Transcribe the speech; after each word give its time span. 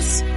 Adiós. 0.00 0.29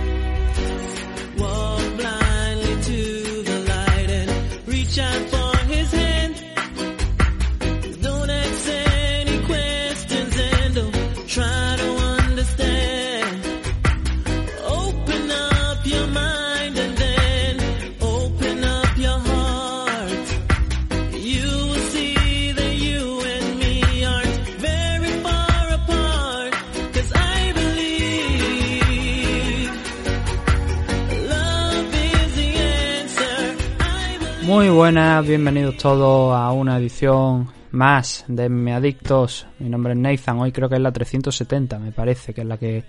Muy 34.64 34.72
buenas, 34.72 35.28
bienvenidos 35.28 35.76
todos 35.76 36.34
a 36.34 36.54
una 36.54 36.78
edición 36.78 37.50
más 37.72 38.24
de 38.30 38.48
Me 38.48 38.74
Adictos. 38.74 39.46
Mi 39.60 39.68
nombre 39.68 39.92
es 39.92 40.00
Nathan, 40.00 40.40
hoy 40.40 40.54
creo 40.54 40.70
que 40.70 40.76
es 40.76 40.82
la 40.82 40.94
370, 40.94 41.80
me 41.80 41.92
parece 41.92 42.34
que 42.34 42.40
es 42.40 42.48
la 42.48 42.58
que 42.58 42.86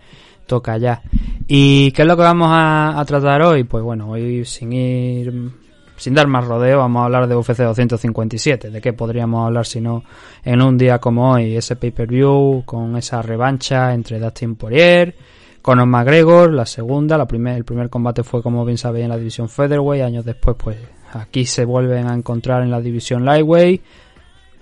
toca 0.46 0.78
ya. 0.78 1.02
¿Y 1.48 1.90
qué 1.90 2.02
es 2.02 2.06
lo 2.06 2.16
que 2.16 2.22
vamos 2.22 2.48
a, 2.52 3.02
tratar 3.04 3.42
hoy? 3.42 3.64
Pues 3.64 3.82
bueno, 3.82 4.08
hoy 4.08 4.44
sin 4.44 4.72
ir, 4.72 5.50
sin 5.96 6.14
dar 6.14 6.28
más 6.28 6.44
rodeo, 6.44 6.78
vamos 6.78 7.00
a 7.00 7.04
hablar 7.06 7.26
de 7.26 7.34
UFC 7.34 7.56
257. 7.56 8.70
¿De 8.70 8.80
qué 8.80 8.92
podríamos 8.92 9.44
hablar 9.44 9.66
si 9.66 9.80
no 9.80 10.04
en 10.44 10.62
un 10.62 10.78
día 10.78 11.00
como 11.00 11.32
hoy? 11.32 11.56
Ese 11.56 11.74
pay-per-view 11.74 12.62
con 12.64 12.96
esa 12.96 13.20
revancha 13.20 13.92
entre 13.92 14.20
Dustin 14.20 14.54
Poirier, 14.54 15.16
Conor 15.60 15.86
McGregor, 15.86 16.52
la 16.52 16.66
segunda, 16.66 17.18
la 17.18 17.26
primer, 17.26 17.56
el 17.56 17.64
primer 17.64 17.90
combate 17.90 18.22
fue 18.22 18.44
como 18.44 18.64
bien 18.64 18.78
sabéis 18.78 19.06
en 19.06 19.10
la 19.10 19.18
división 19.18 19.48
Featherweight, 19.48 20.04
años 20.04 20.24
después 20.24 20.56
pues 20.56 20.76
aquí 21.14 21.46
se 21.46 21.64
vuelven 21.64 22.08
a 22.08 22.14
encontrar 22.14 22.62
en 22.62 22.70
la 22.70 22.80
división 22.80 23.24
Lightweight. 23.24 23.82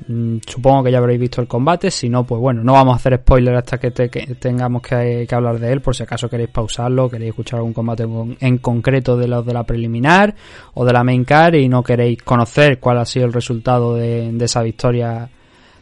Mm, 0.09 0.39
Supongo 0.47 0.83
que 0.85 0.91
ya 0.91 0.99
habréis 0.99 1.21
visto 1.21 1.41
el 1.41 1.47
combate, 1.47 1.91
si 1.91 2.09
no 2.09 2.25
pues 2.25 2.41
bueno, 2.41 2.65
no 2.65 2.73
vamos 2.73 2.95
a 2.95 2.97
hacer 2.97 3.17
spoiler 3.19 3.55
hasta 3.55 3.79
que, 3.79 3.93
te- 3.93 4.09
que 4.11 4.35
tengamos 4.35 4.83
que, 4.83 5.29
hablar 5.31 5.61
de 5.61 5.73
él, 5.73 5.81
por 5.81 5.95
si 5.95 6.03
acaso 6.03 6.29
queréis 6.29 6.51
pausarlo, 6.51 7.09
queréis 7.09 7.31
escuchar 7.31 7.59
algún 7.59 7.73
combate 7.73 8.05
en, 8.41 8.59
concreto 8.59 9.17
de 9.17 9.29
los 9.29 9.47
de 9.47 9.53
la 9.55 9.63
preliminar 9.65 10.35
o 10.75 10.85
de 10.85 10.93
la 10.93 11.05
main 11.05 11.25
card 11.25 11.55
y 11.55 11.69
no 11.69 11.85
queréis 11.85 12.21
conocer 12.23 12.81
cuál 12.81 12.99
ha 12.99 13.05
sido 13.05 13.27
el 13.27 13.33
resultado 13.33 13.95
de, 13.95 14.37
esa 14.41 14.63
victoria 14.63 15.29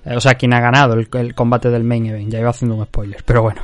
eh, 0.04 0.16
o 0.16 0.20
sea, 0.20 0.34
quién 0.34 0.52
ha 0.54 0.60
ganado 0.60 0.94
el 0.94 1.34
combate 1.34 1.70
del 1.70 1.84
main 1.84 2.06
event. 2.06 2.30
Ya 2.30 2.40
iba 2.40 2.50
haciendo 2.50 2.74
un 2.76 2.84
spoiler, 2.84 3.22
pero 3.24 3.42
bueno. 3.42 3.62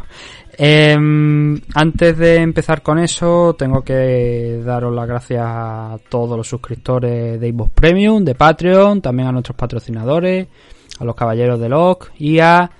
Em, 0.58 1.60
antes 1.74 2.16
de 2.16 2.36
empezar 2.36 2.82
con 2.82 2.98
eso, 2.98 3.54
tengo 3.58 3.82
que 3.82 4.62
daros 4.64 4.94
las 4.94 5.06
gracias 5.06 5.44
a 5.44 5.98
todos 6.08 6.36
los 6.36 6.48
suscriptores 6.48 7.38
de 7.38 7.50
Xbox 7.50 7.72
Premium, 7.72 8.24
de 8.24 8.34
Patreon, 8.34 9.02
también 9.02 9.28
a 9.28 9.32
nuestros 9.32 9.56
patrocinadores, 9.56 10.48
a 10.98 11.04
los 11.04 11.14
caballeros 11.14 11.60
de 11.60 11.68
LOC 11.68 12.10
y 12.18 12.38
a 12.38 12.70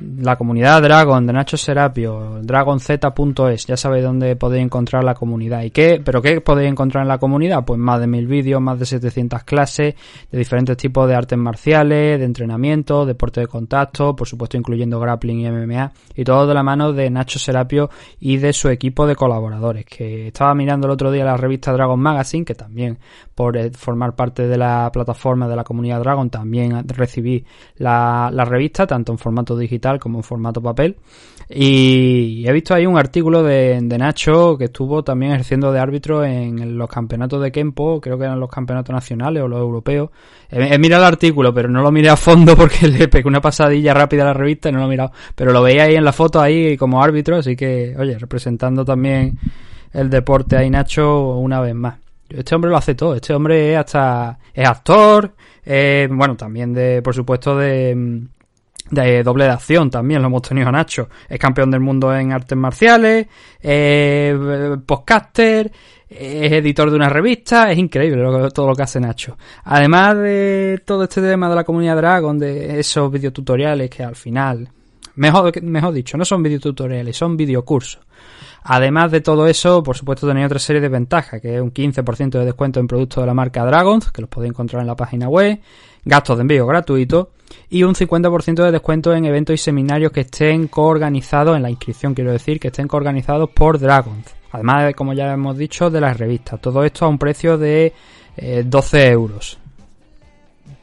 la 0.00 0.36
comunidad 0.36 0.82
Dragon 0.82 1.26
de 1.26 1.32
Nacho 1.32 1.56
Serapio, 1.56 2.40
dragonz.es, 2.42 3.66
ya 3.66 3.76
sabéis 3.76 4.04
dónde 4.04 4.36
podéis 4.36 4.64
encontrar 4.64 5.04
la 5.04 5.14
comunidad. 5.14 5.62
¿Y 5.62 5.70
qué? 5.70 6.00
¿Pero 6.04 6.22
qué 6.22 6.40
podéis 6.40 6.70
encontrar 6.70 7.02
en 7.02 7.08
la 7.08 7.18
comunidad? 7.18 7.64
Pues 7.64 7.78
más 7.78 8.00
de 8.00 8.06
mil 8.06 8.26
vídeos, 8.26 8.60
más 8.60 8.78
de 8.78 8.86
700 8.86 9.44
clases 9.44 9.94
de 10.30 10.38
diferentes 10.38 10.76
tipos 10.76 11.08
de 11.08 11.14
artes 11.14 11.38
marciales, 11.38 12.18
de 12.18 12.24
entrenamiento, 12.24 13.04
deporte 13.06 13.40
de 13.40 13.46
contacto, 13.46 14.14
por 14.16 14.26
supuesto 14.26 14.56
incluyendo 14.56 15.00
grappling 15.00 15.40
y 15.40 15.50
MMA, 15.50 15.92
y 16.14 16.24
todo 16.24 16.46
de 16.46 16.54
la 16.54 16.62
mano 16.62 16.92
de 16.92 17.10
Nacho 17.10 17.38
Serapio 17.38 17.90
y 18.18 18.36
de 18.38 18.52
su 18.52 18.68
equipo 18.68 19.06
de 19.06 19.16
colaboradores, 19.16 19.84
que 19.84 20.28
estaba 20.28 20.54
mirando 20.54 20.86
el 20.86 20.92
otro 20.92 21.10
día 21.10 21.24
la 21.24 21.36
revista 21.36 21.72
Dragon 21.72 22.00
Magazine, 22.00 22.44
que 22.44 22.54
también 22.54 22.98
por 23.34 23.56
eh, 23.56 23.70
formar 23.70 24.14
parte 24.14 24.46
de 24.46 24.56
la 24.56 24.90
plataforma 24.92 25.48
de 25.48 25.56
la 25.56 25.64
comunidad 25.64 26.00
Dragon 26.00 26.30
también 26.30 26.86
recibí 26.88 27.44
la, 27.76 28.30
la 28.32 28.44
revista, 28.44 28.86
tanto 28.86 29.12
en 29.12 29.18
formato 29.18 29.56
digital 29.56 29.89
como 29.98 30.18
en 30.18 30.22
formato 30.22 30.62
papel. 30.62 30.96
Y 31.52 32.46
he 32.46 32.52
visto 32.52 32.74
ahí 32.74 32.86
un 32.86 32.96
artículo 32.96 33.42
de, 33.42 33.80
Nacho 33.82 34.56
que 34.56 34.66
estuvo 34.66 35.02
también 35.02 35.32
ejerciendo 35.32 35.72
de 35.72 35.80
árbitro 35.80 36.24
en 36.24 36.78
los 36.78 36.88
campeonatos 36.88 37.42
de 37.42 37.50
Kempo, 37.50 38.00
creo 38.00 38.16
que 38.16 38.24
eran 38.24 38.38
los 38.38 38.48
campeonatos 38.48 38.94
nacionales 38.94 39.42
o 39.42 39.48
los 39.48 39.58
europeos. 39.58 40.10
He, 40.48 40.78
mirado 40.78 41.02
el 41.02 41.08
artículo, 41.08 41.52
pero 41.52 41.68
no 41.68 41.82
lo 41.82 41.90
miré 41.90 42.08
a 42.08 42.16
fondo 42.16 42.56
porque 42.56 42.86
le 42.86 43.08
pegué 43.08 43.26
una 43.26 43.40
pasadilla 43.40 43.92
rápida 43.92 44.22
a 44.22 44.26
la 44.26 44.34
revista 44.34 44.68
y 44.68 44.72
no 44.72 44.78
lo 44.78 44.84
he 44.84 44.90
mirado. 44.90 45.10
Pero 45.34 45.52
lo 45.52 45.60
veía 45.60 45.84
ahí 45.84 45.96
en 45.96 46.04
la 46.04 46.12
foto 46.12 46.40
ahí 46.40 46.76
como 46.76 47.02
árbitro, 47.02 47.38
así 47.38 47.56
que, 47.56 47.96
oye, 47.98 48.16
representando 48.16 48.84
también 48.84 49.36
el 49.92 50.08
deporte 50.08 50.56
ahí 50.56 50.70
Nacho 50.70 51.34
una 51.34 51.60
vez 51.60 51.74
más. 51.74 51.98
Este 52.28 52.54
hombre 52.54 52.70
lo 52.70 52.76
hace 52.76 52.94
todo, 52.94 53.16
este 53.16 53.34
hombre 53.34 53.72
es 53.72 53.78
hasta, 53.78 54.38
es 54.54 54.68
actor, 54.68 55.34
bueno, 55.66 56.36
también 56.36 56.72
de, 56.72 57.02
por 57.02 57.12
supuesto, 57.12 57.56
de, 57.56 58.28
de 58.90 59.22
doble 59.22 59.44
de 59.44 59.50
acción 59.50 59.90
también 59.90 60.20
lo 60.20 60.28
hemos 60.28 60.42
tenido 60.42 60.68
a 60.68 60.72
Nacho. 60.72 61.08
Es 61.28 61.38
campeón 61.38 61.70
del 61.70 61.80
mundo 61.80 62.14
en 62.14 62.32
artes 62.32 62.56
marciales, 62.56 63.26
eh, 63.62 64.76
podcaster, 64.84 65.70
es 66.08 66.52
editor 66.52 66.90
de 66.90 66.96
una 66.96 67.08
revista, 67.08 67.70
es 67.70 67.78
increíble 67.78 68.22
lo 68.22 68.50
todo 68.50 68.68
lo 68.68 68.74
que 68.74 68.82
hace 68.82 69.00
Nacho. 69.00 69.36
Además 69.64 70.16
de 70.16 70.82
todo 70.84 71.04
este 71.04 71.20
tema 71.20 71.48
de 71.48 71.54
la 71.54 71.64
comunidad 71.64 71.96
Dragon, 71.96 72.38
de 72.38 72.80
esos 72.80 73.10
videotutoriales 73.10 73.88
que 73.88 74.02
al 74.02 74.16
final, 74.16 74.68
mejor, 75.14 75.62
mejor 75.62 75.94
dicho, 75.94 76.16
no 76.16 76.24
son 76.24 76.42
videotutoriales, 76.42 77.16
son 77.16 77.36
videocursos. 77.36 78.00
Además 78.62 79.10
de 79.10 79.20
todo 79.20 79.46
eso, 79.46 79.82
por 79.82 79.96
supuesto 79.96 80.26
tenéis 80.26 80.46
otra 80.46 80.58
serie 80.58 80.82
de 80.82 80.88
ventajas, 80.88 81.40
que 81.40 81.56
es 81.56 81.62
un 81.62 81.72
15% 81.72 82.38
de 82.38 82.44
descuento 82.44 82.78
en 82.80 82.86
productos 82.86 83.22
de 83.22 83.26
la 83.26 83.34
marca 83.34 83.64
Dragons, 83.64 84.10
que 84.10 84.20
los 84.20 84.28
podéis 84.28 84.50
encontrar 84.50 84.82
en 84.82 84.86
la 84.86 84.96
página 84.96 85.28
web, 85.28 85.60
gastos 86.04 86.36
de 86.36 86.42
envío 86.42 86.66
gratuitos 86.66 87.28
y 87.68 87.82
un 87.82 87.94
50% 87.94 88.64
de 88.64 88.72
descuento 88.72 89.14
en 89.14 89.24
eventos 89.24 89.54
y 89.54 89.58
seminarios 89.58 90.12
que 90.12 90.20
estén 90.20 90.68
coorganizados, 90.68 91.56
en 91.56 91.62
la 91.62 91.70
inscripción 91.70 92.14
quiero 92.14 92.32
decir, 92.32 92.60
que 92.60 92.68
estén 92.68 92.88
coorganizados 92.88 93.50
por 93.50 93.78
Dragons. 93.78 94.34
Además, 94.52 94.86
de, 94.86 94.94
como 94.94 95.12
ya 95.12 95.32
hemos 95.32 95.56
dicho, 95.56 95.90
de 95.90 96.00
las 96.00 96.16
revistas. 96.18 96.60
Todo 96.60 96.84
esto 96.84 97.04
a 97.04 97.08
un 97.08 97.18
precio 97.18 97.56
de 97.56 97.92
eh, 98.36 98.64
12 98.66 99.08
euros. 99.08 99.59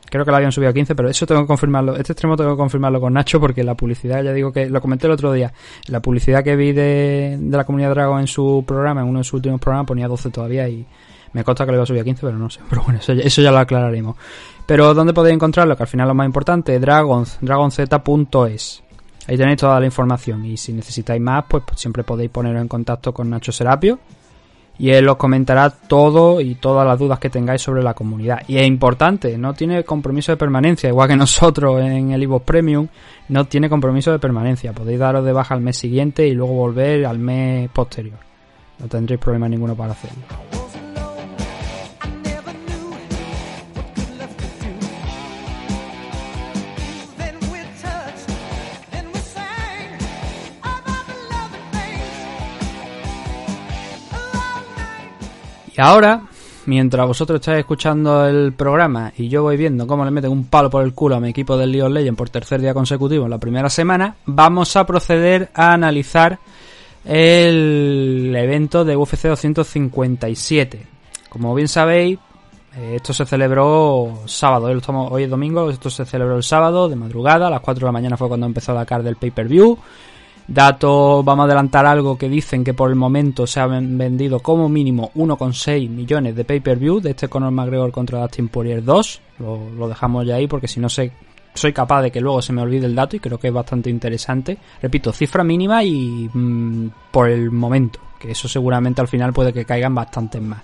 Creo 0.09 0.23
que 0.23 0.31
lo 0.31 0.37
habían 0.37 0.51
subido 0.51 0.69
a 0.69 0.73
15, 0.73 0.95
pero 0.95 1.09
eso 1.09 1.25
tengo 1.25 1.41
que 1.41 1.47
confirmarlo. 1.47 1.95
Este 1.95 2.13
extremo 2.13 2.35
tengo 2.37 2.51
que 2.51 2.57
confirmarlo 2.57 3.01
con 3.01 3.13
Nacho 3.13 3.39
porque 3.39 3.63
la 3.63 3.75
publicidad, 3.75 4.23
ya 4.23 4.33
digo 4.33 4.51
que 4.51 4.69
lo 4.69 4.81
comenté 4.81 5.07
el 5.07 5.13
otro 5.13 5.33
día. 5.33 5.51
La 5.87 6.01
publicidad 6.01 6.43
que 6.43 6.55
vi 6.55 6.71
de, 6.71 7.37
de 7.39 7.57
la 7.57 7.65
comunidad 7.65 7.91
Dragon 7.91 8.19
en 8.19 8.27
su 8.27 8.63
programa, 8.65 9.01
en 9.01 9.07
uno 9.07 9.19
de 9.19 9.23
sus 9.23 9.33
últimos 9.33 9.59
programas, 9.59 9.87
ponía 9.87 10.07
12 10.07 10.29
todavía 10.29 10.67
y 10.69 10.85
me 11.33 11.43
consta 11.43 11.65
que 11.65 11.71
lo 11.71 11.77
iba 11.77 11.83
a 11.83 11.85
subir 11.85 12.01
a 12.01 12.03
15, 12.03 12.21
pero 12.25 12.37
no 12.37 12.49
sé. 12.49 12.61
Pero 12.69 12.83
bueno, 12.83 12.99
eso, 12.99 13.11
eso 13.11 13.41
ya 13.41 13.51
lo 13.51 13.59
aclararemos. 13.59 14.15
Pero 14.65 14.93
¿dónde 14.93 15.13
podéis 15.13 15.35
encontrarlo? 15.35 15.75
Que 15.75 15.83
al 15.83 15.89
final 15.89 16.07
lo 16.07 16.13
más 16.13 16.25
importante, 16.25 16.79
dragons, 16.79 17.37
dragonz.es. 17.41 18.83
Ahí 19.27 19.37
tenéis 19.37 19.59
toda 19.59 19.79
la 19.79 19.85
información 19.85 20.45
y 20.45 20.55
si 20.55 20.71
necesitáis 20.71 21.21
más, 21.21 21.43
pues, 21.49 21.63
pues 21.67 21.79
siempre 21.79 22.03
podéis 22.03 22.31
poneros 22.31 22.61
en 22.61 22.69
contacto 22.69 23.13
con 23.13 23.29
Nacho 23.29 23.51
Serapio 23.51 23.99
y 24.79 24.91
él 24.91 25.07
os 25.09 25.17
comentará 25.17 25.69
todo 25.69 26.41
y 26.41 26.55
todas 26.55 26.85
las 26.85 26.99
dudas 26.99 27.19
que 27.19 27.29
tengáis 27.29 27.61
sobre 27.61 27.83
la 27.83 27.93
comunidad. 27.93 28.41
Y 28.47 28.57
es 28.57 28.67
importante, 28.67 29.37
no 29.37 29.53
tiene 29.53 29.83
compromiso 29.83 30.31
de 30.31 30.37
permanencia, 30.37 30.89
igual 30.89 31.09
que 31.09 31.15
nosotros 31.15 31.81
en 31.81 32.11
el 32.11 32.23
Evo 32.23 32.39
Premium, 32.39 32.87
no 33.29 33.45
tiene 33.45 33.69
compromiso 33.69 34.11
de 34.11 34.19
permanencia. 34.19 34.73
Podéis 34.73 34.99
daros 34.99 35.25
de 35.25 35.33
baja 35.33 35.53
al 35.53 35.61
mes 35.61 35.77
siguiente 35.77 36.27
y 36.27 36.33
luego 36.33 36.53
volver 36.53 37.05
al 37.05 37.19
mes 37.19 37.69
posterior. 37.69 38.17
No 38.79 38.87
tendréis 38.87 39.19
problema 39.19 39.49
ninguno 39.49 39.75
para 39.75 39.93
hacerlo. 39.93 40.56
Y 55.77 55.81
ahora, 55.81 56.23
mientras 56.65 57.05
vosotros 57.05 57.39
estáis 57.39 57.59
escuchando 57.59 58.25
el 58.25 58.53
programa 58.53 59.13
y 59.15 59.29
yo 59.29 59.43
voy 59.43 59.57
viendo 59.57 59.85
cómo 59.85 60.03
le 60.03 60.09
meten 60.09 60.31
un 60.31 60.45
palo 60.45 60.71
por 60.71 60.83
el 60.83 60.95
culo 60.95 61.17
a 61.17 61.19
mi 61.19 61.29
equipo 61.29 61.55
del 61.55 61.71
League 61.71 61.83
of 61.83 61.93
Legends 61.93 62.17
por 62.17 62.31
tercer 62.31 62.59
día 62.61 62.73
consecutivo 62.73 63.25
en 63.25 63.29
la 63.29 63.37
primera 63.37 63.69
semana, 63.69 64.15
vamos 64.25 64.75
a 64.75 64.87
proceder 64.87 65.51
a 65.53 65.73
analizar 65.73 66.39
el 67.05 68.33
evento 68.35 68.85
de 68.85 68.97
UFC 68.97 69.27
257. 69.27 70.83
Como 71.29 71.53
bien 71.53 71.67
sabéis, 71.67 72.17
eh, 72.75 72.93
esto 72.95 73.13
se 73.13 73.27
celebró 73.27 74.23
sábado, 74.25 74.65
hoy, 75.11 75.23
es 75.23 75.29
domingo, 75.29 75.69
esto 75.69 75.91
se 75.91 76.05
celebró 76.05 76.37
el 76.37 76.43
sábado 76.43 76.89
de 76.89 76.95
madrugada, 76.95 77.47
a 77.47 77.51
las 77.51 77.61
4 77.61 77.81
de 77.81 77.85
la 77.85 77.91
mañana 77.91 78.17
fue 78.17 78.27
cuando 78.27 78.47
empezó 78.47 78.73
la 78.73 78.87
card 78.87 79.03
del 79.03 79.17
pay-per-view. 79.17 79.77
Datos, 80.47 81.25
vamos 81.25 81.43
a 81.43 81.45
adelantar 81.47 81.85
algo 81.85 82.17
que 82.17 82.29
dicen 82.29 82.63
que 82.63 82.73
por 82.73 82.89
el 82.89 82.95
momento 82.95 83.45
se 83.45 83.59
han 83.59 83.97
vendido 83.97 84.39
como 84.39 84.69
mínimo 84.69 85.11
1,6 85.15 85.89
millones 85.89 86.37
de 86.37 86.45
pay-per-view 86.45 87.01
de 87.01 87.09
este 87.09 87.27
Conor 87.27 87.51
McGregor 87.51 87.91
contra 87.91 88.21
Dustin 88.21 88.47
Poirier 88.47 88.81
2. 88.81 89.21
Lo, 89.39 89.89
dejamos 89.89 90.25
ya 90.25 90.35
ahí 90.35 90.47
porque 90.47 90.69
si 90.69 90.79
no 90.79 90.87
se 90.87 91.11
soy 91.53 91.73
capaz 91.73 92.01
de 92.03 92.11
que 92.11 92.21
luego 92.21 92.41
se 92.41 92.53
me 92.53 92.61
olvide 92.61 92.85
el 92.85 92.95
dato 92.95 93.17
y 93.17 93.19
creo 93.19 93.37
que 93.37 93.49
es 93.49 93.53
bastante 93.53 93.89
interesante. 93.89 94.57
Repito, 94.81 95.11
cifra 95.11 95.43
mínima 95.43 95.83
y 95.83 96.29
mm, 96.31 96.91
por 97.11 97.29
el 97.29 97.51
momento, 97.51 97.99
que 98.17 98.31
eso 98.31 98.47
seguramente 98.47 99.01
al 99.01 99.09
final 99.09 99.33
puede 99.33 99.51
que 99.51 99.65
caigan 99.65 99.95
bastantes 99.95 100.41
más. 100.41 100.61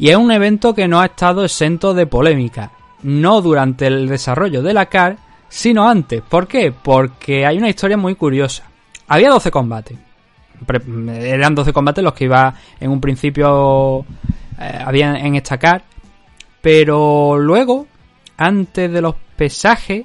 Y 0.00 0.08
es 0.08 0.16
un 0.16 0.32
evento 0.32 0.74
que 0.74 0.88
no 0.88 1.00
ha 1.00 1.06
estado 1.06 1.44
exento 1.44 1.94
de 1.94 2.06
polémica, 2.06 2.72
no 3.02 3.42
durante 3.42 3.86
el 3.86 4.08
desarrollo 4.08 4.60
de 4.60 4.74
la 4.74 4.86
CAR, 4.86 5.18
sino 5.48 5.88
antes. 5.88 6.20
¿Por 6.22 6.48
qué? 6.48 6.72
Porque 6.72 7.46
hay 7.46 7.58
una 7.58 7.68
historia 7.68 7.96
muy 7.96 8.16
curiosa. 8.16 8.64
Había 9.08 9.30
12 9.30 9.50
combates. 9.50 9.98
eran 10.68 11.54
12 11.54 11.72
combates 11.72 12.04
los 12.04 12.14
que 12.14 12.24
iba 12.24 12.54
en 12.80 12.90
un 12.90 13.00
principio 13.00 14.04
eh, 14.60 14.82
había 14.84 15.16
en 15.18 15.34
esta 15.34 15.58
CAR. 15.58 15.82
Pero 16.60 17.38
luego, 17.38 17.86
antes 18.36 18.90
de 18.92 19.00
los 19.00 19.14
pesajes, 19.36 20.04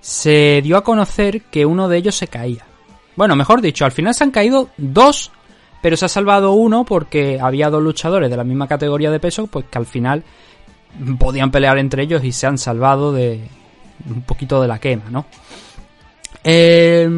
se 0.00 0.60
dio 0.62 0.76
a 0.76 0.84
conocer 0.84 1.42
que 1.42 1.66
uno 1.66 1.88
de 1.88 1.96
ellos 1.98 2.14
se 2.16 2.28
caía. 2.28 2.64
Bueno, 3.16 3.36
mejor 3.36 3.60
dicho, 3.60 3.84
al 3.84 3.92
final 3.92 4.14
se 4.14 4.24
han 4.24 4.30
caído 4.30 4.68
dos 4.76 5.30
pero 5.84 5.98
se 5.98 6.06
ha 6.06 6.08
salvado 6.08 6.52
uno 6.52 6.86
porque 6.86 7.38
había 7.38 7.68
dos 7.68 7.82
luchadores 7.82 8.30
de 8.30 8.38
la 8.38 8.42
misma 8.42 8.66
categoría 8.66 9.10
de 9.10 9.20
peso, 9.20 9.48
pues 9.48 9.66
que 9.70 9.76
al 9.76 9.84
final 9.84 10.24
podían 11.18 11.50
pelear 11.50 11.76
entre 11.76 12.04
ellos 12.04 12.24
y 12.24 12.32
se 12.32 12.46
han 12.46 12.56
salvado 12.56 13.12
de 13.12 13.46
un 14.08 14.22
poquito 14.22 14.62
de 14.62 14.68
la 14.68 14.78
quema, 14.78 15.10
¿no? 15.10 15.26
Eh, 16.46 17.08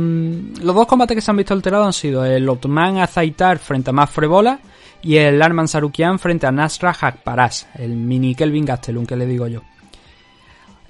los 0.62 0.74
dos 0.74 0.86
combates 0.86 1.16
que 1.16 1.20
se 1.20 1.30
han 1.30 1.36
visto 1.36 1.52
alterados 1.52 1.86
han 1.86 1.92
sido 1.92 2.24
el 2.24 2.48
Otman 2.48 2.98
Azaitar 2.98 3.58
frente 3.58 3.90
a 3.90 3.92
Mafrebola 3.92 4.60
y 5.02 5.16
el 5.16 5.42
Arman 5.42 5.66
Sarukian 5.66 6.18
frente 6.18 6.46
a 6.46 6.52
Nasra 6.52 6.94
Hakparas, 6.98 7.68
el 7.74 7.96
mini 7.96 8.34
Kelvin 8.36 8.64
Gastelum 8.64 9.04
que 9.04 9.16
le 9.16 9.26
digo 9.26 9.48
yo. 9.48 9.62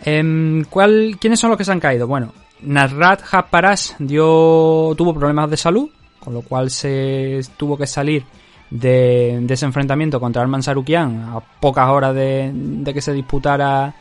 Eh, 0.05 0.63
¿cuál, 0.69 1.17
¿Quiénes 1.19 1.41
son 1.41 1.51
los 1.51 1.57
que 1.57 1.65
se 1.65 1.73
han 1.73 1.81
caído? 1.81 2.07
Bueno, 2.07 2.33
Nasrat 2.61 3.23
Hakparas 3.31 3.97
dio, 3.99 4.95
tuvo 4.97 5.15
problemas 5.15 5.51
de 5.51 5.57
salud, 5.57 5.91
con 6.21 6.35
lo 6.35 6.43
cual 6.43 6.71
se 6.71 7.41
tuvo 7.57 7.77
que 7.77 7.87
salir 7.87 8.25
de, 8.71 9.45
ese 9.49 9.65
enfrentamiento 9.65 10.21
contra 10.21 10.43
Arman 10.43 10.63
Sarukian 10.63 11.31
a 11.35 11.41
pocas 11.41 11.89
horas 11.89 12.15
de, 12.15 12.83
que 12.93 13.01
se 13.01 13.13
disputara, 13.13 13.95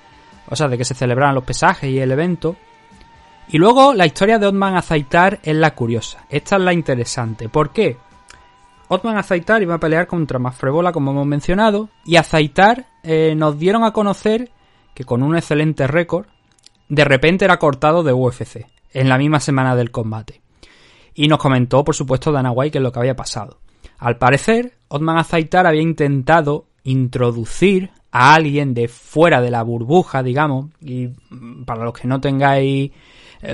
o 0.50 0.56
sea, 0.56 0.68
de 0.68 0.78
que 0.78 0.86
se 0.86 0.94
celebraran 0.94 1.36
los 1.36 1.44
pesajes 1.44 1.90
y 1.90 2.00
el 2.00 2.12
evento. 2.12 2.56
Y 3.50 3.58
luego 3.58 3.94
la 3.94 4.06
historia 4.06 4.40
de 4.40 4.48
Otman 4.48 4.76
Azaitar 4.76 5.40
es 5.44 5.56
la 5.56 5.76
curiosa. 5.76 6.26
Esta 6.30 6.56
es 6.56 6.62
la 6.62 6.74
interesante. 6.74 7.50
¿Por 7.50 7.72
qué? 7.72 7.98
Otman 8.88 9.18
Azaitar 9.18 9.62
iba 9.62 9.76
a 9.76 9.80
pelear 9.80 10.08
contra 10.08 10.40
Mafrebola, 10.40 10.92
como 10.92 11.12
hemos 11.12 11.28
mencionado, 11.28 11.90
y 12.06 12.18
Azaitar 12.18 12.88
eh, 13.04 13.34
nos 13.36 13.58
dieron 13.58 13.84
a 13.84 13.92
conocer 13.92 14.52
que 14.94 15.04
con 15.06 15.24
un 15.24 15.36
excelente 15.36 15.88
récord, 15.88 16.28
de 16.90 17.04
repente 17.04 17.46
era 17.46 17.58
cortado 17.58 18.04
de 18.04 18.14
UFC, 18.14 18.68
en 18.94 19.10
la 19.10 19.18
misma 19.18 19.40
semana 19.40 19.76
del 19.76 19.92
combate 19.92 20.46
y 21.16 21.30
nos 21.30 21.40
comentó, 21.40 21.84
por 21.84 21.96
supuesto, 21.96 22.32
Dana 22.32 22.52
White 22.52 22.74
qué 22.74 22.78
es 22.80 22.84
lo 22.84 22.92
que 22.92 23.00
había 23.00 23.16
pasado. 23.16 23.58
Al 23.98 24.18
parecer, 24.18 24.74
Otman 24.90 25.18
Azaitar 25.18 25.66
había 25.66 25.82
intentado 25.82 26.66
introducir 26.84 27.90
a 28.12 28.36
alguien 28.36 28.74
de 28.74 28.90
fuera 28.90 29.42
de 29.42 29.50
la 29.50 29.64
burbuja, 29.64 30.22
digamos, 30.22 30.68
y 30.82 31.08
para 31.66 31.86
los 31.86 31.94
que 31.94 32.08
no 32.08 32.20
tengáis, 32.20 32.92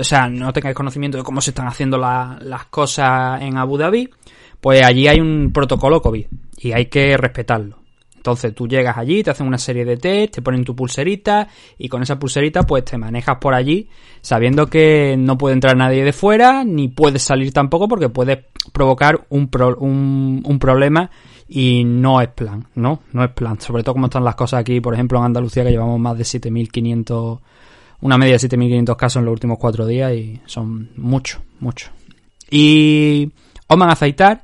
o 0.00 0.04
sea, 0.04 0.28
no 0.28 0.52
tengáis 0.52 0.74
conocimiento 0.74 1.18
de 1.18 1.24
cómo 1.24 1.40
se 1.40 1.50
están 1.50 1.66
haciendo 1.66 1.98
las 1.98 2.66
cosas 2.66 3.42
en 3.42 3.56
Abu 3.56 3.76
Dhabi, 3.76 4.08
pues 4.60 4.82
allí 4.84 5.08
hay 5.08 5.20
un 5.20 5.52
protocolo 5.52 6.00
COVID 6.00 6.26
y 6.58 6.72
hay 6.72 6.86
que 6.86 7.16
respetarlo. 7.16 7.82
Entonces 8.22 8.54
tú 8.54 8.68
llegas 8.68 8.96
allí, 8.96 9.24
te 9.24 9.32
hacen 9.32 9.48
una 9.48 9.58
serie 9.58 9.84
de 9.84 9.96
test, 9.96 10.34
te 10.34 10.42
ponen 10.42 10.62
tu 10.62 10.76
pulserita 10.76 11.48
y 11.76 11.88
con 11.88 12.02
esa 12.02 12.20
pulserita 12.20 12.62
pues 12.62 12.84
te 12.84 12.96
manejas 12.96 13.38
por 13.40 13.52
allí 13.52 13.88
sabiendo 14.20 14.68
que 14.68 15.16
no 15.18 15.36
puede 15.36 15.54
entrar 15.54 15.76
nadie 15.76 16.04
de 16.04 16.12
fuera 16.12 16.62
ni 16.62 16.86
puedes 16.86 17.24
salir 17.24 17.52
tampoco 17.52 17.88
porque 17.88 18.10
puedes 18.10 18.38
provocar 18.72 19.26
un, 19.30 19.50
un, 20.44 20.58
problema 20.60 21.10
y 21.48 21.82
no 21.82 22.20
es 22.20 22.28
plan, 22.28 22.68
¿no? 22.76 23.00
No 23.12 23.24
es 23.24 23.30
plan. 23.32 23.60
Sobre 23.60 23.82
todo 23.82 23.94
como 23.94 24.06
están 24.06 24.22
las 24.22 24.36
cosas 24.36 24.60
aquí, 24.60 24.80
por 24.80 24.94
ejemplo 24.94 25.18
en 25.18 25.24
Andalucía 25.24 25.64
que 25.64 25.70
llevamos 25.70 25.98
más 25.98 26.16
de 26.16 26.22
7.500, 26.22 27.40
una 28.02 28.18
media 28.18 28.36
de 28.36 28.48
7.500 28.48 28.96
casos 28.96 29.20
en 29.20 29.24
los 29.24 29.32
últimos 29.32 29.58
cuatro 29.58 29.86
días 29.86 30.12
y 30.12 30.40
son 30.46 30.90
muchos, 30.96 31.40
muchos. 31.60 31.90
Y 32.50 33.30
Oman 33.68 33.90
Aceitar 33.90 34.42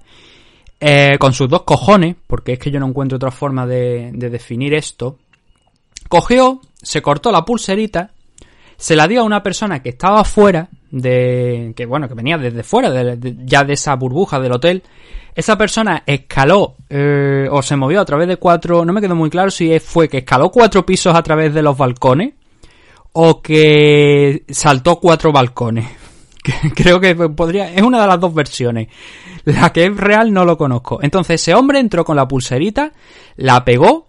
eh, 0.80 1.16
con 1.18 1.32
sus 1.32 1.48
dos 1.48 1.62
cojones, 1.64 2.16
porque 2.26 2.54
es 2.54 2.58
que 2.58 2.70
yo 2.70 2.78
no 2.78 2.86
encuentro 2.86 3.16
otra 3.16 3.32
forma 3.32 3.66
de, 3.66 4.12
definir 4.12 4.74
esto, 4.74 5.18
cogió, 6.08 6.60
se 6.80 7.02
cortó 7.02 7.32
la 7.32 7.44
pulserita, 7.44 8.12
se 8.76 8.94
la 8.94 9.08
dio 9.08 9.22
a 9.22 9.24
una 9.24 9.42
persona 9.42 9.82
que 9.82 9.88
estaba 9.88 10.22
fuera 10.22 10.68
de, 10.92 11.72
que 11.76 11.84
bueno, 11.84 12.08
que 12.08 12.14
venía 12.14 12.38
desde 12.38 12.62
fuera, 12.62 13.16
ya 13.44 13.64
de 13.64 13.72
esa 13.72 13.96
burbuja 13.96 14.38
del 14.38 14.52
hotel. 14.52 14.84
Esa 15.34 15.58
persona 15.58 16.04
escaló 16.06 16.76
eh, 16.88 17.48
o 17.50 17.60
se 17.60 17.76
movió 17.76 18.00
a 18.00 18.04
través 18.04 18.28
de 18.28 18.36
cuatro, 18.36 18.84
no 18.84 18.92
me 18.92 19.00
quedó 19.00 19.16
muy 19.16 19.30
claro 19.30 19.50
si 19.50 19.76
fue 19.80 20.08
que 20.08 20.18
escaló 20.18 20.50
cuatro 20.50 20.86
pisos 20.86 21.14
a 21.14 21.22
través 21.22 21.52
de 21.52 21.62
los 21.62 21.76
balcones 21.76 22.34
o 23.20 23.42
que 23.42 24.44
saltó 24.48 25.00
cuatro 25.00 25.32
balcones. 25.32 25.88
Creo 26.76 27.00
que 27.00 27.16
podría, 27.16 27.74
es 27.74 27.82
una 27.82 28.00
de 28.00 28.06
las 28.06 28.20
dos 28.20 28.32
versiones. 28.32 28.86
La 29.44 29.72
que 29.72 29.86
es 29.86 29.96
real 29.96 30.32
no 30.32 30.44
lo 30.44 30.56
conozco. 30.56 31.00
Entonces 31.02 31.42
ese 31.42 31.52
hombre 31.52 31.80
entró 31.80 32.04
con 32.04 32.14
la 32.14 32.28
pulserita, 32.28 32.92
la 33.34 33.64
pegó, 33.64 34.06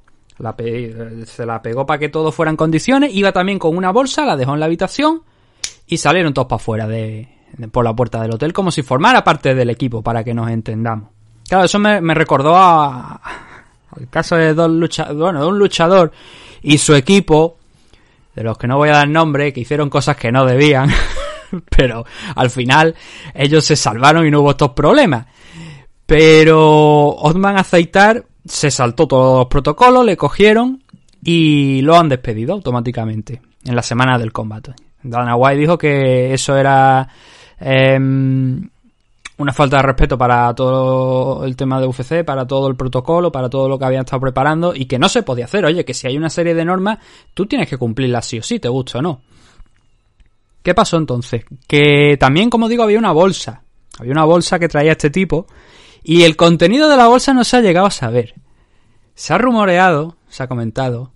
se 1.25 1.43
la 1.43 1.59
pegó 1.63 1.87
para 1.87 1.97
que 1.97 2.09
todo 2.09 2.31
fuera 2.31 2.51
en 2.51 2.55
condiciones, 2.55 3.11
iba 3.15 3.31
también 3.31 3.57
con 3.57 3.75
una 3.75 3.91
bolsa, 3.91 4.25
la 4.25 4.37
dejó 4.37 4.53
en 4.53 4.59
la 4.59 4.67
habitación 4.67 5.23
y 5.87 5.97
salieron 5.97 6.35
todos 6.35 6.47
para 6.47 6.61
afuera 6.61 6.87
de, 6.87 7.29
por 7.71 7.85
la 7.85 7.95
puerta 7.95 8.21
del 8.21 8.35
hotel 8.35 8.53
como 8.53 8.69
si 8.69 8.83
formara 8.83 9.23
parte 9.23 9.55
del 9.55 9.71
equipo 9.71 10.03
para 10.03 10.23
que 10.23 10.35
nos 10.35 10.51
entendamos. 10.51 11.09
Claro, 11.47 11.65
eso 11.65 11.79
me, 11.79 12.13
recordó 12.13 12.55
a, 12.55 13.19
al 13.89 14.07
caso 14.11 14.35
de 14.35 14.53
dos 14.53 14.69
luchadores, 14.69 15.17
bueno, 15.17 15.41
de 15.41 15.47
un 15.47 15.57
luchador 15.57 16.11
y 16.61 16.77
su 16.77 16.93
equipo, 16.93 17.58
de 18.39 18.45
los 18.45 18.57
que 18.57 18.67
no 18.67 18.77
voy 18.77 18.87
a 18.87 18.93
dar 18.93 19.09
nombre, 19.09 19.51
que 19.51 19.59
hicieron 19.59 19.89
cosas 19.89 20.15
que 20.15 20.31
no 20.31 20.45
debían. 20.45 20.89
pero 21.69 22.05
al 22.35 22.49
final 22.49 22.95
ellos 23.33 23.65
se 23.65 23.75
salvaron 23.75 24.25
y 24.25 24.31
no 24.31 24.39
hubo 24.39 24.51
estos 24.51 24.69
problemas. 24.69 25.25
Pero 26.05 27.09
Otman 27.09 27.57
Aceitar 27.57 28.23
se 28.45 28.71
saltó 28.71 29.09
todos 29.09 29.39
los 29.39 29.47
protocolos, 29.47 30.05
le 30.05 30.15
cogieron 30.15 30.81
y 31.21 31.81
lo 31.81 31.97
han 31.97 32.07
despedido 32.07 32.53
automáticamente 32.53 33.41
en 33.65 33.75
la 33.75 33.83
semana 33.83 34.17
del 34.17 34.31
combate. 34.31 34.71
Dana 35.03 35.35
White 35.35 35.59
dijo 35.59 35.77
que 35.77 36.33
eso 36.33 36.55
era 36.55 37.09
em, 37.59 38.69
una 39.39 39.53
falta 39.53 39.77
de 39.77 39.83
respeto 39.83 40.17
para 40.17 40.53
todo 40.53 41.45
el 41.45 41.55
tema 41.55 41.79
de 41.79 41.87
UFC, 41.87 42.25
para 42.25 42.45
todo 42.45 42.67
el 42.67 42.75
protocolo, 42.75 43.31
para 43.31 43.49
todo 43.49 43.69
lo 43.69 43.79
que 43.79 43.85
habían 43.85 44.01
estado 44.01 44.19
preparando 44.19 44.75
y 44.75 44.85
que 44.85 44.99
no 44.99 45.07
se 45.07 45.23
podía 45.23 45.45
hacer. 45.45 45.63
Oye, 45.63 45.85
que 45.85 45.93
si 45.93 46.07
hay 46.07 46.17
una 46.17 46.29
serie 46.29 46.53
de 46.53 46.65
normas, 46.65 46.99
tú 47.33 47.45
tienes 47.45 47.69
que 47.69 47.77
cumplirlas 47.77 48.25
sí 48.25 48.39
o 48.39 48.43
sí, 48.43 48.59
te 48.59 48.67
gusta 48.67 48.99
o 48.99 49.01
no. 49.01 49.21
¿Qué 50.61 50.75
pasó 50.75 50.97
entonces? 50.97 51.45
Que 51.67 52.17
también, 52.19 52.49
como 52.49 52.67
digo, 52.67 52.83
había 52.83 52.99
una 52.99 53.13
bolsa. 53.13 53.63
Había 53.97 54.11
una 54.11 54.25
bolsa 54.25 54.59
que 54.59 54.67
traía 54.67 54.91
este 54.91 55.09
tipo. 55.09 55.47
Y 56.03 56.23
el 56.23 56.35
contenido 56.35 56.89
de 56.89 56.97
la 56.97 57.07
bolsa 57.07 57.33
no 57.33 57.45
se 57.45 57.55
ha 57.55 57.61
llegado 57.61 57.87
a 57.87 57.91
saber. 57.91 58.33
Se 59.15 59.33
ha 59.33 59.37
rumoreado, 59.37 60.17
se 60.27 60.43
ha 60.43 60.47
comentado. 60.47 61.13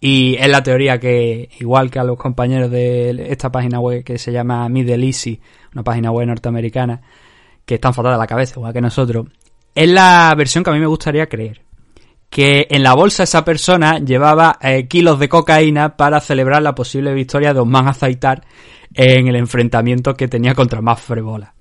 Y 0.00 0.36
es 0.36 0.48
la 0.48 0.62
teoría 0.62 1.00
que, 1.00 1.48
igual 1.58 1.90
que 1.90 1.98
a 1.98 2.04
los 2.04 2.18
compañeros 2.18 2.70
de 2.70 3.26
esta 3.30 3.50
página 3.50 3.80
web 3.80 4.04
que 4.04 4.16
se 4.18 4.30
llama 4.30 4.68
Middle 4.68 5.04
Easy, 5.04 5.40
una 5.72 5.82
página 5.82 6.12
web 6.12 6.28
norteamericana, 6.28 7.02
que 7.64 7.74
están 7.74 7.94
fatal 7.94 8.12
de 8.12 8.18
la 8.18 8.26
cabeza, 8.26 8.54
igual 8.56 8.72
que 8.72 8.80
nosotros, 8.80 9.26
es 9.74 9.88
la 9.88 10.32
versión 10.36 10.62
que 10.62 10.70
a 10.70 10.72
mí 10.72 10.80
me 10.80 10.86
gustaría 10.86 11.26
creer. 11.28 11.62
Que 12.30 12.66
en 12.70 12.82
la 12.82 12.94
bolsa 12.94 13.22
esa 13.22 13.44
persona 13.44 13.98
llevaba 13.98 14.58
eh, 14.60 14.88
kilos 14.88 15.18
de 15.18 15.28
cocaína 15.28 15.96
para 15.96 16.20
celebrar 16.20 16.62
la 16.62 16.74
posible 16.74 17.14
victoria 17.14 17.54
de 17.54 17.60
Osman 17.60 17.88
Azaitar 17.88 18.44
en 18.92 19.28
el 19.28 19.36
enfrentamiento 19.36 20.14
que 20.14 20.28
tenía 20.28 20.54
contra 20.54 20.80
Mafrebola. 20.80 21.54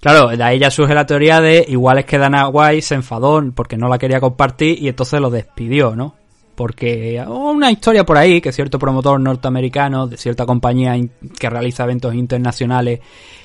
Claro, 0.00 0.28
de 0.28 0.42
ahí 0.42 0.58
ya 0.58 0.70
surge 0.70 0.94
la 0.94 1.06
teoría 1.06 1.40
de 1.40 1.64
igual 1.68 1.98
es 1.98 2.06
que 2.06 2.18
Dana 2.18 2.48
White 2.48 2.82
se 2.82 2.94
enfadó 2.96 3.40
porque 3.54 3.76
no 3.76 3.88
la 3.88 3.98
quería 3.98 4.20
compartir 4.20 4.82
y 4.82 4.88
entonces 4.88 5.20
lo 5.20 5.30
despidió, 5.30 5.94
¿no? 5.94 6.16
Porque 6.54 7.22
una 7.26 7.70
historia 7.70 8.04
por 8.04 8.18
ahí 8.18 8.40
que 8.40 8.52
cierto 8.52 8.78
promotor 8.78 9.18
norteamericano 9.18 10.06
de 10.06 10.16
cierta 10.16 10.44
compañía 10.44 10.94
que 11.38 11.50
realiza 11.50 11.84
eventos 11.84 12.14
internacionales 12.14 13.00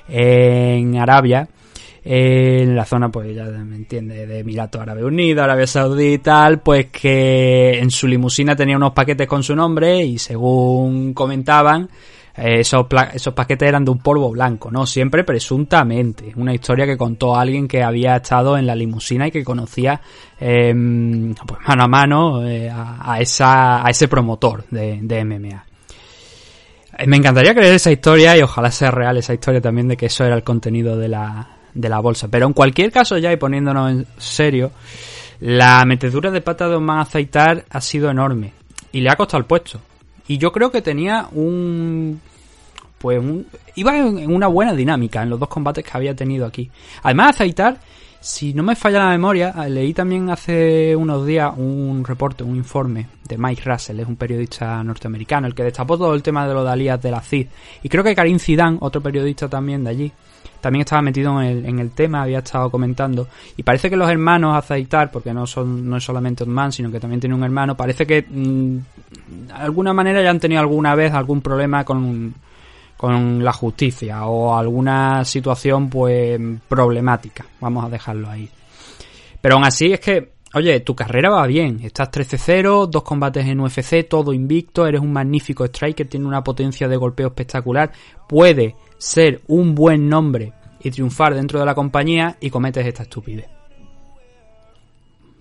en 0.09 0.97
Arabia, 0.97 1.47
en 2.03 2.75
la 2.75 2.85
zona, 2.85 3.09
pues 3.09 3.35
ya 3.35 3.43
me 3.43 3.75
entiende, 3.75 4.25
de 4.25 4.39
Emiratos 4.39 4.81
Árabe 4.81 5.03
Unidos, 5.03 5.43
Arabia 5.43 5.67
Saudí 5.67 6.13
y 6.13 6.17
tal, 6.19 6.61
pues 6.61 6.87
que 6.87 7.79
en 7.79 7.91
su 7.91 8.07
limusina 8.07 8.55
tenía 8.55 8.77
unos 8.77 8.93
paquetes 8.93 9.27
con 9.27 9.43
su 9.43 9.53
nombre 9.55 10.05
y 10.05 10.17
según 10.17 11.13
comentaban, 11.13 11.89
eh, 12.37 12.59
esos, 12.59 12.85
esos 13.13 13.33
paquetes 13.33 13.67
eran 13.67 13.83
de 13.83 13.91
un 13.91 13.97
polvo 13.97 14.29
blanco, 14.29 14.69
¿no? 14.69 14.85
Siempre 14.85 15.23
presuntamente. 15.23 16.31
Una 16.35 16.53
historia 16.53 16.85
que 16.85 16.95
contó 16.95 17.35
alguien 17.35 17.67
que 17.67 17.81
había 17.81 18.17
estado 18.17 18.57
en 18.57 18.67
la 18.67 18.75
limusina 18.75 19.27
y 19.27 19.31
que 19.31 19.43
conocía 19.43 19.99
em, 20.39 21.33
pues 21.33 21.59
mano 21.67 21.83
a 21.83 21.87
mano 21.87 22.47
eh, 22.47 22.69
a, 22.71 23.19
esa, 23.19 23.85
a 23.85 23.89
ese 23.89 24.07
promotor 24.07 24.65
de, 24.69 25.25
MMA. 25.25 25.65
Me 27.07 27.17
encantaría 27.17 27.53
creer 27.53 27.73
esa 27.73 27.91
historia 27.91 28.37
y 28.37 28.41
ojalá 28.41 28.71
sea 28.71 28.91
real 28.91 29.17
esa 29.17 29.33
historia 29.33 29.61
también 29.61 29.87
de 29.87 29.97
que 29.97 30.07
eso 30.07 30.23
era 30.23 30.35
el 30.35 30.43
contenido 30.43 30.95
de 30.95 31.07
la, 31.07 31.47
de 31.73 31.89
la 31.89 31.99
bolsa. 31.99 32.27
Pero 32.27 32.45
en 32.45 32.53
cualquier 32.53 32.91
caso 32.91 33.17
ya 33.17 33.31
y 33.31 33.37
poniéndonos 33.37 33.91
en 33.91 34.07
serio, 34.17 34.71
la 35.39 35.83
metedura 35.85 36.29
de 36.29 36.41
pata 36.41 36.67
de 36.69 36.75
Osman 36.75 36.99
Aceitar 36.99 37.65
ha 37.69 37.81
sido 37.81 38.09
enorme 38.11 38.53
y 38.91 39.01
le 39.01 39.09
ha 39.09 39.15
costado 39.15 39.39
el 39.39 39.45
puesto. 39.45 39.79
Y 40.27 40.37
yo 40.37 40.51
creo 40.51 40.71
que 40.71 40.81
tenía 40.81 41.27
un 41.31 42.19
pues 42.97 43.19
un, 43.19 43.45
iba 43.75 43.97
en 43.97 44.33
una 44.33 44.47
buena 44.47 44.73
dinámica 44.73 45.21
en 45.21 45.29
los 45.29 45.39
dos 45.39 45.49
combates 45.49 45.85
que 45.85 45.91
había 45.93 46.15
tenido 46.15 46.45
aquí. 46.45 46.69
Además, 47.03 47.35
Aceitar, 47.35 47.79
si 48.19 48.53
no 48.53 48.63
me 48.63 48.75
falla 48.75 48.99
la 48.99 49.09
memoria, 49.09 49.53
leí 49.69 49.93
también 49.93 50.29
hace 50.29 50.95
unos 50.95 51.25
días 51.25 51.53
un 51.55 52.03
reporte, 52.03 52.43
un 52.43 52.55
informe 52.55 53.07
de 53.27 53.37
Mike 53.37 53.61
Russell, 53.63 53.99
es 53.99 54.07
un 54.07 54.15
periodista 54.15 54.83
norteamericano, 54.83 55.47
el 55.47 55.53
que 55.53 55.63
destapó 55.63 55.97
todo 55.97 56.13
el 56.15 56.23
tema 56.23 56.47
de 56.47 56.53
los 56.53 56.65
Dalías 56.65 57.01
de 57.01 57.11
la 57.11 57.21
CID. 57.21 57.47
Y 57.83 57.89
creo 57.89 58.03
que 58.03 58.15
Karim 58.15 58.39
Zidane, 58.39 58.77
otro 58.81 59.01
periodista 59.01 59.47
también 59.47 59.83
de 59.83 59.89
allí, 59.91 60.11
también 60.67 60.81
estaba 60.81 61.01
metido 61.01 61.41
en 61.41 61.79
el, 61.79 61.91
tema, 61.91 62.23
había 62.23 62.39
estado 62.39 62.69
comentando. 62.69 63.29
Y 63.55 63.63
parece 63.63 63.89
que 63.89 63.95
los 63.95 64.09
hermanos 64.09 64.53
Azaitar, 64.53 65.09
porque 65.09 65.33
no 65.33 65.47
son 65.47 65.89
no 65.89 65.95
es 65.95 66.03
solamente 66.03 66.45
man 66.45 66.73
sino 66.73 66.91
que 66.91 66.99
también 66.99 67.21
tiene 67.21 67.35
un 67.35 67.43
hermano, 67.45 67.77
parece 67.77 68.05
que 68.05 68.25
mm, 68.29 68.77
de 69.47 69.53
alguna 69.53 69.93
manera 69.93 70.21
ya 70.21 70.29
han 70.29 70.41
tenido 70.41 70.59
alguna 70.59 70.93
vez 70.93 71.13
algún 71.13 71.39
problema 71.39 71.85
con 71.85 72.33
con 72.97 73.45
la 73.45 73.53
justicia 73.53 74.25
o 74.25 74.57
alguna 74.57 75.23
situación 75.23 75.89
pues 75.89 76.37
problemática, 76.67 77.45
vamos 77.61 77.85
a 77.85 77.89
dejarlo 77.89 78.29
ahí. 78.29 78.49
Pero 79.39 79.55
aún 79.55 79.63
así 79.63 79.93
es 79.93 80.01
que, 80.01 80.33
oye, 80.53 80.81
tu 80.81 80.95
carrera 80.95 81.29
va 81.29 81.47
bien, 81.47 81.79
estás 81.81 82.11
13-0, 82.11 82.87
dos 82.87 83.03
combates 83.03 83.45
en 83.45 83.61
UFC, 83.61 84.05
todo 84.09 84.33
invicto, 84.33 84.85
eres 84.85 84.99
un 84.99 85.13
magnífico 85.13 85.63
striker, 85.63 86.09
tiene 86.09 86.25
una 86.25 86.43
potencia 86.43 86.89
de 86.89 86.97
golpeo 86.97 87.27
espectacular, 87.27 87.89
puede 88.27 88.75
ser 88.97 89.41
un 89.47 89.75
buen 89.75 90.09
nombre 90.09 90.51
y 90.87 90.91
triunfar 90.91 91.35
dentro 91.35 91.59
de 91.59 91.65
la 91.65 91.75
compañía 91.75 92.37
y 92.39 92.49
cometes 92.49 92.85
esta 92.85 93.03
estupidez. 93.03 93.47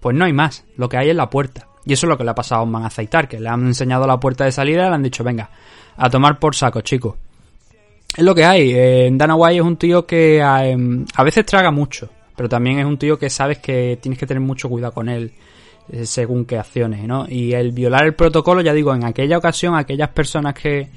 Pues 0.00 0.16
no 0.16 0.24
hay 0.24 0.32
más, 0.32 0.64
lo 0.76 0.88
que 0.88 0.96
hay 0.96 1.10
es 1.10 1.16
la 1.16 1.30
puerta. 1.30 1.68
Y 1.84 1.92
eso 1.92 2.06
es 2.06 2.10
lo 2.10 2.18
que 2.18 2.24
le 2.24 2.30
ha 2.30 2.34
pasado 2.34 2.60
a 2.60 2.64
Osman 2.64 2.84
Aceitar, 2.84 3.28
que 3.28 3.40
le 3.40 3.48
han 3.48 3.66
enseñado 3.66 4.06
la 4.06 4.18
puerta 4.18 4.44
de 4.44 4.52
salida 4.52 4.86
y 4.86 4.88
le 4.88 4.94
han 4.94 5.02
dicho, 5.02 5.22
venga, 5.22 5.50
a 5.96 6.10
tomar 6.10 6.38
por 6.38 6.54
saco, 6.54 6.80
chicos. 6.80 7.14
Es 8.16 8.24
lo 8.24 8.34
que 8.34 8.44
hay. 8.44 8.72
Eh, 8.74 9.08
Dana 9.12 9.36
White 9.36 9.56
es 9.56 9.62
un 9.62 9.76
tío 9.76 10.06
que 10.06 10.38
em, 10.38 11.04
a, 11.14 11.22
veces 11.22 11.46
traga 11.46 11.70
mucho, 11.70 12.08
pero 12.34 12.48
también 12.48 12.78
es 12.78 12.86
un 12.86 12.98
tío 12.98 13.18
que 13.18 13.30
sabes 13.30 13.58
que 13.58 13.98
tienes 14.00 14.18
que 14.18 14.26
tener 14.26 14.40
mucho 14.40 14.68
cuidado 14.68 14.92
con 14.92 15.08
él 15.08 15.32
eh, 15.90 16.06
según 16.06 16.44
qué 16.44 16.58
acciones, 16.58 17.06
¿no? 17.06 17.26
Y 17.28 17.52
el 17.52 17.72
violar 17.72 18.04
el 18.04 18.14
protocolo, 18.14 18.62
ya 18.62 18.72
digo, 18.72 18.94
en 18.94 19.04
aquella 19.04 19.38
ocasión, 19.38 19.76
aquellas 19.76 20.08
personas 20.10 20.54
que 20.54 20.88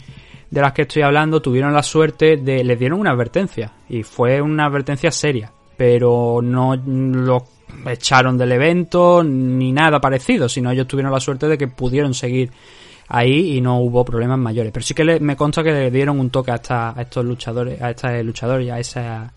de 0.49 0.61
las 0.61 0.73
que 0.73 0.83
estoy 0.83 1.03
hablando 1.03 1.41
tuvieron 1.41 1.73
la 1.73 1.83
suerte 1.83 2.37
de 2.37 2.63
les 2.63 2.79
dieron 2.79 2.99
una 2.99 3.11
advertencia 3.11 3.71
y 3.87 4.03
fue 4.03 4.41
una 4.41 4.65
advertencia 4.65 5.11
seria, 5.11 5.51
pero 5.77 6.39
no 6.41 6.75
lo 6.75 7.45
echaron 7.85 8.37
del 8.37 8.51
evento 8.51 9.23
ni 9.23 9.71
nada 9.71 9.99
parecido, 9.99 10.49
sino 10.49 10.71
ellos 10.71 10.87
tuvieron 10.87 11.11
la 11.11 11.19
suerte 11.19 11.47
de 11.47 11.57
que 11.57 11.67
pudieron 11.67 12.13
seguir 12.13 12.51
ahí 13.07 13.57
y 13.57 13.61
no 13.61 13.79
hubo 13.79 14.03
problemas 14.05 14.39
mayores. 14.39 14.71
Pero 14.71 14.85
sí 14.85 14.93
que 14.93 15.19
me 15.19 15.35
consta 15.35 15.63
que 15.63 15.71
le 15.71 15.91
dieron 15.91 16.19
un 16.19 16.29
toque 16.29 16.51
a, 16.51 16.95
estos 16.97 17.25
luchadores, 17.25 17.81
a 17.81 17.91
estos 17.91 18.23
luchadores 18.23 18.67
y 18.67 18.69
a, 18.69 18.75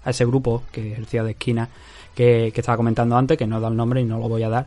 a 0.05 0.11
ese 0.11 0.25
grupo 0.25 0.63
que 0.71 0.93
ejercía 0.93 1.23
de 1.23 1.33
esquina 1.33 1.69
que, 2.15 2.51
que 2.55 2.61
estaba 2.61 2.77
comentando 2.77 3.17
antes, 3.17 3.37
que 3.37 3.47
no 3.47 3.61
da 3.61 3.69
el 3.69 3.77
nombre 3.77 4.01
y 4.01 4.05
no 4.05 4.19
lo 4.19 4.29
voy 4.29 4.43
a 4.43 4.49
dar, 4.49 4.67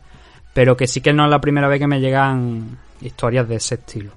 pero 0.53 0.77
que 0.77 0.87
sí 0.87 1.01
que 1.01 1.13
no 1.13 1.25
es 1.25 1.31
la 1.31 1.41
primera 1.41 1.67
vez 1.67 1.79
que 1.79 1.87
me 1.87 1.99
llegan 1.99 2.77
historias 3.01 3.47
de 3.47 3.55
ese 3.55 3.75
estilo. 3.75 4.11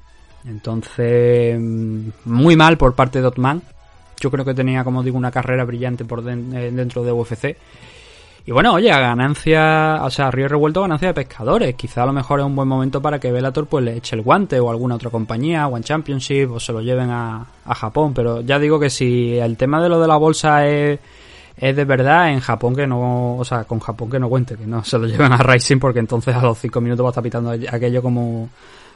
Entonces, 0.47 1.61
muy 1.61 2.57
mal 2.57 2.78
por 2.78 2.95
parte 2.95 3.21
de 3.21 3.26
Otman. 3.26 3.62
Yo 4.21 4.30
creo 4.30 4.45
que 4.45 4.54
tenía, 4.54 4.85
como 4.85 5.02
digo, 5.02 5.16
una 5.16 5.30
carrera 5.30 5.64
brillante 5.64 6.04
por 6.04 6.21
eh, 6.28 6.71
dentro 6.73 7.02
de 7.04 7.12
UFC 7.12 7.57
y 8.49 8.50
bueno, 8.50 8.73
oye, 8.73 8.90
a 8.90 8.99
ganancia, 8.99 10.00
o 10.02 10.11
sea, 10.11 10.30
Río 10.30 10.49
Revuelto 10.49 10.80
ganancia 10.80 11.09
de 11.09 11.12
pescadores. 11.12 11.75
Quizá 11.75 12.04
a 12.04 12.07
lo 12.07 12.14
mejor 12.14 12.40
es 12.40 12.47
un 12.47 12.57
buen 12.57 12.66
momento 12.66 13.02
para 13.02 13.21
que 13.21 13.30
Velator 13.30 13.66
pues 13.66 13.85
le 13.85 13.99
eche 13.99 14.16
el 14.16 14.23
guante 14.23 14.59
o 14.59 14.71
alguna 14.71 14.95
otra 14.95 15.11
compañía, 15.11 15.66
One 15.68 15.85
Championship, 15.85 16.52
o 16.52 16.59
se 16.59 16.73
lo 16.73 16.80
lleven 16.80 17.11
a, 17.11 17.47
a 17.66 17.75
Japón. 17.75 18.14
Pero 18.14 18.40
ya 18.40 18.59
digo 18.59 18.80
que 18.80 18.88
si 18.88 19.37
el 19.37 19.59
tema 19.59 19.83
de 19.83 19.90
lo 19.90 20.00
de 20.00 20.09
la 20.09 20.16
bolsa 20.16 20.66
es, 20.66 20.99
es 21.59 21.76
de 21.76 21.85
verdad, 21.85 22.30
en 22.30 22.40
Japón 22.40 22.75
que 22.75 22.87
no, 22.87 23.37
o 23.37 23.45
sea, 23.45 23.64
con 23.64 23.80
Japón 23.80 24.09
que 24.09 24.18
no 24.18 24.30
cuente, 24.30 24.57
que 24.57 24.66
no 24.66 24.83
se 24.83 24.99
lo 24.99 25.07
lleven 25.07 25.30
a 25.30 25.37
Racing 25.37 25.78
porque 25.78 25.99
entonces 25.99 26.35
a 26.35 26.40
los 26.40 26.57
5 26.57 26.80
minutos 26.80 27.04
va 27.04 27.09
a 27.09 27.12
estar 27.12 27.23
pitando 27.23 27.50
aquello 27.50 28.00
como 28.00 28.49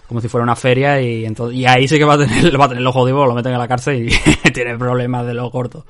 como 0.06 0.20
si 0.20 0.28
fuera 0.28 0.44
una 0.44 0.56
feria 0.56 1.00
y 1.00 1.24
entonces 1.24 1.58
y 1.58 1.66
ahí 1.66 1.88
sí 1.88 1.98
que 1.98 2.04
va 2.04 2.14
a 2.14 2.18
tener 2.18 2.58
va 2.60 2.66
a 2.66 2.68
tener 2.68 2.82
los 2.82 2.94
jodidos, 2.94 3.26
lo 3.26 3.34
meten 3.34 3.52
en 3.52 3.58
la 3.58 3.68
cárcel 3.68 4.08
y 4.08 4.50
tiene 4.52 4.76
problemas 4.76 5.26
de 5.26 5.34
lo 5.34 5.50
corto. 5.50 5.86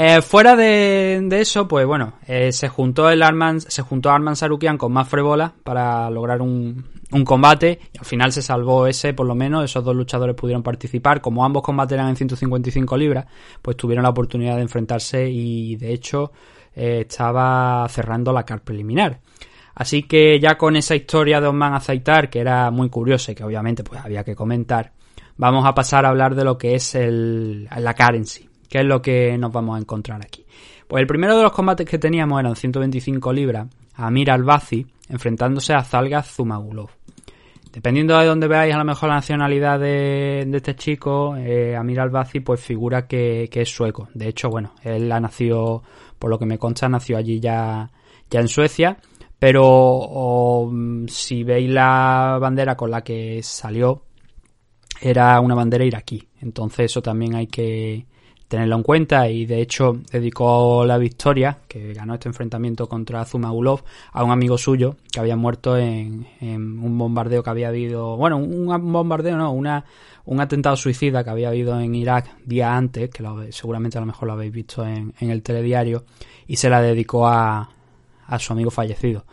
Eh, 0.00 0.22
fuera 0.22 0.54
de, 0.54 1.26
eso, 1.32 1.66
pues 1.66 1.84
bueno, 1.84 2.12
eh, 2.26 2.52
se 2.52 2.68
juntó 2.68 3.10
el 3.10 3.20
Arman, 3.20 3.60
se 3.60 3.82
juntó 3.82 4.10
Arman 4.10 4.36
Sarukian 4.36 4.78
con 4.78 4.92
más 4.92 5.08
Frebola 5.08 5.52
para 5.64 6.08
lograr 6.10 6.40
un, 6.40 6.84
un, 7.10 7.24
combate 7.24 7.80
y 7.92 7.98
al 7.98 8.04
final 8.04 8.32
se 8.32 8.40
salvó 8.40 8.86
ese, 8.86 9.12
por 9.12 9.26
lo 9.26 9.34
menos, 9.34 9.64
esos 9.64 9.82
dos 9.82 9.96
luchadores 9.96 10.36
pudieron 10.36 10.62
participar, 10.62 11.20
como 11.20 11.44
ambos 11.44 11.64
combates 11.64 11.94
eran 11.94 12.10
en 12.10 12.16
155 12.16 12.96
libras, 12.96 13.26
pues 13.60 13.76
tuvieron 13.76 14.04
la 14.04 14.10
oportunidad 14.10 14.56
de 14.56 14.62
enfrentarse 14.62 15.28
y 15.28 15.74
de 15.74 15.92
hecho 15.92 16.32
eh, 16.76 17.06
estaba 17.08 17.84
cerrando 17.88 18.32
la 18.32 18.44
car 18.44 18.62
preliminar. 18.62 19.18
Así 19.78 20.02
que 20.02 20.40
ya 20.40 20.58
con 20.58 20.74
esa 20.74 20.96
historia 20.96 21.40
de 21.40 21.46
Osman 21.46 21.72
Azaitar, 21.72 22.28
que 22.28 22.40
era 22.40 22.68
muy 22.72 22.90
curiosa 22.90 23.30
y 23.30 23.36
que 23.36 23.44
obviamente 23.44 23.84
pues 23.84 24.00
había 24.04 24.24
que 24.24 24.34
comentar, 24.34 24.90
vamos 25.36 25.64
a 25.64 25.72
pasar 25.72 26.04
a 26.04 26.08
hablar 26.08 26.34
de 26.34 26.42
lo 26.42 26.58
que 26.58 26.74
es 26.74 26.96
el, 26.96 27.66
la 27.66 27.94
car 27.94 28.16
en 28.16 28.26
sí. 28.26 28.48
¿Qué 28.68 28.80
es 28.80 28.84
lo 28.84 29.00
que 29.00 29.38
nos 29.38 29.52
vamos 29.52 29.76
a 29.76 29.80
encontrar 29.80 30.20
aquí? 30.20 30.44
Pues 30.88 31.00
el 31.00 31.06
primero 31.06 31.36
de 31.36 31.44
los 31.44 31.52
combates 31.52 31.86
que 31.86 31.96
teníamos 31.96 32.40
eran 32.40 32.56
125 32.56 33.32
libras, 33.32 33.68
Amir 33.94 34.32
Albazi 34.32 34.84
enfrentándose 35.08 35.72
a 35.72 35.84
Zalga 35.84 36.24
Zumagulov. 36.24 36.90
Dependiendo 37.72 38.18
de 38.18 38.26
dónde 38.26 38.48
veáis 38.48 38.74
a 38.74 38.78
lo 38.78 38.84
mejor 38.84 39.10
la 39.10 39.14
nacionalidad 39.14 39.78
de, 39.78 40.40
este 40.52 40.74
chico, 40.74 41.36
eh, 41.36 41.76
Amir 41.76 42.00
Albazi 42.00 42.40
pues 42.40 42.60
figura 42.60 43.06
que, 43.06 43.48
es 43.48 43.68
sueco. 43.68 44.08
De 44.12 44.26
hecho, 44.26 44.50
bueno, 44.50 44.72
él 44.82 45.12
ha 45.12 45.20
nacido, 45.20 45.84
por 46.18 46.30
lo 46.30 46.38
que 46.40 46.46
me 46.46 46.58
consta, 46.58 46.88
nació 46.88 47.16
allí 47.16 47.38
ya, 47.38 47.90
ya 48.28 48.40
en 48.40 48.48
Suecia. 48.48 48.98
Pero 49.38 50.70
si 51.08 51.44
veis 51.44 51.70
la 51.70 52.38
bandera 52.40 52.76
con 52.76 52.90
la 52.90 53.02
que 53.02 53.40
salió, 53.42 54.02
era 55.00 55.40
una 55.40 55.54
bandera 55.54 55.84
iraquí. 55.84 56.28
Entonces 56.40 56.86
eso 56.86 57.02
también 57.02 57.36
hay 57.36 57.46
que, 57.46 58.06
tenerlo 58.48 58.76
en 58.76 58.82
cuenta 58.82 59.28
y 59.28 59.44
de 59.44 59.60
hecho 59.60 60.00
dedicó 60.10 60.84
la 60.86 60.96
victoria 60.96 61.58
que 61.68 61.92
ganó 61.92 62.14
este 62.14 62.28
enfrentamiento 62.28 62.88
contra 62.88 63.24
Zumagulov 63.24 63.82
a 64.10 64.24
un 64.24 64.30
amigo 64.30 64.56
suyo 64.56 64.96
que 65.12 65.20
había 65.20 65.36
muerto 65.36 65.76
en, 65.76 66.26
un 66.40 66.98
bombardeo 66.98 67.42
que 67.42 67.50
había 67.50 67.68
habido, 67.68 68.16
bueno, 68.16 68.38
un 68.38 68.92
bombardeo 68.92 69.36
no, 69.36 69.52
una, 69.52 69.84
un 70.24 70.40
atentado 70.40 70.76
suicida 70.76 71.22
que 71.22 71.30
había 71.30 71.48
habido 71.48 71.78
en 71.78 71.94
Irak 71.94 72.38
día 72.44 72.74
antes, 72.74 73.10
que 73.10 73.22
seguramente 73.50 73.98
a 73.98 74.00
lo 74.00 74.06
mejor 74.06 74.26
lo 74.26 74.32
habéis 74.32 74.52
visto 74.52 74.84
en, 74.84 75.12
en 75.20 75.30
el 75.30 75.42
telediario, 75.42 76.04
y 76.46 76.56
se 76.56 76.70
la 76.70 76.80
dedicó 76.80 77.28
a, 77.28 77.68
a 78.28 78.38
su 78.38 78.52
amigo 78.52 78.70
fallecido. 78.70 79.24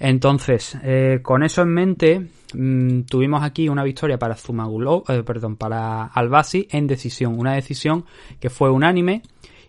Entonces, 0.00 0.78
eh, 0.82 1.20
con 1.22 1.42
eso 1.42 1.60
en 1.60 1.68
mente, 1.68 2.26
mm, 2.54 3.02
tuvimos 3.02 3.42
aquí 3.42 3.68
una 3.68 3.84
victoria 3.84 4.18
para 4.18 4.34
Zumagulov, 4.34 5.04
eh, 5.08 5.22
perdón, 5.22 5.56
para 5.56 6.06
Albasi 6.06 6.66
en 6.70 6.86
decisión. 6.86 7.38
Una 7.38 7.52
decisión 7.52 8.06
que 8.40 8.48
fue 8.48 8.70
unánime 8.70 9.22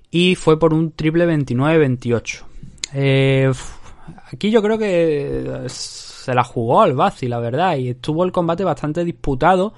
y 0.10 0.36
fue 0.36 0.58
por 0.58 0.74
un 0.74 0.94
triple 0.94 1.25
29-28. 1.25 2.46
Eh, 2.94 3.51
aquí 4.32 4.50
yo 4.51 4.62
creo 4.62 4.78
que 4.78 5.63
se 5.68 6.34
la 6.34 6.44
jugó 6.46 6.82
Albasi, 6.82 7.28
la 7.28 7.40
verdad, 7.40 7.75
y 7.75 7.90
estuvo 7.90 8.24
el 8.24 8.32
combate 8.32 8.63
bastante 8.63 9.04
disputado. 9.04 9.74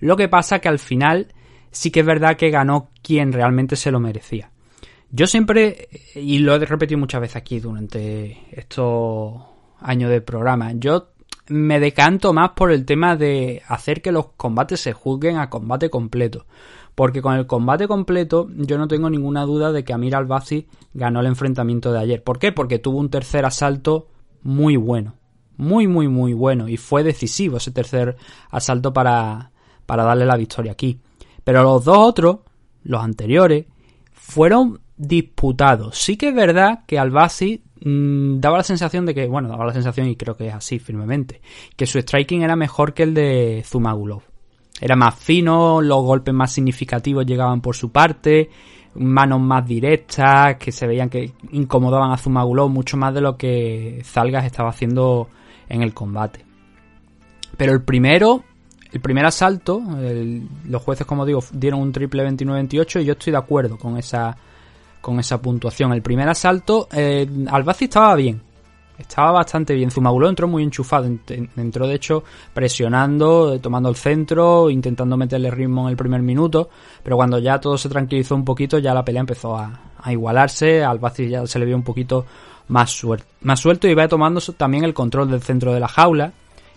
Lo 0.00 0.18
que 0.18 0.28
pasa 0.28 0.58
que 0.58 0.68
al 0.68 0.78
final 0.78 1.28
sí 1.70 1.90
que 1.90 2.00
es 2.00 2.06
verdad 2.06 2.36
que 2.36 2.50
ganó 2.50 2.90
quien 3.02 3.32
realmente 3.32 3.74
se 3.74 3.90
lo 3.90 4.00
merecía. 4.00 4.50
Yo 5.16 5.28
siempre, 5.28 5.88
y 6.16 6.38
lo 6.38 6.56
he 6.56 6.58
repetido 6.58 6.98
muchas 6.98 7.20
veces 7.20 7.36
aquí 7.36 7.60
durante 7.60 8.48
estos 8.50 9.42
año 9.78 10.08
de 10.08 10.20
programa. 10.20 10.72
Yo 10.72 11.10
me 11.46 11.78
decanto 11.78 12.32
más 12.32 12.50
por 12.50 12.72
el 12.72 12.84
tema 12.84 13.14
de 13.14 13.62
hacer 13.68 14.02
que 14.02 14.10
los 14.10 14.30
combates 14.36 14.80
se 14.80 14.92
juzguen 14.92 15.36
a 15.36 15.50
combate 15.50 15.88
completo. 15.88 16.46
Porque 16.96 17.22
con 17.22 17.34
el 17.36 17.46
combate 17.46 17.86
completo 17.86 18.48
yo 18.56 18.76
no 18.76 18.88
tengo 18.88 19.08
ninguna 19.08 19.42
duda 19.42 19.70
de 19.70 19.84
que 19.84 19.92
Amir 19.92 20.16
Albazi 20.16 20.66
ganó 20.94 21.20
el 21.20 21.26
enfrentamiento 21.26 21.92
de 21.92 22.00
ayer. 22.00 22.24
¿Por 22.24 22.40
qué? 22.40 22.50
Porque 22.50 22.80
tuvo 22.80 22.98
un 22.98 23.08
tercer 23.08 23.44
asalto 23.44 24.08
muy 24.42 24.74
bueno. 24.74 25.14
Muy, 25.56 25.86
muy, 25.86 26.08
muy 26.08 26.32
bueno. 26.32 26.68
Y 26.68 26.76
fue 26.76 27.04
decisivo 27.04 27.58
ese 27.58 27.70
tercer 27.70 28.16
asalto 28.50 28.92
para, 28.92 29.52
para 29.86 30.02
darle 30.02 30.26
la 30.26 30.36
victoria 30.36 30.72
aquí. 30.72 30.98
Pero 31.44 31.62
los 31.62 31.84
dos 31.84 31.98
otros, 31.98 32.38
los 32.82 33.00
anteriores, 33.00 33.66
fueron 34.12 34.80
disputados. 34.96 35.98
Sí 35.98 36.16
que 36.16 36.28
es 36.28 36.34
verdad 36.34 36.80
que 36.86 36.98
Albazi 36.98 37.62
Mm, 37.84 38.40
daba 38.40 38.56
la 38.56 38.64
sensación 38.64 39.04
de 39.04 39.14
que, 39.14 39.26
bueno, 39.26 39.48
daba 39.48 39.66
la 39.66 39.74
sensación 39.74 40.08
y 40.08 40.16
creo 40.16 40.36
que 40.36 40.48
es 40.48 40.54
así 40.54 40.78
firmemente, 40.78 41.42
que 41.76 41.86
su 41.86 41.98
striking 41.98 42.42
era 42.42 42.56
mejor 42.56 42.94
que 42.94 43.02
el 43.02 43.12
de 43.12 43.62
Zumagulov. 43.64 44.22
era 44.80 44.96
más 44.96 45.14
fino, 45.14 45.80
los 45.82 46.02
golpes 46.02 46.34
más 46.34 46.50
significativos 46.50 47.26
llegaban 47.26 47.60
por 47.60 47.76
su 47.76 47.92
parte, 47.92 48.48
manos 48.94 49.40
más 49.40 49.66
directas, 49.66 50.56
que 50.56 50.72
se 50.72 50.86
veían 50.86 51.10
que 51.10 51.32
incomodaban 51.52 52.10
a 52.10 52.16
Zumagulov 52.16 52.70
mucho 52.70 52.96
más 52.96 53.12
de 53.14 53.20
lo 53.20 53.36
que 53.36 54.00
Zalgas 54.04 54.46
estaba 54.46 54.70
haciendo 54.70 55.28
en 55.68 55.82
el 55.82 55.92
combate. 55.92 56.44
Pero 57.56 57.72
el 57.72 57.82
primero, 57.82 58.44
el 58.92 59.00
primer 59.00 59.26
asalto, 59.26 59.80
los 60.66 60.82
jueces, 60.82 61.06
como 61.06 61.26
digo, 61.26 61.40
dieron 61.52 61.80
un 61.80 61.92
triple 61.92 62.26
29-28 62.28 63.02
y 63.02 63.04
yo 63.04 63.12
estoy 63.12 63.30
de 63.32 63.38
acuerdo 63.38 63.78
con 63.78 63.98
esa, 63.98 64.36
con 65.04 65.20
esa 65.20 65.40
puntuación. 65.40 65.92
El 65.92 66.00
primer 66.00 66.26
asalto, 66.30 66.88
eh, 66.90 67.28
Albazi 67.50 67.84
estaba 67.84 68.14
bien. 68.16 68.40
Estaba 68.98 69.32
bastante 69.32 69.74
bien. 69.74 69.90
Zumagulov 69.90 70.30
entró 70.30 70.48
muy 70.48 70.62
enchufado. 70.62 71.06
ent- 71.06 71.50
Entró, 71.56 71.86
de 71.86 71.94
hecho, 71.94 72.24
presionando, 72.54 73.52
eh, 73.52 73.58
tomando 73.58 73.90
el 73.90 73.96
centro, 73.96 74.70
intentando 74.70 75.16
meterle 75.18 75.50
ritmo 75.50 75.82
en 75.82 75.90
el 75.90 75.96
primer 75.96 76.22
minuto. 76.22 76.70
Pero 77.02 77.16
cuando 77.16 77.38
ya 77.38 77.60
todo 77.60 77.76
se 77.76 77.90
tranquilizó 77.90 78.34
un 78.34 78.46
poquito, 78.46 78.78
ya 78.78 78.94
la 78.94 79.04
pelea 79.04 79.20
empezó 79.20 79.58
a, 79.58 79.78
igualarse. 80.10 80.82
Al 80.82 81.00
ya 81.28 81.46
se 81.46 81.58
le 81.58 81.66
vio 81.66 81.76
un 81.76 81.82
poquito 81.82 82.24
más, 82.68 82.90
suel- 82.90 83.24
más 83.42 83.60
suelto 83.60 83.86
y 83.86 83.90
iba 83.90 84.08
tomando 84.08 84.40
también 84.56 84.84
el 84.84 84.94
control 84.94 85.30
del 85.30 85.42
centro 85.42 85.74
de 85.74 85.80
la 85.80 85.88
jaula. 85.88 86.32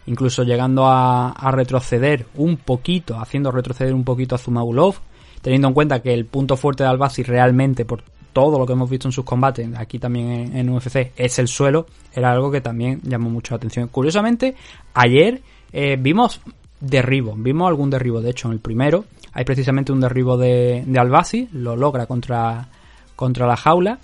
Incluso 0.08 0.44
llegando 0.44 0.86
a, 0.86 1.34
retroceder 1.52 2.26
un 2.36 2.58
poquito, 2.58 3.20
haciendo 3.20 3.52
retroceder 3.52 3.94
un 3.94 4.04
poquito 4.04 4.36
a 4.36 4.38
Zumagulov. 4.38 4.96
Teniendo 5.42 5.70
en 5.70 5.74
cuenta 5.74 6.02
que 6.02 6.14
el 6.14 6.26
punto 6.26 6.58
fuerte 6.58 6.84
de 6.84 6.90
Albazi 6.90 7.24
realmente, 7.24 7.86
por 7.86 8.02
todo 8.38 8.60
lo 8.60 8.68
que 8.68 8.74
hemos 8.74 8.88
visto 8.88 9.08
en 9.08 9.12
sus 9.12 9.26
combates, 9.26 9.68
aquí 9.76 9.98
también 9.98 10.56
en, 10.56 10.70
UFC, 10.70 11.12
es 11.18 11.40
el 11.40 11.48
suelo, 11.48 11.88
era 12.14 12.32
algo 12.32 12.52
que 12.52 12.62
también 12.62 13.02
llamó 13.02 13.32
mucho 13.32 13.56
la 13.56 13.58
atención. 13.58 13.88
Curiosamente, 13.88 14.54
ayer 14.94 15.42
eh, 15.74 15.98
vimos 16.00 16.40
derribo, 16.80 17.34
vimos 17.36 17.68
algún 17.68 17.90
derribo, 17.90 18.22
de 18.22 18.30
hecho 18.30 18.48
en 18.50 18.54
el 18.54 18.60
primero 18.60 19.06
hay 19.34 19.44
precisamente 19.44 19.92
un 19.92 20.02
derribo 20.02 20.38
de, 20.38 20.84
de 20.86 21.00
Albazi, 21.00 21.50
lo 21.52 21.76
logra 21.76 22.06
contra, 22.06 22.68
contra 23.16 23.48
la 23.48 23.58
jaula 23.58 23.98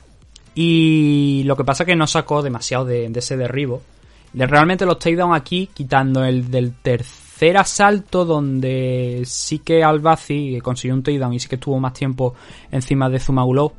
y 0.55 1.43
lo 1.45 1.55
que 1.55 1.63
pasa 1.63 1.83
es 1.83 1.87
que 1.87 1.95
no 1.95 2.07
sacó 2.07 2.41
demasiado 2.41 2.85
de, 2.85 3.11
ese 3.13 3.37
derribo. 3.37 3.83
De- 4.33 4.47
Realmente 4.47 4.83
los 4.87 4.97
takedown 4.97 5.35
aquí, 5.35 5.69
quitando 5.71 6.25
el 6.25 6.49
del 6.49 6.73
tercer 6.81 7.55
asalto, 7.57 8.25
donde 8.25 9.21
sí 9.27 9.59
que 9.59 9.83
Albazi 9.83 10.59
consiguió 10.63 10.95
un 10.95 11.03
takedown 11.03 11.33
y 11.35 11.39
sí 11.39 11.47
que 11.47 11.55
estuvo 11.55 11.79
más 11.79 11.93
tiempo 11.93 12.33
encima 12.71 13.09
de 13.11 13.19
Zumagulov, 13.19 13.73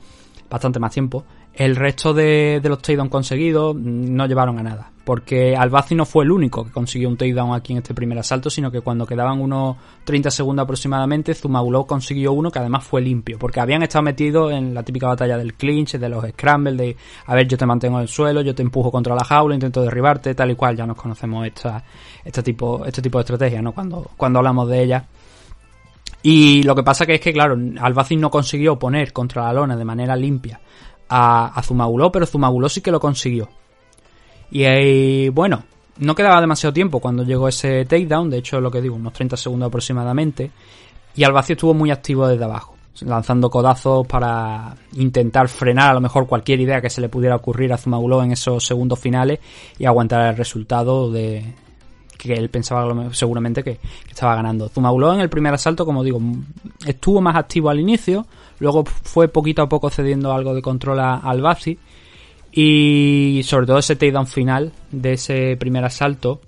bastante 0.54 0.78
más 0.78 0.92
tiempo. 0.92 1.24
El 1.52 1.74
resto 1.74 2.14
de, 2.14 2.60
los 2.62 2.80
takedown 2.80 3.08
conseguidos 3.08 3.74
mm, 3.74 4.14
no 4.14 4.26
llevaron 4.26 4.58
a 4.60 4.62
nada. 4.62 4.90
Porque 5.04 5.54
Albazi 5.56 5.94
no 5.96 6.06
fue 6.06 6.24
el 6.24 6.30
único 6.30 6.64
que 6.64 6.70
consiguió 6.70 7.08
un 7.08 7.16
takedown 7.16 7.54
aquí 7.54 7.72
en 7.72 7.78
este 7.78 7.92
primer 7.92 8.16
asalto, 8.18 8.48
sino 8.48 8.70
que 8.70 8.80
cuando 8.80 9.04
quedaban 9.04 9.40
unos 9.40 9.76
30 10.04 10.30
segundos 10.30 10.62
aproximadamente, 10.62 11.34
Zumagulov 11.34 11.86
consiguió 11.86 12.32
uno 12.32 12.52
que 12.52 12.60
además 12.60 12.84
fue 12.84 13.02
limpio. 13.02 13.36
Porque 13.36 13.60
habían 13.60 13.82
estado 13.82 14.04
metidos 14.04 14.52
en 14.52 14.72
la 14.72 14.84
típica 14.84 15.08
batalla 15.08 15.36
del 15.36 15.54
clinch, 15.54 15.98
de 15.98 16.08
los 16.08 16.24
scrambles, 16.24 16.78
de 16.78 16.96
a 17.26 17.34
ver, 17.34 17.48
yo 17.48 17.58
te 17.58 17.66
mantengo 17.66 17.96
en 17.96 18.02
el 18.02 18.08
suelo, 18.08 18.40
yo 18.40 18.54
te 18.54 18.62
empujo 18.62 18.92
contra 18.92 19.14
la 19.16 19.24
jaula, 19.24 19.54
intento 19.54 19.82
derribarte, 19.82 20.34
tal 20.36 20.52
y 20.52 20.54
cual. 20.54 20.76
Ya 20.76 20.86
nos 20.86 20.96
conocemos 20.96 21.44
esta, 21.46 21.82
este, 22.24 22.42
tipo, 22.44 22.86
este 22.86 23.02
tipo 23.02 23.18
de 23.18 23.22
estrategia, 23.22 23.60
¿no? 23.60 23.72
Cuando, 23.72 24.08
cuando 24.16 24.38
hablamos 24.38 24.68
de 24.68 24.82
ella. 24.82 25.04
Y 26.26 26.62
lo 26.62 26.74
que 26.74 26.82
pasa 26.82 27.04
que 27.04 27.16
es 27.16 27.20
que, 27.20 27.34
claro, 27.34 27.54
Albazi 27.78 28.16
no 28.16 28.30
consiguió 28.30 28.78
poner 28.78 29.12
contra 29.12 29.44
la 29.44 29.52
lona 29.52 29.76
de 29.76 29.84
manera 29.84 30.16
limpia 30.16 30.58
a, 31.06 31.48
a 31.48 31.62
Zumagulov, 31.62 32.10
pero 32.10 32.24
Zumagulov 32.24 32.70
sí 32.70 32.80
que 32.80 32.90
lo 32.90 32.98
consiguió. 32.98 33.50
Y 34.50 34.64
eh, 34.64 35.30
bueno, 35.34 35.64
no 35.98 36.14
quedaba 36.14 36.40
demasiado 36.40 36.72
tiempo 36.72 36.98
cuando 36.98 37.24
llegó 37.24 37.46
ese 37.46 37.84
takedown, 37.84 38.30
de 38.30 38.38
hecho 38.38 38.58
lo 38.58 38.70
que 38.70 38.80
digo, 38.80 38.94
unos 38.94 39.12
30 39.12 39.36
segundos 39.36 39.66
aproximadamente, 39.66 40.50
y 41.14 41.24
Albazi 41.24 41.52
estuvo 41.52 41.74
muy 41.74 41.90
activo 41.90 42.26
desde 42.26 42.44
abajo, 42.44 42.74
lanzando 43.02 43.50
codazos 43.50 44.06
para 44.06 44.74
intentar 44.94 45.46
frenar 45.48 45.90
a 45.90 45.94
lo 45.94 46.00
mejor 46.00 46.26
cualquier 46.26 46.58
idea 46.58 46.80
que 46.80 46.88
se 46.88 47.02
le 47.02 47.10
pudiera 47.10 47.36
ocurrir 47.36 47.70
a 47.74 47.76
Zumagulov 47.76 48.22
en 48.22 48.32
esos 48.32 48.64
segundos 48.64 48.98
finales 48.98 49.40
y 49.78 49.84
aguantar 49.84 50.30
el 50.30 50.38
resultado 50.38 51.12
de 51.12 51.52
que 52.28 52.34
él 52.34 52.48
pensaba 52.48 53.12
seguramente 53.12 53.62
que, 53.62 53.78
estaba 54.08 54.34
ganando. 54.34 54.68
Zumagulov 54.68 55.14
en 55.14 55.20
el 55.20 55.28
primer 55.28 55.54
asalto, 55.54 55.84
como 55.84 56.04
digo, 56.04 56.20
estuvo 56.86 57.20
más 57.20 57.36
activo 57.36 57.70
al 57.70 57.80
inicio, 57.80 58.26
luego 58.60 58.84
fue 58.84 59.28
poquito 59.28 59.62
a 59.62 59.68
poco 59.68 59.90
cediendo 59.90 60.32
algo 60.32 60.54
de 60.54 60.62
control 60.62 61.00
a 61.00 61.14
a 61.14 61.30
Albazi 61.30 61.78
y 62.52 63.40
sobre 63.44 63.66
todo 63.66 63.78
ese 63.78 63.96
takedown 63.96 64.28
final 64.28 64.72
de 64.92 65.14
ese 65.14 65.56
primer 65.56 65.84
asalto, 65.84 66.40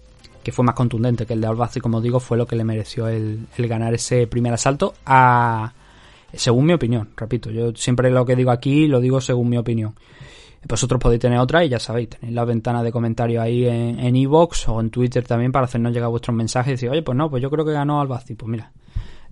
que 0.45 0.53
fue 0.53 0.65
más 0.65 0.77
contundente 0.77 1.27
que 1.27 1.33
el 1.33 1.41
de 1.41 1.49
Albazi, 1.49 1.81
como 1.81 2.01
digo, 2.01 2.21
fue 2.21 2.39
lo 2.39 2.47
que 2.47 2.55
le 2.55 2.63
mereció 2.63 3.09
el, 3.09 3.47
el 3.57 3.69
ganar 3.69 3.93
ese 3.95 4.27
primer 4.27 4.53
asalto 4.53 4.95
a... 5.05 5.73
Según 6.33 6.67
mi 6.67 6.75
opinión, 6.75 7.09
repito, 7.17 7.51
yo 7.51 7.73
siempre 7.75 8.11
lo 8.11 8.27
que 8.27 8.37
digo 8.37 8.51
aquí 8.51 8.87
lo 8.87 9.01
digo 9.01 9.21
según 9.21 9.49
mi 9.49 9.57
opinión. 9.57 9.95
Vosotros 10.69 11.01
podéis 11.01 11.21
tener 11.21 11.39
otra 11.39 11.65
y 11.65 11.69
ya 11.69 11.79
sabéis, 11.79 12.11
tenéis 12.11 12.35
la 12.35 12.45
ventana 12.45 12.83
de 12.83 12.91
comentarios 12.91 13.43
ahí 13.43 13.67
en 13.67 14.01
en 14.01 14.17
iVoox 14.17 14.69
o 14.69 14.81
en 14.81 14.91
Twitter 14.91 15.25
también 15.25 15.53
para 15.53 15.67
hacernos 15.67 15.93
llegar 15.93 16.11
vuestros 16.11 16.37
mensajes 16.37 16.71
y 16.71 16.73
decir, 16.73 16.91
oye, 16.91 17.03
pues 17.03 17.17
no, 17.17 17.31
pues 17.31 17.43
yo 17.43 17.51
creo 17.51 17.65
que 17.65 17.73
ganó 17.73 18.01
Albazi. 18.01 18.35
Pues 18.35 18.51
mira. 18.51 18.73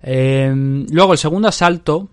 Eh, 0.01 0.53
luego 0.89 1.13
el 1.13 1.17
segundo 1.17 1.47
asalto, 1.47 2.09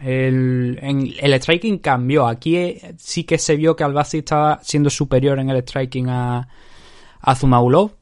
el, 0.00 0.78
el 0.80 1.34
striking 1.34 1.78
cambió. 1.78 2.26
Aquí 2.26 2.56
eh, 2.56 2.94
sí 2.98 3.24
que 3.24 3.38
se 3.38 3.56
vio 3.56 3.76
que 3.76 3.84
Albazi 3.84 4.18
estaba 4.18 4.58
siendo 4.62 4.90
superior 4.90 5.38
en 5.38 5.50
el 5.50 5.62
striking 5.62 6.08
a, 6.08 6.48
a 7.20 7.34
Zumagulov. 7.34 7.92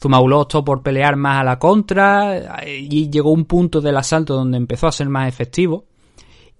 Zumagulov 0.00 0.40
optó 0.40 0.64
por 0.64 0.82
pelear 0.82 1.16
más 1.16 1.40
a 1.40 1.44
la 1.44 1.58
contra 1.58 2.64
y 2.66 3.08
llegó 3.10 3.30
un 3.30 3.44
punto 3.44 3.80
del 3.80 3.96
asalto 3.96 4.34
donde 4.34 4.56
empezó 4.56 4.88
a 4.88 4.92
ser 4.92 5.08
más 5.08 5.28
efectivo. 5.28 5.84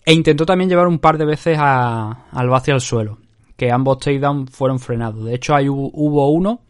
E 0.04 0.12
intentó 0.12 0.44
también 0.44 0.68
llevar 0.68 0.88
un 0.88 0.98
par 0.98 1.16
de 1.16 1.24
veces 1.24 1.58
a, 1.60 2.26
a 2.32 2.40
al 2.40 2.80
suelo, 2.80 3.18
que 3.56 3.70
ambos 3.70 3.98
takedowns 3.98 4.50
fueron 4.50 4.78
frenados. 4.78 5.24
De 5.24 5.34
hecho, 5.34 5.54
hubo- 5.54 6.28
uno 6.30 6.60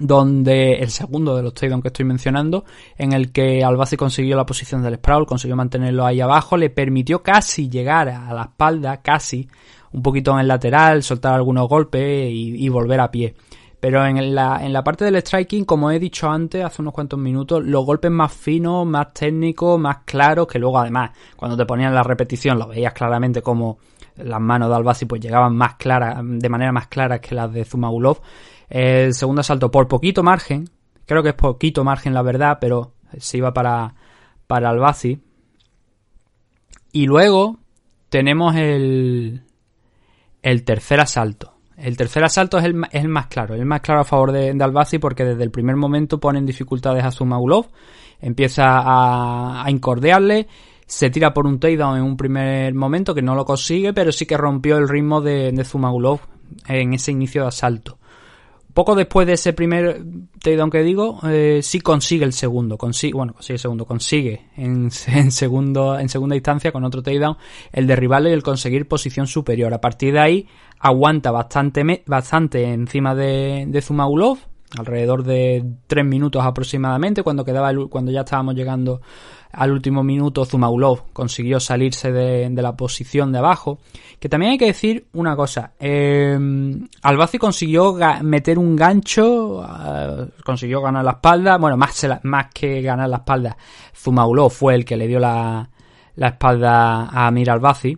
donde 0.00 0.74
el 0.74 0.90
segundo 0.90 1.36
de 1.36 1.42
los 1.42 1.54
takedowns 1.54 1.82
que 1.82 1.88
estoy 1.88 2.04
mencionando, 2.04 2.64
en 2.96 3.12
el 3.12 3.32
que 3.32 3.64
Albazi 3.64 3.96
consiguió 3.96 4.36
la 4.36 4.46
posición 4.46 4.82
del 4.82 4.94
sprawl, 4.96 5.26
consiguió 5.26 5.56
mantenerlo 5.56 6.06
ahí 6.06 6.20
abajo, 6.20 6.56
le 6.56 6.70
permitió 6.70 7.22
casi 7.22 7.68
llegar 7.68 8.08
a 8.08 8.32
la 8.32 8.42
espalda, 8.42 8.98
casi, 9.02 9.48
un 9.92 10.02
poquito 10.02 10.32
en 10.34 10.38
el 10.40 10.48
lateral, 10.48 11.02
soltar 11.02 11.34
algunos 11.34 11.68
golpes 11.68 12.30
y, 12.30 12.64
y 12.64 12.68
volver 12.68 13.00
a 13.00 13.10
pie. 13.10 13.34
Pero 13.80 14.04
en 14.06 14.34
la, 14.34 14.64
en 14.64 14.72
la 14.72 14.82
parte 14.84 15.04
del 15.04 15.16
striking, 15.16 15.64
como 15.64 15.90
he 15.90 15.98
dicho 15.98 16.28
antes, 16.28 16.64
hace 16.64 16.82
unos 16.82 16.94
cuantos 16.94 17.18
minutos, 17.18 17.64
los 17.64 17.84
golpes 17.84 18.10
más 18.10 18.32
finos, 18.32 18.86
más 18.86 19.12
técnicos, 19.12 19.80
más 19.80 19.98
claros, 20.04 20.46
que 20.46 20.58
luego 20.60 20.78
además, 20.78 21.10
cuando 21.36 21.56
te 21.56 21.64
ponían 21.66 21.94
la 21.94 22.02
repetición, 22.02 22.58
lo 22.58 22.66
veías 22.68 22.92
claramente 22.92 23.40
como 23.42 23.78
las 24.18 24.40
manos 24.40 24.68
de 24.68 24.76
Albazi 24.76 25.06
pues 25.06 25.20
llegaban 25.20 25.56
más 25.56 25.74
claras, 25.74 26.18
de 26.22 26.48
manera 26.48 26.72
más 26.72 26.88
clara 26.88 27.20
que 27.20 27.34
las 27.34 27.52
de 27.52 27.64
Zumagulov. 27.64 28.20
El 28.68 29.14
segundo 29.14 29.40
asalto 29.40 29.70
por 29.70 29.88
poquito 29.88 30.22
margen, 30.22 30.68
creo 31.06 31.22
que 31.22 31.30
es 31.30 31.34
poquito 31.34 31.84
margen 31.84 32.14
la 32.14 32.22
verdad, 32.22 32.58
pero 32.60 32.92
se 33.18 33.38
iba 33.38 33.52
para, 33.52 33.94
para. 34.46 34.72
Y 36.92 37.06
luego 37.06 37.58
tenemos 38.08 38.56
el, 38.56 39.42
el 40.42 40.64
tercer 40.64 41.00
asalto. 41.00 41.54
El 41.76 41.96
tercer 41.96 42.24
asalto 42.24 42.58
es 42.58 42.64
el, 42.64 42.82
es 42.90 43.04
el 43.04 43.08
más 43.08 43.28
claro, 43.28 43.54
el 43.54 43.64
más 43.64 43.80
claro 43.80 44.00
a 44.00 44.04
favor 44.04 44.32
de, 44.32 44.52
de 44.52 44.64
Albazi 44.64 44.98
porque 44.98 45.24
desde 45.24 45.44
el 45.44 45.52
primer 45.52 45.76
momento 45.76 46.18
pone 46.18 46.40
en 46.40 46.46
dificultades 46.46 47.04
a 47.04 47.12
Zumagulov, 47.12 47.66
empieza 48.20 48.64
a, 48.64 49.64
a 49.64 49.70
incordiarle, 49.70 50.48
se 50.88 51.10
tira 51.10 51.34
por 51.34 51.46
un 51.46 51.60
takedown 51.60 51.98
en 51.98 52.02
un 52.02 52.16
primer 52.16 52.74
momento 52.74 53.14
que 53.14 53.20
no 53.20 53.34
lo 53.34 53.44
consigue, 53.44 53.92
pero 53.92 54.10
sí 54.10 54.24
que 54.24 54.38
rompió 54.38 54.78
el 54.78 54.88
ritmo 54.88 55.20
de, 55.20 55.52
de 55.52 55.64
Zumagulov 55.64 56.20
en 56.66 56.94
ese 56.94 57.12
inicio 57.12 57.42
de 57.42 57.48
asalto. 57.48 57.98
Poco 58.72 58.94
después 58.94 59.26
de 59.26 59.34
ese 59.34 59.52
primer 59.52 60.02
takedown 60.40 60.70
que 60.70 60.82
digo, 60.82 61.20
eh, 61.24 61.60
sí 61.62 61.80
consigue 61.80 62.24
el 62.24 62.32
segundo, 62.32 62.78
consigue, 62.78 63.12
bueno, 63.12 63.34
consigue 63.34 63.56
el 63.56 63.60
segundo, 63.60 63.84
consigue 63.84 64.46
en, 64.56 64.88
en 65.08 65.30
segundo, 65.30 65.98
en 65.98 66.08
segunda 66.08 66.36
instancia 66.36 66.72
con 66.72 66.84
otro 66.84 67.02
takedown 67.02 67.36
el 67.70 67.86
derribarle 67.86 68.30
y 68.30 68.32
el 68.32 68.42
conseguir 68.42 68.88
posición 68.88 69.26
superior. 69.26 69.74
A 69.74 69.82
partir 69.82 70.14
de 70.14 70.20
ahí 70.20 70.48
aguanta 70.78 71.30
bastante, 71.30 72.02
bastante 72.06 72.64
encima 72.64 73.14
de, 73.14 73.66
de 73.68 73.82
Zumagulov, 73.82 74.38
alrededor 74.78 75.22
de 75.22 75.64
tres 75.86 76.04
minutos 76.04 76.42
aproximadamente, 76.44 77.22
cuando 77.22 77.44
quedaba 77.44 77.72
cuando 77.90 78.10
ya 78.10 78.20
estábamos 78.20 78.54
llegando 78.54 79.02
al 79.52 79.72
último 79.72 80.02
minuto, 80.02 80.44
Zumagulov 80.44 81.12
consiguió 81.12 81.58
salirse 81.58 82.12
de, 82.12 82.48
de 82.50 82.62
la 82.62 82.76
posición 82.76 83.32
de 83.32 83.38
abajo. 83.38 83.78
Que 84.18 84.28
también 84.28 84.52
hay 84.52 84.58
que 84.58 84.66
decir 84.66 85.06
una 85.14 85.36
cosa. 85.36 85.72
Eh, 85.78 86.38
Albazi 87.02 87.38
consiguió 87.38 87.96
meter 88.22 88.58
un 88.58 88.76
gancho, 88.76 89.64
eh, 89.64 90.26
consiguió 90.44 90.82
ganar 90.82 91.04
la 91.04 91.12
espalda. 91.12 91.56
Bueno, 91.58 91.76
más, 91.76 92.06
más 92.24 92.46
que 92.52 92.82
ganar 92.82 93.08
la 93.08 93.18
espalda, 93.18 93.56
Zumagulov 93.96 94.50
fue 94.50 94.74
el 94.74 94.84
que 94.84 94.96
le 94.96 95.06
dio 95.06 95.18
la, 95.18 95.68
la 96.16 96.28
espalda 96.28 97.04
a 97.04 97.26
Amir 97.26 97.50
Albazi. 97.50 97.96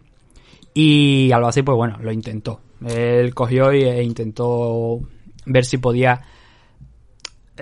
Y 0.75 1.33
Albazi, 1.33 1.63
pues 1.63 1.77
bueno, 1.77 1.99
lo 2.01 2.13
intentó. 2.13 2.61
Él 2.87 3.35
cogió 3.35 3.71
e 3.71 4.03
intentó 4.03 5.01
ver 5.47 5.65
si 5.65 5.79
podía 5.79 6.21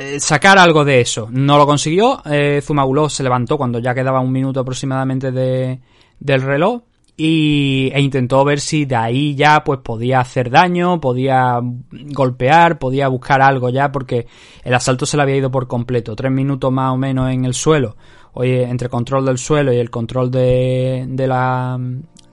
eh, 0.01 0.21
sacar 0.21 0.59
algo 0.59 0.85
de 0.85 1.01
eso. 1.01 1.29
No 1.31 1.59
lo 1.59 1.67
consiguió. 1.67 2.23
Eh, 2.25 2.63
se 3.09 3.23
levantó 3.23 3.59
cuando 3.59 3.81
ya 3.81 3.95
quedaba 3.95 4.21
un 4.21 4.31
minuto 4.31 4.61
aproximadamente 4.61 5.33
de, 5.33 5.81
del 6.21 6.43
reloj 6.43 6.83
y, 7.17 7.91
e 7.93 8.01
intentó 8.01 8.45
ver 8.45 8.61
si 8.61 8.85
de 8.85 8.95
ahí 8.95 9.35
ya 9.35 9.65
pues 9.65 9.81
podía 9.81 10.21
hacer 10.21 10.51
daño, 10.51 11.01
podía 11.01 11.61
golpear, 12.13 12.79
podía 12.79 13.09
buscar 13.09 13.43
algo 13.43 13.71
ya 13.71 13.91
porque 13.91 14.29
el 14.63 14.73
asalto 14.73 15.05
se 15.05 15.17
le 15.17 15.25
había 15.25 15.37
ido 15.37 15.51
por 15.51 15.67
completo. 15.67 16.15
Tres 16.15 16.31
minutos 16.31 16.71
más 16.71 16.93
o 16.93 16.97
menos 16.97 17.33
en 17.33 17.45
el 17.45 17.55
suelo. 17.55 17.97
Oye, 18.35 18.63
entre 18.63 18.89
control 18.89 19.27
del 19.27 19.39
suelo 19.39 19.73
y 19.73 19.79
el 19.79 19.91
control 19.91 20.31
de, 20.31 21.07
de 21.09 21.27
la 21.27 21.77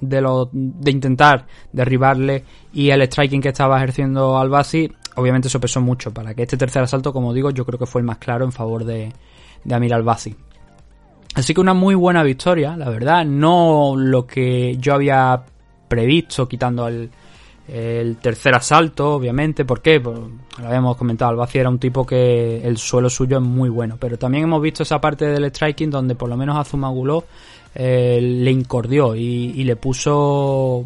de 0.01 0.21
lo 0.21 0.49
de 0.51 0.91
intentar 0.91 1.45
derribarle 1.71 2.43
y 2.73 2.89
el 2.89 3.01
striking 3.03 3.41
que 3.41 3.49
estaba 3.49 3.77
ejerciendo 3.77 4.37
Albazi, 4.37 4.91
obviamente 5.15 5.47
eso 5.47 5.59
pesó 5.59 5.81
mucho 5.81 6.13
para 6.13 6.33
que 6.33 6.43
este 6.43 6.57
tercer 6.57 6.83
asalto, 6.83 7.13
como 7.13 7.33
digo, 7.33 7.51
yo 7.51 7.65
creo 7.65 7.79
que 7.79 7.85
fue 7.85 8.01
el 8.01 8.05
más 8.05 8.17
claro 8.17 8.45
en 8.45 8.51
favor 8.51 8.83
de, 8.83 9.11
de 9.63 9.75
Amir 9.75 9.93
Albazi. 9.93 10.35
Así 11.35 11.53
que 11.53 11.59
una 11.59 11.73
muy 11.73 11.95
buena 11.95 12.23
victoria, 12.23 12.77
la 12.77 12.89
verdad. 12.89 13.25
No 13.25 13.95
lo 13.97 14.25
que 14.25 14.77
yo 14.77 14.93
había 14.93 15.43
previsto, 15.89 16.47
quitando 16.47 16.87
el, 16.87 17.09
el 17.67 18.17
tercer 18.17 18.55
asalto, 18.55 19.15
obviamente. 19.15 19.65
¿Por 19.65 19.81
qué? 19.81 19.99
Pues, 19.99 20.17
lo 20.17 20.65
habíamos 20.65 20.95
comentado, 20.95 21.31
Albaci 21.31 21.57
era 21.57 21.69
un 21.69 21.77
tipo 21.77 22.05
que 22.05 22.65
el 22.65 22.77
suelo 22.77 23.09
suyo 23.09 23.37
es 23.37 23.43
muy 23.43 23.67
bueno. 23.67 23.97
Pero 23.99 24.17
también 24.17 24.45
hemos 24.45 24.61
visto 24.61 24.83
esa 24.83 25.01
parte 25.01 25.25
del 25.25 25.45
striking 25.45 25.89
donde 25.89 26.15
por 26.15 26.29
lo 26.29 26.37
menos 26.37 26.57
Azumagulov 26.57 27.25
eh, 27.77 28.19
le 28.21 28.51
incordió 28.51 29.15
y, 29.15 29.63
le 29.63 29.75
puso 29.75 30.85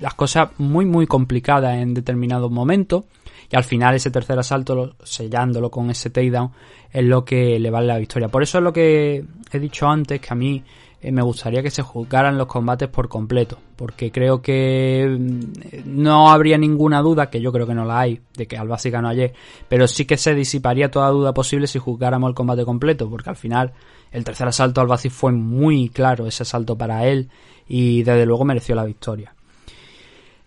las 0.00 0.14
cosas 0.14 0.50
muy 0.58 0.84
muy 0.84 1.06
complicadas 1.06 1.76
en 1.76 1.94
determinados 1.94 2.50
momentos 2.50 3.04
y 3.50 3.56
al 3.56 3.62
final 3.62 3.94
ese 3.94 4.10
tercer 4.10 4.38
asalto 4.38 4.96
sellándolo 5.04 5.70
con 5.70 5.90
ese 5.90 6.10
takedown 6.10 6.50
es 6.92 7.04
lo 7.04 7.24
que 7.24 7.58
le 7.58 7.70
vale 7.70 7.86
la 7.86 7.98
victoria. 7.98 8.28
Por 8.28 8.42
eso 8.42 8.58
es 8.58 8.64
lo 8.64 8.72
que 8.72 9.24
he 9.52 9.58
dicho 9.58 9.86
antes, 9.86 10.20
que 10.20 10.28
a 10.30 10.34
mí 10.34 10.62
eh, 11.00 11.12
me 11.12 11.22
gustaría 11.22 11.62
que 11.62 11.70
se 11.70 11.82
juzgaran 11.82 12.36
los 12.36 12.48
combates 12.48 12.88
por 12.88 13.08
completo, 13.08 13.58
porque 13.76 14.10
creo 14.10 14.42
que 14.42 15.06
mm, 15.08 15.40
no 15.84 16.30
habría 16.30 16.58
ninguna 16.58 17.00
duda, 17.00 17.30
que 17.30 17.40
yo 17.40 17.52
creo 17.52 17.66
que 17.66 17.74
no 17.74 17.84
la 17.84 18.00
hay, 18.00 18.20
de 18.36 18.46
que 18.46 18.56
Albasi 18.56 18.90
ganó 18.90 19.08
ayer, 19.08 19.32
pero 19.68 19.86
sí 19.86 20.04
que 20.04 20.16
se 20.16 20.34
disiparía 20.34 20.90
toda 20.90 21.10
duda 21.10 21.32
posible 21.32 21.68
si 21.68 21.78
juzgáramos 21.78 22.28
el 22.28 22.34
combate 22.34 22.64
completo, 22.64 23.08
porque 23.08 23.30
al 23.30 23.36
final 23.36 23.72
el 24.10 24.24
tercer 24.24 24.48
asalto 24.48 24.80
Albasi 24.80 25.10
fue 25.10 25.32
muy 25.32 25.88
claro 25.88 26.26
ese 26.26 26.42
asalto 26.42 26.76
para 26.76 27.06
él 27.06 27.28
y 27.66 28.02
desde 28.02 28.26
luego 28.26 28.44
mereció 28.44 28.74
la 28.74 28.84
victoria. 28.84 29.34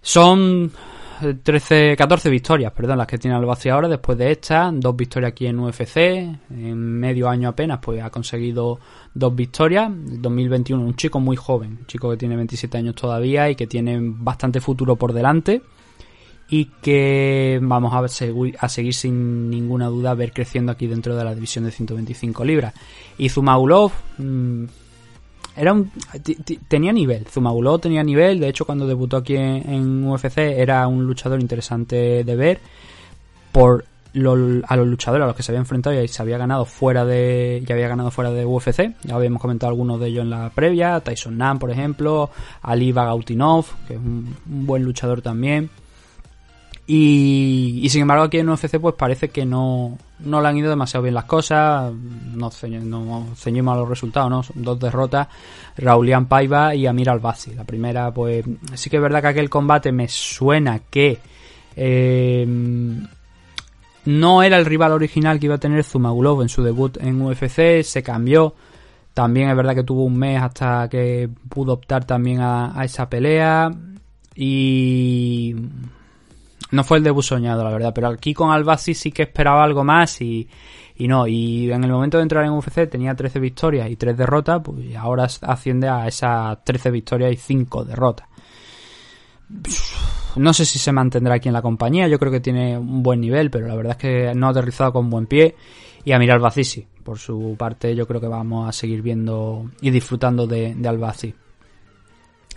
Son 0.01 0.71
13, 1.43 1.95
14 1.95 2.29
victorias, 2.29 2.71
perdón, 2.73 2.97
las 2.97 3.07
que 3.07 3.19
tiene 3.19 3.35
Albacete 3.35 3.71
ahora 3.71 3.87
después 3.87 4.17
de 4.17 4.31
esta, 4.31 4.71
dos 4.73 4.95
victorias 4.95 5.31
aquí 5.31 5.45
en 5.45 5.59
UFC, 5.59 5.97
en 5.97 6.77
medio 6.77 7.29
año 7.29 7.49
apenas, 7.49 7.79
pues 7.79 8.01
ha 8.01 8.09
conseguido 8.09 8.79
dos 9.13 9.35
victorias. 9.35 9.91
2021, 9.93 10.83
un 10.83 10.95
chico 10.95 11.19
muy 11.19 11.35
joven, 11.35 11.77
un 11.81 11.85
chico 11.85 12.09
que 12.09 12.17
tiene 12.17 12.35
27 12.35 12.77
años 12.77 12.95
todavía 12.95 13.49
y 13.49 13.55
que 13.55 13.67
tiene 13.67 13.99
bastante 14.01 14.59
futuro 14.59 14.95
por 14.95 15.13
delante 15.13 15.61
y 16.51 16.65
que 16.65 17.59
vamos 17.61 17.93
a, 17.93 18.07
seguir, 18.09 18.57
a 18.59 18.67
sin 18.67 19.49
ninguna 19.49 19.87
duda 19.87 20.13
ver 20.13 20.33
creciendo 20.33 20.73
aquí 20.73 20.85
dentro 20.85 21.15
de 21.15 21.23
la 21.23 21.33
división 21.33 21.63
de 21.63 21.71
125 21.71 22.43
libras. 22.43 22.73
Y 23.17 23.29
Zumaulov, 23.29 23.93
mmm, 24.17 24.65
era 25.55 25.71
un 25.71 25.91
tenía 26.67 26.91
nivel. 26.91 27.25
Zumagulov 27.25 27.79
tenía 27.79 28.03
nivel. 28.03 28.39
De 28.39 28.49
hecho 28.49 28.65
cuando 28.65 28.85
debutó 28.85 29.17
aquí 29.17 29.35
en, 29.37 30.05
UFC 30.05 30.37
era 30.39 30.87
un 30.87 31.05
luchador 31.05 31.39
interesante 31.39 32.23
de 32.25 32.35
ver 32.35 32.59
por 33.53 33.85
a 34.13 34.75
los 34.75 34.87
luchadores 34.87 35.23
a 35.23 35.27
los 35.27 35.35
que 35.37 35.43
se 35.43 35.53
había 35.53 35.61
enfrentado 35.61 36.03
y 36.03 36.07
se 36.09 36.21
había 36.21 36.37
ganado 36.37 36.65
fuera 36.65 37.05
de 37.05 37.63
ya 37.65 37.75
había 37.75 37.87
ganado 37.87 38.11
fuera 38.11 38.29
de 38.29 38.45
UFC 38.45 38.93
ya 39.03 39.15
habíamos 39.15 39.41
comentado 39.41 39.69
algunos 39.69 40.01
de 40.01 40.07
ellos 40.07 40.23
en 40.23 40.31
la 40.31 40.49
previa. 40.49 40.99
Tyson 40.99 41.37
Nam 41.37 41.59
por 41.59 41.71
ejemplo. 41.71 42.29
Ali 42.61 42.91
Bagautinov 42.91 43.65
que 43.87 43.93
es 43.93 43.99
un 43.99 44.35
buen 44.45 44.83
luchador 44.83 45.21
también 45.21 45.69
y, 46.87 47.79
y, 47.83 47.89
sin 47.89 48.01
embargo 48.01 48.23
aquí 48.25 48.39
en 48.39 48.49
UFC 48.49 48.79
pues 48.79 48.95
parece 48.95 49.29
que 49.29 49.45
no, 49.45 49.97
no 50.19 50.41
le 50.41 50.47
han 50.47 50.57
ido 50.57 50.69
demasiado 50.69 51.03
bien 51.03 51.13
las 51.13 51.25
cosas, 51.25 51.93
no, 51.93 52.49
no 52.49 53.27
ceñimos 53.35 53.73
a 53.73 53.79
los 53.79 53.87
resultados, 53.87 54.29
¿no? 54.29 54.43
Son 54.43 54.63
dos 54.63 54.79
derrotas, 54.79 55.27
Raulian 55.77 56.25
Paiva 56.25 56.73
y 56.75 56.87
Amir 56.87 57.09
Albasi. 57.09 57.53
La 57.53 57.63
primera 57.63 58.11
pues 58.11 58.43
sí 58.73 58.89
que 58.89 58.97
es 58.97 59.01
verdad 59.01 59.21
que 59.21 59.27
aquel 59.27 59.49
combate 59.49 59.91
me 59.91 60.07
suena 60.07 60.79
que 60.79 61.19
eh, 61.75 62.45
no 64.05 64.43
era 64.43 64.57
el 64.57 64.65
rival 64.65 64.91
original 64.91 65.39
que 65.39 65.45
iba 65.45 65.55
a 65.55 65.59
tener 65.59 65.83
Zumagulov 65.83 66.41
en 66.41 66.49
su 66.49 66.63
debut 66.63 66.97
en 66.99 67.21
UFC, 67.21 67.83
se 67.83 68.01
cambió. 68.03 68.55
También 69.13 69.49
es 69.49 69.55
verdad 69.55 69.75
que 69.75 69.83
tuvo 69.83 70.05
un 70.05 70.17
mes 70.17 70.41
hasta 70.41 70.89
que 70.89 71.29
pudo 71.49 71.73
optar 71.73 72.05
también 72.05 72.39
a 72.41 72.81
esa 72.83 73.09
pelea. 73.09 73.71
Y 74.35 75.53
no 76.71 76.83
fue 76.83 76.97
el 76.97 77.03
debut 77.03 77.23
soñado, 77.23 77.63
la 77.63 77.71
verdad, 77.71 77.91
pero 77.93 78.07
aquí 78.07 78.33
con 78.33 78.51
Albasi 78.51 78.93
sí 78.93 79.11
que 79.11 79.23
esperaba 79.23 79.63
algo 79.63 79.83
más 79.83 80.21
y, 80.21 80.47
y 80.95 81.07
no. 81.07 81.27
Y 81.27 81.71
en 81.71 81.83
el 81.83 81.91
momento 81.91 82.17
de 82.17 82.23
entrar 82.23 82.45
en 82.45 82.51
UFC 82.51 82.89
tenía 82.89 83.13
13 83.13 83.39
victorias 83.39 83.89
y 83.89 83.95
3 83.95 84.17
derrotas, 84.17 84.61
pues 84.63 84.95
ahora 84.95 85.27
asciende 85.41 85.89
a 85.89 86.07
esas 86.07 86.63
13 86.63 86.91
victorias 86.91 87.33
y 87.33 87.35
5 87.35 87.85
derrotas. 87.85 88.27
No 90.37 90.53
sé 90.53 90.65
si 90.65 90.79
se 90.79 90.93
mantendrá 90.93 91.35
aquí 91.35 91.49
en 91.49 91.53
la 91.53 91.61
compañía, 91.61 92.07
yo 92.07 92.17
creo 92.17 92.31
que 92.31 92.39
tiene 92.39 92.77
un 92.77 93.03
buen 93.03 93.19
nivel, 93.19 93.51
pero 93.51 93.67
la 93.67 93.75
verdad 93.75 93.91
es 93.91 93.97
que 93.97 94.33
no 94.33 94.47
ha 94.47 94.51
aterrizado 94.51 94.93
con 94.93 95.09
buen 95.09 95.27
pie. 95.27 95.55
Y 96.03 96.13
a 96.13 96.19
mirar 96.19 96.37
Albasi 96.37 96.63
sí, 96.63 96.87
por 97.03 97.19
su 97.19 97.55
parte 97.59 97.93
yo 97.95 98.07
creo 98.07 98.21
que 98.21 98.27
vamos 98.27 98.67
a 98.67 98.71
seguir 98.71 99.01
viendo 99.01 99.69
y 99.81 99.91
disfrutando 99.91 100.47
de, 100.47 100.73
de. 100.73 101.33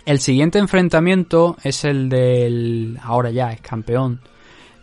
El 0.05 0.19
siguiente 0.19 0.59
enfrentamiento 0.59 1.57
es 1.63 1.83
el 1.83 2.09
del, 2.09 2.99
ahora 3.01 3.31
ya 3.31 3.51
es 3.51 3.59
campeón 3.61 4.21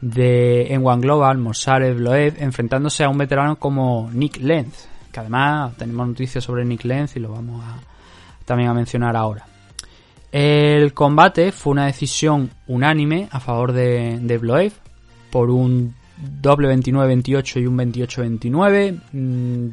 de 0.00 0.74
en 0.74 0.84
One 0.84 1.00
Global, 1.00 1.38
Morsarev 1.38 2.00
Loev, 2.00 2.34
enfrentándose 2.42 3.04
a 3.04 3.08
un 3.08 3.18
veterano 3.18 3.56
como 3.56 4.10
Nick 4.12 4.38
Lenz, 4.38 4.88
que 5.12 5.20
además 5.20 5.76
tenemos 5.76 6.08
noticias 6.08 6.42
sobre 6.42 6.64
Nick 6.64 6.84
Lenz 6.84 7.14
y 7.14 7.20
lo 7.20 7.30
vamos 7.30 7.62
a, 7.64 7.78
también 8.44 8.68
a 8.68 8.74
mencionar 8.74 9.14
ahora. 9.14 9.46
El 10.32 10.92
combate 10.92 11.52
fue 11.52 11.70
una 11.70 11.86
decisión 11.86 12.50
unánime 12.66 13.28
a 13.30 13.38
favor 13.38 13.72
de, 13.72 14.18
de 14.20 14.38
Bloev 14.38 14.72
por 15.30 15.50
un 15.50 15.94
doble 16.16 16.68
29-28 16.74 17.62
y 17.62 17.66
un 17.66 17.78
28-29. 17.78 19.00
Mm, 19.12 19.68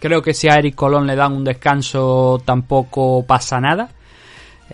creo 0.00 0.20
que 0.20 0.34
si 0.34 0.48
a 0.48 0.56
Eric 0.56 0.74
Colón 0.74 1.06
le 1.06 1.14
dan 1.14 1.32
un 1.32 1.44
descanso 1.44 2.42
tampoco 2.44 3.24
pasa 3.24 3.60
nada. 3.60 3.88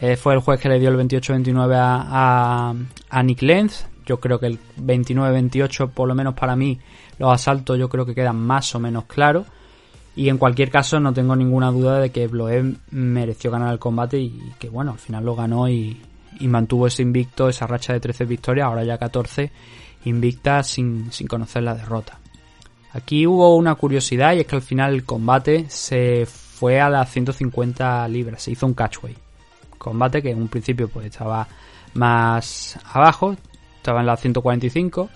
Eh, 0.01 0.17
fue 0.17 0.35
el 0.35 0.41
juez 0.41 0.61
que 0.61 0.69
le 0.69 0.79
dio 0.79 0.91
el 0.91 0.97
28-29 0.97 1.75
a, 1.77 2.73
a, 3.11 3.23
Nick 3.25 3.43
Lenz. 3.43 3.87
Yo 4.07 4.21
creo 4.21 4.39
que 4.39 4.47
el 4.47 4.59
29-28, 4.81 5.91
por 5.91 6.07
lo 6.07 6.15
menos 6.15 6.35
para 6.35 6.55
mí, 6.55 6.79
los 7.19 7.33
asaltos 7.33 7.79
yo 7.79 7.89
creo 7.89 8.07
que 8.07 8.15
quedan 8.15 8.37
más 8.37 8.73
o 8.77 8.79
menos 8.79 9.05
claros. 9.07 9.47
Y 10.15 10.29
en 10.29 10.39
cualquier 10.39 10.71
caso 10.71 11.01
no 11.01 11.13
tengo 11.13 11.35
ninguna 11.35 11.71
duda 11.71 11.99
de 11.99 12.11
que 12.11 12.29
Bloev 12.29 12.77
mereció 12.91 13.51
ganar 13.51 13.73
el 13.73 13.79
combate 13.79 14.19
y 14.19 14.53
que 14.59 14.69
bueno, 14.69 14.93
al 14.93 14.99
final 14.99 15.25
lo 15.25 15.35
ganó 15.35 15.69
y, 15.69 16.01
y 16.39 16.49
mantuvo 16.49 16.87
ese 16.87 17.03
invicto, 17.03 17.49
esa 17.49 17.67
racha 17.67 17.93
de 17.93 18.01
13 18.01 18.25
victorias, 18.25 18.67
ahora 18.67 18.85
ya 18.85 18.99
14 18.99 19.51
invicta 20.05 20.63
sin, 20.63 21.13
sin 21.13 21.27
conocer 21.27 21.65
la 21.65 21.75
derrota. 21.75 22.19
Aquí 22.93 23.27
hubo 23.27 23.57
una 23.57 23.75
curiosidad 23.75 24.35
y 24.35 24.41
es 24.41 24.47
que 24.47 24.57
al 24.57 24.63
final 24.63 24.95
el 24.95 25.05
combate 25.05 25.67
se 25.69 26.25
fue 26.27 26.81
a 26.81 26.89
las 26.89 27.11
150 27.11 28.09
libras, 28.09 28.43
se 28.43 28.53
hizo 28.53 28.67
un 28.67 28.75
catchway 28.75 29.15
combate 29.79 30.23
que 30.23 30.31
en 30.31 30.43
un 30.43 30.49
principio 30.49 30.89
pues 30.89 31.07
estaba 31.07 31.47
más 31.95 32.79
abajo, 32.93 33.37
estaba 33.77 34.01
en 34.01 34.07
la 34.07 34.17
145, 34.17 35.09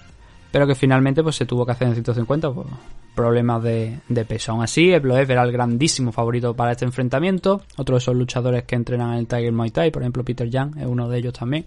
pero 0.50 0.66
que 0.66 0.74
finalmente 0.74 1.22
pues 1.22 1.36
se 1.36 1.46
tuvo 1.46 1.66
que 1.66 1.72
hacer 1.72 1.88
en 1.88 1.94
150 1.94 2.52
por 2.52 2.66
problemas 3.14 3.62
de, 3.62 3.98
peso. 4.26 4.52
Aún 4.52 4.62
así, 4.62 4.92
Ebloev 4.92 5.30
era 5.30 5.42
el 5.42 5.52
grandísimo 5.52 6.12
favorito 6.12 6.54
para 6.54 6.72
este 6.72 6.84
enfrentamiento. 6.84 7.62
Otro 7.76 7.96
de 7.96 7.98
esos 7.98 8.16
luchadores 8.16 8.64
que 8.64 8.74
entrenan 8.74 9.12
en 9.12 9.18
el 9.18 9.26
Tiger 9.26 9.52
Muay 9.52 9.70
Thai, 9.70 9.90
por 9.90 10.02
ejemplo 10.02 10.24
Peter 10.24 10.48
Young, 10.48 10.78
es 10.78 10.86
uno 10.86 11.08
de 11.08 11.18
ellos 11.18 11.34
también. 11.34 11.66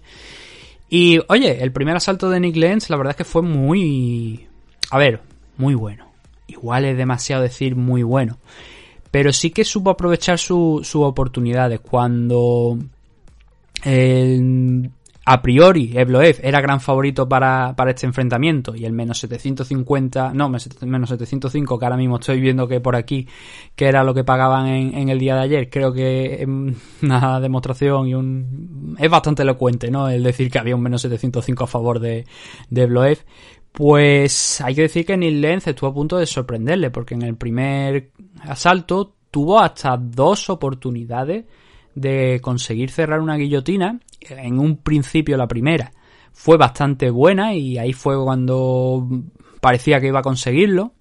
Y 0.88 1.20
oye, 1.28 1.62
el 1.62 1.72
primer 1.72 1.96
asalto 1.96 2.30
de 2.30 2.40
Nick 2.40 2.56
Lenz, 2.56 2.90
la 2.90 2.96
verdad 2.96 3.12
es 3.12 3.16
que 3.16 3.24
fue 3.24 3.42
muy... 3.42 4.46
A 4.90 4.98
ver, 4.98 5.20
muy 5.56 5.74
bueno. 5.74 6.06
Igual 6.48 6.84
es 6.84 6.96
demasiado 6.96 7.42
decir 7.42 7.74
muy 7.74 8.02
bueno 8.02 8.38
pero 9.16 9.32
sí 9.32 9.48
que 9.48 9.64
supo 9.64 9.88
aprovechar 9.88 10.38
sus 10.38 10.86
su 10.86 11.00
oportunidades. 11.00 11.80
Cuando 11.80 12.78
el, 13.82 14.90
a 15.24 15.40
priori 15.40 15.90
Ebloev 15.96 16.38
era 16.42 16.60
gran 16.60 16.82
favorito 16.82 17.26
para, 17.26 17.74
para, 17.74 17.92
este 17.92 18.04
enfrentamiento 18.04 18.76
y 18.76 18.84
el 18.84 18.92
menos 18.92 19.18
750, 19.20 20.34
no, 20.34 20.50
menos 20.82 21.08
705 21.08 21.78
que 21.78 21.84
ahora 21.86 21.96
mismo 21.96 22.16
estoy 22.16 22.42
viendo 22.42 22.68
que 22.68 22.80
por 22.80 22.94
aquí, 22.94 23.26
que 23.74 23.86
era 23.86 24.04
lo 24.04 24.12
que 24.12 24.22
pagaban 24.22 24.66
en, 24.66 25.08
el 25.08 25.18
día 25.18 25.36
de 25.36 25.40
ayer, 25.40 25.70
creo 25.70 25.94
que 25.94 26.42
es 26.42 26.48
una 27.02 27.40
demostración 27.40 28.08
y 28.08 28.14
un... 28.14 28.96
es 28.98 29.08
bastante 29.08 29.44
elocuente, 29.44 29.90
¿no? 29.90 30.10
El 30.10 30.24
decir 30.24 30.50
que 30.50 30.58
había 30.58 30.76
un 30.76 30.82
menos 30.82 31.00
705 31.00 31.64
a 31.64 31.66
favor 31.66 32.00
de, 32.00 32.26
de 32.68 32.86
Pues 33.76 34.62
hay 34.62 34.74
que 34.74 34.80
decir 34.80 35.04
que 35.04 35.18
Neil 35.18 35.38
Lenz 35.38 35.66
estuvo 35.66 35.90
a 35.90 35.92
punto 35.92 36.16
de 36.16 36.24
sorprenderle, 36.24 36.90
porque 36.90 37.12
en 37.12 37.20
el 37.20 37.36
primer 37.36 38.10
asalto 38.40 39.16
tuvo 39.30 39.60
hasta 39.60 39.98
dos 39.98 40.48
oportunidades 40.48 41.44
de 41.94 42.40
conseguir 42.40 42.90
cerrar 42.90 43.20
una 43.20 43.36
guillotina. 43.36 44.00
En 44.30 44.58
un 44.58 44.78
principio 44.78 45.36
la 45.36 45.46
primera 45.46 45.92
fue 46.32 46.56
bastante 46.56 47.10
buena 47.10 47.52
y 47.52 47.76
ahí 47.76 47.92
fue 47.92 48.16
cuando 48.16 49.06
parecía 49.60 50.00
que 50.00 50.06
iba 50.06 50.20
a 50.20 50.22
conseguirlo. 50.22 50.92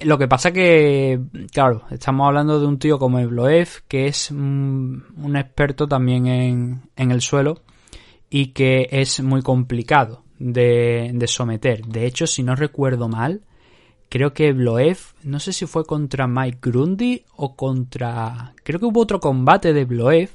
Lo 0.00 0.18
que 0.18 0.26
pasa 0.26 0.50
que, 0.50 1.20
claro, 1.52 1.84
estamos 1.92 2.26
hablando 2.26 2.58
de 2.58 2.66
un 2.66 2.80
tío 2.80 2.98
como 2.98 3.20
Evloev, 3.20 3.84
que 3.86 4.08
es 4.08 4.32
un, 4.32 5.04
experto 5.36 5.86
también 5.86 6.26
en, 6.26 7.10
el 7.12 7.20
suelo 7.20 7.62
y 8.28 8.48
que 8.48 8.88
es 8.90 9.22
muy 9.22 9.42
complicado 9.42 10.25
de, 10.38 11.10
de, 11.14 11.26
someter. 11.26 11.84
De 11.86 12.06
hecho, 12.06 12.26
si 12.26 12.42
no 12.42 12.54
recuerdo 12.54 13.08
mal, 13.08 13.42
creo 14.08 14.32
que 14.32 14.48
Evloev, 14.48 14.98
no 15.22 15.40
sé 15.40 15.52
si 15.52 15.66
fue 15.66 15.84
contra 15.84 16.26
Mike 16.26 16.58
Grundy 16.62 17.24
o 17.36 17.56
contra... 17.56 18.54
Creo 18.62 18.80
que 18.80 18.86
hubo 18.86 19.00
otro 19.00 19.20
combate 19.20 19.72
de 19.72 19.82
Evloev, 19.82 20.30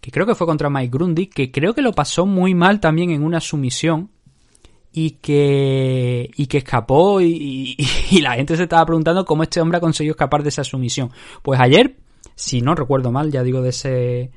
que 0.00 0.10
creo 0.10 0.26
que 0.26 0.34
fue 0.34 0.46
contra 0.46 0.70
Mike 0.70 0.90
Grundy, 0.92 1.26
que 1.26 1.50
creo 1.50 1.74
que 1.74 1.82
lo 1.82 1.92
pasó 1.92 2.26
muy 2.26 2.54
mal 2.54 2.80
también 2.80 3.10
en 3.10 3.22
una 3.22 3.40
sumisión 3.40 4.10
y 4.92 5.12
que, 5.12 6.30
y 6.36 6.46
que 6.46 6.58
escapó 6.58 7.20
y, 7.20 7.76
y, 8.10 8.20
la 8.20 8.34
gente 8.34 8.56
se 8.56 8.64
estaba 8.64 8.86
preguntando 8.86 9.24
cómo 9.24 9.42
este 9.42 9.60
hombre 9.60 9.78
ha 9.78 9.80
conseguido 9.80 10.12
escapar 10.12 10.42
de 10.42 10.50
esa 10.50 10.62
sumisión. 10.62 11.10
Pues 11.42 11.58
ayer, 11.58 11.96
si 12.36 12.60
no 12.60 12.74
recuerdo 12.74 13.10
mal, 13.10 13.32
ya 13.32 13.42
digo 13.42 13.60
de 13.60 13.70
ese, 13.70 14.30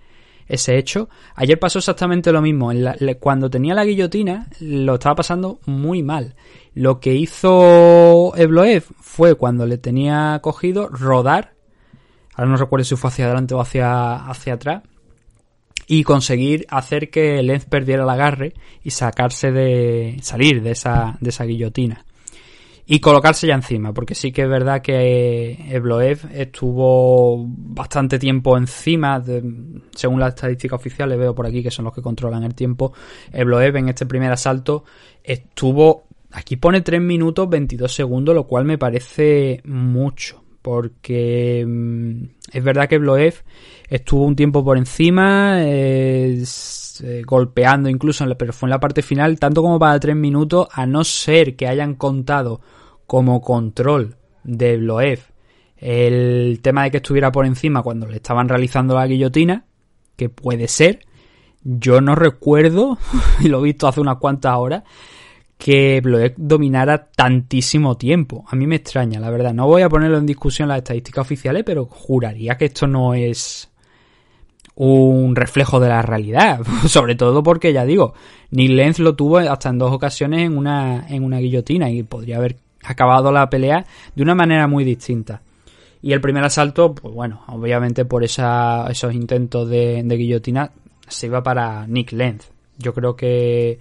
ese 0.47 0.77
hecho, 0.77 1.09
ayer 1.35 1.59
pasó 1.59 1.79
exactamente 1.79 2.31
lo 2.31 2.41
mismo. 2.41 2.71
cuando 3.19 3.49
tenía 3.49 3.73
la 3.73 3.85
guillotina 3.85 4.47
lo 4.59 4.95
estaba 4.95 5.15
pasando 5.15 5.59
muy 5.65 6.03
mal. 6.03 6.35
Lo 6.73 6.99
que 6.99 7.15
hizo 7.15 8.33
Ebloev 8.35 8.83
fue 8.99 9.35
cuando 9.35 9.65
le 9.65 9.77
tenía 9.77 10.39
cogido 10.41 10.87
rodar, 10.87 11.53
ahora 12.33 12.51
no 12.51 12.57
recuerdo 12.57 12.85
si 12.85 12.95
fue 12.95 13.09
hacia 13.09 13.25
adelante 13.25 13.53
o 13.55 13.61
hacia, 13.61 14.15
hacia 14.15 14.53
atrás, 14.53 14.83
y 15.85 16.03
conseguir 16.03 16.65
hacer 16.69 17.09
que 17.09 17.41
Lenz 17.43 17.65
perdiera 17.65 18.03
el 18.03 18.09
agarre 18.09 18.53
y 18.83 18.91
sacarse 18.91 19.51
de 19.51 20.17
salir 20.21 20.61
de 20.61 20.71
esa, 20.71 21.17
de 21.21 21.29
esa 21.29 21.45
guillotina 21.45 22.06
y 22.89 23.01
colocarse 23.01 23.45
ya 23.45 23.53
encima, 23.53 23.93
porque 23.93 24.15
sí 24.15 24.31
que 24.31 24.43
es 24.43 24.49
verdad 24.49 24.81
que 24.81 25.57
Ebloev 25.69 26.19
estuvo 26.33 27.45
bastante 27.45 28.17
tiempo 28.17 28.57
encima, 28.57 29.21
según 29.93 30.21
las 30.21 30.35
estadísticas 30.35 30.79
oficiales, 30.79 31.19
veo 31.19 31.35
por 31.35 31.45
aquí 31.45 31.61
que 31.61 31.69
son 31.69 31.83
los 31.83 31.93
que 31.93 32.01
controlan 32.01 32.43
el 32.43 32.55
tiempo, 32.55 32.93
Ebloev 33.33 33.75
en 33.75 33.89
este 33.89 34.05
primer 34.05 34.31
asalto 34.31 34.85
estuvo, 35.21 36.05
aquí 36.31 36.55
pone 36.55 36.79
3 36.79 37.01
minutos 37.01 37.49
22 37.49 37.93
segundos, 37.93 38.33
lo 38.33 38.47
cual 38.47 38.63
me 38.63 38.77
parece 38.77 39.61
mucho, 39.65 40.41
porque 40.61 41.65
mm, 41.67 42.23
es 42.53 42.63
verdad 42.63 42.87
que 42.87 42.99
Bloev 42.99 43.43
estuvo 43.89 44.23
un 44.23 44.37
tiempo 44.37 44.63
por 44.63 44.77
encima, 44.77 45.57
eh, 47.01 47.23
golpeando 47.25 47.89
incluso, 47.89 48.25
pero 48.37 48.53
fue 48.53 48.67
en 48.67 48.71
la 48.71 48.79
parte 48.79 49.01
final, 49.01 49.39
tanto 49.39 49.61
como 49.61 49.79
para 49.79 49.99
tres 49.99 50.15
minutos, 50.15 50.67
a 50.71 50.85
no 50.85 51.03
ser 51.03 51.55
que 51.55 51.67
hayan 51.67 51.95
contado 51.95 52.61
como 53.05 53.41
control 53.41 54.15
de 54.43 54.77
Bloev 54.77 55.19
el 55.77 56.59
tema 56.61 56.83
de 56.83 56.91
que 56.91 56.97
estuviera 56.97 57.31
por 57.31 57.45
encima 57.45 57.83
cuando 57.83 58.07
le 58.07 58.17
estaban 58.17 58.49
realizando 58.49 58.95
la 58.95 59.07
guillotina, 59.07 59.65
que 60.15 60.29
puede 60.29 60.67
ser, 60.67 61.05
yo 61.63 62.01
no 62.01 62.15
recuerdo, 62.15 62.97
y 63.39 63.47
lo 63.47 63.59
he 63.59 63.63
visto 63.63 63.87
hace 63.87 64.01
unas 64.01 64.17
cuantas 64.17 64.55
horas, 64.57 64.83
que 65.57 66.01
Bloek 66.01 66.35
dominara 66.37 67.09
tantísimo 67.09 67.97
tiempo. 67.97 68.45
A 68.47 68.55
mí 68.55 68.67
me 68.67 68.75
extraña, 68.75 69.19
la 69.19 69.31
verdad. 69.31 69.55
No 69.55 69.65
voy 69.65 69.81
a 69.81 69.89
ponerlo 69.89 70.17
en 70.17 70.25
discusión 70.27 70.69
las 70.69 70.77
estadísticas 70.77 71.23
oficiales, 71.23 71.63
pero 71.65 71.85
juraría 71.85 72.57
que 72.57 72.65
esto 72.65 72.85
no 72.85 73.15
es 73.15 73.71
un 74.77 75.35
reflejo 75.35 75.79
de 75.79 75.89
la 75.89 76.01
realidad. 76.01 76.61
Sobre 76.87 77.15
todo 77.15 77.43
porque, 77.43 77.73
ya 77.73 77.85
digo, 77.85 78.13
Nick 78.51 78.71
Lenz 78.71 78.99
lo 78.99 79.15
tuvo 79.15 79.39
hasta 79.39 79.69
en 79.69 79.79
dos 79.79 79.91
ocasiones 79.91 80.41
en 80.41 80.57
una, 80.57 81.07
en 81.09 81.23
una 81.23 81.39
guillotina 81.39 81.89
y 81.89 82.03
podría 82.03 82.37
haber 82.37 82.57
acabado 82.83 83.31
la 83.31 83.49
pelea 83.49 83.85
de 84.15 84.23
una 84.23 84.35
manera 84.35 84.67
muy 84.67 84.83
distinta. 84.85 85.41
Y 86.01 86.13
el 86.13 86.21
primer 86.21 86.43
asalto, 86.43 86.93
pues 86.93 87.13
bueno, 87.13 87.43
obviamente 87.47 88.05
por 88.05 88.23
esa, 88.23 88.87
esos 88.89 89.13
intentos 89.13 89.67
de, 89.67 90.03
de 90.03 90.15
guillotina 90.15 90.71
se 91.07 91.25
iba 91.25 91.41
para 91.41 91.87
Nick 91.87 92.11
Lenz. 92.11 92.51
Yo 92.77 92.93
creo 92.93 93.15
que 93.15 93.79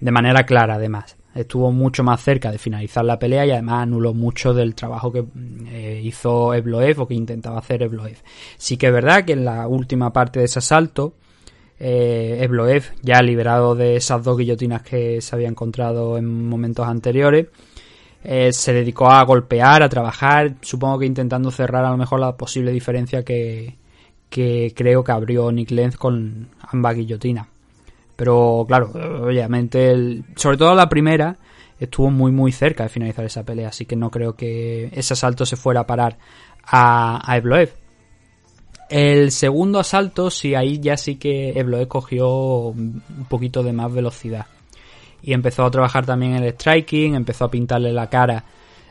de 0.00 0.10
manera 0.10 0.44
clara 0.44 0.74
además. 0.74 1.16
Estuvo 1.34 1.72
mucho 1.72 2.04
más 2.04 2.22
cerca 2.22 2.52
de 2.52 2.58
finalizar 2.58 3.04
la 3.04 3.18
pelea 3.18 3.44
y 3.44 3.50
además 3.50 3.82
anuló 3.82 4.14
mucho 4.14 4.54
del 4.54 4.74
trabajo 4.74 5.10
que 5.10 5.24
eh, 5.66 6.00
hizo 6.04 6.54
Evloev 6.54 7.00
o 7.00 7.08
que 7.08 7.14
intentaba 7.14 7.58
hacer 7.58 7.82
Evloev. 7.82 8.18
Sí 8.56 8.76
que 8.76 8.86
es 8.86 8.92
verdad 8.92 9.24
que 9.24 9.32
en 9.32 9.44
la 9.44 9.66
última 9.66 10.12
parte 10.12 10.38
de 10.38 10.44
ese 10.44 10.60
asalto, 10.60 11.14
eh, 11.80 12.48
ya 13.02 13.20
liberado 13.20 13.74
de 13.74 13.96
esas 13.96 14.22
dos 14.22 14.38
guillotinas 14.38 14.82
que 14.82 15.20
se 15.20 15.34
había 15.34 15.48
encontrado 15.48 16.16
en 16.16 16.48
momentos 16.48 16.86
anteriores, 16.86 17.48
eh, 18.22 18.52
se 18.52 18.72
dedicó 18.72 19.10
a 19.10 19.22
golpear, 19.24 19.82
a 19.82 19.88
trabajar, 19.88 20.54
supongo 20.62 21.00
que 21.00 21.06
intentando 21.06 21.50
cerrar 21.50 21.84
a 21.84 21.90
lo 21.90 21.96
mejor 21.96 22.20
la 22.20 22.36
posible 22.36 22.70
diferencia 22.70 23.24
que, 23.24 23.76
que 24.30 24.72
creo 24.74 25.02
que 25.02 25.12
abrió 25.12 25.50
Nick 25.52 25.72
Lenz 25.72 25.96
con 25.96 26.48
ambas 26.60 26.94
guillotinas. 26.96 27.53
Pero 28.16 28.64
claro, 28.66 28.90
obviamente, 29.24 29.90
el, 29.90 30.24
sobre 30.36 30.56
todo 30.56 30.74
la 30.74 30.88
primera 30.88 31.36
estuvo 31.78 32.10
muy 32.10 32.30
muy 32.30 32.52
cerca 32.52 32.84
de 32.84 32.88
finalizar 32.88 33.24
esa 33.24 33.42
pelea, 33.42 33.68
así 33.68 33.84
que 33.84 33.96
no 33.96 34.10
creo 34.10 34.34
que 34.36 34.90
ese 34.92 35.14
asalto 35.14 35.44
se 35.44 35.56
fuera 35.56 35.80
a 35.80 35.86
parar 35.86 36.16
a, 36.64 37.20
a 37.30 37.36
Evloev. 37.36 37.70
El 38.88 39.32
segundo 39.32 39.80
asalto, 39.80 40.30
sí, 40.30 40.54
ahí 40.54 40.78
ya 40.78 40.96
sí 40.96 41.16
que 41.16 41.50
Evloev 41.58 41.88
cogió 41.88 42.28
un 42.68 43.02
poquito 43.28 43.62
de 43.62 43.72
más 43.72 43.92
velocidad. 43.92 44.46
Y 45.22 45.32
empezó 45.32 45.64
a 45.64 45.70
trabajar 45.70 46.04
también 46.04 46.34
el 46.34 46.52
striking, 46.52 47.14
empezó 47.14 47.46
a 47.46 47.50
pintarle 47.50 47.92
la 47.92 48.08
cara 48.10 48.44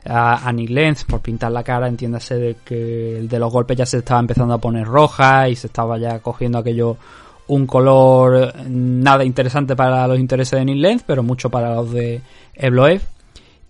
a, 0.04 0.48
a 0.48 0.52
Nick 0.52 0.72
Lenz, 0.72 1.04
por 1.06 1.22
pintar 1.22 1.52
la 1.52 1.64
cara, 1.64 1.88
entiéndase 1.88 2.36
de 2.36 2.56
que 2.66 3.18
el 3.20 3.30
de 3.30 3.40
los 3.40 3.52
golpes 3.54 3.78
ya 3.78 3.86
se 3.86 4.00
estaba 4.00 4.20
empezando 4.20 4.56
a 4.56 4.58
poner 4.58 4.86
roja 4.86 5.48
y 5.48 5.56
se 5.56 5.68
estaba 5.68 5.98
ya 5.98 6.20
cogiendo 6.20 6.58
aquello 6.58 6.98
un 7.48 7.68
color 7.68 8.54
nada 8.68 9.24
interesante 9.26 9.76
para 9.76 10.08
los 10.08 10.20
intereses 10.20 10.58
de 10.58 10.66
Neil 10.66 10.82
Lenz, 10.82 11.04
pero 11.06 11.24
mucho 11.24 11.50
para 11.50 11.76
los 11.76 11.92
de 11.92 12.22
Ebloev. 12.54 13.02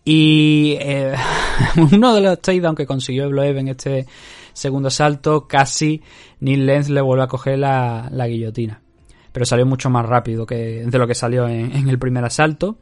Y 0.06 0.76
eh, 0.80 1.14
uno 1.92 2.14
de 2.14 2.22
los 2.22 2.42
takedowns 2.42 2.78
que 2.78 2.86
consiguió 2.86 3.26
Ebloev 3.26 3.58
en 3.58 3.70
este 3.70 4.06
segundo 4.54 4.90
salto, 4.90 5.48
casi 5.48 6.02
Neil 6.42 6.66
Lenz 6.66 6.90
le 6.90 7.02
vuelve 7.02 7.24
a 7.24 7.28
coger 7.28 7.60
la, 7.60 8.10
guillotina. 8.28 8.82
Pero 9.32 9.46
salió 9.46 9.66
mucho 9.66 9.90
más 9.90 10.06
rápido 10.06 10.46
que 10.46 10.86
de 10.86 10.98
lo 10.98 11.08
que 11.08 11.16
salió 11.16 11.48
en, 11.48 11.90
el 11.90 11.98
primer 11.98 12.24
asalto. 12.24 12.78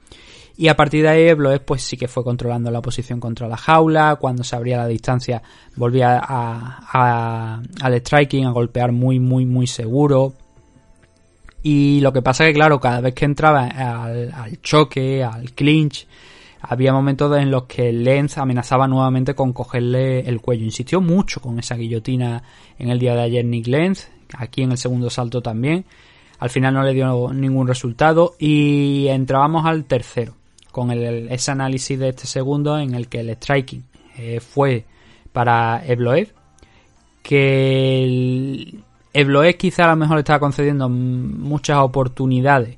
Y 0.58 0.68
a 0.68 0.76
partir 0.76 1.04
de 1.04 1.10
ahí 1.10 1.28
Ebloev 1.30 1.64
pues 1.64 1.82
sí 1.82 1.96
que 1.96 2.10
fue 2.10 2.26
controlando 2.26 2.70
la 2.72 2.82
posición 2.82 3.22
contra 3.22 3.48
la 3.48 3.56
jaula. 3.56 4.18
Cuando 4.18 4.44
se 4.44 4.56
abría 4.58 4.78
la 4.78 4.88
distancia 4.88 5.42
volvía 5.78 6.20
a, 6.22 7.62
al 7.82 7.94
striking, 7.94 8.46
a 8.46 8.52
golpear 8.52 8.92
muy 8.92 9.20
muy 9.20 9.46
muy 9.46 9.66
seguro. 9.66 10.34
Y 11.63 12.00
lo 12.02 12.12
que 12.12 12.21
pasa 12.21 12.45
que, 12.45 12.54
claro, 12.54 12.80
cada 12.80 13.02
vez 13.02 13.13
que 13.13 13.26
entraba 13.26 13.67
al, 13.67 14.62
choque, 14.62 15.24
al 15.24 15.52
clinch, 15.52 16.08
había 16.62 16.93
momentos 16.93 17.38
en 17.38 17.52
los 17.52 17.63
que 17.63 17.91
Lenz 17.91 18.38
amenazaba 18.38 18.88
nuevamente 18.88 19.36
con 19.36 19.54
cogerle 19.54 20.21
el 20.21 20.41
cuello. 20.41 20.63
Insistió 20.65 21.02
mucho 21.02 21.39
con 21.39 21.60
esa 21.60 21.76
guillotina 21.76 22.43
en 22.80 22.89
el 22.89 23.00
día 23.00 23.15
de 23.15 23.21
ayer 23.21 23.45
Nick 23.45 23.67
Lenz, 23.67 24.08
aquí 24.38 24.63
en 24.63 24.71
el 24.71 24.78
segundo 24.78 25.10
salto 25.10 25.41
también. 25.41 25.86
Al 26.39 26.50
final 26.50 26.74
no 26.74 26.84
le 26.84 26.93
dio 26.93 27.32
ningún 27.34 27.67
resultado 27.67 28.36
y 28.39 29.08
entrábamos 29.08 29.65
al 29.65 29.86
tercero, 29.86 30.34
con 30.71 30.89
el, 30.89 31.32
ese 31.32 31.52
análisis 31.52 32.00
de 32.00 32.10
este 32.10 32.26
segundo 32.26 32.80
en 32.80 32.95
el 32.95 33.08
que 33.08 33.19
el 33.19 33.30
striking 33.36 33.84
eh, 34.17 34.39
fue 34.39 34.86
para 35.32 35.84
Ebloev, 35.86 36.34
que 37.21 38.04
el, 38.04 38.84
Ebloes 39.13 39.56
quizá 39.56 39.86
a 39.86 39.89
lo 39.89 39.97
mejor 39.97 40.19
estaba 40.19 40.39
concediendo 40.39 40.89
muchas 40.89 41.78
oportunidades 41.78 42.78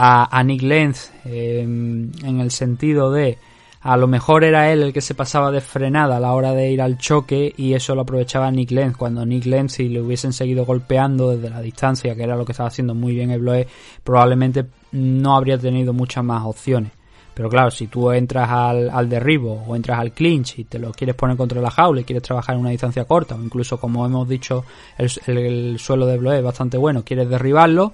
a, 0.00 0.42
Nick 0.44 0.62
Lenz 0.62 1.10
em, 1.24 2.10
en 2.22 2.40
el 2.40 2.50
sentido 2.52 3.10
de 3.10 3.36
a 3.80 3.96
lo 3.96 4.06
mejor 4.06 4.44
era 4.44 4.72
él 4.72 4.82
el 4.82 4.92
que 4.92 5.00
se 5.00 5.14
pasaba 5.14 5.50
de 5.50 5.60
frenada 5.60 6.16
a 6.16 6.20
la 6.20 6.32
hora 6.32 6.52
de 6.52 6.70
ir 6.70 6.80
al 6.82 6.98
choque 6.98 7.52
y 7.56 7.74
eso 7.74 7.94
lo 7.94 8.02
aprovechaba 8.02 8.50
Nick 8.50 8.70
Lenz 8.70 8.96
cuando 8.96 9.26
Nick 9.26 9.46
Lenz 9.46 9.72
si 9.72 9.88
le 9.88 10.00
hubiesen 10.00 10.32
seguido 10.32 10.64
golpeando 10.64 11.30
desde 11.30 11.50
la 11.50 11.60
distancia 11.60 12.14
que 12.14 12.22
era 12.22 12.36
lo 12.36 12.44
que 12.44 12.52
estaba 12.52 12.68
haciendo 12.68 12.94
muy 12.94 13.14
bien 13.14 13.30
Ebloes 13.30 13.66
probablemente 14.04 14.66
no 14.92 15.36
habría 15.36 15.58
tenido 15.58 15.92
muchas 15.92 16.24
más 16.24 16.44
opciones 16.44 16.92
pero 17.38 17.48
claro, 17.48 17.70
si 17.70 17.86
tú 17.86 18.10
entras 18.10 18.50
al, 18.50 19.08
derribo 19.08 19.62
o 19.64 19.76
entras 19.76 20.00
al 20.00 20.10
clinch 20.10 20.58
y 20.58 20.64
te 20.64 20.80
lo 20.80 20.90
quieres 20.90 21.14
poner 21.14 21.36
contra 21.36 21.60
la 21.60 21.70
jaula 21.70 22.00
y 22.00 22.04
quieres 22.04 22.24
trabajar 22.24 22.56
en 22.56 22.62
una 22.62 22.70
distancia 22.70 23.04
corta, 23.04 23.36
o 23.36 23.40
incluso 23.40 23.78
como 23.78 24.04
hemos 24.04 24.28
dicho, 24.28 24.64
el, 24.96 25.78
suelo 25.78 26.06
de 26.06 26.18
Bloe 26.18 26.38
es 26.38 26.42
bastante 26.42 26.76
bueno, 26.76 27.04
quieres 27.04 27.28
derribarlo, 27.28 27.92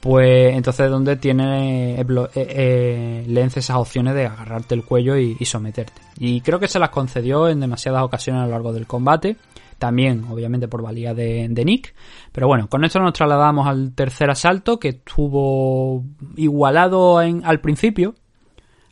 pues 0.00 0.56
entonces 0.56 0.90
donde 0.90 1.14
tiene 1.14 2.00
eh, 2.00 2.04
eh, 2.04 2.26
eh, 2.34 3.24
Lenz 3.28 3.58
esas 3.58 3.76
opciones 3.76 4.16
de 4.16 4.26
agarrarte 4.26 4.74
el 4.74 4.84
cuello 4.84 5.16
y, 5.16 5.36
y, 5.38 5.44
someterte. 5.44 6.02
Y 6.18 6.40
creo 6.40 6.58
que 6.58 6.66
se 6.66 6.80
las 6.80 6.90
concedió 6.90 7.48
en 7.48 7.60
demasiadas 7.60 8.02
ocasiones 8.02 8.42
a 8.42 8.46
lo 8.46 8.50
largo 8.50 8.72
del 8.72 8.88
combate. 8.88 9.36
También, 9.78 10.24
obviamente, 10.28 10.66
por 10.66 10.82
valía 10.82 11.14
de, 11.14 11.46
de 11.48 11.64
Nick. 11.64 11.94
Pero 12.32 12.48
bueno, 12.48 12.68
con 12.68 12.84
esto 12.84 12.98
nos 12.98 13.12
trasladamos 13.12 13.68
al 13.68 13.94
tercer 13.94 14.30
asalto, 14.30 14.80
que 14.80 14.88
estuvo 14.88 16.02
igualado 16.36 17.22
en, 17.22 17.44
al 17.44 17.60
principio. 17.60 18.16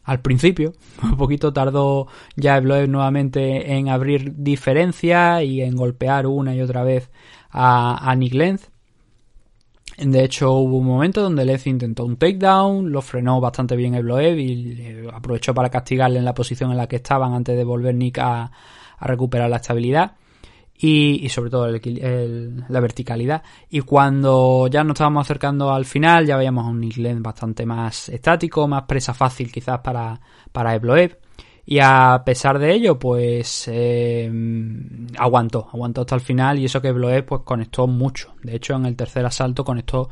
Al 0.07 0.21
principio, 0.21 0.73
un 1.03 1.17
poquito 1.17 1.53
tardó 1.53 2.07
ya 2.37 2.59
Bloeb 2.61 2.89
nuevamente 2.89 3.75
en 3.75 3.89
abrir 3.89 4.33
diferencias 4.37 5.43
y 5.43 5.61
en 5.61 5.77
golpear 5.77 6.27
una 6.27 6.55
y 6.55 6.63
otra 6.63 6.85
vez 6.85 7.11
a, 7.51 8.15
Nick 8.17 8.35
Lenz. 8.35 8.71
De 9.99 10.25
hecho, 10.25 10.53
hubo 10.53 10.79
un 10.79 10.87
momento 10.87 11.23
donde 11.23 11.45
Lenz 11.45 11.67
intentó 11.67 12.05
un 12.05 12.17
takedown, 12.17 12.93
lo 12.93 13.03
frenó 13.03 13.41
bastante 13.41 13.77
bien 13.77 13.95
Evloev 13.95 14.39
y 14.39 15.07
aprovechó 15.13 15.55
para 15.55 15.71
castigarle 15.71 16.19
en 16.19 16.25
la 16.25 16.35
posición 16.35 16.71
en 16.71 16.77
la 16.77 16.87
que 16.87 16.97
estaban 16.97 17.33
antes 17.33 17.57
de 17.57 17.65
volver 17.65 17.95
Nick 17.95 18.19
a 18.19 18.51
recuperar 19.01 19.51
la 19.51 19.57
estabilidad 19.57 20.13
y, 20.79 21.25
y 21.25 21.29
sobre 21.29 21.51
todo 21.51 21.67
el, 21.67 21.81
el, 21.85 22.65
la 22.69 22.81
verticalidad. 22.81 23.43
Y 23.71 23.81
cuando 23.81 24.69
ya 24.69 24.85
nos 24.85 24.95
estábamos 24.95 25.27
acercando 25.27 25.73
al 25.73 25.85
final, 25.85 26.27
ya 26.27 26.37
veíamos 26.37 26.67
un 26.67 26.81
Nick 26.81 26.97
bastante 27.21 27.67
más 27.67 28.09
estático, 28.09 28.67
más 28.69 28.83
presa 28.85 29.15
fácil 29.15 29.51
quizás 29.51 29.81
para, 29.81 30.21
para 30.53 30.75
Evloev. 30.75 31.19
Y 31.69 31.81
a 31.81 32.23
pesar 32.25 32.61
de 32.61 32.73
ello, 32.73 32.97
pues 32.97 33.65
eh, 33.67 34.31
aguantó, 35.19 35.69
aguantó 35.73 36.03
hasta 36.03 36.15
el 36.15 36.21
final 36.21 36.61
y 36.61 36.67
eso 36.67 36.81
que 36.81 36.93
Bloé 36.93 37.25
pues 37.25 37.43
conectó 37.43 37.89
mucho. 37.89 38.35
De 38.45 38.55
hecho, 38.55 38.77
en 38.77 38.87
el 38.87 38.95
tercer 38.95 39.27
asalto 39.27 39.65
conectó 39.65 40.09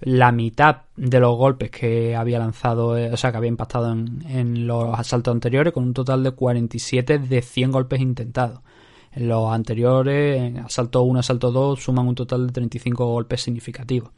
la 0.00 0.32
mitad 0.32 0.82
de 0.96 1.20
los 1.20 1.36
golpes 1.36 1.70
que 1.70 2.16
había 2.16 2.40
lanzado, 2.40 2.98
eh, 2.98 3.12
o 3.12 3.16
sea, 3.16 3.30
que 3.30 3.36
había 3.36 3.48
impactado 3.48 3.92
en, 3.92 4.24
en, 4.28 4.66
los 4.66 4.98
asaltos 4.98 5.32
anteriores, 5.32 5.72
con 5.72 5.84
un 5.84 5.94
total 5.94 6.24
de 6.24 6.32
47 6.32 7.20
de 7.20 7.40
100 7.40 7.70
golpes 7.70 8.00
intentados. 8.00 8.60
En 9.16 9.28
los 9.28 9.50
anteriores, 9.50 10.42
en 10.42 10.58
asalto 10.58 11.02
1, 11.02 11.20
asalto 11.20 11.50
2, 11.50 11.82
suman 11.82 12.06
un 12.06 12.14
total 12.14 12.46
de 12.46 12.52
35 12.52 13.06
golpes 13.06 13.40
significativos. 13.40 14.10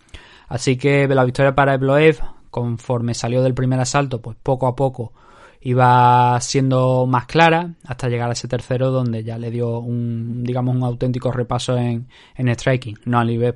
Así 0.48 0.76
que 0.76 1.06
la 1.06 1.24
victoria 1.24 1.54
para 1.54 1.74
Ebloev, 1.74 2.18
conforme 2.50 3.14
salió 3.14 3.40
del 3.40 3.54
primer 3.54 3.78
asalto, 3.78 4.20
pues 4.20 4.36
poco 4.42 4.66
a 4.66 4.74
poco 4.74 5.12
iba 5.60 6.36
siendo 6.40 7.06
más 7.06 7.26
clara 7.26 7.74
hasta 7.84 8.08
llegar 8.08 8.28
a 8.28 8.32
ese 8.32 8.48
tercero 8.48 8.90
donde 8.90 9.22
ya 9.22 9.38
le 9.38 9.50
dio 9.50 9.78
un 9.78 10.44
digamos 10.44 10.74
un 10.74 10.82
auténtico 10.82 11.30
repaso 11.30 11.76
en, 11.76 12.08
en 12.36 12.48
striking. 12.48 12.98
No 13.04 13.20
al 13.20 13.28
nivel 13.28 13.54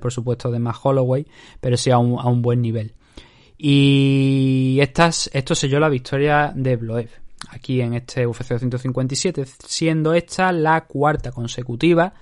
por 0.00 0.12
supuesto 0.12 0.50
de 0.50 0.58
más 0.58 0.76
Holloway 0.82 1.26
pero 1.60 1.78
sí 1.78 1.90
a 1.90 1.98
un, 1.98 2.18
a 2.18 2.28
un 2.28 2.42
buen 2.42 2.60
nivel. 2.60 2.92
Y 3.56 4.78
estas, 4.80 5.30
esto 5.32 5.54
selló 5.54 5.80
la 5.80 5.88
victoria 5.88 6.52
de 6.54 6.76
Bloev 6.76 7.21
aquí 7.50 7.80
en 7.80 7.94
este 7.94 8.26
UFC 8.26 8.48
257 8.48 9.44
siendo 9.66 10.14
esta 10.14 10.52
la 10.52 10.84
cuarta 10.84 11.32
consecutiva 11.32 12.14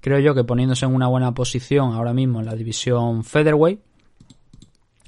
creo 0.00 0.18
yo 0.18 0.34
que 0.34 0.44
poniéndose 0.44 0.84
en 0.86 0.94
una 0.94 1.08
buena 1.08 1.32
posición 1.34 1.92
ahora 1.92 2.12
mismo 2.12 2.40
en 2.40 2.46
la 2.46 2.54
división 2.54 3.24
featherweight 3.24 3.80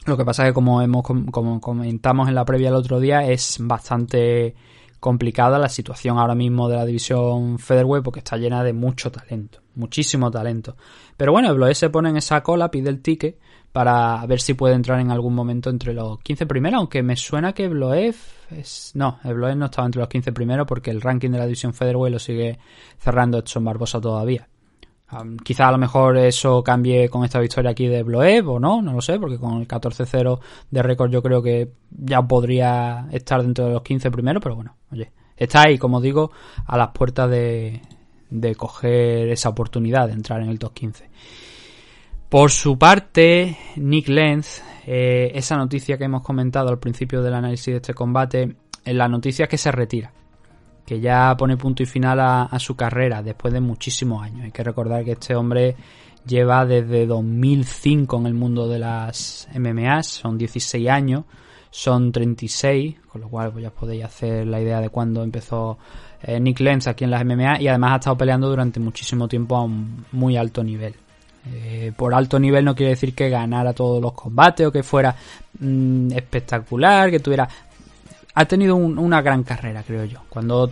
lo 0.06 0.16
que 0.16 0.24
pasa 0.24 0.44
es 0.44 0.50
que 0.50 0.54
como 0.54 0.82
hemos 0.82 1.02
como 1.04 1.60
comentamos 1.60 2.28
en 2.28 2.34
la 2.34 2.44
previa 2.44 2.68
el 2.68 2.74
otro 2.74 2.98
día 2.98 3.26
es 3.26 3.58
bastante 3.60 4.54
complicada 5.02 5.58
la 5.58 5.68
situación 5.68 6.16
ahora 6.16 6.36
mismo 6.36 6.68
de 6.68 6.76
la 6.76 6.86
división 6.86 7.58
Featherweight 7.58 8.04
porque 8.04 8.20
está 8.20 8.36
llena 8.36 8.62
de 8.62 8.72
mucho 8.72 9.10
talento, 9.10 9.58
muchísimo 9.74 10.30
talento. 10.30 10.76
Pero 11.16 11.32
bueno, 11.32 11.50
el 11.50 11.56
Bloé 11.56 11.74
se 11.74 11.90
pone 11.90 12.10
en 12.10 12.18
esa 12.18 12.40
cola, 12.44 12.70
pide 12.70 12.88
el 12.88 13.02
ticket 13.02 13.36
para 13.72 14.24
ver 14.26 14.40
si 14.40 14.54
puede 14.54 14.74
entrar 14.74 15.00
en 15.00 15.10
algún 15.10 15.34
momento 15.34 15.70
entre 15.70 15.94
los 15.94 16.20
15 16.20 16.46
primeros, 16.46 16.78
aunque 16.78 17.02
me 17.02 17.16
suena 17.16 17.54
que 17.54 17.68
Bloev 17.68 18.14
es... 18.50 18.92
No, 18.94 19.18
Bloev 19.24 19.56
no 19.56 19.66
estaba 19.66 19.86
entre 19.86 20.00
los 20.00 20.08
15 20.08 20.32
primeros 20.32 20.66
porque 20.66 20.90
el 20.90 21.00
ranking 21.00 21.30
de 21.30 21.38
la 21.38 21.46
división 21.46 21.72
Featherweight 21.72 22.12
lo 22.12 22.18
sigue 22.18 22.58
cerrando 22.98 23.38
Edson 23.38 23.64
Barbosa 23.64 24.00
todavía. 24.00 24.46
Um, 25.10 25.36
quizá 25.36 25.68
a 25.68 25.72
lo 25.72 25.78
mejor 25.78 26.16
eso 26.16 26.62
cambie 26.62 27.08
con 27.08 27.24
esta 27.24 27.38
victoria 27.38 27.70
aquí 27.70 27.86
de 27.86 28.02
Bloev 28.02 28.48
o 28.48 28.60
no, 28.60 28.82
no 28.82 28.92
lo 28.92 29.00
sé, 29.00 29.18
porque 29.18 29.38
con 29.38 29.60
el 29.60 29.68
14-0 29.68 30.38
de 30.70 30.82
récord 30.82 31.10
yo 31.10 31.22
creo 31.22 31.42
que 31.42 31.72
ya 31.90 32.22
podría 32.22 33.08
estar 33.10 33.42
dentro 33.42 33.66
de 33.66 33.72
los 33.72 33.82
15 33.82 34.10
primeros, 34.10 34.42
pero 34.42 34.54
bueno, 34.54 34.76
oye, 34.90 35.12
está 35.36 35.62
ahí, 35.62 35.78
como 35.78 36.00
digo, 36.00 36.30
a 36.66 36.76
las 36.76 36.88
puertas 36.90 37.30
de, 37.30 37.82
de 38.30 38.54
coger 38.54 39.28
esa 39.28 39.50
oportunidad 39.50 40.08
de 40.08 40.14
entrar 40.14 40.40
en 40.42 40.48
el 40.48 40.58
top 40.58 40.72
15. 40.72 41.10
Por 42.32 42.50
su 42.50 42.78
parte, 42.78 43.58
Nick 43.76 44.08
Lenz, 44.08 44.62
eh, 44.86 45.32
esa 45.34 45.54
noticia 45.58 45.98
que 45.98 46.04
hemos 46.04 46.22
comentado 46.22 46.70
al 46.70 46.78
principio 46.78 47.20
del 47.20 47.34
análisis 47.34 47.66
de 47.66 47.76
este 47.76 47.92
combate, 47.92 48.56
en 48.86 48.96
la 48.96 49.06
noticia 49.06 49.42
es 49.42 49.50
que 49.50 49.58
se 49.58 49.70
retira 49.70 50.10
que 50.86 50.98
ya 50.98 51.36
pone 51.36 51.58
punto 51.58 51.82
y 51.82 51.86
final 51.86 52.20
a, 52.20 52.58
su 52.58 52.74
carrera 52.74 53.22
después 53.22 53.52
de 53.52 53.60
muchísimos 53.60 54.22
años. 54.22 54.44
Hay 54.44 54.50
que 54.50 54.64
recordar 54.64 55.04
que 55.04 55.12
este 55.12 55.34
hombre 55.34 55.76
lleva 56.26 56.64
desde 56.64 57.04
2005 57.04 58.16
en 58.16 58.26
el 58.26 58.32
mundo 58.32 58.66
de 58.66 58.78
las 58.78 59.46
MMA, 59.54 60.02
son 60.02 60.38
16 60.38 60.88
años, 60.88 61.24
son 61.70 62.12
36, 62.12 62.96
con 63.08 63.20
lo 63.20 63.28
cual 63.28 63.52
pues 63.52 63.62
ya 63.62 63.70
podéis 63.70 64.04
hacer 64.04 64.46
la 64.46 64.58
idea 64.58 64.80
de 64.80 64.88
cuándo 64.88 65.22
empezó 65.22 65.76
eh, 66.22 66.40
Nick 66.40 66.60
Lenz 66.60 66.86
aquí 66.86 67.04
en 67.04 67.10
las 67.10 67.26
MMA 67.26 67.60
y 67.60 67.68
además 67.68 67.92
ha 67.92 67.96
estado 67.96 68.16
peleando 68.16 68.48
durante 68.48 68.80
muchísimo 68.80 69.28
tiempo 69.28 69.54
a 69.54 69.64
un 69.64 70.06
muy 70.12 70.38
alto 70.38 70.64
nivel. 70.64 70.94
Eh, 71.44 71.92
por 71.96 72.14
alto 72.14 72.38
nivel 72.38 72.64
no 72.64 72.74
quiere 72.74 72.90
decir 72.90 73.14
que 73.14 73.28
ganara 73.28 73.72
todos 73.72 74.00
los 74.00 74.12
combates 74.12 74.66
o 74.66 74.70
que 74.70 74.84
fuera 74.84 75.14
mmm, 75.58 76.12
espectacular, 76.12 77.10
que 77.10 77.18
tuviera 77.18 77.48
ha 78.34 78.44
tenido 78.46 78.76
un, 78.76 78.98
una 78.98 79.20
gran 79.20 79.42
carrera, 79.42 79.82
creo 79.82 80.04
yo. 80.04 80.20
Cuando 80.28 80.70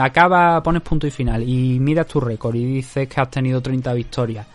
acaba, 0.00 0.62
pones 0.62 0.82
punto 0.82 1.06
y 1.06 1.10
final 1.10 1.42
y 1.42 1.80
miras 1.80 2.06
tu 2.06 2.20
récord 2.20 2.54
y 2.54 2.64
dices 2.64 3.08
que 3.08 3.20
has 3.20 3.30
tenido 3.30 3.60
30 3.60 3.92
victorias, 3.94 4.46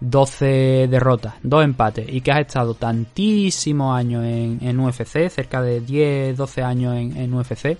12 0.00 0.88
derrotas, 0.90 1.34
2 1.42 1.64
empates 1.64 2.06
y 2.08 2.20
que 2.20 2.32
has 2.32 2.40
estado 2.40 2.74
tantísimos 2.74 3.96
años 3.96 4.24
en, 4.24 4.58
en 4.62 4.80
UFC, 4.80 5.28
cerca 5.28 5.62
de 5.62 5.80
10, 5.80 6.36
12 6.36 6.62
años 6.62 6.96
en, 6.96 7.16
en, 7.16 7.32
UFC, 7.34 7.78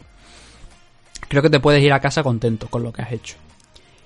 creo 1.29 1.43
que 1.43 1.51
te 1.51 1.61
puedes 1.61 1.83
ir 1.83 1.93
a 1.93 2.01
casa 2.01 2.23
contento 2.23 2.69
con 2.69 2.83
lo 2.85 2.93
que 2.93 3.03
has 3.03 3.13
hecho. 3.13 3.37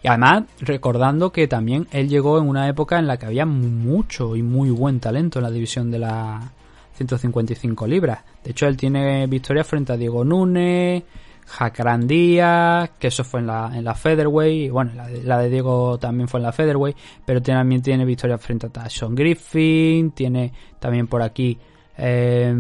Y 0.07 0.09
además, 0.09 0.45
recordando 0.61 1.33
que 1.33 1.49
también 1.49 1.89
él 1.91 2.09
llegó 2.09 2.39
en 2.39 2.49
una 2.49 2.69
época 2.69 2.97
en 3.01 3.09
la 3.09 3.17
que 3.17 3.27
había 3.27 3.45
mucho 3.45 4.37
y 4.37 4.43
muy 4.45 4.71
buen 4.71 5.01
talento 5.01 5.41
en 5.41 5.43
la 5.43 5.51
división 5.51 5.91
de 5.91 5.99
la, 5.99 6.53
155 6.95 7.89
libras. 7.89 8.21
De 8.45 8.53
hecho, 8.53 8.69
él 8.69 8.77
tiene 8.77 9.27
victoria 9.27 9.65
frente 9.65 9.93
a 9.93 9.97
Diego 9.97 10.25
Núñez, 10.25 11.03
Jacarán 11.45 12.07
Díaz, 12.07 12.91
que 13.01 13.09
eso 13.09 13.25
fue 13.25 13.41
en 13.41 13.49
la, 13.49 13.73
en 13.75 13.83
la 13.83 13.97
Featherweight, 13.97 14.71
bueno, 14.71 14.93
la 15.25 15.39
de, 15.39 15.51
Diego 15.51 15.99
también 15.99 16.29
fue 16.29 16.39
en 16.39 16.45
la 16.45 16.53
Featherweight, 16.53 16.97
pero 17.25 17.43
también 17.43 17.83
tiene 17.83 18.05
victoria 18.05 18.39
frente 18.39 18.67
a 18.67 18.71
Tyson 18.71 19.13
Griffin, 19.13 20.13
tiene 20.13 20.53
también 20.79 21.09
por 21.09 21.21
aquí 21.21 21.59
eh, 21.99 22.55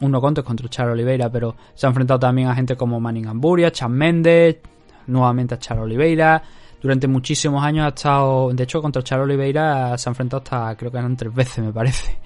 uno 0.00 0.20
contra 0.20 0.44
contra 0.44 0.68
Charo 0.68 0.92
Oliveira, 0.92 1.30
pero 1.30 1.56
se 1.74 1.86
ha 1.86 1.88
enfrentado 1.88 2.20
también 2.20 2.48
a 2.48 2.54
gente 2.54 2.76
como 2.76 3.00
Manning 3.00 3.26
Amburia, 3.26 3.72
Chan 3.72 3.90
Méndez, 3.90 4.58
nuevamente 5.06 5.54
a 5.54 5.58
Charo 5.58 5.84
Oliveira, 5.84 6.42
durante 6.80 7.06
muchísimos 7.06 7.62
años 7.62 7.86
ha 7.86 7.88
estado, 7.88 8.52
de 8.52 8.64
hecho 8.64 8.80
contra 8.80 9.02
Charo 9.02 9.24
Oliveira 9.24 9.96
se 9.98 10.08
ha 10.08 10.10
enfrentado 10.10 10.42
hasta, 10.42 10.76
creo 10.76 10.90
que 10.90 10.98
eran 10.98 11.16
tres 11.16 11.34
veces 11.34 11.64
me 11.64 11.72
parece 11.72 12.18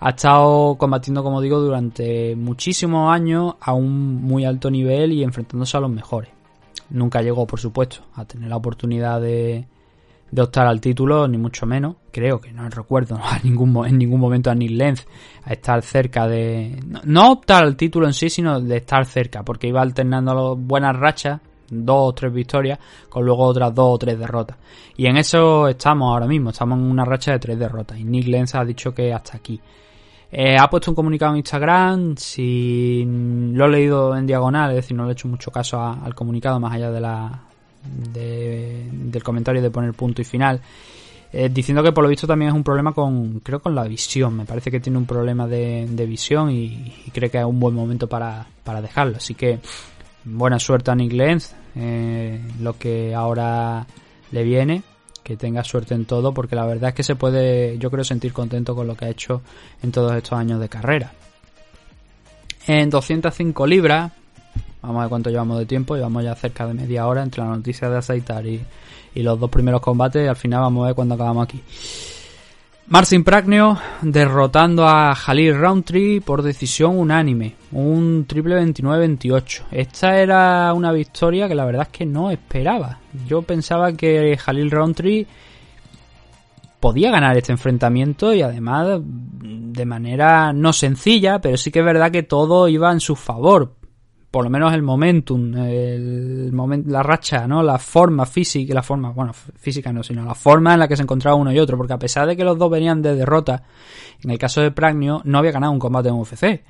ha 0.00 0.10
estado 0.10 0.76
combatiendo, 0.76 1.22
como 1.22 1.40
digo, 1.40 1.58
durante 1.60 2.36
muchísimos 2.36 3.12
años 3.12 3.54
a 3.60 3.72
un 3.72 4.22
muy 4.22 4.44
alto 4.44 4.70
nivel 4.70 5.12
y 5.12 5.22
enfrentándose 5.22 5.76
a 5.76 5.80
los 5.80 5.90
mejores. 5.90 6.30
Nunca 6.90 7.22
llegó, 7.22 7.46
por 7.46 7.58
supuesto, 7.58 7.98
a 8.14 8.24
tener 8.24 8.48
la 8.48 8.56
oportunidad 8.56 9.20
de, 9.20 9.66
de 10.30 10.42
optar 10.42 10.66
al 10.66 10.80
título, 10.80 11.26
ni 11.26 11.38
mucho 11.38 11.66
menos. 11.66 11.96
Creo 12.12 12.40
que 12.40 12.52
no 12.52 12.68
recuerdo 12.68 13.16
a 13.22 13.38
ningún, 13.42 13.86
en 13.86 13.98
ningún 13.98 14.20
momento 14.20 14.50
a 14.50 14.54
Nick 14.54 14.70
Lenz 14.70 15.06
a 15.44 15.52
estar 15.52 15.82
cerca 15.82 16.28
de. 16.28 16.80
No, 16.86 17.00
no, 17.04 17.32
optar 17.32 17.64
al 17.64 17.76
título 17.76 18.06
en 18.06 18.12
sí, 18.12 18.28
sino 18.28 18.60
de 18.60 18.76
estar 18.76 19.04
cerca, 19.06 19.42
porque 19.42 19.68
iba 19.68 19.80
alternando 19.80 20.56
buenas 20.56 20.94
rachas, 20.96 21.40
dos 21.68 22.10
o 22.10 22.12
tres 22.12 22.32
victorias, 22.32 22.78
con 23.08 23.24
luego 23.24 23.44
otras 23.44 23.74
dos 23.74 23.94
o 23.94 23.98
tres 23.98 24.18
derrotas. 24.18 24.56
Y 24.96 25.06
en 25.06 25.16
eso 25.16 25.68
estamos 25.68 26.12
ahora 26.12 26.26
mismo, 26.26 26.50
estamos 26.50 26.78
en 26.78 26.84
una 26.84 27.04
racha 27.04 27.32
de 27.32 27.38
tres 27.38 27.58
derrotas. 27.58 27.98
Y 27.98 28.04
Nick 28.04 28.26
Lenz 28.28 28.54
ha 28.54 28.64
dicho 28.64 28.94
que 28.94 29.12
hasta 29.12 29.36
aquí. 29.36 29.60
Eh, 30.30 30.56
ha 30.58 30.68
puesto 30.68 30.90
un 30.90 30.94
comunicado 30.94 31.32
en 31.32 31.38
Instagram, 31.38 32.16
si 32.16 33.04
lo 33.52 33.66
he 33.66 33.68
leído 33.68 34.16
en 34.16 34.26
diagonal, 34.26 34.70
es 34.70 34.76
decir, 34.76 34.96
no 34.96 35.04
le 35.04 35.10
he 35.10 35.12
hecho 35.12 35.28
mucho 35.28 35.50
caso 35.50 35.80
al 35.80 36.14
comunicado 36.14 36.58
más 36.58 36.72
allá 36.74 36.90
de 36.90 37.00
la 37.00 37.42
de, 38.12 38.88
del 38.90 39.22
comentario 39.22 39.62
de 39.62 39.70
poner 39.70 39.94
punto 39.94 40.22
y 40.22 40.24
final. 40.24 40.60
Eh, 41.32 41.50
diciendo 41.52 41.82
que 41.82 41.92
por 41.92 42.04
lo 42.04 42.08
visto 42.08 42.26
también 42.26 42.50
es 42.50 42.54
un 42.54 42.62
problema 42.62 42.92
con, 42.92 43.40
creo 43.40 43.60
con 43.60 43.74
la 43.74 43.84
visión, 43.84 44.36
me 44.36 44.44
parece 44.44 44.70
que 44.70 44.80
tiene 44.80 44.96
un 44.96 45.06
problema 45.06 45.46
de, 45.46 45.86
de 45.88 46.06
visión 46.06 46.50
y, 46.50 46.92
y, 47.04 47.10
cree 47.12 47.30
que 47.30 47.38
es 47.38 47.44
un 47.44 47.58
buen 47.58 47.74
momento 47.74 48.08
para, 48.08 48.46
para 48.64 48.80
dejarlo. 48.80 49.16
Así 49.16 49.34
que 49.34 49.58
buena 50.26 50.58
suerte 50.58 50.90
a 50.90 50.94
Nick 50.94 51.12
Lenz, 51.12 51.54
eh, 51.76 52.40
lo 52.60 52.76
que 52.76 53.14
ahora 53.14 53.86
le 54.32 54.42
viene 54.42 54.82
que 55.22 55.36
tenga 55.36 55.64
suerte 55.64 55.94
en 55.94 56.04
todo, 56.04 56.32
porque 56.32 56.54
la 56.54 56.66
verdad 56.66 56.90
es 56.90 56.94
que 56.94 57.02
se 57.02 57.16
puede, 57.16 57.78
yo 57.78 57.90
creo, 57.90 58.04
sentir 58.04 58.32
contento 58.32 58.76
con 58.76 58.86
lo 58.86 58.94
que 58.94 59.06
ha 59.06 59.08
hecho 59.08 59.42
en 59.82 59.90
todos 59.90 60.14
estos 60.14 60.38
años 60.38 60.60
de 60.60 60.68
carrera. 60.68 61.12
En 62.68 62.90
205 62.90 63.66
libras, 63.66 64.12
vamos 64.82 64.98
a 64.98 65.00
ver 65.02 65.08
cuánto 65.08 65.30
llevamos 65.30 65.58
de 65.58 65.66
tiempo, 65.66 65.96
llevamos 65.96 66.22
ya 66.22 66.34
cerca 66.36 66.66
de 66.66 66.74
media 66.74 67.06
hora 67.08 67.24
entre 67.24 67.42
la 67.42 67.48
noticia 67.48 67.90
de 67.90 67.98
aceitar 67.98 68.46
y, 68.46 68.60
y 69.16 69.22
los 69.22 69.40
dos 69.40 69.50
primeros 69.50 69.80
combates, 69.80 70.28
al 70.28 70.36
final 70.36 70.60
vamos 70.60 70.84
a 70.84 70.86
ver 70.88 70.94
cuándo 70.94 71.16
acabamos 71.16 71.44
aquí. 71.44 71.60
Marcin 72.88 73.24
Pragnio 73.24 73.76
derrotando 74.00 74.86
a 74.86 75.12
Jalil 75.12 75.58
Roundtree 75.58 76.20
por 76.20 76.42
decisión 76.42 76.96
unánime, 76.96 77.56
un 77.72 78.26
triple 78.28 78.54
29-28. 78.62 79.64
Esta 79.72 80.20
era 80.20 80.72
una 80.72 80.92
victoria 80.92 81.48
que 81.48 81.56
la 81.56 81.64
verdad 81.64 81.88
es 81.90 81.98
que 81.98 82.06
no 82.06 82.30
esperaba. 82.30 83.00
Yo 83.26 83.42
pensaba 83.42 83.92
que 83.94 84.36
Jalil 84.36 84.70
Roundtree 84.70 85.26
podía 86.78 87.10
ganar 87.10 87.36
este 87.36 87.50
enfrentamiento 87.50 88.32
y 88.32 88.42
además 88.42 89.00
de 89.02 89.84
manera 89.84 90.52
no 90.52 90.72
sencilla, 90.72 91.40
pero 91.40 91.56
sí 91.56 91.72
que 91.72 91.80
es 91.80 91.84
verdad 91.84 92.12
que 92.12 92.22
todo 92.22 92.68
iba 92.68 92.92
en 92.92 93.00
su 93.00 93.16
favor 93.16 93.74
por 94.30 94.44
lo 94.44 94.50
menos 94.50 94.72
el 94.74 94.82
momentum, 94.82 95.54
el 95.56 96.52
moment, 96.52 96.86
la 96.88 97.02
racha, 97.02 97.46
¿no? 97.46 97.62
La 97.62 97.78
forma 97.78 98.26
física, 98.26 98.74
la 98.74 98.82
forma, 98.82 99.10
bueno, 99.10 99.32
física 99.32 99.92
no, 99.92 100.02
sino 100.02 100.24
la 100.24 100.34
forma 100.34 100.74
en 100.74 100.80
la 100.80 100.88
que 100.88 100.96
se 100.96 101.02
encontraba 101.02 101.36
uno 101.36 101.52
y 101.52 101.58
otro, 101.58 101.76
porque 101.76 101.92
a 101.92 101.98
pesar 101.98 102.26
de 102.26 102.36
que 102.36 102.44
los 102.44 102.58
dos 102.58 102.70
venían 102.70 103.02
de 103.02 103.14
derrota, 103.14 103.62
en 104.22 104.30
el 104.30 104.38
caso 104.38 104.60
de 104.60 104.70
Pragnio 104.70 105.22
no 105.24 105.38
había 105.38 105.52
ganado 105.52 105.72
un 105.72 105.78
combate 105.78 106.08
en 106.08 106.16
UFC. 106.16 106.64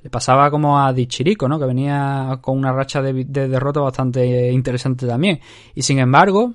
Le 0.00 0.10
pasaba 0.10 0.50
como 0.50 0.80
a 0.80 0.92
Dichirico, 0.92 1.48
¿no? 1.48 1.58
Que 1.58 1.66
venía 1.66 2.38
con 2.40 2.56
una 2.56 2.72
racha 2.72 3.02
de, 3.02 3.24
de 3.24 3.48
derrota 3.48 3.80
bastante 3.80 4.50
interesante 4.52 5.06
también. 5.06 5.40
Y 5.74 5.82
sin 5.82 5.98
embargo, 5.98 6.54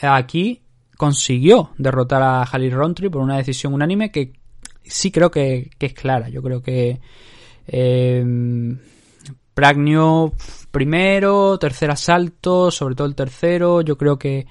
aquí 0.00 0.62
consiguió 0.96 1.70
derrotar 1.78 2.22
a 2.22 2.46
Jalil 2.46 2.72
Rountree 2.72 3.10
por 3.10 3.22
una 3.22 3.36
decisión 3.36 3.74
unánime 3.74 4.10
que 4.10 4.32
sí 4.82 5.10
creo 5.10 5.30
que, 5.30 5.70
que 5.78 5.86
es 5.86 5.94
clara. 5.94 6.28
Yo 6.28 6.42
creo 6.42 6.62
que 6.62 7.00
eh, 7.66 8.24
Pragnio 9.58 10.34
primero, 10.70 11.58
tercer 11.58 11.90
asalto, 11.90 12.70
sobre 12.70 12.94
todo 12.94 13.08
el 13.08 13.16
tercero, 13.16 13.80
yo 13.80 13.98
creo 13.98 14.16
que 14.16 14.46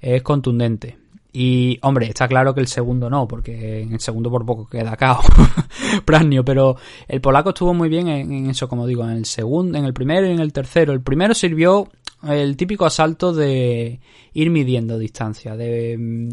es 0.00 0.20
contundente. 0.22 0.98
Y, 1.32 1.78
hombre, 1.82 2.08
está 2.08 2.26
claro 2.26 2.52
que 2.52 2.60
el 2.60 2.66
segundo 2.66 3.08
no, 3.08 3.28
porque 3.28 3.82
en 3.82 3.92
el 3.92 4.00
segundo 4.00 4.32
por 4.32 4.44
poco 4.44 4.66
queda 4.66 4.96
cao 4.96 5.20
Pragnio, 6.04 6.44
pero 6.44 6.74
el 7.06 7.20
polaco 7.20 7.50
estuvo 7.50 7.72
muy 7.72 7.88
bien 7.88 8.08
en, 8.08 8.50
eso, 8.50 8.68
como 8.68 8.84
digo, 8.88 9.04
en 9.04 9.10
el 9.10 9.26
segundo, 9.26 9.78
en 9.78 9.84
el 9.84 9.94
primero 9.94 10.26
y 10.26 10.32
en 10.32 10.40
el 10.40 10.52
tercero. 10.52 10.92
El 10.92 11.02
primero 11.02 11.34
sirvió 11.34 11.86
el 12.28 12.56
típico 12.56 12.84
asalto 12.84 13.32
de 13.32 14.00
ir 14.32 14.50
midiendo 14.50 14.98
distancia, 14.98 15.56
de 15.56 15.96
mm, 15.96 16.28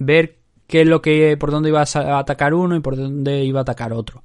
ver 0.00 0.36
qué 0.66 0.82
es 0.82 0.86
lo 0.86 1.00
que, 1.00 1.34
por 1.38 1.50
dónde 1.50 1.70
iba 1.70 1.80
a 1.82 2.18
atacar 2.18 2.52
uno 2.52 2.76
y 2.76 2.80
por 2.80 2.96
dónde 2.96 3.42
iba 3.42 3.60
a 3.60 3.62
atacar 3.62 3.94
otro. 3.94 4.22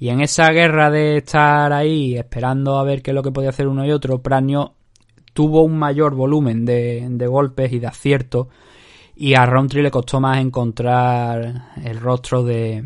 Y 0.00 0.08
en 0.08 0.22
esa 0.22 0.50
guerra 0.50 0.90
de 0.90 1.18
estar 1.18 1.74
ahí 1.74 2.16
esperando 2.16 2.78
a 2.78 2.84
ver 2.84 3.02
qué 3.02 3.10
es 3.10 3.14
lo 3.14 3.22
que 3.22 3.32
podía 3.32 3.50
hacer 3.50 3.68
uno 3.68 3.84
y 3.84 3.92
otro, 3.92 4.22
Pranio 4.22 4.72
tuvo 5.34 5.62
un 5.62 5.78
mayor 5.78 6.14
volumen 6.14 6.64
de, 6.64 7.26
golpes 7.28 7.70
y 7.70 7.80
de 7.80 7.86
aciertos. 7.86 8.46
Y 9.14 9.34
a 9.34 9.44
Roundtree 9.44 9.82
le 9.82 9.90
costó 9.90 10.18
más 10.18 10.38
encontrar 10.38 11.72
el 11.84 12.00
rostro 12.00 12.42
de, 12.42 12.82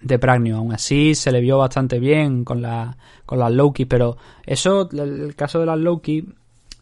de 0.00 0.18
Pragnio. 0.20 0.58
Aún 0.58 0.72
así 0.72 1.16
se 1.16 1.32
le 1.32 1.40
vio 1.40 1.58
bastante 1.58 1.98
bien 1.98 2.44
con, 2.44 2.62
la, 2.62 2.96
con 3.26 3.40
las 3.40 3.50
Loki, 3.50 3.84
pero 3.84 4.16
eso, 4.44 4.88
el 4.92 5.34
caso 5.34 5.58
de 5.58 5.66
las 5.66 5.78
Loki, 5.80 6.28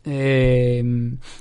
eh, 0.05 0.85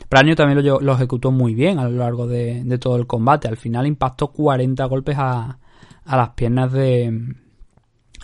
Pragnio 0.07 0.37
también 0.37 0.65
lo, 0.65 0.79
lo, 0.79 0.93
ejecutó 0.93 1.31
muy 1.31 1.53
bien 1.55 1.77
a 1.77 1.89
lo 1.89 1.97
largo 1.97 2.25
de, 2.25 2.63
de, 2.63 2.77
todo 2.77 2.95
el 2.95 3.05
combate. 3.05 3.49
Al 3.49 3.57
final 3.57 3.85
impactó 3.85 4.29
40 4.29 4.85
golpes 4.85 5.17
a, 5.19 5.57
a 6.05 6.17
las 6.17 6.29
piernas 6.29 6.71
de, 6.71 7.35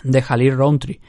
de 0.02 0.22
Jalil 0.22 0.56
Roundtree. 0.56 1.00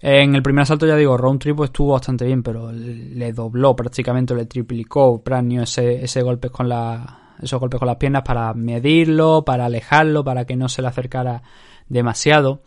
En 0.00 0.34
el 0.34 0.42
primer 0.42 0.62
asalto, 0.62 0.86
ya 0.86 0.96
digo, 0.96 1.16
Roundtree 1.16 1.54
pues 1.54 1.68
estuvo 1.68 1.92
bastante 1.92 2.26
bien, 2.26 2.42
pero 2.42 2.70
le 2.70 3.32
dobló 3.32 3.74
prácticamente, 3.74 4.34
le 4.34 4.44
triplicó 4.44 5.22
Pranio 5.22 5.62
ese, 5.62 6.04
ese 6.04 6.20
golpe 6.20 6.50
con 6.50 6.68
la, 6.68 7.36
esos 7.40 7.58
golpes 7.58 7.78
con 7.78 7.86
las 7.88 7.96
piernas 7.96 8.22
para 8.22 8.52
medirlo, 8.54 9.44
para 9.44 9.66
alejarlo, 9.66 10.24
para 10.24 10.44
que 10.44 10.56
no 10.56 10.68
se 10.68 10.82
le 10.82 10.88
acercara 10.88 11.42
demasiado. 11.88 12.62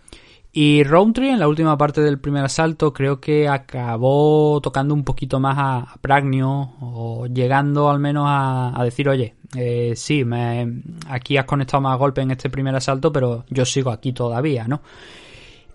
Y 0.52 0.84
Roundtree 0.84 1.30
en 1.30 1.40
la 1.40 1.48
última 1.48 1.78
parte 1.78 2.02
del 2.02 2.20
primer 2.20 2.44
asalto 2.44 2.92
creo 2.92 3.20
que 3.20 3.48
acabó 3.48 4.60
tocando 4.62 4.94
un 4.94 5.04
poquito 5.04 5.40
más 5.40 5.56
a, 5.60 5.96
Pragnio 6.02 6.74
o 6.82 7.28
llegando 7.28 7.90
al 7.90 8.00
menos 8.00 8.26
a, 8.28 8.82
decir, 8.84 9.08
oye, 9.10 9.36
eh, 9.56 9.94
sí, 9.96 10.26
me, 10.26 10.82
aquí 11.08 11.38
has 11.38 11.46
conectado 11.46 11.82
más 11.82 12.00
golpes 12.00 12.24
en 12.24 12.32
este 12.32 12.50
primer 12.50 12.76
asalto, 12.76 13.12
pero 13.12 13.46
yo 13.50 13.66
sigo 13.66 13.92
aquí 13.92 14.14
todavía, 14.14 14.68
¿no? 14.68 14.82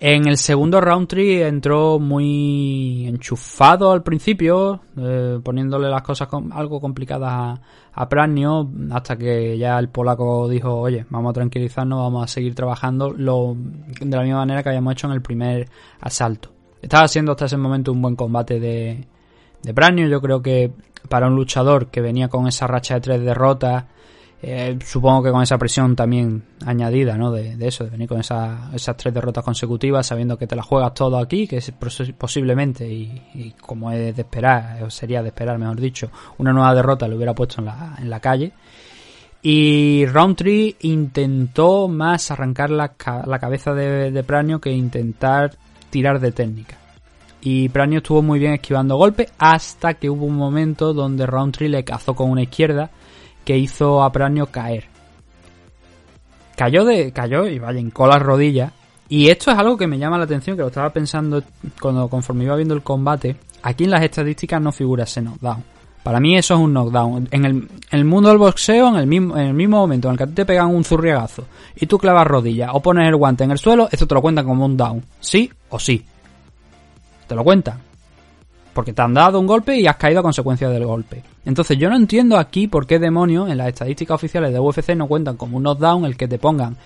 En 0.05 0.27
el 0.27 0.37
segundo 0.37 0.81
Roundtree 0.81 1.47
entró 1.47 2.01
muy 2.01 3.07
enchufado 3.07 3.93
al 3.93 4.03
principio, 4.03 4.81
eh, 4.97 5.39
poniéndole 5.45 5.89
las 5.89 6.03
cosas 6.03 6.29
algo 6.51 6.81
complicadas 6.81 7.31
a, 7.33 7.61
a 7.95 8.09
hasta 8.91 9.17
que 9.17 9.57
ya 9.57 9.79
el 9.79 9.91
polaco 9.91 10.49
dijo, 10.49 10.75
oye, 10.75 11.07
vamos 11.09 11.31
a 11.31 11.35
tranquilizarnos, 11.35 12.01
vamos 12.01 12.25
a 12.25 12.27
seguir 12.27 12.53
trabajando 12.53 13.13
lo, 13.13 13.55
de 14.01 14.17
la 14.17 14.25
misma 14.25 14.39
manera 14.39 14.65
que 14.65 14.71
habíamos 14.71 14.95
hecho 14.95 15.07
en 15.07 15.13
el 15.13 15.23
primer 15.23 15.69
asalto. 16.01 16.51
Estaba 16.83 17.07
siendo 17.07 17.31
hasta 17.31 17.45
ese 17.45 17.57
momento 17.57 17.93
un 17.93 18.03
buen 18.03 18.17
combate 18.17 18.59
de, 18.59 19.07
de 19.63 20.09
yo 20.11 20.21
creo 20.21 20.43
que 20.43 20.73
para 21.09 21.29
un 21.29 21.37
luchador 21.37 21.93
que 21.93 22.01
venía 22.01 22.27
con 22.27 22.49
esa 22.49 22.67
racha 22.67 22.95
de 22.95 23.03
tres 23.03 23.21
derrotas, 23.23 23.85
eh, 24.45 24.77
supongo 24.85 25.23
que 25.23 25.31
con 25.31 25.41
esa 25.41 25.57
presión 25.57 25.95
también 25.95 26.43
añadida, 26.67 27.17
¿no? 27.17 27.31
De, 27.31 27.57
eso, 27.61 27.85
de 27.85 27.91
venir 27.91 28.09
con 28.09 28.19
esas 28.19 28.97
tres 28.97 29.15
derrotas 29.15 29.45
consecutivas, 29.45 30.05
sabiendo 30.05 30.37
que 30.37 30.49
te 30.49 30.57
la 30.57 30.65
juegas 30.65 30.95
todo 30.95 31.17
aquí, 31.17 31.47
que 31.47 31.59
es 31.59 31.73
posiblemente, 32.19 32.85
y, 32.89 33.55
como 33.61 33.93
es 33.93 34.17
de 34.17 34.23
esperar, 34.23 34.83
o 34.83 34.91
sería 34.91 35.23
de 35.23 35.29
esperar, 35.29 35.59
mejor 35.59 35.81
dicho, 35.81 36.11
una 36.39 36.53
nueva 36.53 36.75
derrota 36.75 37.07
lo 37.07 37.15
hubiera 37.15 37.35
puesto 37.35 37.61
en 37.61 37.67
la, 37.67 37.95
en 38.01 38.11
la 38.11 38.19
calle. 38.19 38.53
Y 39.43 40.07
Roundtree 40.07 40.75
intentó 40.81 41.87
más 41.87 42.33
arrancar 42.33 42.71
la, 42.71 42.95
la 43.27 43.39
cabeza 43.39 43.75
de, 43.75 44.11
de 44.11 44.25
Pranio 44.25 44.61
que 44.61 44.73
intentar 44.73 45.53
tirar 45.91 46.19
de 46.19 46.33
técnica. 46.33 46.79
Y 47.41 47.69
Pranio 47.69 47.99
estuvo 47.99 48.23
muy 48.23 48.41
bien 48.41 48.55
esquivando 48.55 48.97
golpes 48.97 49.33
hasta 49.39 49.95
que 49.95 50.11
hubo 50.11 50.27
un 50.27 50.37
momento 50.37 50.95
donde 50.95 51.27
Roundtree 51.27 51.69
le 51.69 51.85
cazó 51.85 52.15
con 52.15 52.31
una 52.31 52.43
izquierda 52.43 52.91
que 53.45 53.59
hizo 53.59 54.03
a 54.03 54.13
Pranio 54.13 54.47
caer. 54.47 54.85
Cayó 56.57 56.85
de. 56.85 57.13
cayó 57.13 57.47
y 57.47 57.59
vaya, 57.59 57.81
en 57.81 57.93
las 57.97 58.23
rodillas. 58.23 58.73
Y 59.09 59.29
esto 59.29 59.51
es 59.51 59.59
algo 59.59 59.77
que 59.77 59.87
me 59.87 59.99
llama 59.99 60.17
la 60.17 60.25
atención, 60.25 60.57
que 60.57 60.63
lo 60.63 60.69
estaba 60.69 60.91
pensando 60.91 61.43
cuando 61.81 62.09
conforme 62.09 62.45
iba 62.45 62.57
viendo 62.57 62.75
el 62.75 62.83
combate. 62.83 63.37
Aquí 63.63 63.85
en 63.85 63.91
las 63.91 64.03
estadísticas 64.03 64.61
no 64.61 64.73
figura 64.73 65.05
ese 65.05 65.21
knockdown. 65.21 65.63
Para 66.03 66.19
mí 66.19 66.37
eso 66.37 66.55
es 66.55 66.61
un 66.61 66.73
knockdown. 66.73 67.29
En 67.31 67.69
el, 67.91 68.05
mundo 68.05 68.29
del 68.29 68.39
boxeo, 68.39 68.89
en 68.89 68.97
el, 68.97 69.07
mismo, 69.07 69.37
en 69.37 69.49
el 69.49 69.55
mismo 69.55 69.77
momento 69.79 70.09
en 70.09 70.13
el 70.13 70.19
que 70.19 70.27
te 70.29 70.45
pegan 70.45 70.75
un 70.75 70.83
zurriagazo 70.83 71.45
y 71.77 71.87
tú 71.87 71.99
clavas 71.99 72.27
rodillas 72.27 72.71
o 72.73 72.81
pones 72.81 73.07
el 73.07 73.15
guante 73.17 73.45
en 73.45 73.53
el 73.53 73.59
suelo, 73.59 73.89
esto 73.91 74.07
te 74.07 74.15
lo 74.15 74.23
cuentan 74.23 74.47
como 74.47 74.65
un 74.65 74.77
down. 74.77 75.05
Sí 75.21 75.51
o 75.69 75.79
sí. 75.79 76.05
Te 77.29 77.35
lo 77.35 77.45
cuentan. 77.45 77.79
Porque 78.73 78.93
te 78.93 79.03
han 79.03 79.15
dado 79.15 79.39
un 79.39 79.47
golpe 79.47 79.77
y 79.77 79.87
has 79.87 79.97
caído 79.97 80.21
a 80.21 80.23
consecuencia 80.25 80.69
del 80.69 80.87
golpe. 80.87 81.23
Entonces 81.45 81.77
yo 81.79 81.91
no 81.91 81.97
entiendo 81.97 82.39
aquí 82.39 82.69
por 82.69 82.87
qué 82.87 82.99
demonios 82.99 83.51
en 83.51 83.59
las 83.59 83.69
estadísticas 83.69 84.15
oficiales 84.15 84.53
de 84.53 84.61
UFC 84.61 84.91
no 84.95 85.09
cuentan 85.09 85.37
como 85.37 85.57
un 85.57 85.65
knockdown 85.65 86.05
el 86.05 86.17
que 86.17 86.29
te 86.29 86.39
pongan 86.39 86.77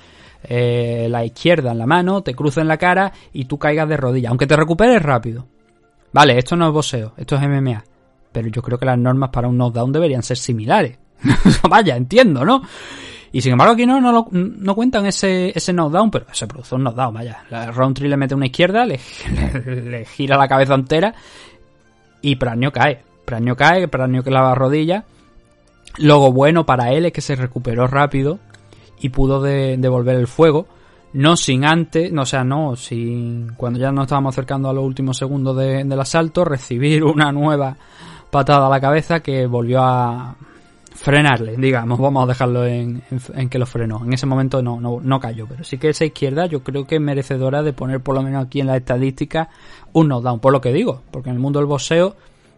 eh, 0.45 1.09
la 1.11 1.25
izquierda 1.25 1.73
en 1.73 1.79
la 1.79 1.87
mano, 1.87 2.23
te 2.23 2.35
crucen 2.35 2.69
la 2.69 2.77
cara 2.77 3.13
y 3.33 3.45
tú 3.45 3.59
caigas 3.59 3.89
de 3.89 3.97
rodillas, 3.97 4.31
aunque 4.31 4.47
te 4.47 4.57
recuperes 4.57 5.03
rápido. 5.03 5.47
Vale, 6.13 6.39
esto 6.39 6.57
no 6.57 6.69
es 6.69 6.73
boxeo, 6.73 7.13
esto 7.17 7.37
es 7.37 7.43
MMA. 7.43 7.85
Pero 8.33 8.49
yo 8.49 8.63
creo 8.63 8.79
que 8.79 8.87
las 8.87 8.99
normas 8.99 9.31
para 9.31 9.49
un 9.49 9.57
knockdown 9.57 9.93
deberían 9.93 10.23
ser 10.23 10.37
similares. 10.37 10.99
Vaya, 11.69 11.97
entiendo, 11.97 12.45
¿no? 12.45 12.63
Y 13.33 13.43
sin 13.43 13.53
embargo 13.53 13.75
aquí 13.75 13.85
no, 13.85 14.01
no, 14.01 14.29
no 14.31 14.75
cuentan 14.75 15.05
ese, 15.05 15.53
ese 15.55 15.73
knockdown, 15.73 16.11
pero 16.11 16.27
se 16.33 16.47
produce 16.47 16.75
un 16.75 16.85
knockdown, 16.85 17.13
vaya. 17.13 17.45
Roundtree 17.73 18.09
le 18.09 18.17
mete 18.17 18.35
una 18.35 18.47
izquierda, 18.47 18.87
le, 18.87 18.99
le 19.67 20.05
gira 20.07 20.39
la 20.39 20.49
cabeza 20.49 20.75
entera 20.75 21.15
y 22.23 22.37
Pranio 22.37 22.73
cae. 22.73 23.03
Pranio 23.27 23.57
cae, 23.57 23.89
Pranio 23.89 24.23
que 24.23 24.31
la 24.31 24.55
rodilla. 24.55 25.05
Luego 25.99 26.33
bueno 26.33 26.65
para 26.65 26.93
él 26.93 27.07
es 27.07 27.13
que 27.13 27.21
se 27.21 27.37
recuperó 27.37 27.87
rápido 27.87 28.39
y 29.01 29.11
pudo 29.11 29.43
devolver 29.43 30.17
el 30.17 30.27
fuego. 30.27 30.67
No 31.13 31.37
sin 31.37 31.65
antes, 31.65 32.13
no, 32.13 32.23
o 32.23 32.27
sea, 32.27 32.45
no, 32.45 32.77
sin 32.77 33.53
cuando 33.57 33.79
ya 33.79 33.91
nos 33.93 34.05
estábamos 34.05 34.35
acercando 34.35 34.69
a 34.69 34.73
los 34.73 34.85
últimos 34.85 35.17
segundos 35.17 35.57
del 35.57 36.01
asalto, 36.01 36.45
recibir 36.45 37.05
una 37.05 37.33
nueva 37.33 37.77
patada 38.31 38.67
a 38.67 38.71
la 38.71 38.81
cabeza 38.81 39.21
que 39.21 39.47
volvió 39.47 39.83
a 39.83 40.37
frenarle, 40.95 41.57
digamos, 41.57 41.99
vamos 41.99 42.25
a 42.25 42.27
dejarlo 42.27 42.67
en, 42.67 43.03
en, 43.35 43.49
que 43.49 43.59
lo 43.59 43.67
frenó. 43.67 44.03
En 44.05 44.13
ese 44.13 44.27
momento 44.27 44.63
no, 44.63 44.81
no, 44.81 44.99
no, 45.01 45.21
cayó, 45.21 45.47
pero 45.47 45.63
sí 45.63 45.79
que 45.79 45.91
esa 45.91 46.05
izquierda 46.05 46.47
yo 46.47 46.63
creo 46.63 46.87
que 46.87 46.97
es 46.97 47.01
merecedora 47.01 47.63
de 47.63 47.73
poner 47.73 48.01
por 48.01 48.15
lo 48.15 48.23
menos 48.23 48.45
aquí 48.45 48.61
en 48.61 48.67
la 48.67 48.77
estadística 48.77 49.49
un 49.93 50.09
knockdown, 50.09 50.41
por 50.41 50.53
lo 50.53 50.61
que 50.61 50.73
digo, 50.73 51.03
porque 51.11 51.29
en 51.29 51.37
el 51.37 51.41
mundo 51.41 51.61
del 51.61 51.67
boxeo 51.67 52.17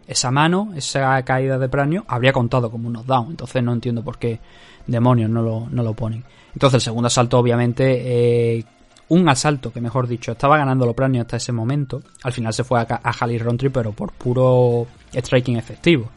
esa 0.09 0.31
mano, 0.31 0.71
esa 0.75 1.21
caída 1.21 1.59
de 1.59 1.69
Pranio, 1.69 2.03
habría 2.07 2.33
contado 2.33 2.71
como 2.71 2.87
un 2.87 2.93
knockdown. 2.93 3.27
Entonces 3.29 3.63
no 3.63 3.73
entiendo 3.73 4.03
por 4.03 4.17
qué 4.17 4.39
demonios 4.87 5.29
no 5.29 5.43
lo, 5.43 5.67
no 5.69 5.83
lo 5.83 5.93
ponen. 5.93 6.23
Entonces 6.51 6.75
el 6.75 6.81
segundo 6.81 7.07
asalto, 7.07 7.37
obviamente, 7.37 8.57
eh, 8.57 8.65
un 9.09 9.29
asalto, 9.29 9.71
que 9.71 9.79
mejor 9.79 10.07
dicho, 10.07 10.31
estaba 10.31 10.57
ganando 10.57 10.87
lo 10.87 10.95
Pranio 10.95 11.21
hasta 11.21 11.37
ese 11.37 11.51
momento. 11.51 12.01
Al 12.23 12.33
final 12.33 12.53
se 12.53 12.63
fue 12.63 12.79
a, 12.79 12.87
a 12.89 13.11
Halil 13.19 13.39
Rountree, 13.39 13.69
pero 13.69 13.91
por 13.91 14.11
puro 14.13 14.87
striking 15.13 15.57
efectivo. 15.57 16.09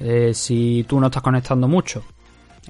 Eh, 0.00 0.32
si 0.32 0.86
tú 0.88 0.98
no 0.98 1.06
estás 1.06 1.22
conectando 1.22 1.68
mucho 1.68 2.02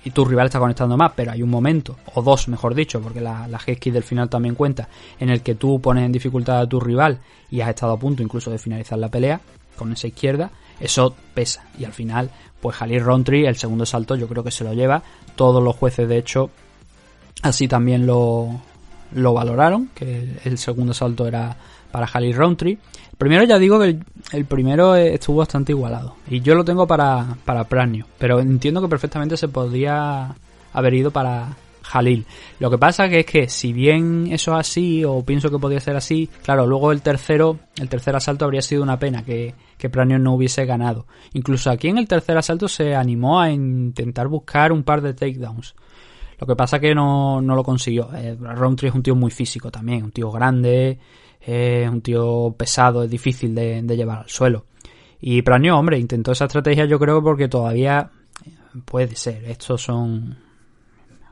y 0.02 0.10
tu 0.10 0.24
rival 0.24 0.46
está 0.46 0.58
conectando 0.58 0.96
más, 0.96 1.12
pero 1.14 1.30
hay 1.30 1.42
un 1.42 1.50
momento, 1.50 1.96
o 2.14 2.22
dos 2.22 2.48
mejor 2.48 2.74
dicho, 2.74 3.00
porque 3.00 3.20
la, 3.20 3.46
la 3.46 3.58
G-Key 3.58 3.92
del 3.92 4.02
final 4.02 4.28
también 4.28 4.56
cuenta, 4.56 4.88
en 5.20 5.30
el 5.30 5.42
que 5.42 5.54
tú 5.54 5.80
pones 5.80 6.04
en 6.04 6.12
dificultad 6.12 6.58
a 6.58 6.68
tu 6.68 6.80
rival 6.80 7.20
y 7.50 7.60
has 7.60 7.68
estado 7.68 7.92
a 7.92 7.98
punto 7.98 8.22
incluso 8.22 8.50
de 8.50 8.58
finalizar 8.58 8.98
la 8.98 9.08
pelea 9.08 9.40
con 9.76 9.92
esa 9.92 10.08
izquierda, 10.08 10.50
eso 10.80 11.14
pesa. 11.34 11.64
Y 11.78 11.84
al 11.84 11.92
final, 11.92 12.30
pues 12.60 12.80
Halil 12.80 13.04
Rountree, 13.04 13.46
el 13.46 13.56
segundo 13.56 13.86
salto, 13.86 14.16
yo 14.16 14.28
creo 14.28 14.42
que 14.42 14.50
se 14.50 14.64
lo 14.64 14.72
lleva. 14.72 15.02
Todos 15.34 15.62
los 15.62 15.76
jueces, 15.76 16.08
de 16.08 16.18
hecho, 16.18 16.50
así 17.42 17.68
también 17.68 18.06
lo, 18.06 18.60
lo 19.12 19.32
valoraron, 19.32 19.90
que 19.94 20.38
el 20.44 20.58
segundo 20.58 20.94
salto 20.94 21.26
era 21.26 21.56
para 21.90 22.08
Halil 22.12 22.36
Rountree. 22.36 22.78
Primero 23.16 23.44
ya 23.44 23.58
digo 23.58 23.78
que 23.78 23.86
el, 23.86 24.04
el, 24.32 24.44
primero 24.44 24.94
estuvo 24.94 25.38
bastante 25.38 25.72
igualado. 25.72 26.16
Y 26.28 26.40
yo 26.40 26.54
lo 26.54 26.64
tengo 26.64 26.86
para, 26.86 27.36
para 27.44 27.64
Pranio. 27.64 28.06
Pero 28.18 28.40
entiendo 28.40 28.82
que 28.82 28.88
perfectamente 28.88 29.36
se 29.36 29.48
podría 29.48 30.34
haber 30.72 30.94
ido 30.94 31.10
para 31.10 31.56
Halil. 31.92 32.26
Lo 32.58 32.70
que 32.70 32.78
pasa 32.78 33.08
que 33.08 33.20
es 33.20 33.26
que 33.26 33.48
si 33.48 33.72
bien 33.72 34.28
eso 34.30 34.52
es 34.52 34.60
así, 34.60 35.04
o 35.04 35.22
pienso 35.22 35.50
que 35.50 35.58
podría 35.58 35.80
ser 35.80 35.96
así, 35.96 36.28
claro, 36.42 36.66
luego 36.66 36.92
el 36.92 37.00
tercero, 37.00 37.58
el 37.78 37.88
tercer 37.88 38.14
asalto 38.16 38.44
habría 38.44 38.62
sido 38.62 38.82
una 38.82 38.98
pena 38.98 39.24
que, 39.24 39.54
que 39.78 39.90
Pranio 39.90 40.18
no 40.18 40.34
hubiese 40.34 40.64
ganado. 40.64 41.06
Incluso 41.32 41.70
aquí 41.70 41.88
en 41.88 41.98
el 41.98 42.08
tercer 42.08 42.36
asalto 42.36 42.68
se 42.68 42.94
animó 42.94 43.40
a 43.40 43.50
intentar 43.50 44.28
buscar 44.28 44.72
un 44.72 44.82
par 44.82 45.02
de 45.02 45.14
takedowns. 45.14 45.74
Lo 46.38 46.46
que 46.46 46.56
pasa 46.56 46.78
que 46.78 46.94
no, 46.94 47.40
no 47.40 47.54
lo 47.54 47.62
consiguió. 47.62 48.10
Eh, 48.14 48.36
Roundtree 48.38 48.88
es 48.88 48.94
un 48.94 49.02
tío 49.02 49.14
muy 49.14 49.30
físico 49.30 49.70
también, 49.70 50.04
un 50.04 50.12
tío 50.12 50.30
grande, 50.30 50.98
es 51.40 51.88
un 51.88 52.02
tío 52.02 52.54
pesado, 52.56 53.02
es 53.02 53.10
difícil 53.10 53.54
de, 53.54 53.82
llevar 53.82 54.18
al 54.18 54.28
suelo. 54.28 54.66
Y 55.20 55.42
Pranio, 55.42 55.78
hombre, 55.78 55.98
intentó 55.98 56.32
esa 56.32 56.44
estrategia 56.44 56.84
yo 56.84 56.98
creo 56.98 57.22
porque 57.22 57.48
todavía 57.48 58.10
puede 58.84 59.16
ser. 59.16 59.44
Estos 59.44 59.82
son 59.82 60.36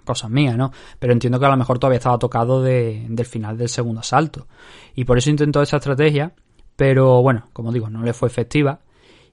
cosas 0.05 0.31
mías, 0.31 0.57
¿no? 0.57 0.73
Pero 0.99 1.13
entiendo 1.13 1.39
que 1.39 1.47
a 1.47 1.51
lo 1.51 1.57
mejor 1.57 1.79
todavía 1.79 1.99
estaba 1.99 2.19
tocado 2.19 2.63
de, 2.63 3.07
del 3.09 3.27
final 3.27 3.59
del 3.59 3.69
segundo 3.69 4.01
asalto. 4.01 4.47
Y 4.95 5.05
por 5.05 5.19
eso 5.19 5.31
intentó 5.31 5.61
esa 5.61 5.77
estrategia. 5.77 6.33
Pero 6.77 7.23
bueno, 7.23 7.49
como 7.53 7.73
digo, 7.73 7.89
no 7.89 8.03
le 8.03 8.13
fue 8.13 8.29
efectiva. 8.29 8.81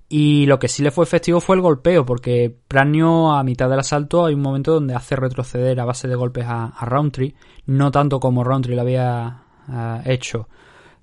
Y 0.09 0.45
lo 0.45 0.59
que 0.59 0.67
sí 0.67 0.83
le 0.83 0.91
fue 0.91 1.05
efectivo 1.05 1.39
fue 1.39 1.55
el 1.55 1.61
golpeo, 1.61 2.05
porque 2.05 2.53
Pranio 2.67 3.31
a 3.31 3.43
mitad 3.43 3.69
del 3.69 3.79
asalto 3.79 4.25
hay 4.25 4.33
un 4.33 4.41
momento 4.41 4.73
donde 4.73 4.93
hace 4.93 5.15
retroceder 5.15 5.79
a 5.79 5.85
base 5.85 6.09
de 6.09 6.15
golpes 6.15 6.45
a, 6.45 6.73
Roundtree, 6.81 7.33
no 7.67 7.91
tanto 7.91 8.19
como 8.19 8.43
Roundtree 8.43 8.75
lo 8.75 8.81
había 8.81 9.43
uh, 9.69 10.01
hecho 10.03 10.49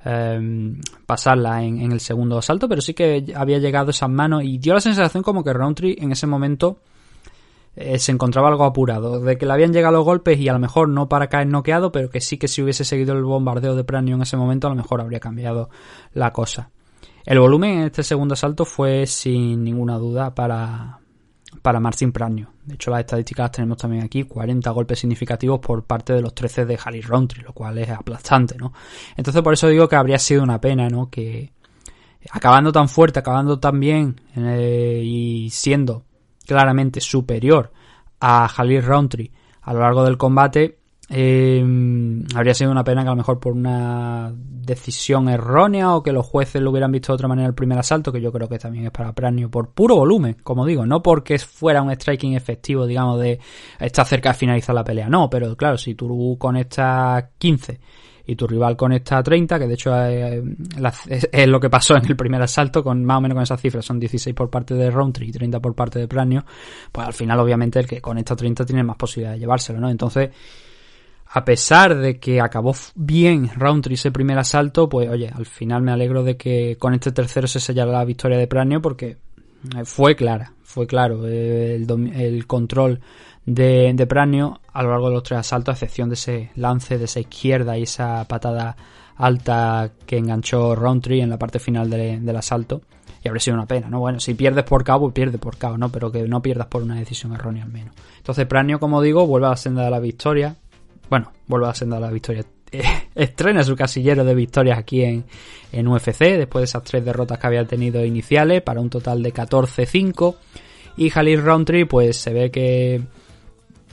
eh, 0.04 0.78
pasarla 1.06 1.64
en, 1.64 1.80
en, 1.80 1.92
el 1.92 2.00
segundo 2.00 2.36
asalto, 2.36 2.68
pero 2.68 2.82
sí 2.82 2.92
que 2.92 3.32
había 3.34 3.58
llegado 3.58 3.92
esas 3.92 4.10
manos 4.10 4.44
y 4.44 4.58
dio 4.58 4.74
la 4.74 4.80
sensación 4.80 5.22
como 5.22 5.42
que 5.42 5.54
Roundtree 5.54 5.96
en 5.98 6.12
ese 6.12 6.26
momento 6.26 6.80
eh, 7.80 8.00
se 8.00 8.10
encontraba 8.10 8.48
algo 8.48 8.64
apurado, 8.64 9.20
de 9.20 9.38
que 9.38 9.46
le 9.46 9.52
habían 9.52 9.72
llegado 9.72 9.94
los 9.94 10.04
golpes 10.04 10.36
y 10.40 10.48
a 10.48 10.52
lo 10.52 10.58
mejor 10.58 10.88
no 10.88 11.08
para 11.08 11.28
caer 11.28 11.46
noqueado, 11.46 11.92
pero 11.92 12.10
que 12.10 12.20
sí 12.20 12.36
que 12.36 12.48
si 12.48 12.60
hubiese 12.60 12.84
seguido 12.84 13.14
el 13.14 13.22
bombardeo 13.22 13.76
de 13.76 13.84
Pranio 13.84 14.16
en 14.16 14.22
ese 14.22 14.36
momento 14.36 14.66
a 14.66 14.70
lo 14.70 14.76
mejor 14.76 15.00
habría 15.00 15.20
cambiado 15.20 15.70
la 16.12 16.32
cosa. 16.32 16.70
El 17.24 17.38
volumen 17.38 17.78
en 17.78 17.84
este 17.84 18.02
segundo 18.02 18.34
asalto 18.34 18.64
fue 18.64 19.06
sin 19.06 19.62
ninguna 19.62 19.96
duda 19.96 20.34
para, 20.34 20.98
para 21.62 21.78
Marcin 21.78 22.10
Pranio. 22.10 22.50
De 22.64 22.74
hecho, 22.74 22.90
las 22.90 23.00
estadísticas 23.00 23.44
las 23.44 23.52
tenemos 23.52 23.78
también 23.78 24.02
aquí, 24.02 24.24
40 24.24 24.68
golpes 24.72 24.98
significativos 24.98 25.60
por 25.60 25.84
parte 25.84 26.14
de 26.14 26.20
los 26.20 26.34
13 26.34 26.66
de 26.66 26.78
Halil 26.84 27.04
Rountree, 27.04 27.44
lo 27.44 27.52
cual 27.52 27.78
es 27.78 27.90
aplastante, 27.90 28.56
¿no? 28.58 28.72
Entonces 29.16 29.40
por 29.40 29.52
eso 29.52 29.68
digo 29.68 29.88
que 29.88 29.94
habría 29.94 30.18
sido 30.18 30.42
una 30.42 30.60
pena, 30.60 30.88
¿no? 30.88 31.10
Que 31.10 31.52
acabando 32.32 32.72
tan 32.72 32.88
fuerte, 32.88 33.20
acabando 33.20 33.60
tan 33.60 33.78
bien 33.78 34.20
eh, 34.34 35.00
y 35.04 35.48
siendo 35.50 36.07
claramente 36.48 37.00
superior 37.00 37.70
a 38.20 38.46
Halil 38.46 38.82
Rountree 38.82 39.30
a 39.62 39.74
lo 39.74 39.80
largo 39.80 40.02
del 40.02 40.16
combate, 40.16 40.78
eh, 41.10 41.62
habría 42.34 42.54
sido 42.54 42.70
una 42.70 42.84
pena 42.84 43.02
que 43.02 43.08
a 43.08 43.12
lo 43.12 43.16
mejor 43.16 43.38
por 43.38 43.52
una 43.52 44.32
decisión 44.34 45.28
errónea 45.28 45.94
o 45.94 46.02
que 46.02 46.12
los 46.12 46.26
jueces 46.26 46.62
lo 46.62 46.70
hubieran 46.70 46.90
visto 46.90 47.12
de 47.12 47.16
otra 47.16 47.28
manera 47.28 47.48
el 47.48 47.54
primer 47.54 47.78
asalto, 47.78 48.10
que 48.10 48.22
yo 48.22 48.32
creo 48.32 48.48
que 48.48 48.58
también 48.58 48.86
es 48.86 48.90
para 48.90 49.12
Pranio, 49.12 49.50
por 49.50 49.70
puro 49.70 49.96
volumen, 49.96 50.38
como 50.42 50.64
digo, 50.64 50.86
no 50.86 51.02
porque 51.02 51.38
fuera 51.38 51.82
un 51.82 51.90
striking 51.90 52.34
efectivo, 52.34 52.86
digamos, 52.86 53.20
de 53.20 53.38
estar 53.78 54.06
cerca 54.06 54.30
de 54.30 54.38
finalizar 54.38 54.74
la 54.74 54.84
pelea, 54.84 55.08
no, 55.10 55.28
pero 55.28 55.54
claro, 55.54 55.76
si 55.76 55.94
tú 55.94 56.36
conectas 56.38 57.24
15 57.36 57.78
y 58.28 58.36
tu 58.36 58.46
rival 58.46 58.76
conecta 58.76 59.22
30, 59.22 59.58
que 59.58 59.66
de 59.66 59.72
hecho 59.72 59.90
es, 60.04 61.48
lo 61.48 61.58
que 61.58 61.70
pasó 61.70 61.96
en 61.96 62.04
el 62.04 62.14
primer 62.14 62.42
asalto, 62.42 62.84
con 62.84 63.02
más 63.02 63.16
o 63.16 63.20
menos 63.22 63.34
con 63.34 63.42
esas 63.42 63.58
cifras, 63.58 63.86
son 63.86 63.98
16 63.98 64.36
por 64.36 64.50
parte 64.50 64.74
de 64.74 64.90
Roundtree 64.90 65.30
y 65.30 65.32
30 65.32 65.60
por 65.60 65.74
parte 65.74 65.98
de 65.98 66.06
Pranio, 66.06 66.44
pues 66.92 67.06
al 67.06 67.14
final 67.14 67.40
obviamente 67.40 67.80
el 67.80 67.86
que 67.86 68.02
conecta 68.02 68.36
30 68.36 68.66
tiene 68.66 68.82
más 68.82 68.98
posibilidad 68.98 69.32
de 69.32 69.38
llevárselo, 69.38 69.80
¿no? 69.80 69.88
Entonces, 69.88 70.28
a 71.30 71.42
pesar 71.42 71.96
de 71.96 72.20
que 72.20 72.42
acabó 72.42 72.74
bien 72.94 73.48
Roundtree 73.56 73.94
ese 73.94 74.12
primer 74.12 74.36
asalto, 74.36 74.90
pues 74.90 75.08
oye, 75.08 75.30
al 75.34 75.46
final 75.46 75.80
me 75.80 75.92
alegro 75.92 76.22
de 76.22 76.36
que 76.36 76.76
con 76.78 76.92
este 76.92 77.12
tercero 77.12 77.48
se 77.48 77.60
sellara 77.60 77.92
la 77.92 78.04
victoria 78.04 78.36
de 78.36 78.46
Pranio 78.46 78.82
porque 78.82 79.16
fue 79.84 80.14
clara, 80.16 80.52
fue 80.64 80.86
claro 80.86 81.26
el, 81.26 81.86
el 82.14 82.46
control 82.46 83.00
de, 83.48 83.92
de, 83.94 84.06
Pranio 84.06 84.60
a 84.72 84.82
lo 84.82 84.90
largo 84.90 85.08
de 85.08 85.14
los 85.14 85.22
tres 85.22 85.40
asaltos, 85.40 85.72
a 85.72 85.76
excepción 85.76 86.10
de 86.10 86.14
ese 86.14 86.50
lance 86.56 86.98
de 86.98 87.06
esa 87.06 87.20
izquierda 87.20 87.78
y 87.78 87.84
esa 87.84 88.24
patada 88.26 88.76
alta 89.16 89.90
que 90.06 90.18
enganchó 90.18 90.74
Roundtree 90.74 91.22
en 91.22 91.30
la 91.30 91.38
parte 91.38 91.58
final 91.58 91.88
de, 91.88 92.20
del 92.20 92.36
asalto. 92.36 92.82
Y 93.24 93.28
habría 93.28 93.40
sido 93.40 93.56
una 93.56 93.66
pena, 93.66 93.88
¿no? 93.88 94.00
Bueno, 94.00 94.20
si 94.20 94.34
pierdes 94.34 94.64
por 94.64 94.84
cabo, 94.84 95.10
pierdes 95.10 95.40
por 95.40 95.56
cabo, 95.56 95.78
¿no? 95.78 95.88
Pero 95.88 96.12
que 96.12 96.28
no 96.28 96.40
pierdas 96.42 96.68
por 96.68 96.82
una 96.82 96.96
decisión 96.96 97.32
errónea 97.32 97.64
al 97.64 97.72
menos. 97.72 97.94
Entonces 98.18 98.46
Pranio, 98.46 98.78
como 98.78 99.00
digo, 99.00 99.26
vuelve 99.26 99.46
a 99.46 99.50
la 99.50 99.56
senda 99.56 99.82
de 99.84 99.90
la 99.90 99.98
victoria, 99.98 100.54
bueno, 101.08 101.32
vuelve 101.46 101.68
a 101.68 101.74
senda 101.74 101.98
la 101.98 102.10
victoria. 102.10 102.44
Estrena 103.14 103.62
su 103.62 103.74
casillero 103.74 104.24
de 104.24 104.34
victorias 104.34 104.78
aquí 104.78 105.02
en, 105.02 105.24
en 105.72 105.88
UFC, 105.88 106.36
después 106.36 106.60
de 106.60 106.64
esas 106.64 106.84
tres 106.84 107.02
derrotas 107.02 107.38
que 107.38 107.46
había 107.46 107.64
tenido 107.66 108.04
iniciales, 108.04 108.60
para 108.60 108.80
un 108.80 108.90
total 108.90 109.22
de 109.22 109.32
14-5. 109.32 110.36
Y 110.98 111.08
Jalil 111.10 111.42
Roundtree, 111.42 111.86
pues 111.86 112.18
se 112.18 112.32
ve 112.32 112.50
que 112.50 113.02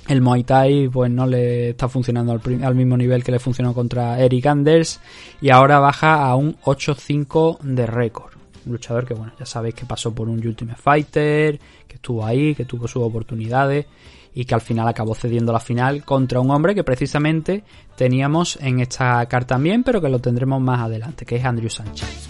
el 0.07 0.21
Muay 0.21 0.43
Thai 0.43 0.89
pues 0.89 1.11
no 1.11 1.25
le 1.25 1.69
está 1.69 1.87
funcionando 1.87 2.31
al, 2.31 2.63
al, 2.63 2.75
mismo 2.75 2.97
nivel 2.97 3.23
que 3.23 3.31
le 3.31 3.39
funcionó 3.39 3.73
contra 3.73 4.19
Eric 4.19 4.45
Anders 4.45 4.99
y 5.41 5.49
ahora 5.49 5.79
baja 5.79 6.25
a 6.25 6.35
un 6.35 6.55
8-5 6.61 7.59
de 7.59 7.85
récord. 7.85 8.33
Un 8.65 8.73
luchador 8.73 9.05
que 9.05 9.13
bueno, 9.13 9.33
ya 9.39 9.45
sabéis 9.45 9.75
que 9.75 9.85
pasó 9.85 10.13
por 10.13 10.27
un 10.27 10.45
Ultimate 10.45 10.79
Fighter, 10.81 11.59
que 11.87 11.95
estuvo 11.95 12.25
ahí, 12.25 12.55
que 12.55 12.65
tuvo 12.65 12.87
sus 12.87 13.03
oportunidades 13.03 13.85
y 14.33 14.45
que 14.45 14.53
al 14.53 14.61
final 14.61 14.87
acabó 14.87 15.15
cediendo 15.15 15.53
la 15.53 15.59
final 15.59 16.03
contra 16.03 16.39
un 16.41 16.51
hombre 16.51 16.75
que 16.75 16.83
precisamente 16.83 17.63
teníamos 17.95 18.57
en 18.61 18.81
esta 18.81 19.25
carta 19.27 19.55
también, 19.55 19.83
pero 19.83 20.01
que 20.01 20.09
lo 20.09 20.19
tendremos 20.19 20.61
más 20.61 20.81
adelante, 20.81 21.25
que 21.25 21.37
es 21.37 21.45
Andrew 21.45 21.69
Sánchez. 21.69 22.27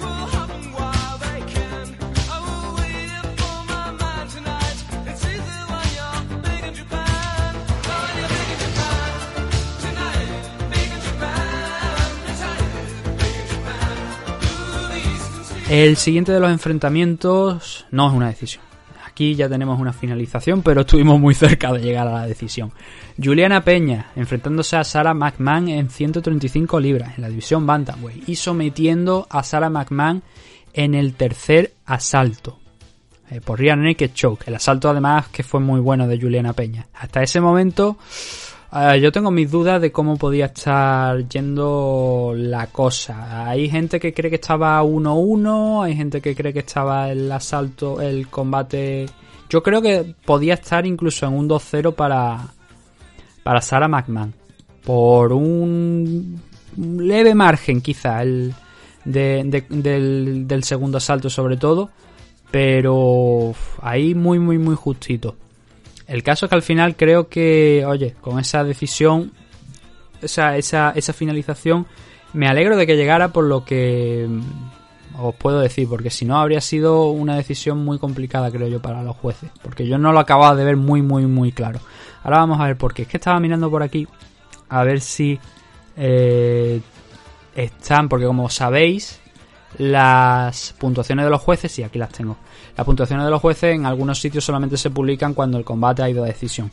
El 15.70 15.98
siguiente 15.98 16.32
de 16.32 16.40
los 16.40 16.52
enfrentamientos 16.52 17.88
no 17.90 18.08
es 18.08 18.14
una 18.14 18.28
decisión. 18.28 18.64
Aquí 19.08 19.34
ya 19.34 19.50
tenemos 19.50 19.80
una 19.80 19.94
finalización, 19.94 20.62
pero 20.62 20.82
estuvimos 20.82 21.20
muy 21.20 21.34
cerca 21.34 21.74
de 21.74 21.82
llegar 21.82 22.08
a 22.08 22.14
la 22.14 22.28
decisión. 22.28 22.72
Juliana 23.22 23.64
Peña 23.64 24.12
enfrentándose 24.16 24.76
a 24.76 24.84
Sarah 24.84 25.16
McMahon 25.16 25.70
en 25.70 25.90
135 25.90 26.80
libras 26.80 27.18
en 27.18 27.24
la 27.24 27.30
división 27.30 27.66
Bantamweight 27.66 28.30
y 28.30 28.36
sometiendo 28.36 29.26
a 29.30 29.42
Sarah 29.42 29.72
McMahon 29.72 30.22
en 30.74 30.94
el 30.94 31.16
tercer 31.16 31.74
asalto 31.86 32.60
eh, 33.32 33.42
por 33.42 33.60
Rear 33.60 33.80
Naked 33.80 34.12
Choke. 34.14 34.48
El 34.48 34.56
asalto 34.56 34.90
además 34.90 35.30
que 35.30 35.42
fue 35.42 35.62
muy 35.62 35.80
bueno 35.80 36.08
de 36.08 36.20
Juliana 36.20 36.54
Peña. 36.54 36.86
Hasta 36.94 37.24
ese 37.24 37.42
momento 37.42 37.98
Uh, 38.76 38.96
yo 38.98 39.10
tengo 39.10 39.32
mis 39.32 39.50
dudas 39.50 39.82
de 39.82 39.90
cómo 39.90 40.18
podía 40.18 40.48
estar 40.48 41.30
yendo 41.30 42.34
la 42.36 42.68
cosa. 42.68 43.48
Hay 43.48 43.70
gente 43.70 44.02
que 44.02 44.14
cree 44.14 44.30
que 44.30 44.36
estaba 44.36 44.84
1-1, 44.84 45.86
hay 45.86 45.96
gente 45.96 46.20
que 46.20 46.36
cree 46.36 46.52
que 46.52 46.60
estaba 46.60 47.10
el 47.10 47.32
asalto, 47.32 48.02
el 48.02 48.28
combate. 48.28 49.06
Yo 49.50 49.64
creo 49.64 49.82
que 49.82 50.14
podía 50.26 50.56
estar 50.56 50.86
incluso 50.86 51.26
en 51.26 51.36
un 51.36 51.48
2-0 51.48 51.96
para, 51.96 52.50
para 53.44 53.62
Sarah 53.62 53.88
McMahon. 53.88 54.34
Por 54.84 55.32
un 55.32 56.42
leve 56.78 57.34
margen, 57.34 57.80
quizá, 57.80 58.24
el 58.24 58.54
de, 59.06 59.42
de, 59.70 60.44
del, 60.46 60.64
segundo 60.66 60.98
asalto, 60.98 61.30
sobre 61.30 61.56
todo 61.56 61.92
pero 62.52 63.54
ahí 63.82 64.16
muy, 64.16 64.40
muy, 64.40 64.58
muy 64.58 64.76
justito. 64.76 65.36
El 66.08 66.24
caso 66.24 66.46
es 66.46 66.50
que 66.50 66.56
al 66.56 66.62
final 66.62 66.96
creo 66.96 67.30
que, 67.30 67.84
oye, 67.88 68.16
con 68.22 68.40
esa 68.40 68.64
decisión, 68.64 69.32
esa, 70.22 70.58
esa, 70.58 70.92
esa 70.96 71.14
finalización, 71.14 71.88
me 72.34 72.48
alegro 72.48 72.78
de 72.78 72.86
que 72.86 72.96
llegara 72.98 73.30
por 73.30 73.46
lo 73.46 73.66
que 73.66 74.28
mm, 74.30 75.22
os 75.24 75.36
puedo 75.36 75.60
decir, 75.60 75.88
porque 75.90 76.10
si 76.10 76.26
no 76.26 76.38
habría 76.38 76.62
sido 76.62 77.10
una 77.10 77.36
decisión 77.36 77.84
muy 77.84 77.98
complicada, 77.98 78.52
creo 78.52 78.68
yo, 78.68 78.82
para 78.82 79.04
los 79.04 79.16
jueces, 79.16 79.50
porque 79.62 79.88
yo 79.88 79.98
no 79.98 80.12
lo 80.12 80.20
acababa 80.20 80.56
de 80.56 80.66
ver 80.66 80.78
muy, 80.78 81.02
muy, 81.02 81.26
muy 81.26 81.52
claro. 81.52 81.80
Ahora 82.24 82.40
vamos 82.40 82.60
a 82.60 82.66
ver 82.66 82.78
por 82.78 82.94
qué. 82.94 83.04
Es 83.04 83.08
que 83.08 83.18
estaba 83.18 83.40
mirando 83.40 83.70
por 83.70 83.84
aquí 83.84 84.08
a 84.70 84.84
ver 84.84 85.00
si 85.00 85.40
eh, 85.96 86.82
están, 87.56 88.10
porque 88.10 88.26
como 88.26 88.50
sabéis, 88.50 89.20
las 89.78 90.74
puntuaciones 90.78 91.26
de 91.26 91.32
los 91.32 91.42
jueces, 91.42 91.78
y 91.80 91.84
aquí 91.84 92.00
las 92.00 92.10
tengo. 92.10 92.38
Las 92.76 92.86
puntuaciones 92.86 93.26
de 93.26 93.32
los 93.32 93.42
jueces 93.42 93.76
en 93.76 93.86
algunos 93.86 94.20
sitios 94.20 94.44
solamente 94.44 94.78
se 94.78 94.90
publican 94.90 95.34
cuando 95.34 95.58
el 95.58 95.64
combate 95.64 96.04
ha 96.04 96.10
ido 96.10 96.24
a 96.24 96.28
decisión. 96.28 96.72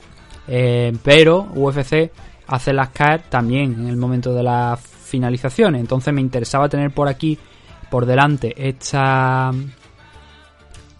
Eh, 0.49 0.93
pero 1.03 1.49
UFC 1.55 2.11
hace 2.49 2.73
las 2.73 2.91
caer 2.91 3.23
también 3.29 3.75
en 3.75 3.89
el 3.89 3.97
momento 3.97 4.35
de 4.35 4.43
las 4.43 4.81
finalizaciones. 4.81 5.81
Entonces 5.81 6.13
me 6.13 6.21
interesaba 6.21 6.69
tener 6.69 6.91
por 6.91 7.09
aquí, 7.09 7.39
por 7.91 8.07
delante, 8.07 8.55
esta. 8.57 9.53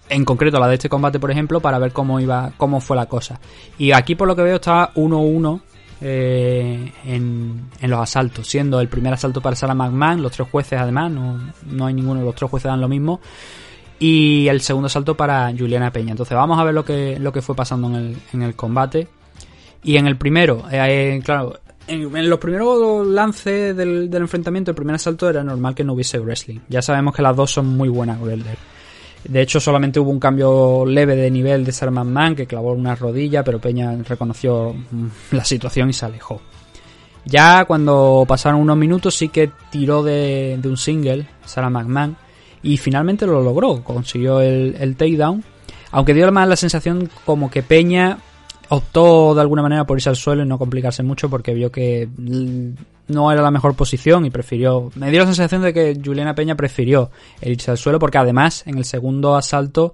En 0.09 0.25
concreto 0.27 0.61
la 0.61 0.69
de 0.69 0.75
este 0.75 0.89
combate, 0.91 1.19
por 1.19 1.31
ejemplo, 1.31 1.61
para 1.61 1.79
ver 1.79 1.93
cómo 1.93 2.21
iba, 2.21 2.53
cómo 2.57 2.81
fue 2.81 2.97
la 2.97 3.07
cosa. 3.07 3.41
Y 3.79 3.93
aquí 3.93 4.15
por 4.15 4.29
lo 4.29 4.37
que 4.37 4.43
veo 4.43 4.57
estaba 4.57 4.93
1-1 4.95 5.61
eh, 6.03 6.93
en, 7.07 7.71
en 7.81 7.91
los 7.91 8.01
asaltos, 8.01 8.47
siendo 8.47 8.79
el 8.81 8.89
primer 8.89 9.15
asalto 9.15 9.41
para 9.41 9.57
Sarah 9.57 9.75
McMahon, 9.75 10.21
los 10.21 10.33
tres 10.33 10.49
jueces 10.51 10.79
además, 10.79 11.11
no, 11.11 11.53
no 11.67 11.87
hay 11.87 11.95
ninguno 11.95 12.21
de 12.21 12.27
los 12.27 12.35
tres 12.35 12.51
jueces 12.51 12.69
dan 12.69 12.81
lo 12.81 12.89
mismo, 12.89 13.21
y 14.03 14.49
el 14.49 14.61
segundo 14.63 14.87
asalto 14.87 15.17
para 15.17 15.53
Juliana 15.57 15.93
Peña. 15.93 16.11
Entonces 16.11 16.37
vamos 16.37 16.59
a 16.59 16.65
ver 16.65 16.75
lo 16.75 16.85
que, 16.85 17.21
lo 17.21 17.33
que 17.33 17.41
fue 17.41 17.55
pasando 17.55 17.87
en 17.87 17.95
el, 17.95 18.17
en 18.33 18.43
el 18.43 18.57
combate. 18.57 19.07
Y 19.85 19.97
en 19.97 20.09
el 20.09 20.17
primero, 20.17 20.65
eh, 20.73 21.21
claro, 21.25 21.61
en, 21.87 22.29
los 22.29 22.41
primeros 22.41 23.07
lances 23.07 23.77
del, 23.77 24.11
del 24.11 24.23
enfrentamiento, 24.23 24.73
el 24.73 24.75
primer 24.75 24.97
asalto 24.97 25.31
era 25.31 25.45
normal 25.45 25.77
que 25.77 25.85
no 25.85 25.93
hubiese 25.93 26.19
wrestling. 26.19 26.59
Ya 26.69 26.83
sabemos 26.83 27.15
que 27.15 27.23
las 27.23 27.37
dos 27.37 27.53
son 27.53 27.77
muy 27.77 27.89
buenas 27.89 28.21
wrestlers. 28.21 28.59
De 29.23 29.41
hecho, 29.41 29.61
solamente 29.61 30.01
hubo 30.01 30.11
un 30.11 30.19
cambio 30.19 30.85
leve 30.85 31.15
de 31.15 31.31
nivel 31.31 31.65
de 31.65 31.71
Sarah 31.71 31.93
McMahon, 31.93 32.35
que 32.35 32.47
clavó 32.47 32.73
una 32.73 32.97
rodilla, 32.97 33.45
pero 33.45 33.61
Peña 33.61 33.97
reconoció 34.03 34.75
mm, 34.75 35.07
la 35.37 35.45
situación 35.45 35.91
y 35.91 35.93
se 35.93 36.07
alejó. 36.07 36.41
Ya 37.25 37.67
cuando 37.67 38.25
pasaron 38.27 38.61
unos 38.61 38.77
minutos 38.77 39.15
sí 39.15 39.29
que 39.29 39.53
tiró 39.71 40.03
de, 40.03 40.59
de 40.61 40.69
un 40.69 40.77
single, 40.77 41.29
Sarah 41.45 41.71
McMahon, 41.71 42.17
y 42.63 42.77
finalmente 42.77 43.27
lo 43.27 43.43
logró, 43.43 43.83
consiguió 43.83 44.41
el, 44.41 44.77
el 44.79 44.97
takedown, 44.97 45.43
aunque 45.91 46.15
dio 46.15 46.31
más 46.33 46.49
la 46.49 46.57
sensación 46.57 47.09
como 47.25 47.51
que 47.51 47.63
Peña 47.63 48.19
optó 48.69 49.35
de 49.35 49.41
alguna 49.43 49.61
manera 49.63 49.85
por 49.85 49.99
irse 49.99 50.09
al 50.09 50.17
suelo 50.17 50.43
y 50.43 50.47
no 50.47 50.59
complicarse 50.59 51.03
mucho 51.03 51.29
porque 51.29 51.53
vio 51.53 51.71
que 51.71 52.09
no 52.17 53.31
era 53.33 53.43
la 53.43 53.51
mejor 53.51 53.75
posición 53.75 54.25
y 54.25 54.31
prefirió. 54.31 54.91
Me 54.95 55.11
dio 55.11 55.21
la 55.21 55.27
sensación 55.27 55.61
de 55.63 55.75
que 55.75 56.01
Juliana 56.03 56.35
Peña 56.35 56.55
prefirió 56.55 57.11
el 57.43 57.53
irse 57.53 57.71
al 57.71 57.77
suelo 57.77 57.99
porque 57.99 58.17
además 58.19 58.63
en 58.67 58.79
el 58.79 58.85
segundo 58.87 59.37
asalto 59.37 59.93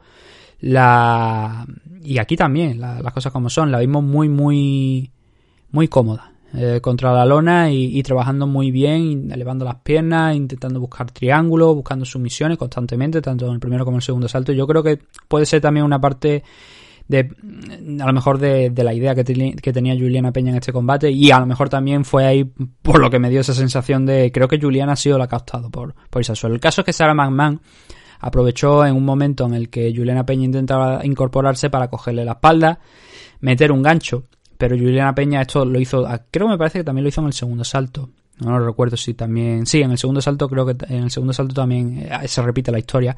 la 0.60 1.66
y 2.02 2.18
aquí 2.18 2.36
también 2.36 2.80
la- 2.80 3.00
las 3.00 3.12
cosas 3.12 3.32
como 3.32 3.48
son 3.50 3.70
la 3.70 3.78
vimos 3.78 4.02
muy 4.04 4.28
muy 4.28 5.10
muy 5.70 5.88
cómoda 5.88 6.32
eh, 6.54 6.80
contra 6.80 7.12
la 7.12 7.26
lona 7.26 7.70
y, 7.70 8.02
trabajando 8.02 8.46
muy 8.46 8.70
bien 8.70 9.30
elevando 9.30 9.64
las 9.64 9.76
piernas 9.76 10.34
intentando 10.34 10.80
buscar 10.80 11.10
triángulos 11.10 11.74
buscando 11.74 12.04
sumisiones 12.04 12.56
constantemente 12.56 13.20
tanto 13.20 13.46
en 13.46 13.52
el 13.52 13.60
primero 13.60 13.84
como 13.84 13.96
en 13.96 13.98
el 13.98 14.02
segundo 14.02 14.26
asalto 14.26 14.52
yo 14.52 14.66
creo 14.66 14.82
que 14.82 14.98
puede 15.28 15.44
ser 15.44 15.60
también 15.60 15.84
una 15.84 16.00
parte 16.00 16.42
de 17.08 17.30
a 18.00 18.06
lo 18.06 18.12
mejor 18.12 18.38
de, 18.38 18.70
la 18.76 18.92
idea 18.94 19.14
que, 19.14 19.24
teni- 19.24 19.58
que 19.58 19.72
tenía 19.72 19.94
Juliana 19.94 20.30
Peña 20.30 20.50
en 20.50 20.58
este 20.58 20.72
combate 20.72 21.10
y 21.10 21.30
a 21.30 21.40
lo 21.40 21.46
mejor 21.46 21.68
también 21.68 22.04
fue 22.04 22.26
ahí 22.26 22.44
por 22.44 23.00
lo 23.00 23.10
que 23.10 23.18
me 23.18 23.30
dio 23.30 23.40
esa 23.40 23.54
sensación 23.54 24.04
de 24.04 24.30
creo 24.30 24.46
que 24.46 24.60
Juliana 24.60 24.92
ha 24.92 24.96
sido 24.96 25.18
la 25.18 25.26
que 25.26 25.34
ha 25.34 25.38
optado 25.38 25.70
por, 25.70 25.94
por 26.10 26.24
suelo. 26.24 26.54
El 26.54 26.60
caso 26.60 26.82
es 26.82 26.84
que 26.84 26.92
Sarah 26.92 27.14
McMahon 27.14 27.60
aprovechó 28.20 28.84
en 28.84 28.94
un 28.94 29.04
momento 29.04 29.46
en 29.46 29.54
el 29.54 29.70
que 29.70 29.92
Juliana 29.94 30.26
Peña 30.26 30.44
intentaba 30.44 31.04
incorporarse 31.04 31.70
para 31.70 31.88
cogerle 31.88 32.24
la 32.24 32.32
espalda, 32.32 32.78
meter 33.40 33.72
un 33.72 33.82
gancho, 33.82 34.24
pero 34.58 34.76
Juliana 34.76 35.14
Peña 35.14 35.40
esto 35.40 35.64
lo 35.64 35.80
hizo, 35.80 36.04
creo 36.30 36.46
que 36.46 36.52
me 36.52 36.58
parece 36.58 36.80
que 36.80 36.84
también 36.84 37.04
lo 37.04 37.08
hizo 37.08 37.20
en 37.20 37.28
el 37.28 37.32
segundo 37.32 37.64
salto. 37.64 38.10
No 38.40 38.56
lo 38.56 38.64
recuerdo 38.64 38.96
si 38.96 39.14
también. 39.14 39.66
Sí, 39.66 39.80
en 39.80 39.90
el 39.90 39.98
segundo 39.98 40.20
salto 40.20 40.48
creo 40.48 40.64
que 40.66 40.76
en 40.88 41.04
el 41.04 41.10
segundo 41.10 41.32
salto 41.32 41.54
también 41.54 42.06
eh, 42.08 42.28
se 42.28 42.42
repite 42.42 42.70
la 42.70 42.78
historia. 42.78 43.16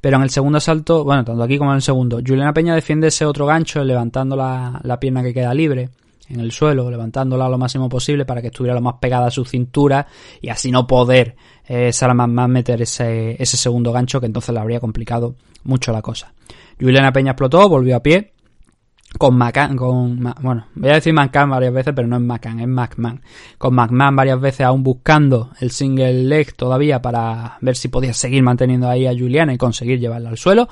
Pero 0.00 0.16
en 0.16 0.22
el 0.22 0.30
segundo 0.30 0.60
salto, 0.60 1.04
bueno, 1.04 1.24
tanto 1.24 1.42
aquí 1.42 1.58
como 1.58 1.72
en 1.72 1.76
el 1.76 1.82
segundo, 1.82 2.20
Juliana 2.26 2.54
Peña 2.54 2.74
defiende 2.74 3.08
ese 3.08 3.26
otro 3.26 3.44
gancho 3.44 3.84
levantando 3.84 4.36
la, 4.36 4.80
la 4.82 4.98
pierna 4.98 5.22
que 5.22 5.34
queda 5.34 5.52
libre 5.52 5.90
en 6.28 6.40
el 6.40 6.52
suelo, 6.52 6.90
levantándola 6.90 7.48
lo 7.48 7.58
máximo 7.58 7.88
posible 7.88 8.24
para 8.24 8.40
que 8.40 8.48
estuviera 8.48 8.74
lo 8.74 8.80
más 8.80 8.94
pegada 9.00 9.26
a 9.26 9.30
su 9.30 9.44
cintura 9.44 10.06
y 10.40 10.48
así 10.48 10.70
no 10.70 10.86
poder 10.86 11.36
eh, 11.66 11.92
Sarah 11.92 12.14
McMahon 12.14 12.50
meter 12.50 12.82
ese, 12.82 13.40
ese 13.40 13.56
segundo 13.56 13.92
gancho 13.92 14.20
que 14.20 14.26
entonces 14.26 14.52
le 14.54 14.60
habría 14.60 14.80
complicado 14.80 15.36
mucho 15.64 15.92
la 15.92 16.02
cosa. 16.02 16.32
Juliana 16.80 17.12
Peña 17.12 17.32
explotó, 17.32 17.68
volvió 17.68 17.96
a 17.96 18.02
pie, 18.02 18.32
con 19.18 19.36
McCann, 19.36 19.76
con, 19.76 20.22
bueno, 20.40 20.66
voy 20.74 20.90
a 20.90 20.94
decir 20.94 21.12
McCann 21.12 21.50
varias 21.50 21.72
veces, 21.72 21.92
pero 21.94 22.08
no 22.08 22.16
es 22.16 22.22
McCann, 22.22 22.60
es 22.60 22.68
McMahon. 22.68 23.20
Con 23.58 23.74
McMahon 23.74 24.16
varias 24.16 24.40
veces 24.40 24.62
aún 24.62 24.82
buscando 24.82 25.50
el 25.60 25.70
single 25.70 26.24
leg 26.24 26.54
todavía 26.54 27.00
para 27.00 27.58
ver 27.60 27.76
si 27.76 27.88
podía 27.88 28.12
seguir 28.12 28.42
manteniendo 28.42 28.88
ahí 28.88 29.06
a 29.06 29.16
Juliana 29.16 29.52
y 29.54 29.58
conseguir 29.58 29.98
llevarla 29.98 30.30
al 30.30 30.38
suelo. 30.38 30.68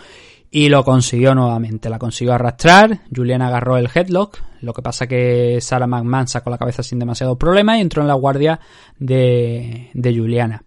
Y 0.51 0.69
lo 0.69 0.85
consiguió 0.85 1.35
nuevamente, 1.35 1.91
la 1.91 1.99
consiguió 1.99 2.35
arrastrar, 2.35 3.01
Juliana 3.15 3.49
agarró 3.49 3.77
el 3.77 3.91
headlock, 3.93 4.39
lo 4.61 4.73
que 4.73 4.83
pasa 4.83 5.09
que 5.09 5.59
Sarah 5.61 5.89
McMahon 5.89 6.29
sacó 6.29 6.49
la 6.49 6.59
cabeza 6.59 6.85
sin 6.85 7.01
demasiado 7.01 7.37
problema 7.37 7.77
y 7.77 7.81
entró 7.81 8.03
en 8.03 8.09
la 8.09 8.15
guardia 8.15 8.61
de, 8.99 9.91
de 9.93 10.17
Juliana. 10.17 10.63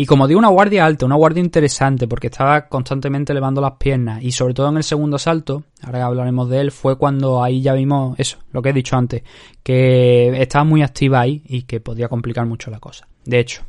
Y 0.00 0.06
como 0.06 0.26
digo, 0.26 0.38
una 0.38 0.48
guardia 0.48 0.86
alta, 0.86 1.04
una 1.04 1.16
guardia 1.16 1.42
interesante, 1.42 2.08
porque 2.08 2.28
estaba 2.28 2.68
constantemente 2.68 3.34
elevando 3.34 3.60
las 3.60 3.72
piernas. 3.72 4.22
Y 4.22 4.32
sobre 4.32 4.54
todo 4.54 4.70
en 4.70 4.78
el 4.78 4.82
segundo 4.82 5.18
salto, 5.18 5.64
ahora 5.82 6.06
hablaremos 6.06 6.48
de 6.48 6.62
él, 6.62 6.70
fue 6.70 6.96
cuando 6.96 7.42
ahí 7.42 7.60
ya 7.60 7.74
vimos 7.74 8.18
eso, 8.18 8.38
lo 8.50 8.62
que 8.62 8.70
he 8.70 8.72
dicho 8.72 8.96
antes, 8.96 9.22
que 9.62 10.40
estaba 10.40 10.64
muy 10.64 10.80
activa 10.80 11.20
ahí 11.20 11.42
y 11.44 11.64
que 11.64 11.80
podía 11.80 12.08
complicar 12.08 12.46
mucho 12.46 12.70
la 12.70 12.80
cosa. 12.80 13.08
De 13.26 13.40
hecho, 13.40 13.60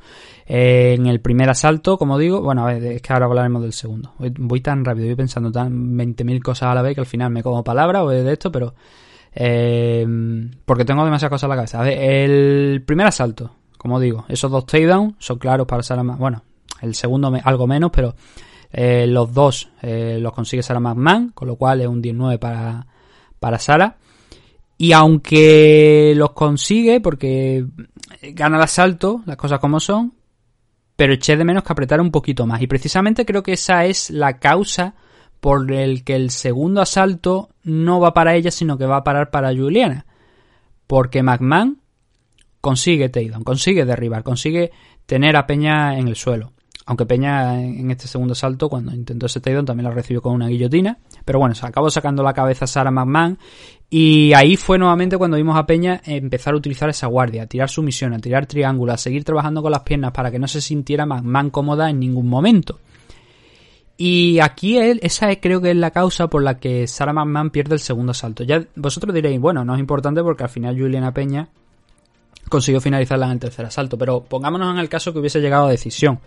eh, 0.45 0.95
en 0.97 1.05
el 1.07 1.19
primer 1.19 1.49
asalto, 1.49 1.97
como 1.97 2.17
digo, 2.17 2.41
bueno, 2.41 2.65
a 2.65 2.73
ver, 2.73 2.81
es 2.81 3.01
que 3.01 3.11
ahora 3.11 3.25
hablaremos 3.25 3.61
del 3.61 3.73
segundo. 3.73 4.13
Voy, 4.17 4.61
tan 4.61 4.85
rápido, 4.85 5.07
voy 5.07 5.15
pensando 5.15 5.51
tan 5.51 5.97
20.000 5.97 6.41
cosas 6.41 6.69
a 6.69 6.75
la 6.75 6.81
vez 6.81 6.95
que 6.95 7.01
al 7.01 7.07
final 7.07 7.29
me 7.29 7.43
como 7.43 7.61
palabra 7.61 8.05
o 8.05 8.09
de 8.09 8.31
esto, 8.31 8.49
pero... 8.53 8.73
eh, 9.33 10.07
porque 10.63 10.85
tengo 10.85 11.03
demasiadas 11.03 11.31
cosas 11.31 11.43
en 11.43 11.49
la 11.49 11.55
cabeza. 11.57 11.81
A 11.81 11.83
ver, 11.83 11.97
el 11.99 12.83
primer 12.83 13.07
asalto, 13.07 13.51
como 13.81 13.99
digo, 13.99 14.25
esos 14.29 14.51
dos 14.51 14.67
takedowns 14.67 15.15
son 15.17 15.39
claros 15.39 15.65
para 15.65 15.81
Sarah 15.81 16.03
Bueno, 16.03 16.43
el 16.83 16.93
segundo 16.93 17.33
algo 17.43 17.65
menos, 17.65 17.89
pero 17.91 18.13
eh, 18.71 19.07
los 19.07 19.33
dos 19.33 19.71
eh, 19.81 20.19
los 20.21 20.33
consigue 20.33 20.61
Sarah 20.61 20.79
McMahon, 20.79 21.29
con 21.29 21.47
lo 21.47 21.55
cual 21.55 21.81
es 21.81 21.87
un 21.87 21.99
19 21.99 22.37
para, 22.37 22.85
para 23.39 23.57
Sarah. 23.57 23.97
Y 24.77 24.91
aunque 24.91 26.13
los 26.15 26.29
consigue, 26.33 27.01
porque 27.01 27.65
gana 28.33 28.57
el 28.57 28.63
asalto, 28.63 29.23
las 29.25 29.35
cosas 29.35 29.57
como 29.57 29.79
son, 29.79 30.13
pero 30.95 31.13
eché 31.13 31.35
de 31.35 31.43
menos 31.43 31.63
que 31.63 31.73
apretar 31.73 32.01
un 32.01 32.11
poquito 32.11 32.45
más. 32.45 32.61
Y 32.61 32.67
precisamente 32.67 33.25
creo 33.25 33.41
que 33.41 33.53
esa 33.53 33.85
es 33.85 34.11
la 34.11 34.37
causa 34.37 34.93
por 35.39 35.71
el 35.71 36.03
que 36.03 36.15
el 36.15 36.29
segundo 36.29 36.81
asalto 36.81 37.49
no 37.63 37.99
va 37.99 38.13
para 38.13 38.35
ella, 38.35 38.51
sino 38.51 38.77
que 38.77 38.85
va 38.85 38.97
a 38.97 39.03
parar 39.03 39.31
para 39.31 39.55
Juliana. 39.55 40.05
Porque 40.85 41.23
McMahon 41.23 41.81
consigue 42.61 43.09
takedown, 43.09 43.43
consigue 43.43 43.85
derribar, 43.85 44.23
consigue 44.23 44.71
tener 45.05 45.35
a 45.35 45.45
Peña 45.45 45.97
en 45.97 46.07
el 46.07 46.15
suelo. 46.15 46.53
Aunque 46.85 47.05
Peña 47.05 47.61
en 47.61 47.91
este 47.91 48.07
segundo 48.07 48.33
salto, 48.33 48.67
cuando 48.69 48.93
intentó 48.93 49.25
ese 49.27 49.39
takedown, 49.39 49.65
también 49.65 49.85
la 49.85 49.93
recibió 49.93 50.21
con 50.21 50.33
una 50.33 50.47
guillotina. 50.47 50.97
Pero 51.25 51.39
bueno, 51.39 51.53
se 51.53 51.65
acabó 51.65 51.89
sacando 51.89 52.23
la 52.23 52.33
cabeza 52.33 52.65
Sarah 52.65 52.91
McMahon. 52.91 53.37
Y 53.89 54.33
ahí 54.33 54.55
fue 54.57 54.77
nuevamente 54.77 55.17
cuando 55.17 55.37
vimos 55.37 55.57
a 55.57 55.65
Peña 55.65 56.01
empezar 56.05 56.53
a 56.53 56.57
utilizar 56.57 56.89
esa 56.89 57.07
guardia, 57.07 57.43
a 57.43 57.45
tirar 57.45 57.69
sumisión, 57.69 58.13
a 58.13 58.19
tirar 58.19 58.45
triángulos, 58.45 58.95
a 58.95 58.97
seguir 58.97 59.23
trabajando 59.23 59.61
con 59.61 59.71
las 59.71 59.81
piernas 59.81 60.11
para 60.11 60.31
que 60.31 60.39
no 60.39 60.47
se 60.47 60.61
sintiera 60.61 61.05
McMahon 61.05 61.49
cómoda 61.49 61.89
en 61.89 61.99
ningún 61.99 62.27
momento. 62.27 62.79
Y 63.97 64.39
aquí 64.39 64.77
él, 64.77 64.99
esa 65.03 65.29
es, 65.29 65.37
creo 65.39 65.61
que 65.61 65.71
es 65.71 65.77
la 65.77 65.91
causa 65.91 66.27
por 66.27 66.41
la 66.41 66.57
que 66.57 66.87
Sarah 66.87 67.13
McMahon 67.13 67.51
pierde 67.51 67.75
el 67.75 67.79
segundo 67.79 68.13
salto. 68.13 68.43
Ya 68.43 68.65
vosotros 68.75 69.13
diréis, 69.13 69.39
bueno, 69.39 69.63
no 69.63 69.75
es 69.75 69.79
importante 69.79 70.23
porque 70.23 70.43
al 70.43 70.49
final 70.49 70.79
Juliana 70.79 71.13
Peña 71.13 71.49
consiguió 72.49 72.81
finalizarla 72.81 73.27
en 73.27 73.33
el 73.33 73.39
tercer 73.39 73.65
asalto, 73.65 73.97
pero 73.97 74.23
pongámonos 74.23 74.73
en 74.73 74.79
el 74.79 74.89
caso 74.89 75.13
que 75.13 75.19
hubiese 75.19 75.39
llegado 75.39 75.67
a 75.67 75.71
decisión. 75.71 76.19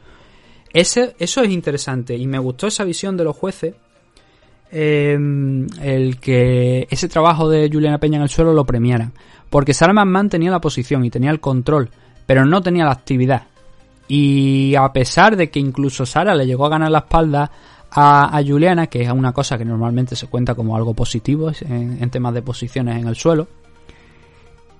Ese, 0.72 1.14
eso 1.18 1.42
es 1.42 1.50
interesante 1.50 2.16
y 2.16 2.26
me 2.26 2.38
gustó 2.38 2.66
esa 2.66 2.84
visión 2.84 3.16
de 3.16 3.24
los 3.24 3.36
jueces. 3.36 3.74
eh, 4.72 5.16
el 5.82 6.18
que 6.18 6.88
ese 6.90 7.08
trabajo 7.08 7.48
de 7.48 7.70
Juliana 7.72 7.98
Peña 7.98 8.16
en 8.16 8.24
el 8.24 8.28
suelo 8.28 8.52
lo 8.52 8.64
premiaran. 8.64 9.12
Porque 9.50 9.72
Sarah 9.72 9.92
McMahon 9.92 10.30
tenía 10.30 10.50
la 10.50 10.60
posición 10.60 11.04
y 11.04 11.10
tenía 11.10 11.30
el 11.30 11.38
control, 11.38 11.90
pero 12.26 12.44
no 12.44 12.60
tenía 12.60 12.84
la 12.84 12.90
actividad. 12.90 13.44
Y 14.08 14.74
a 14.74 14.92
pesar 14.92 15.36
de 15.36 15.48
que 15.48 15.60
incluso 15.60 16.04
Sara 16.04 16.34
le 16.34 16.46
llegó 16.46 16.66
a 16.66 16.70
ganar 16.70 16.90
la 16.90 16.98
espalda 16.98 17.50
a, 17.92 18.42
Juliana, 18.44 18.88
que 18.88 19.02
es 19.02 19.10
una 19.10 19.32
cosa 19.32 19.56
que 19.56 19.64
normalmente 19.64 20.16
se 20.16 20.26
cuenta 20.26 20.56
como 20.56 20.76
algo 20.76 20.94
positivo 20.94 21.52
en 21.60 22.10
temas 22.10 22.34
de 22.34 22.42
posiciones 22.42 23.00
en 23.00 23.06
el 23.06 23.14
suelo. 23.14 23.46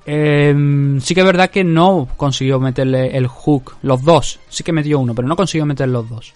Eh, 0.07 0.99
sí 1.01 1.15
que 1.15 1.21
es 1.21 1.27
verdad 1.27 1.51
que 1.51 1.65
no 1.65 2.09
consiguió 2.17 2.61
meterle 2.61 3.17
el 3.17 3.27
hook, 3.27 3.77
los 3.83 4.03
dos. 4.03 4.41
Sí 4.49 4.63
que 4.63 4.73
metió 4.73 4.99
uno, 4.99 5.15
pero 5.15 5.29
no 5.29 5.37
consiguió 5.37 5.67
meter 5.67 5.89
los 5.89 6.09
dos. 6.09 6.35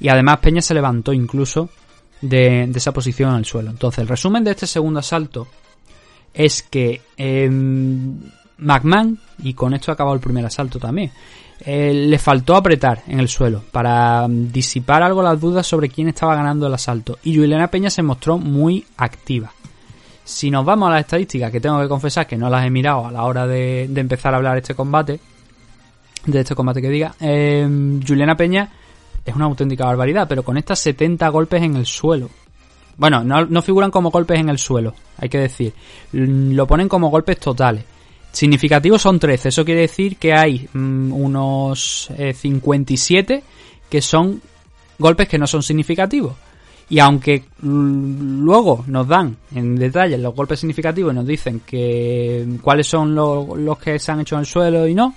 Y 0.00 0.08
además 0.08 0.38
Peña 0.38 0.62
se 0.62 0.74
levantó 0.74 1.12
incluso 1.12 1.68
de, 2.20 2.64
esa 2.74 2.92
posición 2.92 3.30
en 3.30 3.36
el 3.36 3.44
suelo. 3.44 3.70
Entonces, 3.70 4.00
el 4.00 4.08
resumen 4.08 4.44
de 4.44 4.52
este 4.52 4.66
segundo 4.66 5.00
asalto 5.00 5.46
es 6.32 6.62
que 6.62 7.02
eh, 7.16 7.48
McMahon, 8.58 9.18
y 9.42 9.54
con 9.54 9.74
esto 9.74 9.90
ha 9.90 9.94
acabado 9.94 10.14
el 10.14 10.22
primer 10.22 10.46
asalto 10.46 10.78
también, 10.78 11.12
eh, 11.64 11.92
le 11.92 12.18
faltó 12.18 12.56
apretar 12.56 13.02
en 13.06 13.20
el 13.20 13.28
suelo 13.28 13.62
para 13.70 14.26
mm, 14.26 14.50
disipar 14.50 15.02
algo 15.02 15.22
las 15.22 15.40
dudas 15.40 15.66
sobre 15.66 15.88
quién 15.88 16.08
estaba 16.08 16.34
ganando 16.34 16.66
el 16.66 16.74
asalto. 16.74 17.18
Y 17.22 17.36
Juliana 17.36 17.68
Peña 17.68 17.90
se 17.90 18.02
mostró 18.02 18.38
muy 18.38 18.84
activa. 18.96 19.52
Si 20.24 20.50
nos 20.50 20.64
vamos 20.64 20.88
a 20.88 20.92
las 20.92 21.00
estadísticas, 21.00 21.50
que 21.50 21.60
tengo 21.60 21.80
que 21.80 21.88
confesar 21.88 22.26
que 22.26 22.36
no 22.36 22.48
las 22.48 22.64
he 22.64 22.70
mirado 22.70 23.06
a 23.06 23.10
la 23.12 23.24
hora 23.24 23.46
de, 23.46 23.84
empezar 23.94 24.32
a 24.34 24.36
hablar 24.36 24.56
este 24.58 24.74
combate, 24.74 25.18
de 26.26 26.40
este 26.40 26.54
combate 26.54 26.80
que 26.80 26.88
diga, 26.88 27.14
eh, 27.20 27.66
Juliana 28.06 28.36
Peña 28.36 28.70
es 29.24 29.34
una 29.34 29.46
auténtica 29.46 29.84
barbaridad, 29.86 30.26
pero 30.28 30.42
con 30.44 30.56
estas 30.56 30.78
70 30.80 31.28
golpes 31.28 31.62
en 31.62 31.76
el 31.76 31.86
suelo. 31.86 32.30
Bueno, 32.96 33.24
no, 33.24 33.44
no 33.46 33.62
figuran 33.62 33.90
como 33.90 34.10
golpes 34.10 34.38
en 34.38 34.48
el 34.48 34.58
suelo, 34.58 34.94
hay 35.18 35.28
que 35.28 35.38
decir. 35.38 35.72
L- 36.12 36.54
Lo 36.54 36.66
ponen 36.66 36.88
como 36.88 37.08
golpes 37.10 37.38
totales. 37.40 37.84
Significativos 38.30 39.02
son 39.02 39.18
13, 39.18 39.48
eso 39.48 39.64
quiere 39.64 39.82
decir 39.82 40.16
que 40.16 40.32
hay 40.32 40.68
mm, 40.72 41.12
unos 41.12 42.08
eh, 42.16 42.32
57 42.32 43.42
que 43.90 44.00
son 44.00 44.40
golpes 44.98 45.28
que 45.28 45.38
no 45.38 45.46
son 45.46 45.62
significativos. 45.62 46.34
Y 46.88 46.98
aunque 46.98 47.44
luego 47.62 48.84
nos 48.86 49.08
dan 49.08 49.36
en 49.54 49.76
detalle 49.76 50.18
los 50.18 50.34
golpes 50.34 50.60
significativos 50.60 51.12
y 51.12 51.16
nos 51.16 51.26
dicen 51.26 51.60
que 51.64 52.46
cuáles 52.60 52.86
son 52.86 53.14
lo- 53.14 53.56
los 53.56 53.78
que 53.78 53.98
se 53.98 54.12
han 54.12 54.20
hecho 54.20 54.34
en 54.34 54.40
el 54.40 54.46
suelo 54.46 54.86
y 54.86 54.94
no, 54.94 55.14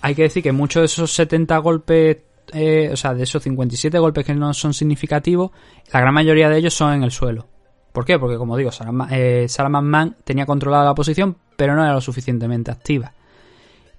hay 0.00 0.14
que 0.14 0.22
decir 0.22 0.42
que 0.42 0.50
muchos 0.50 0.80
de 0.80 0.86
esos 0.86 1.12
70 1.12 1.58
golpes, 1.58 2.16
eh, 2.52 2.90
o 2.92 2.96
sea, 2.96 3.14
de 3.14 3.22
esos 3.22 3.42
57 3.42 3.96
golpes 3.98 4.26
que 4.26 4.34
no 4.34 4.52
son 4.54 4.74
significativos, 4.74 5.52
la 5.92 6.00
gran 6.00 6.14
mayoría 6.14 6.48
de 6.48 6.58
ellos 6.58 6.74
son 6.74 6.94
en 6.94 7.04
el 7.04 7.12
suelo. 7.12 7.46
¿Por 7.92 8.04
qué? 8.04 8.18
Porque, 8.18 8.36
como 8.38 8.56
digo, 8.56 8.72
Sarah, 8.72 8.90
Ma- 8.90 9.08
eh, 9.12 9.46
McMahon 9.68 10.16
tenía 10.24 10.46
controlada 10.46 10.84
la 10.86 10.94
posición, 10.94 11.36
pero 11.56 11.76
no 11.76 11.84
era 11.84 11.92
lo 11.92 12.00
suficientemente 12.00 12.70
activa. 12.72 13.12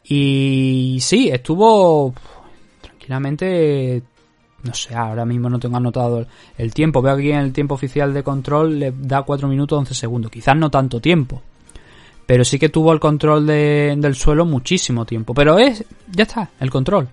Y 0.03 0.97
sí, 0.99 1.29
estuvo 1.29 2.13
tranquilamente. 2.81 4.03
No 4.63 4.73
sé, 4.73 4.95
ahora 4.95 5.25
mismo 5.25 5.49
no 5.49 5.59
tengo 5.59 5.77
anotado 5.77 6.25
el, 6.57 6.73
tiempo. 6.73 7.01
Veo 7.01 7.13
aquí 7.15 7.31
en 7.31 7.39
el 7.39 7.51
tiempo 7.53 7.75
oficial 7.75 8.13
de 8.13 8.23
control 8.23 8.79
le 8.79 8.93
da 8.97 9.23
4 9.23 9.47
minutos 9.47 9.77
11 9.79 9.93
segundos. 9.93 10.31
Quizás 10.31 10.55
no 10.55 10.69
tanto 10.71 10.99
tiempo. 11.01 11.41
Pero 12.25 12.45
sí 12.45 12.57
que 12.57 12.69
tuvo 12.69 12.93
el 12.93 12.99
control 13.01 13.45
de- 13.45 13.93
del 13.97 14.15
suelo 14.15 14.45
muchísimo 14.45 15.05
tiempo. 15.05 15.33
Pero 15.33 15.57
es, 15.59 15.83
ya 16.09 16.23
está, 16.23 16.49
el 16.61 16.69
control. 16.69 17.09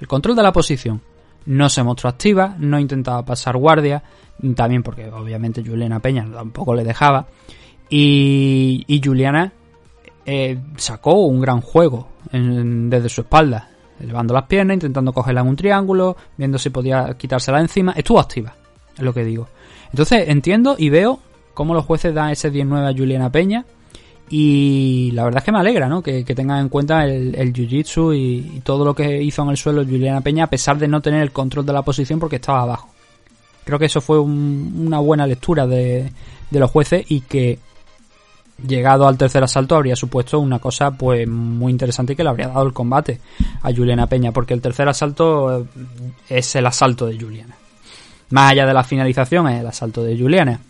El 0.00 0.08
control 0.08 0.34
de 0.36 0.42
la 0.42 0.52
posición. 0.52 1.00
No 1.44 1.68
se 1.68 1.82
mostró 1.82 2.08
activa, 2.08 2.56
no 2.58 2.78
intentaba 2.80 3.22
pasar 3.24 3.56
guardia. 3.58 4.02
También 4.54 4.82
porque 4.82 5.10
obviamente 5.10 5.62
Juliana 5.62 6.00
Peña 6.00 6.26
tampoco 6.32 6.74
le 6.74 6.84
dejaba. 6.84 7.26
Y, 7.90 8.84
y 8.86 9.00
Juliana 9.04 9.52
eh, 10.24 10.58
sacó 10.76 11.14
un 11.26 11.40
gran 11.40 11.60
juego 11.60 12.08
en- 12.32 12.88
desde 12.88 13.08
su 13.10 13.20
espalda. 13.22 13.68
Elevando 14.00 14.34
las 14.34 14.44
piernas, 14.44 14.74
intentando 14.74 15.12
cogerla 15.12 15.40
en 15.40 15.48
un 15.48 15.56
triángulo, 15.56 16.16
viendo 16.36 16.58
si 16.58 16.70
podía 16.70 17.14
quitársela 17.18 17.60
encima. 17.60 17.92
Estuvo 17.92 18.20
activa, 18.20 18.54
es 18.96 19.02
lo 19.02 19.12
que 19.12 19.24
digo. 19.24 19.48
Entonces 19.90 20.28
entiendo 20.28 20.76
y 20.78 20.88
veo 20.90 21.18
cómo 21.54 21.74
los 21.74 21.84
jueces 21.84 22.14
dan 22.14 22.30
ese 22.30 22.52
10-9 22.52 22.88
a 22.94 22.96
Juliana 22.96 23.30
Peña. 23.30 23.64
Y 24.30 25.10
la 25.12 25.24
verdad 25.24 25.38
es 25.38 25.44
que 25.44 25.52
me 25.52 25.58
alegra, 25.58 25.88
¿no? 25.88 26.02
Que, 26.02 26.22
que 26.24 26.34
tengan 26.34 26.60
en 26.60 26.68
cuenta 26.68 27.04
el, 27.06 27.52
jiu-jitsu 27.52 28.14
y, 28.14 28.60
todo 28.60 28.84
lo 28.84 28.94
que 28.94 29.22
hizo 29.22 29.42
en 29.42 29.48
el 29.48 29.56
suelo 29.56 29.82
Juliana 29.84 30.20
Peña, 30.20 30.44
a 30.44 30.50
pesar 30.50 30.78
de 30.78 30.86
no 30.86 31.00
tener 31.00 31.22
el 31.22 31.32
control 31.32 31.64
de 31.64 31.72
la 31.72 31.82
posición 31.82 32.20
porque 32.20 32.36
estaba 32.36 32.62
abajo. 32.62 32.90
Creo 33.64 33.78
que 33.78 33.86
eso 33.86 34.00
fue 34.00 34.18
un- 34.20 34.74
una 34.86 34.98
buena 34.98 35.26
lectura 35.26 35.66
de 35.66 36.10
los 36.50 36.70
jueces 36.70 37.04
y 37.10 37.20
que 37.22 37.58
llegado 38.66 39.06
al 39.06 39.16
tercer 39.16 39.42
asalto 39.44 39.76
habría 39.76 39.96
supuesto 39.96 40.40
una 40.40 40.58
cosa 40.58 40.90
pues 40.90 41.26
muy 41.28 41.70
interesante 41.70 42.16
que 42.16 42.22
le 42.22 42.30
habría 42.30 42.48
dado 42.48 42.66
el 42.66 42.72
combate 42.72 43.20
a 43.62 43.72
Juliana 43.72 44.06
Peña, 44.06 44.32
porque 44.32 44.54
el 44.54 44.60
tercer 44.60 44.88
asalto 44.88 45.60
eh, 45.60 45.64
es 46.28 46.54
el 46.56 46.66
asalto 46.66 47.06
de 47.06 47.18
Juliana. 47.18 47.54
Más 48.30 48.52
allá 48.52 48.66
de 48.66 48.74
la 48.74 48.84
finalización 48.84 49.48
es 49.48 49.60
el 49.60 49.66
asalto 49.66 50.02
de 50.02 50.18
Juliana. 50.18 50.60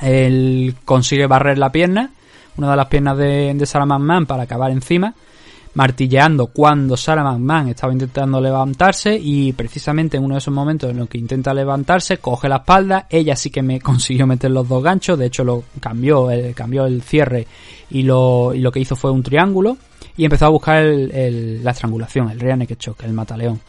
Él 0.00 0.74
consigue 0.84 1.26
barrer 1.26 1.58
la 1.58 1.70
pierna, 1.70 2.10
una 2.56 2.70
de 2.70 2.76
las 2.76 2.86
piernas 2.86 3.16
de, 3.18 3.52
de 3.54 3.66
Sarah 3.66 3.86
McMahon 3.86 4.26
para 4.26 4.44
acabar 4.44 4.70
encima, 4.70 5.14
martilleando 5.74 6.48
cuando 6.48 6.96
Sarah 6.96 7.22
McMahon 7.24 7.68
estaba 7.68 7.92
intentando 7.92 8.40
levantarse 8.40 9.16
y 9.16 9.52
precisamente 9.52 10.16
en 10.16 10.24
uno 10.24 10.34
de 10.34 10.38
esos 10.38 10.52
momentos 10.52 10.90
en 10.90 10.96
los 10.98 11.08
que 11.08 11.18
intenta 11.18 11.54
levantarse 11.54 12.18
coge 12.18 12.48
la 12.48 12.56
espalda, 12.56 13.06
ella 13.10 13.36
sí 13.36 13.50
que 13.50 13.62
me 13.62 13.80
consiguió 13.82 14.26
meter 14.26 14.50
los 14.50 14.68
dos 14.68 14.82
ganchos, 14.82 15.18
de 15.18 15.26
hecho 15.26 15.44
lo 15.44 15.64
cambió, 15.80 16.30
eh, 16.30 16.52
cambió 16.54 16.86
el 16.86 17.02
cierre 17.02 17.46
y 17.90 18.02
lo, 18.02 18.52
y 18.54 18.58
lo 18.60 18.72
que 18.72 18.80
hizo 18.80 18.96
fue 18.96 19.10
un 19.10 19.22
triángulo 19.22 19.76
y 20.16 20.24
empezó 20.24 20.46
a 20.46 20.50
buscar 20.50 20.82
el- 20.82 21.10
el- 21.12 21.64
la 21.64 21.70
estrangulación, 21.70 22.30
el 22.30 22.40
rear 22.40 22.58
naked 22.58 22.76
choke, 22.76 23.04
el 23.04 23.12
mataleón. 23.12 23.60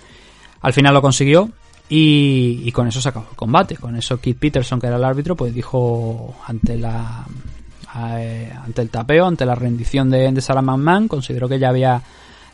Al 0.62 0.74
final 0.74 0.94
lo 0.94 1.02
consiguió 1.02 1.50
y, 1.88 2.62
y 2.66 2.72
con 2.72 2.88
eso 2.88 3.02
se 3.02 3.10
acabó 3.10 3.28
el 3.32 3.36
combate. 3.36 3.76
Con 3.78 3.96
eso 3.96 4.20
Keith 4.20 4.38
Peterson, 4.38 4.80
que 4.80 4.88
era 4.88 4.98
el 4.98 5.04
árbitro, 5.04 5.36
pues 5.36 5.54
dijo 5.54 6.36
ante 6.46 6.78
la 6.78 7.26
eh, 7.98 8.52
ante 8.64 8.82
el 8.82 8.90
tapeo, 8.90 9.26
ante 9.26 9.46
la 9.46 9.56
rendición 9.56 10.10
de, 10.10 10.32
de 10.32 10.42
Sarah 10.42 10.62
McMahon, 10.62 11.08
consideró 11.08 11.48
que 11.50 11.60
ya 11.60 11.70
había 11.70 12.02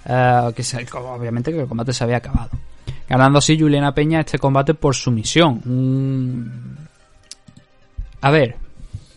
eh, 0.05 0.51
que 0.55 0.63
obviamente 0.97 1.51
que 1.51 1.61
el 1.61 1.67
combate 1.67 1.93
se 1.93 2.03
había 2.03 2.17
acabado. 2.17 2.51
Ganando 3.07 3.39
así 3.39 3.59
Juliana 3.59 3.93
Peña 3.93 4.19
este 4.21 4.39
combate 4.39 4.73
por 4.73 4.95
sumisión. 4.95 5.61
Un- 5.65 6.77
A 8.21 8.31
ver, 8.31 8.55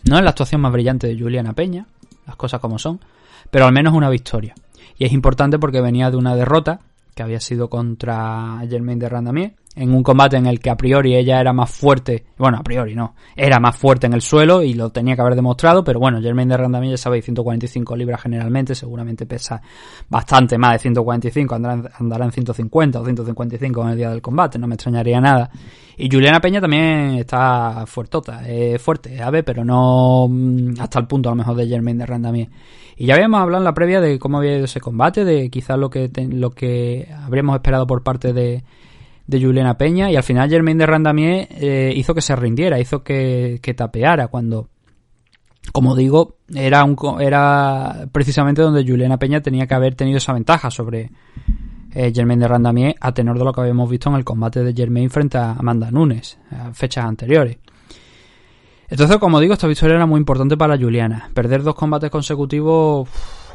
no 0.03 0.17
es 0.17 0.23
la 0.23 0.29
actuación 0.29 0.61
más 0.61 0.71
brillante 0.71 1.07
de 1.07 1.19
Juliana 1.19 1.53
Peña, 1.53 1.85
las 2.27 2.35
cosas 2.35 2.59
como 2.59 2.77
son, 2.77 2.99
pero 3.49 3.65
al 3.65 3.73
menos 3.73 3.93
una 3.93 4.09
victoria. 4.09 4.53
Y 4.97 5.05
es 5.05 5.11
importante 5.13 5.57
porque 5.57 5.81
venía 5.81 6.11
de 6.11 6.17
una 6.17 6.35
derrota 6.35 6.81
que 7.15 7.23
había 7.23 7.39
sido 7.39 7.69
contra 7.69 8.59
Germaine 8.69 8.99
de 9.01 9.09
Randamier 9.09 9.53
en 9.79 9.93
un 9.93 10.03
combate 10.03 10.35
en 10.35 10.45
el 10.45 10.59
que 10.59 10.69
a 10.69 10.75
priori 10.75 11.15
ella 11.15 11.39
era 11.39 11.53
más 11.53 11.71
fuerte, 11.71 12.25
bueno, 12.37 12.57
a 12.57 12.63
priori 12.63 12.95
no, 12.95 13.15
era 13.33 13.61
más 13.61 13.77
fuerte 13.77 14.07
en 14.07 14.13
el 14.13 14.21
suelo 14.21 14.61
y 14.61 14.73
lo 14.73 14.89
tenía 14.89 15.15
que 15.15 15.21
haber 15.21 15.35
demostrado, 15.35 15.85
pero 15.85 16.01
bueno, 16.01 16.21
Germaine 16.21 16.51
de 16.51 16.57
Randamier 16.57 16.91
ya 16.91 16.97
sabéis, 16.97 17.23
145 17.23 17.95
libras 17.95 18.21
generalmente, 18.21 18.75
seguramente 18.75 19.25
pesa 19.25 19.61
bastante 20.09 20.57
más 20.57 20.73
de 20.73 20.79
145, 20.79 21.55
andará 21.55 21.75
en, 21.75 21.89
andará 21.97 22.25
en 22.25 22.31
150 22.33 22.99
o 22.99 23.05
155 23.05 23.81
en 23.81 23.87
el 23.87 23.97
día 23.97 24.09
del 24.09 24.21
combate, 24.21 24.59
no 24.59 24.67
me 24.67 24.75
extrañaría 24.75 25.21
nada. 25.21 25.49
Y 25.95 26.09
Juliana 26.11 26.41
Peña 26.41 26.59
también 26.59 27.15
está 27.15 27.85
fuertota, 27.85 28.41
eh, 28.45 28.77
fuerte, 28.79 29.21
ave, 29.21 29.43
pero 29.43 29.63
no 29.63 30.27
mm, 30.29 30.73
hasta 30.81 30.99
el 30.99 31.07
punto 31.07 31.29
a 31.29 31.31
lo 31.31 31.37
mejor 31.37 31.55
de 31.55 31.67
Germaine 31.67 31.99
de 31.99 32.05
Randamier. 32.05 32.49
Y 32.97 33.05
ya 33.05 33.13
habíamos 33.13 33.39
hablado 33.39 33.61
en 33.61 33.65
la 33.65 33.73
previa 33.73 34.01
de 34.01 34.19
cómo 34.19 34.39
había 34.39 34.57
ido 34.57 34.65
ese 34.65 34.81
combate, 34.81 35.23
de 35.23 35.49
quizás 35.49 35.77
lo 35.77 35.89
que, 35.89 36.11
lo 36.31 36.51
que 36.51 37.07
habríamos 37.23 37.55
esperado 37.55 37.87
por 37.87 38.03
parte 38.03 38.33
de, 38.33 38.63
de 39.29 39.39
Juliana 39.39 39.77
Peña 39.77 40.09
y 40.09 40.15
al 40.15 40.23
final 40.23 40.49
Germaine 40.49 40.79
de 40.79 40.85
Randamier 40.87 41.47
eh, 41.51 41.93
hizo 41.95 42.15
que 42.15 42.21
se 42.21 42.35
rindiera, 42.35 42.79
hizo 42.79 43.03
que, 43.03 43.59
que 43.61 43.75
tapeara 43.75 44.27
cuando, 44.27 44.69
como 45.71 45.95
digo, 45.95 46.37
era, 46.55 46.83
un, 46.83 46.97
era 47.21 48.07
precisamente 48.11 48.63
donde 48.63 48.83
Juliana 48.83 49.19
Peña 49.19 49.39
tenía 49.41 49.67
que 49.67 49.75
haber 49.75 49.93
tenido 49.93 50.17
esa 50.17 50.33
ventaja 50.33 50.71
sobre 50.71 51.11
eh, 51.93 52.11
Germaine 52.11 52.41
de 52.41 52.47
Randamier 52.47 52.95
a 52.99 53.13
tenor 53.13 53.37
de 53.37 53.45
lo 53.45 53.53
que 53.53 53.61
habíamos 53.61 53.87
visto 53.87 54.09
en 54.09 54.15
el 54.15 54.25
combate 54.25 54.63
de 54.63 54.73
Germaine 54.73 55.11
frente 55.11 55.37
a 55.37 55.51
Amanda 55.51 55.91
Nunes, 55.91 56.39
a 56.49 56.73
fechas 56.73 57.05
anteriores. 57.05 57.57
Entonces, 58.87 59.17
como 59.17 59.39
digo, 59.39 59.53
esta 59.53 59.67
victoria 59.67 59.97
era 59.97 60.07
muy 60.07 60.17
importante 60.17 60.57
para 60.57 60.75
Juliana. 60.75 61.29
Perder 61.35 61.61
dos 61.61 61.75
combates 61.75 62.09
consecutivos 62.09 63.07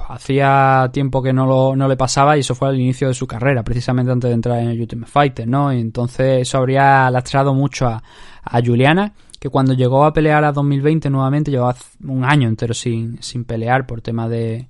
hacía 0.09 0.91
tiempo 0.93 1.23
que 1.23 1.33
no, 1.33 1.47
lo, 1.47 1.77
no 1.77 1.89
le 1.89 1.97
pasaba 1.97 2.37
y 2.37 2.41
eso 2.41 2.55
fue 2.55 2.69
al 2.69 2.81
inicio 2.81 3.09
de 3.09 3.15
su 3.15 3.27
carrera, 3.27 3.63
precisamente 3.63 4.13
antes 4.13 4.29
de 4.29 4.35
entrar 4.35 4.59
en 4.59 4.69
el 4.69 4.81
Ultimate 4.81 5.11
Fighter, 5.11 5.49
¿no? 5.49 5.73
Y 5.73 5.81
entonces 5.81 6.43
eso 6.43 6.59
habría 6.59 7.11
lastrado 7.11 7.55
mucho 7.55 7.87
a, 7.87 8.03
a 8.43 8.61
Juliana, 8.63 9.15
que 9.39 9.49
cuando 9.49 9.75
llegó 9.75 10.05
a 10.05 10.13
pelear 10.13 10.45
a 10.45 10.53
2020 10.53 11.11
nuevamente, 11.11 11.51
llevaba 11.51 11.77
un 12.03 12.25
año 12.25 12.49
entero 12.49 12.75
sin, 12.75 13.23
sin 13.23 13.45
pelear 13.45 13.87
por 13.87 14.01
tema 14.01 14.29
de, 14.29 14.69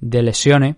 de 0.00 0.22
lesiones. 0.22 0.76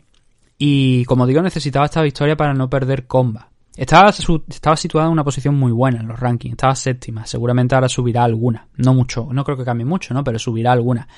Y 0.58 1.04
como 1.04 1.26
digo, 1.26 1.42
necesitaba 1.42 1.86
esta 1.86 2.02
victoria 2.02 2.36
para 2.36 2.54
no 2.54 2.70
perder 2.70 3.06
comba. 3.06 3.50
Estaba, 3.76 4.10
estaba 4.10 4.76
situada 4.76 5.06
en 5.06 5.12
una 5.12 5.24
posición 5.24 5.56
muy 5.56 5.72
buena 5.72 6.00
en 6.00 6.06
los 6.06 6.20
rankings, 6.20 6.52
estaba 6.52 6.76
séptima, 6.76 7.26
seguramente 7.26 7.74
ahora 7.74 7.88
subirá 7.88 8.22
alguna, 8.22 8.68
no 8.76 8.94
mucho, 8.94 9.28
no 9.32 9.42
creo 9.42 9.56
que 9.56 9.64
cambie 9.64 9.84
mucho, 9.84 10.14
¿no? 10.14 10.22
Pero 10.22 10.38
subirá 10.38 10.70
alguna. 10.70 11.08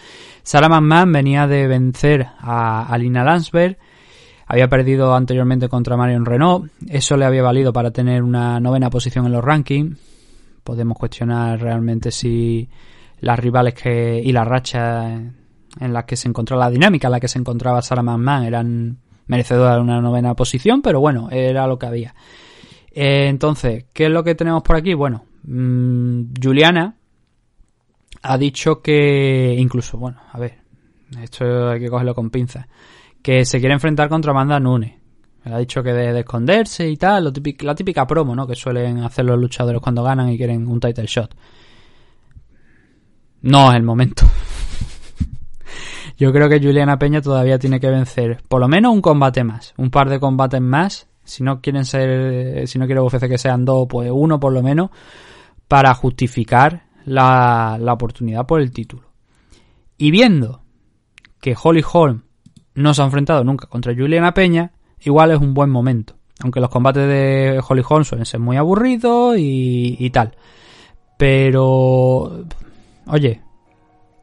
Sarah 0.43 0.71
McMahon 0.71 1.13
venía 1.13 1.47
de 1.47 1.67
vencer 1.67 2.27
a, 2.39 2.87
a 2.87 2.97
Lina 2.97 3.25
Landsberg, 3.25 3.77
había 4.47 4.69
perdido 4.69 5.15
anteriormente 5.15 5.69
contra 5.69 5.99
Marion 5.99 6.25
Renault, 6.25 6.73
eso 6.89 7.19
le 7.19 7.27
había 7.27 7.43
valido 7.43 7.75
para 7.75 7.91
tener 7.91 8.23
una 8.23 8.59
novena 8.59 8.89
posición 8.89 9.27
en 9.27 9.33
los 9.33 9.45
rankings. 9.45 9.99
podemos 10.65 10.97
cuestionar 10.97 11.61
realmente 11.61 12.11
si 12.11 12.71
las 13.21 13.39
rivales 13.39 13.75
que 13.75 14.23
y 14.25 14.33
las 14.33 14.49
rachas 14.49 15.21
en 15.79 15.93
las 15.93 16.05
que 16.05 16.17
se 16.17 16.29
encontraba 16.29 16.65
la 16.65 16.71
dinámica 16.71 17.09
en 17.09 17.13
la 17.13 17.21
que 17.21 17.29
se 17.29 17.39
encontraba 17.39 17.83
Sarah 17.83 18.03
McMahon 18.03 18.45
eran 18.45 18.99
merecedoras 19.27 19.77
de 19.77 19.83
una 19.83 20.01
novena 20.01 20.35
posición, 20.35 20.81
pero 20.81 21.01
bueno, 21.01 21.29
era 21.31 21.67
lo 21.67 21.79
que 21.79 21.87
había. 21.87 22.15
Eh, 22.99 23.29
entonces, 23.29 23.85
¿qué 23.93 24.07
es 24.07 24.11
lo 24.11 24.25
que 24.25 24.35
tenemos 24.35 24.63
por 24.63 24.75
aquí? 24.75 24.95
Bueno, 24.95 25.27
mmm, 25.43 26.33
Juliana 26.43 26.97
ha 28.23 28.39
dicho 28.39 28.81
que 28.81 29.55
incluso, 29.59 29.99
bueno, 29.99 30.19
a 30.33 30.39
ver, 30.39 30.61
esto 31.21 31.69
hay 31.69 31.79
que 31.79 31.91
cogerlo 31.91 32.15
con 32.15 32.31
pinzas, 32.31 32.67
que 33.21 33.45
se 33.45 33.61
quiere 33.61 33.75
enfrentar 33.75 34.09
contra 34.09 34.31
Amanda 34.31 34.59
Nunes. 34.59 34.95
Ha 35.45 35.59
dicho 35.59 35.83
que 35.83 35.93
de, 35.93 36.15
de 36.15 36.21
esconderse 36.21 36.89
y 36.89 36.97
tal, 36.97 37.31
la 37.61 37.75
típica 37.75 38.07
promo, 38.07 38.35
¿no? 38.35 38.47
Que 38.47 38.57
suelen 38.57 39.01
hacer 39.01 39.27
los 39.27 39.39
luchadores 39.39 39.83
cuando 39.83 40.03
ganan 40.03 40.31
y 40.31 40.39
quieren 40.39 40.67
un 40.67 40.81
title 40.81 41.05
shot. 41.07 41.37
No 43.43 43.71
es 43.71 43.77
el 43.77 43.83
momento. 43.83 44.25
Yo 46.17 46.33
creo 46.33 46.49
que 46.49 46.61
Juliana 46.61 46.99
Peña 46.99 47.21
todavía 47.21 47.59
tiene 47.59 47.79
que 47.79 47.91
vencer 47.91 48.43
por 48.49 48.63
lo 48.63 48.69
menos 48.69 48.95
un 48.95 49.03
combate 49.03 49.45
más, 49.45 49.75
un 49.77 49.91
par 49.91 50.09
de 50.09 50.19
combates 50.19 50.63
más. 50.63 51.07
Si 51.27 51.43
no 51.43 51.61
quieren 51.61 51.85
ser, 51.85 52.67
si 52.67 52.79
no 52.79 52.87
quiere 52.87 53.01
UFC 53.01 53.29
que 53.29 53.39
sean 53.39 53.65
dos, 53.65 53.87
pues 53.89 54.11
uno 54.13 54.41
por 54.41 54.53
lo 54.53 54.63
menos, 54.63 54.91
para 55.69 55.93
justificar 55.95 56.85
la, 57.05 57.77
la 57.81 57.93
oportunidad 57.93 58.47
por 58.47 58.61
el 58.61 58.71
título. 58.71 59.03
Y 59.99 60.11
viendo 60.11 60.63
que 61.41 61.57
Holly 61.61 61.85
Holm 61.93 62.23
no 62.75 62.95
se 62.95 63.03
ha 63.03 63.05
enfrentado 63.07 63.45
nunca 63.45 63.67
contra 63.67 63.95
Juliana 63.95 64.35
Peña, 64.35 64.73
igual 65.01 65.33
es 65.33 65.39
un 65.39 65.55
buen 65.55 65.71
momento. 65.71 66.15
Aunque 66.43 66.61
los 66.61 66.69
combates 66.71 67.09
de 67.09 67.63
Holly 67.67 67.83
Holm 67.89 68.05
suelen 68.05 68.27
ser 68.27 68.41
muy 68.41 68.57
aburridos 68.57 69.37
y, 69.39 69.97
y 69.99 70.11
tal. 70.11 70.37
Pero, 71.17 72.45
oye, 73.07 73.41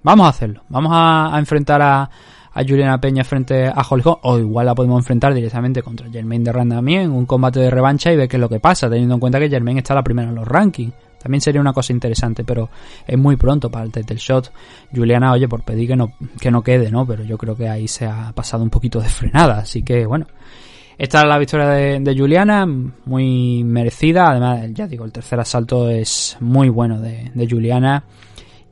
vamos 0.03 0.25
a 0.27 0.29
hacerlo. 0.29 0.63
Vamos 0.69 0.91
a, 0.93 1.35
a 1.35 1.39
enfrentar 1.39 1.81
a, 1.81 2.09
a, 2.53 2.63
Juliana 2.63 2.99
Peña 2.99 3.23
frente 3.23 3.67
a 3.67 3.85
Holly 3.87 4.03
Holm. 4.05 4.17
O 4.23 4.39
igual 4.39 4.65
la 4.65 4.75
podemos 4.75 4.99
enfrentar 4.99 5.33
directamente 5.33 5.81
contra 5.81 6.09
Jermaine 6.09 6.45
de 6.45 6.51
Randamie 6.51 7.01
en 7.01 7.11
un 7.11 7.25
combate 7.25 7.59
de 7.59 7.69
revancha 7.69 8.11
y 8.11 8.15
ver 8.15 8.27
qué 8.27 8.37
es 8.37 8.41
lo 8.41 8.49
que 8.49 8.59
pasa, 8.59 8.89
teniendo 8.89 9.15
en 9.15 9.19
cuenta 9.19 9.39
que 9.39 9.49
Jermaine 9.49 9.79
está 9.79 9.93
la 9.93 10.03
primera 10.03 10.29
en 10.29 10.35
los 10.35 10.47
rankings. 10.47 10.93
También 11.23 11.39
sería 11.39 11.61
una 11.61 11.71
cosa 11.71 11.93
interesante, 11.93 12.43
pero 12.43 12.69
es 13.07 13.17
muy 13.17 13.37
pronto 13.37 13.71
para 13.71 13.85
el 13.85 13.91
title 13.93 14.17
shot. 14.17 14.51
Juliana, 14.93 15.31
oye, 15.31 15.47
por 15.47 15.63
pedir 15.63 15.87
que 15.87 15.95
no, 15.95 16.11
que 16.39 16.51
no 16.51 16.61
quede, 16.61 16.91
¿no? 16.91 17.05
Pero 17.05 17.23
yo 17.23 17.37
creo 17.37 17.55
que 17.55 17.69
ahí 17.69 17.87
se 17.87 18.05
ha 18.05 18.33
pasado 18.35 18.61
un 18.61 18.69
poquito 18.69 18.99
de 18.99 19.07
frenada. 19.07 19.59
Así 19.59 19.83
que, 19.83 20.05
bueno. 20.05 20.27
Esta 20.97 21.21
es 21.21 21.27
la 21.27 21.39
victoria 21.39 21.67
de, 21.67 22.15
Juliana, 22.15 22.65
muy 22.65 23.63
merecida. 23.63 24.29
Además, 24.29 24.67
ya 24.73 24.87
digo, 24.87 25.05
el 25.05 25.11
tercer 25.11 25.39
asalto 25.39 25.89
es 25.89 26.37
muy 26.39 26.69
bueno 26.69 26.99
de, 26.99 27.47
Juliana. 27.49 28.03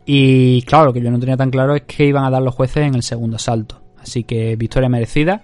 Y 0.05 0.61
claro, 0.63 0.85
lo 0.85 0.93
que 0.93 1.01
yo 1.01 1.11
no 1.11 1.19
tenía 1.19 1.37
tan 1.37 1.51
claro 1.51 1.75
es 1.75 1.83
que 1.83 2.05
iban 2.05 2.25
a 2.25 2.29
dar 2.29 2.41
los 2.41 2.55
jueces 2.55 2.85
en 2.87 2.95
el 2.95 3.03
segundo 3.03 3.35
asalto. 3.35 3.81
Así 4.01 4.23
que 4.23 4.55
victoria 4.55 4.89
merecida. 4.89 5.43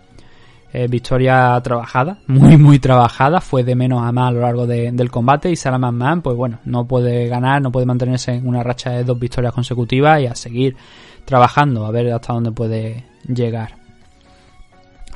Eh, 0.74 0.88
victoria 0.89 1.60
trabajada, 1.64 2.20
muy 2.28 2.58
muy 2.58 2.78
trabajada, 2.78 3.39
fue 3.39 3.64
de 3.64 3.74
menos 3.74 4.03
a 4.03 4.12
más 4.12 4.28
a 4.28 4.32
lo 4.32 4.41
largo 4.41 4.68
de, 4.68 4.91
del 4.91 5.10
combate 5.10 5.49
y 5.49 5.55
Sarah 5.55 5.78
McMahon, 5.78 6.22
pues 6.22 6.36
bueno, 6.36 6.60
no 6.66 6.86
puede 6.86 7.28
ganar, 7.28 7.62
no 7.62 7.72
puede 7.72 7.86
mantenerse 7.86 8.34
en 8.34 8.45
una 8.45 8.64
racha 8.64 8.91
de 8.91 9.05
dos 9.05 9.18
victorias 9.18 9.53
consecutivas 9.53 10.22
y 10.22 10.26
a 10.26 10.36
seguir 10.36 10.76
trabajando, 11.24 11.86
a 11.86 11.91
ver 11.91 12.12
hasta 12.12 12.34
dónde 12.34 12.51
puede 12.51 13.05
llegar. 13.26 13.76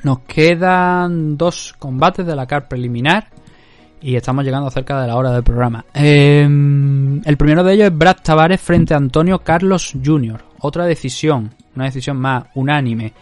Nos 0.03 0.19
quedan 0.19 1.37
dos 1.37 1.75
combates 1.77 2.25
de 2.25 2.35
la 2.35 2.47
CAR 2.47 2.69
preliminar 2.69 3.27
y 4.01 4.15
estamos 4.15 4.43
llegando 4.43 4.69
cerca 4.71 5.01
de 5.01 5.07
la 5.07 5.15
hora 5.15 5.31
del 5.31 5.43
programa. 5.43 5.85
Eh, 5.93 6.43
el 6.43 7.37
primero 7.37 7.63
de 7.63 7.73
ellos 7.73 7.87
es 7.87 7.97
Brad 7.97 8.17
Tavares 8.23 8.59
frente 8.59 8.93
a 8.93 8.97
Antonio 8.97 9.39
Carlos 9.39 9.93
Jr. 10.03 10.43
Otra 10.59 10.85
decisión, 10.85 11.51
una 11.75 11.85
decisión 11.85 12.17
más 12.17 12.45
unánime. 12.55 13.13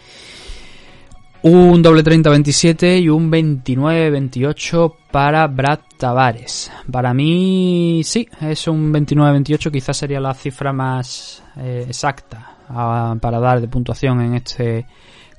Un 1.41 1.81
doble 1.81 2.03
30-27 2.03 3.01
y 3.01 3.07
un 3.07 3.31
29-28 3.31 4.93
para 5.09 5.47
Brad 5.47 5.79
Tavares. 5.97 6.69
Para 6.91 7.13
mí, 7.13 8.01
sí, 8.03 8.27
es 8.41 8.67
un 8.67 8.93
29-28, 8.93 9.71
quizás 9.71 9.95
sería 9.95 10.19
la 10.19 10.33
cifra 10.33 10.73
más 10.73 11.41
eh, 11.57 11.85
exacta 11.87 12.57
a, 12.67 13.15
para 13.21 13.39
dar 13.39 13.61
de 13.61 13.69
puntuación 13.69 14.19
en 14.21 14.35
este 14.35 14.85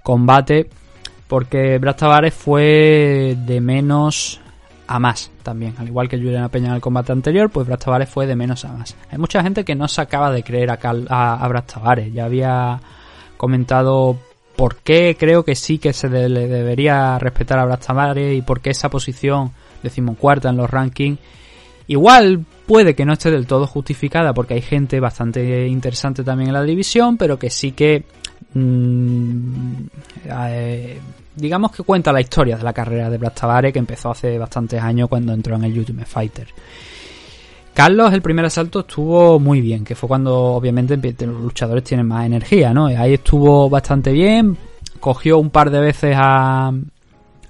combate, 0.02 0.70
porque 1.28 1.76
Brad 1.78 1.96
Tavares 1.96 2.32
fue 2.32 3.36
de 3.38 3.60
menos 3.60 4.40
a 4.90 4.98
más 4.98 5.30
también, 5.44 5.74
al 5.78 5.86
igual 5.86 6.08
que 6.08 6.16
Juliana 6.16 6.48
Peña 6.48 6.70
en 6.70 6.74
el 6.74 6.80
combate 6.80 7.12
anterior, 7.12 7.48
pues 7.48 7.64
Brad 7.64 7.78
Tavares 7.78 8.08
fue 8.08 8.26
de 8.26 8.34
menos 8.34 8.64
a 8.64 8.72
más. 8.72 8.96
Hay 9.08 9.18
mucha 9.18 9.40
gente 9.40 9.64
que 9.64 9.76
no 9.76 9.86
se 9.86 10.00
acaba 10.00 10.32
de 10.32 10.42
creer 10.42 10.68
a, 10.68 10.78
Cal, 10.78 11.06
ya 12.12 12.24
había 12.24 12.80
comentado 13.36 14.18
por 14.56 14.78
qué 14.78 15.16
creo 15.16 15.44
que 15.44 15.54
sí 15.54 15.78
que 15.78 15.92
se 15.92 16.08
le 16.08 16.48
debería 16.48 17.20
respetar 17.20 17.60
a 17.60 17.66
Brad 17.66 17.78
Tavares 17.78 18.36
y 18.36 18.42
por 18.42 18.60
qué 18.60 18.70
esa 18.70 18.90
posición 18.90 19.52
decimocuarta 19.80 20.48
en 20.48 20.56
los 20.56 20.68
rankings. 20.68 21.20
Igual 21.86 22.44
puede 22.66 22.96
que 22.96 23.04
no 23.04 23.12
esté 23.12 23.30
del 23.30 23.46
todo 23.46 23.68
justificada 23.68 24.34
porque 24.34 24.54
hay 24.54 24.62
gente 24.62 24.98
bastante 24.98 25.68
interesante 25.68 26.24
también 26.24 26.48
en 26.48 26.54
la 26.54 26.64
división 26.64 27.16
pero 27.16 27.38
que 27.38 27.50
sí 27.50 27.72
que 27.72 28.04
mmm, 28.54 29.86
eh, 30.24 31.00
digamos 31.40 31.72
que 31.72 31.82
cuenta 31.82 32.12
la 32.12 32.20
historia 32.20 32.56
de 32.56 32.62
la 32.62 32.72
carrera 32.72 33.10
de 33.10 33.18
Brad 33.18 33.32
Tavares 33.32 33.72
que 33.72 33.78
empezó 33.78 34.10
hace 34.10 34.38
bastantes 34.38 34.80
años 34.80 35.08
cuando 35.08 35.32
entró 35.32 35.56
en 35.56 35.64
el 35.64 35.78
Ultimate 35.78 36.06
Fighter 36.06 36.48
Carlos, 37.72 38.12
el 38.12 38.20
primer 38.20 38.44
asalto 38.44 38.80
estuvo 38.80 39.38
muy 39.38 39.60
bien, 39.60 39.84
que 39.84 39.94
fue 39.94 40.08
cuando 40.08 40.36
obviamente 40.36 40.96
los 41.26 41.40
luchadores 41.40 41.84
tienen 41.84 42.06
más 42.06 42.26
energía, 42.26 42.74
¿no? 42.74 42.86
Ahí 42.86 43.14
estuvo 43.14 43.70
bastante 43.70 44.12
bien, 44.12 44.56
cogió 44.98 45.38
un 45.38 45.50
par 45.50 45.70
de 45.70 45.80
veces 45.80 46.16
a, 46.18 46.72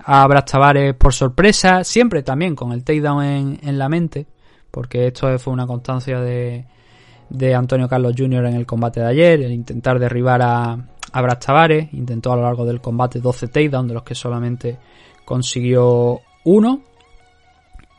a 0.05 0.27
Brad 0.27 0.45
Tavares 0.45 0.95
por 0.95 1.15
sorpresa, 1.15 1.85
siempre 1.85 2.23
también 2.23 2.55
con 2.55 2.73
el 2.73 2.85
takedown 2.85 3.25
en, 3.25 3.59
en 3.63 3.79
la 3.79 3.89
mente, 3.89 4.27
porque 4.71 5.07
esto 5.07 5.37
fue 5.39 5.53
una 5.53 5.67
constancia 5.67 6.21
de, 6.21 6.67
de 7.31 7.55
Antonio 7.55 7.89
Carlos 7.89 8.15
Jr. 8.17 8.45
en 8.47 8.55
el 8.55 8.67
combate 8.67 9.01
de 9.01 9.07
ayer, 9.07 9.41
el 9.41 9.53
intentar 9.53 9.99
derribar 9.99 10.43
a, 10.43 10.79
a 11.13 11.23
Brad 11.23 11.39
Tavares, 11.39 11.93
intentó 11.93 12.33
a 12.33 12.37
lo 12.37 12.43
largo 12.43 12.65
del 12.65 12.81
combate 12.81 13.21
12 13.21 13.49
takedowns, 13.49 13.89
de 13.89 13.95
los 13.95 14.03
que 14.03 14.15
solamente 14.15 14.79
consiguió 15.25 16.21
uno. 16.45 16.81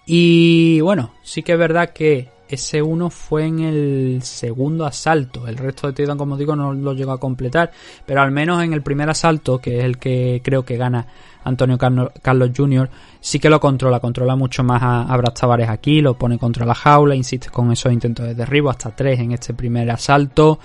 Y 0.06 0.82
bueno, 0.82 1.14
sí 1.24 1.44
que 1.44 1.54
es 1.54 1.60
verdad 1.60 1.92
que 1.92 2.30
ese 2.50 2.82
uno 2.82 3.10
fue 3.10 3.46
en 3.46 3.60
el 3.60 4.20
segundo 4.24 4.86
asalto. 4.86 5.48
El 5.48 5.58
resto 5.58 5.88
de 5.88 5.94
takedown, 5.94 6.18
como 6.18 6.36
digo, 6.36 6.56
no 6.56 6.74
lo 6.74 6.94
llegó 6.94 7.14
a 7.14 7.20
completar. 7.20 7.72
Pero 8.06 8.22
al 8.22 8.32
menos 8.32 8.62
en 8.62 8.74
el 8.74 8.82
primer 8.82 9.10
asalto, 9.10 9.60
que 9.60 9.80
es 9.80 9.86
el 9.86 9.98
que 9.98 10.42
creo 10.44 10.66
que 10.66 10.76
gana 10.76 11.08
Antonio 11.46 11.78
Carlos 11.78 12.52
Jr., 12.56 12.90
sí 13.22 13.40
que 13.40 13.50
lo 13.50 13.62
controla. 13.62 14.02
Controla 14.02 14.36
mucho 14.36 14.64
más 14.64 14.82
a 14.84 15.16
Brad 15.16 15.34
Tavares 15.34 15.70
aquí, 15.70 16.02
lo 16.02 16.16
pone 16.16 16.38
contra 16.38 16.66
la 16.66 16.76
jaula, 16.76 17.16
insiste 17.16 17.50
con 17.50 17.72
esos 17.72 17.94
intentos 17.94 18.26
de 18.26 18.36
derribo, 18.36 18.70
hasta 18.70 18.94
tres 18.94 19.20
en 19.20 19.32
este 19.32 19.54
primer 19.54 19.90
asalto. 19.90 20.60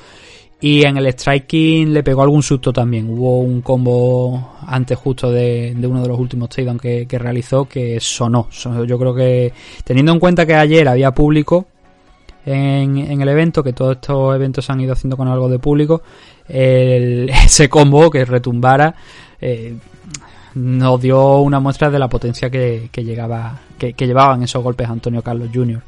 Y 0.61 0.85
en 0.87 0.97
el 0.97 1.07
striking 1.13 1.93
le 1.93 2.03
pegó 2.03 2.23
algún 2.23 2.43
susto 2.43 2.73
también. 2.73 3.11
Hubo 3.11 3.41
un 3.41 3.61
combo 3.61 4.55
antes 4.67 4.99
justo 4.99 5.31
de, 5.31 5.75
de 5.77 5.87
uno 5.87 6.01
de 6.01 6.09
los 6.09 6.19
últimos 6.19 6.49
takedowns 6.49 6.81
que, 6.81 7.07
que, 7.07 7.19
realizó 7.19 7.67
que 7.67 8.01
sonó. 8.01 8.49
Yo 8.87 8.99
creo 8.99 9.15
que 9.15 9.53
teniendo 9.85 10.13
en 10.13 10.19
cuenta 10.19 10.47
que 10.47 10.55
ayer 10.55 10.89
había 10.89 11.13
público 11.13 11.67
en, 12.47 12.97
en, 12.97 13.21
el 13.21 13.29
evento, 13.29 13.63
que 13.63 13.75
todos 13.75 13.97
estos 13.97 14.35
eventos 14.35 14.65
se 14.65 14.73
han 14.73 14.81
ido 14.81 14.95
haciendo 14.95 15.17
con 15.17 15.29
algo 15.29 15.49
de 15.51 15.59
público, 15.59 16.03
el, 16.49 17.29
ese 17.45 17.69
combo 17.69 18.11
que 18.11 18.25
retumbara 18.25 18.95
eh, 19.41 19.77
nos 20.55 21.01
dio 21.03 21.41
una 21.41 21.61
muestra 21.61 21.91
de 21.91 21.99
la 21.99 22.09
potencia 22.09 22.49
que, 22.49 22.89
que 22.91 23.05
llegaba, 23.05 23.61
que, 23.79 23.93
que 23.93 24.07
llevaban 24.07 24.43
esos 24.43 24.63
golpes 24.63 24.89
Antonio 24.89 25.21
Carlos 25.21 25.51
Jr. 25.53 25.83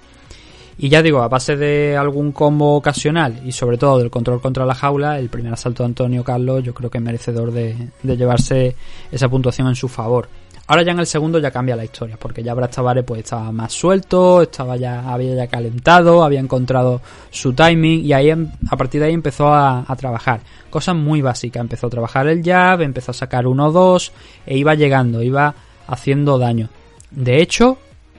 Y 0.81 0.89
ya 0.89 1.03
digo, 1.03 1.23
a 1.23 1.29
base 1.29 1.57
de 1.57 1.97
algún 1.97 2.31
combo 2.31 2.77
ocasional 2.77 3.41
y 3.45 3.51
sobre 3.51 3.77
todo 3.77 3.99
del 3.99 4.11
control 4.11 4.41
contra 4.41 4.65
la 4.65 4.77
jaula, 4.77 5.19
el 5.19 5.29
primer 5.29 5.53
asalto 5.53 5.83
de 5.83 5.89
Antonio 5.89 6.23
Carlos 6.23 6.63
yo 6.63 6.73
creo 6.73 6.89
que 6.89 6.99
es 6.99 7.05
merecedor 7.05 7.51
de, 7.51 7.77
llevarse 8.05 8.77
esa 9.11 9.29
puntuación 9.29 9.67
en 9.67 9.75
su 9.75 9.89
favor. 9.89 10.29
Ahora 10.69 10.83
ya 10.83 10.93
en 10.93 11.01
el 11.01 11.07
segundo 11.07 11.41
ya 11.41 11.51
cambia 11.51 11.75
la 11.75 11.85
historia, 11.85 12.17
porque 12.17 12.45
ya 12.45 12.55
Brad 12.55 12.71
Tavares 12.71 13.03
pues 13.03 13.21
estaba 13.21 13.51
más 13.51 13.73
suelto, 13.73 14.43
estaba 14.43 14.77
ya, 14.77 15.11
había 15.11 15.35
ya 15.35 15.47
calentado, 15.49 16.23
había 16.23 16.41
encontrado 16.41 17.01
su 17.31 17.55
timing 17.55 18.05
y 18.05 18.13
ahí 18.13 18.31
a 18.31 18.77
partir 18.77 19.01
de 19.01 19.09
ahí 19.09 19.15
empezó 19.15 19.49
a, 19.49 19.85
a 19.89 19.97
trabajar. 19.97 20.43
Cosas 20.71 20.95
muy 20.95 21.23
básicas, 21.23 21.61
empezó 21.61 21.89
a 21.89 21.91
trabajar 21.91 22.29
el 22.29 22.45
jab, 22.45 22.83
empezó 22.83 23.11
a 23.11 23.15
sacar 23.15 23.49
uno 23.49 23.69
o 23.69 23.73
dos 23.73 24.13
e 24.47 24.57
iba 24.57 24.75
llegando, 24.75 25.23
iba 25.23 25.55
haciendo 25.89 26.39
daño. 26.39 26.69
De 27.11 27.41
hecho, 27.41 27.79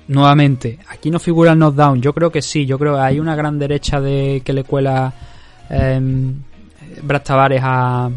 nuevamente, 0.10 0.80
aquí 0.90 1.10
no 1.10 1.20
figura 1.20 1.54
el 1.54 1.60
knockdown, 1.60 2.02
yo 2.02 2.14
creo 2.14 2.32
que 2.32 2.42
sí, 2.42 2.66
yo 2.66 2.78
creo 2.78 2.96
que 2.96 3.02
hay 3.02 3.20
una 3.20 3.36
gran 3.36 3.58
derecha 3.58 4.02
de 4.02 4.42
que 4.44 4.54
le 4.54 4.64
cuela 4.64 5.14
eh, 5.70 6.02
Brad 7.02 7.24
Tavares 7.24 7.62
a, 7.64 8.10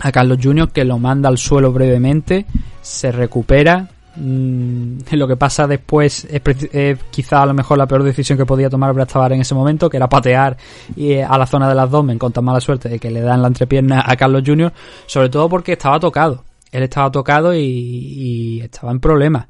a 0.00 0.12
Carlos 0.12 0.38
Jr. 0.42 0.70
que 0.70 0.84
lo 0.84 0.98
manda 0.98 1.28
al 1.28 1.38
suelo 1.38 1.72
brevemente, 1.72 2.46
se 2.82 3.10
recupera, 3.10 3.88
Mm, 4.16 4.98
lo 5.12 5.26
que 5.26 5.36
pasa 5.36 5.66
después 5.66 6.26
es, 6.30 6.98
quizá 7.10 7.42
a 7.42 7.46
lo 7.46 7.54
mejor 7.54 7.78
la 7.78 7.86
peor 7.86 8.02
decisión 8.02 8.38
que 8.38 8.46
podía 8.46 8.70
tomar 8.70 8.92
Brad 8.92 9.08
Tavares 9.08 9.36
en 9.36 9.42
ese 9.42 9.54
momento, 9.54 9.90
que 9.90 9.96
era 9.96 10.08
patear 10.08 10.56
eh, 10.96 11.22
a 11.22 11.36
la 11.38 11.46
zona 11.46 11.68
del 11.68 11.78
abdomen 11.78 12.18
con 12.18 12.32
tan 12.32 12.44
mala 12.44 12.60
suerte 12.60 12.88
de 12.88 12.98
que 12.98 13.10
le 13.10 13.20
dan 13.20 13.42
la 13.42 13.48
entrepierna 13.48 14.04
a 14.06 14.16
Carlos 14.16 14.42
Jr., 14.44 14.72
sobre 15.06 15.28
todo 15.28 15.48
porque 15.48 15.72
estaba 15.72 15.98
tocado. 15.98 16.44
Él 16.70 16.82
estaba 16.82 17.10
tocado 17.10 17.54
y 17.54 18.60
estaba 18.60 18.90
en 18.90 18.98
problemas. 18.98 19.46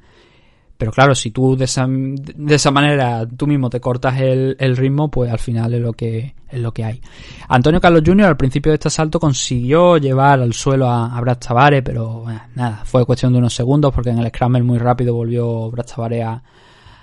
Pero 0.76 0.90
claro, 0.90 1.14
si 1.14 1.30
tú 1.30 1.56
de 1.56 1.66
esa, 1.66 1.86
de 1.88 2.54
esa 2.54 2.70
manera 2.70 3.26
tú 3.26 3.46
mismo 3.46 3.70
te 3.70 3.80
cortas 3.80 4.20
el, 4.20 4.56
el 4.58 4.76
ritmo, 4.76 5.08
pues 5.10 5.30
al 5.30 5.38
final 5.38 5.72
es 5.74 5.80
lo 5.80 5.92
que 5.92 6.34
es 6.48 6.60
lo 6.60 6.72
que 6.72 6.84
hay. 6.84 7.00
Antonio 7.48 7.80
Carlos 7.80 8.02
Jr. 8.04 8.26
al 8.26 8.36
principio 8.36 8.70
de 8.72 8.74
este 8.74 8.88
asalto 8.88 9.18
consiguió 9.20 9.98
llevar 9.98 10.40
al 10.40 10.52
suelo 10.52 10.88
a, 10.88 11.16
a 11.16 11.20
Brad 11.20 11.38
Tavares, 11.38 11.82
pero 11.82 12.24
eh, 12.30 12.38
nada, 12.54 12.82
fue 12.84 13.06
cuestión 13.06 13.32
de 13.32 13.38
unos 13.38 13.54
segundos 13.54 13.92
porque 13.92 14.10
en 14.10 14.18
el 14.18 14.28
scramble 14.28 14.62
muy 14.62 14.78
rápido 14.78 15.14
volvió 15.14 15.70
Brad 15.70 15.86
Tavares 15.86 16.24
a, 16.24 16.42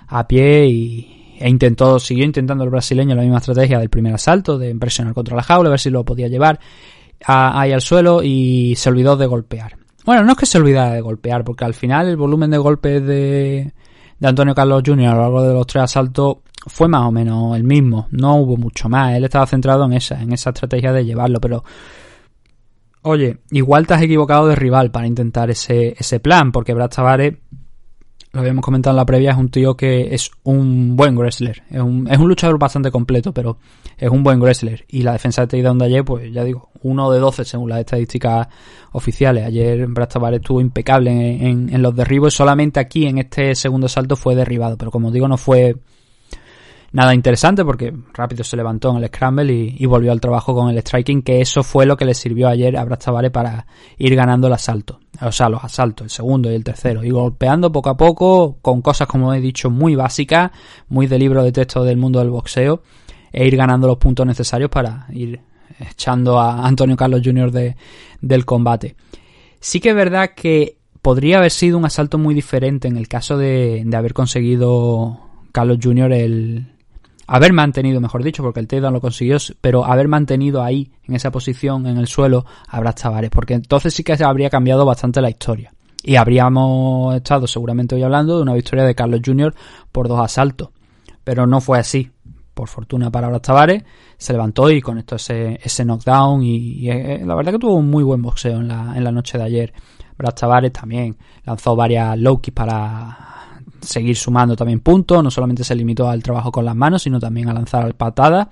a 0.07 0.27
pie 0.27 0.67
y, 0.67 1.21
e 1.39 1.49
intentó, 1.49 1.99
siguió 1.99 2.23
intentando 2.23 2.63
el 2.63 2.69
brasileño 2.69 3.15
la 3.15 3.23
misma 3.23 3.39
estrategia 3.39 3.79
del 3.79 3.89
primer 3.89 4.13
asalto, 4.13 4.57
de 4.59 4.75
presionar 4.75 5.13
contra 5.13 5.35
la 5.35 5.43
jaula, 5.43 5.69
a 5.69 5.71
ver 5.71 5.79
si 5.79 5.89
lo 5.89 6.05
podía 6.05 6.27
llevar 6.27 6.59
ahí 7.25 7.71
al 7.71 7.81
suelo 7.81 8.21
y 8.23 8.75
se 8.75 8.89
olvidó 8.89 9.17
de 9.17 9.25
golpear. 9.25 9.80
Bueno, 10.05 10.23
no 10.23 10.31
es 10.31 10.37
que 10.37 10.45
se 10.45 10.57
olvidara 10.57 10.93
de 10.93 11.01
golpear, 11.01 11.43
porque 11.43 11.65
al 11.65 11.73
final 11.73 12.07
el 12.07 12.17
volumen 12.17 12.49
de 12.49 12.57
golpes 12.57 13.05
de, 13.05 13.73
de 14.19 14.27
Antonio 14.27 14.55
Carlos 14.55 14.83
Jr. 14.85 15.07
a 15.07 15.15
lo 15.15 15.21
largo 15.21 15.43
de 15.43 15.53
los 15.53 15.67
tres 15.67 15.83
asaltos 15.83 16.37
fue 16.67 16.87
más 16.87 17.01
o 17.01 17.11
menos 17.11 17.55
el 17.55 17.63
mismo. 17.63 18.07
No 18.11 18.35
hubo 18.35 18.57
mucho 18.57 18.89
más. 18.89 19.15
Él 19.15 19.23
estaba 19.23 19.47
centrado 19.47 19.85
en 19.85 19.93
esa, 19.93 20.21
en 20.21 20.31
esa 20.31 20.51
estrategia 20.51 20.93
de 20.93 21.05
llevarlo, 21.05 21.39
pero 21.39 21.63
oye, 23.03 23.39
igual 23.51 23.87
te 23.87 23.93
has 23.93 24.01
equivocado 24.01 24.47
de 24.47 24.55
rival 24.55 24.91
para 24.91 25.07
intentar 25.07 25.49
ese, 25.49 25.95
ese 25.97 26.19
plan, 26.19 26.51
porque 26.51 26.73
Brad 26.73 26.89
Tavares, 26.89 27.35
lo 28.33 28.39
habíamos 28.39 28.63
comentado 28.63 28.93
en 28.93 28.97
la 28.97 29.05
previa, 29.05 29.31
es 29.31 29.37
un 29.37 29.49
tío 29.49 29.75
que 29.75 30.13
es 30.15 30.31
un 30.43 30.95
buen 30.95 31.17
wrestler. 31.17 31.63
Es 31.69 31.81
un, 31.81 32.07
es 32.09 32.17
un 32.17 32.27
luchador 32.29 32.57
bastante 32.57 32.89
completo, 32.91 33.33
pero 33.33 33.57
es 33.97 34.09
un 34.09 34.23
buen 34.23 34.39
wrestler. 34.39 34.85
Y 34.87 35.01
la 35.01 35.11
defensa 35.13 35.41
de 35.41 35.47
takedown 35.47 35.77
de 35.77 35.85
ayer, 35.85 36.05
pues 36.05 36.31
ya 36.31 36.43
digo, 36.45 36.69
uno 36.81 37.11
de 37.11 37.19
12 37.19 37.43
según 37.43 37.69
las 37.69 37.79
estadísticas 37.79 38.47
oficiales. 38.93 39.45
Ayer 39.45 39.85
Brad 39.87 40.07
Tavares 40.09 40.39
estuvo 40.39 40.61
impecable 40.61 41.11
en, 41.11 41.45
en- 41.45 41.73
en 41.75 41.81
los 41.81 41.95
derribos. 41.95 42.33
Solamente 42.33 42.79
aquí 42.79 43.05
en 43.05 43.17
este 43.17 43.53
segundo 43.55 43.87
salto 43.89 44.15
fue 44.15 44.33
derribado. 44.35 44.77
Pero 44.77 44.91
como 44.91 45.11
digo, 45.11 45.27
no 45.27 45.37
fue 45.37 45.75
nada 46.91 47.13
interesante 47.13 47.63
porque 47.63 47.93
rápido 48.13 48.43
se 48.43 48.57
levantó 48.57 48.91
en 48.91 49.03
el 49.03 49.07
scramble 49.07 49.53
y, 49.77 49.85
volvió 49.85 50.11
al 50.11 50.21
trabajo 50.21 50.53
con 50.53 50.69
el 50.69 50.77
striking, 50.79 51.21
que 51.21 51.41
eso 51.41 51.63
fue 51.63 51.85
lo 51.85 51.97
que 51.97 52.05
le 52.05 52.13
sirvió 52.13 52.47
ayer 52.47 52.77
a 52.77 52.83
Brad 52.83 53.31
para 53.31 53.65
ir 53.97 54.15
ganando 54.15 54.47
el 54.47 54.53
asalto. 54.53 54.99
O 55.21 55.31
sea, 55.31 55.49
los 55.49 55.63
asaltos, 55.63 56.05
el 56.05 56.09
segundo 56.09 56.51
y 56.51 56.55
el 56.55 56.63
tercero. 56.63 57.03
Y 57.03 57.11
golpeando 57.11 57.71
poco 57.71 57.89
a 57.89 57.97
poco 57.97 58.57
con 58.61 58.81
cosas, 58.81 59.07
como 59.07 59.33
he 59.33 59.39
dicho, 59.39 59.69
muy 59.69 59.95
básicas, 59.95 60.51
muy 60.89 61.07
de 61.07 61.19
libro 61.19 61.43
de 61.43 61.51
texto 61.51 61.83
del 61.83 61.97
mundo 61.97 62.19
del 62.19 62.29
boxeo, 62.29 62.81
e 63.31 63.47
ir 63.47 63.55
ganando 63.55 63.87
los 63.87 63.97
puntos 63.97 64.25
necesarios 64.25 64.69
para 64.69 65.07
ir 65.11 65.39
echando 65.79 66.39
a 66.39 66.65
Antonio 66.65 66.97
Carlos 66.97 67.21
Jr. 67.23 67.51
De, 67.51 67.75
del 68.19 68.45
combate. 68.45 68.95
Sí 69.59 69.79
que 69.79 69.89
es 69.89 69.95
verdad 69.95 70.31
que 70.35 70.77
podría 71.01 71.37
haber 71.37 71.51
sido 71.51 71.77
un 71.77 71.85
asalto 71.85 72.17
muy 72.17 72.33
diferente 72.33 72.87
en 72.87 72.97
el 72.97 73.07
caso 73.07 73.37
de, 73.37 73.83
de 73.85 73.97
haber 73.97 74.13
conseguido 74.13 75.19
Carlos 75.51 75.79
Jr. 75.81 76.11
el 76.13 76.67
haber 77.33 77.53
mantenido, 77.53 78.01
mejor 78.01 78.23
dicho, 78.23 78.43
porque 78.43 78.59
el 78.59 78.67
takedown 78.67 78.93
lo 78.93 78.99
consiguió, 78.99 79.37
pero 79.61 79.85
haber 79.85 80.09
mantenido 80.09 80.61
ahí, 80.61 80.91
en 81.07 81.15
esa 81.15 81.31
posición, 81.31 81.87
en 81.87 81.97
el 81.97 82.07
suelo, 82.07 82.45
a 82.67 82.77
Brad 82.81 82.95
Tavares, 82.95 83.29
porque 83.29 83.53
entonces 83.53 83.93
sí 83.93 84.03
que 84.03 84.17
se 84.17 84.25
habría 84.25 84.49
cambiado 84.49 84.85
bastante 84.85 85.21
la 85.21 85.29
historia. 85.29 85.71
Y 86.03 86.17
habríamos 86.17 87.15
estado 87.15 87.47
seguramente 87.47 87.95
hoy 87.95 88.03
hablando 88.03 88.35
de 88.35 88.41
una 88.41 88.53
victoria 88.53 88.83
de 88.83 88.95
Carlos 88.95 89.21
Jr. 89.25 89.55
por 89.93 90.09
dos 90.09 90.19
asaltos. 90.19 90.71
Pero 91.23 91.47
no 91.47 91.61
fue 91.61 91.79
así. 91.79 92.11
Por 92.53 92.67
fortuna 92.67 93.09
para 93.09 93.29
Brad 93.29 93.39
Tavares, 93.39 93.83
se 94.17 94.33
levantó 94.33 94.69
y 94.69 94.81
conectó 94.81 95.15
ese, 95.15 95.57
ese 95.63 95.85
knockdown. 95.85 96.43
Y, 96.43 96.57
y, 96.57 96.89
eh, 96.89 97.21
la 97.25 97.35
verdad 97.35 97.53
que 97.53 97.59
tuvo 97.59 97.75
un 97.75 97.89
muy 97.89 98.03
buen 98.03 98.21
boxeo 98.21 98.59
en 98.59 98.67
la, 98.67 98.93
en 98.97 99.05
la 99.05 99.11
noche 99.11 99.37
de 99.37 99.45
ayer. 99.45 99.73
Brad 100.17 100.33
Tavares 100.33 100.73
también 100.73 101.15
lanzó 101.45 101.77
varias 101.77 102.17
low 102.19 102.41
kicks 102.41 102.55
para 102.55 103.30
seguir 103.81 104.15
sumando 104.15 104.55
también 104.55 104.79
puntos. 104.79 105.23
No 105.23 105.31
solamente 105.31 105.63
se 105.63 105.75
limitó 105.75 106.09
al 106.09 106.23
trabajo 106.23 106.51
con 106.51 106.65
las 106.65 106.75
manos, 106.75 107.03
sino 107.03 107.19
también 107.19 107.49
a 107.49 107.53
lanzar 107.53 107.93
patadas. 107.95 108.47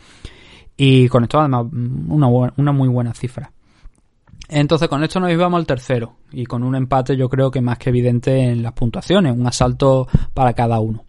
Y 0.78 1.08
conectó 1.10 1.40
además 1.40 1.66
una, 1.72 2.28
bu- 2.28 2.54
una 2.58 2.72
muy 2.72 2.88
buena 2.88 3.14
cifra. 3.14 3.52
Entonces 4.48 4.88
con 4.88 5.04
esto 5.04 5.20
nos 5.20 5.32
íbamos 5.32 5.60
al 5.60 5.66
tercero. 5.66 6.16
Y 6.32 6.46
con 6.46 6.64
un 6.64 6.76
empate 6.76 7.16
yo 7.16 7.30
creo 7.30 7.52
que 7.52 7.62
más 7.62 7.78
que 7.78 7.90
evidente 7.90 8.40
en 8.46 8.64
las 8.64 8.74
puntuaciones. 8.74 9.38
Un 9.38 9.46
asalto 9.46 10.08
para 10.34 10.54
cada 10.54 10.80
uno. 10.80 11.06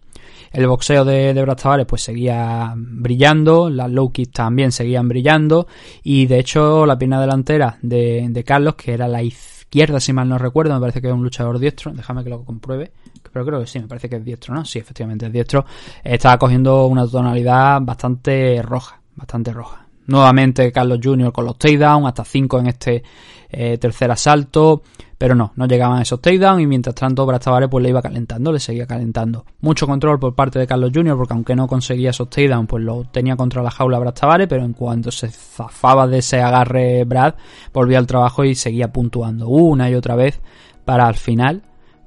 El 0.51 0.67
boxeo 0.67 1.05
de, 1.05 1.33
de 1.33 1.41
Brad 1.41 1.55
Tavares 1.55 1.85
pues 1.85 2.03
seguía 2.03 2.73
brillando, 2.75 3.69
las 3.69 3.89
low 3.89 4.11
kicks 4.11 4.31
también 4.33 4.73
seguían 4.73 5.07
brillando 5.07 5.65
y 6.03 6.25
de 6.25 6.39
hecho 6.39 6.85
la 6.85 6.97
pierna 6.97 7.21
delantera 7.21 7.77
de, 7.81 8.27
de 8.29 8.43
Carlos, 8.43 8.75
que 8.75 8.91
era 8.93 9.07
la 9.07 9.23
izquierda 9.23 10.01
si 10.01 10.11
mal 10.11 10.27
no 10.27 10.37
recuerdo, 10.37 10.73
me 10.73 10.81
parece 10.81 10.99
que 11.01 11.07
es 11.07 11.13
un 11.13 11.23
luchador 11.23 11.57
diestro, 11.57 11.93
déjame 11.93 12.25
que 12.25 12.29
lo 12.31 12.43
compruebe, 12.43 12.91
pero 13.31 13.45
creo 13.45 13.59
que 13.59 13.67
sí, 13.67 13.79
me 13.79 13.87
parece 13.87 14.09
que 14.09 14.17
es 14.17 14.25
diestro, 14.25 14.53
¿no? 14.53 14.65
Sí, 14.65 14.79
efectivamente 14.79 15.25
es 15.25 15.31
diestro, 15.33 15.65
estaba 16.03 16.37
cogiendo 16.37 16.87
una 16.87 17.07
tonalidad 17.07 17.79
bastante 17.81 18.61
roja, 18.61 18.99
bastante 19.15 19.53
roja. 19.53 19.85
Nuevamente 20.07 20.71
Carlos 20.71 20.99
Jr. 21.01 21.31
con 21.31 21.45
los 21.45 21.57
takedowns, 21.57 22.07
hasta 22.07 22.25
5 22.25 22.59
en 22.59 22.67
este 22.67 23.03
eh, 23.49 23.77
tercer 23.77 24.11
asalto, 24.11 24.81
pero 25.17 25.35
no, 25.35 25.53
no 25.55 25.67
llegaban 25.67 26.01
esos 26.01 26.19
takedowns 26.19 26.63
y 26.63 26.65
mientras 26.65 26.95
tanto 26.95 27.25
Brad 27.25 27.39
Tavares 27.39 27.69
pues 27.69 27.83
le 27.83 27.89
iba 27.89 28.01
calentando, 28.01 28.51
le 28.51 28.59
seguía 28.59 28.87
calentando. 28.87 29.45
Mucho 29.61 29.85
control 29.85 30.19
por 30.19 30.33
parte 30.33 30.57
de 30.57 30.65
Carlos 30.65 30.91
Jr. 30.93 31.15
porque 31.15 31.33
aunque 31.33 31.55
no 31.55 31.67
conseguía 31.67 32.09
esos 32.09 32.29
takedowns 32.29 32.67
pues 32.67 32.83
lo 32.83 33.03
tenía 33.05 33.35
contra 33.35 33.61
la 33.61 33.69
jaula 33.69 33.99
Brad 33.99 34.15
Tavares, 34.15 34.47
pero 34.47 34.65
en 34.65 34.73
cuanto 34.73 35.11
se 35.11 35.29
zafaba 35.29 36.07
de 36.07 36.17
ese 36.17 36.41
agarre 36.41 37.03
Brad, 37.03 37.35
volvía 37.71 37.99
al 37.99 38.07
trabajo 38.07 38.43
y 38.43 38.55
seguía 38.55 38.91
puntuando 38.91 39.47
una 39.47 39.89
y 39.89 39.93
otra 39.95 40.15
vez 40.15 40.41
para 40.83 41.05
al 41.05 41.15
final 41.15 41.61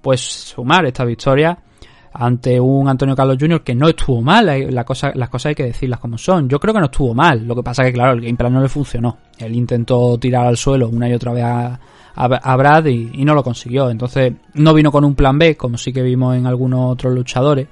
pues 0.05 0.21
sumar 0.21 0.85
esta 0.85 1.03
victoria 1.03 1.59
ante 2.13 2.61
un 2.61 2.87
Antonio 2.89 3.17
Carlos 3.17 3.39
Jr. 3.41 3.65
que 3.65 3.75
no 3.75 3.89
estuvo 3.89 4.21
mal, 4.21 4.47
la 4.73 4.85
cosa, 4.85 5.13
las 5.15 5.31
cosas 5.31 5.47
hay 5.47 5.55
que 5.55 5.65
decirlas 5.65 5.99
como 5.99 6.19
son. 6.19 6.47
Yo 6.47 6.61
creo 6.61 6.75
que 6.75 6.81
no 6.81 6.87
estuvo 6.87 7.15
mal, 7.15 7.47
lo 7.47 7.57
que 7.57 7.63
pasa 7.63 7.83
que 7.85 7.93
claro, 7.93 8.13
el 8.13 8.21
game 8.21 8.37
plan 8.37 8.53
no 8.53 8.61
le 8.61 8.69
funcionó. 8.69 9.17
Él 9.39 9.57
intentó 9.57 10.19
tirar 10.19 10.47
al 10.47 10.59
suelo 10.59 10.91
una 10.91 11.09
y 11.09 11.15
otra 11.15 11.33
vez 11.33 11.43
a, 11.43 11.81
a, 12.15 12.57
Brad 12.57 12.85
y, 12.85 13.13
y, 13.15 13.25
no 13.25 13.35
lo 13.35 13.43
consiguió. 13.43 13.89
Entonces 13.89 14.35
no 14.53 14.75
vino 14.75 14.93
con 14.93 15.07
un 15.07 15.15
plan 15.15 15.39
B, 15.39 15.57
como 15.57 15.79
sí 15.79 15.91
que 15.91 16.03
vimos 16.03 16.37
en 16.37 16.47
algunos 16.47 16.93
otros 16.93 17.15
luchadores 17.15 17.67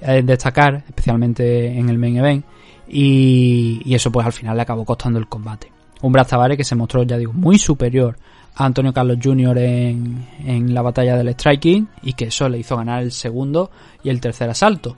eh, 0.00 0.22
destacar, 0.24 0.82
especialmente 0.88 1.78
en 1.78 1.90
el 1.90 1.98
main 1.98 2.16
event. 2.16 2.44
Y, 2.88 3.82
y, 3.84 3.94
eso 3.94 4.10
pues 4.10 4.24
al 4.24 4.32
final 4.32 4.56
le 4.56 4.62
acabó 4.62 4.86
costando 4.86 5.18
el 5.18 5.28
combate. 5.28 5.70
Un 6.00 6.10
Brad 6.10 6.26
Tavares 6.26 6.56
que 6.56 6.64
se 6.64 6.74
mostró, 6.74 7.02
ya 7.02 7.18
digo, 7.18 7.34
muy 7.34 7.58
superior 7.58 8.16
Antonio 8.64 8.92
Carlos 8.92 9.18
Jr. 9.22 9.58
En, 9.58 10.26
en 10.44 10.74
la 10.74 10.82
batalla 10.82 11.16
del 11.16 11.30
striking 11.30 11.88
y 12.02 12.12
que 12.12 12.26
eso 12.26 12.48
le 12.48 12.58
hizo 12.58 12.76
ganar 12.76 13.02
el 13.02 13.12
segundo 13.12 13.70
y 14.02 14.10
el 14.10 14.20
tercer 14.20 14.50
asalto. 14.50 14.96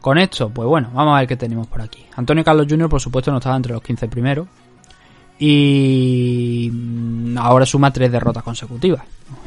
Con 0.00 0.18
esto, 0.18 0.50
pues 0.50 0.68
bueno, 0.68 0.90
vamos 0.92 1.14
a 1.16 1.20
ver 1.20 1.28
qué 1.28 1.36
tenemos 1.36 1.66
por 1.66 1.80
aquí. 1.80 2.04
Antonio 2.16 2.44
Carlos 2.44 2.66
Jr. 2.68 2.88
por 2.88 3.00
supuesto 3.00 3.30
no 3.30 3.38
estaba 3.38 3.56
entre 3.56 3.72
los 3.72 3.82
15 3.82 4.08
primeros 4.08 4.46
y 5.38 6.70
ahora 7.36 7.66
suma 7.66 7.90
tres 7.90 8.12
derrotas 8.12 8.42
consecutivas. 8.42 9.02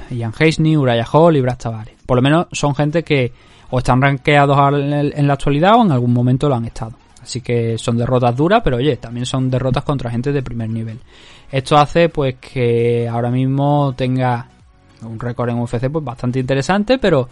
Ian 0.10 0.34
Hasney, 0.38 0.76
Uriah 0.76 1.06
Hall 1.12 1.36
y 1.38 1.42
Brad 1.42 1.58
Tavares. 1.58 1.96
Por 2.06 2.18
lo 2.18 2.22
menos 2.22 2.48
son 2.52 2.76
gente 2.76 3.04
que 3.04 3.32
o 3.70 3.80
están 3.80 4.02
rankeados 4.02 4.58
en 4.74 5.28
la 5.28 5.34
actualidad 5.34 5.76
o 5.76 5.84
en 5.84 5.92
algún 5.92 6.14
momento 6.14 6.50
lo 6.50 6.56
han 6.56 6.66
estado. 6.66 6.94
Así 7.22 7.42
que 7.42 7.78
son 7.78 7.98
derrotas 7.98 8.36
duras, 8.36 8.62
pero 8.64 8.78
oye, 8.78 8.96
también 8.98 9.26
son 9.26 9.50
derrotas 9.50 9.84
contra 9.84 10.10
gente 10.10 10.32
de 10.32 10.42
primer 10.42 10.70
nivel. 10.70 11.00
Esto 11.52 11.78
hace 11.78 12.10
pues 12.10 12.36
que 12.36 13.08
ahora 13.08 13.30
mismo 13.30 13.94
tenga 13.96 14.48
un 15.04 15.20
récord 15.20 15.50
en 15.50 15.60
UFC 15.60 15.90
pues 15.90 16.04
bastante 16.04 16.40
interesante, 16.40 16.98
pero 16.98 17.28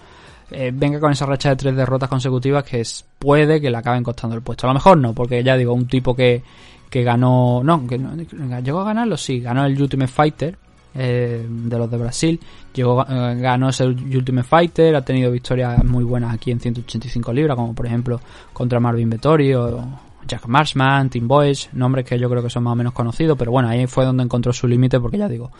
eh, 0.51 0.71
venga 0.73 0.99
con 0.99 1.11
esa 1.11 1.25
racha 1.25 1.49
de 1.49 1.55
tres 1.55 1.75
derrotas 1.75 2.07
consecutivas 2.07 2.63
que 2.63 2.83
puede 3.17 3.59
que 3.59 3.69
le 3.69 3.77
acaben 3.77 4.03
costando 4.03 4.35
el 4.35 4.41
puesto. 4.41 4.67
A 4.67 4.69
lo 4.69 4.75
mejor 4.75 4.97
no, 4.97 5.13
porque 5.13 5.43
ya 5.43 5.57
digo, 5.57 5.73
un 5.73 5.87
tipo 5.87 6.15
que, 6.15 6.43
que 6.89 7.03
ganó, 7.03 7.61
no, 7.63 7.85
que 7.87 7.97
no, 7.97 8.15
llegó 8.61 8.81
a 8.81 8.85
ganarlo, 8.85 9.17
sí, 9.17 9.39
ganó 9.39 9.65
el 9.65 9.81
Ultimate 9.81 10.11
Fighter 10.11 10.57
eh, 10.93 11.45
de 11.47 11.77
los 11.77 11.89
de 11.89 11.97
Brasil, 11.97 12.39
llegó, 12.73 13.05
eh, 13.09 13.35
ganó 13.39 13.69
ese 13.69 13.85
Ultimate 13.85 14.47
Fighter, 14.47 14.95
ha 14.95 15.01
tenido 15.01 15.31
victorias 15.31 15.83
muy 15.83 16.03
buenas 16.03 16.33
aquí 16.33 16.51
en 16.51 16.59
185 16.59 17.33
libras, 17.33 17.55
como 17.57 17.73
por 17.73 17.85
ejemplo 17.87 18.21
contra 18.53 18.79
Marvin 18.79 19.09
Vettori 19.09 19.53
o 19.53 19.83
Jack 20.27 20.47
Marshman, 20.47 21.09
Tim 21.09 21.27
Boyce, 21.27 21.69
nombres 21.73 22.05
que 22.05 22.17
yo 22.17 22.29
creo 22.29 22.41
que 22.41 22.49
son 22.49 22.63
más 22.63 22.73
o 22.73 22.75
menos 22.75 22.93
conocidos, 22.93 23.37
pero 23.37 23.51
bueno, 23.51 23.69
ahí 23.69 23.85
fue 23.87 24.05
donde 24.05 24.23
encontró 24.23 24.53
su 24.53 24.67
límite 24.67 24.99
porque 24.99 25.17
ya 25.17 25.27
digo, 25.27 25.51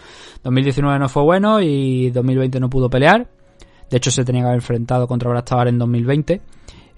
2019 0.44 1.00
no 1.00 1.10
fue 1.10 1.24
bueno 1.24 1.62
y 1.62 2.10
2020 2.12 2.60
no 2.60 2.70
pudo 2.70 2.90
pelear. 2.90 3.28
De 3.90 3.98
hecho, 3.98 4.10
se 4.10 4.26
tenía 4.26 4.42
que 4.42 4.48
haber 4.48 4.58
enfrentado 4.58 5.08
contra 5.08 5.30
Brad 5.30 5.44
Tavares 5.44 5.72
en 5.72 5.80
2020, 5.80 6.42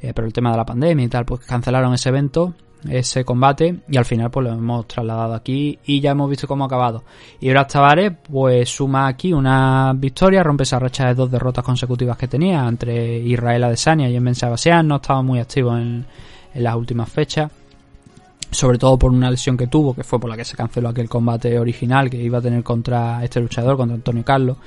eh, 0.01 0.13
pero 0.13 0.26
el 0.26 0.34
tema 0.34 0.51
de 0.51 0.57
la 0.57 0.65
pandemia 0.65 1.05
y 1.05 1.09
tal, 1.09 1.26
pues 1.26 1.41
cancelaron 1.41 1.93
ese 1.93 2.09
evento. 2.09 2.53
ese 2.88 3.26
combate 3.26 3.80
y 3.89 3.97
al 3.97 4.05
final 4.05 4.30
pues 4.30 4.45
lo 4.45 4.53
hemos 4.53 4.88
trasladado 4.88 5.34
aquí 5.34 5.80
y 5.86 5.99
ya 5.99 6.11
hemos 6.11 6.30
visto 6.30 6.47
cómo 6.47 6.63
ha 6.63 6.68
acabado. 6.68 7.03
Y 7.39 7.49
Brad 7.49 7.68
Tavares 7.68 8.13
pues 8.30 8.70
suma 8.70 9.07
aquí 9.07 9.34
una 9.34 9.93
victoria, 9.95 10.43
rompe 10.43 10.63
esa 10.63 10.80
racha 10.80 11.07
de 11.07 11.15
dos 11.15 11.30
derrotas 11.30 11.65
consecutivas 11.65 12.18
que 12.18 12.28
tenía 12.28 12.65
entre 12.68 13.18
Israel 13.18 13.63
Adesanya 13.65 14.07
y 14.07 14.15
en 14.15 14.24
Ben 14.24 14.36
no 14.88 14.97
estaba 14.97 15.22
muy 15.24 15.39
activo 15.39 15.76
en, 15.76 16.05
en 16.58 16.64
las 16.64 16.76
últimas 16.76 17.10
fechas 17.10 17.51
sobre 18.51 18.78
todo 18.78 18.97
por 18.97 19.12
una 19.12 19.30
lesión 19.30 19.58
que 19.58 19.68
tuvo, 19.68 19.93
que 19.93 20.03
fue 20.03 20.20
por 20.20 20.30
la 20.30 20.38
que 20.38 20.45
se 20.45 20.55
canceló 20.55 20.89
aquel 20.89 21.10
combate 21.10 21.60
original 21.60 22.10
que 22.10 22.18
iba 22.18 22.38
a 22.38 22.41
tener 22.41 22.64
contra 22.64 23.24
este 23.24 23.39
luchador, 23.41 23.78
contra 23.78 23.95
Antonio 23.95 24.24
Carlos. 24.24 24.58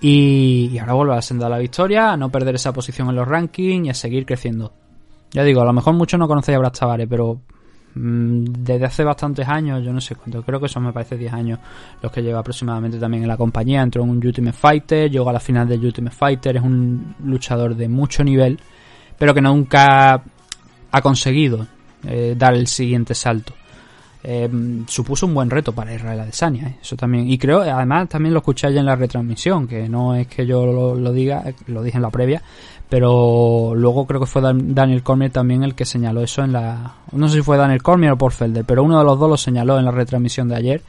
Y, 0.00 0.76
ahora 0.78 0.92
vuelve 0.92 1.14
a 1.14 1.20
la 1.34 1.48
la 1.48 1.58
victoria, 1.58 2.12
a 2.12 2.16
no 2.16 2.30
perder 2.30 2.56
esa 2.56 2.72
posición 2.72 3.08
en 3.08 3.16
los 3.16 3.26
rankings 3.26 3.86
y 3.86 3.90
a 3.90 3.94
seguir 3.94 4.26
creciendo. 4.26 4.72
Ya 5.32 5.42
digo, 5.42 5.62
a 5.62 5.64
lo 5.64 5.72
mejor 5.72 5.94
muchos 5.94 6.20
no 6.20 6.28
conocéis 6.28 6.56
a 6.56 6.58
Brad 6.58 6.72
Tavares, 6.72 7.06
pero 7.08 7.40
mm, 7.94 8.44
desde 8.44 8.84
hace 8.84 9.04
bastantes 9.04 9.48
años, 9.48 9.82
yo 9.82 9.92
no 9.94 10.00
sé 10.02 10.14
cuánto, 10.14 10.42
creo 10.42 10.60
que 10.60 10.68
son 10.68 10.84
me 10.84 10.92
parece 10.92 11.16
10 11.16 11.32
años 11.32 11.58
los 12.02 12.12
que 12.12 12.22
lleva 12.22 12.40
aproximadamente 12.40 12.98
también 12.98 13.22
en 13.22 13.28
la 13.28 13.38
compañía. 13.38 13.80
Entró 13.80 14.04
en 14.04 14.10
un 14.10 14.16
Ultimate 14.18 14.56
Fighter, 14.56 15.10
llegó 15.10 15.30
a 15.30 15.32
la 15.32 15.40
final 15.40 15.66
del 15.66 15.82
Ultimate 15.82 16.14
Fighter, 16.14 16.58
es 16.58 16.62
un 16.62 17.14
luchador 17.24 17.74
de 17.74 17.88
mucho 17.88 18.22
nivel, 18.22 18.60
pero 19.18 19.32
que 19.32 19.40
nunca 19.40 20.22
ha 20.96 21.02
conseguido 21.02 21.66
eh, 22.06 22.34
dar 22.38 22.54
el 22.54 22.66
siguiente 22.66 23.14
salto. 23.14 23.52
Eh, 24.24 24.48
supuso 24.88 25.26
un 25.26 25.34
buen 25.34 25.50
reto 25.50 25.72
para 25.72 25.94
Israel 25.94 26.20
Adesanya, 26.20 26.68
eh, 26.68 26.78
eso 26.80 26.96
también. 26.96 27.30
Y 27.30 27.36
creo, 27.36 27.60
además, 27.60 28.08
también 28.08 28.32
lo 28.32 28.38
escuché 28.38 28.72
ya 28.72 28.80
en 28.80 28.86
la 28.86 28.96
retransmisión, 28.96 29.68
que 29.68 29.90
no 29.90 30.14
es 30.14 30.26
que 30.26 30.46
yo 30.46 30.64
lo, 30.64 31.12
diga, 31.12 31.44
lo 31.66 31.82
dije 31.82 31.98
en 31.98 32.02
la 32.02 32.08
previa, 32.08 32.42
pero 32.88 33.74
luego 33.76 34.06
creo 34.06 34.20
que 34.20 34.26
fue 34.26 34.40
Daniel 34.40 35.02
Cormier 35.02 35.30
también 35.30 35.62
el 35.62 35.74
que 35.74 35.84
señaló 35.84 36.22
eso 36.22 36.42
en 36.42 36.52
la. 36.52 36.94
No 37.12 37.28
sé 37.28 37.36
si 37.36 37.42
fue 37.42 37.58
Daniel 37.58 37.82
Cormier 37.82 38.12
o 38.12 38.16
Porfelder, 38.16 38.64
pero 38.64 38.82
uno 38.82 38.98
de 38.98 39.04
los 39.04 39.18
dos 39.18 39.28
lo 39.28 39.36
señaló 39.36 39.78
en 39.78 39.84
la 39.84 39.90
retransmisión 39.90 40.48
de 40.48 40.56
ayer, 40.56 40.82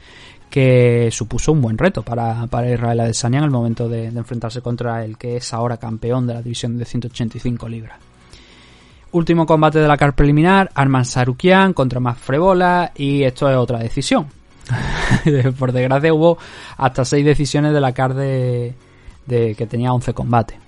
que 0.48 1.10
supuso 1.12 1.52
un 1.52 1.60
buen 1.60 1.76
reto 1.76 2.02
para, 2.02 2.46
para 2.46 2.72
Israel 2.72 3.00
Adesanya 3.00 3.40
en 3.40 3.44
el 3.44 3.50
momento 3.50 3.90
de, 3.90 4.10
de 4.10 4.18
enfrentarse 4.18 4.62
contra 4.62 5.04
el 5.04 5.18
que 5.18 5.36
es 5.36 5.52
ahora 5.52 5.76
campeón 5.76 6.26
de 6.26 6.32
la 6.32 6.40
división 6.40 6.78
de 6.78 6.86
185 6.86 7.68
libras. 7.68 8.07
Último 9.12 9.46
combate 9.46 9.78
de 9.78 9.88
la 9.88 9.96
car 9.96 10.14
preliminar, 10.14 10.70
Arman 10.74 11.04
Sarukian 11.04 11.72
contra 11.72 11.98
más 11.98 12.18
Frebola 12.18 12.92
y 12.94 13.22
esto 13.22 13.48
es 13.50 13.56
otra 13.56 13.78
decisión. 13.78 14.26
Por 15.58 15.72
desgracia 15.72 16.12
hubo 16.12 16.36
hasta 16.76 17.04
6 17.04 17.24
decisiones 17.24 17.72
de 17.72 17.80
la 17.80 17.92
car 17.92 18.12
de, 18.12 18.74
de 19.26 19.54
que 19.54 19.66
tenía 19.66 19.92
11 19.92 20.12
combates. 20.12 20.58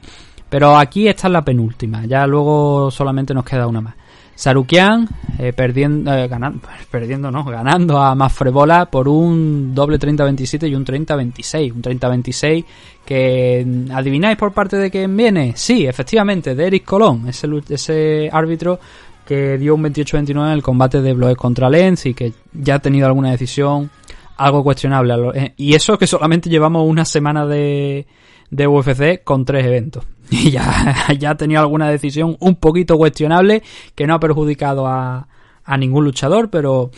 Pero 0.49 0.76
aquí 0.76 1.07
esta 1.07 1.28
es 1.28 1.32
la 1.32 1.45
penúltima, 1.45 2.07
ya 2.07 2.26
luego 2.26 2.91
solamente 2.91 3.34
nos 3.34 3.45
queda 3.45 3.66
una 3.66 3.80
más. 3.80 3.95
Sarukian 4.41 5.07
eh, 5.38 5.53
perdiendo, 5.53 6.14
eh, 6.14 6.26
ganando, 6.26 6.66
perdiendo 6.91 7.30
no, 7.30 7.45
ganando 7.45 7.99
a 7.99 8.14
Mafrebola 8.14 8.86
por 8.86 9.07
un 9.07 9.74
doble 9.74 9.99
30-27 9.99 10.66
y 10.66 10.74
un 10.74 10.82
30-26. 10.82 11.74
Un 11.74 11.82
30-26 11.82 12.64
que 13.05 13.62
mm, 13.66 13.91
adivináis 13.93 14.38
por 14.38 14.55
parte 14.55 14.78
de 14.78 14.91
quién 14.91 15.14
viene. 15.14 15.53
Sí, 15.57 15.86
efectivamente, 15.86 16.55
de 16.55 16.66
Eric 16.66 16.86
Colón, 16.86 17.28
ese, 17.28 18.30
árbitro 18.32 18.80
que 19.26 19.59
dio 19.59 19.74
un 19.74 19.84
28-29 19.84 20.30
en 20.30 20.53
el 20.53 20.62
combate 20.62 21.03
de 21.03 21.12
Bloes 21.12 21.36
contra 21.36 21.68
Lenz 21.68 22.07
y 22.07 22.14
que 22.14 22.32
ya 22.55 22.76
ha 22.76 22.78
tenido 22.78 23.09
alguna 23.09 23.32
decisión 23.32 23.91
algo 24.38 24.64
cuestionable. 24.64 25.16
Eh, 25.34 25.53
y 25.59 25.74
eso 25.74 25.99
que 25.99 26.07
solamente 26.07 26.49
llevamos 26.49 26.88
una 26.88 27.05
semana 27.05 27.45
de, 27.45 28.07
de 28.51 28.66
UFC 28.66 29.22
con 29.22 29.45
tres 29.45 29.66
eventos. 29.66 30.03
Y 30.44 30.52
ya, 30.52 31.08
ya 31.18 31.30
ha 31.30 31.36
tenido 31.36 31.60
alguna 31.60 31.90
decisión 31.90 32.36
un 32.38 32.54
poquito 32.56 32.96
cuestionable 32.96 33.62
que 33.94 34.06
no 34.06 34.14
ha 34.14 34.20
perjudicado 34.20 34.86
a, 34.86 35.26
a 35.64 35.76
ningún 35.76 36.04
luchador, 36.04 36.50
pero 36.50 36.90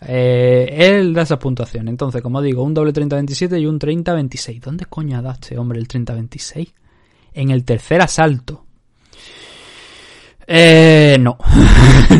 eh, 0.00 0.68
él 0.76 1.14
da 1.14 1.22
esa 1.22 1.38
puntuación. 1.38 1.88
Entonces, 1.88 2.22
como 2.22 2.42
digo, 2.42 2.62
un 2.62 2.74
doble 2.74 2.92
30-27 2.92 3.60
y 3.60 3.66
un 3.66 3.78
30-26. 3.78 4.60
¿Dónde 4.60 4.86
coño 4.86 5.22
da 5.22 5.32
este 5.32 5.58
hombre 5.58 5.78
el 5.78 5.86
30-26? 5.86 6.72
En 7.34 7.50
el 7.50 7.64
tercer 7.64 8.00
asalto. 8.00 8.64
Eh, 10.46 11.16
no. 11.20 11.38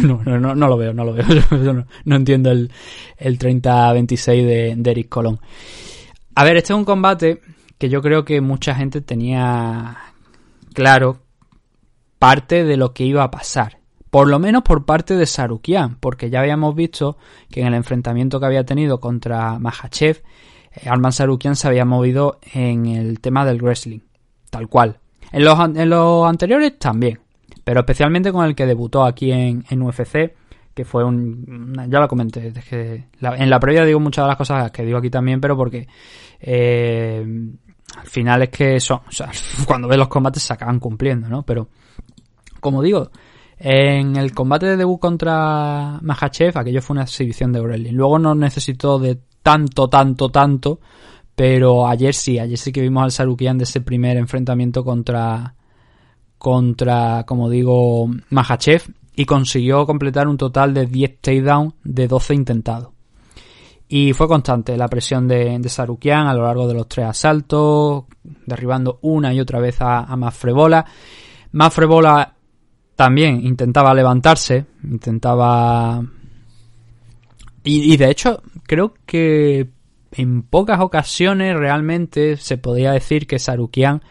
no, 0.02 0.22
no, 0.24 0.54
no, 0.54 0.68
lo 0.68 0.76
veo, 0.76 0.92
no 0.92 1.04
lo 1.04 1.14
veo. 1.14 1.24
no, 2.04 2.16
entiendo 2.16 2.50
el, 2.50 2.70
el 3.16 3.38
30-26 3.38 4.26
de, 4.46 4.74
de 4.76 4.90
Eric 4.90 5.08
Colón. 5.08 5.40
A 6.34 6.44
ver, 6.44 6.56
este 6.56 6.72
es 6.72 6.78
un 6.78 6.84
combate 6.84 7.40
que 7.76 7.88
yo 7.88 8.02
creo 8.02 8.24
que 8.24 8.40
mucha 8.40 8.74
gente 8.74 9.00
tenía 9.00 9.96
claro 10.72 11.18
parte 12.20 12.64
de 12.64 12.76
lo 12.76 12.92
que 12.92 13.04
iba 13.04 13.24
a 13.24 13.30
pasar. 13.30 13.78
Por 14.10 14.28
lo 14.28 14.38
menos 14.38 14.62
por 14.62 14.84
parte 14.84 15.16
de 15.16 15.24
Sarukian, 15.24 15.96
porque 15.96 16.30
ya 16.30 16.40
habíamos 16.40 16.74
visto 16.74 17.16
que 17.50 17.62
en 17.62 17.68
el 17.68 17.74
enfrentamiento 17.74 18.38
que 18.38 18.46
había 18.46 18.64
tenido 18.64 19.00
contra 19.00 19.58
Mahachev, 19.58 20.22
eh, 20.72 20.88
Arman 20.88 21.12
Sarukian 21.12 21.56
se 21.56 21.66
había 21.66 21.84
movido 21.84 22.38
en 22.52 22.86
el 22.86 23.20
tema 23.20 23.44
del 23.46 23.62
wrestling, 23.62 24.00
tal 24.50 24.68
cual. 24.68 24.98
En 25.32 25.44
los, 25.44 25.58
en 25.60 25.88
los 25.88 26.28
anteriores 26.28 26.78
también, 26.78 27.20
pero 27.64 27.80
especialmente 27.80 28.32
con 28.32 28.44
el 28.44 28.54
que 28.54 28.66
debutó 28.66 29.04
aquí 29.04 29.32
en, 29.32 29.64
UFC, 29.82 30.34
que 30.74 30.84
fue 30.84 31.04
un... 31.04 31.74
ya 31.88 32.00
lo 32.00 32.08
comenté, 32.08 32.52
en 32.72 33.50
la 33.50 33.60
previa 33.60 33.84
digo 33.84 34.00
muchas 34.00 34.24
de 34.24 34.28
las 34.28 34.36
cosas 34.36 34.70
que 34.72 34.84
digo 34.84 34.98
aquí 34.98 35.08
también, 35.08 35.40
pero 35.40 35.56
porque 35.56 35.86
eh, 36.40 37.24
al 37.96 38.06
final 38.06 38.42
es 38.42 38.48
que 38.50 38.80
son, 38.80 39.00
o 39.08 39.12
sea, 39.12 39.30
cuando 39.66 39.88
ves 39.88 39.98
los 39.98 40.08
combates 40.08 40.42
se 40.42 40.52
acaban 40.52 40.78
cumpliendo, 40.78 41.28
¿no? 41.28 41.42
Pero, 41.42 41.68
como 42.60 42.82
digo, 42.82 43.10
en 43.58 44.16
el 44.16 44.32
combate 44.32 44.66
de 44.66 44.76
debut 44.76 44.98
contra 44.98 45.98
Mahachev, 46.00 46.56
aquello 46.56 46.80
fue 46.80 46.94
una 46.94 47.02
exhibición 47.02 47.52
de 47.52 47.60
wrestling. 47.60 47.92
Luego 47.92 48.18
no 48.18 48.34
necesitó 48.34 48.98
de 48.98 49.20
tanto, 49.42 49.88
tanto, 49.88 50.30
tanto, 50.30 50.80
pero 51.34 51.86
ayer 51.86 52.14
sí, 52.14 52.38
ayer 52.38 52.58
sí 52.58 52.72
que 52.72 52.80
vimos 52.80 53.02
al 53.02 53.12
Sarukian 53.12 53.58
de 53.58 53.64
ese 53.64 53.80
primer 53.80 54.16
enfrentamiento 54.16 54.84
contra, 54.84 55.54
contra, 56.38 57.24
como 57.26 57.50
digo, 57.50 58.08
Mahachev 58.30 58.82
y 59.14 59.26
consiguió 59.26 59.84
completar 59.86 60.28
un 60.28 60.38
total 60.38 60.72
de 60.72 60.86
10 60.86 61.20
takedowns 61.20 61.74
de 61.84 62.08
12 62.08 62.34
intentados. 62.34 62.99
Y 63.92 64.12
fue 64.12 64.28
constante 64.28 64.76
la 64.76 64.86
presión 64.86 65.26
de, 65.26 65.58
de, 65.58 65.68
Sarukian 65.68 66.28
a 66.28 66.34
lo 66.34 66.44
largo 66.44 66.68
de 66.68 66.74
los 66.74 66.86
tres 66.86 67.06
asaltos, 67.06 68.04
derribando 68.46 69.00
una 69.02 69.34
y 69.34 69.40
otra 69.40 69.58
vez 69.58 69.80
a, 69.80 70.04
a 70.04 70.14
Mafrebola. 70.14 70.86
Mafrebola 71.50 72.36
también 72.94 73.44
intentaba 73.44 73.92
levantarse, 73.92 74.64
intentaba... 74.84 76.04
Y, 77.64 77.92
y, 77.92 77.96
de 77.96 78.10
hecho, 78.10 78.40
creo 78.62 78.94
que 79.04 79.68
en 80.12 80.42
pocas 80.42 80.78
ocasiones 80.78 81.56
realmente 81.56 82.36
se 82.36 82.58
podía 82.58 82.92
decir 82.92 83.26
que 83.26 83.40
Sarukian 83.40 84.02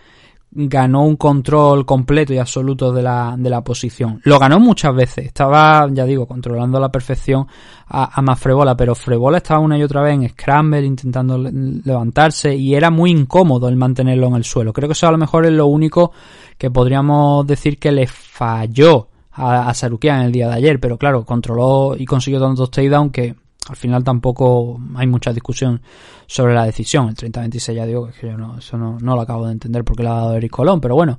ganó 0.52 1.04
un 1.04 1.16
control 1.16 1.86
completo 1.86 2.34
y 2.34 2.40
absoluto 2.40 2.92
de 2.92 3.04
la, 3.04 3.36
de 3.38 3.50
la 3.50 3.64
posición. 3.64 4.20
Lo 4.24 4.40
ganó 4.40 4.60
muchas 4.60 4.96
veces, 4.96 5.28
estaba, 5.28 5.88
ya 5.92 6.06
digo, 6.06 6.28
controlando 6.28 6.78
a 6.78 6.82
la 6.82 6.92
perfección 6.92 7.48
a, 7.88 8.20
a 8.20 8.22
más 8.22 8.40
Frebola, 8.40 8.76
pero 8.76 8.96
Frebola 8.96 9.38
estaba 9.38 9.60
una 9.60 9.78
y 9.78 9.84
otra 9.84 10.02
vez 10.02 10.16
en 10.16 10.30
scramble 10.30 10.84
intentando 10.84 11.38
levantarse 11.38 12.56
y 12.56 12.74
era 12.74 12.90
muy 12.90 13.12
incómodo 13.12 13.70
el 13.70 13.76
mantenerlo 13.76 14.28
en 14.28 14.36
el 14.36 14.44
suelo. 14.44 14.74
Creo 14.74 14.90
que 14.90 14.94
eso 14.94 15.08
a 15.08 15.12
lo 15.12 15.18
mejor 15.18 15.46
es 15.46 15.52
lo 15.52 15.68
único 15.68 16.12
que 16.58 16.72
podríamos 16.72 17.46
decir 17.46 17.78
que 17.78 17.92
le 17.92 18.08
falló 18.08 19.08
a, 19.32 19.70
a 19.70 19.74
Sarukian 19.74 20.22
el 20.22 20.32
día 20.32 20.48
de 20.48 20.56
ayer, 20.56 20.80
pero 20.80 20.98
claro, 20.98 21.26
controló 21.26 21.96
y 21.96 22.06
consiguió 22.06 22.40
tantos 22.40 22.72
takedowns 22.72 23.12
que 23.12 23.36
al 23.70 23.76
final 23.76 24.04
tampoco 24.04 24.80
hay 24.96 25.06
mucha 25.06 25.32
discusión 25.32 25.82
sobre 26.26 26.56
la 26.56 26.66
decisión. 26.66 27.10
El 27.10 27.16
30-26 27.16 27.74
ya 27.74 27.86
digo 27.86 28.10
que 28.10 28.28
yo 28.28 28.38
no, 28.38 28.58
eso 28.58 28.78
no, 28.78 28.98
lo 29.00 29.22
acabo 29.22 29.46
de 29.46 29.54
entender 29.54 29.84
porque 29.84 30.04
lo 30.04 30.12
ha 30.12 30.16
dado 30.16 30.36
Eric 30.36 30.52
Colón, 30.52 30.82
pero 30.82 30.96
bueno. 30.96 31.18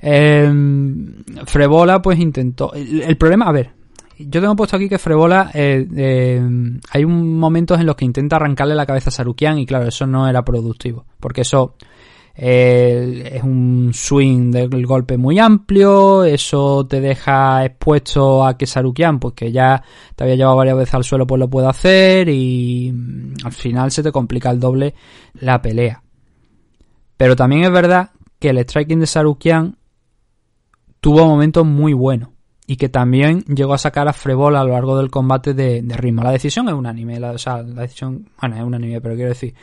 Eh, 0.00 0.52
Frebola 1.44 2.02
pues 2.02 2.18
intentó... 2.18 2.72
El, 2.74 3.16
problema, 3.16 3.46
a 3.46 3.52
ver, 3.52 3.70
yo 4.18 4.40
tengo 4.40 4.56
puesto 4.56 4.76
aquí 4.76 4.88
que 4.88 4.98
Frebola 4.98 5.50
eh, 5.54 5.86
eh, 5.96 6.42
hay 6.90 7.04
un 7.04 7.38
momentos 7.38 7.78
en 7.78 7.86
los 7.86 7.96
que 7.96 8.04
intenta 8.04 8.36
arrancarle 8.36 8.74
la 8.74 8.84
cabeza 8.84 9.10
a 9.10 9.12
Sarukian 9.12 9.58
y 9.58 9.66
claro, 9.66 9.86
eso 9.86 10.06
no 10.06 10.28
era 10.28 10.44
productivo, 10.44 11.06
porque 11.20 11.42
eso 11.42 11.76
es 12.38 13.42
un 13.42 13.92
swing 13.94 14.50
del 14.50 14.86
golpe 14.86 15.16
muy 15.16 15.38
amplio, 15.38 16.24
eso 16.24 16.86
te 16.86 17.00
deja 17.00 17.64
expuesto 17.64 18.44
a 18.44 18.58
que 18.58 18.66
Sarukian, 18.66 19.18
pues 19.18 19.34
que 19.34 19.50
ya 19.50 19.82
te 20.14 20.24
había 20.24 20.36
llevado 20.36 20.56
varias 20.56 20.76
veces 20.76 20.94
al 20.94 21.04
suelo, 21.04 21.26
pues 21.26 21.38
lo 21.38 21.48
puede 21.48 21.68
hacer 21.68 22.28
y 22.28 22.92
mm, 22.92 23.34
al 23.44 23.52
final 23.52 23.90
se 23.90 24.02
te 24.02 24.12
complica 24.12 24.50
el 24.50 24.60
doble 24.60 24.94
la 25.34 25.62
pelea. 25.62 26.02
Pero 27.16 27.36
también 27.36 27.64
es 27.64 27.72
verdad 27.72 28.10
que 28.38 28.50
el 28.50 28.58
striking 28.58 29.00
de 29.00 29.06
Sarukian 29.06 29.78
tuvo 31.00 31.26
momentos 31.26 31.64
muy 31.64 31.94
buenos 31.94 32.30
y 32.66 32.76
que 32.76 32.88
también 32.88 33.44
llegó 33.44 33.74
a 33.74 33.78
sacar 33.78 34.08
a 34.08 34.12
Frebola 34.12 34.60
a 34.60 34.64
lo 34.64 34.72
largo 34.72 34.98
del 34.98 35.10
combate 35.10 35.54
de, 35.54 35.82
ritmo. 35.96 36.22
La 36.22 36.32
decisión 36.32 36.68
es 36.68 36.74
unánime, 36.74 37.20
la, 37.20 37.30
o 37.30 37.38
sea, 37.38 37.62
la 37.62 37.82
decisión, 37.82 38.28
bueno, 38.40 38.56
es 38.56 38.62
unánime, 38.62 39.00
pero 39.00 39.14
quiero 39.14 39.30
decir, 39.30 39.54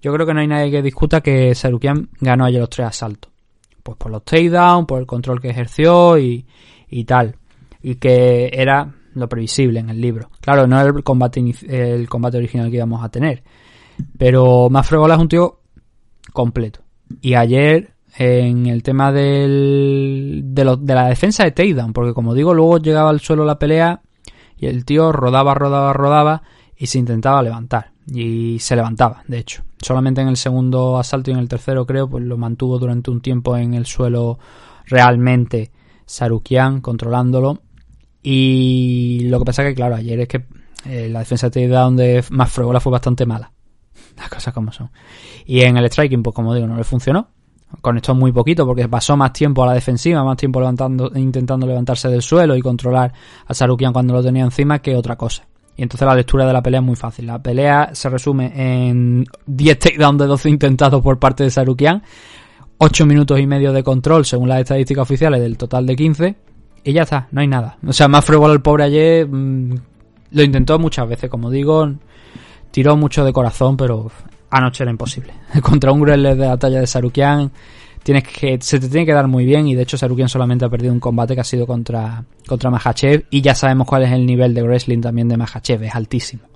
yo 0.00 0.12
creo 0.12 0.26
que 0.26 0.34
no 0.34 0.40
hay 0.40 0.46
nadie 0.46 0.70
que 0.70 0.82
discuta 0.82 1.20
que 1.20 1.54
Sarukian 1.54 2.08
ganó 2.20 2.44
ayer 2.44 2.60
los 2.60 2.70
tres 2.70 2.88
asaltos. 2.88 3.30
Pues 3.82 3.96
por 3.96 4.10
los 4.10 4.24
takedowns, 4.24 4.86
por 4.86 5.00
el 5.00 5.06
control 5.06 5.40
que 5.40 5.50
ejerció 5.50 6.18
y, 6.18 6.46
y 6.88 7.04
tal. 7.04 7.36
Y 7.82 7.96
que 7.96 8.50
era 8.52 8.94
lo 9.14 9.28
previsible 9.28 9.80
en 9.80 9.90
el 9.90 10.00
libro. 10.00 10.30
Claro, 10.40 10.66
no 10.66 10.80
era 10.80 10.90
el 10.90 11.02
combate, 11.02 11.42
el 11.68 12.08
combate 12.08 12.38
original 12.38 12.70
que 12.70 12.76
íbamos 12.76 13.02
a 13.02 13.08
tener. 13.08 13.42
Pero 14.16 14.68
Mafregola 14.70 15.14
es 15.14 15.20
un 15.20 15.28
tío 15.28 15.60
completo. 16.32 16.80
Y 17.20 17.34
ayer, 17.34 17.94
en 18.16 18.66
el 18.66 18.82
tema 18.82 19.12
del, 19.12 20.42
de, 20.44 20.76
de 20.80 20.94
la 20.94 21.08
defensa 21.08 21.44
de 21.44 21.50
Takedown, 21.50 21.92
porque 21.92 22.14
como 22.14 22.34
digo, 22.34 22.54
luego 22.54 22.78
llegaba 22.78 23.10
al 23.10 23.20
suelo 23.20 23.44
la 23.44 23.58
pelea 23.58 24.00
y 24.56 24.66
el 24.66 24.84
tío 24.84 25.12
rodaba, 25.12 25.54
rodaba, 25.54 25.92
rodaba 25.92 26.42
y 26.80 26.86
se 26.86 26.98
intentaba 26.98 27.42
levantar. 27.42 27.92
Y 28.10 28.58
se 28.58 28.74
levantaba, 28.74 29.22
de 29.28 29.38
hecho. 29.38 29.62
Solamente 29.82 30.22
en 30.22 30.28
el 30.28 30.38
segundo 30.38 30.98
asalto 30.98 31.30
y 31.30 31.34
en 31.34 31.38
el 31.38 31.48
tercero, 31.48 31.86
creo, 31.86 32.08
pues 32.08 32.24
lo 32.24 32.38
mantuvo 32.38 32.78
durante 32.78 33.10
un 33.10 33.20
tiempo 33.20 33.54
en 33.54 33.74
el 33.74 33.84
suelo 33.84 34.38
realmente 34.86 35.70
Sarukian 36.06 36.80
controlándolo. 36.80 37.60
Y 38.22 39.26
lo 39.28 39.38
que 39.38 39.44
pasa 39.44 39.62
que, 39.62 39.74
claro, 39.74 39.94
ayer 39.94 40.20
es 40.20 40.28
que 40.28 40.46
eh, 40.86 41.10
la 41.10 41.18
defensa 41.18 41.50
de 41.50 41.60
takedown 41.60 41.96
de 41.96 42.24
más 42.30 42.50
Fregola 42.50 42.80
fue 42.80 42.92
bastante 42.92 43.26
mala. 43.26 43.52
Las 44.16 44.30
cosas 44.30 44.54
como 44.54 44.72
son. 44.72 44.90
Y 45.44 45.60
en 45.60 45.76
el 45.76 45.84
striking, 45.90 46.22
pues 46.22 46.34
como 46.34 46.54
digo, 46.54 46.66
no 46.66 46.78
le 46.78 46.84
funcionó. 46.84 47.28
Conectó 47.82 48.14
muy 48.14 48.32
poquito 48.32 48.66
porque 48.66 48.88
pasó 48.88 49.18
más 49.18 49.34
tiempo 49.34 49.62
a 49.64 49.66
la 49.66 49.74
defensiva, 49.74 50.24
más 50.24 50.38
tiempo 50.38 50.60
levantando, 50.60 51.12
intentando 51.14 51.66
levantarse 51.66 52.08
del 52.08 52.22
suelo 52.22 52.56
y 52.56 52.62
controlar 52.62 53.12
a 53.46 53.52
Sarukian 53.52 53.92
cuando 53.92 54.14
lo 54.14 54.22
tenía 54.22 54.44
encima 54.44 54.78
que 54.78 54.96
otra 54.96 55.16
cosa. 55.16 55.46
Y 55.80 55.82
entonces 55.82 56.06
la 56.06 56.14
lectura 56.14 56.44
de 56.44 56.52
la 56.52 56.62
pelea 56.62 56.80
es 56.80 56.84
muy 56.84 56.94
fácil. 56.94 57.26
La 57.26 57.42
pelea 57.42 57.88
se 57.94 58.10
resume 58.10 58.52
en 58.54 59.24
10 59.46 59.78
takedowns 59.78 60.18
de 60.18 60.26
12 60.26 60.50
intentados 60.50 61.02
por 61.02 61.18
parte 61.18 61.44
de 61.44 61.50
Sarukian, 61.50 62.02
8 62.76 63.06
minutos 63.06 63.40
y 63.40 63.46
medio 63.46 63.72
de 63.72 63.82
control 63.82 64.26
según 64.26 64.50
las 64.50 64.60
estadísticas 64.60 65.00
oficiales 65.00 65.40
del 65.40 65.56
total 65.56 65.86
de 65.86 65.96
15 65.96 66.36
y 66.84 66.92
ya 66.92 67.04
está, 67.04 67.28
no 67.30 67.40
hay 67.40 67.46
nada. 67.46 67.78
O 67.86 67.94
sea, 67.94 68.08
más 68.08 68.22
Freewell 68.26 68.52
el 68.52 68.60
pobre 68.60 68.84
ayer 68.84 69.26
mm, 69.26 69.74
lo 70.32 70.42
intentó 70.42 70.78
muchas 70.78 71.08
veces, 71.08 71.30
como 71.30 71.50
digo, 71.50 71.90
tiró 72.70 72.94
mucho 72.98 73.24
de 73.24 73.32
corazón, 73.32 73.78
pero 73.78 74.10
anoche 74.50 74.84
era 74.84 74.90
imposible. 74.90 75.32
Contra 75.62 75.92
un 75.92 76.02
Grelle 76.02 76.34
de 76.34 76.46
la 76.46 76.58
talla 76.58 76.80
de 76.80 76.86
Sarukian 76.86 77.50
tienes 78.02 78.24
que 78.24 78.58
se 78.60 78.78
te 78.80 78.88
tiene 78.88 79.06
que 79.06 79.12
dar 79.12 79.28
muy 79.28 79.44
bien 79.44 79.68
y 79.68 79.74
de 79.74 79.82
hecho 79.82 79.96
Sarukian 79.96 80.28
solamente 80.28 80.64
ha 80.64 80.68
perdido 80.68 80.92
un 80.92 81.00
combate 81.00 81.34
que 81.34 81.40
ha 81.40 81.44
sido 81.44 81.66
contra 81.66 82.24
contra 82.46 82.70
Mahachev 82.70 83.26
y 83.30 83.40
ya 83.40 83.54
sabemos 83.54 83.86
cuál 83.86 84.04
es 84.04 84.12
el 84.12 84.26
nivel 84.26 84.54
de 84.54 84.62
wrestling 84.62 85.00
también 85.00 85.28
de 85.28 85.36
Mahachev, 85.36 85.82
es 85.84 85.94
altísimo. 85.94 86.49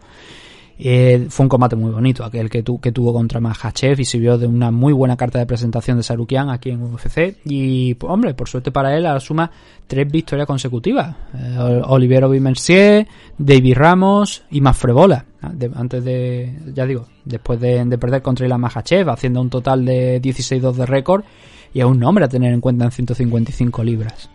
Eh, 0.77 1.27
fue 1.31 1.45
un 1.45 1.49
combate 1.49 1.77
muy 1.77 1.93
bonito 1.93 2.25
aquel 2.25 2.51
que, 2.51 2.65
tu, 2.65 2.81
que 2.81 2.91
tuvo 2.91 3.13
contra 3.13 3.39
Mahachev 3.39 4.01
y 4.01 4.05
sirvió 4.05 4.37
de 4.37 4.49
una 4.49 4.73
muy 4.73 4.93
buena 4.93 5.17
carta 5.17 5.39
de 5.39 5.47
presentación 5.47 5.99
de 5.99 6.03
Sarukian 6.03 6.51
aquí 6.51 6.71
en 6.71 6.83
UFC 6.83 7.37
y 7.45 7.95
pues, 7.95 8.13
hombre, 8.13 8.35
por 8.35 8.49
suerte 8.49 8.73
para 8.73 8.97
él 8.97 9.07
suma 9.21 9.51
tres 9.87 10.11
victorias 10.11 10.47
consecutivas. 10.47 11.15
Eh, 11.35 11.83
Oliviero 11.87 12.29
David 12.29 13.75
Ramos 13.75 14.43
y 14.51 14.61
Mafrebola 14.61 15.25
antes 15.75 16.05
de, 16.05 16.59
ya 16.75 16.87
digo, 16.87 17.07
después 17.25 17.61
de, 17.61 17.99
perder 17.99 18.23
contra 18.23 18.47
Ilan 18.47 18.61
Mahachev 18.61 19.11
haciendo 19.11 19.41
un 19.41 19.51
total 19.51 19.85
de 19.85 20.21
16-2 20.21 20.73
de 20.73 20.87
récord. 20.87 21.25
Y 21.73 21.81
es 21.81 21.85
un 21.85 21.99
nombre 21.99 22.25
a 22.25 22.29
tener 22.29 22.53
en 22.53 22.61
cuenta 22.61 22.85
en 22.85 22.93
155 22.93 23.83
libras. 23.83 24.31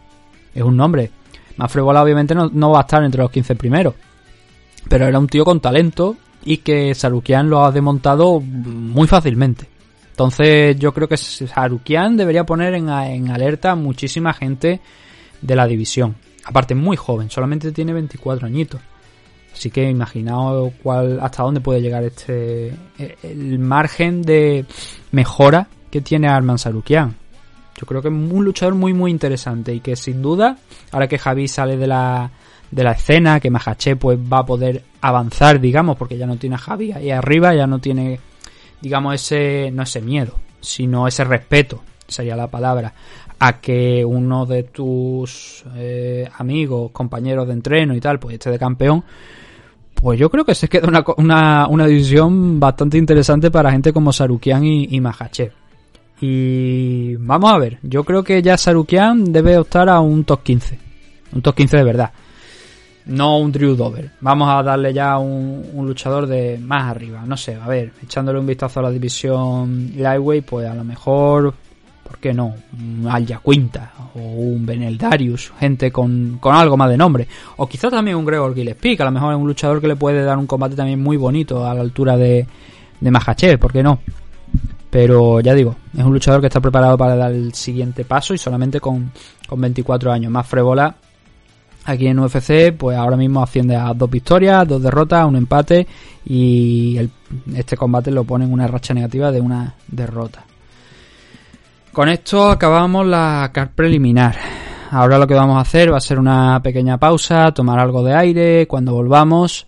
Es 0.54 0.62
un 0.62 0.76
nombre. 0.76 1.10
Mafrebola 1.56 2.04
obviamente 2.04 2.36
no, 2.36 2.50
no 2.50 2.72
va 2.72 2.80
a 2.80 2.82
estar 2.82 3.04
entre 3.04 3.22
los 3.22 3.32
15 3.32 3.56
primeros. 3.56 3.94
Pero 4.90 5.08
era 5.08 5.18
un 5.18 5.28
tío 5.28 5.46
con 5.46 5.60
talento 5.60 6.18
y 6.44 6.58
que 6.58 6.94
Sarukian 6.96 7.50
lo 7.50 7.64
ha 7.64 7.72
desmontado 7.72 8.40
muy 8.40 9.08
fácilmente. 9.08 9.68
Entonces 10.12 10.78
yo 10.78 10.94
creo 10.94 11.08
que 11.08 11.18
Sarukian 11.18 12.18
debería 12.18 12.46
poner 12.46 12.74
en, 12.74 12.90
alerta 12.90 13.72
a 13.72 13.76
muchísima 13.76 14.34
gente 14.34 14.82
de 15.42 15.56
la 15.56 15.66
división. 15.66 16.16
Aparte 16.44 16.76
muy 16.76 16.98
joven, 16.98 17.30
solamente 17.30 17.72
tiene 17.72 17.94
24 17.94 18.46
añitos. 18.46 18.82
Así 19.54 19.72
que 19.72 19.90
imaginaos 19.90 20.74
cuál, 20.84 21.20
hasta 21.22 21.44
dónde 21.44 21.62
puede 21.62 21.82
llegar 21.82 22.04
este 22.04 22.74
el 23.24 23.60
margen 23.60 24.22
de 24.22 24.66
mejora 25.12 25.68
que 25.90 26.02
tiene 26.02 26.28
Arman 26.28 26.60
Sarukian. 26.60 27.16
Yo 27.80 27.86
creo 27.86 28.02
que 28.02 28.10
es 28.10 28.14
un 28.14 28.44
luchador 28.44 28.76
muy 28.76 28.94
muy 28.94 29.12
interesante 29.12 29.74
y 29.74 29.80
que 29.80 29.96
sin 29.96 30.22
duda, 30.22 30.58
ahora 30.92 31.08
que 31.08 31.18
Javi 31.18 31.48
sale 31.48 31.78
de 31.78 31.88
la 31.88 32.30
de 32.72 32.84
la 32.84 32.92
escena, 32.92 33.40
que 33.40 33.50
Mahache 33.50 33.96
pues 33.96 34.20
va 34.20 34.40
a 34.40 34.46
poder 34.46 34.84
avanzar, 35.02 35.60
digamos, 35.60 35.98
porque 35.98 36.18
ya 36.18 36.28
no 36.28 36.38
tiene 36.38 36.56
a 36.56 36.60
Javi 36.60 36.92
ahí 36.92 37.10
arriba, 37.12 37.54
ya 37.56 37.68
no 37.68 37.80
tiene, 37.80 38.20
digamos, 38.82 39.16
ese, 39.16 39.72
no 39.72 39.84
ese 39.84 40.02
miedo, 40.02 40.36
sino 40.62 41.08
ese 41.08 41.24
respeto, 41.24 41.82
sería 42.08 42.36
la 42.36 42.48
palabra, 42.48 42.94
a 43.40 43.60
que 43.60 44.04
uno 44.06 44.46
de 44.46 44.64
tus 44.64 45.64
eh, 45.76 46.30
amigos, 46.38 46.92
compañeros 46.92 47.48
de 47.48 47.54
entreno 47.54 47.96
y 47.96 48.02
tal, 48.02 48.20
pues 48.20 48.36
esté 48.36 48.52
de 48.52 48.60
campeón, 48.60 49.04
pues 49.96 50.20
yo 50.20 50.30
creo 50.30 50.46
que 50.46 50.56
se 50.56 50.70
queda 50.70 50.88
una, 50.88 51.04
una, 51.18 51.68
una 51.68 51.88
división 51.88 52.60
bastante 52.60 52.98
interesante 52.98 53.52
para 53.52 53.72
gente 53.72 53.92
como 53.92 54.14
Sarukian 54.14 54.64
y, 54.64 54.86
y. 54.86 55.02
Y 56.22 57.16
vamos 57.16 57.52
a 57.52 57.58
ver, 57.58 57.80
yo 57.82 58.04
creo 58.04 58.24
que 58.24 58.42
ya 58.42 58.58
Sarukian 58.58 59.32
debe 59.32 59.58
optar 59.58 59.88
a 59.88 60.02
un 60.02 60.26
top 60.26 60.44
15. 60.44 60.80
Un 61.32 61.42
top 61.42 61.56
15 61.56 61.78
de 61.78 61.84
verdad 61.84 62.12
no 63.10 63.40
un 63.40 63.52
Drew 63.52 63.76
Dover. 63.76 64.12
Vamos 64.22 64.48
a 64.50 64.64
darle 64.64 64.94
ya 64.94 65.18
un, 65.18 65.66
luchador 65.76 66.28
de 66.28 66.60
más 66.60 66.92
arriba. 66.92 67.24
No 67.26 67.36
sé, 67.36 67.56
a 67.56 67.68
ver, 67.68 67.92
echándole 68.04 68.40
un 68.40 68.46
vistazo 68.46 68.80
a 68.80 68.84
la 68.84 68.92
división 68.92 69.92
Lightweight, 69.96 70.46
pues 70.46 70.68
a 70.68 70.76
lo 70.76 70.84
mejor, 70.84 71.54
¿por 72.04 72.18
qué 72.20 72.34
no? 72.34 72.54
Un 72.74 73.08
Alja 73.10 73.42
Quinta 73.44 73.92
o 74.14 74.20
un 74.20 74.66
Benel 74.66 74.98
Darius, 74.98 75.52
gente 75.60 75.92
con, 75.92 76.38
con 76.40 76.56
algo 76.56 76.78
más 76.78 76.90
de 76.90 76.98
nombre. 76.98 77.28
O 77.58 77.68
quizás 77.68 77.92
también 77.92 78.16
un 78.16 78.26
Gregor 78.26 78.54
Gillespie, 78.54 78.96
que 78.96 79.04
a 79.04 79.08
lo 79.08 79.12
mejor 79.12 79.34
es 79.34 79.40
un 79.40 79.48
luchador 79.48 79.82
que 79.82 79.88
le 79.88 79.96
puede 79.96 80.24
dar 80.24 80.38
un 80.38 80.48
combate 80.48 80.76
también 80.76 81.02
muy 81.02 81.18
bonito 81.18 81.66
a 81.66 81.74
la 81.74 81.82
altura 81.82 82.16
de, 82.16 82.46
de 83.00 83.12
Mahachev, 83.12 83.60
¿por 83.60 83.74
qué 83.74 83.82
no? 83.82 84.00
Pero 84.90 85.40
ya 85.40 85.54
digo, 85.54 85.76
es 85.96 86.04
un 86.04 86.14
luchador 86.14 86.42
que 86.42 86.48
está 86.48 86.60
preparado 86.60 86.98
para 86.98 87.16
dar 87.16 87.32
el 87.32 87.54
siguiente 87.54 88.06
paso 88.06 88.34
y 88.34 88.40
solamente 88.40 88.80
con, 88.80 89.12
con 89.48 89.62
24 89.62 90.12
años. 90.12 90.32
Más 90.32 90.48
Frebola 90.48 90.96
aquí 91.90 92.08
en 92.08 92.20
UFC, 92.20 92.76
pues 92.78 92.98
ahora 92.98 93.18
mismo 93.18 93.42
asciende 93.42 93.76
a 93.76 93.94
dos 93.94 94.10
victorias, 94.10 94.68
dos 94.68 94.82
derrotas, 94.82 95.26
un 95.26 95.36
empate 95.36 95.88
y 96.26 97.00
este 97.56 97.76
combate 97.76 98.12
lo 98.12 98.24
pone 98.24 98.46
en 98.46 98.54
una 98.54 98.68
racha 98.68 98.94
negativa 98.94 99.32
de 99.32 99.42
una 99.42 99.76
derrota. 99.88 100.44
Con 101.92 102.10
esto 102.10 102.50
acabamos 102.50 103.06
la 103.06 103.50
car 103.54 103.72
preliminar. 103.72 104.36
Ahora 104.92 105.18
lo 105.18 105.28
que 105.28 105.34
vamos 105.34 105.58
a 105.58 105.62
hacer 105.62 105.92
va 105.92 105.98
a 105.98 106.02
ser 106.02 106.20
una 106.20 106.62
pequeña 106.62 106.98
pausa, 106.98 107.52
tomar 107.52 107.80
algo 107.80 108.04
de 108.04 108.16
aire, 108.16 108.68
cuando 108.68 108.94
volvamos 108.94 109.68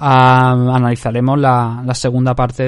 analizaremos 0.00 1.38
la, 1.38 1.82
segunda 1.94 2.34
parte 2.34 2.62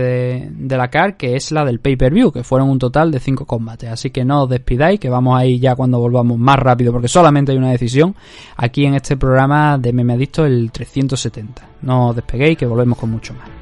de, 0.51 0.77
la 0.77 0.89
CAR, 0.89 1.17
que 1.17 1.35
es 1.35 1.51
la 1.51 1.65
del 1.65 1.81
pay-per-view, 1.81 2.31
que 2.31 2.45
fueron 2.45 2.69
un 2.69 2.79
total 2.79 3.11
de 3.11 3.21
5 3.21 3.47
combates. 3.47 3.91
Así 3.91 4.11
que 4.11 4.25
no 4.25 4.43
os 4.43 4.51
despidáis, 4.51 5.01
que 5.01 5.09
vamos 5.09 5.39
a 5.39 5.47
ir 5.47 5.61
ya 5.61 5.75
cuando 5.75 5.99
volvamos 5.99 6.39
más 6.39 6.57
rápido, 6.59 6.93
porque 6.93 7.09
solamente 7.09 7.53
hay 7.53 7.59
una 7.59 7.71
decisión 7.71 8.15
aquí 8.57 8.85
en 8.85 8.95
este 8.95 9.17
programa 9.17 9.79
de 9.79 9.93
Meme 9.93 10.15
Adicto, 10.15 10.45
el 10.45 10.71
370. 10.71 11.63
No 11.83 12.09
os 12.09 12.17
despeguéis, 12.17 12.59
que 12.59 12.67
volvemos 12.67 12.99
con 12.99 13.11
mucho 13.11 13.33
más. 13.35 13.62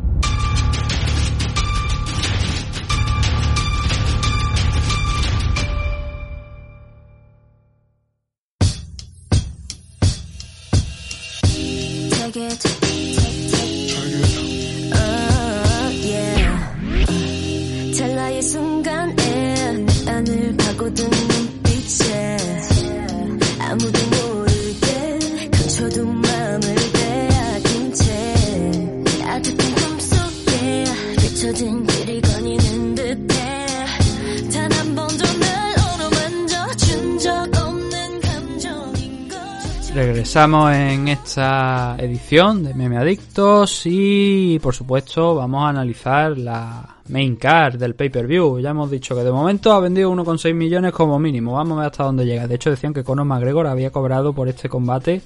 Regresamos 40.33 40.73
en 40.73 41.07
esta 41.09 41.97
edición 41.99 42.63
de 42.63 42.73
Meme 42.73 42.97
Adictos 42.97 43.81
y 43.83 44.59
por 44.59 44.73
supuesto 44.73 45.35
vamos 45.35 45.65
a 45.65 45.67
analizar 45.67 46.37
la 46.37 46.99
main 47.09 47.35
card 47.35 47.75
del 47.75 47.95
pay-per-view. 47.95 48.61
Ya 48.61 48.69
hemos 48.69 48.89
dicho 48.89 49.13
que 49.13 49.25
de 49.25 49.31
momento 49.33 49.73
ha 49.73 49.81
vendido 49.81 50.09
1,6 50.09 50.53
millones 50.53 50.93
como 50.93 51.19
mínimo. 51.19 51.55
Vamos 51.55 51.73
a 51.73 51.81
ver 51.81 51.91
hasta 51.91 52.05
dónde 52.05 52.25
llega. 52.25 52.47
De 52.47 52.55
hecho 52.55 52.69
decían 52.69 52.93
que 52.93 53.03
Conor 53.03 53.25
McGregor 53.25 53.67
había 53.67 53.91
cobrado 53.91 54.31
por 54.31 54.47
este 54.47 54.69
combate 54.69 55.21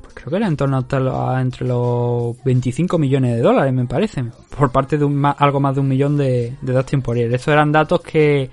pues 0.00 0.14
creo 0.14 0.30
que 0.30 0.36
era 0.36 0.46
en 0.46 0.56
torno 0.56 0.86
a 0.88 1.40
entre 1.40 1.66
los 1.66 2.36
25 2.44 2.96
millones 2.98 3.34
de 3.34 3.42
dólares, 3.42 3.72
me 3.72 3.86
parece, 3.86 4.26
por 4.56 4.70
parte 4.70 4.96
de 4.96 5.04
un 5.04 5.26
algo 5.26 5.58
más 5.58 5.74
de 5.74 5.80
un 5.80 5.88
millón 5.88 6.16
de, 6.16 6.54
de 6.62 6.72
Dustin 6.72 7.02
Poirier. 7.02 7.34
Estos 7.34 7.52
eran 7.52 7.72
datos 7.72 8.00
que 8.00 8.48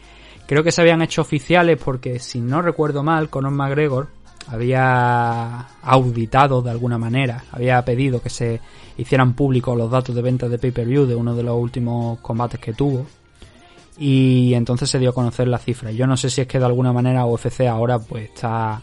creo 0.48 0.64
que 0.64 0.72
se 0.72 0.82
habían 0.82 1.04
hecho 1.04 1.22
oficiales 1.22 1.78
porque, 1.78 2.18
si 2.18 2.42
no 2.42 2.64
recuerdo 2.64 3.04
mal, 3.04 3.30
Conor 3.30 3.52
McGregor 3.52 4.21
había 4.48 5.68
auditado 5.82 6.62
de 6.62 6.72
alguna 6.72 6.98
manera, 6.98 7.44
había 7.52 7.84
pedido 7.84 8.22
que 8.22 8.30
se 8.30 8.62
hicieran 8.98 9.34
públicos 9.34 9.78
los 9.78 9.90
datos 9.90 10.16
de 10.16 10.22
ventas 10.22 10.50
de 10.50 10.58
pay-per-view 10.58 11.06
de 11.06 11.16
uno 11.16 11.36
de 11.36 11.44
los 11.44 11.56
últimos 11.56 12.20
combates 12.20 12.60
que 12.60 12.74
tuvo. 12.74 13.06
Y 13.98 14.54
entonces 14.54 14.90
se 14.90 15.00
dio 15.00 15.12
a 15.12 15.14
conocer 15.14 15.48
la 15.48 15.58
cifra. 15.58 15.92
Yo 15.92 16.08
no 16.08 16.18
sé 16.18 16.30
si 16.30 16.42
es 16.42 16.48
que 16.48 16.60
de 16.60 16.66
alguna 16.66 16.92
manera 16.92 17.26
UFC 17.26 17.62
ahora 17.62 18.00
pues 18.00 18.30
está 18.30 18.82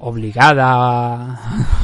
obligada 0.00 1.40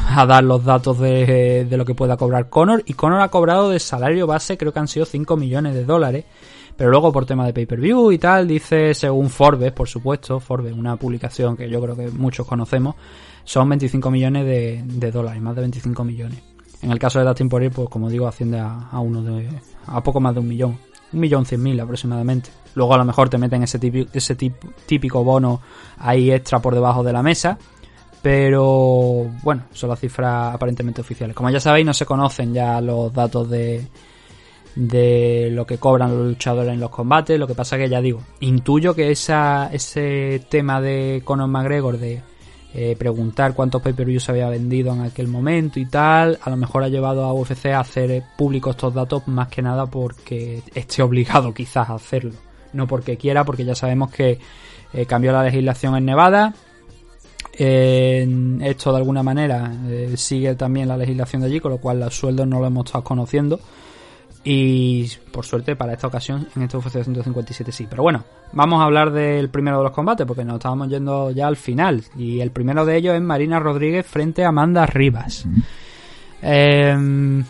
a, 0.17 0.27
dar 0.27 0.45
los 0.45 0.65
datos 0.65 0.99
de, 1.01 1.67
de 1.69 1.77
lo 1.77 1.85
que 1.85 1.95
pueda 1.95 2.17
cobrar 2.17 2.49
Conor. 2.49 2.83
Y 2.87 2.95
Conor 2.95 3.23
ha 3.23 3.29
cobrado 3.29 3.71
de 3.71 3.81
salario 3.81 4.27
base, 4.27 4.57
creo 4.57 4.73
que 4.73 4.79
han 4.79 4.89
sido 4.89 5.07
5 5.07 5.37
millones 5.37 5.75
de 5.75 5.85
dólares. 5.85 6.25
Pero 6.77 6.91
luego 6.91 7.13
por 7.13 7.25
tema 7.25 7.47
de 7.47 7.53
pay-per-view 7.53 8.11
y 8.11 8.19
tal, 8.19 8.49
dice 8.49 8.95
según 8.95 9.31
Forbes, 9.31 9.73
por 9.73 9.89
supuesto, 9.89 10.41
Forbes, 10.41 10.73
una 10.73 10.97
publicación 10.97 11.57
que 11.57 11.69
yo 11.69 11.81
creo 11.81 11.97
que 11.97 12.11
muchos 12.11 12.47
conocemos, 12.47 12.97
son 13.45 13.69
25 13.69 14.11
millones 14.11 14.45
de, 14.45 15.11
dólares, 15.13 15.41
más 15.41 15.55
de 15.55 15.61
25 15.61 16.05
millones. 16.05 16.43
En 16.83 16.91
el 16.91 16.99
caso 16.99 17.19
de 17.19 17.25
Dustin 17.25 17.49
Poirier, 17.49 17.71
pues 17.73 17.89
como 17.89 18.11
digo, 18.11 18.27
asciende 18.27 18.59
a, 18.59 18.89
a 18.91 19.01
uno 19.01 19.23
de, 19.23 19.49
a 19.87 20.03
poco 20.03 20.21
más 20.21 20.35
de 20.35 20.41
un 20.41 20.49
millón. 20.49 20.79
Un 21.13 21.21
millón 21.21 21.47
cien 21.47 21.63
mil 21.63 21.79
aproximadamente. 21.79 22.51
Luego 22.75 22.95
a 22.95 22.99
lo 22.99 23.05
mejor 23.05 23.29
te 23.29 23.39
meten 23.39 23.63
ese 23.63 23.79
típico, 23.79 24.11
ese 24.13 24.35
típico 24.35 25.23
bono 25.23 25.61
ahí 25.99 26.33
extra 26.33 26.59
por 26.59 26.75
debajo 26.75 27.05
de 27.05 27.13
la 27.13 27.23
mesa. 27.23 27.57
Pero 28.21 29.31
bueno, 29.43 29.65
son 29.73 29.91
las 29.91 30.01
cifras 30.01 30.55
aparentemente 30.55 31.03
oficiales. 31.03 31.37
Como 31.37 31.51
ya 31.51 31.61
sabéis, 31.61 31.87
no 31.87 31.95
se 31.95 32.05
conocen 32.05 32.53
ya 32.53 32.81
los 32.81 33.13
datos 33.13 33.49
de, 33.49 33.87
de 34.75 35.51
lo 35.53 35.67
que 35.67 35.79
cobran 35.79 36.17
los 36.17 36.29
luchadores 36.29 36.73
en 36.73 36.81
los 36.81 36.91
combates. 36.91 37.39
Lo 37.39 37.47
que 37.47 37.55
pasa 37.55 37.79
que 37.79 37.89
ya 37.89 38.01
digo, 38.01 38.21
intuyo 38.41 38.95
que 38.95 39.11
esa, 39.11 39.71
ese 39.73 40.45
tema 40.49 40.81
de 40.81 41.23
Conor 41.25 41.49
McGregor 41.49 41.99
de 41.99 42.23
eh, 42.77 42.97
preguntar 42.99 43.55
cuántos 43.55 43.81
pay-per-views 43.83 44.25
se 44.25 44.33
había 44.33 44.49
vendido 44.49 44.93
en 44.93 45.03
aquel 45.03 45.29
momento 45.29 45.79
y 45.79 45.87
tal, 45.87 46.41
a 46.43 46.51
lo 46.51 46.57
mejor 46.57 46.83
ha 46.83 46.89
llevado 46.89 47.23
a 47.23 47.33
UFC 47.33 47.67
a 47.67 47.79
hacer 47.79 48.11
eh, 48.11 48.23
públicos 48.37 48.75
estos 48.75 48.93
datos 48.93 49.29
más 49.29 49.47
que 49.47 49.63
nada 49.63 49.87
porque 49.87 50.61
esté 50.75 51.03
obligado 51.03 51.55
quizás 51.55 51.89
a 51.89 51.95
hacerlo. 51.95 52.33
No 52.73 52.89
porque 52.89 53.17
quiera, 53.17 53.45
porque 53.45 53.65
ya 53.65 53.77
sabemos 53.77 54.11
que 54.11 54.41
eh, 54.93 55.07
cambió 55.07 55.31
la 55.31 55.45
legislación 55.45 55.97
en 55.97 56.05
Nevada. 56.05 56.53
Esto 57.57 58.91
de 58.91 58.99
alguna 58.99 59.23
manera 59.23 59.73
sigue 60.17 60.57
también 60.57 60.89
la 60.89 60.97
legislación 60.97 61.43
de 61.43 61.47
allí, 61.47 61.61
con 61.61 61.71
lo 61.71 61.79
cual 61.79 62.01
los 62.01 62.19
sueldos 62.19 62.49
no 62.49 62.59
lo 62.59 62.67
hemos 62.67 62.87
estado 62.87 63.05
conociendo. 63.05 63.61
Y 64.47 65.09
por 65.33 65.47
suerte 65.47 65.75
para 65.75 65.95
esta 65.95 66.07
ocasión 66.07 66.47
en 66.55 66.63
este 66.63 66.77
UFC 66.77 67.03
157 67.03 67.73
sí. 67.73 67.87
Pero 67.89 68.03
bueno, 68.03 68.25
vamos 68.53 68.81
a 68.81 68.85
hablar 68.85 69.11
del 69.11 69.49
primero 69.49 69.79
de 69.79 69.85
los 69.85 69.93
combates 69.93 70.27
porque 70.27 70.45
nos 70.45 70.57
estábamos 70.57 70.89
yendo 70.89 71.31
ya 71.31 71.47
al 71.47 71.57
final. 71.57 72.05
Y 72.19 72.41
el 72.41 72.51
primero 72.51 72.85
de 72.85 72.97
ellos 72.97 73.15
es 73.15 73.23
Marina 73.23 73.59
Rodríguez 73.59 74.07
frente 74.07 74.45
a 74.45 74.49
Amanda 74.49 74.85
Rivas. 74.85 75.47
Eh, 76.43 77.43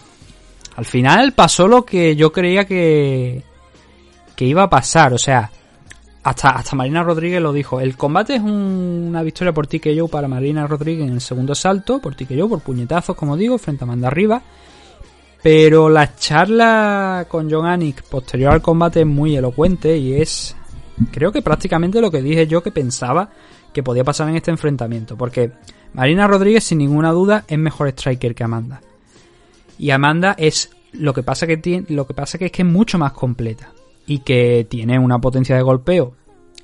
al 0.76 0.84
final 0.84 1.32
pasó 1.32 1.66
lo 1.68 1.84
que 1.84 2.14
yo 2.16 2.32
creía 2.32 2.64
que, 2.64 3.42
que 4.36 4.44
iba 4.44 4.62
a 4.62 4.70
pasar. 4.70 5.12
O 5.12 5.18
sea, 5.18 5.50
hasta, 6.22 6.50
hasta 6.50 6.76
Marina 6.76 7.02
Rodríguez 7.02 7.42
lo 7.42 7.52
dijo. 7.52 7.80
El 7.80 7.96
combate 7.96 8.36
es 8.36 8.40
un- 8.40 9.06
una 9.08 9.22
victoria 9.22 9.52
por 9.52 9.66
TKO 9.66 10.06
para 10.08 10.28
Marina 10.28 10.66
Rodríguez 10.66 11.06
en 11.08 11.14
el 11.14 11.20
segundo 11.20 11.54
salto. 11.56 11.98
Por 12.00 12.14
TKO, 12.14 12.48
por 12.48 12.60
puñetazos, 12.60 13.16
como 13.16 13.36
digo, 13.36 13.58
frente 13.58 13.82
a 13.82 13.86
Amanda 13.86 14.10
Rivas. 14.10 14.42
Pero 15.44 15.90
la 15.90 16.16
charla 16.16 17.26
con 17.28 17.50
John 17.50 17.66
Anik 17.66 18.02
posterior 18.04 18.50
al 18.50 18.62
combate 18.62 19.00
es 19.00 19.06
muy 19.06 19.36
elocuente 19.36 19.94
y 19.94 20.14
es, 20.14 20.56
creo 21.12 21.32
que 21.32 21.42
prácticamente 21.42 22.00
lo 22.00 22.10
que 22.10 22.22
dije 22.22 22.46
yo 22.46 22.62
que 22.62 22.70
pensaba 22.70 23.28
que 23.70 23.82
podía 23.82 24.04
pasar 24.04 24.30
en 24.30 24.36
este 24.36 24.50
enfrentamiento. 24.50 25.18
Porque 25.18 25.52
Marina 25.92 26.26
Rodríguez, 26.26 26.64
sin 26.64 26.78
ninguna 26.78 27.12
duda, 27.12 27.44
es 27.46 27.58
mejor 27.58 27.88
striker 27.88 28.34
que 28.34 28.42
Amanda. 28.42 28.80
Y 29.78 29.90
Amanda 29.90 30.34
es 30.38 30.70
lo 30.92 31.12
que 31.12 31.22
pasa 31.22 31.46
que 31.46 31.58
tiene, 31.58 31.84
lo 31.90 32.06
que 32.06 32.14
pasa 32.14 32.38
que 32.38 32.46
es 32.46 32.50
que 32.50 32.62
es 32.62 32.68
mucho 32.68 32.96
más 32.96 33.12
completa 33.12 33.70
y 34.06 34.20
que 34.20 34.66
tiene 34.66 34.98
una 34.98 35.18
potencia 35.18 35.56
de 35.56 35.62
golpeo 35.62 36.14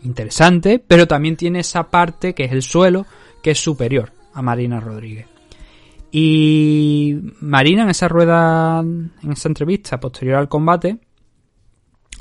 interesante, 0.05 0.79
pero 0.79 1.07
también 1.07 1.37
tiene 1.37 1.61
esa 1.61 1.91
parte 1.91 2.33
que 2.33 2.45
es 2.45 2.53
el 2.53 2.63
suelo 2.63 3.05
que 3.43 3.51
es 3.51 3.59
superior 3.59 4.11
a 4.33 4.41
Marina 4.41 4.81
Rodríguez. 4.81 5.27
Y 6.13 7.19
Marina 7.41 7.83
en 7.83 7.91
esa 7.91 8.09
rueda, 8.09 8.81
en 8.81 9.13
esa 9.31 9.49
entrevista 9.49 10.01
posterior 10.01 10.37
al 10.37 10.49
combate, 10.49 10.99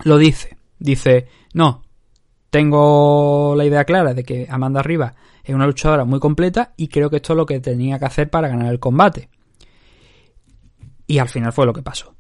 lo 0.04 0.18
dice. 0.18 0.58
Dice, 0.78 1.28
no, 1.54 1.84
tengo 2.50 3.54
la 3.56 3.66
idea 3.66 3.84
clara 3.86 4.14
de 4.14 4.24
que 4.24 4.48
Amanda 4.50 4.82
Rivas 4.82 5.14
es 5.44 5.54
una 5.54 5.66
luchadora 5.66 6.06
muy 6.06 6.20
completa 6.20 6.74
y 6.78 6.88
creo 6.88 7.10
que 7.10 7.18
esto 7.18 7.34
es 7.34 7.38
lo 7.38 7.46
que 7.46 7.60
tenía 7.60 8.00
que 8.00 8.06
hacer 8.06 8.30
para 8.30 8.48
ganar 8.48 8.72
el 8.72 8.80
combate. 8.80 9.30
Y 11.08 11.18
al 11.18 11.28
final 11.28 11.52
fue 11.52 11.66
lo 11.66 11.74
que 11.74 11.82
pasó. 11.82 12.16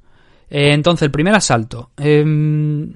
Eh, 0.49 0.73
entonces, 0.73 1.03
el 1.03 1.11
primer 1.11 1.35
asalto. 1.35 1.91
Em, 1.95 2.93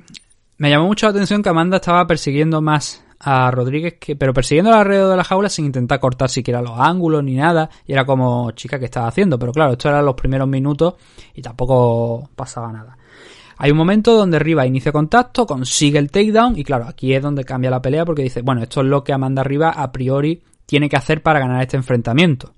me 0.57 0.69
llamó 0.69 0.87
mucho 0.87 1.05
la 1.05 1.11
atención 1.11 1.43
que 1.43 1.49
Amanda 1.49 1.77
estaba 1.77 2.07
persiguiendo 2.07 2.61
más 2.61 3.05
a 3.23 3.49
Rodríguez, 3.51 3.95
que, 3.99 4.15
pero 4.15 4.33
persiguiendo 4.33 4.73
alrededor 4.73 5.11
de 5.11 5.17
la 5.17 5.23
jaula 5.23 5.49
sin 5.49 5.65
intentar 5.65 5.99
cortar 5.99 6.29
siquiera 6.29 6.61
los 6.61 6.77
ángulos 6.77 7.23
ni 7.23 7.35
nada. 7.35 7.69
Y 7.87 7.93
era 7.93 8.05
como, 8.05 8.51
chica, 8.51 8.77
¿qué 8.77 8.85
estaba 8.85 9.07
haciendo? 9.07 9.39
Pero 9.39 9.53
claro, 9.53 9.73
esto 9.73 9.89
eran 9.89 10.05
los 10.05 10.15
primeros 10.15 10.47
minutos 10.47 10.95
y 11.33 11.41
tampoco 11.41 12.29
pasaba 12.35 12.71
nada. 12.71 12.97
Hay 13.57 13.71
un 13.71 13.77
momento 13.77 14.15
donde 14.15 14.39
Riva 14.39 14.65
inicia 14.65 14.91
contacto, 14.91 15.45
consigue 15.45 15.99
el 15.99 16.11
takedown 16.11 16.57
y 16.57 16.63
claro, 16.63 16.85
aquí 16.85 17.13
es 17.13 17.21
donde 17.21 17.45
cambia 17.45 17.69
la 17.69 17.81
pelea 17.81 18.03
porque 18.03 18.23
dice, 18.23 18.41
bueno, 18.41 18.61
esto 18.61 18.81
es 18.81 18.87
lo 18.87 19.03
que 19.03 19.13
Amanda 19.13 19.43
Riva 19.43 19.69
a 19.69 19.91
priori 19.91 20.43
tiene 20.65 20.89
que 20.89 20.97
hacer 20.97 21.21
para 21.23 21.39
ganar 21.39 21.61
este 21.61 21.77
enfrentamiento. 21.77 22.53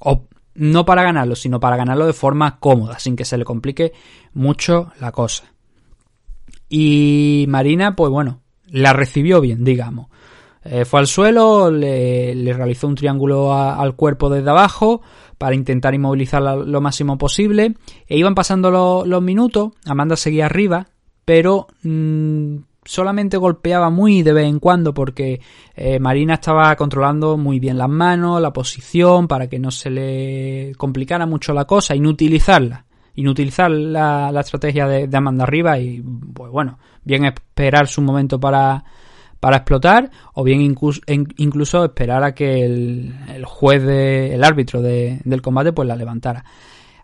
O 0.00 0.26
no 0.54 0.84
para 0.84 1.02
ganarlo, 1.02 1.34
sino 1.34 1.60
para 1.60 1.76
ganarlo 1.76 2.06
de 2.06 2.12
forma 2.12 2.58
cómoda, 2.58 2.98
sin 2.98 3.16
que 3.16 3.24
se 3.24 3.38
le 3.38 3.44
complique 3.44 3.92
mucho 4.34 4.92
la 5.00 5.12
cosa. 5.12 5.44
Y 6.68 7.46
Marina, 7.48 7.96
pues 7.96 8.10
bueno, 8.10 8.40
la 8.70 8.92
recibió 8.92 9.40
bien, 9.40 9.64
digamos. 9.64 10.08
Eh, 10.62 10.84
fue 10.84 11.00
al 11.00 11.06
suelo, 11.06 11.70
le, 11.70 12.34
realizó 12.52 12.86
un 12.86 12.94
triángulo 12.94 13.54
al 13.54 13.96
cuerpo 13.96 14.28
desde 14.28 14.50
abajo 14.50 15.00
para 15.38 15.54
intentar 15.54 15.94
inmovilizarla 15.94 16.56
lo 16.56 16.80
máximo 16.82 17.16
posible. 17.16 17.74
E 18.06 18.18
iban 18.18 18.34
pasando 18.34 18.70
lo- 18.70 19.06
los 19.06 19.22
minutos, 19.22 19.70
Amanda 19.86 20.16
seguía 20.16 20.46
arriba, 20.46 20.88
pero 21.24 21.66
mm, 21.82 22.56
solamente 22.84 23.38
golpeaba 23.38 23.88
muy 23.88 24.22
de 24.22 24.32
vez 24.34 24.46
en 24.48 24.58
cuando 24.58 24.92
porque 24.92 25.40
eh, 25.74 25.98
Marina 25.98 26.34
estaba 26.34 26.76
controlando 26.76 27.38
muy 27.38 27.58
bien 27.58 27.78
las 27.78 27.88
manos, 27.88 28.40
la 28.42 28.52
posición, 28.52 29.28
para 29.28 29.48
que 29.48 29.58
no 29.58 29.70
se 29.70 29.88
le 29.88 30.72
complicara 30.76 31.24
mucho 31.24 31.54
la 31.54 31.64
cosa, 31.64 31.96
inutilizarla. 31.96 32.84
Inutilizar 33.14 33.70
la, 33.70 34.30
la 34.32 34.40
estrategia 34.40 34.86
de, 34.86 35.06
de 35.08 35.16
Amanda 35.16 35.44
arriba 35.44 35.78
y, 35.78 36.00
pues 36.00 36.50
bueno, 36.50 36.78
bien 37.04 37.24
esperar 37.24 37.86
su 37.88 38.02
momento 38.02 38.38
para, 38.38 38.84
para 39.40 39.56
explotar 39.58 40.10
o 40.34 40.44
bien 40.44 40.60
incluso, 40.60 41.00
incluso 41.06 41.84
esperar 41.84 42.22
a 42.22 42.34
que 42.34 42.64
el, 42.64 43.14
el 43.34 43.44
juez, 43.44 43.82
de, 43.82 44.34
el 44.34 44.44
árbitro 44.44 44.80
de- 44.80 45.20
del 45.24 45.42
combate, 45.42 45.72
pues 45.72 45.88
la 45.88 45.96
levantara. 45.96 46.44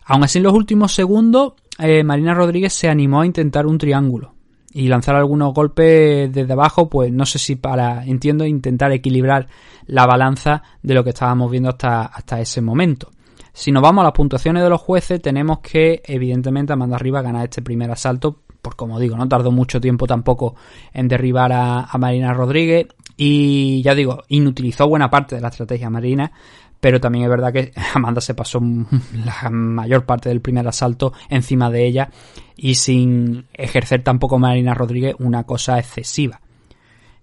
Aún 0.05 0.23
así, 0.23 0.37
en 0.37 0.43
los 0.45 0.53
últimos 0.53 0.93
segundos, 0.93 1.53
eh, 1.79 2.03
Marina 2.03 2.33
Rodríguez 2.33 2.73
se 2.73 2.87
animó 2.89 3.21
a 3.21 3.25
intentar 3.25 3.65
un 3.65 3.77
triángulo 3.77 4.33
y 4.71 4.87
lanzar 4.87 5.15
algunos 5.15 5.53
golpes 5.53 6.31
desde 6.31 6.53
abajo, 6.53 6.89
pues 6.89 7.11
no 7.11 7.25
sé 7.25 7.39
si 7.39 7.55
para, 7.55 8.05
entiendo, 8.05 8.45
intentar 8.45 8.91
equilibrar 8.91 9.47
la 9.85 10.05
balanza 10.05 10.63
de 10.81 10.93
lo 10.93 11.03
que 11.03 11.09
estábamos 11.09 11.49
viendo 11.51 11.69
hasta, 11.69 12.03
hasta 12.05 12.39
ese 12.39 12.61
momento. 12.61 13.09
Si 13.57 13.71
nos 13.71 13.81
vamos 13.81 14.03
a 14.03 14.05
las 14.05 14.13
puntuaciones 14.13 14.61
de 14.61 14.69
los 14.69 14.79
jueces, 14.79 15.19
tenemos 15.19 15.61
que, 15.61 16.03
evidentemente, 16.05 16.73
Amanda 16.73 16.99
Rivas 16.99 17.23
ganar 17.23 17.45
este 17.45 17.63
primer 17.63 17.89
asalto, 17.89 18.37
por 18.61 18.75
como 18.75 18.99
digo, 18.99 19.17
no 19.17 19.27
tardó 19.27 19.51
mucho 19.51 19.81
tiempo 19.81 20.05
tampoco 20.05 20.53
en 20.93 21.07
derribar 21.07 21.51
a, 21.51 21.89
Marina 21.97 22.35
Rodríguez 22.35 22.85
y 23.17 23.81
ya 23.81 23.95
digo, 23.95 24.21
inutilizó 24.27 24.87
buena 24.87 25.09
parte 25.09 25.33
de 25.33 25.41
la 25.41 25.47
estrategia 25.47 25.89
Marina, 25.89 26.31
pero 26.79 27.01
también 27.01 27.23
es 27.23 27.31
verdad 27.31 27.51
que 27.51 27.73
Amanda 27.95 28.21
se 28.21 28.35
pasó 28.35 28.61
la 28.61 29.49
mayor 29.49 30.05
parte 30.05 30.29
del 30.29 30.39
primer 30.39 30.67
asalto 30.67 31.13
encima 31.27 31.71
de 31.71 31.87
ella 31.87 32.11
y 32.55 32.75
sin 32.75 33.47
ejercer 33.55 34.03
tampoco 34.03 34.37
Marina 34.37 34.75
Rodríguez 34.75 35.15
una 35.17 35.45
cosa 35.45 35.79
excesiva. 35.79 36.39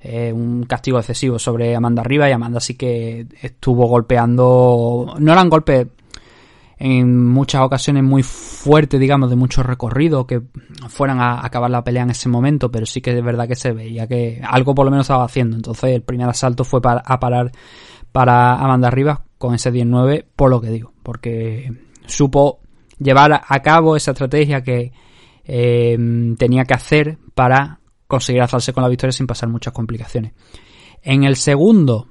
Un 0.03 0.65
castigo 0.65 0.99
excesivo 0.99 1.39
sobre 1.39 1.77
Amanda 1.77 2.03
Rivas 2.03 2.29
y 2.29 2.33
Amanda 2.33 2.59
sí 2.59 2.75
que 2.75 3.27
estuvo 3.41 3.87
golpeando, 3.87 5.15
no 5.17 5.33
eran 5.33 5.49
golpes 5.49 5.87
en 6.77 7.27
muchas 7.27 7.63
ocasiones 7.63 8.03
muy 8.03 8.23
fuertes, 8.23 8.99
digamos, 8.99 9.31
de 9.31 9.37
mucho 9.37 9.63
recorrido, 9.63 10.27
que 10.27 10.43
fueran 10.89 11.21
a 11.21 11.45
acabar 11.45 11.71
la 11.71 11.85
pelea 11.85 12.03
en 12.03 12.11
ese 12.11 12.29
momento, 12.29 12.71
pero 12.71 12.87
sí 12.87 13.01
que 13.01 13.17
es 13.17 13.25
verdad 13.25 13.47
que 13.47 13.57
se 13.57 13.73
veía 13.73 14.07
que 14.07 14.41
algo 14.45 14.75
por 14.75 14.85
lo 14.85 14.91
menos 14.91 15.05
estaba 15.05 15.25
haciendo. 15.25 15.57
Entonces 15.57 15.91
el 15.91 16.03
primer 16.03 16.29
asalto 16.29 16.65
fue 16.65 16.81
para, 16.81 17.01
a 17.01 17.21
parar 17.21 17.53
para 18.13 18.55
Amanda 18.55 18.91
Rivas 18.91 19.21
con 19.39 19.55
ese 19.55 19.71
19, 19.71 20.27
por 20.35 20.51
lo 20.51 20.61
que 20.61 20.71
digo, 20.71 20.93
porque 21.03 21.73
supo 22.07 22.61
llevar 22.99 23.43
a 23.47 23.61
cabo 23.61 23.97
esa 23.97 24.13
estrategia 24.13 24.63
que 24.63 24.93
eh, 25.45 25.99
tenía 26.39 26.65
que 26.65 26.75
hacer 26.75 27.19
para 27.35 27.81
conseguir 28.07 28.43
alzarse 28.43 28.73
con 28.73 28.83
la 28.83 28.89
victoria 28.89 29.13
sin 29.13 29.27
pasar 29.27 29.49
muchas 29.49 29.73
complicaciones. 29.73 30.33
En 31.03 31.25
el 31.25 31.37
segundo, 31.37 32.09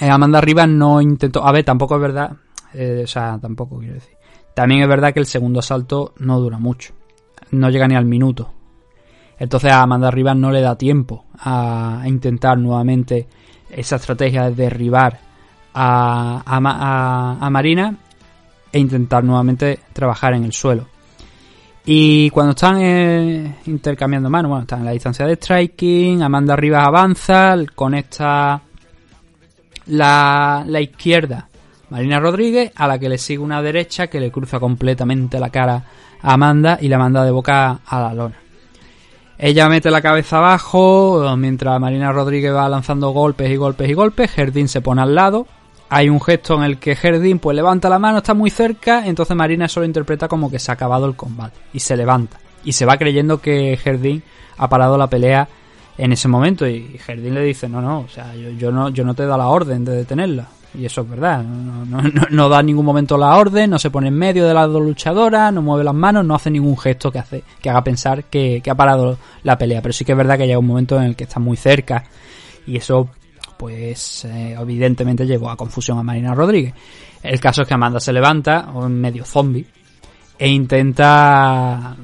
eh, 0.00 0.08
Amanda 0.08 0.40
Rivas 0.40 0.68
no 0.68 1.00
intentó, 1.00 1.44
a 1.44 1.52
ver, 1.52 1.64
tampoco 1.64 1.96
es 1.96 2.00
verdad, 2.00 2.36
eh, 2.74 3.02
o 3.04 3.06
sea, 3.06 3.38
tampoco 3.40 3.78
quiero 3.78 3.94
decir. 3.94 4.16
También 4.54 4.82
es 4.82 4.88
verdad 4.88 5.12
que 5.12 5.20
el 5.20 5.26
segundo 5.26 5.60
asalto 5.60 6.14
no 6.18 6.40
dura 6.40 6.58
mucho. 6.58 6.92
No 7.52 7.70
llega 7.70 7.86
ni 7.86 7.94
al 7.94 8.04
minuto. 8.04 8.52
Entonces 9.38 9.70
a 9.70 9.82
Amanda 9.82 10.10
Rivas 10.10 10.36
no 10.36 10.50
le 10.50 10.60
da 10.60 10.76
tiempo 10.76 11.26
a, 11.38 12.02
intentar 12.06 12.58
nuevamente 12.58 13.28
esa 13.70 13.96
estrategia 13.96 14.44
de 14.44 14.54
derribar 14.54 15.20
a, 15.74 16.42
a, 16.44 16.58
a, 16.58 17.46
a 17.46 17.50
Marina 17.50 17.94
e 18.72 18.78
intentar 18.78 19.22
nuevamente 19.22 19.78
trabajar 19.92 20.34
en 20.34 20.44
el 20.44 20.52
suelo. 20.52 20.86
Y 21.86 22.28
cuando 22.30 22.50
están 22.50 22.78
eh, 22.80 23.54
intercambiando 23.66 24.28
manos, 24.28 24.50
bueno, 24.50 24.62
están 24.62 24.80
en 24.80 24.86
la 24.86 24.90
distancia 24.90 25.24
de 25.24 25.36
striking, 25.36 26.22
Amanda 26.22 26.54
Rivas 26.54 26.86
avanza, 26.86 27.56
conecta 27.74 28.60
la, 29.86 30.64
la 30.66 30.80
izquierda 30.80 31.48
Marina 31.90 32.20
Rodríguez, 32.20 32.72
a 32.74 32.86
la 32.86 32.98
que 32.98 33.08
le 33.08 33.18
sigue 33.18 33.38
una 33.38 33.62
derecha 33.62 34.08
que 34.08 34.20
le 34.20 34.30
cruza 34.30 34.60
completamente 34.60 35.40
la 35.40 35.50
cara 35.50 35.84
a 36.20 36.32
Amanda 36.34 36.78
y 36.80 36.88
la 36.88 36.98
manda 36.98 37.24
de 37.24 37.30
boca 37.30 37.80
a 37.86 38.00
la 38.00 38.14
lona. 38.14 38.36
Ella 39.38 39.68
mete 39.68 39.90
la 39.90 40.02
cabeza 40.02 40.38
abajo, 40.38 41.34
mientras 41.36 41.80
Marina 41.80 42.10
Rodríguez 42.10 42.52
va 42.52 42.68
lanzando 42.68 43.10
golpes 43.10 43.50
y 43.50 43.56
golpes 43.56 43.88
y 43.88 43.94
golpes, 43.94 44.32
Jardín 44.32 44.68
se 44.68 44.80
pone 44.80 45.00
al 45.00 45.14
lado. 45.14 45.46
Hay 45.90 46.08
un 46.08 46.20
gesto 46.20 46.56
en 46.56 46.64
el 46.64 46.78
que 46.78 46.96
Jardín 46.96 47.38
pues 47.38 47.56
levanta 47.56 47.88
la 47.88 47.98
mano, 47.98 48.18
está 48.18 48.34
muy 48.34 48.50
cerca, 48.50 49.06
entonces 49.06 49.36
Marina 49.36 49.66
eso 49.66 49.80
lo 49.80 49.86
interpreta 49.86 50.28
como 50.28 50.50
que 50.50 50.58
se 50.58 50.70
ha 50.70 50.74
acabado 50.74 51.06
el 51.06 51.14
combate 51.14 51.56
y 51.72 51.80
se 51.80 51.96
levanta. 51.96 52.38
Y 52.64 52.72
se 52.72 52.84
va 52.84 52.98
creyendo 52.98 53.40
que 53.40 53.76
Jardín 53.76 54.22
ha 54.58 54.68
parado 54.68 54.98
la 54.98 55.06
pelea 55.06 55.48
en 55.96 56.12
ese 56.12 56.28
momento 56.28 56.66
y 56.66 56.98
Jardín 56.98 57.34
le 57.34 57.42
dice, 57.42 57.68
no, 57.68 57.80
no, 57.80 58.00
o 58.00 58.08
sea, 58.08 58.34
yo, 58.34 58.50
yo 58.50 58.72
no, 58.72 58.88
yo 58.90 59.04
no 59.04 59.14
te 59.14 59.24
da 59.24 59.38
la 59.38 59.46
orden 59.46 59.84
de 59.84 59.92
detenerla. 59.92 60.48
Y 60.74 60.84
eso 60.84 61.00
es 61.00 61.08
verdad, 61.08 61.42
no, 61.42 62.48
da 62.48 62.60
en 62.60 62.66
ningún 62.66 62.84
momento 62.84 63.16
la 63.16 63.36
orden, 63.36 63.70
no 63.70 63.78
se 63.78 63.90
pone 63.90 64.08
en 64.08 64.14
medio 64.14 64.46
de 64.46 64.52
las 64.52 64.70
dos 64.70 64.82
luchadoras, 64.82 65.52
no 65.52 65.62
mueve 65.62 65.82
las 65.82 65.94
manos, 65.94 66.26
no 66.26 66.34
hace 66.34 66.50
ningún 66.50 66.76
gesto 66.76 67.10
que 67.10 67.18
hace 67.18 67.42
que 67.60 67.70
haga 67.70 67.82
pensar 67.82 68.24
que, 68.24 68.60
que 68.62 68.70
ha 68.70 68.74
parado 68.74 69.16
la 69.44 69.56
pelea. 69.56 69.80
Pero 69.80 69.94
sí 69.94 70.04
que 70.04 70.12
es 70.12 70.18
verdad 70.18 70.36
que 70.36 70.46
llega 70.46 70.58
un 70.58 70.66
momento 70.66 70.98
en 70.98 71.04
el 71.04 71.16
que 71.16 71.24
está 71.24 71.40
muy 71.40 71.56
cerca 71.56 72.04
y 72.66 72.76
eso 72.76 73.08
pues 73.56 74.24
eh, 74.24 74.56
evidentemente 74.58 75.26
llevó 75.26 75.50
a 75.50 75.56
confusión 75.56 75.98
a 75.98 76.02
Marina 76.02 76.34
Rodríguez. 76.34 76.74
El 77.22 77.40
caso 77.40 77.62
es 77.62 77.68
que 77.68 77.74
Amanda 77.74 77.98
se 77.98 78.12
levanta, 78.12 78.62
medio 78.88 79.24
zombie, 79.24 79.66
e 80.38 80.48
intenta 80.48 81.96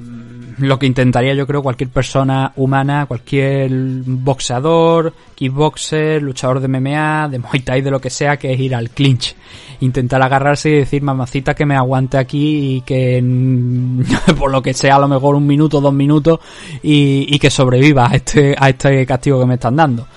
lo 0.57 0.79
que 0.79 0.85
intentaría 0.85 1.33
yo 1.33 1.45
creo 1.45 1.61
cualquier 1.61 1.89
persona 1.89 2.53
humana, 2.55 3.05
cualquier 3.05 3.71
boxeador, 3.71 5.13
kickboxer, 5.35 6.21
luchador 6.21 6.59
de 6.59 6.67
MMA, 6.67 7.29
de 7.29 7.39
Muay 7.39 7.59
Thai, 7.61 7.81
de 7.81 7.91
lo 7.91 7.99
que 7.99 8.09
sea, 8.09 8.37
que 8.37 8.53
es 8.53 8.59
ir 8.59 8.75
al 8.75 8.89
clinch. 8.89 9.35
Intentar 9.81 10.21
agarrarse 10.21 10.69
y 10.69 10.75
decir, 10.75 11.01
mamacita, 11.01 11.53
que 11.53 11.65
me 11.65 11.75
aguante 11.75 12.17
aquí 12.17 12.77
y 12.77 12.81
que 12.81 13.21
por 14.39 14.51
lo 14.51 14.61
que 14.61 14.73
sea, 14.73 14.95
a 14.95 14.99
lo 14.99 15.07
mejor 15.07 15.35
un 15.35 15.45
minuto, 15.45 15.81
dos 15.81 15.93
minutos 15.93 16.39
y, 16.81 17.25
y 17.27 17.39
que 17.39 17.49
sobreviva 17.49 18.07
a 18.09 18.15
este, 18.15 18.55
a 18.57 18.69
este 18.69 19.05
castigo 19.05 19.39
que 19.39 19.45
me 19.45 19.55
están 19.55 19.75
dando. 19.75 20.07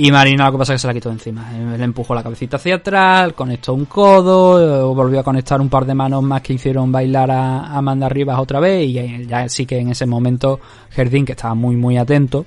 Y 0.00 0.12
Marina 0.12 0.46
lo 0.46 0.52
que 0.52 0.58
pasa 0.58 0.74
es 0.74 0.76
que 0.76 0.82
se 0.82 0.86
la 0.86 0.94
quitó 0.94 1.10
encima. 1.10 1.50
Le 1.76 1.82
empujó 1.82 2.14
la 2.14 2.22
cabecita 2.22 2.56
hacia 2.56 2.76
atrás, 2.76 3.32
conectó 3.32 3.74
un 3.74 3.86
codo, 3.86 4.94
volvió 4.94 5.18
a 5.18 5.24
conectar 5.24 5.60
un 5.60 5.68
par 5.68 5.84
de 5.86 5.92
manos 5.92 6.22
más 6.22 6.40
que 6.40 6.52
hicieron 6.52 6.92
bailar 6.92 7.32
a 7.32 7.76
Amanda 7.76 8.08
Rivas 8.08 8.38
otra 8.38 8.60
vez. 8.60 8.86
Y 8.86 9.26
ya 9.26 9.48
sí 9.48 9.66
que 9.66 9.76
en 9.76 9.90
ese 9.90 10.06
momento 10.06 10.60
Jardín, 10.90 11.24
que 11.24 11.32
estaba 11.32 11.56
muy 11.56 11.74
muy 11.74 11.96
atento, 11.96 12.46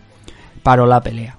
paró 0.63 0.85
la 0.85 1.01
pelea. 1.01 1.37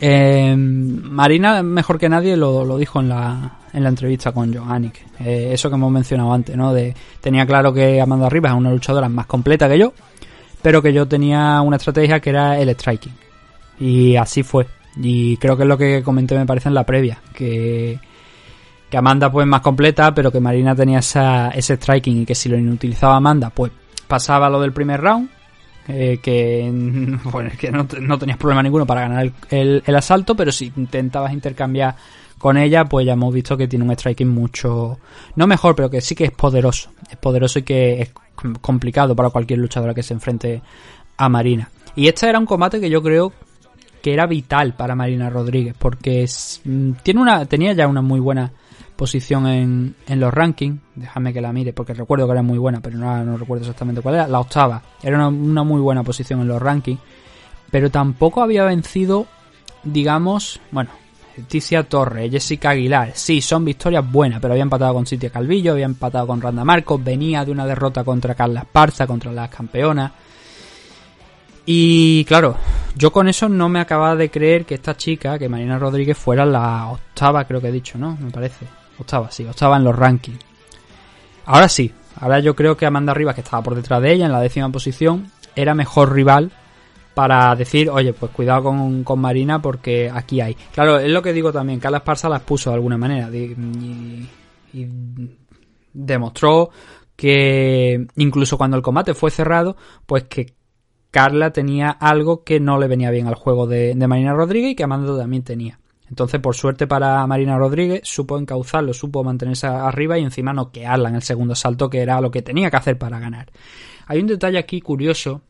Eh, 0.00 0.56
Marina, 0.56 1.62
mejor 1.62 1.98
que 1.98 2.08
nadie, 2.08 2.34
lo, 2.34 2.78
dijo 2.78 3.00
en 3.00 3.10
la, 3.10 3.58
en 3.74 3.82
la 3.82 3.90
entrevista 3.90 4.32
con 4.32 4.54
Johannik. 4.54 4.98
Eh, 5.20 5.50
eso 5.52 5.68
que 5.68 5.74
hemos 5.74 5.92
mencionado 5.92 6.32
antes, 6.32 6.56
¿no? 6.56 6.72
De, 6.72 6.94
tenía 7.20 7.44
claro 7.44 7.70
que 7.74 8.00
Amanda 8.00 8.30
Rivas 8.30 8.52
es 8.52 8.58
una 8.58 8.70
luchadora 8.70 9.10
más 9.10 9.26
completa 9.26 9.68
que 9.68 9.78
yo, 9.78 9.92
pero 10.62 10.80
que 10.80 10.94
yo 10.94 11.06
tenía 11.06 11.60
una 11.60 11.76
estrategia 11.76 12.18
que 12.18 12.30
era 12.30 12.58
el 12.58 12.70
striking. 12.70 13.12
Y 13.78 14.16
así 14.16 14.42
fue. 14.42 14.66
Y 14.96 15.36
creo 15.36 15.56
que 15.56 15.64
es 15.64 15.68
lo 15.68 15.78
que 15.78 16.02
comenté, 16.02 16.36
me 16.36 16.46
parece, 16.46 16.68
en 16.68 16.74
la 16.74 16.84
previa. 16.84 17.20
Que, 17.34 17.98
que 18.88 18.96
Amanda, 18.96 19.30
pues, 19.30 19.46
más 19.46 19.60
completa, 19.60 20.14
pero 20.14 20.32
que 20.32 20.40
Marina 20.40 20.74
tenía 20.74 21.00
esa, 21.00 21.50
ese 21.50 21.76
striking 21.76 22.22
y 22.22 22.26
que 22.26 22.34
si 22.34 22.48
lo 22.48 22.56
inutilizaba 22.56 23.16
Amanda, 23.16 23.50
pues, 23.50 23.72
pasaba 24.06 24.48
lo 24.48 24.60
del 24.60 24.72
primer 24.72 25.00
round. 25.00 25.30
Eh, 25.88 26.18
que, 26.20 26.68
bueno, 27.24 27.50
que 27.58 27.70
no, 27.70 27.86
no, 28.00 28.18
tenías 28.18 28.38
problema 28.38 28.62
ninguno 28.62 28.86
para 28.86 29.02
ganar 29.02 29.22
el, 29.22 29.32
el, 29.50 29.82
el, 29.86 29.94
asalto, 29.94 30.34
pero 30.34 30.50
si 30.50 30.72
intentabas 30.76 31.32
intercambiar 31.32 31.94
con 32.38 32.56
ella, 32.56 32.84
pues 32.84 33.06
ya 33.06 33.12
hemos 33.12 33.32
visto 33.32 33.56
que 33.56 33.68
tiene 33.68 33.84
un 33.84 33.92
striking 33.92 34.28
mucho, 34.28 34.98
no 35.36 35.46
mejor, 35.46 35.74
pero 35.74 35.88
que 35.88 36.00
sí 36.00 36.14
que 36.14 36.24
es 36.24 36.32
poderoso. 36.32 36.90
Es 37.10 37.16
poderoso 37.16 37.60
y 37.60 37.62
que 37.62 38.02
es 38.02 38.12
complicado 38.60 39.16
para 39.16 39.30
cualquier 39.30 39.60
luchadora 39.60 39.94
que 39.94 40.02
se 40.02 40.14
enfrente 40.14 40.62
a 41.16 41.28
Marina. 41.28 41.70
Y 41.94 42.08
este 42.08 42.28
era 42.28 42.38
un 42.38 42.46
combate 42.46 42.80
que 42.80 42.90
yo 42.90 43.02
creo 43.02 43.32
que 44.06 44.12
era 44.12 44.26
vital 44.26 44.74
para 44.74 44.94
Marina 44.94 45.28
Rodríguez 45.28 45.74
porque 45.76 46.22
es, 46.22 46.62
tiene 47.02 47.20
una 47.20 47.44
tenía 47.46 47.72
ya 47.72 47.88
una 47.88 48.02
muy 48.02 48.20
buena 48.20 48.52
posición 48.94 49.48
en, 49.48 49.96
en 50.06 50.20
los 50.20 50.32
rankings 50.32 50.78
déjame 50.94 51.32
que 51.32 51.40
la 51.40 51.52
mire 51.52 51.72
porque 51.72 51.92
recuerdo 51.92 52.24
que 52.26 52.32
era 52.34 52.42
muy 52.42 52.56
buena 52.56 52.78
pero 52.80 52.98
no, 52.98 53.24
no 53.24 53.36
recuerdo 53.36 53.64
exactamente 53.64 54.02
cuál 54.02 54.14
era 54.14 54.28
la 54.28 54.38
octava 54.38 54.80
era 55.02 55.16
una, 55.16 55.26
una, 55.26 55.64
muy 55.64 55.80
buena 55.80 56.04
posición 56.04 56.40
en 56.40 56.46
los 56.46 56.62
rankings 56.62 57.00
pero 57.68 57.90
tampoco 57.90 58.42
había 58.42 58.62
vencido 58.62 59.26
digamos 59.82 60.60
bueno 60.70 60.90
Ticia 61.48 61.82
Torres, 61.82 62.30
Jessica 62.30 62.70
Aguilar. 62.70 63.10
Sí, 63.12 63.42
son 63.42 63.62
victorias 63.62 64.10
buenas, 64.10 64.40
pero 64.40 64.54
había 64.54 64.62
empatado 64.62 64.94
con 64.94 65.04
Cintia 65.04 65.28
Calvillo, 65.28 65.72
había 65.72 65.84
empatado 65.84 66.28
con 66.28 66.40
Randa 66.40 66.64
Marcos, 66.64 67.04
venía 67.04 67.44
de 67.44 67.50
una 67.50 67.66
derrota 67.66 68.04
contra 68.04 68.34
Carla 68.34 68.60
Esparza, 68.60 69.06
contra 69.06 69.30
las 69.32 69.50
campeonas. 69.50 70.12
Y 71.66 72.24
claro, 72.24 72.56
yo 72.96 73.12
con 73.12 73.28
eso 73.28 73.48
no 73.48 73.68
me 73.68 73.80
acababa 73.80 74.16
de 74.16 74.30
creer 74.30 74.64
que 74.64 74.74
esta 74.74 74.96
chica, 74.96 75.38
que 75.38 75.48
Marina 75.48 75.78
Rodríguez, 75.78 76.16
fuera 76.16 76.46
la 76.46 76.88
octava, 76.88 77.44
creo 77.44 77.60
que 77.60 77.68
he 77.68 77.72
dicho, 77.72 77.98
¿no? 77.98 78.16
Me 78.18 78.30
parece. 78.30 78.66
Octava, 78.98 79.30
sí, 79.30 79.44
octava 79.44 79.76
en 79.76 79.84
los 79.84 79.94
rankings. 79.94 80.38
Ahora 81.44 81.68
sí, 81.68 81.92
ahora 82.18 82.40
yo 82.40 82.56
creo 82.56 82.76
que 82.76 82.86
Amanda 82.86 83.12
Rivas, 83.12 83.34
que 83.34 83.42
estaba 83.42 83.62
por 83.62 83.74
detrás 83.74 84.00
de 84.00 84.14
ella 84.14 84.26
en 84.26 84.32
la 84.32 84.40
décima 84.40 84.70
posición, 84.70 85.30
era 85.54 85.74
mejor 85.74 86.12
rival 86.12 86.50
para 87.14 87.54
decir, 87.54 87.90
oye, 87.90 88.14
pues 88.14 88.32
cuidado 88.32 88.64
con, 88.64 89.04
con 89.04 89.20
Marina 89.20 89.60
porque 89.60 90.10
aquí 90.12 90.40
hay. 90.40 90.54
Claro, 90.72 90.98
es 90.98 91.10
lo 91.10 91.22
que 91.22 91.34
digo 91.34 91.52
también, 91.52 91.78
Carla 91.78 91.98
Esparza 91.98 92.30
las 92.30 92.42
puso 92.42 92.70
de 92.70 92.74
alguna 92.76 92.96
manera 92.96 93.28
y, 93.30 94.26
y 94.72 94.88
demostró 95.92 96.70
que 97.14 98.06
incluso 98.16 98.56
cuando 98.56 98.76
el 98.76 98.82
combate 98.82 99.14
fue 99.14 99.30
cerrado, 99.30 99.76
pues 100.06 100.24
que 100.24 100.54
Carla 101.10 101.52
tenía 101.52 101.90
algo 101.90 102.44
que 102.44 102.60
no 102.60 102.78
le 102.78 102.88
venía 102.88 103.10
bien 103.10 103.26
al 103.26 103.34
juego 103.34 103.66
de, 103.66 103.94
Marina 104.06 104.34
Rodríguez 104.34 104.72
y 104.72 104.74
que 104.74 104.84
Amanda 104.84 105.16
también 105.16 105.42
tenía. 105.42 105.78
Entonces, 106.08 106.40
por 106.40 106.54
suerte 106.54 106.86
para 106.86 107.26
Marina 107.26 107.58
Rodríguez, 107.58 108.02
supo 108.04 108.38
encauzarlo, 108.38 108.92
supo 108.92 109.24
mantenerse 109.24 109.66
arriba 109.66 110.18
y 110.18 110.22
encima 110.22 110.52
noquearla 110.52 111.08
en 111.08 111.16
el 111.16 111.22
segundo 111.22 111.54
salto, 111.54 111.90
que 111.90 112.00
era 112.00 112.20
lo 112.20 112.30
que 112.30 112.42
tenía 112.42 112.70
que 112.70 112.76
hacer 112.76 112.96
para 112.96 113.18
ganar. 113.18 113.50
Hay 114.06 114.20
un 114.20 114.28
detalle 114.28 114.58
aquí 114.58 114.80
curioso, 114.80 115.42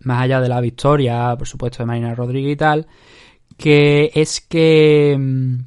más 0.00 0.22
allá 0.22 0.40
de 0.40 0.48
la 0.48 0.60
victoria, 0.60 1.34
por 1.36 1.46
supuesto, 1.46 1.78
de 1.78 1.86
Marina 1.86 2.14
Rodríguez 2.14 2.54
y 2.54 2.56
tal, 2.56 2.86
que 3.56 4.10
es 4.14 4.40
que 4.40 5.16
mm, 5.18 5.58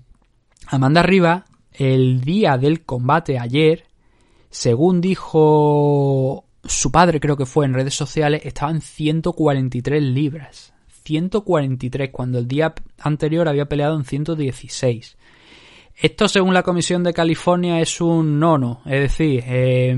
Amanda 0.68 1.04
Rivas, 1.04 1.44
el 1.72 2.22
día 2.22 2.58
del 2.58 2.84
combate 2.84 3.40
ayer, 3.40 3.86
según 4.50 5.00
dijo 5.00 6.46
su 6.66 6.92
padre, 6.92 7.20
creo 7.20 7.38
que 7.38 7.46
fue 7.46 7.66
en 7.66 7.74
redes 7.74 7.96
sociales, 7.96 8.42
estaba 8.46 8.72
en 8.72 8.82
143 8.82 10.02
libras. 10.04 10.74
143, 11.04 12.10
cuando 12.12 12.38
el 12.38 12.48
día 12.48 12.74
anterior 13.00 13.48
había 13.48 13.68
peleado 13.68 13.96
en 13.98 14.06
116. 14.06 15.18
Esto, 15.96 16.28
según 16.28 16.54
la 16.54 16.64
Comisión 16.64 17.04
de 17.04 17.14
California, 17.14 17.80
es 17.80 18.02
un 18.02 18.40
nono. 18.40 18.82
Es 18.86 19.02
decir, 19.02 19.44
eh, 19.46 19.96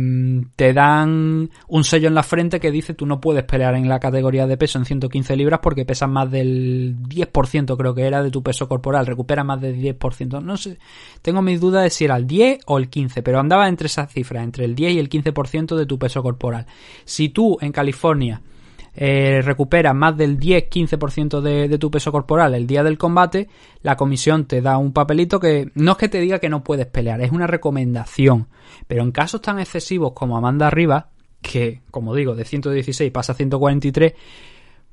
te 0.55 0.73
dan 0.73 1.49
un 1.67 1.83
sello 1.83 2.07
en 2.07 2.15
la 2.15 2.23
frente 2.23 2.59
que 2.59 2.71
dice 2.71 2.93
tú 2.93 3.05
no 3.05 3.21
puedes 3.21 3.43
pelear 3.43 3.75
en 3.75 3.87
la 3.87 3.99
categoría 3.99 4.45
de 4.45 4.57
peso 4.57 4.79
en 4.79 4.85
115 4.85 5.35
libras 5.35 5.59
porque 5.63 5.85
pesas 5.85 6.09
más 6.09 6.29
del 6.29 6.97
10%, 7.07 7.77
creo 7.77 7.95
que 7.95 8.03
era, 8.03 8.21
de 8.21 8.31
tu 8.31 8.43
peso 8.43 8.67
corporal. 8.67 9.05
Recupera 9.05 9.43
más 9.43 9.61
del 9.61 9.79
10%. 9.79 10.41
No 10.43 10.57
sé, 10.57 10.77
tengo 11.21 11.41
mis 11.41 11.61
dudas 11.61 11.83
de 11.83 11.89
si 11.89 12.05
era 12.05 12.17
el 12.17 12.27
10 12.27 12.59
o 12.65 12.77
el 12.77 12.89
15, 12.89 13.23
pero 13.23 13.39
andaba 13.39 13.69
entre 13.69 13.87
esas 13.87 14.11
cifras, 14.11 14.43
entre 14.43 14.65
el 14.65 14.75
10 14.75 14.93
y 14.93 14.99
el 14.99 15.09
15% 15.09 15.75
de 15.75 15.85
tu 15.85 15.97
peso 15.97 16.21
corporal. 16.21 16.65
Si 17.05 17.29
tú 17.29 17.57
en 17.61 17.71
California 17.71 18.41
eh, 18.95 19.41
recuperas 19.43 19.95
más 19.95 20.15
del 20.15 20.39
10-15% 20.39 21.41
de, 21.41 21.67
de 21.67 21.77
tu 21.77 21.89
peso 21.89 22.11
corporal 22.11 22.53
el 22.53 22.67
día 22.67 22.83
del 22.83 22.97
combate, 22.97 23.49
la 23.81 23.95
comisión 23.95 24.45
te 24.45 24.61
da 24.61 24.77
un 24.77 24.93
papelito 24.93 25.39
que 25.39 25.71
no 25.75 25.93
es 25.93 25.97
que 25.97 26.09
te 26.09 26.19
diga 26.19 26.39
que 26.39 26.49
no 26.49 26.63
puedes 26.63 26.85
pelear, 26.87 27.21
es 27.21 27.31
una 27.31 27.47
recomendación. 27.47 28.47
Pero 28.87 29.03
en 29.03 29.11
casos 29.11 29.41
tan 29.41 29.59
excesivos 29.59 30.13
como 30.13 30.37
Amanda 30.37 30.69
Rivas, 30.69 31.05
que 31.41 31.81
como 31.91 32.15
digo, 32.15 32.35
de 32.35 32.45
116 32.45 33.11
pasa 33.11 33.33
a 33.33 33.35
143, 33.35 34.13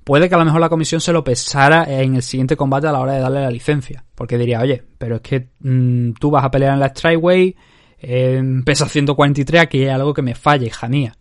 puede 0.05 0.29
que 0.29 0.35
a 0.35 0.39
lo 0.39 0.45
mejor 0.45 0.61
la 0.61 0.69
comisión 0.69 1.01
se 1.01 1.13
lo 1.13 1.25
pesara 1.25 1.85
en 1.85 2.17
el 2.17 2.23
siguiente 2.23 2.57
combate 2.57 2.89
a 2.89 2.93
la 2.93 3.01
hora 3.01 3.13
de 3.15 3.21
darle 3.21 3.41
la 3.41 3.51
licencia. 3.51 4.05
Porque 4.15 4.39
diría, 4.39 4.61
oye, 4.61 4.83
pero 4.99 5.17
es 5.17 5.21
que 5.23 5.49
mmm, 5.61 6.13
tú 6.13 6.31
vas 6.31 6.45
a 6.45 6.51
pelear 6.51 6.75
en 6.75 6.81
la 6.81 6.89
Strikeway, 6.89 7.57
eh, 7.99 8.43
pesa 8.65 8.87
143, 8.87 9.63
aquí 9.63 9.83
hay 9.83 9.89
algo 9.89 10.15
que 10.15 10.23
me 10.23 10.35
falla, 10.35 10.67
hija 10.67 10.89
mía. 10.89 11.15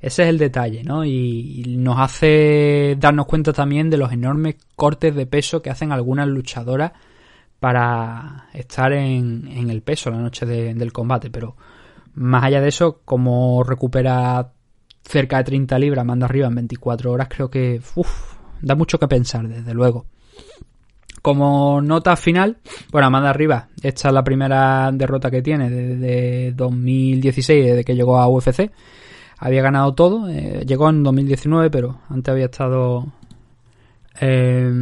Ese 0.00 0.22
es 0.22 0.28
el 0.28 0.38
detalle, 0.38 0.84
¿no? 0.84 1.04
Y, 1.04 1.76
nos 1.78 1.98
hace 1.98 2.96
darnos 2.98 3.26
cuenta 3.26 3.52
también 3.52 3.90
de 3.90 3.96
los 3.96 4.12
enormes 4.12 4.56
cortes 4.76 5.14
de 5.14 5.26
peso 5.26 5.60
que 5.60 5.70
hacen 5.70 5.92
algunas 5.92 6.28
luchadoras 6.28 6.92
para 7.58 8.48
estar 8.52 8.92
en, 8.92 9.48
en 9.48 9.70
el 9.70 9.82
peso 9.82 10.10
la 10.10 10.18
noche 10.18 10.46
de, 10.46 10.74
del 10.74 10.92
combate. 10.92 11.30
Pero 11.30 11.56
más 12.14 12.44
allá 12.44 12.60
de 12.60 12.68
eso, 12.68 13.00
como 13.04 13.64
recupera 13.64 14.52
cerca 15.02 15.38
de 15.38 15.44
30 15.44 15.78
libras, 15.78 16.04
manda 16.04 16.26
arriba 16.26 16.46
en 16.46 16.54
24 16.54 17.10
horas, 17.10 17.28
creo 17.28 17.50
que 17.50 17.80
da 18.60 18.74
mucho 18.74 18.98
que 18.98 19.08
pensar, 19.08 19.48
desde 19.48 19.74
luego. 19.74 20.06
Como 21.22 21.80
nota 21.80 22.14
final, 22.14 22.58
bueno, 22.92 23.08
Amanda 23.08 23.32
Rivas, 23.32 23.64
esta 23.82 24.08
es 24.08 24.14
la 24.14 24.22
primera 24.22 24.90
derrota 24.92 25.30
que 25.30 25.42
tiene 25.42 25.68
desde 25.68 26.52
2016, 26.52 27.66
desde 27.66 27.84
que 27.84 27.96
llegó 27.96 28.18
a 28.18 28.28
UFC 28.28 28.70
había 29.38 29.62
ganado 29.62 29.94
todo. 29.94 30.28
Eh, 30.28 30.64
llegó 30.66 30.88
en 30.90 31.02
2019, 31.02 31.70
pero 31.70 32.00
antes 32.08 32.32
había 32.32 32.46
estado, 32.46 33.06
eh, 34.20 34.72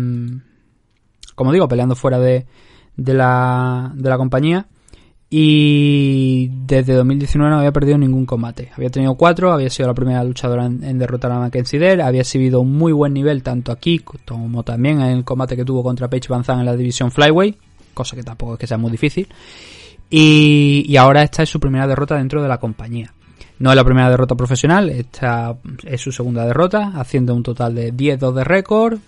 como 1.34 1.52
digo, 1.52 1.68
peleando 1.68 1.94
fuera 1.94 2.18
de, 2.18 2.46
de, 2.96 3.14
la, 3.14 3.92
de 3.94 4.08
la 4.08 4.16
compañía. 4.16 4.66
Y 5.28 6.48
desde 6.66 6.94
2019 6.94 7.50
no 7.50 7.58
había 7.58 7.72
perdido 7.72 7.98
ningún 7.98 8.26
combate. 8.26 8.70
Había 8.76 8.90
tenido 8.90 9.16
cuatro, 9.16 9.52
había 9.52 9.68
sido 9.68 9.88
la 9.88 9.94
primera 9.94 10.22
luchadora 10.22 10.66
en, 10.66 10.98
derrotar 10.98 11.32
a 11.32 11.40
Mackenzie 11.40 11.80
Dare, 11.80 12.02
había 12.02 12.20
exhibido 12.20 12.60
un 12.60 12.72
muy 12.76 12.92
buen 12.92 13.12
nivel 13.12 13.42
tanto 13.42 13.72
aquí 13.72 13.98
como 13.98 14.62
también 14.62 15.00
en 15.00 15.08
el 15.08 15.24
combate 15.24 15.56
que 15.56 15.64
tuvo 15.64 15.82
contra 15.82 16.08
Paige 16.08 16.28
Van 16.28 16.44
en 16.48 16.64
la 16.64 16.76
división 16.76 17.10
Flyway, 17.10 17.56
cosa 17.92 18.14
que 18.14 18.22
tampoco 18.22 18.52
es 18.54 18.60
que 18.60 18.68
sea 18.68 18.78
muy 18.78 18.92
difícil. 18.92 19.26
Y, 20.08 20.84
y 20.86 20.96
ahora 20.96 21.24
esta 21.24 21.42
es 21.42 21.48
su 21.48 21.58
primera 21.58 21.88
derrota 21.88 22.14
dentro 22.14 22.40
de 22.40 22.48
la 22.48 22.58
compañía. 22.58 23.12
No 23.58 23.70
es 23.70 23.76
la 23.76 23.84
primera 23.84 24.10
derrota 24.10 24.34
profesional, 24.34 24.90
esta 24.90 25.56
es 25.84 26.00
su 26.00 26.12
segunda 26.12 26.44
derrota, 26.44 26.92
haciendo 26.96 27.34
un 27.34 27.42
total 27.42 27.74
de 27.74 27.92
10-2 27.92 28.34
de 28.34 28.44
récord. 28.44 28.98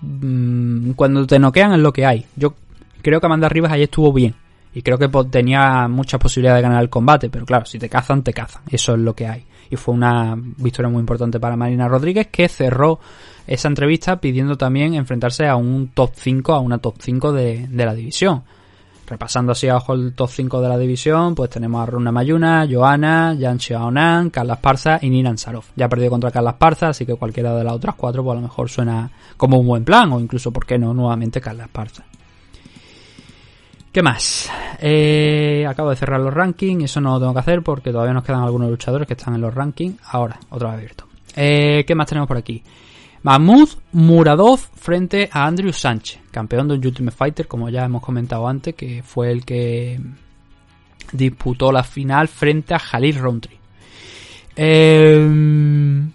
Mm, 0.00 0.92
cuando 0.92 1.26
te 1.26 1.38
noquean 1.38 1.72
es 1.72 1.78
lo 1.78 1.92
que 1.92 2.04
hay. 2.04 2.26
Yo 2.36 2.54
creo 3.00 3.20
que 3.20 3.26
Amanda 3.26 3.48
Rivas 3.48 3.72
ahí 3.72 3.82
estuvo 3.82 4.12
bien. 4.12 4.34
Y 4.74 4.82
creo 4.82 4.98
que 4.98 5.08
tenía 5.30 5.86
muchas 5.88 6.20
posibilidades 6.20 6.58
de 6.58 6.68
ganar 6.68 6.82
el 6.82 6.90
combate, 6.90 7.30
pero 7.30 7.46
claro, 7.46 7.64
si 7.64 7.78
te 7.78 7.88
cazan, 7.88 8.22
te 8.22 8.32
cazan. 8.32 8.62
Eso 8.68 8.94
es 8.94 9.00
lo 9.00 9.14
que 9.14 9.26
hay. 9.26 9.44
Y 9.70 9.76
fue 9.76 9.94
una 9.94 10.34
victoria 10.36 10.90
muy 10.90 11.00
importante 11.00 11.38
para 11.40 11.56
Marina 11.56 11.88
Rodríguez, 11.88 12.26
que 12.26 12.48
cerró 12.48 12.98
esa 13.46 13.68
entrevista 13.68 14.20
pidiendo 14.20 14.56
también 14.56 14.94
enfrentarse 14.94 15.46
a 15.46 15.56
un 15.56 15.88
top 15.88 16.10
5, 16.14 16.52
a 16.52 16.60
una 16.60 16.78
top 16.78 16.96
5 16.98 17.32
de, 17.32 17.68
de 17.68 17.86
la 17.86 17.94
división. 17.94 18.42
Repasando 19.06 19.52
así 19.52 19.68
abajo 19.68 19.92
el 19.92 20.14
top 20.14 20.30
5 20.30 20.62
de 20.62 20.68
la 20.68 20.78
división, 20.78 21.34
pues 21.34 21.50
tenemos 21.50 21.82
a 21.82 21.86
Runa 21.86 22.10
Mayuna, 22.10 22.66
Joana, 22.70 23.36
Jan 23.38 23.60
Xiaonan, 23.60 24.30
Carla 24.30 24.54
Esparza 24.54 24.98
y 25.02 25.10
Nina 25.10 25.30
Ansarov. 25.30 25.64
Ya 25.76 25.86
ha 25.86 25.88
perdido 25.88 26.10
contra 26.10 26.30
Carla 26.30 26.50
Esparza, 26.50 26.88
así 26.88 27.04
que 27.04 27.14
cualquiera 27.14 27.54
de 27.54 27.64
las 27.64 27.74
otras 27.74 27.94
cuatro, 27.96 28.24
pues 28.24 28.32
a 28.32 28.36
lo 28.36 28.42
mejor 28.42 28.70
suena 28.70 29.10
como 29.36 29.58
un 29.58 29.66
buen 29.66 29.84
plan, 29.84 30.10
o 30.12 30.20
incluso, 30.20 30.50
¿por 30.52 30.64
qué 30.64 30.78
no? 30.78 30.94
Nuevamente 30.94 31.40
Carla 31.40 31.64
Esparza. 31.64 32.04
¿Qué 33.92 34.02
más? 34.02 34.50
Eh, 34.80 35.64
acabo 35.68 35.90
de 35.90 35.96
cerrar 35.96 36.20
los 36.20 36.34
rankings, 36.34 36.84
eso 36.84 37.00
no 37.00 37.12
lo 37.12 37.20
tengo 37.20 37.32
que 37.34 37.40
hacer 37.40 37.62
porque 37.62 37.92
todavía 37.92 38.12
nos 38.12 38.24
quedan 38.24 38.42
algunos 38.42 38.68
luchadores 38.68 39.06
que 39.06 39.14
están 39.14 39.34
en 39.34 39.40
los 39.40 39.54
rankings. 39.54 40.00
Ahora, 40.10 40.40
otra 40.50 40.70
vez 40.70 40.78
abierto. 40.78 41.06
Eh, 41.36 41.84
¿Qué 41.86 41.94
más 41.94 42.08
tenemos 42.08 42.26
por 42.26 42.36
aquí? 42.36 42.60
Mahmoud 43.24 43.70
Muradov 43.92 44.60
frente 44.74 45.30
a 45.32 45.46
Andrew 45.46 45.72
Sánchez, 45.72 46.20
campeón 46.30 46.68
de 46.68 46.74
Ultimate 46.74 47.16
Fighter, 47.16 47.48
como 47.48 47.70
ya 47.70 47.86
hemos 47.86 48.02
comentado 48.02 48.46
antes, 48.46 48.74
que 48.74 49.02
fue 49.02 49.32
el 49.32 49.46
que 49.46 49.98
disputó 51.10 51.72
la 51.72 51.82
final 51.82 52.28
frente 52.28 52.74
a 52.74 52.78
Jalil 52.78 53.16
Roundtree. 53.16 53.58
Eh, 54.56 56.06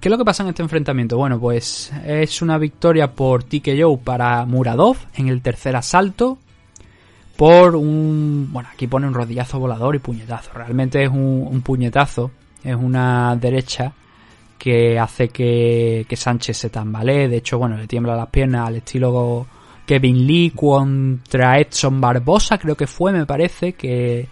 ¿Qué 0.00 0.08
es 0.08 0.10
lo 0.10 0.18
que 0.18 0.24
pasa 0.24 0.42
en 0.42 0.48
este 0.48 0.62
enfrentamiento? 0.62 1.16
Bueno, 1.16 1.38
pues 1.38 1.92
es 2.04 2.42
una 2.42 2.58
victoria 2.58 3.12
por 3.12 3.44
TKO 3.44 3.98
para 3.98 4.44
Muradov 4.44 4.96
en 5.14 5.28
el 5.28 5.42
tercer 5.42 5.76
asalto. 5.76 6.38
Por 7.36 7.76
un. 7.76 8.48
Bueno, 8.50 8.68
aquí 8.72 8.88
pone 8.88 9.06
un 9.06 9.14
rodillazo 9.14 9.60
volador 9.60 9.94
y 9.94 10.00
puñetazo. 10.00 10.50
Realmente 10.54 11.04
es 11.04 11.08
un 11.08 11.62
puñetazo. 11.62 12.32
Es 12.64 12.74
una 12.74 13.36
derecha 13.36 13.92
que 14.62 14.96
hace 14.96 15.30
que, 15.30 16.06
que, 16.08 16.16
Sánchez 16.16 16.56
se 16.56 16.70
tambalee. 16.70 17.26
De 17.26 17.38
hecho, 17.38 17.58
bueno, 17.58 17.76
le 17.76 17.88
tiembla 17.88 18.14
las 18.14 18.28
piernas 18.28 18.68
al 18.68 18.76
estilo 18.76 19.44
Kevin 19.84 20.24
Lee 20.24 20.52
contra 20.54 21.58
Edson 21.58 22.00
Barbosa, 22.00 22.58
creo 22.58 22.76
que 22.76 22.86
fue, 22.86 23.10
me 23.10 23.26
parece, 23.26 23.72
que 23.72 24.28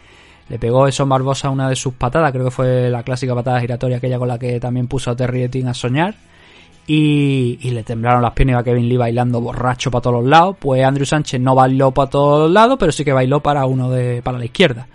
le 0.49 0.59
pegó 0.61 0.87
Edson 0.87 1.09
Barbosa 1.09 1.51
una 1.51 1.69
de 1.69 1.75
sus 1.75 1.95
patadas, 1.95 2.31
creo 2.31 2.45
que 2.45 2.53
fue 2.53 2.89
la 2.91 3.03
clásica 3.03 3.35
patada 3.35 3.61
giratoria 3.61 3.97
aquella 3.97 4.21
con 4.21 4.29
la 4.29 4.39
que 4.39 4.61
también 4.61 4.87
puso 4.87 5.11
a 5.11 5.17
Terry 5.17 5.43
Etin 5.43 5.67
a 5.67 5.75
soñar. 5.75 6.15
Y, 6.87 7.59
y, 7.63 7.71
le 7.71 7.83
temblaron 7.83 8.23
las 8.23 8.33
piernas 8.33 8.61
a 8.61 8.63
Kevin 8.63 8.89
Lee 8.89 8.97
bailando 8.97 9.41
borracho 9.41 9.91
para 9.91 10.03
todos 10.03 10.23
los 10.23 10.31
lados. 10.31 10.57
Pues 10.61 10.85
Andrew 10.85 11.07
Sánchez 11.07 11.41
no 11.41 11.57
bailó 11.57 11.91
para 11.91 12.11
todos 12.11 12.51
lados, 12.51 12.77
pero 12.79 12.93
sí 12.93 13.05
que 13.05 13.13
bailó 13.13 13.41
para 13.41 13.67
uno 13.67 13.91
de 13.91 14.23
para 14.23 14.39
la 14.39 14.45
izquierda. 14.45 14.87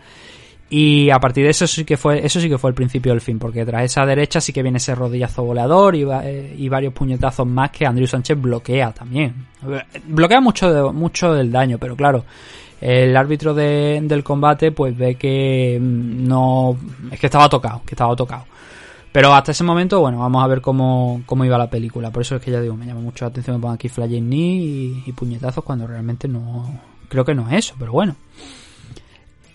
Y 0.70 1.12
a 1.12 1.20
partir 1.20 1.44
de 1.44 1.52
eso 1.52 1.68
sí 1.68 1.86
que 1.86 1.96
fue, 1.96 2.26
eso 2.26 2.40
sí 2.40 2.50
que 2.50 2.58
fue 2.58 2.72
el 2.72 2.74
principio 2.74 3.12
del 3.12 3.22
fin, 3.22 3.38
porque 3.38 3.64
tras 3.66 3.84
esa 3.84 4.04
derecha 4.06 4.42
sí 4.42 4.52
que 4.52 4.64
viene 4.64 4.78
ese 4.78 4.96
rodillazo 4.96 5.46
va- 5.48 6.22
eh, 6.26 6.56
y 6.58 6.68
varios 6.70 6.92
puñetazos 6.94 7.46
más 7.46 7.70
que 7.70 7.86
Andrew 7.86 8.08
Sánchez 8.08 8.40
bloquea 8.42 8.92
también. 8.92 9.46
Bloquea 10.08 10.42
mucho, 10.42 10.74
de- 10.74 10.92
mucho 10.92 11.34
del 11.34 11.52
daño, 11.52 11.78
pero 11.78 11.96
claro, 11.96 12.26
el 12.82 13.16
árbitro 13.16 13.54
de- 13.54 14.00
del 14.04 14.24
combate 14.24 14.72
pues 14.72 14.98
ve 14.98 15.16
que 15.16 15.78
mm, 15.80 16.28
no, 16.28 16.76
es 17.12 17.20
que 17.20 17.28
estaba 17.28 17.48
tocado, 17.48 17.84
que 17.86 17.94
estaba 17.94 18.16
tocado. 18.16 18.46
Pero 19.12 19.34
hasta 19.34 19.52
ese 19.52 19.64
momento, 19.64 20.02
bueno, 20.02 20.18
vamos 20.20 20.44
a 20.44 20.48
ver 20.48 20.60
cómo, 20.62 21.22
cómo 21.28 21.46
iba 21.46 21.58
la 21.58 21.70
película. 21.70 22.12
Por 22.12 22.24
eso 22.24 22.36
es 22.36 22.42
que 22.42 22.52
ya 22.52 22.60
digo, 22.60 22.76
me 22.76 22.86
llama 22.88 23.00
mucho 23.02 23.24
la 23.24 23.30
atención 23.30 23.56
que 23.56 23.62
pongan 23.62 23.76
aquí 23.76 23.88
flying 23.88 24.24
knee 24.28 24.58
y, 24.58 25.04
y 25.06 25.12
puñetazos 25.14 25.64
cuando 25.64 25.88
realmente 25.88 26.28
no, 26.28 26.82
creo 27.08 27.24
que 27.24 27.34
no 27.36 27.48
es 27.50 27.60
eso, 27.68 27.76
pero 27.80 27.92
bueno. 27.94 28.16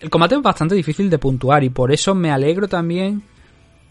El 0.00 0.08
combate 0.10 0.34
es 0.34 0.42
bastante 0.42 0.74
difícil 0.74 1.10
de 1.10 1.18
puntuar 1.18 1.62
y 1.62 1.70
por 1.70 1.92
eso 1.92 2.14
me 2.14 2.30
alegro 2.30 2.68
también 2.68 3.22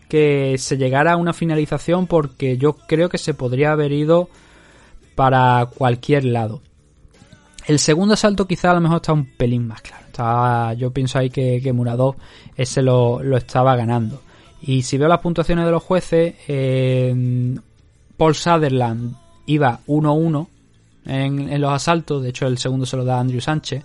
que 0.08 0.56
se 0.58 0.78
llegara 0.78 1.14
a 1.14 1.18
una 1.18 1.34
finalización 1.34 2.08
porque 2.08 2.58
yo 2.58 2.74
creo 2.74 3.10
que 3.10 3.20
se 3.20 3.36
podría 3.36 3.72
haber 3.72 3.92
ido 3.92 4.30
para 5.16 5.68
cualquier 5.78 6.26
lado. 6.26 6.62
El 7.68 7.78
segundo 7.78 8.16
asalto 8.16 8.48
quizá 8.48 8.72
a 8.72 8.74
lo 8.74 8.82
mejor 8.82 8.98
está 8.98 9.14
un 9.14 9.26
pelín 9.26 9.68
más 9.68 9.82
claro. 9.82 10.00
Yo 10.76 10.92
pienso 10.92 11.20
ahí 11.20 11.30
que, 11.30 11.62
que 11.62 11.72
Muradov 11.72 12.16
ese 12.56 12.82
lo, 12.82 13.22
estaba 13.38 13.76
ganando. 13.76 14.22
Y 14.62 14.82
si 14.82 14.98
veo 14.98 15.08
las 15.08 15.20
puntuaciones 15.20 15.66
de 15.66 15.72
los 15.72 15.84
jueces, 15.84 16.36
eh, 16.48 17.56
Paul 18.18 18.36
Sutherland 18.36 19.16
iba 19.46 19.80
1-1 19.88 20.48
en, 21.06 21.50
en 21.50 21.62
los 21.62 21.72
asaltos. 21.72 22.22
De 22.22 22.30
hecho, 22.30 22.48
el 22.48 22.58
segundo 22.58 22.86
se 22.86 22.98
lo 22.98 23.06
da 23.06 23.20
Andrew 23.20 23.40
Sánchez. 23.40 23.84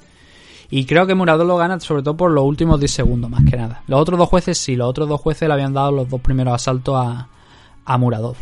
Y 0.76 0.86
creo 0.86 1.06
que 1.06 1.14
Muradov 1.14 1.46
lo 1.46 1.56
gana 1.56 1.78
sobre 1.78 2.02
todo 2.02 2.16
por 2.16 2.32
los 2.32 2.42
últimos 2.42 2.80
10 2.80 2.90
segundos, 2.90 3.30
más 3.30 3.44
que 3.48 3.56
nada. 3.56 3.84
Los 3.86 4.00
otros 4.00 4.18
dos 4.18 4.28
jueces 4.28 4.58
sí, 4.58 4.74
los 4.74 4.88
otros 4.88 5.08
dos 5.08 5.20
jueces 5.20 5.46
le 5.46 5.54
habían 5.54 5.72
dado 5.72 5.92
los 5.92 6.08
dos 6.08 6.20
primeros 6.20 6.52
asaltos 6.52 6.96
a, 6.96 7.28
a 7.84 7.96
Muradov. 7.96 8.34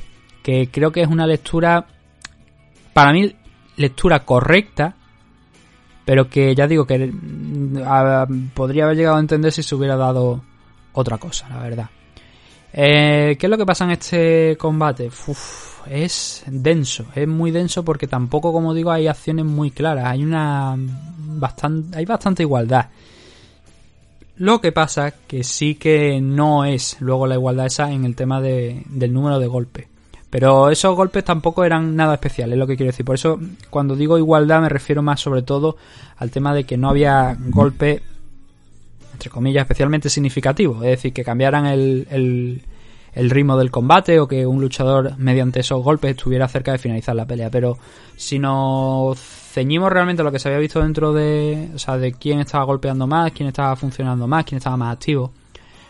Que 0.42 0.70
creo 0.70 0.92
que 0.92 1.02
es 1.02 1.08
una 1.08 1.26
lectura, 1.26 1.84
para 2.94 3.12
mí, 3.12 3.36
lectura 3.76 4.20
correcta, 4.20 4.94
pero 6.06 6.30
que 6.30 6.54
ya 6.54 6.66
digo 6.66 6.86
que 6.86 7.12
mm, 7.12 8.48
podría 8.54 8.84
haber 8.84 8.96
llegado 8.96 9.16
a 9.18 9.20
entender 9.20 9.52
si 9.52 9.62
se 9.62 9.74
hubiera 9.74 9.96
dado 9.96 10.40
otra 10.94 11.18
cosa, 11.18 11.50
la 11.50 11.58
verdad. 11.58 11.90
Eh, 12.72 13.36
¿Qué 13.38 13.46
es 13.46 13.50
lo 13.50 13.58
que 13.58 13.66
pasa 13.66 13.84
en 13.84 13.90
este 13.90 14.56
combate? 14.58 15.06
Uf, 15.26 15.86
es 15.88 16.42
denso, 16.46 17.06
es 17.14 17.28
muy 17.28 17.50
denso 17.50 17.84
porque 17.84 18.06
tampoco, 18.06 18.52
como 18.52 18.72
digo, 18.74 18.90
hay 18.90 19.06
acciones 19.08 19.44
muy 19.44 19.70
claras. 19.70 20.06
Hay 20.06 20.22
una 20.24 20.74
bastante, 20.76 21.98
hay 21.98 22.04
bastante 22.04 22.42
igualdad. 22.42 22.86
Lo 24.36 24.60
que 24.60 24.72
pasa 24.72 25.12
que 25.26 25.44
sí 25.44 25.74
que 25.74 26.20
no 26.20 26.64
es 26.64 26.96
luego 27.00 27.26
la 27.26 27.34
igualdad 27.34 27.66
esa 27.66 27.92
en 27.92 28.04
el 28.04 28.16
tema 28.16 28.40
de- 28.40 28.82
del 28.88 29.12
número 29.12 29.38
de 29.38 29.46
golpes. 29.46 29.86
Pero 30.30 30.70
esos 30.70 30.96
golpes 30.96 31.24
tampoco 31.24 31.62
eran 31.62 31.94
nada 31.94 32.14
especiales, 32.14 32.54
es 32.54 32.58
lo 32.58 32.66
que 32.66 32.76
quiero 32.76 32.90
decir. 32.90 33.04
Por 33.04 33.16
eso, 33.16 33.38
cuando 33.68 33.94
digo 33.94 34.16
igualdad, 34.16 34.62
me 34.62 34.70
refiero 34.70 35.02
más 35.02 35.20
sobre 35.20 35.42
todo 35.42 35.76
al 36.16 36.30
tema 36.30 36.54
de 36.54 36.64
que 36.64 36.78
no 36.78 36.88
había 36.88 37.36
golpes, 37.38 38.00
entre 39.22 39.30
comillas, 39.30 39.62
especialmente 39.62 40.10
significativos. 40.10 40.78
Es 40.78 40.90
decir, 40.90 41.12
que 41.12 41.22
cambiaran 41.22 41.66
el, 41.66 42.60
el, 43.14 43.30
ritmo 43.30 43.56
del 43.56 43.70
combate 43.70 44.18
o 44.18 44.26
que 44.26 44.44
un 44.44 44.60
luchador, 44.60 45.16
mediante 45.16 45.60
esos 45.60 45.80
golpes, 45.84 46.16
estuviera 46.16 46.48
cerca 46.48 46.72
de 46.72 46.78
finalizar 46.78 47.14
la 47.14 47.24
pelea. 47.24 47.48
Pero 47.48 47.78
si 48.16 48.40
nos 48.40 49.16
ceñimos 49.16 49.92
realmente 49.92 50.22
a 50.22 50.24
lo 50.24 50.32
que 50.32 50.40
se 50.40 50.48
había 50.48 50.58
visto 50.58 50.82
dentro 50.82 51.12
de, 51.12 51.70
o 51.72 51.78
sea, 51.78 51.98
de 51.98 52.14
quién 52.14 52.40
estaba 52.40 52.64
golpeando 52.64 53.06
más, 53.06 53.30
quién 53.30 53.48
estaba 53.48 53.76
funcionando 53.76 54.26
más, 54.26 54.44
quién 54.44 54.56
estaba 54.56 54.76
más 54.76 54.94
activo, 54.94 55.30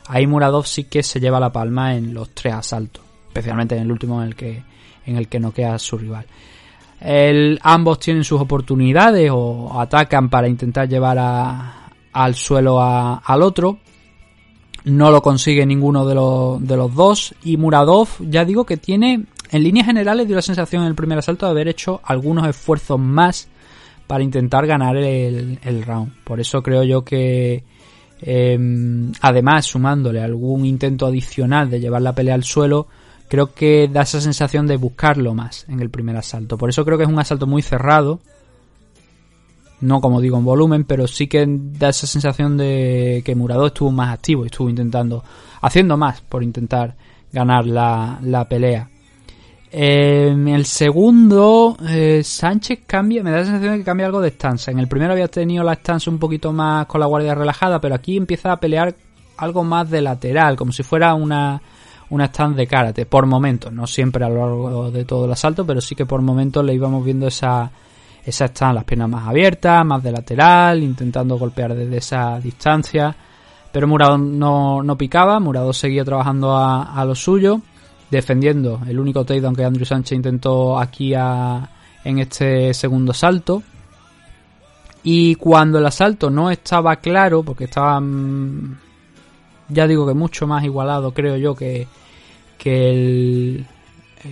ahí 0.09 0.26
Muradov 0.26 0.66
sí 0.66 0.84
que 0.84 1.02
se 1.02 1.18
lleva 1.18 1.40
la 1.40 1.50
palma 1.50 1.96
en 1.96 2.12
los 2.12 2.30
tres 2.34 2.52
asaltos, 2.52 3.02
especialmente 3.28 3.76
en 3.76 3.82
el 3.84 3.92
último 3.92 4.20
en 4.20 4.28
el 4.28 4.34
que 4.36 4.62
en 5.06 5.16
el 5.16 5.26
que 5.26 5.40
noquea 5.40 5.78
su 5.78 5.96
rival. 5.96 6.26
Ambos 7.62 7.98
tienen 7.98 8.22
sus 8.24 8.40
oportunidades 8.40 9.30
o 9.32 9.80
atacan 9.80 10.28
para 10.28 10.46
intentar 10.46 10.86
llevar 10.86 11.18
a- 11.18 11.81
al 12.12 12.34
suelo 12.34 12.80
al 12.80 13.43
otro. 13.43 13.78
No 14.84 15.10
lo 15.10 15.22
consigue 15.22 15.64
ninguno 15.64 16.05
de 16.05 16.14
los, 16.14 16.66
de 16.66 16.76
los 16.76 16.94
dos. 16.94 17.34
Y 17.44 17.56
Muradov, 17.56 18.09
ya 18.20 18.44
digo 18.44 18.64
que 18.64 18.76
tiene, 18.76 19.24
en 19.51 19.62
líneas 19.62 19.86
generales, 19.86 20.26
dio 20.26 20.36
la 20.36 20.43
sensación 20.43 20.82
en 20.82 20.89
el 20.89 20.94
primer 20.94 21.18
asalto 21.18 21.47
de 21.47 21.52
haber 21.52 21.68
hecho 21.68 22.01
algunos 22.05 22.48
esfuerzos 22.48 22.98
más 22.98 23.48
para 24.06 24.24
intentar 24.24 24.66
ganar 24.66 24.97
el, 24.97 25.59
el 25.62 25.82
round. 25.84 26.12
Por 26.24 26.40
eso 26.40 26.62
creo 26.62 26.82
yo 26.82 27.05
que, 27.05 27.62
eh, 28.20 28.59
además, 29.20 29.66
sumándole 29.66 30.20
algún 30.20 30.66
intento 30.66 31.06
adicional 31.06 31.70
de 31.70 31.80
llevar 31.80 32.02
la 32.02 32.14
pelea 32.14 32.34
al 32.34 32.44
suelo, 32.44 32.89
creo 33.28 33.55
que 33.55 33.89
da 33.90 34.02
esa 34.02 34.20
sensación 34.20 34.66
de 34.66 34.76
buscarlo 34.76 35.32
más 35.32 35.64
en 35.68 35.80
el 35.80 35.89
primer 35.89 36.16
asalto. 36.16 36.59
Por 36.59 36.68
eso 36.68 36.84
creo 36.84 36.98
que 36.98 37.05
es 37.05 37.10
un 37.10 37.18
asalto 37.18 37.47
muy 37.47 37.62
cerrado. 37.62 38.20
No 39.82 40.00
como 40.00 40.20
digo 40.20 40.38
en 40.38 40.44
volumen, 40.44 40.84
pero 40.84 41.06
sí 41.06 41.26
que 41.26 41.44
da 41.46 41.90
esa 41.90 42.06
sensación 42.06 42.56
de 42.56 43.22
que 43.24 43.34
Murado 43.34 43.66
estuvo 43.66 43.90
más 43.90 44.14
activo 44.14 44.44
y 44.44 44.46
estuvo 44.46 44.70
intentando, 44.70 45.22
haciendo 45.60 45.96
más 45.96 46.20
por 46.22 46.42
intentar 46.42 46.96
ganar 47.32 47.66
la, 47.66 48.18
la 48.22 48.48
pelea. 48.48 48.88
En 49.74 50.48
el 50.48 50.66
segundo, 50.66 51.76
eh, 51.88 52.20
Sánchez 52.22 52.80
cambia, 52.86 53.22
me 53.22 53.30
da 53.30 53.38
la 53.38 53.44
sensación 53.44 53.72
de 53.72 53.78
que 53.78 53.84
cambia 53.84 54.06
algo 54.06 54.20
de 54.20 54.28
stanza. 54.28 54.70
En 54.70 54.78
el 54.78 54.86
primero 54.86 55.12
había 55.12 55.28
tenido 55.28 55.64
la 55.64 55.72
stanza 55.72 56.10
un 56.10 56.18
poquito 56.18 56.52
más 56.52 56.86
con 56.86 57.00
la 57.00 57.06
guardia 57.06 57.34
relajada, 57.34 57.80
pero 57.80 57.94
aquí 57.94 58.16
empieza 58.16 58.52
a 58.52 58.60
pelear 58.60 58.94
algo 59.38 59.64
más 59.64 59.90
de 59.90 60.02
lateral, 60.02 60.56
como 60.56 60.72
si 60.72 60.82
fuera 60.82 61.14
una, 61.14 61.60
una 62.10 62.28
de 62.28 62.66
karate, 62.66 63.06
por 63.06 63.24
momentos, 63.24 63.72
no 63.72 63.86
siempre 63.86 64.24
a 64.24 64.28
lo 64.28 64.36
largo 64.36 64.90
de 64.90 65.06
todo 65.06 65.24
el 65.24 65.32
asalto, 65.32 65.64
pero 65.66 65.80
sí 65.80 65.94
que 65.94 66.04
por 66.04 66.20
momentos 66.20 66.62
le 66.64 66.74
íbamos 66.74 67.02
viendo 67.02 67.26
esa, 67.26 67.70
esa 68.24 68.47
stand, 68.47 68.74
las 68.77 68.85
piernas 68.85 69.09
más 69.09 69.27
abiertas, 69.28 69.85
más 69.85 70.03
de 70.03 70.12
lateral, 70.12 70.82
intentando 70.82 71.39
golpear 71.39 71.74
desde 71.74 71.97
esa 71.97 72.39
distancia. 72.40 73.15
Pero 73.73 73.89
Murado 73.89 74.19
no, 74.19 74.82
no 74.82 74.97
picaba, 74.99 75.40
Murado 75.40 75.73
seguía 75.73 76.05
trabajando 76.05 76.55
a, 76.57 76.94
a 76.94 77.05
lo 77.05 77.15
suyo, 77.15 77.61
defendiendo 78.11 78.81
el 78.86 79.01
único 79.01 79.24
takedown 79.24 79.57
que 79.57 79.65
Andrew 79.65 79.86
Sánchez 79.86 80.16
intentó 80.16 80.78
aquí 80.78 81.15
a- 81.15 81.69
en 82.05 82.19
este 82.19 82.74
segundo 82.74 83.12
salto. 83.15 83.62
Y 85.05 85.35
cuando 85.36 85.78
el 85.78 85.86
asalto 85.86 86.31
no 86.31 86.51
estaba 86.51 86.97
claro, 86.97 87.43
porque 87.43 87.65
estaba, 87.65 87.99
mm, 88.01 88.77
ya 89.69 89.86
digo 89.86 90.07
que 90.07 90.15
mucho 90.15 90.47
más 90.47 90.62
igualado, 90.65 91.12
creo 91.12 91.36
yo, 91.36 91.55
que, 91.57 91.89
que 92.59 92.90
el, 92.90 93.66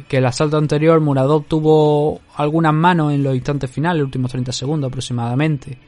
que 0.08 0.18
el 0.18 0.26
asalto 0.26 0.56
anterior, 0.56 1.00
Muradov 1.00 1.44
tuvo 1.46 2.20
algunas 2.36 2.72
manos 2.74 3.12
en 3.12 3.22
los 3.22 3.34
instantes 3.34 3.70
finales, 3.70 4.02
últimos 4.02 4.30
30 4.30 4.52
segundos 4.52 4.88
aproximadamente, 4.88 5.78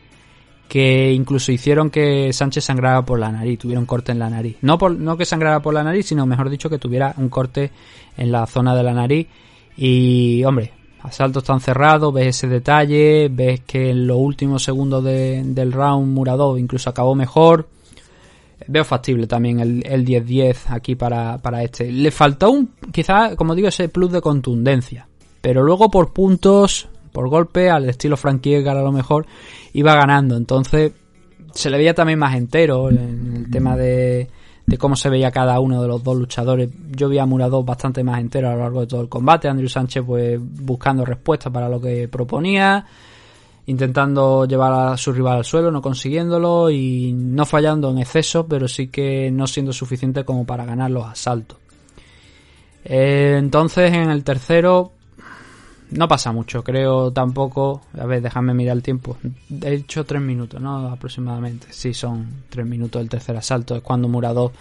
que 0.68 1.12
incluso 1.12 1.52
hicieron 1.52 1.90
que 1.90 2.32
Sánchez 2.32 2.64
sangrara 2.64 3.04
por 3.04 3.18
la 3.18 3.30
nariz, 3.30 3.58
tuviera 3.58 3.78
un 3.80 3.86
corte 3.86 4.12
en 4.12 4.18
la 4.18 4.30
nariz. 4.30 4.56
No, 4.62 4.78
por, 4.78 4.92
no 4.92 5.16
que 5.16 5.24
sangrara 5.24 5.60
por 5.60 5.74
la 5.74 5.84
nariz, 5.84 6.06
sino 6.06 6.24
mejor 6.26 6.48
dicho 6.50 6.70
que 6.70 6.78
tuviera 6.78 7.14
un 7.18 7.28
corte 7.28 7.70
en 8.16 8.32
la 8.32 8.46
zona 8.46 8.74
de 8.74 8.82
la 8.82 8.92
nariz. 8.94 9.26
Y, 9.76 10.42
hombre, 10.44 10.72
asaltos 11.02 11.44
tan 11.44 11.60
cerrados, 11.60 12.12
ves 12.14 12.28
ese 12.28 12.48
detalle, 12.48 13.28
ves 13.30 13.60
que 13.66 13.90
en 13.90 14.06
los 14.06 14.16
últimos 14.18 14.62
segundos 14.62 15.04
de- 15.04 15.42
del 15.44 15.72
round 15.72 16.12
Muradov 16.12 16.58
incluso 16.58 16.88
acabó 16.90 17.14
mejor. 17.14 17.68
Veo 18.68 18.84
factible 18.84 19.26
también 19.26 19.60
el, 19.60 19.82
el 19.86 20.04
10-10 20.04 20.56
aquí 20.68 20.94
para, 20.94 21.38
para 21.38 21.62
este. 21.62 21.90
Le 21.90 22.10
faltó 22.10 22.50
un, 22.50 22.74
quizá, 22.92 23.36
como 23.36 23.54
digo, 23.54 23.68
ese 23.68 23.88
plus 23.88 24.12
de 24.12 24.20
contundencia. 24.20 25.08
Pero 25.40 25.62
luego 25.62 25.90
por 25.90 26.12
puntos, 26.12 26.88
por 27.12 27.28
golpe, 27.28 27.70
al 27.70 27.88
estilo 27.88 28.16
Frankie 28.16 28.54
Edgar 28.54 28.76
a 28.76 28.82
lo 28.82 28.92
mejor, 28.92 29.26
iba 29.72 29.94
ganando. 29.94 30.36
Entonces, 30.36 30.92
se 31.52 31.70
le 31.70 31.78
veía 31.78 31.94
también 31.94 32.18
más 32.18 32.34
entero 32.36 32.90
en 32.90 33.34
el 33.36 33.50
tema 33.50 33.76
de, 33.76 34.28
de 34.66 34.78
cómo 34.78 34.96
se 34.96 35.10
veía 35.10 35.30
cada 35.30 35.58
uno 35.60 35.82
de 35.82 35.88
los 35.88 36.02
dos 36.02 36.16
luchadores. 36.16 36.70
Yo 36.90 37.08
vi 37.08 37.18
a 37.18 37.26
Muradov 37.26 37.64
bastante 37.64 38.04
más 38.04 38.20
entero 38.20 38.48
a 38.48 38.54
lo 38.54 38.60
largo 38.60 38.80
de 38.80 38.86
todo 38.86 39.00
el 39.00 39.08
combate. 39.08 39.48
Andrew 39.48 39.68
Sánchez, 39.68 40.04
pues, 40.06 40.38
buscando 40.40 41.04
respuestas 41.04 41.52
para 41.52 41.68
lo 41.68 41.80
que 41.80 42.08
proponía 42.08 42.86
intentando 43.66 44.44
llevar 44.44 44.72
a 44.72 44.96
su 44.96 45.12
rival 45.12 45.38
al 45.38 45.44
suelo, 45.44 45.70
no 45.70 45.80
consiguiéndolo 45.80 46.70
y 46.70 47.12
no 47.12 47.46
fallando 47.46 47.90
en 47.90 47.98
exceso, 47.98 48.46
pero 48.46 48.68
sí 48.68 48.88
que 48.88 49.30
no 49.30 49.46
siendo 49.46 49.72
suficiente 49.72 50.24
como 50.24 50.44
para 50.44 50.64
ganar 50.64 50.90
los 50.90 51.06
asaltos. 51.06 51.58
Eh, 52.84 53.36
entonces 53.38 53.92
en 53.92 54.10
el 54.10 54.24
tercero 54.24 54.92
no 55.92 56.08
pasa 56.08 56.32
mucho, 56.32 56.64
creo 56.64 57.12
tampoco. 57.12 57.82
A 57.98 58.06
ver, 58.06 58.22
déjame 58.22 58.54
mirar 58.54 58.76
el 58.76 58.82
tiempo. 58.82 59.18
He 59.62 59.74
hecho 59.74 60.04
tres 60.04 60.22
minutos, 60.22 60.60
¿no? 60.60 60.88
Aproximadamente. 60.88 61.66
Sí, 61.70 61.92
son 61.92 62.44
tres 62.48 62.66
minutos 62.66 63.00
el 63.00 63.08
tercer 63.08 63.36
asalto. 63.36 63.76
Es 63.76 63.82
cuando 63.82 64.08
Muradov 64.08 64.52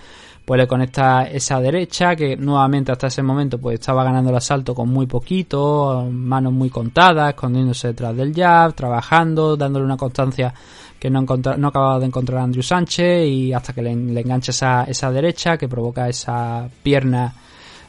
pues 0.46 0.58
le 0.58 0.68
conecta 0.68 1.24
esa 1.24 1.60
derecha 1.60 2.16
que 2.16 2.36
nuevamente 2.36 2.92
hasta 2.92 3.08
ese 3.08 3.22
momento 3.22 3.58
pues 3.60 3.80
estaba 3.80 4.04
ganando 4.04 4.32
el 4.32 4.36
asalto 4.36 4.74
con 4.74 4.90
muy 4.90 5.06
poquito, 5.06 6.08
manos 6.12 6.54
muy 6.54 6.70
contadas, 6.70 7.30
escondiéndose 7.30 7.90
detrás 7.90 8.16
del 8.16 8.34
jab, 8.34 8.74
trabajando, 8.74 9.56
dándole 9.56 9.86
una 9.86 9.98
constancia 9.98 10.54
que 11.00 11.10
no, 11.10 11.22
no 11.22 11.68
acababa 11.68 12.00
de 12.00 12.06
encontrar 12.06 12.40
a 12.40 12.44
Andrew 12.44 12.64
Sánchez 12.64 13.28
y 13.28 13.54
hasta 13.54 13.74
que 13.74 13.82
le, 13.82 13.92
engancha 13.92 14.52
esa, 14.52 14.84
esa 14.84 15.12
derecha 15.12 15.58
que 15.58 15.68
provoca 15.68 16.08
esa 16.10 16.68
pierna 16.84 17.34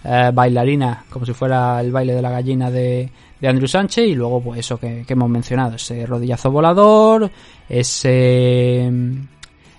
eh, 0.05 0.31
bailarina 0.33 1.05
como 1.11 1.27
si 1.27 1.33
fuera 1.33 1.81
el 1.81 1.93
baile 1.93 2.15
de 2.15 2.23
la 2.23 2.31
gallina 2.31 2.70
de, 2.70 3.11
de 3.41 3.49
Andrew 3.49 3.69
Sánchez 3.69 4.09
y 4.09 4.15
luego 4.15 4.41
pues 4.43 4.61
eso 4.61 4.79
que, 4.79 5.05
que 5.07 5.12
hemos 5.12 5.29
mencionado, 5.29 5.77
ese 5.77 6.07
rodillazo 6.07 6.51
volador, 6.51 7.31
ese 7.69 8.91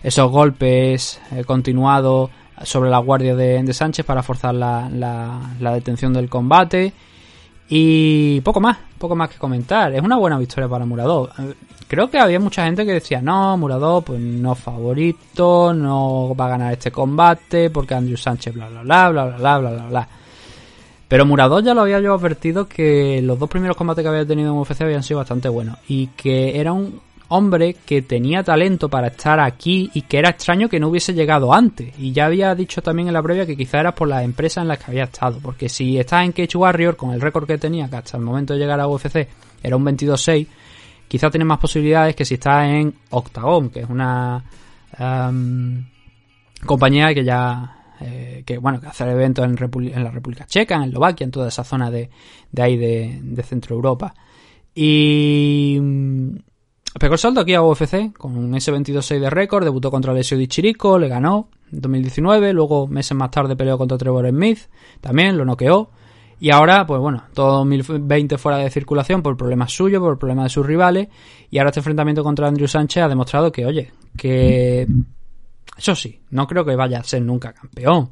esos 0.04 0.30
golpes 0.30 1.20
eh, 1.32 1.44
continuados 1.46 2.30
sobre 2.64 2.90
la 2.90 3.00
guardia 3.00 3.36
de, 3.36 3.74
Sánchez 3.74 4.06
para 4.06 4.24
forzar 4.24 4.54
la, 4.56 5.74
detención 5.74 6.14
del 6.14 6.30
combate 6.30 6.94
y 7.70 8.42
poco 8.42 8.60
más, 8.60 8.78
poco 8.98 9.16
más 9.16 9.30
que 9.30 9.38
comentar. 9.38 9.94
Es 9.94 10.02
una 10.02 10.18
buena 10.18 10.38
victoria 10.38 10.70
para 10.70 10.86
Muradov. 10.86 11.30
Eh, 11.40 11.54
Creo 11.94 12.10
que 12.10 12.18
había 12.18 12.40
mucha 12.40 12.66
gente 12.66 12.88
que 12.88 12.94
decía, 12.94 13.22
no, 13.22 13.56
Muradov, 13.56 14.06
pues 14.06 14.20
no 14.20 14.56
favorito, 14.56 15.76
no 15.76 16.34
va 16.36 16.46
a 16.46 16.50
ganar 16.50 16.74
este 16.74 16.90
combate, 16.90 17.70
porque 17.70 17.94
Andrew 17.94 18.18
Sánchez, 18.18 18.52
bla, 18.54 18.68
bla, 18.68 18.82
bla, 18.82 19.10
bla, 19.10 19.26
bla, 19.26 19.38
bla, 19.38 19.60
bla, 19.60 19.70
bla, 19.70 19.88
bla. 19.88 20.08
Pero 21.08 21.28
Muradov 21.28 21.64
ya 21.64 21.76
lo 21.76 21.82
había 21.82 22.00
yo 22.00 22.16
advertido 22.16 22.68
que 22.68 23.22
los 23.22 23.38
dos 23.38 23.48
primeros 23.48 23.78
combates 23.78 24.02
que 24.02 24.10
había 24.10 24.26
tenido 24.26 24.52
en 24.52 24.58
UFC 24.58 24.82
habían 24.82 25.04
sido 25.04 25.20
bastante 25.20 25.50
buenos. 25.50 25.78
Y 25.88 26.08
que 26.08 26.60
era 26.60 26.74
un 26.74 27.00
hombre 27.30 27.76
que 27.86 28.02
tenía 28.02 28.44
talento 28.44 28.90
para 28.90 29.08
estar 29.08 29.40
aquí 29.40 29.90
y 29.94 30.04
que 30.04 30.20
era 30.20 30.30
extraño 30.30 30.70
que 30.70 30.80
no 30.80 30.90
hubiese 30.90 31.14
llegado 31.14 31.54
antes. 31.54 31.98
Y 32.00 32.12
ya 32.12 32.26
había 32.26 32.54
dicho 32.56 32.82
también 32.82 33.08
en 33.08 33.14
la 33.14 33.24
previa 33.24 33.46
que 33.46 33.58
quizá 33.58 33.80
era 33.80 33.96
por 33.96 34.08
las 34.08 34.24
empresas 34.24 34.62
en 34.62 34.68
las 34.68 34.80
que 34.80 34.92
había 34.92 35.06
estado. 35.06 35.40
Porque 35.42 35.70
si 35.70 35.98
estás 35.98 36.26
en 36.26 36.32
Cage 36.32 36.58
Warrior, 36.58 36.96
con 36.96 37.12
el 37.12 37.22
récord 37.22 37.48
que 37.48 37.58
tenía, 37.58 37.90
que 37.90 37.96
hasta 37.96 38.18
el 38.18 38.24
momento 38.24 38.54
de 38.54 38.60
llegar 38.60 38.80
a 38.80 38.88
UFC 38.88 39.28
era 39.62 39.76
un 39.76 39.86
22-6, 39.86 40.48
quizá 41.08 41.30
tienes 41.30 41.48
más 41.48 41.60
posibilidades 41.60 42.16
que 42.16 42.26
si 42.26 42.36
estás 42.36 42.68
en 42.68 42.94
Octagon, 43.10 43.70
que 43.70 43.82
es 43.82 43.90
una 43.90 44.44
em, 44.98 45.86
compañía 46.66 47.14
que 47.14 47.24
ya 47.24 47.84
eh, 48.02 48.44
que 48.46 48.58
bueno 48.58 48.82
que 48.82 48.88
hace 48.88 49.10
eventos 49.10 49.46
en, 49.46 49.56
la 50.04 50.12
República 50.12 50.46
Checa, 50.46 50.76
en 50.76 50.84
Eslovaquia, 50.84 51.24
en 51.24 51.32
toda 51.32 51.48
esa 51.48 51.64
zona 51.64 51.90
de, 51.90 52.10
de 52.52 52.62
ahí 52.62 52.78
de, 52.78 53.20
de 53.22 53.44
Centro 53.44 53.76
Europa. 53.76 54.14
Y 54.76 55.80
pegó 57.00 57.14
el 57.14 57.20
salto 57.20 57.42
aquí 57.42 57.54
a 57.54 57.62
UFC 57.62 58.14
con 58.14 58.38
un 58.38 58.54
S22-6 58.54 59.20
de 59.20 59.30
récord, 59.30 59.64
debutó 59.64 59.90
contra 59.92 60.12
Alessio 60.12 60.38
Di 60.38 60.48
Chirico, 60.48 60.98
le 61.00 61.08
ganó 61.08 61.50
en 61.72 61.82
2019, 61.82 62.54
luego 62.54 62.88
meses 62.88 63.18
más 63.18 63.32
tarde 63.32 63.56
peleó 63.56 63.78
contra 63.78 63.98
Trevor 63.98 64.30
Smith, 64.30 64.60
también 65.02 65.38
lo 65.38 65.46
noqueó. 65.46 65.90
Y 66.40 66.52
ahora, 66.52 66.86
pues 66.86 67.00
bueno, 67.00 67.24
todo 67.34 67.60
2020 67.60 68.38
fuera 68.38 68.58
de 68.58 68.70
circulación 68.70 69.22
por 69.22 69.38
problemas 69.38 69.72
suyos, 69.72 70.02
por 70.02 70.20
problemas 70.20 70.46
de 70.46 70.50
sus 70.50 70.66
rivales. 70.66 71.08
Y 71.50 71.58
ahora 71.58 71.70
este 71.70 71.80
enfrentamiento 71.80 72.22
contra 72.22 72.48
Andrew 72.48 72.68
Sánchez 72.68 73.04
ha 73.04 73.08
demostrado 73.08 73.52
que, 73.52 73.66
oye, 73.66 73.92
que 74.18 74.86
eso 75.78 75.96
sí, 75.96 76.22
no 76.32 76.46
creo 76.46 76.66
que 76.66 76.76
vaya 76.76 77.00
a 77.00 77.04
ser 77.04 77.22
nunca 77.22 77.54
campeón, 77.54 78.12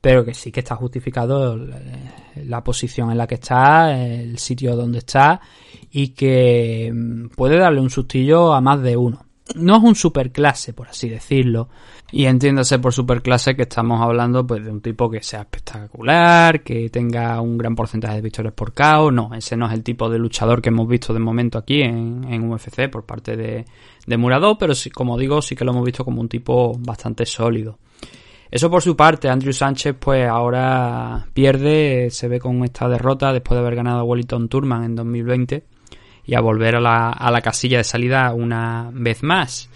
pero 0.00 0.24
que 0.24 0.34
sí 0.34 0.50
que 0.50 0.60
está 0.60 0.76
justificado 0.76 1.56
la, 1.56 1.80
la 2.44 2.64
posición 2.64 3.10
en 3.10 3.18
la 3.18 3.26
que 3.26 3.34
está, 3.36 4.00
el 4.00 4.38
sitio 4.38 4.76
donde 4.76 4.98
está 4.98 5.40
y 5.90 6.08
que 6.08 6.90
mm, 6.92 7.28
puede 7.36 7.58
darle 7.58 7.80
un 7.80 7.90
sustillo 7.90 8.52
a 8.52 8.60
más 8.60 8.82
de 8.82 8.96
uno. 8.96 9.26
No 9.56 9.78
es 9.78 9.82
un 9.82 9.96
superclase, 9.96 10.72
por 10.72 10.88
así 10.88 11.08
decirlo. 11.08 11.68
Y 12.12 12.26
entiéndase 12.26 12.78
por 12.78 12.92
superclase 12.92 13.56
que 13.56 13.62
estamos 13.62 14.00
hablando 14.00 14.46
pues 14.46 14.64
de 14.64 14.70
un 14.70 14.80
tipo 14.80 15.10
que 15.10 15.22
sea 15.22 15.40
espectacular, 15.40 16.62
que 16.62 16.88
tenga 16.88 17.40
un 17.40 17.58
gran 17.58 17.74
porcentaje 17.74 18.16
de 18.16 18.20
victorias 18.20 18.54
por 18.54 18.72
KO. 18.72 19.10
No, 19.10 19.34
ese 19.34 19.56
no 19.56 19.66
es 19.66 19.72
el 19.72 19.82
tipo 19.82 20.08
de 20.08 20.18
luchador 20.18 20.62
que 20.62 20.68
hemos 20.68 20.88
visto 20.88 21.12
de 21.12 21.18
momento 21.18 21.58
aquí 21.58 21.82
en, 21.82 22.24
en 22.28 22.50
UFC 22.50 22.88
por 22.88 23.04
parte 23.04 23.36
de, 23.36 23.64
de 24.06 24.16
Muradov, 24.16 24.56
pero 24.58 24.74
sí, 24.74 24.90
como 24.90 25.18
digo, 25.18 25.42
sí 25.42 25.56
que 25.56 25.64
lo 25.64 25.72
hemos 25.72 25.84
visto 25.84 26.04
como 26.04 26.20
un 26.20 26.28
tipo 26.28 26.76
bastante 26.78 27.26
sólido. 27.26 27.78
Eso 28.50 28.70
por 28.70 28.82
su 28.82 28.96
parte, 28.96 29.28
Andrew 29.28 29.52
Sánchez 29.52 29.96
pues 29.98 30.28
ahora 30.28 31.26
pierde, 31.32 32.08
se 32.10 32.28
ve 32.28 32.40
con 32.40 32.64
esta 32.64 32.88
derrota 32.88 33.32
después 33.32 33.56
de 33.56 33.64
haber 33.64 33.76
ganado 33.76 34.00
a 34.00 34.04
Wellington 34.04 34.48
Turman 34.48 34.84
en 34.84 34.96
2020 34.96 35.64
y 36.24 36.34
a 36.34 36.40
volver 36.40 36.76
a 36.76 36.80
la, 36.80 37.10
a 37.10 37.30
la 37.30 37.40
casilla 37.40 37.78
de 37.78 37.84
salida 37.84 38.32
una 38.34 38.90
vez 38.92 39.22
más. 39.22 39.68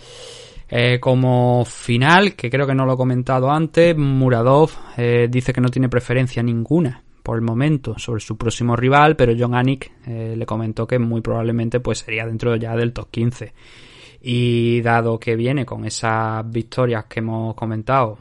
Eh, 0.68 0.98
como 0.98 1.64
final, 1.64 2.34
que 2.34 2.50
creo 2.50 2.66
que 2.66 2.74
no 2.74 2.86
lo 2.86 2.94
he 2.94 2.96
comentado 2.96 3.50
antes, 3.50 3.96
Muradov 3.96 4.70
eh, 4.96 5.28
dice 5.30 5.52
que 5.52 5.60
no 5.60 5.68
tiene 5.68 5.88
preferencia 5.88 6.42
ninguna 6.42 7.02
por 7.22 7.36
el 7.36 7.42
momento 7.42 7.98
sobre 7.98 8.20
su 8.20 8.36
próximo 8.36 8.74
rival, 8.74 9.14
pero 9.14 9.34
John 9.38 9.54
Anik 9.54 9.92
eh, 10.06 10.34
le 10.36 10.46
comentó 10.46 10.86
que 10.86 10.98
muy 10.98 11.20
probablemente 11.20 11.80
pues 11.80 11.98
sería 11.98 12.26
dentro 12.26 12.56
ya 12.56 12.74
del 12.76 12.92
top 12.92 13.10
15. 13.10 13.52
Y 14.22 14.80
dado 14.80 15.18
que 15.18 15.36
viene 15.36 15.64
con 15.64 15.84
esas 15.84 16.48
victorias 16.50 17.04
que 17.04 17.20
hemos 17.20 17.54
comentado, 17.54 18.18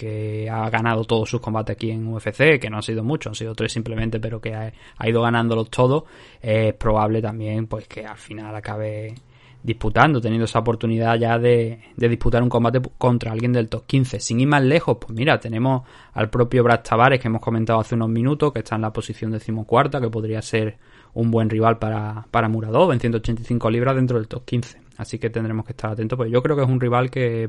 que 0.00 0.48
ha 0.48 0.70
ganado 0.70 1.04
todos 1.04 1.28
sus 1.28 1.42
combates 1.42 1.76
aquí 1.76 1.90
en 1.90 2.08
UFC, 2.08 2.58
que 2.58 2.70
no 2.70 2.76
han 2.76 2.82
sido 2.82 3.04
muchos, 3.04 3.32
han 3.32 3.34
sido 3.34 3.54
tres 3.54 3.70
simplemente, 3.70 4.18
pero 4.18 4.40
que 4.40 4.54
ha, 4.54 4.72
ido 5.06 5.20
ganándolos 5.20 5.68
todos, 5.68 6.04
es 6.40 6.72
probable 6.72 7.20
también 7.20 7.66
pues 7.66 7.86
que 7.86 8.06
al 8.06 8.16
final 8.16 8.56
acabe 8.56 9.14
disputando, 9.62 10.18
teniendo 10.18 10.46
esa 10.46 10.60
oportunidad 10.60 11.18
ya 11.18 11.38
de, 11.38 11.80
de, 11.94 12.08
disputar 12.08 12.42
un 12.42 12.48
combate 12.48 12.80
contra 12.96 13.30
alguien 13.30 13.52
del 13.52 13.68
top 13.68 13.84
15. 13.84 14.18
Sin 14.18 14.40
ir 14.40 14.48
más 14.48 14.62
lejos, 14.62 14.96
pues 14.98 15.12
mira, 15.12 15.38
tenemos 15.38 15.82
al 16.14 16.30
propio 16.30 16.64
Brad 16.64 16.80
Tavares 16.80 17.20
que 17.20 17.28
hemos 17.28 17.42
comentado 17.42 17.78
hace 17.78 17.94
unos 17.94 18.08
minutos, 18.08 18.54
que 18.54 18.60
está 18.60 18.76
en 18.76 18.82
la 18.82 18.92
posición 18.94 19.32
decimocuarta, 19.32 20.00
que 20.00 20.08
podría 20.08 20.40
ser 20.40 20.78
un 21.12 21.30
buen 21.30 21.50
rival 21.50 21.78
para, 21.78 22.26
para 22.30 22.48
Muradov 22.48 22.90
en 22.92 23.00
185 23.00 23.70
libras 23.70 23.96
dentro 23.96 24.16
del 24.16 24.28
top 24.28 24.46
15. 24.46 24.80
Así 25.00 25.18
que 25.18 25.30
tendremos 25.30 25.64
que 25.64 25.72
estar 25.72 25.90
atentos, 25.90 26.14
porque 26.18 26.30
yo 26.30 26.42
creo 26.42 26.56
que 26.56 26.62
es 26.62 26.68
un 26.68 26.78
rival 26.78 27.10
que 27.10 27.48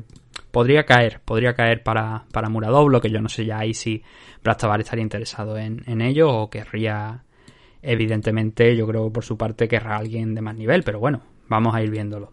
podría 0.50 0.86
caer, 0.86 1.20
podría 1.22 1.52
caer 1.52 1.82
para, 1.82 2.24
para 2.32 2.48
Muradov, 2.48 2.88
lo 2.88 2.98
que 2.98 3.10
yo 3.10 3.20
no 3.20 3.28
sé 3.28 3.44
ya 3.44 3.58
ahí 3.58 3.74
si 3.74 4.02
Brad 4.42 4.56
Tavares 4.56 4.86
estaría 4.86 5.02
interesado 5.02 5.58
en, 5.58 5.82
en 5.86 6.00
ello 6.00 6.30
o 6.30 6.48
querría, 6.48 7.24
evidentemente, 7.82 8.74
yo 8.74 8.86
creo 8.86 9.12
por 9.12 9.22
su 9.22 9.36
parte 9.36 9.68
querrá 9.68 9.98
alguien 9.98 10.34
de 10.34 10.40
más 10.40 10.56
nivel, 10.56 10.82
pero 10.82 10.98
bueno, 10.98 11.20
vamos 11.48 11.74
a 11.74 11.82
ir 11.82 11.90
viéndolo. 11.90 12.32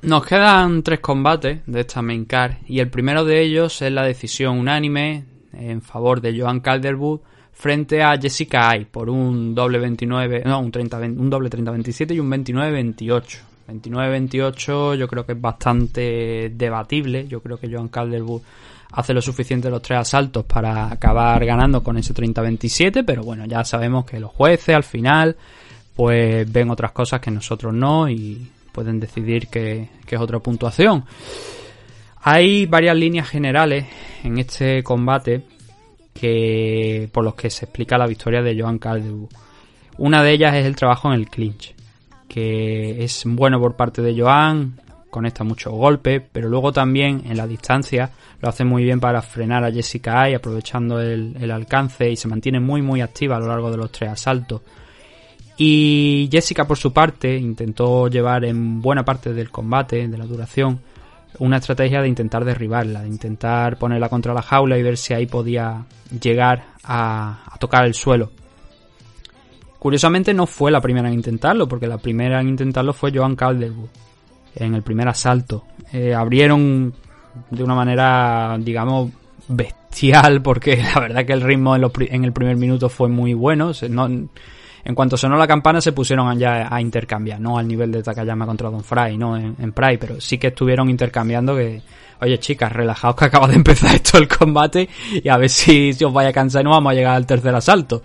Nos 0.00 0.24
quedan 0.24 0.82
tres 0.82 1.00
combates 1.00 1.60
de 1.66 1.80
esta 1.80 2.00
main 2.00 2.24
card 2.24 2.54
y 2.66 2.80
el 2.80 2.88
primero 2.88 3.26
de 3.26 3.42
ellos 3.42 3.82
es 3.82 3.92
la 3.92 4.04
decisión 4.04 4.58
unánime 4.58 5.26
en 5.52 5.82
favor 5.82 6.22
de 6.22 6.40
Joan 6.40 6.60
Calderwood 6.60 7.20
frente 7.52 8.02
a 8.02 8.18
Jessica 8.18 8.70
Ay 8.70 8.86
por 8.86 9.10
un 9.10 9.54
doble 9.54 9.78
29, 9.78 10.44
no, 10.46 10.60
un 10.60 10.70
30 10.70 10.98
un 10.98 11.28
doble 11.28 11.50
30-27 11.50 12.14
y 12.14 12.20
un 12.20 12.30
29-28. 12.30 13.53
29-28 13.68 14.96
yo 14.96 15.08
creo 15.08 15.24
que 15.26 15.32
es 15.32 15.40
bastante 15.40 16.50
debatible, 16.54 17.26
yo 17.28 17.40
creo 17.40 17.58
que 17.58 17.70
Joan 17.70 17.88
Calderwood 17.88 18.42
hace 18.92 19.12
lo 19.12 19.20
suficiente 19.20 19.70
los 19.70 19.82
tres 19.82 19.98
asaltos 20.00 20.44
para 20.44 20.92
acabar 20.92 21.44
ganando 21.44 21.82
con 21.82 21.96
ese 21.98 22.14
30-27, 22.14 23.04
pero 23.04 23.24
bueno, 23.24 23.44
ya 23.46 23.64
sabemos 23.64 24.04
que 24.04 24.20
los 24.20 24.30
jueces 24.30 24.74
al 24.74 24.84
final 24.84 25.36
pues 25.94 26.50
ven 26.50 26.70
otras 26.70 26.92
cosas 26.92 27.20
que 27.20 27.30
nosotros 27.30 27.72
no 27.72 28.08
y 28.08 28.50
pueden 28.72 28.98
decidir 29.00 29.48
que, 29.48 29.88
que, 30.06 30.16
es 30.16 30.20
otra 30.20 30.40
puntuación. 30.40 31.04
Hay 32.22 32.66
varias 32.66 32.96
líneas 32.96 33.28
generales 33.28 33.86
en 34.22 34.38
este 34.38 34.82
combate 34.82 35.42
que 36.12 37.08
por 37.12 37.24
los 37.24 37.34
que 37.34 37.50
se 37.50 37.66
explica 37.66 37.98
la 37.98 38.06
victoria 38.06 38.42
de 38.42 38.60
Joan 38.60 38.78
Calderwood. 38.78 39.28
Una 39.98 40.22
de 40.22 40.32
ellas 40.32 40.54
es 40.54 40.66
el 40.66 40.76
trabajo 40.76 41.12
en 41.12 41.20
el 41.20 41.28
clinch, 41.28 41.74
que 42.28 43.04
es 43.04 43.22
bueno 43.26 43.60
por 43.60 43.76
parte 43.76 44.02
de 44.02 44.20
Joan, 44.20 44.80
conecta 45.14 45.44
muchos 45.44 45.72
golpes, 45.72 46.22
pero 46.32 46.48
luego 46.48 46.72
también 46.72 47.22
en 47.26 47.36
la 47.36 47.46
distancia 47.46 48.10
lo 48.40 48.48
hace 48.48 48.64
muy 48.64 48.82
bien 48.82 48.98
para 48.98 49.22
frenar 49.22 49.62
a 49.62 49.70
Jessica 49.70 50.22
Ay, 50.22 50.34
aprovechando 50.34 51.00
el, 51.00 51.50
alcance 51.52 52.10
y 52.10 52.16
se 52.16 52.26
mantiene 52.26 52.58
muy 52.58 52.82
muy 52.82 53.00
activa 53.00 53.36
a 53.36 53.38
lo 53.38 53.46
largo 53.46 53.70
de 53.70 53.76
los 53.76 53.92
tres 53.92 54.10
asaltos. 54.10 54.62
Y 55.56 56.28
Jessica, 56.32 56.66
por 56.66 56.76
su 56.76 56.92
parte, 56.92 57.36
intentó 57.36 58.08
llevar 58.08 58.44
en 58.44 58.82
buena 58.82 59.04
parte 59.04 59.32
del 59.32 59.50
combate, 59.50 60.08
de 60.08 60.18
la 60.18 60.26
duración, 60.26 60.80
una 61.38 61.58
estrategia 61.58 62.02
de 62.02 62.08
intentar 62.08 62.44
derribarla, 62.44 63.02
de 63.02 63.08
intentar 63.08 63.78
ponerla 63.78 64.08
contra 64.08 64.34
la 64.34 64.42
jaula 64.42 64.76
y 64.76 64.82
ver 64.82 64.96
si 64.96 65.14
ahí 65.14 65.26
podía 65.26 65.84
llegar 66.20 66.64
a 66.82 67.56
tocar 67.60 67.84
el 67.84 67.94
suelo. 67.94 68.32
Curiosamente 69.84 70.32
no 70.32 70.46
fue 70.46 70.70
la 70.70 70.80
primera 70.80 71.08
en 71.08 71.14
intentarlo, 71.14 71.68
porque 71.68 71.86
la 71.86 71.98
primera 71.98 72.40
en 72.40 72.48
intentarlo 72.48 72.94
fue 72.94 73.12
Joan 73.14 73.36
Calderwood, 73.36 73.90
en 74.54 74.74
el 74.74 74.80
primer 74.80 75.06
asalto. 75.08 75.64
Eh, 75.92 76.14
abrieron 76.14 76.94
de 77.50 77.62
una 77.62 77.74
manera, 77.74 78.56
digamos, 78.58 79.10
bestial, 79.46 80.40
porque 80.40 80.82
la 80.94 81.00
verdad 81.00 81.26
que 81.26 81.34
el 81.34 81.42
ritmo 81.42 81.74
en, 81.74 81.82
los, 81.82 81.92
en 81.98 82.24
el 82.24 82.32
primer 82.32 82.56
minuto 82.56 82.88
fue 82.88 83.10
muy 83.10 83.34
bueno. 83.34 83.72
No, 83.90 84.06
en 84.06 84.94
cuanto 84.94 85.18
sonó 85.18 85.36
la 85.36 85.46
campana 85.46 85.82
se 85.82 85.92
pusieron 85.92 86.38
ya 86.38 86.74
a 86.74 86.80
intercambiar, 86.80 87.38
no 87.38 87.58
al 87.58 87.68
nivel 87.68 87.92
de 87.92 88.02
Takayama 88.02 88.46
contra 88.46 88.70
Don 88.70 88.82
Fry, 88.82 89.18
no 89.18 89.36
en, 89.36 89.54
en 89.58 89.72
Pride, 89.72 89.98
pero 89.98 90.18
sí 90.18 90.38
que 90.38 90.46
estuvieron 90.46 90.88
intercambiando 90.88 91.56
que, 91.56 91.82
oye 92.22 92.38
chicas, 92.38 92.72
relajaos 92.72 93.16
que 93.16 93.26
acaba 93.26 93.48
de 93.48 93.54
empezar 93.56 93.94
esto 93.94 94.16
el 94.16 94.28
combate 94.28 94.88
y 95.12 95.28
a 95.28 95.36
ver 95.36 95.50
si, 95.50 95.90
os 96.02 96.12
vaya 96.12 96.30
a 96.30 96.32
cansar 96.32 96.62
y 96.62 96.64
no 96.64 96.70
vamos 96.70 96.90
a 96.90 96.94
llegar 96.94 97.16
al 97.16 97.26
tercer 97.26 97.54
asalto. 97.54 98.02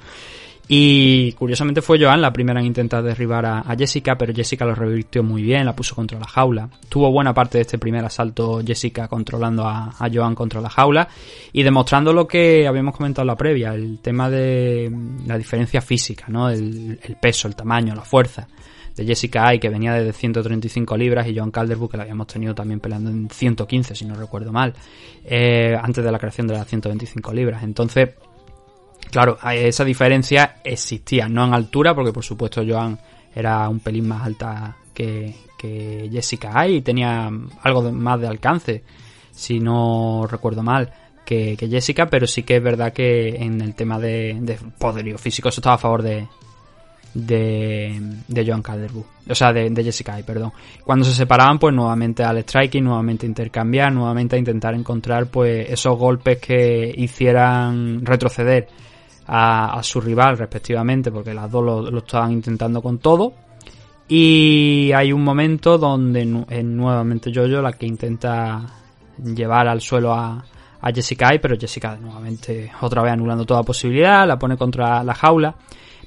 Y 0.72 1.32
curiosamente 1.32 1.82
fue 1.82 1.98
Joan 2.00 2.22
la 2.22 2.32
primera 2.32 2.60
en 2.60 2.68
intentar 2.68 3.02
derribar 3.02 3.44
a, 3.44 3.62
a 3.62 3.76
Jessica, 3.76 4.16
pero 4.16 4.32
Jessica 4.36 4.66
lo 4.66 4.76
revirtió 4.76 5.24
muy 5.24 5.41
bien, 5.41 5.66
la 5.66 5.76
puso 5.76 5.96
contra 5.96 6.20
la 6.20 6.28
jaula. 6.28 6.70
Tuvo 6.88 7.12
buena 7.12 7.34
parte 7.34 7.58
de 7.58 7.64
este 7.64 7.80
primer 7.80 8.06
asalto 8.06 8.62
Jessica 8.64 9.08
controlando 9.08 9.66
a, 9.66 9.96
a 9.98 10.10
Joan 10.14 10.36
contra 10.36 10.62
la 10.62 10.70
jaula 10.70 11.08
y 11.52 11.64
demostrando 11.64 12.14
lo 12.14 12.28
que 12.28 12.68
habíamos 12.68 12.96
comentado 12.96 13.24
en 13.24 13.28
la 13.30 13.36
previa, 13.36 13.74
el 13.74 13.98
tema 13.98 14.30
de 14.30 14.91
la 15.26 15.40
diferencia 15.40 15.82
física, 15.82 16.26
¿no? 16.28 16.52
El, 16.52 17.00
peso, 17.20 17.48
el 17.48 17.56
tamaño, 17.56 17.96
la 17.96 18.04
fuerza 18.04 18.48
de 18.96 19.06
Jessica 19.06 19.48
Ay, 19.48 19.58
que 19.58 19.70
venía 19.70 19.94
de 19.94 20.14
135 20.14 20.96
libras, 20.98 21.28
y 21.28 21.36
Joan 21.36 21.50
Calderwood, 21.50 21.90
que 21.90 21.98
la 21.98 22.04
habíamos 22.04 22.28
tenido 22.28 22.54
también 22.54 22.80
peleando 22.80 23.10
en 23.10 23.28
115, 23.28 23.96
si 23.96 24.06
no 24.06 24.14
recuerdo 24.14 24.52
mal, 24.52 24.76
eh, 25.26 25.76
antes 25.82 26.04
de 26.04 26.12
la 26.12 26.20
creación 26.20 26.46
de 26.46 26.54
las 26.54 26.68
125 26.68 27.34
libras. 27.34 27.64
Entonces, 27.64 28.10
claro, 29.11 29.38
esa 29.52 29.84
diferencia 29.84 30.57
existía, 30.64 31.27
no 31.27 31.45
en 31.45 31.53
altura, 31.53 31.94
porque 31.94 32.14
por 32.14 32.23
supuesto 32.23 32.64
Joan 32.68 32.99
era 33.36 33.68
un 33.69 33.80
pelín 33.80 34.07
más 34.07 34.26
alta 34.26 34.76
que, 34.94 35.36
que 35.57 36.10
Jessica 36.11 36.52
Ay 36.53 36.77
y 36.77 36.81
tenía 36.81 37.30
algo 37.64 37.91
más 37.91 38.19
de 38.19 38.27
alcance, 38.27 38.84
si 39.31 39.60
no 39.60 40.27
recuerdo 40.30 40.64
mal. 40.64 40.91
Que, 41.26 41.56
que 41.56 41.68
Jessica, 41.68 42.07
pero 42.07 42.26
sí 42.26 42.41
que 42.41 42.56
es 42.56 42.64
verdad 42.64 42.91
que 42.91 43.30
en 43.36 43.61
el 43.61 43.76
tema 43.76 43.99
de, 43.99 44.36
de 44.41 44.57
poderío 44.80 45.15
físico 45.19 45.49
eso 45.49 45.61
estaba 45.61 45.76
a 45.76 45.77
favor 45.77 46.02
de, 46.02 46.27
de, 47.14 48.44
Joan 48.45 48.61
Calderwood, 48.61 49.03
o 49.30 49.36
sea, 49.36 49.53
de, 49.53 49.69
de 49.69 49.84
Jessica 49.84 50.15
Ay, 50.15 50.23
perdón. 50.23 50.52
Cuando 50.84 51.06
se 51.06 51.14
separaban, 51.14 51.60
pues 51.60 51.73
nuevamente 51.76 52.23
al 52.23 52.40
striking, 52.40 52.84
nuevamente 52.84 53.26
a 53.26 53.30
intercambiar, 53.30 53.91
nuevamente 53.91 54.36
a 54.36 54.40
intentar 54.40 54.73
encontrar 54.73 55.27
pues 55.27 55.69
esos 55.69 55.98
golpes 55.98 56.40
que 56.40 56.91
hicieran 56.95 58.03
retroceder 58.06 58.68
a, 59.32 59.78
a 59.78 59.84
su 59.84 60.02
rival 60.02 60.38
respectivamente, 60.38 61.12
porque 61.12 61.34
las 61.34 61.50
dos 61.52 61.64
lo, 61.64 61.92
lo 61.92 62.00
estaban 62.00 62.32
intentando 62.32 62.82
con 62.82 62.98
todo. 62.98 63.34
Y 64.08 64.92
hay 64.96 65.14
un 65.14 65.24
momento 65.24 65.78
donde 65.78 66.22
es 66.50 66.66
nuevamente 66.66 67.32
Jojo 67.34 67.62
la 67.62 67.74
que 67.74 67.86
intenta 67.86 68.66
llevar 69.24 69.68
al 69.68 69.82
suelo 69.82 70.14
a, 70.14 70.44
a 70.82 70.92
Jessica 70.92 71.30
pero 71.40 71.56
Jessica 71.60 71.96
nuevamente 71.96 72.72
otra 72.82 73.04
vez 73.04 73.14
anulando 73.14 73.46
toda 73.46 73.62
posibilidad, 73.62 74.28
la 74.28 74.40
pone 74.40 74.58
contra 74.58 75.04
la 75.04 75.14
jaula. 75.14 75.54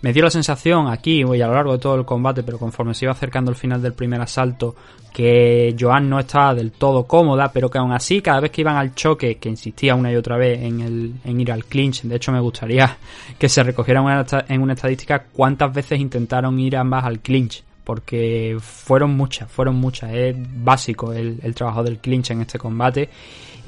Me 0.03 0.13
dio 0.13 0.25
la 0.25 0.31
sensación 0.31 0.89
aquí 0.89 1.21
y 1.23 1.41
a 1.41 1.47
lo 1.47 1.55
largo 1.55 1.73
de 1.73 1.79
todo 1.79 1.95
el 1.95 2.05
combate, 2.05 2.43
pero 2.43 2.59
conforme 2.59 2.93
se 2.93 3.05
iba 3.05 3.13
acercando 3.13 3.53
el 3.53 3.57
final 3.57 3.81
del 3.81 3.93
primer 3.93 4.21
asalto, 4.21 4.75
que 5.13 5.77
Joan 5.79 6.09
no 6.11 6.19
estaba 6.19 6.55
del 6.55 6.73
todo 6.73 7.05
cómoda, 7.05 7.53
pero 7.53 7.71
que 7.71 7.79
aún 7.79 7.93
así, 7.93 8.21
cada 8.21 8.41
vez 8.41 8.51
que 8.51 8.63
iban 8.63 8.77
al 8.77 8.97
choque, 8.97 9.37
que 9.37 9.49
insistía 9.49 9.95
una 9.95 10.11
y 10.11 10.17
otra 10.17 10.37
vez 10.37 10.61
en, 10.61 10.81
el, 10.81 11.15
en 11.25 11.41
ir 11.41 11.53
al 11.53 11.67
clinch, 11.67 12.03
de 12.03 12.17
hecho 12.17 12.33
me 12.33 12.41
gustaría 12.41 12.97
que 13.39 13.49
se 13.49 13.63
recogiera 13.63 14.01
en 14.49 14.61
una, 14.61 14.73
estadística 14.73 15.25
cuántas 15.33 15.73
veces 15.73 16.01
intentaron 16.01 16.59
ir 16.59 16.77
ambas 16.77 17.05
al 17.05 17.21
clinch, 17.21 17.63
porque 17.85 18.57
fueron 18.61 19.17
muchas, 19.17 19.51
fueron 19.53 19.77
muchas, 19.77 20.13
es 20.15 20.35
básico 20.37 21.13
el, 21.13 21.39
el 21.45 21.55
trabajo 21.55 21.85
del 21.85 21.99
clinch 21.99 22.33
en 22.33 22.41
este 22.41 22.59
combate, 22.59 23.09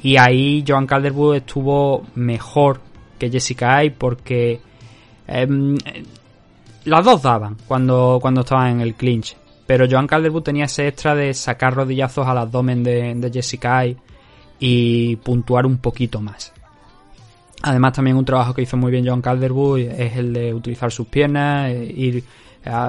y 0.03 0.17
ahí 0.17 0.65
Joan 0.67 0.87
Calderwood 0.87 1.37
estuvo 1.37 2.05
mejor 2.17 2.81
que 3.21 3.31
Jessica 3.31 3.77
Ay 3.77 3.91
porque... 3.91 4.61
em, 5.29 5.77
las 6.85 7.05
dos 7.05 7.23
daban 7.23 7.57
cuando, 7.67 8.19
cuando 8.21 8.43
estaban 8.43 8.73
en 8.73 8.81
el 8.81 8.95
clinch. 8.95 9.37
Pero 9.67 9.87
Joan 9.91 10.07
Calderwood 10.07 10.43
tenía 10.43 10.67
ese 10.67 10.89
extra 10.89 11.15
de 11.15 11.33
sacar 11.33 11.75
rodillazos 11.75 12.27
al 12.27 12.39
abdomen 12.39 12.83
de, 12.85 13.31
Jessica 13.33 13.85
y 14.59 15.17
puntuar 15.17 15.65
un 15.67 15.79
poquito 15.79 16.21
más. 16.21 16.53
Además, 17.63 17.95
también 17.95 18.17
un 18.19 18.27
trabajo 18.27 18.53
que 18.53 18.61
hizo 18.63 18.77
muy 18.77 18.93
bien 18.93 19.07
Joan 19.07 19.23
Calderwood 19.23 19.79
es 19.79 20.17
el 20.17 20.35
de 20.35 20.53
utilizar 20.53 20.93
sus 20.93 21.07
piernas, 21.07 21.71
eh, 21.71 21.93
ir 21.97 22.25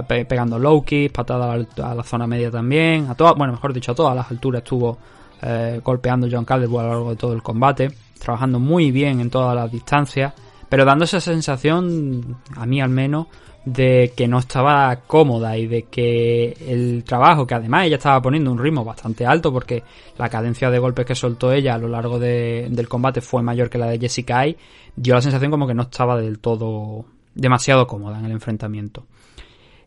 pe- 0.06 0.26
pegando 0.26 0.60
low 0.60 0.84
kicks, 0.84 1.14
patadas 1.14 1.66
a 1.82 1.96
la, 1.96 2.04
zona 2.04 2.28
media 2.28 2.52
también, 2.52 3.08
a 3.10 3.16
todas, 3.16 3.36
bueno, 3.36 3.54
mejor 3.54 3.72
dicho, 3.72 3.94
a 3.94 3.96
todas 3.96 4.14
las 4.14 4.30
alturas 4.30 4.62
estuvo 4.62 4.98
eh, 5.42 5.80
golpeando 5.82 6.28
Joan 6.30 6.44
Calderwood 6.44 6.80
a 6.80 6.84
lo 6.84 6.90
largo 6.90 7.10
de 7.12 7.16
todo 7.16 7.32
el 7.32 7.42
combate, 7.42 7.90
trabajando 8.20 8.60
muy 8.60 8.92
bien 8.92 9.22
en 9.22 9.30
todas 9.30 9.56
las 9.56 9.72
distancias, 9.72 10.34
pero 10.68 10.84
dando 10.84 11.06
esa 11.06 11.22
sensación, 11.22 12.38
a 12.58 12.66
mí 12.66 12.82
al 12.82 12.90
menos, 12.90 13.28
de 13.66 14.14
que 14.16 14.28
no 14.28 14.38
estaba 14.40 14.96
cómoda 15.08 15.58
y 15.58 15.66
de 15.66 15.84
que 15.84 16.56
el 16.68 17.04
trabajo, 17.04 17.48
que 17.48 17.56
además 17.56 17.86
ella 17.86 17.96
estaba 17.98 18.22
poniendo 18.22 18.52
un 18.52 18.60
ritmo 18.60 18.86
bastante 18.86 19.26
alto 19.26 19.52
porque 19.52 19.84
la 20.18 20.30
cadencia 20.30 20.70
de 20.70 20.78
golpes 20.78 21.06
que 21.06 21.16
soltó 21.16 21.52
ella 21.52 21.74
a 21.74 21.78
lo 21.80 21.88
largo 21.88 22.20
de- 22.20 22.68
del 22.70 22.88
combate 22.88 23.22
fue 23.22 23.42
mayor 23.42 23.70
que 23.70 23.80
la 23.80 23.88
de 23.88 23.98
Jessica 24.00 24.40
Ay, 24.40 24.56
dio 24.96 25.16
la 25.16 25.22
sensación 25.22 25.50
como 25.50 25.66
que 25.68 25.74
no 25.74 25.84
estaba 25.84 26.16
del 26.16 26.38
todo 26.40 27.06
demasiado 27.34 27.88
cómoda 27.88 28.20
en 28.20 28.26
el 28.26 28.32
enfrentamiento. 28.32 29.08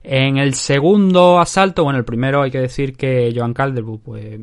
En 0.03 0.39
el 0.39 0.55
segundo 0.55 1.39
asalto, 1.39 1.85
bueno, 1.85 1.99
el 1.99 2.05
primero 2.05 2.43
hay 2.43 2.51
que 2.51 2.61
decir 2.61 2.97
que 2.97 3.33
Joan 3.35 3.55
Calderwood, 3.55 4.01
pues 4.01 4.41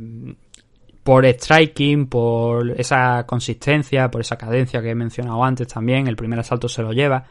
por 1.03 1.25
striking, 1.25 2.07
por 2.07 2.71
esa 2.79 3.25
consistencia, 3.27 4.09
por 4.09 4.21
esa 4.21 4.37
cadencia 4.37 4.81
que 4.81 4.89
he 4.91 4.95
mencionado 4.95 5.43
antes 5.43 5.67
también, 5.67 6.07
el 6.07 6.15
primer 6.15 6.39
asalto 6.39 6.67
se 6.67 6.81
lo 6.81 6.93
lleva 6.93 7.25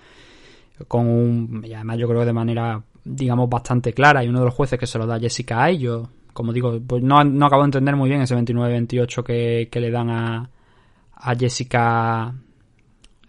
con 0.89 1.07
un, 1.07 1.65
y 1.65 1.73
además 1.73 1.99
yo 1.99 2.09
creo 2.09 2.21
que 2.21 2.27
de 2.27 2.33
manera, 2.33 2.83
digamos, 3.05 3.49
bastante 3.49 3.93
clara, 3.93 4.25
y 4.25 4.29
uno 4.29 4.41
de 4.41 4.47
los 4.47 4.55
jueces 4.55 4.79
que 4.79 4.87
se 4.87 4.99
lo 4.99 5.07
da 5.07 5.17
a 5.17 5.21
Jessica 5.21 5.63
Ay, 5.63 5.79
yo, 5.79 6.09
como 6.33 6.53
digo, 6.53 6.79
pues 6.87 7.03
no, 7.03 7.23
no 7.25 7.47
acabo 7.47 7.63
de 7.63 7.69
entender 7.69 7.97
muy 7.97 8.09
bien 8.09 8.23
ese 8.23 8.37
29-28 8.37 9.23
que, 9.23 9.69
que 9.71 9.81
le 9.81 9.91
dan 9.91 10.11
a, 10.11 10.51
a 11.15 11.35
Jessica, 11.37 12.35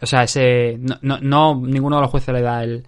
o 0.02 0.06
sea, 0.06 0.24
ese, 0.24 0.78
no, 0.80 0.98
no, 1.02 1.20
no, 1.22 1.62
ninguno 1.66 1.98
de 1.98 2.02
los 2.02 2.12
jueces 2.12 2.34
le 2.34 2.42
da 2.42 2.64
el, 2.64 2.84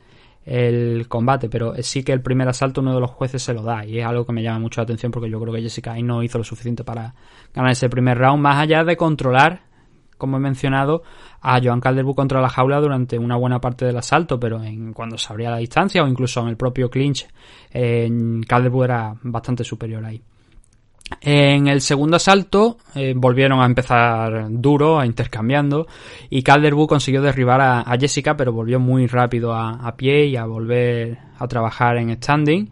el 0.48 1.10
combate, 1.10 1.50
pero 1.50 1.74
sí 1.84 2.04
que 2.04 2.14
el 2.14 2.22
primer 2.22 2.48
asalto 2.48 2.80
uno 2.80 2.94
de 2.94 3.02
los 3.02 3.12
jueces 3.12 3.44
se 3.44 3.54
lo 3.54 3.64
da 3.64 3.86
y 3.86 4.00
es 4.00 4.06
algo 4.06 4.26
que 4.26 4.32
me 4.32 4.42
llama 4.42 4.60
mucho 4.60 4.80
la 4.80 4.84
atención 4.84 5.12
porque 5.12 5.30
yo 5.30 5.42
creo 5.42 5.54
que 5.54 5.62
Jessica 5.62 5.92
ahí 5.92 6.04
no 6.04 6.24
hizo 6.24 6.38
lo 6.38 6.46
suficiente 6.46 6.86
para 6.86 7.14
ganar 7.54 7.72
ese 7.72 7.90
primer 7.90 8.18
round, 8.18 8.42
más 8.42 8.58
allá 8.58 8.86
de 8.86 8.96
controlar, 8.96 9.67
como 10.18 10.38
he 10.38 10.40
mencionado, 10.40 11.04
a 11.42 11.60
Joan 11.62 11.80
Calderwood 11.80 12.16
contra 12.16 12.42
la 12.42 12.50
jaula 12.50 12.80
durante 12.80 13.18
una 13.18 13.36
buena 13.36 13.60
parte 13.60 13.86
del 13.86 13.98
asalto, 13.98 14.40
pero 14.40 14.62
en 14.64 14.94
cuando 14.94 15.18
se 15.18 15.32
abría 15.32 15.52
la 15.52 15.58
distancia 15.58 16.04
o 16.04 16.08
incluso 16.08 16.42
en 16.42 16.50
el 16.50 16.58
propio 16.58 16.90
clinch, 16.90 17.28
en 17.72 18.44
Calderwood 18.44 18.86
era 18.86 19.16
bastante 19.24 19.64
superior 19.64 20.04
ahí. 20.06 20.22
En 21.22 21.68
el 21.68 21.82
segundo 21.82 22.18
asalto 22.18 22.78
eh, 22.94 23.14
volvieron 23.16 23.62
a 23.62 23.66
empezar 23.66 24.48
duro, 24.50 25.00
a 25.00 25.06
intercambiando, 25.06 25.88
y 26.30 26.44
Calderwood 26.44 26.88
consiguió 26.88 27.22
derribar 27.22 27.62
a, 27.62 27.98
Jessica, 27.98 28.36
pero 28.36 28.52
volvió 28.52 28.80
muy 28.80 29.08
rápido 29.08 29.54
a, 29.54 29.96
pie 29.96 30.26
y 30.26 30.36
a 30.36 30.46
volver 30.46 31.18
a 31.40 31.48
trabajar 31.48 31.98
en 31.98 32.12
standing. 32.22 32.70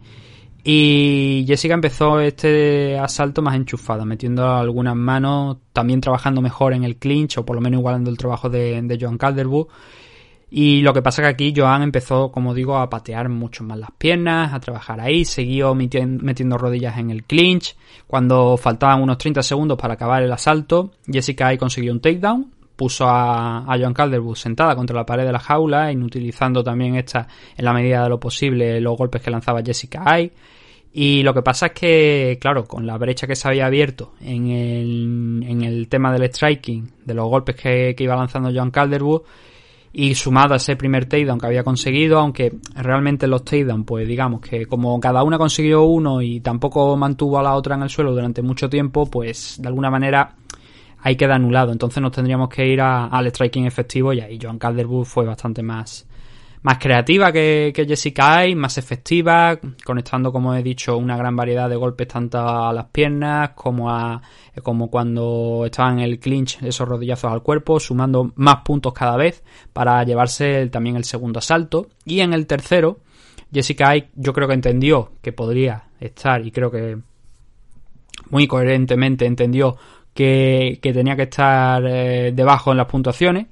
Y 0.68 1.44
Jessica 1.46 1.74
empezó 1.74 2.18
este 2.18 2.98
asalto 2.98 3.40
más 3.40 3.54
enchufada, 3.54 4.04
metiendo 4.04 4.50
algunas 4.52 4.96
manos, 4.96 5.58
también 5.72 6.00
trabajando 6.00 6.42
mejor 6.42 6.72
en 6.72 6.82
el 6.82 6.96
clinch, 6.96 7.38
o 7.38 7.46
por 7.46 7.54
lo 7.54 7.62
menos 7.62 7.78
igualando 7.78 8.10
el 8.10 8.18
trabajo 8.18 8.50
de, 8.50 8.82
de 8.82 8.98
Joan 9.00 9.16
Calderwood. 9.16 9.68
Y 10.50 10.80
lo 10.80 10.92
que 10.92 11.02
pasa 11.02 11.22
que 11.22 11.28
aquí 11.28 11.54
Joan 11.56 11.82
empezó, 11.82 12.32
como 12.32 12.52
digo, 12.52 12.78
a 12.78 12.90
patear 12.90 13.28
mucho 13.28 13.62
más 13.62 13.78
las 13.78 13.92
piernas, 13.92 14.52
a 14.54 14.58
trabajar 14.58 15.00
ahí, 15.00 15.24
siguió 15.24 15.72
metiendo 15.76 16.58
rodillas 16.58 16.98
en 16.98 17.10
el 17.10 17.22
clinch. 17.22 17.76
Cuando 18.08 18.56
faltaban 18.56 19.00
unos 19.00 19.18
30 19.18 19.44
segundos 19.44 19.78
para 19.78 19.94
acabar 19.94 20.24
el 20.24 20.32
asalto, 20.32 20.90
Jessica 21.06 21.46
ahí 21.46 21.58
consiguió 21.58 21.92
un 21.92 22.00
takedown, 22.00 22.52
puso 22.76 23.08
a, 23.08 23.58
a 23.60 23.78
Joan 23.78 23.94
Calderwood 23.94 24.36
sentada 24.36 24.76
contra 24.76 24.94
la 24.94 25.06
pared 25.06 25.24
de 25.24 25.32
la 25.32 25.40
jaula, 25.40 25.90
inutilizando 25.90 26.62
también 26.62 26.94
esta, 26.96 27.26
en 27.56 27.64
la 27.64 27.72
medida 27.72 28.02
de 28.02 28.10
lo 28.10 28.20
posible, 28.20 28.80
los 28.80 28.96
golpes 28.96 29.22
que 29.22 29.30
lanzaba 29.30 29.62
Jessica 29.64 30.02
Ay. 30.04 30.30
Y 30.98 31.22
lo 31.22 31.34
que 31.34 31.42
pasa 31.42 31.66
es 31.66 31.72
que, 31.72 32.38
claro, 32.40 32.64
con 32.64 32.86
la 32.86 32.96
brecha 32.96 33.26
que 33.26 33.36
se 33.36 33.46
había 33.46 33.66
abierto 33.66 34.14
en 34.20 34.48
el, 34.48 35.44
en 35.46 35.62
el 35.62 35.88
tema 35.88 36.10
del 36.10 36.30
striking, 36.32 36.90
de 37.04 37.12
los 37.12 37.28
golpes 37.28 37.54
que, 37.54 37.94
iba 37.98 38.16
lanzando 38.16 38.50
Joan 38.50 38.70
Calderwood, 38.70 39.20
y 39.92 40.14
sumado 40.14 40.54
a 40.54 40.56
ese 40.56 40.74
primer 40.76 41.06
takedown 41.06 41.38
que 41.38 41.46
había 41.46 41.64
conseguido, 41.64 42.18
aunque 42.18 42.54
realmente 42.74 43.26
los 43.26 43.44
takedown, 43.44 43.84
pues 43.84 44.08
digamos 44.08 44.40
que 44.40 44.64
como 44.64 44.98
cada 44.98 45.22
una 45.22 45.36
consiguió 45.36 45.84
uno 45.84 46.22
y 46.22 46.40
tampoco 46.40 46.96
mantuvo 46.96 47.38
a 47.38 47.42
la 47.42 47.54
otra 47.54 47.74
en 47.76 47.82
el 47.82 47.90
suelo 47.90 48.12
durante 48.12 48.40
mucho 48.40 48.70
tiempo, 48.70 49.04
pues 49.04 49.56
de 49.60 49.68
alguna 49.68 49.90
manera 49.90 50.34
ahí 51.00 51.16
queda 51.16 51.36
anulado. 51.36 51.72
Entonces 51.72 52.02
nos 52.02 52.12
tendríamos 52.12 52.48
que 52.48 52.66
ir 52.66 52.80
a, 52.80 53.06
al 53.06 53.26
striking 53.26 53.66
efectivo 53.66 54.12
y 54.12 54.20
ahí 54.20 54.38
Joan 54.40 54.58
Calderwood 54.58 55.04
fue 55.04 55.24
bastante 55.24 55.62
más, 55.62 56.06
más 56.62 56.78
creativa 56.78 57.30
que, 57.32 57.72
que 57.74 57.86
Jessica 57.86 58.38
Ay, 58.38 58.54
más 58.54 58.76
efectiva, 58.78 59.58
conectando, 59.84 60.32
como 60.32 60.54
he 60.54 60.62
dicho, 60.62 60.96
una 60.96 61.16
gran 61.16 61.36
variedad 61.36 61.68
de 61.68 61.76
golpes 61.76 62.08
tanto 62.08 62.38
a 62.38 62.72
las 62.72 62.86
piernas 62.86 63.50
como 63.50 63.90
a 63.90 64.20
como 64.62 64.90
cuando 64.90 65.64
estaba 65.66 65.92
en 65.92 66.00
el 66.00 66.18
clinch, 66.18 66.62
esos 66.62 66.88
rodillazos 66.88 67.30
al 67.30 67.42
cuerpo, 67.42 67.78
sumando 67.78 68.32
más 68.36 68.62
puntos 68.64 68.92
cada 68.94 69.16
vez 69.16 69.44
para 69.72 70.02
llevarse 70.02 70.66
también 70.68 70.96
el 70.96 71.04
segundo 71.04 71.38
asalto. 71.38 71.88
Y 72.04 72.20
en 72.20 72.32
el 72.32 72.46
tercero, 72.46 72.98
Jessica 73.52 73.90
Ay 73.90 74.08
yo 74.14 74.32
creo 74.32 74.48
que 74.48 74.54
entendió 74.54 75.12
que 75.22 75.32
podría 75.32 75.84
estar 76.00 76.44
y 76.44 76.50
creo 76.50 76.70
que 76.70 76.98
muy 78.30 78.46
coherentemente 78.46 79.26
entendió 79.26 79.76
que, 80.16 80.80
tenía 80.82 81.14
que 81.14 81.22
estar 81.22 81.84
eh, 81.86 82.32
debajo 82.34 82.72
en 82.72 82.78
las 82.78 82.86
puntuaciones 82.86 83.46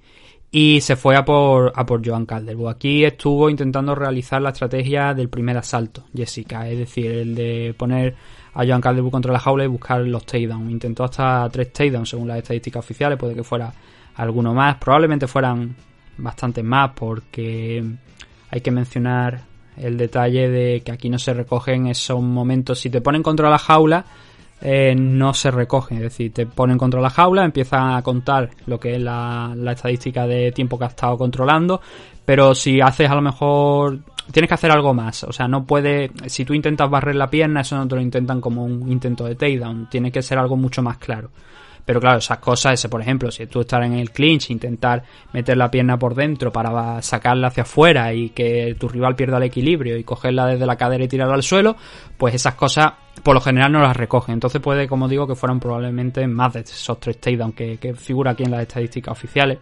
y 0.50 0.80
se 0.80 0.96
fue 0.96 1.16
a 1.16 1.24
por, 1.24 1.72
a 1.74 1.84
por 1.84 2.04
Joan 2.04 2.26
Calderwood. 2.26 2.70
Aquí 2.70 3.04
estuvo 3.04 3.50
intentando 3.50 3.94
realizar 3.94 4.40
la 4.40 4.50
estrategia 4.50 5.12
del 5.14 5.28
primer 5.28 5.56
asalto, 5.58 6.04
Jessica, 6.14 6.68
es 6.68 6.78
decir, 6.78 7.10
el 7.10 7.34
de 7.34 7.74
poner 7.76 8.14
a 8.54 8.64
Joan 8.64 8.80
Calderwood 8.80 9.10
contra 9.10 9.32
la 9.32 9.40
jaula 9.40 9.64
y 9.64 9.68
buscar 9.68 10.00
los 10.00 10.24
takedowns. 10.24 10.70
Intentó 10.70 11.04
hasta 11.04 11.48
tres 11.50 11.72
takedowns 11.72 12.08
según 12.08 12.28
las 12.28 12.38
estadísticas 12.38 12.80
oficiales, 12.84 13.18
puede 13.18 13.34
que 13.34 13.44
fuera 13.44 13.72
alguno 14.16 14.54
más, 14.54 14.76
probablemente 14.76 15.26
fueran 15.26 15.74
bastantes 16.16 16.64
más 16.64 16.92
porque 16.94 17.84
hay 18.50 18.60
que 18.60 18.70
mencionar 18.70 19.42
el 19.76 19.96
detalle 19.96 20.48
de 20.48 20.82
que 20.82 20.92
aquí 20.92 21.08
no 21.10 21.18
se 21.18 21.34
recogen 21.34 21.88
esos 21.88 22.22
momentos. 22.22 22.78
Si 22.78 22.90
te 22.90 23.00
ponen 23.00 23.22
contra 23.22 23.50
la 23.50 23.58
jaula, 23.58 24.04
eh, 24.64 24.94
no 24.96 25.34
se 25.34 25.50
recogen. 25.50 25.98
Es 25.98 26.04
decir, 26.04 26.32
te 26.32 26.46
ponen 26.46 26.78
contra 26.78 27.00
la 27.00 27.10
jaula, 27.10 27.44
empiezan 27.44 27.92
a 27.92 28.02
contar 28.02 28.48
lo 28.64 28.80
que 28.80 28.96
es 28.96 29.00
la, 29.00 29.52
la 29.54 29.72
estadística 29.72 30.26
de 30.26 30.52
tiempo 30.52 30.78
que 30.78 30.86
has 30.86 30.92
estado 30.92 31.18
controlando. 31.18 31.82
Pero 32.24 32.54
si 32.54 32.80
haces 32.80 33.08
a 33.08 33.14
lo 33.14 33.22
mejor. 33.22 33.98
Tienes 34.32 34.48
que 34.48 34.54
hacer 34.54 34.70
algo 34.70 34.94
más. 34.94 35.22
O 35.24 35.32
sea, 35.32 35.46
no 35.46 35.64
puede. 35.66 36.10
Si 36.26 36.46
tú 36.46 36.54
intentas 36.54 36.88
barrer 36.88 37.14
la 37.14 37.28
pierna, 37.28 37.60
eso 37.60 37.76
no 37.76 37.86
te 37.86 37.94
lo 37.94 38.00
intentan 38.00 38.40
como 38.40 38.64
un 38.64 38.90
intento 38.90 39.26
de 39.26 39.34
takedown. 39.34 39.90
Tiene 39.90 40.10
que 40.10 40.22
ser 40.22 40.38
algo 40.38 40.56
mucho 40.56 40.80
más 40.82 40.96
claro. 40.96 41.28
Pero 41.84 42.00
claro, 42.00 42.18
esas 42.18 42.38
cosas, 42.38 42.74
ese 42.74 42.88
por 42.88 43.02
ejemplo, 43.02 43.30
si 43.30 43.46
tú 43.46 43.60
estás 43.60 43.84
en 43.84 43.94
el 43.94 44.10
clinch, 44.10 44.50
intentar 44.50 45.02
meter 45.32 45.56
la 45.56 45.70
pierna 45.70 45.98
por 45.98 46.14
dentro 46.14 46.50
para 46.50 47.02
sacarla 47.02 47.48
hacia 47.48 47.64
afuera 47.64 48.12
y 48.14 48.30
que 48.30 48.74
tu 48.78 48.88
rival 48.88 49.14
pierda 49.16 49.36
el 49.36 49.42
equilibrio 49.44 49.96
y 49.98 50.04
cogerla 50.04 50.46
desde 50.46 50.64
la 50.64 50.76
cadera 50.76 51.04
y 51.04 51.08
tirarla 51.08 51.34
al 51.34 51.42
suelo, 51.42 51.76
pues 52.16 52.34
esas 52.34 52.54
cosas 52.54 52.92
por 53.22 53.34
lo 53.34 53.40
general 53.40 53.70
no 53.72 53.80
las 53.80 53.96
recogen. 53.96 54.34
Entonces 54.34 54.60
puede, 54.62 54.88
como 54.88 55.08
digo, 55.08 55.26
que 55.26 55.34
fueran 55.34 55.60
probablemente 55.60 56.26
más 56.26 56.54
de 56.54 56.60
esos 56.60 56.98
tres 56.98 57.20
takedowns 57.20 57.54
que, 57.54 57.94
figura 57.94 58.32
aquí 58.32 58.44
en 58.44 58.50
las 58.50 58.62
estadísticas 58.62 59.12
oficiales. 59.12 59.58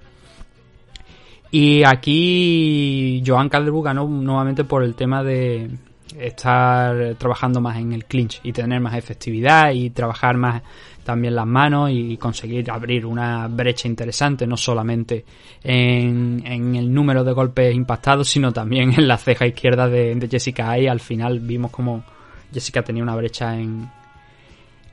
Y 1.51 1.83
aquí 1.85 3.23
Joan 3.27 3.49
Calderwood 3.49 3.85
ganó 3.85 4.09
nuevamente 4.09 4.65
por 4.65 4.83
el 4.83 4.95
tema 4.95 5.23
de 5.23 5.71
estar 6.19 7.15
trabajando 7.17 7.61
más 7.61 7.77
en 7.79 7.93
el 7.93 8.05
clinch 8.05 8.41
y 8.43 8.53
tener 8.53 8.81
más 8.81 8.95
efectividad 8.95 9.73
y 9.73 9.91
trabajar 9.91 10.37
más 10.37 10.63
también 11.05 11.35
las 11.35 11.47
manos 11.47 11.91
y 11.93 12.17
conseguir 12.17 12.71
abrir 12.71 13.07
una 13.07 13.49
brecha 13.49 13.89
interesante, 13.89 14.47
no 14.47 14.57
solamente 14.57 15.25
en, 15.63 16.43
en 16.47 16.77
el 16.77 16.93
número 16.93 17.25
de 17.25 17.33
golpes 17.33 17.75
impactados, 17.75 18.29
sino 18.29 18.53
también 18.53 18.93
en 18.93 19.09
la 19.09 19.19
ceja 19.19 19.47
izquierda 19.47 19.89
de, 19.89 20.29
Jessica 20.31 20.79
y 20.79 20.87
Al 20.87 21.01
final 21.01 21.41
vimos 21.41 21.71
como 21.71 22.05
Jessica 22.53 22.83
tenía 22.83 23.03
una 23.03 23.17
brecha 23.17 23.59
en, 23.59 23.89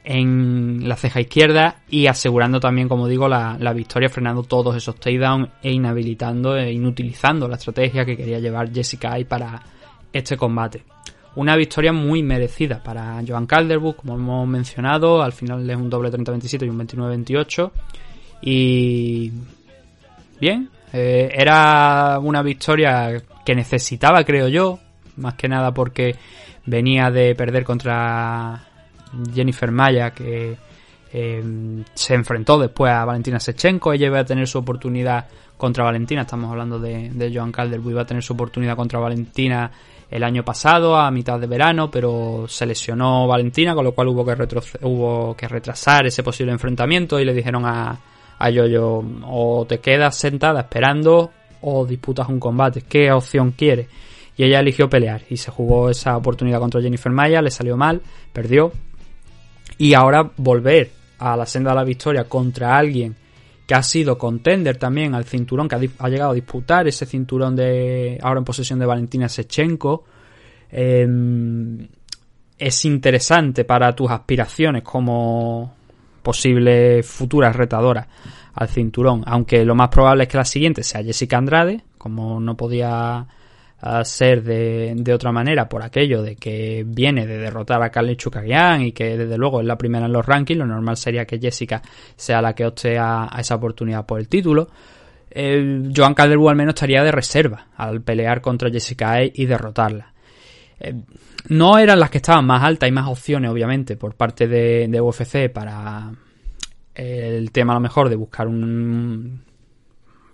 en 0.04 0.88
la 0.88 0.96
ceja 0.96 1.22
izquierda 1.22 1.82
y 1.90 2.08
asegurando 2.08 2.60
también, 2.60 2.88
como 2.88 3.08
digo, 3.08 3.28
la, 3.28 3.58
la 3.60 3.74
victoria, 3.74 4.10
frenando 4.10 4.44
todos 4.44 4.76
esos 4.76 4.96
takedowns 4.96 5.50
e 5.62 5.72
inhabilitando 5.72 6.58
e 6.58 6.72
inutilizando 6.72 7.48
la 7.48 7.56
estrategia 7.56 8.06
que 8.06 8.18
quería 8.18 8.40
llevar 8.40 8.72
Jessica 8.74 9.14
Ay 9.14 9.26
para 9.26 9.62
este 10.12 10.38
combate. 10.38 10.84
Una 11.40 11.56
victoria 11.56 11.94
muy 11.94 12.22
merecida 12.22 12.84
para 12.84 13.24
Joan 13.26 13.46
Calderwood, 13.46 13.96
como 13.96 14.16
hemos 14.16 14.46
mencionado, 14.46 15.22
al 15.22 15.32
final 15.32 15.70
es 15.70 15.78
un 15.78 15.90
doble 15.90 16.12
30-27 16.12 16.66
y 16.66 16.70
un 16.70 16.78
29-28. 16.80 17.72
Y 18.42 19.32
bien, 20.42 20.70
eh, 20.92 21.32
era 21.34 22.20
una 22.22 22.42
victoria 22.42 23.24
que 23.46 23.56
necesitaba, 23.56 24.26
creo 24.26 24.50
yo, 24.50 24.80
más 25.16 25.36
que 25.36 25.48
nada 25.48 25.74
porque 25.74 26.14
venía 26.66 27.10
de 27.10 27.34
perder 27.36 27.64
contra 27.64 28.62
Jennifer 29.34 29.72
Maya, 29.72 30.12
que 30.12 30.58
eh, 31.14 31.84
se 31.94 32.16
enfrentó 32.16 32.60
después 32.60 32.92
a 32.92 33.06
Valentina 33.06 33.40
Sechenko. 33.40 33.94
Ella 33.94 34.08
iba 34.08 34.20
a 34.20 34.26
tener 34.26 34.46
su 34.46 34.58
oportunidad 34.58 35.26
contra 35.56 35.86
Valentina. 35.86 36.24
Estamos 36.24 36.52
hablando 36.52 36.80
de, 36.80 37.12
de 37.12 37.34
Joan 37.34 37.54
Calderwood. 37.54 37.92
Iba 37.92 38.02
a 38.02 38.06
tener 38.06 38.24
su 38.24 38.34
oportunidad 38.34 38.76
contra 38.76 39.00
Valentina 39.00 39.72
el 40.10 40.24
año 40.24 40.44
pasado, 40.44 40.96
a 40.96 41.12
mitad 41.12 41.40
de 41.40 41.48
verano, 41.48 41.92
pero 41.92 42.46
se 42.48 42.66
lesionó 42.66 43.28
Valentina, 43.28 43.76
con 43.76 43.86
lo 43.86 43.92
cual 43.94 44.08
hubo 44.08 44.26
que, 44.26 44.36
hubo 44.82 45.36
que 45.36 45.48
retrasar 45.48 46.08
ese 46.08 46.24
posible 46.24 46.52
enfrentamiento 46.52 47.20
y 47.20 47.26
le 47.26 47.34
dijeron 47.34 47.66
a, 47.66 48.00
a 48.40 48.50
Yoyo 48.50 49.04
o 49.26 49.66
te 49.68 49.80
quedas 49.80 50.18
sentada 50.18 50.62
esperando 50.62 51.32
o 51.62 51.86
disputas 51.86 52.28
un 52.28 52.40
combate. 52.40 52.82
¿Qué 52.82 53.12
opción 53.12 53.52
quieres? 53.52 53.88
Y 54.36 54.46
ella 54.46 54.62
eligió 54.62 54.90
pelear 54.90 55.22
y 55.30 55.38
se 55.38 55.52
jugó 55.52 55.90
esa 55.90 56.18
oportunidad 56.18 56.60
contra 56.60 56.82
Jennifer 56.82 57.12
Maya, 57.12 57.42
le 57.42 57.52
salió 57.52 57.78
mal, 57.78 58.02
perdió. 58.34 58.72
Y 59.78 59.94
ahora 59.94 60.32
volver 60.38 60.92
a 61.20 61.36
la 61.36 61.46
senda 61.46 61.72
de 61.72 61.76
la 61.76 61.84
victoria 61.84 62.24
contra 62.24 62.78
alguien 62.78 63.16
que 63.70 63.76
ha 63.76 63.84
sido 63.84 64.18
contender 64.18 64.78
también 64.78 65.14
al 65.14 65.26
cinturón, 65.26 65.70
que 65.70 65.76
ha, 65.76 66.10
llegado 66.10 66.32
a 66.32 66.34
disputar 66.34 66.88
ese 66.88 67.06
cinturón 67.06 67.56
de 67.56 68.18
ahora 68.20 68.40
en 68.40 68.44
posesión 68.44 68.80
de 68.80 68.88
Valentina 68.88 69.30
Sechenko. 69.30 70.06
Eh, 70.72 71.08
es 72.58 72.86
interesante 72.86 73.66
para 73.66 73.94
tus 73.94 74.10
aspiraciones 74.10 74.82
como 74.82 75.72
posible 76.24 77.04
futura 77.04 77.54
retadora 77.54 78.08
al 78.56 78.70
cinturón, 78.70 79.22
aunque 79.28 79.64
lo 79.64 79.76
más 79.76 79.90
probable 79.90 80.24
es 80.24 80.30
que 80.30 80.38
la 80.38 80.46
siguiente 80.46 80.82
sea 80.82 81.04
Jessica 81.04 81.38
Andrade, 81.38 81.84
como 82.00 82.40
no 82.40 82.58
podía 82.58 83.28
a 83.82 84.04
ser 84.04 84.44
de, 84.44 84.94
de, 84.96 85.14
otra 85.14 85.32
manera 85.32 85.70
por 85.70 85.84
aquello 85.84 86.22
de 86.22 86.36
que 86.36 86.84
viene 86.86 87.26
de 87.26 87.38
derrotar 87.38 87.82
a 87.82 87.90
Carly 87.90 88.18
Chukagian 88.18 88.82
y 88.82 88.92
que 88.92 89.18
desde 89.18 89.38
luego 89.38 89.62
es 89.62 89.68
la 89.68 89.78
primera 89.78 90.06
en 90.06 90.14
los 90.14 90.26
rankings, 90.26 90.60
lo 90.60 90.66
normal 90.66 90.98
sería 90.98 91.26
que 91.26 91.40
Jessica 91.40 91.82
sea 92.16 92.42
la 92.42 92.54
que 92.54 92.66
opte 92.66 92.98
a, 92.98 93.30
esa 93.40 93.56
oportunidad 93.56 94.06
por 94.06 94.20
el 94.20 94.28
título. 94.28 94.68
Eh, 95.32 95.92
Joan 95.96 96.14
Calderwood 96.14 96.50
al 96.50 96.56
menos 96.56 96.74
estaría 96.74 97.04
de 97.04 97.12
reserva 97.12 97.68
al 97.78 98.02
pelear 98.02 98.42
contra 98.42 98.70
Jessica 98.70 99.14
A 99.14 99.24
y 99.24 99.46
derrotarla. 99.46 100.14
Eh, 100.80 100.96
no 101.48 101.78
eran 101.78 102.00
las 102.00 102.10
que 102.10 102.18
estaban 102.18 102.46
más 102.46 102.64
altas 102.64 102.90
y 102.90 102.92
más 102.92 103.08
opciones, 103.08 103.50
obviamente, 103.50 103.96
por 103.96 104.16
parte 104.16 104.48
de, 104.48 104.88
de 104.90 105.00
UFC 105.02 105.50
para 105.50 106.12
el 106.96 107.52
tema 107.52 107.74
a 107.74 107.76
lo 107.76 107.82
mejor 107.82 108.10
de 108.10 108.18
buscar 108.18 108.48
un, 108.48 109.42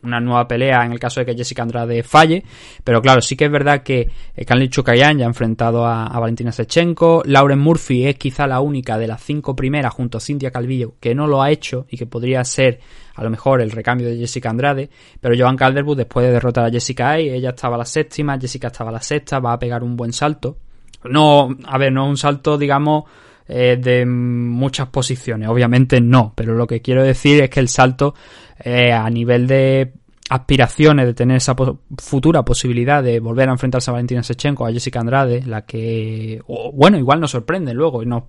una 0.06 0.20
nueva 0.20 0.48
pelea 0.48 0.86
en 0.86 0.92
el 0.92 1.00
caso 1.00 1.20
de 1.20 1.26
que 1.26 1.36
Jessica 1.36 1.64
Andrade 1.64 2.04
falle. 2.04 2.44
Pero 2.84 3.02
claro, 3.02 3.22
sí 3.22 3.36
que 3.36 3.46
es 3.46 3.52
verdad 3.52 3.84
que 3.84 4.10
Kanli 4.46 4.70
Chukayan 4.70 5.18
ya 5.18 5.26
ha 5.26 5.28
enfrentado 5.28 5.86
a, 5.86 6.08
a, 6.08 6.20
Valentina 6.20 6.52
Sechenko. 6.52 7.24
Lauren 7.26 7.60
Murphy 7.60 8.08
es 8.08 8.16
quizá 8.18 8.48
la 8.48 8.60
única 8.60 8.98
de 8.98 9.08
las 9.08 9.22
cinco 9.24 9.56
primeras 9.56 9.94
junto 9.94 10.18
a 10.18 10.22
Cintia 10.22 10.52
Calvillo 10.52 10.94
que 11.00 11.16
no 11.16 11.28
lo 11.28 11.42
ha 11.42 11.52
hecho 11.52 11.86
y 11.90 11.98
que 11.98 12.06
podría 12.06 12.44
ser 12.44 12.80
a 13.16 13.24
lo 13.24 13.30
mejor 13.30 13.62
el 13.62 13.72
recambio 13.72 14.08
de 14.08 14.18
Jessica 14.18 14.50
Andrade. 14.50 14.90
Pero 15.20 15.36
Joan 15.38 15.56
Calderwood 15.56 15.98
después 15.98 16.26
de 16.26 16.34
derrotar 16.34 16.66
a 16.66 16.72
Jessica 16.72 17.12
A, 17.12 17.18
ella 17.18 17.50
estaba 17.50 17.78
la 17.78 17.86
séptima, 17.86 18.38
Jessica 18.40 18.68
estaba 18.68 18.92
la 18.92 19.02
sexta, 19.02 19.40
va 19.40 19.54
a 19.54 19.60
pegar 19.60 19.84
un 19.84 19.96
buen 19.96 20.14
salto. 20.14 20.58
No, 21.04 21.50
a 21.66 21.78
ver, 21.78 21.92
no 21.92 22.08
un 22.08 22.18
salto, 22.18 22.58
digamos, 22.58 23.04
eh, 23.48 23.78
de 23.80 24.06
muchas 24.06 24.88
posiciones. 24.90 25.50
Obviamente 25.50 26.02
no, 26.02 26.34
pero 26.36 26.56
lo 26.56 26.68
que 26.68 26.82
quiero 26.82 27.04
decir 27.04 27.42
es 27.42 27.50
que 27.50 27.60
el 27.60 27.70
salto 27.70 28.16
eh, 28.64 28.92
a 28.92 29.10
nivel 29.10 29.48
de 29.48 29.94
aspiraciones 30.30 31.06
de 31.06 31.14
tener 31.14 31.38
esa 31.38 31.56
futura 32.00 32.44
posibilidad 32.44 33.04
de 33.04 33.20
volver 33.20 33.48
a 33.48 33.52
enfrentarse 33.52 33.92
a 33.92 33.94
Valentina 33.94 34.24
Sechenko, 34.24 34.66
a 34.66 34.72
Jessica 34.72 35.00
Andrade, 35.00 35.44
la 35.46 35.66
que, 35.66 36.42
bueno, 36.74 36.98
igual 36.98 37.20
nos 37.20 37.32
sorprende 37.32 37.74
luego 37.74 38.02
y 38.02 38.08
nos 38.08 38.24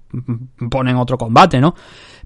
ponen 0.71 0.97
otro 0.97 1.17
combate, 1.17 1.59
¿no? 1.59 1.75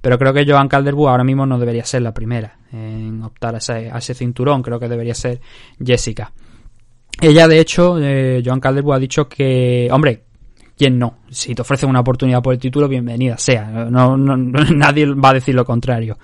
Pero 0.01 0.19
creo 0.19 0.33
que 0.33 0.45
Joan 0.45 0.67
Calderwood 0.67 1.11
ahora 1.11 1.25
mismo 1.25 1.47
no 1.47 1.59
debería 1.59 1.85
ser 1.85 2.03
la 2.03 2.13
primera 2.13 2.59
en 2.73 3.23
optar 3.23 3.55
a 3.55 3.59
ese, 3.59 3.91
a 3.91 3.99
ese 3.99 4.15
cinturón, 4.15 4.63
creo 4.63 4.81
que 4.81 4.89
debería 4.89 5.15
ser 5.15 5.41
Jessica. 5.85 6.33
Ella, 7.21 7.47
de 7.47 7.61
hecho, 7.61 7.99
eh, 8.01 8.43
Joan 8.45 8.61
Calderwood 8.61 8.95
ha 8.95 8.99
dicho 8.99 9.29
que, 9.29 9.89
hombre, 9.93 10.25
¿quién 10.81 10.99
no? 10.99 11.19
Si 11.29 11.55
te 11.55 11.61
ofrecen 11.61 11.91
una 11.91 12.01
oportunidad 12.01 12.41
por 12.41 12.55
el 12.55 12.59
título, 12.59 12.89
bienvenida 12.89 13.37
sea. 13.37 13.67
No, 13.91 14.17
no, 14.17 14.35
nadie 14.75 15.05
va 15.13 15.29
a 15.29 15.35
decir 15.35 15.55
lo 15.55 15.63
contrario. 15.63 16.19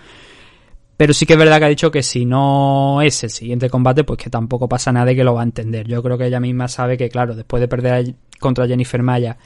Pero 0.97 1.13
sí 1.13 1.27
que 1.27 1.35
es 1.35 1.39
verdad 1.39 1.59
que 1.59 1.67
ha 1.67 1.69
dicho 1.69 1.91
que 1.91 2.03
si 2.03 2.25
no 2.25 3.03
es 3.03 3.23
el 3.23 3.29
siguiente 3.29 3.69
combate, 3.69 4.05
pues 4.05 4.19
que 4.19 4.31
tampoco 4.31 4.67
pasa 4.67 4.91
nada 4.93 5.15
que 5.15 5.25
lo 5.25 5.35
va 5.35 5.43
a 5.43 5.45
entender. 5.45 5.87
Yo 5.87 6.03
creo 6.03 6.17
que 6.17 6.25
ella 6.25 6.41
misma 6.41 6.69
sabe 6.69 6.97
que, 6.97 7.11
claro, 7.11 7.35
después 7.35 7.61
de 7.61 7.69
perder 7.69 8.15
contra 8.41 8.67
Jennifer 8.67 9.03
Maya, 9.03 9.37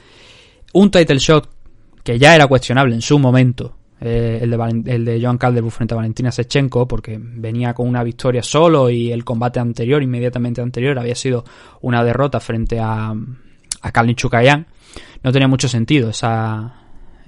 un 0.71 0.89
title 0.89 1.19
shot 1.19 1.49
que 2.05 2.17
ya 2.17 2.33
era 2.33 2.47
cuestionable 2.47 2.95
en 2.95 3.01
su 3.01 3.19
momento, 3.19 3.75
eh, 3.99 4.39
el, 4.41 4.51
de 4.51 4.93
el 4.93 5.03
de 5.03 5.21
Joan 5.21 5.37
Calderwood 5.37 5.71
frente 5.71 5.93
a 5.93 5.97
Valentina 5.97 6.31
Sechenko, 6.31 6.87
porque 6.87 7.19
venía 7.21 7.73
con 7.73 7.85
una 7.85 8.01
victoria 8.01 8.43
solo 8.43 8.89
y 8.89 9.11
el 9.11 9.25
combate 9.25 9.59
anterior, 9.59 10.01
inmediatamente 10.01 10.61
anterior, 10.61 10.97
había 10.97 11.15
sido 11.15 11.43
una 11.81 12.01
derrota 12.01 12.39
frente 12.39 12.79
a, 12.79 13.13
a 13.81 13.91
Kalin 13.91 14.15
Chukayan. 14.15 14.67
No 15.23 15.31
tenía 15.31 15.47
mucho 15.47 15.67
sentido 15.67 16.09
esa, 16.09 16.73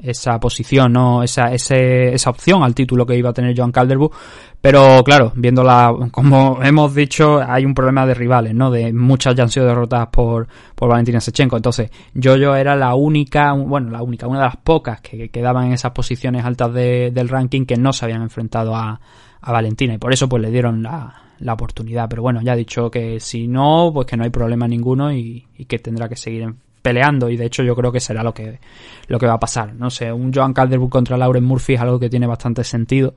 esa 0.02 0.40
posición, 0.40 0.94
no 0.94 1.24
esa, 1.24 1.54
ese, 1.54 2.14
esa 2.14 2.30
opción 2.30 2.64
al 2.64 2.74
título 2.76 3.06
que 3.06 3.18
iba 3.18 3.30
a 3.30 3.34
tener 3.34 3.56
Joan 3.58 3.72
Calderwood. 3.72 4.12
Pero 4.60 5.04
claro, 5.04 5.32
viéndola, 5.36 5.94
como 6.12 6.60
hemos 6.64 6.96
dicho, 6.96 7.42
hay 7.42 7.66
un 7.66 7.74
problema 7.74 8.06
de 8.06 8.14
rivales, 8.14 8.54
¿no? 8.56 8.72
De 8.72 8.94
muchas 8.94 9.36
ya 9.36 9.44
han 9.44 9.50
sido 9.50 9.66
derrotadas 9.66 10.08
por, 10.08 10.48
por 10.76 10.90
Valentina 10.90 11.20
Sechenko. 11.20 11.58
Entonces, 11.58 11.92
yo 12.14 12.56
era 12.56 12.76
la 12.76 12.96
única, 12.96 13.54
bueno, 13.54 13.92
la 13.92 14.02
única, 14.02 14.28
una 14.28 14.40
de 14.40 14.46
las 14.46 14.58
pocas 14.58 15.02
que 15.02 15.30
quedaban 15.30 15.68
en 15.68 15.74
esas 15.74 15.92
posiciones 15.92 16.46
altas 16.46 16.74
de, 16.74 17.12
del 17.12 17.30
ranking 17.30 17.66
que 17.66 17.78
no 17.78 17.94
se 17.94 18.06
habían 18.06 18.22
enfrentado 18.22 18.76
a, 18.76 19.00
a 19.42 19.52
Valentina. 19.52 19.94
Y 19.94 19.98
por 19.98 20.14
eso, 20.14 20.30
pues 20.30 20.42
le 20.42 20.52
dieron 20.52 20.82
la, 20.82 21.14
la 21.40 21.54
oportunidad. 21.54 22.08
Pero 22.10 22.22
bueno, 22.22 22.42
ya 22.42 22.54
ha 22.54 22.56
dicho 22.56 22.90
que 22.90 23.20
si 23.20 23.48
no, 23.48 23.92
pues 23.94 24.08
que 24.08 24.18
no 24.18 24.24
hay 24.24 24.30
problema 24.30 24.68
ninguno 24.68 25.12
y, 25.14 25.46
y 25.58 25.66
que 25.66 25.80
tendrá 25.80 26.08
que 26.08 26.16
seguir 26.16 26.44
en, 26.44 26.58
peleando 26.84 27.30
y 27.30 27.38
de 27.38 27.46
hecho 27.46 27.64
yo 27.64 27.76
creo 27.76 27.92
que 27.92 28.00
será 28.00 28.22
lo 28.22 28.34
que, 28.34 28.60
lo 29.08 29.18
que 29.18 29.26
va 29.26 29.34
a 29.34 29.40
pasar. 29.40 29.74
No 29.74 29.90
sé, 29.90 30.12
un 30.12 30.32
Joan 30.32 30.54
Calderwood 30.54 30.90
contra 30.90 31.18
Lauren 31.18 31.44
Murphy 31.44 31.74
es 31.74 31.82
algo 31.82 32.00
que 32.00 32.10
tiene 32.10 32.28
bastante 32.28 32.64
sentido 32.64 33.16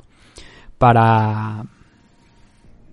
para 0.78 1.64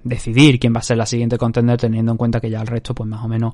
decidir 0.03 0.59
quién 0.59 0.73
va 0.73 0.79
a 0.79 0.83
ser 0.83 0.97
la 0.97 1.05
siguiente 1.05 1.37
contender 1.37 1.77
teniendo 1.77 2.11
en 2.11 2.17
cuenta 2.17 2.41
que 2.41 2.49
ya 2.49 2.59
el 2.59 2.67
resto 2.67 2.93
pues 2.93 3.09
más 3.09 3.23
o 3.23 3.27
menos 3.29 3.53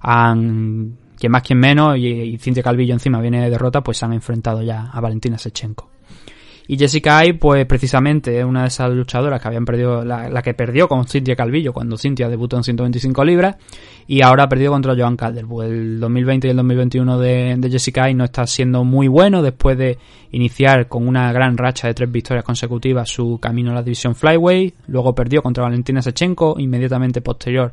han 0.00 0.96
quien 1.18 1.32
más 1.32 1.42
quien 1.42 1.58
menos 1.58 1.98
y, 1.98 2.06
y 2.06 2.38
Cintia 2.38 2.62
Calvillo 2.62 2.94
encima 2.94 3.20
viene 3.20 3.42
de 3.42 3.50
derrota 3.50 3.82
pues 3.82 4.02
han 4.02 4.14
enfrentado 4.14 4.62
ya 4.62 4.90
a 4.90 5.00
Valentina 5.00 5.36
Sechenko. 5.36 5.89
Y 6.70 6.78
Jessica 6.78 7.18
Ai, 7.18 7.32
pues 7.32 7.66
precisamente 7.66 8.38
es 8.38 8.44
una 8.44 8.62
de 8.62 8.68
esas 8.68 8.92
luchadoras 8.92 9.42
que 9.42 9.48
habían 9.48 9.64
perdido, 9.64 10.04
la, 10.04 10.40
que 10.40 10.54
perdió 10.54 10.86
con 10.86 11.04
Cintia 11.04 11.34
Calvillo 11.34 11.72
cuando 11.72 11.98
Cintia 11.98 12.28
debutó 12.28 12.56
en 12.58 12.62
125 12.62 13.24
libras 13.24 13.56
y 14.06 14.22
ahora 14.22 14.44
ha 14.44 14.48
perdido 14.48 14.70
contra 14.70 14.94
Joan 14.96 15.16
Calderwood. 15.16 15.64
El 15.64 15.98
2020 15.98 16.46
y 16.46 16.50
el 16.50 16.56
2021 16.56 17.18
de, 17.18 17.56
de 17.58 17.70
Jessica 17.70 18.04
Ai 18.04 18.14
no 18.14 18.22
está 18.22 18.46
siendo 18.46 18.84
muy 18.84 19.08
bueno 19.08 19.42
después 19.42 19.76
de 19.76 19.98
iniciar 20.30 20.86
con 20.86 21.08
una 21.08 21.32
gran 21.32 21.58
racha 21.58 21.88
de 21.88 21.94
tres 21.94 22.12
victorias 22.12 22.44
consecutivas 22.44 23.08
su 23.08 23.40
camino 23.42 23.72
a 23.72 23.74
la 23.74 23.82
división 23.82 24.14
Flyway. 24.14 24.72
Luego 24.86 25.12
perdió 25.12 25.42
contra 25.42 25.64
Valentina 25.64 26.00
Sechenko, 26.00 26.54
inmediatamente 26.56 27.20
posterior 27.20 27.72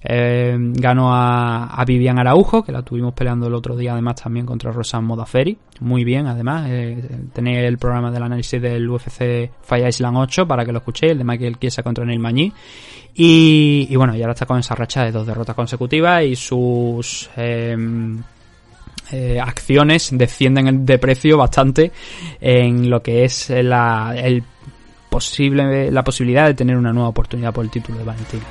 eh, 0.00 0.56
ganó 0.58 1.10
a, 1.12 1.84
Vivian 1.86 2.18
Araujo, 2.18 2.62
que 2.62 2.72
la 2.72 2.82
tuvimos 2.82 3.14
peleando 3.14 3.46
el 3.46 3.54
otro 3.54 3.76
día, 3.76 3.92
además 3.92 4.22
también 4.22 4.46
contra 4.46 4.70
Rosan 4.70 5.04
Modaferi. 5.04 5.58
Muy 5.80 6.04
bien, 6.04 6.26
además. 6.26 6.66
Eh, 6.68 7.26
tenéis 7.32 7.58
el 7.58 7.78
programa 7.78 8.10
del 8.10 8.22
análisis 8.22 8.60
del 8.60 8.88
UFC 8.88 9.50
Fire 9.62 9.88
Island 9.88 10.16
8 10.16 10.46
para 10.46 10.64
que 10.64 10.72
lo 10.72 10.78
escuchéis, 10.78 11.12
el 11.12 11.18
de 11.18 11.24
Michael 11.24 11.58
Kiesa 11.58 11.82
contra 11.82 12.04
Neil 12.04 12.20
Mañí. 12.20 12.52
Y, 13.14 13.88
y, 13.90 13.96
bueno, 13.96 14.14
y 14.14 14.20
ahora 14.20 14.34
está 14.34 14.46
con 14.46 14.58
esa 14.58 14.74
racha 14.74 15.04
de 15.04 15.12
dos 15.12 15.26
derrotas 15.26 15.56
consecutivas 15.56 16.22
y 16.24 16.36
sus. 16.36 17.30
Eh, 17.36 17.76
eh, 19.10 19.40
acciones 19.40 20.10
descienden 20.12 20.84
de 20.84 20.98
precio 20.98 21.38
bastante 21.38 21.92
en 22.42 22.90
lo 22.90 23.02
que 23.02 23.24
es 23.24 23.48
la, 23.48 24.14
posible, 25.08 25.90
la 25.90 26.04
posibilidad 26.04 26.46
de 26.46 26.52
tener 26.52 26.76
una 26.76 26.92
nueva 26.92 27.08
oportunidad 27.08 27.54
por 27.54 27.64
el 27.64 27.70
título 27.70 27.98
de 27.98 28.04
Valentina. 28.04 28.44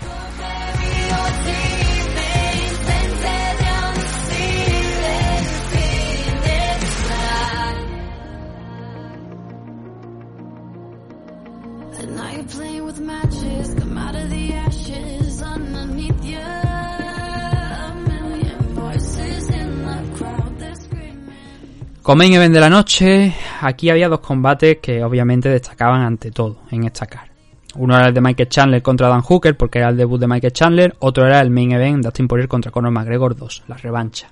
Main 22.16 22.34
event 22.34 22.54
de 22.54 22.62
la 22.62 22.70
noche, 22.70 23.34
aquí 23.60 23.90
había 23.90 24.08
dos 24.08 24.22
combates 24.22 24.78
que 24.78 25.04
obviamente 25.04 25.50
destacaban 25.50 26.04
ante 26.04 26.32
todo 26.32 26.62
en 26.72 26.86
esta 26.86 27.06
car. 27.06 27.30
Uno 27.76 27.98
era 27.98 28.08
el 28.08 28.14
de 28.14 28.22
Michael 28.22 28.48
Chandler 28.48 28.82
contra 28.82 29.10
Dan 29.10 29.22
Hooker, 29.22 29.58
porque 29.58 29.80
era 29.80 29.90
el 29.90 29.98
debut 29.98 30.20
de 30.20 30.28
Michael 30.28 30.54
Chandler. 30.54 30.96
Otro 31.00 31.28
era 31.28 31.42
el 31.42 31.50
main 31.50 31.74
event 31.74 31.98
de 31.98 32.04
Dustin 32.04 32.28
Poirier 32.28 32.48
contra 32.48 32.72
Conor 32.72 32.92
McGregor 32.92 33.36
2, 33.36 33.64
la 33.68 33.76
revancha. 33.76 34.30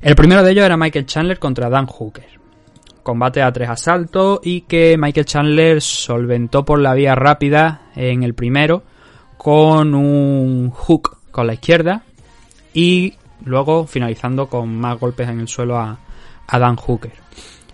El 0.00 0.16
primero 0.16 0.42
de 0.42 0.50
ellos 0.50 0.64
era 0.64 0.76
Michael 0.76 1.06
Chandler 1.06 1.38
contra 1.38 1.68
Dan 1.68 1.86
Hooker. 1.86 2.40
Combate 3.02 3.42
a 3.42 3.52
tres 3.52 3.68
asaltos 3.68 4.40
y 4.42 4.62
que 4.62 4.96
Michael 4.98 5.26
Chandler 5.26 5.82
solventó 5.82 6.64
por 6.64 6.80
la 6.80 6.94
vía 6.94 7.14
rápida 7.14 7.82
en 7.94 8.22
el 8.22 8.34
primero 8.34 8.82
con 9.36 9.94
un 9.94 10.70
hook 10.70 11.18
con 11.30 11.46
la 11.46 11.54
izquierda 11.54 12.02
y 12.72 13.14
luego 13.44 13.86
finalizando 13.86 14.46
con 14.46 14.74
más 14.74 14.98
golpes 14.98 15.28
en 15.28 15.40
el 15.40 15.48
suelo 15.48 15.78
a, 15.78 15.98
a 16.52 16.58
Dan 16.58 16.76
Hooker. 16.76 17.12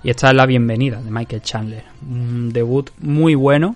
Y 0.04 0.10
esta 0.10 0.28
es 0.28 0.34
la 0.34 0.46
bienvenida 0.46 1.02
de 1.02 1.10
Michael 1.10 1.42
Chandler. 1.42 1.82
Un 2.08 2.52
debut 2.52 2.90
muy 2.98 3.34
bueno, 3.34 3.74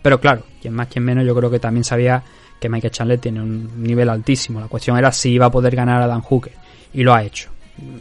pero 0.00 0.20
claro, 0.20 0.44
quien 0.62 0.72
más, 0.72 0.86
quien 0.86 1.04
menos, 1.04 1.26
yo 1.26 1.34
creo 1.34 1.50
que 1.50 1.58
también 1.58 1.82
sabía 1.82 2.22
que 2.60 2.68
Michael 2.68 2.92
Chandler 2.92 3.18
tiene 3.18 3.42
un 3.42 3.82
nivel 3.82 4.08
altísimo. 4.08 4.60
La 4.60 4.68
cuestión 4.68 4.96
era 4.96 5.10
si 5.10 5.32
iba 5.32 5.46
a 5.46 5.50
poder 5.50 5.74
ganar 5.74 6.00
a 6.00 6.06
Dan 6.06 6.20
Hooker. 6.20 6.52
Y 6.94 7.02
lo 7.02 7.12
ha 7.12 7.24
hecho. 7.24 7.50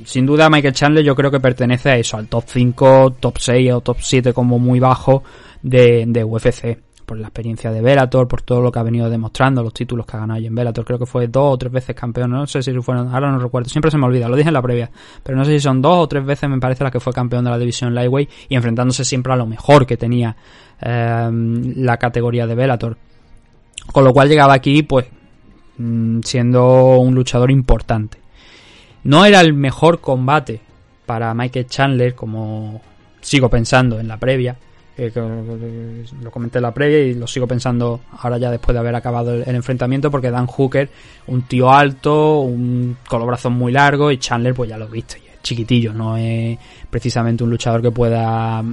Sin 0.06 0.28
duda, 0.28 0.50
Michael 0.50 0.76
Chandler 0.76 1.04
yo 1.04 1.16
creo 1.16 1.32
que 1.32 1.40
pertenece 1.40 1.90
a 1.90 1.98
eso, 1.98 2.16
al 2.16 2.28
top 2.28 2.44
5, 2.46 3.16
top 3.20 3.38
6 3.40 3.72
o 3.74 3.82
top 3.82 3.98
7 4.00 4.32
como 4.32 4.60
muy 4.60 4.80
bajo 4.80 5.24
de, 5.64 6.06
de 6.08 6.24
UFC 6.24 6.78
por 7.06 7.18
la 7.18 7.28
experiencia 7.28 7.72
de 7.72 7.82
Bellator, 7.82 8.28
por 8.28 8.42
todo 8.42 8.62
lo 8.62 8.72
que 8.72 8.80
ha 8.80 8.84
venido 8.84 9.10
demostrando, 9.10 9.64
los 9.64 9.74
títulos 9.74 10.06
que 10.06 10.18
ha 10.18 10.22
ganado 10.22 10.40
en 10.40 10.54
Bellator. 10.54 10.84
Creo 10.84 11.00
que 11.00 11.06
fue 11.06 11.28
dos 11.28 11.54
o 11.54 11.58
tres 11.58 11.72
veces 11.72 11.96
campeón, 11.96 12.32
no 12.32 12.48
sé 12.48 12.62
si 12.62 12.74
fueron, 12.82 13.14
ahora 13.14 13.32
no 13.32 13.40
recuerdo, 13.40 13.70
siempre 13.70 13.92
se 13.92 13.98
me 13.98 14.06
olvida, 14.06 14.28
lo 14.28 14.36
dije 14.36 14.50
en 14.50 14.54
la 14.54 14.62
previa, 14.62 14.90
pero 15.24 15.38
no 15.38 15.46
sé 15.46 15.52
si 15.52 15.60
son 15.60 15.82
dos 15.82 15.98
o 15.98 16.08
tres 16.08 16.26
veces, 16.26 16.50
me 16.50 16.60
parece, 16.60 16.84
la 16.84 16.92
que 16.92 17.00
fue 17.00 17.14
campeón 17.14 17.46
de 17.46 17.52
la 17.52 17.58
división 17.58 17.94
Lightweight 17.94 18.30
y 18.50 18.56
enfrentándose 18.56 19.06
siempre 19.06 19.34
a 19.34 19.36
lo 19.36 19.46
mejor 19.46 19.86
que 19.86 19.98
tenía 19.98 20.36
eh, 20.82 21.30
la 21.32 21.98
categoría 21.98 22.48
de 22.48 22.56
Bellator. 22.56 22.98
Con 23.92 24.04
lo 24.04 24.14
cual 24.14 24.28
llegaba 24.28 24.54
aquí, 24.54 24.84
pues, 24.84 25.06
mm, 25.78 26.22
siendo 26.22 26.98
un 26.98 27.14
luchador 27.14 27.52
importante. 27.52 28.18
No 29.04 29.24
era 29.26 29.42
el 29.42 29.54
mejor 29.54 30.02
combate 30.02 30.62
para 31.06 31.34
Michael 31.34 31.68
Chandler, 31.68 32.16
como 32.16 32.82
sigo 33.22 33.50
pensando 33.50 34.00
en 34.00 34.08
la 34.08 34.18
previa, 34.18 34.58
lo 34.98 36.32
comenté 36.32 36.60
en 36.60 36.64
la 36.64 36.74
previa 36.74 37.00
y 37.00 37.14
lo 37.16 37.28
sigo 37.28 37.48
pensando 37.48 38.02
ahora 38.20 38.38
ya 38.38 38.50
después 38.50 38.74
de 38.74 38.80
haber 38.80 38.96
acabado 38.96 39.34
el, 39.34 39.56
enfrentamiento 39.56 40.10
porque 40.10 40.32
Dan 40.32 40.48
Hooker, 40.48 40.90
un 41.28 41.42
tío 41.44 41.72
alto, 41.72 42.40
un 42.40 42.98
con 43.08 43.20
los 43.20 43.28
brazos 43.28 43.52
muy 43.52 43.72
largos 43.72 44.14
y 44.14 44.18
Chandler 44.18 44.54
pues 44.54 44.70
ya 44.70 44.78
lo 44.78 44.88
viste, 44.88 45.18
es 45.18 45.42
chiquitillo, 45.42 45.94
no 45.94 46.16
es 46.16 46.58
precisamente 46.90 47.44
un 47.44 47.50
luchador 47.50 47.82
que 47.82 47.92
pueda 47.92 48.64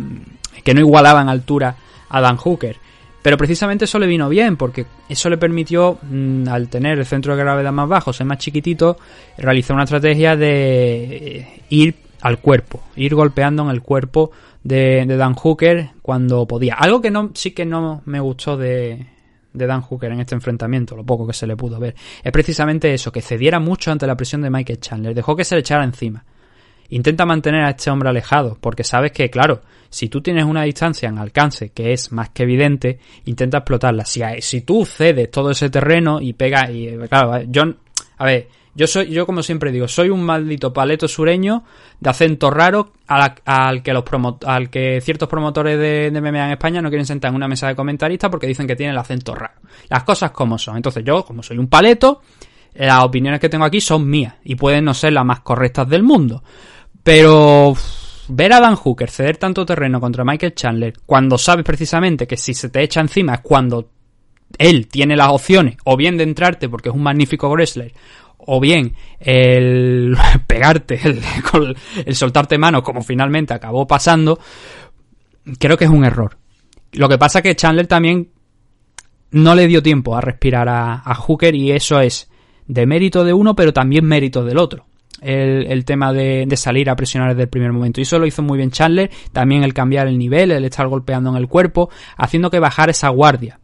que 0.63 0.75
no 0.75 0.81
igualaba 0.81 1.23
en 1.23 1.29
altura 1.29 1.75
a 2.09 2.21
Dan 2.21 2.37
Hooker. 2.37 2.77
Pero 3.23 3.37
precisamente 3.37 3.85
eso 3.85 4.01
le 4.01 4.09
vino 4.09 4.29
bien, 4.29 4.57
porque 4.57 4.85
eso 5.09 5.31
le 5.31 5.39
permitió, 5.39 5.99
mm, 6.03 6.49
al 6.49 6.69
tener 6.69 6.99
el 6.99 7.07
centro 7.07 7.37
de 7.37 7.43
gravedad 7.43 7.71
más 7.71 7.89
bajo, 7.89 8.13
ser 8.13 8.27
más 8.27 8.39
chiquitito, 8.39 8.99
realizar 9.39 9.75
una 9.75 9.85
estrategia 9.85 10.35
de 10.35 11.63
ir 11.71 11.95
al 12.23 12.39
cuerpo, 12.39 12.83
ir 12.97 13.15
golpeando 13.15 13.65
en 13.65 13.71
el 13.71 13.83
cuerpo 13.83 14.31
de, 14.63 15.05
Dan 15.07 15.35
Hooker 15.35 15.91
cuando 16.01 16.47
podía. 16.47 16.75
Algo 16.75 17.01
que 17.01 17.11
no, 17.11 17.31
sí 17.35 17.51
que 17.51 17.67
no 17.67 18.03
me 18.07 18.21
gustó 18.21 18.57
de, 18.57 19.07
de 19.53 19.67
Dan 19.67 19.83
Hooker 19.83 20.13
en 20.13 20.21
este 20.21 20.35
enfrentamiento, 20.35 20.97
lo 20.97 21.05
poco 21.05 21.27
que 21.27 21.33
se 21.33 21.47
le 21.47 21.57
pudo 21.57 21.79
ver, 21.79 21.95
es 22.23 22.33
precisamente 22.33 22.95
eso, 22.95 23.11
que 23.13 23.23
cediera 23.23 23.59
mucho 23.59 23.91
ante 23.91 24.07
la 24.07 24.17
presión 24.17 24.41
de 24.43 24.51
Michael 24.51 24.81
Chandler, 24.81 25.15
dejó 25.15 25.37
que 25.37 25.45
se 25.45 25.57
le 25.57 25.61
echara 25.61 25.85
encima. 25.85 26.25
Intenta 26.91 27.25
mantener 27.25 27.65
a 27.65 27.71
este 27.71 27.91
hombre 27.91 28.11
alejado, 28.11 28.59
porque 28.61 28.85
sabes 28.85 29.13
que, 29.13 29.31
claro, 29.31 29.63
si 29.89 30.09
tú 30.09 30.21
tienes 30.21 30.45
una 30.45 30.63
distancia 30.63 31.09
en 31.09 31.19
alcance 31.19 31.71
que 31.71 31.93
es 31.93 32.13
más 32.13 32.29
que 32.31 32.43
evidente, 32.43 32.99
intenta 33.25 33.59
explotarla. 33.59 34.05
Si, 34.05 34.21
si 34.41 34.61
tú 34.61 34.85
cedes 34.85 35.31
todo 35.31 35.51
ese 35.51 35.71
terreno 35.71 36.21
y 36.21 36.35
pega, 36.35 36.71
y 36.71 36.97
claro, 37.09 37.47
John, 37.53 37.79
a 38.19 38.27
ver, 38.27 38.49
yo 38.75 38.87
soy, 38.87 39.11
yo 39.11 39.27
como 39.27 39.43
siempre 39.43 39.71
digo, 39.71 39.87
soy 39.87 40.09
un 40.09 40.23
maldito 40.23 40.73
paleto 40.73 41.07
sureño 41.07 41.65
de 42.01 42.11
acento 42.11 42.51
raro 42.51 42.93
al, 43.07 43.83
que 43.83 43.93
los 43.93 44.05
al 44.47 44.71
que 44.71 45.01
ciertos 45.03 45.29
promotores 45.29 45.79
de, 45.79 46.11
de, 46.11 46.21
MMA 46.21 46.47
en 46.47 46.53
España 46.53 46.81
no 46.81 46.89
quieren 46.89 47.07
sentar 47.07 47.31
en 47.31 47.37
una 47.37 47.49
mesa 47.49 47.69
de 47.69 47.75
comentaristas 47.75 48.31
porque 48.31 48.47
dicen 48.47 48.67
que 48.67 48.77
tiene 48.77 48.93
el 48.93 48.99
acento 48.99 49.35
raro. 49.35 49.61
Las 49.89 50.05
cosas 50.05 50.31
como 50.31 50.59
son. 50.59 50.77
Entonces 50.77 51.05
yo, 51.05 51.25
como 51.25 51.43
soy 51.43 51.59
un 51.59 51.69
paleto, 51.69 52.23
las 52.75 53.05
opiniones 53.05 53.41
que 53.41 53.49
tengo 53.49 53.65
aquí 53.65 53.81
son 53.81 54.09
mías 54.09 54.35
y 54.45 54.55
pueden 54.55 54.85
no 54.85 54.95
ser 54.95 55.13
las 55.13 55.25
más 55.25 55.41
correctas 55.41 55.89
del 55.89 56.03
mundo. 56.03 56.43
Pero 57.03 57.75
ver 58.29 58.53
a 58.53 58.61
Dan 58.61 58.77
Hooker 58.77 59.11
ceder 59.11 59.37
tanto 59.37 59.67
terreno 59.67 60.01
contra 60.01 60.25
Michael 60.25 60.55
Chandler 60.55 60.95
cuando 61.05 61.37
sabes 61.37 61.65
precisamente 61.65 62.27
que 62.27 62.37
si 62.37 62.55
se 62.55 62.71
te 62.71 62.83
echa 62.83 63.01
encima 63.01 63.35
es 63.35 63.41
cuando 63.41 63.91
él 64.59 64.87
tiene 64.87 65.17
las 65.17 65.29
opciones 65.29 65.77
o 65.85 65.97
bien 65.97 66.17
de 66.17 66.25
entrarte 66.25 66.69
porque 66.69 66.89
es 66.91 66.95
un 66.95 67.03
magnífico 67.03 67.49
wrestler 67.51 67.93
o 68.47 68.61
bien 68.61 68.95
el 69.21 70.17
pegarte, 70.47 71.01
el, 72.05 72.15
soltarte 72.15 72.59
mano, 72.59 72.83
como 72.83 73.03
finalmente 73.03 73.55
acabó 73.55 73.87
pasando, 73.87 74.39
creo 75.59 75.77
que 75.77 75.85
es 75.85 75.91
un 75.91 76.05
error. 76.05 76.37
Lo 76.93 77.09
que 77.09 77.19
pasa 77.19 77.39
es 77.39 77.43
que 77.43 77.57
Chandler 77.57 77.87
también 77.87 78.31
no 79.31 79.55
le 79.55 79.67
dio 79.67 79.83
tiempo 79.83 80.17
a 80.17 80.21
respirar 80.21 80.69
a, 80.69 81.15
Hooker 81.15 81.55
y 81.55 81.73
eso 81.73 82.01
es 82.01 82.31
de 82.67 82.87
mérito 82.87 83.25
de 83.25 83.33
uno, 83.33 83.55
pero 83.55 83.73
también 83.73 84.05
mérito 84.05 84.45
del 84.45 84.59
otro. 84.59 84.87
el, 85.23 85.85
tema 85.85 86.13
de, 86.13 86.45
de 86.47 86.57
salir 86.57 86.91
a 86.91 86.97
presionar 86.97 87.31
desde 87.31 87.45
el 87.45 87.49
primer 87.49 87.73
momento. 87.73 88.01
Y 88.01 88.03
eso 88.03 88.19
lo 88.19 88.27
hizo 88.27 88.43
muy 88.43 88.59
bien 88.59 88.71
Chandler, 88.71 89.11
también 89.33 89.63
el 89.63 89.73
cambiar 89.73 90.07
el 90.07 90.19
nivel, 90.19 90.51
el 90.51 90.65
estar 90.65 90.87
golpeando 90.89 91.31
en 91.31 91.37
el 91.37 91.49
cuerpo, 91.49 91.91
haciendo 92.17 92.51
que 92.51 92.59
bajar 92.59 92.91
esa 92.91 93.09
guardia. 93.09 93.62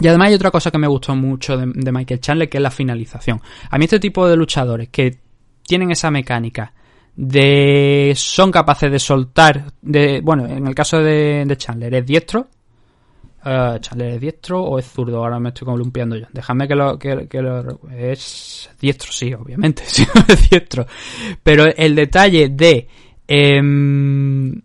Y 0.00 0.08
además 0.08 0.28
hay 0.28 0.34
otra 0.34 0.50
cosa 0.50 0.70
que 0.70 0.78
me 0.78 0.88
gustó 0.88 1.14
mucho 1.14 1.56
de, 1.56 1.92
Michael 1.92 2.20
Chandler, 2.20 2.48
que 2.48 2.58
es 2.58 2.62
la 2.62 2.70
finalización. 2.70 3.40
A 3.70 3.78
mí 3.78 3.84
este 3.84 4.00
tipo 4.00 4.26
de 4.28 4.36
luchadores 4.36 4.88
que 4.88 5.18
tienen 5.62 5.90
esa 5.90 6.10
mecánica 6.10 6.72
de 7.16 8.12
son 8.16 8.50
capaces 8.50 8.90
de 8.90 8.98
soltar 8.98 9.72
de 9.80 10.20
bueno 10.20 10.46
en 10.46 10.66
el 10.66 10.74
caso 10.74 10.98
de, 10.98 11.46
Chandler 11.56 11.94
es 11.94 12.06
diestro 12.06 12.48
Eh, 13.44 13.76
Chandler 13.80 14.14
es 14.14 14.20
diestro 14.20 14.62
o 14.62 14.80
es 14.80 14.86
zurdo 14.86 15.18
ahora 15.18 15.38
me 15.38 15.50
estoy 15.50 15.66
columpiando 15.66 16.16
yo. 16.16 16.26
Déjame 16.32 16.66
que 16.66 16.74
lo 16.74 16.98
que, 16.98 17.28
es 17.96 18.70
diestro 18.80 19.12
sí 19.12 19.32
obviamente 19.32 19.84
sí 19.86 20.04
es 20.28 20.50
diestro. 20.50 20.86
Pero 21.42 21.66
el 21.66 21.94
detalle 21.94 22.48
de 22.48 22.88
em, 23.28 24.60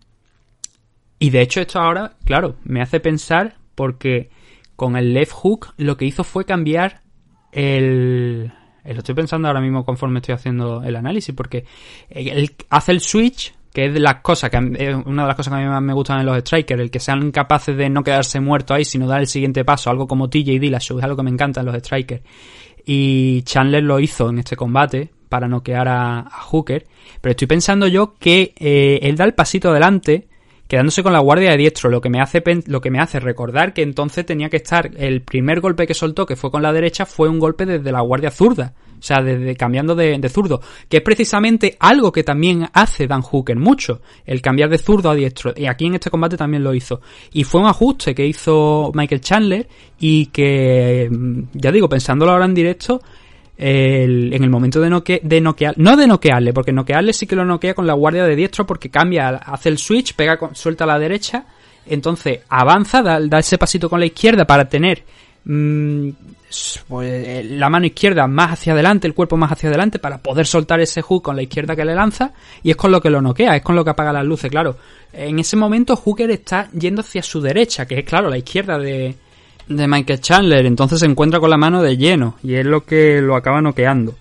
y 1.20 1.30
de 1.30 1.40
hecho 1.40 1.60
esto 1.60 1.78
ahora 1.78 2.16
claro 2.24 2.56
me 2.64 2.82
hace 2.82 2.98
pensar 2.98 3.54
porque 3.76 4.30
con 4.80 4.96
el 4.96 5.12
left 5.12 5.32
hook 5.32 5.74
lo 5.76 5.98
que 5.98 6.06
hizo 6.06 6.24
fue 6.24 6.46
cambiar 6.46 7.02
el 7.52 8.50
lo 8.82 8.98
estoy 8.98 9.14
pensando 9.14 9.46
ahora 9.46 9.60
mismo 9.60 9.84
conforme 9.84 10.20
estoy 10.20 10.34
haciendo 10.34 10.82
el 10.82 10.96
análisis, 10.96 11.34
porque 11.34 11.66
él 12.08 12.50
hace 12.70 12.92
el 12.92 13.00
switch, 13.00 13.52
que 13.74 13.84
es 13.84 13.92
de 13.92 14.00
las 14.00 14.22
cosas 14.22 14.48
que 14.48 14.56
una 14.56 15.22
de 15.24 15.28
las 15.28 15.36
cosas 15.36 15.52
que 15.52 15.60
a 15.60 15.62
mí 15.62 15.68
más 15.68 15.82
me 15.82 15.92
gustan 15.92 16.20
en 16.20 16.24
los 16.24 16.38
strikers, 16.38 16.80
el 16.80 16.90
que 16.90 16.98
sean 16.98 17.30
capaces 17.30 17.76
de 17.76 17.90
no 17.90 18.02
quedarse 18.02 18.40
muertos 18.40 18.74
ahí, 18.74 18.86
sino 18.86 19.06
dar 19.06 19.20
el 19.20 19.26
siguiente 19.26 19.66
paso, 19.66 19.90
algo 19.90 20.08
como 20.08 20.30
TJ 20.30 20.58
Dillashaw, 20.58 20.96
es 20.96 21.04
algo 21.04 21.18
que 21.18 21.24
me 21.24 21.30
encanta 21.30 21.60
en 21.60 21.66
los 21.66 21.76
strikers. 21.76 22.22
Y 22.86 23.42
Chandler 23.42 23.82
lo 23.82 24.00
hizo 24.00 24.30
en 24.30 24.38
este 24.38 24.56
combate 24.56 25.10
para 25.28 25.46
noquear 25.46 25.88
a, 25.88 26.20
a 26.20 26.40
Hooker, 26.44 26.86
pero 27.20 27.32
estoy 27.32 27.48
pensando 27.48 27.86
yo 27.86 28.14
que 28.14 28.54
eh, 28.56 29.00
él 29.02 29.14
da 29.16 29.26
el 29.26 29.34
pasito 29.34 29.68
adelante 29.68 30.29
quedándose 30.70 31.02
con 31.02 31.12
la 31.12 31.18
guardia 31.18 31.50
de 31.50 31.56
diestro, 31.56 31.90
lo 31.90 32.00
que 32.00 32.08
me 32.08 32.20
hace 32.20 32.40
lo 32.66 32.80
que 32.80 32.92
me 32.92 33.00
hace 33.00 33.18
recordar 33.18 33.74
que 33.74 33.82
entonces 33.82 34.24
tenía 34.24 34.48
que 34.48 34.58
estar 34.58 34.88
el 34.96 35.20
primer 35.22 35.60
golpe 35.60 35.84
que 35.84 35.94
soltó, 35.94 36.24
que 36.24 36.36
fue 36.36 36.52
con 36.52 36.62
la 36.62 36.72
derecha, 36.72 37.06
fue 37.06 37.28
un 37.28 37.40
golpe 37.40 37.66
desde 37.66 37.90
la 37.90 38.00
guardia 38.02 38.30
zurda, 38.30 38.72
o 38.96 39.02
sea, 39.02 39.20
desde 39.20 39.56
cambiando 39.56 39.96
de, 39.96 40.16
de 40.16 40.28
zurdo, 40.28 40.60
que 40.88 40.98
es 40.98 41.02
precisamente 41.02 41.76
algo 41.80 42.12
que 42.12 42.22
también 42.22 42.68
hace 42.72 43.08
Dan 43.08 43.22
Hooker 43.22 43.56
mucho, 43.56 44.00
el 44.24 44.40
cambiar 44.40 44.70
de 44.70 44.78
zurdo 44.78 45.10
a 45.10 45.16
diestro, 45.16 45.52
y 45.56 45.66
aquí 45.66 45.86
en 45.86 45.94
este 45.94 46.08
combate 46.08 46.36
también 46.36 46.62
lo 46.62 46.72
hizo, 46.72 47.00
y 47.32 47.42
fue 47.42 47.62
un 47.62 47.66
ajuste 47.66 48.14
que 48.14 48.24
hizo 48.24 48.92
Michael 48.94 49.20
Chandler 49.22 49.68
y 49.98 50.26
que, 50.26 51.08
mm, 51.10 51.42
ya 51.54 51.72
digo, 51.72 51.88
pensándolo 51.88 52.30
ahora 52.30 52.44
en 52.44 52.54
directo, 52.54 53.02
el- 53.60 54.32
en 54.32 54.42
el 54.42 54.50
momento 54.50 54.80
de, 54.80 54.88
noque, 54.90 55.20
de 55.22 55.40
noquear, 55.40 55.74
no 55.76 55.96
de 55.96 56.06
noquearle, 56.06 56.52
porque 56.52 56.72
noquearle 56.72 57.12
sí 57.12 57.26
que 57.26 57.36
lo 57.36 57.44
noquea 57.44 57.74
con 57.74 57.86
la 57.86 57.92
guardia 57.94 58.24
de 58.24 58.34
diestro 58.34 58.66
porque 58.66 58.88
cambia, 58.90 59.28
hace 59.28 59.68
el 59.68 59.78
switch, 59.78 60.14
pega, 60.14 60.38
con- 60.38 60.54
suelta 60.54 60.84
a 60.84 60.86
la 60.86 60.98
derecha, 60.98 61.44
entonces 61.86 62.40
avanza, 62.48 63.02
da, 63.02 63.38
ese 63.38 63.58
pasito 63.58 63.90
con 63.90 64.00
la 64.00 64.06
izquierda 64.06 64.46
para 64.46 64.68
tener 64.68 65.02
mm, 65.44 66.08
pues, 66.88 67.08
eh, 67.10 67.44
la 67.50 67.68
mano 67.70 67.86
izquierda 67.86 68.26
más 68.26 68.52
hacia 68.52 68.72
adelante, 68.72 69.06
el 69.06 69.14
cuerpo 69.14 69.36
más 69.36 69.52
hacia 69.52 69.68
adelante 69.68 69.98
para 69.98 70.18
poder 70.18 70.46
soltar 70.46 70.80
ese 70.80 71.02
hook 71.02 71.22
con 71.22 71.36
la 71.36 71.42
izquierda 71.42 71.76
que 71.76 71.84
le 71.84 71.94
lanza 71.94 72.32
y 72.62 72.70
es 72.70 72.76
con 72.76 72.90
lo 72.90 73.00
que 73.00 73.10
lo 73.10 73.20
noquea, 73.22 73.56
es 73.56 73.62
con 73.62 73.76
lo 73.76 73.84
que 73.84 73.90
apaga 73.90 74.12
las 74.12 74.24
luces, 74.24 74.50
claro. 74.50 74.76
En 75.12 75.38
ese 75.38 75.56
momento 75.56 75.96
Hooker 75.96 76.30
está 76.30 76.70
yendo 76.72 77.00
hacia 77.00 77.22
su 77.22 77.40
derecha, 77.40 77.84
que 77.86 77.98
es 78.00 78.04
claro 78.04 78.28
la 78.30 78.38
izquierda 78.38 78.78
de, 78.78 79.14
de 79.68 79.86
Michael 79.88 80.20
Chandler, 80.20 80.66
entonces 80.66 80.98
se 81.00 81.06
encuentra 81.06 81.40
con 81.40 81.50
la 81.50 81.56
mano 81.56 81.82
de 81.82 81.96
lleno 81.96 82.36
y 82.42 82.54
es 82.54 82.66
lo 82.66 82.84
que 82.84 83.20
lo 83.20 83.36
acaba 83.36 83.60
noqueando. 83.60 84.14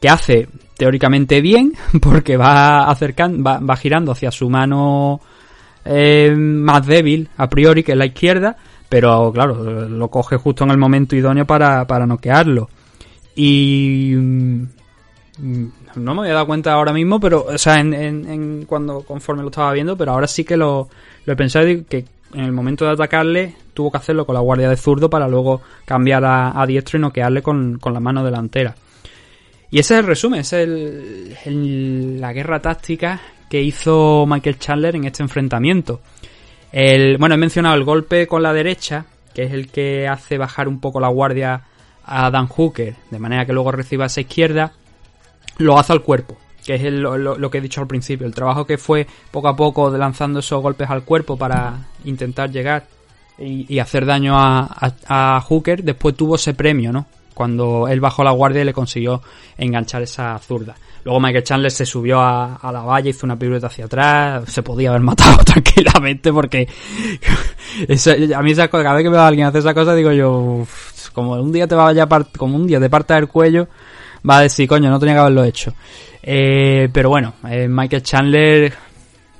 Que 0.00 0.08
hace 0.08 0.48
teóricamente 0.76 1.40
bien 1.40 1.72
porque 2.00 2.36
va 2.36 2.88
acercando, 2.90 3.42
va, 3.42 3.58
va 3.60 3.76
girando 3.76 4.12
hacia 4.12 4.30
su 4.30 4.50
mano 4.50 5.20
eh, 5.84 6.34
más 6.36 6.86
débil 6.86 7.28
a 7.36 7.48
priori 7.48 7.82
que 7.82 7.92
es 7.92 7.98
la 7.98 8.06
izquierda, 8.06 8.56
pero 8.88 9.32
claro, 9.32 9.88
lo 9.88 10.08
coge 10.08 10.36
justo 10.36 10.64
en 10.64 10.70
el 10.70 10.78
momento 10.78 11.16
idóneo 11.16 11.44
para, 11.46 11.86
para 11.86 12.06
noquearlo. 12.06 12.68
Y 13.34 14.12
mm, 14.16 14.62
no 15.96 16.14
me 16.14 16.20
había 16.22 16.34
dado 16.34 16.46
cuenta 16.46 16.72
ahora 16.72 16.92
mismo, 16.92 17.18
pero, 17.20 17.46
o 17.46 17.58
sea, 17.58 17.80
en, 17.80 17.92
en- 17.94 18.64
cuando 18.66 19.00
conforme 19.02 19.42
lo 19.42 19.48
estaba 19.48 19.72
viendo, 19.72 19.96
pero 19.96 20.12
ahora 20.12 20.26
sí 20.26 20.44
que 20.44 20.56
lo, 20.56 20.88
lo 21.24 21.32
he 21.32 21.36
pensado 21.36 21.68
y 21.68 21.82
que 21.84 22.04
en 22.34 22.40
el 22.44 22.52
momento 22.52 22.84
de 22.84 22.92
atacarle 22.92 23.54
tuvo 23.74 23.90
que 23.90 23.98
hacerlo 23.98 24.24
con 24.26 24.34
la 24.34 24.40
guardia 24.40 24.68
de 24.68 24.76
zurdo 24.76 25.08
para 25.10 25.28
luego 25.28 25.62
cambiar 25.84 26.24
a, 26.24 26.64
diestro 26.66 26.98
y 26.98 27.02
noquearle 27.02 27.42
con, 27.42 27.78
con 27.78 27.92
la 27.92 28.00
mano 28.00 28.24
delantera. 28.24 28.74
Y 29.70 29.78
ese 29.80 29.94
es 29.94 30.00
el 30.00 30.06
resumen, 30.06 30.40
esa 30.40 30.60
es 30.60 30.68
el- 30.68 31.36
el- 31.44 32.20
la 32.20 32.32
guerra 32.32 32.60
táctica 32.60 33.20
que 33.50 33.60
hizo 33.62 34.24
Michael 34.26 34.58
Chandler 34.58 34.96
en 34.96 35.04
este 35.04 35.22
enfrentamiento. 35.22 36.00
El, 36.72 37.18
bueno, 37.18 37.34
he 37.34 37.38
mencionado 37.38 37.74
el 37.76 37.84
golpe 37.84 38.26
con 38.26 38.42
la 38.42 38.52
derecha, 38.52 39.06
que 39.34 39.44
es 39.44 39.52
el 39.52 39.70
que 39.70 40.08
hace 40.08 40.38
bajar 40.38 40.68
un 40.68 40.80
poco 40.80 41.00
la 41.00 41.08
guardia 41.08 41.62
a 42.04 42.30
Dan 42.30 42.46
Hooker, 42.46 42.94
de 43.10 43.18
manera 43.18 43.44
que 43.46 43.52
luego 43.52 43.72
reciba 43.72 44.06
esa 44.06 44.20
izquierda, 44.20 44.72
lo 45.58 45.78
hace 45.78 45.92
al 45.92 46.02
cuerpo, 46.02 46.36
que 46.66 46.74
es 46.74 46.82
el- 46.82 47.00
lo, 47.02 47.50
que 47.50 47.58
he 47.58 47.60
dicho 47.60 47.80
al 47.80 47.86
principio, 47.86 48.26
el 48.26 48.34
trabajo 48.34 48.66
que 48.66 48.76
fue 48.78 49.06
poco 49.30 49.48
a 49.48 49.54
poco 49.56 49.88
lanzando 49.96 50.40
esos 50.40 50.60
golpes 50.60 50.90
al 50.90 51.04
cuerpo 51.04 51.36
para 51.36 51.74
intentar 52.04 52.50
llegar 52.50 52.86
y, 53.38 53.78
hacer 53.78 54.04
daño 54.06 54.34
a, 54.36 54.68
a- 55.06 55.40
Hooker, 55.40 55.82
después 55.84 56.16
tuvo 56.16 56.36
ese 56.36 56.54
premio, 56.54 56.92
¿no? 56.92 57.06
Cuando 57.34 57.86
él 57.86 58.00
bajó 58.00 58.24
la 58.24 58.30
guardia 58.30 58.62
y 58.62 58.64
le 58.64 58.72
consiguió 58.72 59.20
enganchar 59.58 60.02
esa 60.02 60.38
zurda. 60.38 60.74
Luego 61.04 61.20
Michael 61.20 61.44
Chandler 61.44 61.70
se 61.70 61.84
subió 61.86 62.20
a, 62.20 62.58
la 62.72 62.80
valla, 62.80 63.10
hizo 63.10 63.26
una 63.26 63.38
pirueta 63.38 63.68
hacia 63.68 63.84
atrás, 63.84 64.50
se 64.50 64.62
podía 64.62 64.88
haber 64.88 65.02
matado 65.02 65.36
tranquilamente 65.44 66.32
porque 66.32 66.66
esa- 67.88 68.14
a 68.36 68.42
mí 68.42 68.52
esa 68.52 68.68
cosa, 68.68 68.82
cada 68.82 68.96
vez 68.96 69.04
que 69.04 69.10
veo 69.10 69.20
a 69.20 69.26
alguien 69.28 69.46
hacer 69.46 69.60
esa 69.60 69.74
cosa 69.74 69.94
digo 69.94 70.12
yo, 70.12 70.32
"Uf, 70.32 71.10
como 71.10 71.32
un 71.34 71.52
día 71.52 71.66
te 71.66 71.74
vaya 71.74 72.04
a 72.04 72.08
part- 72.08 72.36
como 72.36 72.56
un 72.56 72.66
día 72.66 72.80
te 72.80 72.90
parta 72.90 73.16
el 73.18 73.28
cuello, 73.28 73.68
va 74.28 74.38
a 74.38 74.42
decir, 74.42 74.68
coño, 74.68 74.90
no 74.90 74.98
tenía 74.98 75.14
que 75.14 75.20
haberlo 75.20 75.44
hecho. 75.44 75.72
Eh, 76.28 76.88
pero 76.92 77.08
bueno, 77.08 77.34
eh, 77.48 77.68
Michael 77.68 78.02
Chandler 78.02 78.72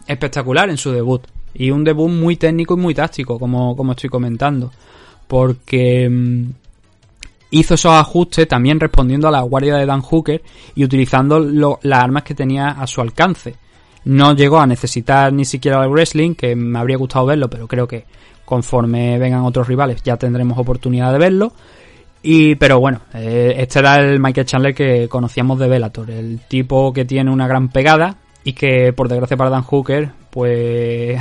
espectacular 0.06 0.70
en 0.70 0.76
su 0.76 0.92
debut. 0.92 1.22
Y 1.52 1.70
un 1.70 1.82
debut 1.82 2.08
muy 2.08 2.36
técnico 2.36 2.74
y 2.74 2.76
muy 2.76 2.94
táctico, 2.94 3.38
como, 3.38 3.76
como 3.76 3.92
estoy 3.92 4.08
comentando. 4.08 4.70
Porque 5.26 6.08
mm, 6.08 6.50
hizo 7.50 7.74
esos 7.74 7.92
ajustes 7.92 8.46
también 8.46 8.78
respondiendo 8.78 9.26
a 9.26 9.32
la 9.32 9.40
guardia 9.40 9.76
de 9.76 9.86
Dan 9.86 10.02
Hooker 10.02 10.42
y 10.74 10.84
utilizando 10.84 11.40
las 11.40 12.02
armas 12.02 12.22
que 12.22 12.34
tenía 12.34 12.68
a 12.68 12.86
su 12.86 13.00
alcance. 13.00 13.56
No 14.04 14.34
llegó 14.34 14.60
a 14.60 14.66
necesitar 14.66 15.32
ni 15.32 15.44
siquiera 15.44 15.82
el 15.82 15.90
wrestling, 15.90 16.34
que 16.34 16.54
me 16.54 16.78
habría 16.78 16.96
gustado 16.96 17.26
verlo, 17.26 17.50
pero 17.50 17.66
creo 17.66 17.88
que 17.88 18.04
conforme 18.44 19.18
vengan 19.18 19.42
otros 19.42 19.66
rivales 19.66 20.02
ya 20.04 20.16
tendremos 20.16 20.56
oportunidad 20.56 21.12
de 21.12 21.18
verlo. 21.18 21.52
Y, 22.22 22.56
pero 22.56 22.80
bueno, 22.80 23.02
eh, 23.14 23.54
este 23.58 23.78
era 23.78 24.00
el 24.00 24.18
Michael 24.18 24.46
Chandler 24.46 24.74
que 24.74 25.08
conocíamos 25.08 25.58
de 25.58 25.68
Bellator, 25.68 26.10
el 26.10 26.40
tipo 26.48 26.92
que 26.92 27.04
tiene 27.04 27.30
una 27.30 27.46
gran 27.46 27.68
pegada 27.68 28.16
y 28.42 28.52
que 28.52 28.92
por 28.92 29.08
desgracia 29.08 29.36
para 29.36 29.50
Dan 29.50 29.62
Hooker, 29.62 30.10
pues 30.30 31.20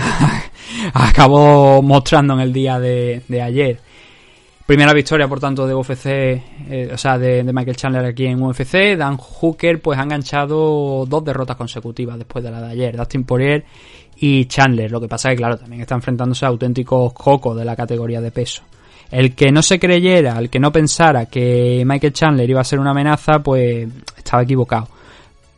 acabó 0.94 1.82
mostrando 1.82 2.34
en 2.36 2.40
el 2.40 2.54
día 2.54 2.80
de, 2.80 3.22
ayer. 3.42 3.80
Primera 4.66 4.94
victoria, 4.94 5.28
por 5.28 5.40
tanto, 5.40 5.68
de 5.68 5.76
UFC, 5.76 6.06
eh, 6.06 6.90
o 6.92 6.98
sea, 6.98 7.20
de, 7.20 7.44
de 7.44 7.54
Michael 7.54 7.76
Chandler 7.76 8.06
aquí 8.06 8.26
en 8.26 8.42
UFC. 8.42 8.98
Dan 8.98 9.18
Hooker, 9.18 9.82
pues 9.82 10.00
ha 10.00 10.04
enganchado 10.04 11.06
dos 11.06 11.24
derrotas 11.24 11.56
consecutivas 11.56 12.18
después 12.18 12.44
de 12.44 12.52
la 12.52 12.62
de 12.62 12.72
ayer. 12.72 12.98
Dustin 12.98 13.24
Poirier 13.24 13.64
y 14.18 14.46
Chandler. 14.46 14.92
Lo 14.92 15.00
que 15.02 15.08
pasa 15.08 15.30
es 15.30 15.34
que, 15.34 15.38
claro, 15.38 15.58
también 15.58 15.82
está 15.82 15.96
enfrentándose 15.96 16.46
a 16.46 16.50
auténticos 16.50 17.14
cocos 17.14 17.56
de 17.58 17.66
la 17.66 17.76
categoría 17.76 18.22
de 18.22 18.32
peso. 18.32 18.64
El 19.12 19.36
que 19.36 19.52
no 19.52 19.62
se 19.62 19.80
creyera, 19.80 20.38
el 20.40 20.50
que 20.50 20.60
no 20.60 20.72
pensara 20.72 21.28
que 21.28 21.84
Michael 21.86 22.14
Chandler 22.14 22.50
iba 22.50 22.62
a 22.62 22.66
ser 22.66 22.80
una 22.80 22.92
amenaza, 22.92 23.40
pues 23.40 23.88
estaba 24.18 24.44
equivocado. 24.44 24.88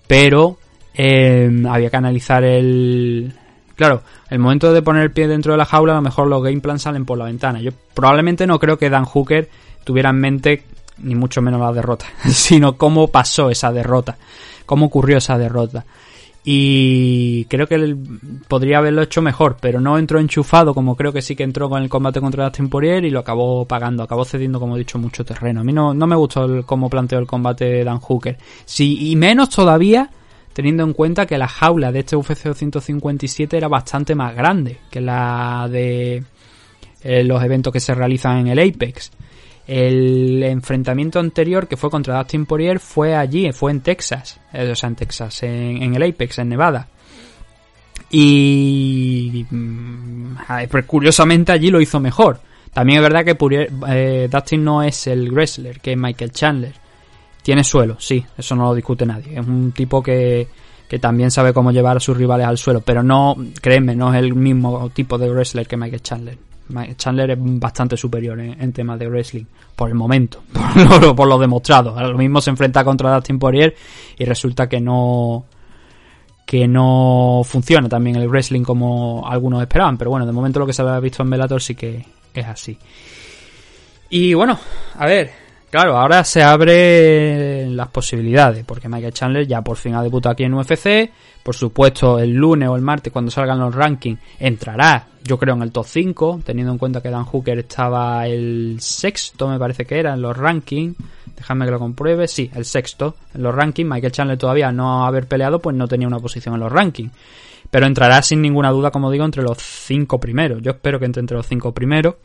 Pero 0.05 0.57
eh, 0.93 1.49
había 1.69 1.89
que 1.89 1.97
analizar 1.97 2.43
el... 2.43 3.33
Claro, 3.75 4.01
el 4.29 4.39
momento 4.39 4.73
de 4.73 4.81
poner 4.81 5.03
el 5.03 5.11
pie 5.11 5.27
dentro 5.27 5.53
de 5.53 5.57
la 5.57 5.65
jaula, 5.65 5.93
a 5.93 5.97
lo 5.97 6.01
mejor 6.01 6.27
los 6.27 6.43
game 6.43 6.59
plans 6.59 6.81
salen 6.81 7.05
por 7.05 7.17
la 7.17 7.25
ventana. 7.25 7.61
Yo 7.61 7.71
probablemente 7.93 8.47
no 8.47 8.59
creo 8.59 8.77
que 8.77 8.89
Dan 8.89 9.05
Hooker 9.05 9.49
tuviera 9.83 10.09
en 10.09 10.19
mente 10.19 10.63
ni 10.99 11.15
mucho 11.15 11.41
menos 11.41 11.61
la 11.61 11.71
derrota, 11.71 12.05
sino 12.29 12.77
cómo 12.77 13.07
pasó 13.09 13.49
esa 13.49 13.71
derrota, 13.71 14.17
cómo 14.65 14.87
ocurrió 14.87 15.17
esa 15.17 15.37
derrota. 15.37 15.85
Y 16.49 17.43
creo 17.49 17.67
que 17.67 17.75
él 17.75 17.97
podría 18.47 18.77
haberlo 18.77 19.01
hecho 19.01 19.21
mejor, 19.21 19.57
pero 19.59 19.81
no 19.81 19.97
entró 19.97 20.17
enchufado 20.17 20.73
como 20.73 20.95
creo 20.95 21.11
que 21.11 21.21
sí 21.21 21.35
que 21.35 21.43
entró 21.43 21.67
con 21.69 21.83
el 21.83 21.89
combate 21.89 22.21
contra 22.21 22.45
Dustin 22.45 22.69
Poirier 22.69 23.03
y 23.03 23.09
lo 23.09 23.19
acabó 23.19 23.65
pagando, 23.65 24.01
acabó 24.01 24.23
cediendo, 24.23 24.57
como 24.57 24.77
he 24.77 24.79
dicho, 24.79 24.97
mucho 24.97 25.25
terreno. 25.25 25.59
A 25.59 25.65
mí 25.65 25.73
no, 25.73 25.93
no 25.93 26.07
me 26.07 26.15
gustó 26.15 26.45
el, 26.45 26.63
cómo 26.63 26.89
planteó 26.89 27.19
el 27.19 27.27
combate 27.27 27.65
de 27.65 27.83
Dan 27.83 27.99
Hooker. 27.99 28.37
Sí, 28.63 29.11
y 29.11 29.17
menos 29.17 29.49
todavía 29.49 30.09
teniendo 30.53 30.83
en 30.85 30.93
cuenta 30.93 31.25
que 31.25 31.37
la 31.37 31.49
jaula 31.49 31.91
de 31.91 31.99
este 31.99 32.15
UFC 32.15 32.45
257 32.45 33.57
era 33.57 33.67
bastante 33.67 34.15
más 34.15 34.33
grande 34.33 34.77
que 34.89 35.01
la 35.01 35.67
de 35.69 36.23
eh, 37.03 37.23
los 37.25 37.43
eventos 37.43 37.73
que 37.73 37.81
se 37.81 37.93
realizan 37.93 38.37
en 38.37 38.47
el 38.47 38.59
Apex. 38.59 39.11
El 39.67 40.41
enfrentamiento 40.43 41.19
anterior 41.19 41.67
que 41.67 41.75
fue 41.75 41.89
contra 41.89 42.17
Dustin 42.17 42.45
Poirier 42.45 42.79
fue 42.79 43.15
allí, 43.15 43.51
fue 43.51 43.71
en 43.71 43.81
Texas, 43.81 44.39
eh, 44.53 44.69
o 44.71 44.75
sea, 44.75 44.87
en 44.87 44.95
Texas, 44.95 45.43
en, 45.43 45.93
el 45.93 46.03
Apex, 46.03 46.39
en 46.39 46.49
Nevada. 46.49 46.87
Y 48.09 49.45
mm, 49.49 50.35
pues 50.71 50.85
curiosamente 50.85 51.51
allí 51.51 51.69
lo 51.69 51.81
hizo 51.81 51.99
mejor. 51.99 52.39
También 52.73 52.99
es 52.99 53.03
verdad 53.03 53.25
que 53.25 53.37
Poirier- 53.37 53.69
eh, 53.89 54.29
Dustin 54.31 54.63
no 54.63 54.83
es 54.83 55.07
el 55.07 55.31
wrestler 55.31 55.79
que 55.81 55.91
es 55.93 55.97
Michael 55.97 56.31
Chandler. 56.31 56.73
Tiene 57.43 57.63
suelo, 57.63 57.97
sí, 57.99 58.25
eso 58.37 58.55
no 58.55 58.63
lo 58.65 58.75
discute 58.75 59.05
nadie. 59.05 59.39
Es 59.39 59.45
un 59.45 59.71
tipo 59.71 60.01
que, 60.03 60.47
que 60.87 60.99
también 60.99 61.31
sabe 61.31 61.53
cómo 61.53 61.71
llevar 61.71 61.97
a 61.97 61.99
sus 62.01 62.15
rivales 62.15 62.45
al 62.47 62.57
suelo, 62.57 62.81
pero 62.81 63.03
no, 63.03 63.35
créeme, 63.61 63.95
no 63.95 64.13
es 64.13 64.19
el 64.19 64.33
mismo 64.33 64.89
tipo 64.91 65.17
de 65.17 65.29
wrestler 65.29 65.67
que 65.67 65.77
Michael 65.77 66.01
Chandler. 66.01 66.37
Chandler 66.95 67.31
es 67.31 67.37
bastante 67.39 67.95
superior 67.97 68.39
en, 68.39 68.73
temas 68.73 68.99
de 68.99 69.07
wrestling, 69.07 69.45
por 69.75 69.89
el 69.89 69.95
momento, 69.95 70.43
por 71.15 71.27
lo, 71.27 71.37
demostrado. 71.37 71.97
A 71.97 72.03
lo 72.07 72.17
mismo 72.17 72.41
se 72.41 72.49
enfrenta 72.49 72.83
contra 72.83 73.13
Dustin 73.15 73.39
Poirier 73.39 73.75
y 74.17 74.25
resulta 74.25 74.67
que 74.67 74.79
no 74.79 75.45
que 76.45 76.65
no 76.65 77.41
funciona 77.43 77.89
también 77.89 78.15
el 78.15 78.29
wrestling 78.29 78.63
como 78.63 79.27
algunos 79.27 79.61
esperaban, 79.61 79.97
pero 79.97 80.11
bueno, 80.11 80.25
de 80.25 80.31
momento 80.31 80.59
lo 80.59 80.65
que 80.65 80.71
se 80.71 80.81
ha 80.81 80.99
visto 81.01 81.21
en 81.21 81.29
Bellator 81.29 81.61
sí 81.61 81.75
que 81.75 82.05
es 82.33 82.45
así. 82.45 82.77
Y 84.09 84.33
bueno, 84.33 84.57
a 84.95 85.05
ver, 85.05 85.46
claro, 85.69 85.97
ahora 85.97 86.23
se 86.23 86.43
abren 86.43 87.75
las 87.75 87.87
posibilidades, 87.89 88.65
porque 88.65 88.89
Michael 88.89 89.13
Chandler 89.13 89.47
ya 89.47 89.61
por 89.61 89.77
fin 89.77 89.95
ha 89.95 90.03
debutado 90.03 90.33
aquí 90.33 90.43
en 90.43 90.53
UFC, 90.53 91.11
por 91.43 91.55
supuesto 91.55 92.19
el 92.19 92.33
lunes 92.33 92.69
o 92.69 92.75
el 92.75 92.81
martes 92.81 93.13
cuando 93.13 93.31
salgan 93.31 93.59
los 93.59 93.73
rankings 93.73 94.19
entrará, 94.39 95.07
yo 95.23 95.37
creo, 95.37 95.55
en 95.55 95.61
el 95.61 95.71
top 95.71 95.85
5, 95.85 96.41
teniendo 96.43 96.71
en 96.71 96.77
cuenta 96.77 97.01
que 97.01 97.09
Dan 97.09 97.25
Hooker 97.25 97.59
estaba 97.59 98.27
el 98.27 98.77
sexto, 98.79 99.47
me 99.47 99.59
parece 99.59 99.85
que 99.85 99.99
era, 99.99 100.13
en 100.13 100.21
los 100.21 100.35
rankings, 100.35 100.95
déjame 101.35 101.65
que 101.65 101.71
lo 101.71 101.79
compruebe, 101.79 102.27
sí, 102.27 102.49
el 102.53 102.65
sexto, 102.65 103.15
en 103.33 103.43
los 103.43 103.53
rankings, 103.53 103.89
Michael 103.89 104.11
Chandler 104.11 104.37
todavía 104.37 104.71
no 104.71 105.05
haber 105.05 105.27
peleado, 105.27 105.59
pues 105.59 105.75
no 105.75 105.87
tenía 105.87 106.07
una 106.07 106.19
posición 106.19 106.55
en 106.55 106.61
los 106.61 106.71
rankings. 106.71 107.11
Pero 107.69 107.85
entrará 107.85 108.21
sin 108.21 108.41
ninguna 108.41 108.71
duda, 108.71 108.91
como 108.91 109.11
digo, 109.11 109.25
entre 109.25 109.43
los 109.43 109.57
cinco 109.57 110.19
primeros. 110.19 110.61
Yo 110.61 110.71
espero 110.71 110.99
que 110.99 111.05
entre 111.05 111.19
entre 111.19 111.35
los 111.35 111.47
cinco 111.47 111.73
primeros. 111.73 112.15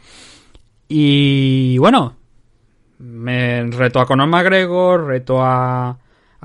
Y 0.88 1.78
bueno, 1.78 2.14
me 3.02 3.64
reto 3.70 4.00
a 4.00 4.06
Conor 4.06 4.28
McGregor, 4.28 5.06
reto 5.06 5.38
a, 5.40 5.98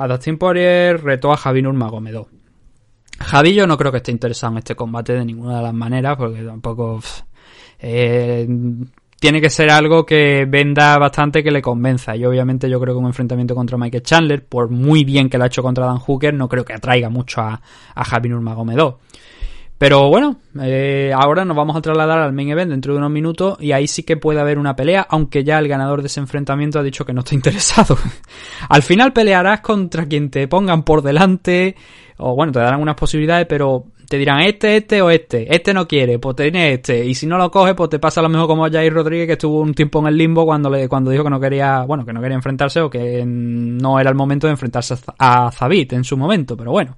Dustin 0.08 0.38
Poirier, 0.38 1.04
reto 1.04 1.32
a 1.32 1.38
Javi 1.38 1.62
Nurmagomedov. 1.62 2.28
Javi 3.20 3.54
yo 3.54 3.66
no 3.66 3.78
creo 3.78 3.92
que 3.92 3.98
esté 3.98 4.12
interesado 4.12 4.54
en 4.54 4.60
este 4.60 4.76
combate 4.76 5.14
de 5.14 5.26
ninguna 5.26 5.58
de 5.58 5.64
las 5.64 5.74
maneras, 5.74 6.18
porque 6.18 6.44
tampoco... 6.44 7.00
eh, 7.80 8.48
tiene 9.20 9.42
que 9.42 9.50
ser 9.50 9.72
algo 9.72 10.06
que 10.06 10.46
venda 10.48 10.98
bastante, 10.98 11.44
que 11.44 11.52
le 11.52 11.62
convenza. 11.62 12.16
Y 12.16 12.26
obviamente 12.26 12.70
yo 12.70 12.80
creo 12.80 12.94
que 12.94 13.00
un 13.00 13.08
enfrentamiento 13.08 13.56
contra 13.56 13.78
Michael 13.78 14.04
Chandler, 14.04 14.46
por 14.46 14.70
muy 14.70 15.04
bien 15.04 15.30
que 15.30 15.38
lo 15.38 15.44
ha 15.44 15.48
hecho 15.48 15.64
contra 15.64 15.86
Dan 15.86 15.98
Hooker, 15.98 16.34
no 16.34 16.48
creo 16.48 16.64
que 16.64 16.74
atraiga 16.74 17.10
mucho 17.10 17.42
a, 17.42 17.62
a 17.96 18.04
Javi 18.06 18.30
Nurmagomedov. 18.30 18.98
Pero 19.78 20.10
bueno, 20.10 20.38
eh, 20.62 21.12
ahora 21.16 21.46
nos 21.46 21.56
vamos 21.56 21.76
a 21.76 21.82
trasladar 21.82 22.18
al 22.18 22.34
main 22.34 22.50
event 22.50 22.72
dentro 22.72 22.94
de 22.94 23.00
unos 23.00 23.12
minutos 23.12 23.58
y 23.62 23.74
ahí 23.74 23.88
sí 23.88 24.02
que 24.02 24.18
puede 24.18 24.40
haber 24.40 24.58
una 24.58 24.76
pelea, 24.76 25.06
aunque 25.08 25.44
ya 25.44 25.60
el 25.60 25.68
ganador 25.68 26.02
de 26.02 26.08
ese 26.08 26.20
enfrentamiento 26.20 26.80
ha 26.80 26.84
dicho 26.84 27.06
que 27.06 27.14
no 27.14 27.20
está 27.20 27.36
interesado. 27.36 27.96
al 28.70 28.82
final 28.82 29.14
pelearás 29.14 29.62
contra 29.62 30.08
quien 30.08 30.32
te 30.32 30.48
pongan 30.48 30.84
por 30.84 31.04
delante, 31.04 31.76
o 32.18 32.36
bueno, 32.36 32.52
te 32.52 32.60
darán 32.60 32.82
unas 32.82 32.96
posibilidades, 32.96 33.46
pero 33.48 33.86
te 34.10 34.18
dirán 34.18 34.42
este, 34.42 34.78
este 34.78 35.02
o 35.02 35.12
este. 35.12 35.54
Este 35.54 35.74
no 35.74 35.88
quiere, 35.88 36.18
pues 36.18 36.36
tiene 36.36 36.74
este. 36.74 37.06
Y 37.06 37.14
si 37.14 37.28
no 37.28 37.38
lo 37.38 37.52
coge, 37.52 37.76
pues 37.76 37.90
te 37.90 38.00
pasa 38.00 38.22
lo 38.22 38.30
mismo 38.30 38.48
como 38.48 38.70
Jair 38.70 38.94
Rodríguez, 38.94 39.28
que 39.28 39.34
estuvo 39.34 39.62
un 39.62 39.74
tiempo 39.74 40.00
en 40.00 40.08
el 40.08 40.18
limbo 40.18 40.46
cuando 40.46 40.70
le, 40.70 40.88
cuando 40.88 41.12
dijo 41.12 41.24
que 41.24 41.30
no 41.30 41.40
quería, 41.40 41.84
bueno, 41.84 42.06
que 42.06 42.14
no 42.14 42.22
quería 42.22 42.36
enfrentarse 42.36 42.82
o 42.82 42.90
que 42.90 43.24
no 43.26 44.00
era 44.00 44.10
el 44.10 44.16
momento 44.16 44.48
de 44.48 44.52
enfrentarse 44.52 44.96
a 45.20 45.52
Zabit 45.52 45.94
en 45.94 46.04
su 46.04 46.18
momento, 46.18 46.56
pero 46.58 46.72
bueno. 46.72 46.98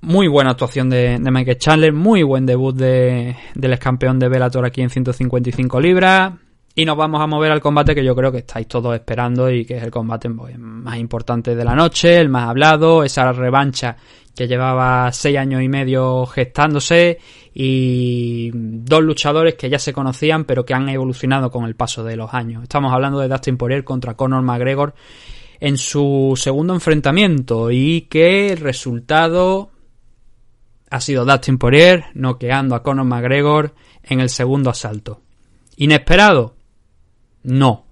Muy 0.00 0.28
buena 0.28 0.50
actuación 0.50 0.88
de, 0.88 1.18
de 1.18 1.30
Michael 1.30 1.58
Chandler, 1.58 1.92
muy 1.92 2.22
buen 2.22 2.46
debut 2.46 2.74
de, 2.74 3.36
del 3.54 3.72
ex 3.72 3.80
campeón 3.82 4.18
de 4.18 4.28
Bellator 4.28 4.64
aquí 4.64 4.80
en 4.80 4.90
155 4.90 5.80
libras. 5.80 6.32
Y 6.76 6.84
nos 6.84 6.96
vamos 6.96 7.20
a 7.20 7.26
mover 7.26 7.50
al 7.50 7.60
combate 7.60 7.92
que 7.92 8.04
yo 8.04 8.14
creo 8.14 8.30
que 8.30 8.38
estáis 8.38 8.68
todos 8.68 8.94
esperando 8.94 9.50
y 9.50 9.64
que 9.64 9.78
es 9.78 9.82
el 9.82 9.90
combate 9.90 10.30
pues, 10.30 10.56
más 10.56 10.96
importante 10.98 11.56
de 11.56 11.64
la 11.64 11.74
noche, 11.74 12.16
el 12.18 12.28
más 12.28 12.48
hablado, 12.48 13.02
esa 13.02 13.32
revancha 13.32 13.96
que 14.36 14.46
llevaba 14.46 15.10
seis 15.10 15.36
años 15.36 15.60
y 15.60 15.68
medio 15.68 16.24
gestándose 16.26 17.18
y 17.52 18.52
dos 18.54 19.02
luchadores 19.02 19.56
que 19.56 19.68
ya 19.68 19.80
se 19.80 19.92
conocían 19.92 20.44
pero 20.44 20.64
que 20.64 20.74
han 20.74 20.88
evolucionado 20.88 21.50
con 21.50 21.64
el 21.64 21.74
paso 21.74 22.04
de 22.04 22.14
los 22.14 22.32
años. 22.32 22.62
Estamos 22.62 22.92
hablando 22.92 23.18
de 23.18 23.26
Dustin 23.26 23.56
Poirier 23.56 23.82
contra 23.82 24.14
Conor 24.14 24.42
McGregor 24.42 24.94
en 25.58 25.76
su 25.76 26.34
segundo 26.36 26.74
enfrentamiento 26.74 27.72
y 27.72 28.02
que 28.02 28.52
el 28.52 28.58
resultado 28.58 29.70
ha 30.90 31.00
sido 31.00 31.24
Dustin 31.24 31.58
Poirier 31.58 32.06
noqueando 32.14 32.74
a 32.74 32.82
Conor 32.82 33.04
McGregor 33.04 33.74
en 34.02 34.20
el 34.20 34.28
segundo 34.28 34.70
asalto. 34.70 35.20
¿Inesperado? 35.76 36.54
No. 37.44 37.84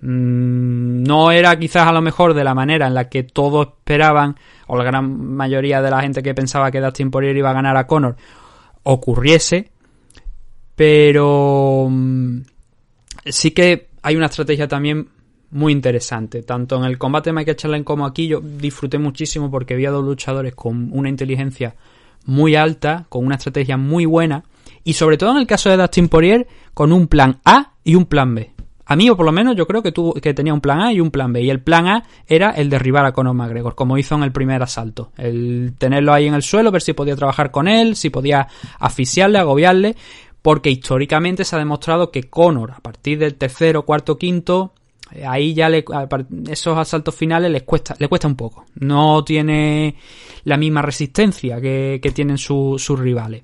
Mm, 0.00 1.02
No 1.02 1.30
era 1.30 1.58
quizás 1.58 1.86
a 1.86 1.92
lo 1.92 2.02
mejor 2.02 2.34
de 2.34 2.44
la 2.44 2.54
manera 2.54 2.86
en 2.86 2.94
la 2.94 3.08
que 3.08 3.24
todos 3.24 3.66
esperaban, 3.68 4.36
o 4.66 4.76
la 4.76 4.84
gran 4.84 5.34
mayoría 5.34 5.82
de 5.82 5.90
la 5.90 6.02
gente 6.02 6.22
que 6.22 6.34
pensaba 6.34 6.70
que 6.70 6.80
Dustin 6.80 7.10
Poirier 7.10 7.36
iba 7.36 7.50
a 7.50 7.54
ganar 7.54 7.76
a 7.76 7.86
Conor, 7.86 8.16
ocurriese. 8.82 9.70
Pero 10.74 11.88
mm, 11.90 12.40
sí 13.26 13.50
que 13.52 13.88
hay 14.02 14.16
una 14.16 14.26
estrategia 14.26 14.68
también 14.68 15.08
muy 15.50 15.72
interesante. 15.72 16.42
Tanto 16.42 16.76
en 16.76 16.84
el 16.84 16.98
combate 16.98 17.30
de 17.30 17.34
Michael 17.34 17.56
Chandler 17.56 17.84
como 17.84 18.06
aquí 18.06 18.28
yo 18.28 18.40
disfruté 18.40 18.98
muchísimo 18.98 19.50
porque 19.50 19.74
había 19.74 19.90
dos 19.90 20.04
luchadores 20.04 20.54
con 20.54 20.90
una 20.92 21.08
inteligencia 21.08 21.74
muy 22.26 22.56
alta, 22.56 23.06
con 23.08 23.24
una 23.24 23.36
estrategia 23.36 23.76
muy 23.76 24.04
buena 24.04 24.44
y 24.84 24.92
sobre 24.92 25.16
todo 25.16 25.32
en 25.32 25.38
el 25.38 25.46
caso 25.46 25.68
de 25.68 25.76
Dustin 25.76 26.08
Poirier 26.08 26.46
con 26.72 26.92
un 26.92 27.08
plan 27.08 27.40
A 27.44 27.72
y 27.82 27.94
un 27.96 28.04
plan 28.06 28.34
B. 28.34 28.52
A 28.88 28.94
mí, 28.94 29.10
o 29.10 29.16
por 29.16 29.26
lo 29.26 29.32
menos, 29.32 29.56
yo 29.56 29.66
creo 29.66 29.82
que, 29.82 29.90
tuvo, 29.90 30.14
que 30.14 30.32
tenía 30.32 30.54
un 30.54 30.60
plan 30.60 30.80
A 30.80 30.92
y 30.92 31.00
un 31.00 31.10
plan 31.10 31.32
B. 31.32 31.42
Y 31.42 31.50
el 31.50 31.60
plan 31.60 31.88
A 31.88 32.04
era 32.28 32.50
el 32.50 32.70
derribar 32.70 33.04
a 33.04 33.10
Conor 33.10 33.34
McGregor, 33.34 33.74
como 33.74 33.98
hizo 33.98 34.14
en 34.14 34.22
el 34.22 34.30
primer 34.30 34.62
asalto. 34.62 35.10
El 35.16 35.74
tenerlo 35.76 36.12
ahí 36.12 36.28
en 36.28 36.34
el 36.34 36.42
suelo, 36.42 36.70
ver 36.70 36.82
si 36.82 36.92
podía 36.92 37.16
trabajar 37.16 37.50
con 37.50 37.66
él, 37.66 37.96
si 37.96 38.10
podía 38.10 38.46
asfixiarle, 38.78 39.40
agobiarle. 39.40 39.96
Porque 40.40 40.70
históricamente 40.70 41.44
se 41.44 41.56
ha 41.56 41.58
demostrado 41.58 42.12
que 42.12 42.30
Conor, 42.30 42.70
a 42.76 42.80
partir 42.80 43.18
del 43.18 43.34
tercero, 43.34 43.82
cuarto, 43.82 44.18
quinto, 44.18 44.72
ahí 45.26 45.54
ya 45.54 45.68
le, 45.68 45.84
esos 46.48 46.76
asaltos 46.76 47.14
finales 47.14 47.50
les 47.50 47.62
cuesta, 47.62 47.94
le 47.98 48.08
cuesta 48.08 48.28
un 48.28 48.36
poco. 48.36 48.66
No 48.76 49.22
tiene 49.24 49.94
la 50.44 50.56
misma 50.56 50.82
resistencia 50.82 51.60
que, 51.60 52.00
que 52.02 52.10
tienen 52.10 52.38
su- 52.38 52.76
sus 52.78 52.98
rivales. 52.98 53.42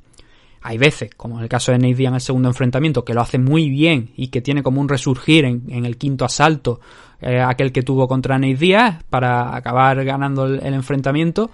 Hay 0.65 0.79
veces, 0.79 1.11
como 1.17 1.39
en 1.39 1.43
el 1.43 1.49
caso 1.49 1.73
de 1.73 1.79
Nate 1.79 1.95
Diaz 1.95 2.11
en 2.11 2.15
el 2.15 2.21
segundo 2.21 2.49
enfrentamiento, 2.49 3.05
que 3.05 3.15
lo 3.15 3.21
hace 3.21 3.39
muy 3.39 3.69
bien 3.69 4.11
y 4.17 4.29
que 4.29 4.41
tiene 4.41 4.63
como 4.63 4.81
un 4.81 4.89
resurgir 4.89 5.45
en, 5.45 5.65
en 5.69 5.85
el 5.87 5.97
quinto 5.97 6.25
asalto, 6.25 6.81
eh, 7.21 7.41
aquel 7.41 7.73
que 7.73 7.83
tuvo 7.83 8.07
contra 8.07 8.39
Nate 8.39 8.55
Diaz 8.55 9.03
para 9.11 9.57
acabar 9.57 10.05
ganando 10.05 10.47
el, 10.47 10.75
enfrentamiento, 10.75 11.51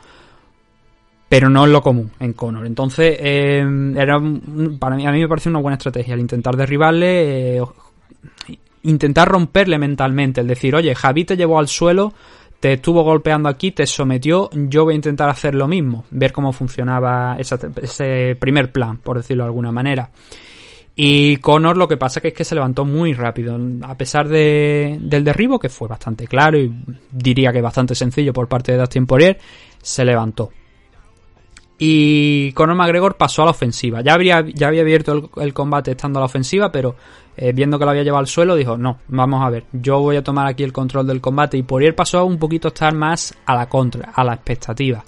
pero 1.29 1.49
no 1.49 1.65
es 1.67 1.73
lo 1.73 1.81
común 1.83 2.11
en 2.21 2.33
Conor. 2.35 2.67
Entonces, 2.67 3.17
eh, 3.21 3.65
era 3.97 4.21
para 4.79 4.97
mí, 4.97 5.07
a 5.07 5.13
mí 5.13 5.21
me 5.21 5.29
parece 5.29 5.49
una 5.49 5.61
buena 5.61 5.77
estrategia 5.77 6.15
el 6.15 6.21
intentar 6.21 6.57
derribarle, 6.57 7.57
eh, 7.59 7.63
intentar 8.89 9.29
romperle 9.29 9.79
mentalmente, 9.79 10.41
el 10.41 10.47
decir, 10.47 10.75
oye, 10.75 10.95
Javi 10.95 11.25
te 11.25 11.37
llevó 11.37 11.59
al 11.59 11.69
suelo, 11.69 12.13
te 12.61 12.75
estuvo 12.75 13.03
golpeando 13.03 13.49
aquí, 13.49 13.71
te 13.71 13.87
sometió, 13.87 14.51
yo 14.53 14.85
voy 14.85 14.95
a 14.95 14.97
intentar 14.97 15.29
hacer 15.29 15.55
lo 15.55 15.69
mismo, 15.69 16.05
ver 16.11 16.33
cómo 16.33 16.53
funcionaba 16.53 17.37
ese 17.39 18.37
primer 18.37 18.73
plan, 18.73 18.99
por 18.99 19.19
decirlo 19.19 19.45
de 19.45 19.49
alguna 19.49 19.73
manera. 19.73 20.11
Y 21.01 21.37
Conor 21.37 21.77
lo 21.77 21.87
que 21.87 21.97
pasa 21.97 22.21
que 22.21 22.29
es 22.29 22.35
que 22.35 22.45
se 22.45 22.57
levantó 22.57 22.85
muy 22.85 23.15
rápido, 23.15 23.57
a 23.83 23.97
pesar 23.97 24.29
de, 24.29 24.99
del 25.01 25.23
derribo, 25.23 25.61
que 25.61 25.69
fue 25.69 25.87
bastante 25.87 26.27
claro 26.27 26.59
y 26.59 26.75
diría 27.13 27.53
que 27.53 27.61
bastante 27.61 27.95
sencillo 27.95 28.33
por 28.33 28.49
parte 28.49 28.73
de 28.73 28.79
Dustin 28.79 29.07
Poirier, 29.07 29.39
se 29.81 30.05
levantó. 30.05 30.51
Y 31.79 32.53
Conor 32.53 32.75
McGregor 32.75 33.17
pasó 33.17 33.43
a 33.43 33.45
la 33.45 33.51
ofensiva. 33.53 34.01
Ya, 34.01 34.15
había 34.15 34.39
abierto 34.39 35.31
el, 35.37 35.55
combate 35.55 35.93
estando 35.93 36.19
a 36.19 36.23
la 36.23 36.27
ofensiva, 36.27 36.73
pero 36.73 36.97
eh, 37.37 37.53
viendo 37.53 37.79
que 37.79 37.85
lo 37.85 37.93
había 37.93 38.03
llevado 38.03 38.21
al 38.21 38.27
suelo, 38.27 38.57
dijo, 38.57 38.77
no, 38.77 38.99
vamos 39.07 39.45
a 39.45 39.51
ver, 39.51 39.65
yo 39.73 40.01
voy 40.01 40.17
a 40.17 40.25
tomar 40.25 40.49
aquí 40.49 40.65
el 40.65 40.73
control 40.73 41.07
del 41.07 41.21
combate. 41.21 41.57
Y 41.57 41.63
Poirier 41.63 41.95
pasó 41.95 42.25
un 42.25 42.39
poquito 42.39 42.69
a 42.69 42.71
estar 42.71 42.93
más 42.95 43.33
a 43.47 43.55
la 43.55 43.69
contra, 43.69 44.11
a 44.13 44.25
la 44.25 44.35
expectativa. 44.35 45.05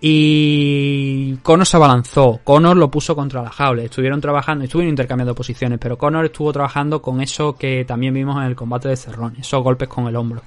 Y 0.00 1.36
Conor 1.42 1.66
se 1.66 1.76
abalanzó, 1.78 2.40
Conor 2.44 2.76
lo 2.76 2.90
puso 2.90 3.16
contra 3.16 3.42
la 3.42 3.50
jaula, 3.50 3.82
estuvieron 3.82 4.20
trabajando, 4.20 4.64
estuvieron 4.64 4.90
intercambiando 4.90 5.34
posiciones, 5.34 5.78
pero 5.80 5.96
Conor 5.96 6.26
estuvo 6.26 6.52
trabajando 6.52 7.00
con 7.00 7.22
eso 7.22 7.56
que 7.56 7.84
también 7.84 8.12
vimos 8.12 8.36
en 8.36 8.44
el 8.44 8.54
combate 8.54 8.88
de 8.88 8.96
Cerrone, 8.96 9.40
esos 9.40 9.62
golpes 9.62 9.88
con 9.88 10.06
el 10.06 10.16
hombro. 10.16 10.42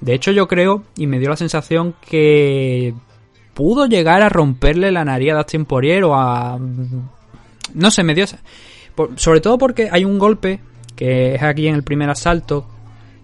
De 0.00 0.14
hecho 0.14 0.32
yo 0.32 0.48
creo, 0.48 0.82
y 0.96 1.06
me 1.06 1.18
dio 1.18 1.28
la 1.28 1.36
sensación 1.36 1.94
que 2.00 2.94
pudo 3.56 3.86
llegar 3.86 4.20
a 4.20 4.28
romperle 4.28 4.92
la 4.92 5.02
nariz 5.02 5.32
a 5.32 5.36
Dustin 5.36 5.64
Poirier 5.64 6.04
o 6.04 6.14
a... 6.14 6.58
No 7.72 7.90
sé, 7.90 8.02
me 8.02 8.14
dio... 8.14 8.26
sobre 9.16 9.40
todo 9.40 9.56
porque 9.56 9.88
hay 9.90 10.04
un 10.04 10.18
golpe 10.18 10.60
que 10.94 11.34
es 11.34 11.42
aquí 11.42 11.66
en 11.66 11.74
el 11.74 11.82
primer 11.82 12.10
asalto, 12.10 12.66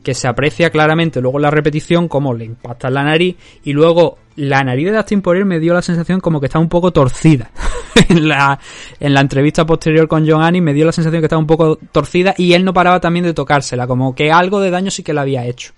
que 0.03 0.15
se 0.15 0.27
aprecia 0.27 0.71
claramente 0.71 1.21
luego 1.21 1.37
en 1.37 1.43
la 1.43 1.51
repetición 1.51 2.09
como 2.09 2.33
le 2.33 2.47
impacta 2.47 2.89
la 2.89 3.05
nariz 3.05 3.37
y 3.63 3.75
luego 3.75 4.17
la 4.37 4.65
nariz 4.65 4.87
de 4.87 4.97
Dustin 4.97 5.21
Poirier 5.21 5.45
me 5.45 5.61
dio 5.61 5.75
la 5.75 5.83
sensación 5.83 6.19
como 6.21 6.41
que 6.41 6.47
está 6.47 6.59
un 6.59 6.71
poco 6.71 6.93
torcida. 6.93 7.51
en, 8.09 8.27
la, 8.27 8.59
en 9.01 9.13
la 9.13 9.21
entrevista 9.21 9.67
posterior 9.67 10.09
con 10.09 10.27
John 10.27 10.43
Annie 10.43 10.63
me 10.63 10.73
dio 10.73 10.87
la 10.87 10.93
sensación 10.93 11.21
que 11.21 11.27
estaba 11.27 11.41
un 11.41 11.47
poco 11.47 11.77
torcida 11.77 12.35
y 12.39 12.55
él 12.55 12.65
no 12.65 12.73
paraba 12.73 13.01
también 13.01 13.27
de 13.27 13.35
tocársela, 13.35 13.87
como 13.87 14.15
que 14.15 14.33
algo 14.33 14.63
de 14.63 14.71
daño 14.71 14.91
sí 14.91 15.03
que 15.03 15.13
le 15.13 15.21
había 15.21 15.45
hecho. 15.45 15.75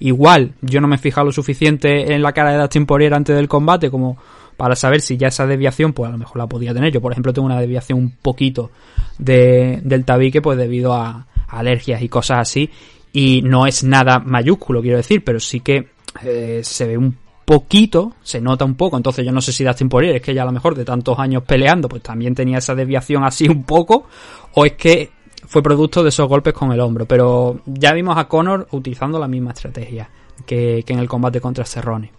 Igual, 0.00 0.54
yo 0.62 0.80
no 0.80 0.88
me 0.88 0.96
he 0.96 0.98
fijado 0.98 1.26
lo 1.26 1.32
suficiente 1.32 2.12
en 2.12 2.22
la 2.22 2.32
cara 2.32 2.52
de 2.52 2.58
Dustin 2.58 2.86
Poirier 2.86 3.14
antes 3.14 3.36
del 3.36 3.48
combate 3.48 3.90
como 3.90 4.16
para 4.56 4.74
saber 4.74 5.00
si 5.00 5.16
ya 5.16 5.28
esa 5.28 5.46
desviación, 5.46 5.92
pues 5.92 6.08
a 6.08 6.12
lo 6.12 6.18
mejor 6.18 6.38
la 6.38 6.46
podía 6.46 6.74
tener. 6.74 6.92
Yo, 6.92 7.00
por 7.00 7.12
ejemplo, 7.12 7.32
tengo 7.32 7.46
una 7.46 7.58
desviación 7.58 7.98
un 7.98 8.10
poquito 8.10 8.70
de, 9.18 9.80
del 9.82 10.04
tabique, 10.04 10.42
pues 10.42 10.58
debido 10.58 10.92
a, 10.94 11.26
alergias 11.48 12.02
y 12.02 12.08
cosas 12.08 12.40
así. 12.40 12.70
Y 13.12 13.42
no 13.42 13.66
es 13.66 13.84
nada 13.84 14.18
mayúsculo, 14.20 14.82
quiero 14.82 14.96
decir, 14.96 15.24
pero 15.24 15.40
sí 15.40 15.60
que 15.60 15.88
eh, 16.22 16.60
se 16.62 16.86
ve 16.86 16.96
un 16.96 17.16
poquito, 17.44 18.12
se 18.22 18.40
nota 18.40 18.64
un 18.64 18.74
poco. 18.74 18.96
Entonces 18.96 19.24
yo 19.24 19.32
no 19.32 19.40
sé 19.40 19.52
si 19.52 19.64
Dustin 19.64 19.88
Poirier 19.88 20.16
es 20.16 20.22
que 20.22 20.34
ya 20.34 20.42
a 20.42 20.46
lo 20.46 20.52
mejor 20.52 20.74
de 20.74 20.84
tantos 20.84 21.18
años 21.18 21.42
peleando, 21.44 21.88
pues 21.88 22.02
también 22.02 22.34
tenía 22.34 22.58
esa 22.58 22.74
desviación 22.74 23.24
así 23.24 23.48
un 23.48 23.64
poco, 23.64 24.06
o 24.54 24.64
es 24.64 24.72
que 24.72 25.10
fue 25.50 25.64
producto 25.64 26.04
de 26.04 26.10
esos 26.10 26.28
golpes 26.28 26.54
con 26.54 26.70
el 26.70 26.78
hombro. 26.78 27.06
Pero 27.06 27.60
ya 27.66 27.92
vimos 27.92 28.16
a 28.16 28.28
Conor 28.28 28.68
utilizando 28.70 29.18
la 29.18 29.26
misma 29.26 29.50
estrategia 29.50 30.08
que, 30.46 30.84
que 30.86 30.92
en 30.92 31.00
el 31.00 31.08
combate 31.08 31.40
contra 31.40 31.64
Cerrone. 31.64 32.12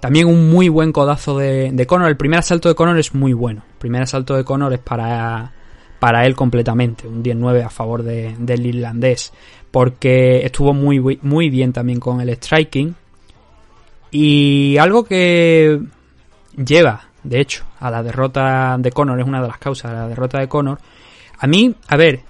También 0.00 0.26
un 0.26 0.50
muy 0.50 0.68
buen 0.68 0.90
codazo 0.90 1.38
de, 1.38 1.70
de 1.70 1.86
Conor. 1.86 2.08
El 2.08 2.16
primer 2.16 2.40
asalto 2.40 2.68
de 2.68 2.74
Conor 2.74 2.98
es 2.98 3.14
muy 3.14 3.32
bueno. 3.34 3.62
El 3.74 3.78
primer 3.78 4.02
asalto 4.02 4.34
de 4.34 4.42
Conor 4.42 4.72
es 4.72 4.80
para, 4.80 5.52
para 6.00 6.26
él 6.26 6.34
completamente. 6.34 7.06
Un 7.06 7.22
10-9 7.22 7.64
a 7.64 7.70
favor 7.70 8.02
de, 8.02 8.34
del 8.36 8.66
irlandés. 8.66 9.32
Porque 9.70 10.44
estuvo 10.44 10.74
muy, 10.74 11.20
muy 11.22 11.50
bien 11.50 11.72
también 11.72 12.00
con 12.00 12.20
el 12.20 12.30
striking. 12.30 12.96
Y 14.10 14.76
algo 14.78 15.04
que 15.04 15.80
lleva, 16.56 17.10
de 17.22 17.40
hecho, 17.40 17.64
a 17.78 17.92
la 17.92 18.02
derrota 18.02 18.76
de 18.76 18.90
Conor, 18.90 19.20
es 19.20 19.26
una 19.26 19.40
de 19.40 19.46
las 19.46 19.58
causas 19.58 19.92
de 19.92 19.98
la 19.98 20.08
derrota 20.08 20.40
de 20.40 20.48
Conor. 20.48 20.80
A 21.38 21.46
mí, 21.46 21.74
a 21.88 21.96
ver, 21.96 22.20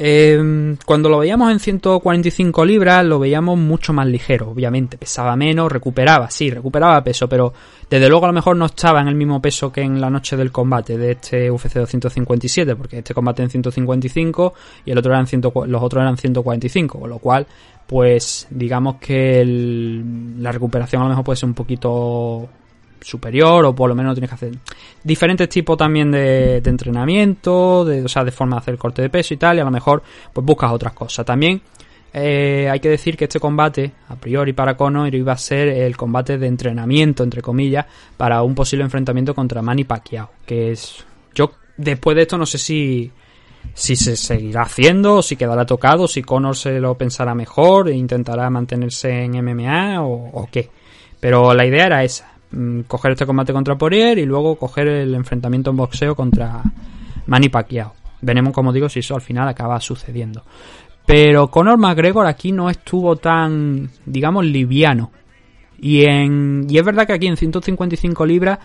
eh, 0.00 0.76
cuando 0.86 1.08
lo 1.08 1.18
veíamos 1.18 1.50
en 1.50 1.58
145 1.58 2.64
libras, 2.64 3.04
lo 3.04 3.18
veíamos 3.18 3.58
mucho 3.58 3.92
más 3.92 4.06
ligero, 4.06 4.50
obviamente. 4.50 4.96
Pesaba 4.96 5.34
menos, 5.34 5.72
recuperaba, 5.72 6.30
sí, 6.30 6.50
recuperaba 6.50 7.02
peso, 7.02 7.28
pero 7.28 7.52
desde 7.90 8.08
luego 8.08 8.26
a 8.26 8.28
lo 8.28 8.32
mejor 8.32 8.56
no 8.56 8.66
estaba 8.66 9.00
en 9.00 9.08
el 9.08 9.16
mismo 9.16 9.42
peso 9.42 9.72
que 9.72 9.80
en 9.80 10.00
la 10.00 10.08
noche 10.08 10.36
del 10.36 10.52
combate 10.52 10.96
de 10.96 11.12
este 11.12 11.50
UFC 11.50 11.74
257, 11.74 12.76
porque 12.76 12.98
este 12.98 13.12
combate 13.12 13.42
en 13.42 13.50
155 13.50 14.54
y 14.84 14.92
el 14.92 14.98
otro 14.98 15.12
eran 15.12 15.26
100, 15.26 15.42
los 15.66 15.82
otros 15.82 16.00
eran 16.00 16.16
145, 16.16 17.00
con 17.00 17.10
lo 17.10 17.18
cual, 17.18 17.44
pues 17.88 18.46
digamos 18.50 18.96
que 19.00 19.44
la 20.38 20.52
recuperación 20.52 21.02
a 21.02 21.06
lo 21.06 21.08
mejor 21.10 21.24
puede 21.24 21.36
ser 21.38 21.48
un 21.48 21.54
poquito 21.54 22.48
superior 23.00 23.64
o 23.64 23.74
por 23.74 23.88
lo 23.88 23.94
menos 23.94 24.14
tienes 24.14 24.30
que 24.30 24.34
hacer 24.34 24.52
diferentes 25.02 25.48
tipos 25.48 25.76
también 25.76 26.10
de, 26.10 26.56
entrenamiento, 26.58 27.84
de, 27.84 28.04
o 28.04 28.08
sea, 28.08 28.24
de 28.24 28.30
forma 28.30 28.56
de 28.56 28.60
hacer 28.60 28.78
corte 28.78 29.02
de 29.02 29.10
peso 29.10 29.34
y 29.34 29.36
tal, 29.36 29.56
y 29.56 29.60
a 29.60 29.64
lo 29.64 29.70
mejor 29.70 30.02
pues 30.32 30.44
buscas 30.44 30.72
otras 30.72 30.92
cosas. 30.92 31.24
También 31.24 31.60
eh, 32.12 32.68
hay 32.70 32.80
que 32.80 32.88
decir 32.88 33.16
que 33.16 33.24
este 33.24 33.40
combate, 33.40 33.92
a 34.08 34.16
priori 34.16 34.52
para 34.52 34.76
Conor, 34.76 35.14
iba 35.14 35.32
a 35.32 35.38
ser 35.38 35.68
el 35.68 35.96
combate 35.96 36.38
de 36.38 36.46
entrenamiento, 36.46 37.22
entre 37.22 37.42
comillas, 37.42 37.86
para 38.16 38.42
un 38.42 38.54
posible 38.54 38.84
enfrentamiento 38.84 39.34
contra 39.34 39.62
Manny 39.62 39.84
Pacquiao, 39.84 40.30
que 40.46 40.72
es... 40.72 41.04
Yo 41.34 41.52
después 41.76 42.16
de 42.16 42.22
esto 42.22 42.38
no 42.38 42.46
sé 42.46 42.58
si 42.58 43.10
si 43.74 43.96
se 43.96 44.16
seguirá 44.16 44.62
haciendo, 44.62 45.20
si 45.22 45.36
quedará 45.36 45.66
tocado, 45.66 46.08
si 46.08 46.22
Conor 46.22 46.56
se 46.56 46.80
lo 46.80 46.96
pensará 46.96 47.34
mejor 47.34 47.88
e 47.88 47.94
intentará 47.94 48.48
mantenerse 48.50 49.24
en 49.24 49.44
MMA 49.44 50.02
o 50.02 50.48
qué. 50.50 50.70
Pero 51.20 51.52
la 51.54 51.66
idea 51.66 51.86
era 51.86 52.04
esa, 52.04 52.37
Mm, 52.50 52.82
coger 52.82 53.12
este 53.12 53.26
combate 53.26 53.52
contra 53.52 53.76
Poirier 53.76 54.18
y 54.18 54.24
luego 54.24 54.56
coger 54.56 54.88
el 54.88 55.14
enfrentamiento 55.14 55.70
en 55.70 55.76
boxeo 55.76 56.14
contra 56.14 56.62
Manny 57.26 57.48
Pacquiao. 57.48 57.92
Veremos, 58.22 58.52
como 58.52 58.72
digo, 58.72 58.88
si 58.88 59.00
eso 59.00 59.14
al 59.14 59.20
final 59.20 59.48
acaba 59.48 59.78
sucediendo. 59.80 60.42
Pero 61.04 61.48
Conor 61.48 61.78
McGregor 61.78 62.26
aquí 62.26 62.52
no 62.52 62.70
estuvo 62.70 63.16
tan, 63.16 63.90
digamos, 64.04 64.44
liviano. 64.44 65.10
Y, 65.80 66.04
en, 66.04 66.66
y 66.68 66.78
es 66.78 66.84
verdad 66.84 67.06
que 67.06 67.12
aquí 67.12 67.26
en 67.26 67.36
155 67.36 68.26
libras 68.26 68.58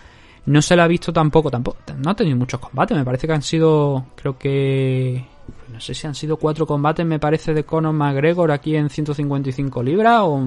no 0.46 0.62
se 0.62 0.76
le 0.76 0.82
ha 0.82 0.88
visto 0.88 1.14
tampoco, 1.14 1.52
tampoco, 1.52 1.78
no 1.98 2.10
ha 2.10 2.16
tenido 2.16 2.36
muchos 2.36 2.60
combates, 2.60 2.98
me 2.98 3.06
parece 3.06 3.28
que 3.28 3.34
han 3.34 3.42
sido, 3.42 4.08
creo 4.16 4.38
que, 4.38 5.24
no 5.72 5.80
sé 5.80 5.94
si 5.94 6.06
han 6.06 6.16
sido 6.16 6.36
cuatro 6.36 6.66
combates, 6.66 7.06
me 7.06 7.20
parece, 7.20 7.54
de 7.54 7.64
Conor 7.64 7.94
McGregor 7.94 8.52
aquí 8.52 8.76
en 8.76 8.90
155 8.90 9.84
libras, 9.84 10.22
o 10.24 10.44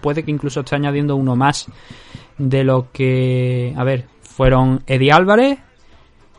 puede 0.00 0.22
que 0.22 0.30
incluso 0.30 0.60
esté 0.60 0.76
añadiendo 0.76 1.16
uno 1.16 1.34
más 1.34 1.66
de 2.38 2.64
lo 2.64 2.90
que, 2.92 3.74
a 3.76 3.84
ver, 3.84 4.06
fueron 4.22 4.82
Eddie 4.86 5.12
Álvarez, 5.12 5.58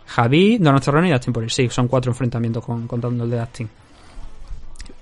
Javi, 0.07 0.57
Donald 0.57 0.83
y 1.05 1.11
Dustin 1.11 1.33
Poirier. 1.33 1.51
Sí, 1.51 1.69
son 1.69 1.87
cuatro 1.87 2.11
enfrentamientos 2.11 2.63
con, 2.63 2.87
contando 2.87 3.23
el 3.23 3.29
de 3.29 3.39
Dustin. 3.39 3.69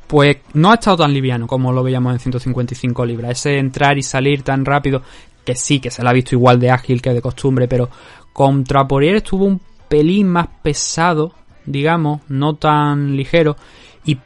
Pues 0.08 0.38
no 0.54 0.72
ha 0.72 0.76
estado 0.76 0.98
tan 0.98 1.14
liviano 1.14 1.48
como 1.48 1.72
lo 1.72 1.84
veíamos 1.84 2.14
en 2.14 2.20
155 2.20 3.06
libras. 3.06 3.32
Ese 3.32 3.58
entrar 3.58 3.98
y 3.98 4.04
salir 4.04 4.44
tan 4.44 4.64
rápido, 4.64 5.02
que 5.44 5.56
sí, 5.56 5.80
que 5.80 5.90
se 5.90 6.04
le 6.04 6.10
ha 6.10 6.14
visto 6.14 6.36
igual 6.36 6.60
de 6.60 6.70
ágil 6.70 7.02
que 7.02 7.14
de 7.14 7.22
costumbre, 7.22 7.68
pero 7.68 7.90
contra 8.32 8.88
Poirier 8.88 9.18
estuvo 9.18 9.46
un 9.46 9.60
pelín 9.90 10.28
más 10.28 10.48
pesado, 10.62 11.34
digamos, 11.66 12.22
no 12.30 12.56
tan 12.56 13.16
ligero. 13.16 13.58
Y 14.06 14.20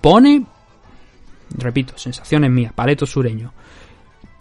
pone, 0.00 0.44
repito, 1.56 1.96
sensaciones 1.96 2.50
mías, 2.50 2.72
paleto 2.74 3.06
sureño 3.06 3.52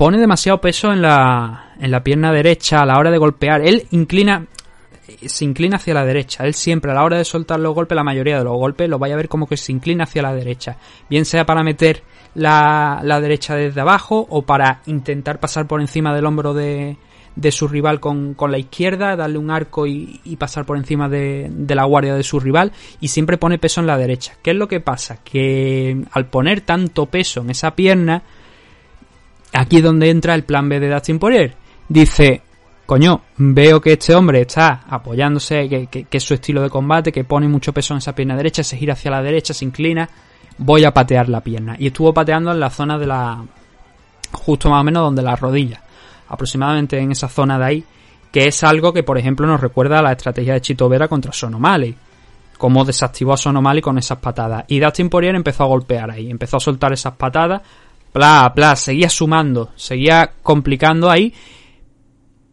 pone 0.04 0.18
demasiado 0.18 0.60
peso 0.60 0.92
en 0.92 1.02
la, 1.02 1.76
en 1.80 1.90
la 1.90 2.04
pierna 2.04 2.34
derecha 2.34 2.82
a 2.82 2.86
la 2.86 3.00
hora 3.00 3.10
de 3.10 3.18
golpear. 3.18 3.62
Él 3.62 3.88
inclina, 3.92 4.48
se 5.26 5.46
inclina 5.46 5.78
hacia 5.78 5.94
la 5.94 6.04
derecha. 6.04 6.44
Él 6.44 6.54
siempre 6.54 6.92
a 6.92 6.94
la 6.94 7.06
hora 7.06 7.18
de 7.18 7.24
soltar 7.24 7.62
los 7.62 7.74
golpes, 7.74 7.96
la 7.96 8.04
mayoría 8.04 8.38
de 8.38 8.44
los 8.44 8.58
golpes, 8.58 8.90
lo 8.90 9.00
vaya 9.00 9.14
a 9.14 9.16
ver 9.16 9.30
como 9.30 9.48
que 9.48 9.56
se 9.56 9.72
inclina 9.72 10.04
hacia 10.04 10.22
la 10.22 10.36
derecha. 10.36 10.76
Bien 11.10 11.24
sea 11.24 11.46
para 11.46 11.64
meter 11.64 12.04
la, 12.36 13.00
la 13.02 13.22
derecha 13.22 13.56
desde 13.56 13.80
abajo 13.80 14.28
o 14.30 14.42
para 14.42 14.82
intentar 14.88 15.40
pasar 15.40 15.68
por 15.68 15.80
encima 15.80 16.14
del 16.14 16.26
hombro 16.26 16.54
de, 16.54 16.98
de 17.38 17.52
su 17.54 17.70
rival 17.70 18.02
con, 18.02 18.34
con, 18.34 18.52
la 18.52 18.58
izquierda, 18.58 19.16
darle 19.16 19.38
un 19.38 19.52
arco 19.52 19.88
y, 19.88 20.20
y 20.26 20.36
pasar 20.36 20.66
por 20.66 20.76
encima 20.76 21.08
de, 21.08 21.48
de, 21.50 21.76
la 21.76 21.86
guardia 21.86 22.14
de 22.14 22.24
su 22.24 22.42
rival 22.42 22.74
y 23.00 23.08
siempre 23.08 23.38
pone 23.38 23.58
peso 23.58 23.80
en 23.80 23.88
la 23.88 23.98
derecha. 23.98 24.34
¿Qué 24.44 24.52
es 24.52 24.58
lo 24.58 24.68
que 24.68 24.82
pasa? 24.82 25.20
Que 25.24 26.04
al 26.12 26.26
poner 26.26 26.60
tanto 26.60 27.06
peso 27.06 27.40
en 27.40 27.52
esa 27.52 27.74
pierna, 27.74 28.24
aquí 29.54 29.78
es 29.78 29.84
donde 29.84 30.10
entra 30.10 30.36
el 30.36 30.44
plan 30.44 30.68
B 30.68 30.80
de 30.80 30.90
Dustin 30.90 31.20
Poirier. 31.20 31.56
Dice, 31.88 32.42
coño, 32.86 33.22
veo 33.38 33.80
que 33.80 33.94
este 33.94 34.16
hombre 34.16 34.42
está 34.42 34.84
apoyándose, 34.90 35.88
que, 35.90 36.08
es 36.10 36.24
su 36.24 36.34
estilo 36.34 36.62
de 36.62 36.70
combate, 36.70 37.12
que 37.12 37.24
pone 37.24 37.48
mucho 37.48 37.74
peso 37.74 37.94
en 37.94 38.00
esa 38.00 38.16
pierna 38.16 38.36
derecha, 38.36 38.64
se 38.64 38.78
gira 38.78 38.94
hacia 38.94 39.12
la 39.12 39.22
derecha, 39.22 39.54
se 39.54 39.66
inclina, 39.66 40.10
voy 40.58 40.84
a 40.84 40.94
patear 40.94 41.30
la 41.30 41.42
pierna. 41.42 41.76
Y 41.78 41.88
estuvo 41.88 42.14
pateando 42.14 42.52
en 42.52 42.60
la 42.60 42.70
zona 42.70 42.98
de 42.98 43.08
la... 43.08 43.44
justo 44.32 44.70
más 44.70 44.82
o 44.82 44.84
menos 44.84 45.04
donde 45.04 45.22
la 45.22 45.36
rodilla, 45.36 45.82
aproximadamente 46.28 47.00
en 47.00 47.12
esa 47.12 47.28
zona 47.28 47.58
de 47.58 47.66
ahí, 47.66 47.84
que 48.32 48.48
es 48.48 48.64
algo 48.64 48.92
que, 48.92 49.04
por 49.04 49.18
ejemplo, 49.18 49.46
nos 49.46 49.62
recuerda 49.62 50.00
a 50.00 50.02
la 50.02 50.12
estrategia 50.12 50.54
de 50.54 50.62
Chito 50.62 50.90
Vera 50.90 51.08
contra 51.08 51.32
Sonomali. 51.32 51.96
Cómo 52.58 52.84
desactivó 52.86 53.34
a 53.34 53.38
Sonomali 53.38 53.82
con 53.82 53.98
esas 53.98 54.18
patadas. 54.18 54.66
Y 54.68 54.80
Dustin 54.80 55.10
Poirier 55.10 55.36
empezó 55.36 55.64
a 55.64 55.68
golpear 55.68 56.10
ahí, 56.10 56.32
empezó 56.32 56.58
a 56.58 56.60
soltar 56.60 56.94
esas 56.94 57.14
patadas, 57.14 57.62
bla, 58.14 58.52
bla, 58.56 58.76
seguía 58.76 59.10
sumando, 59.10 59.72
seguía 59.76 60.34
complicando 60.41 61.10
ahí, 61.10 61.34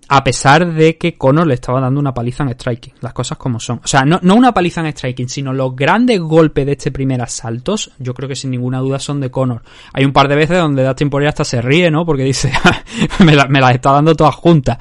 a 0.09 0.25
pesar 0.25 0.73
de 0.73 0.99
que 0.99 1.17
Conor 1.17 1.47
le 1.47 1.55
estaba 1.55 1.81
dando 1.81 2.01
una 2.01 2.13
paliza 2.13 2.43
en 2.43 2.51
striking, 2.51 2.95
las 3.01 3.13
cosas 3.13 3.39
como 3.39 3.61
son. 3.61 3.81
O 3.85 3.87
sea, 3.87 4.05
no, 4.05 4.19
no 4.23 4.35
una 4.35 4.53
paliza 4.53 4.81
en 4.81 4.93
striking, 4.93 5.29
sino 5.29 5.53
los 5.53 5.77
grandes 5.77 6.19
golpes 6.21 6.67
de 6.67 6.73
este 6.73 6.91
primer 6.91 7.23
asalto, 7.23 7.77
yo 7.99 8.13
creo 8.13 8.29
que 8.29 8.35
sin 8.35 8.51
ninguna 8.51 8.79
duda 8.81 8.99
son 8.99 9.21
de 9.21 9.31
Conor. 9.31 9.63
Hay 9.93 10.05
un 10.05 10.13
par 10.13 10.27
de 10.27 10.35
veces 10.35 10.59
donde 10.59 10.85
Dustin 10.85 11.11
Poirier 11.11 11.29
hasta 11.29 11.45
se 11.45 11.63
ríe, 11.63 11.91
¿no? 11.91 12.05
Porque 12.05 12.25
dice, 12.25 12.53
me, 13.25 13.37
la, 13.37 13.47
me 13.47 13.61
las 13.61 13.73
está 13.73 13.93
dando 13.93 14.17
todas 14.17 14.35
juntas. 14.35 14.79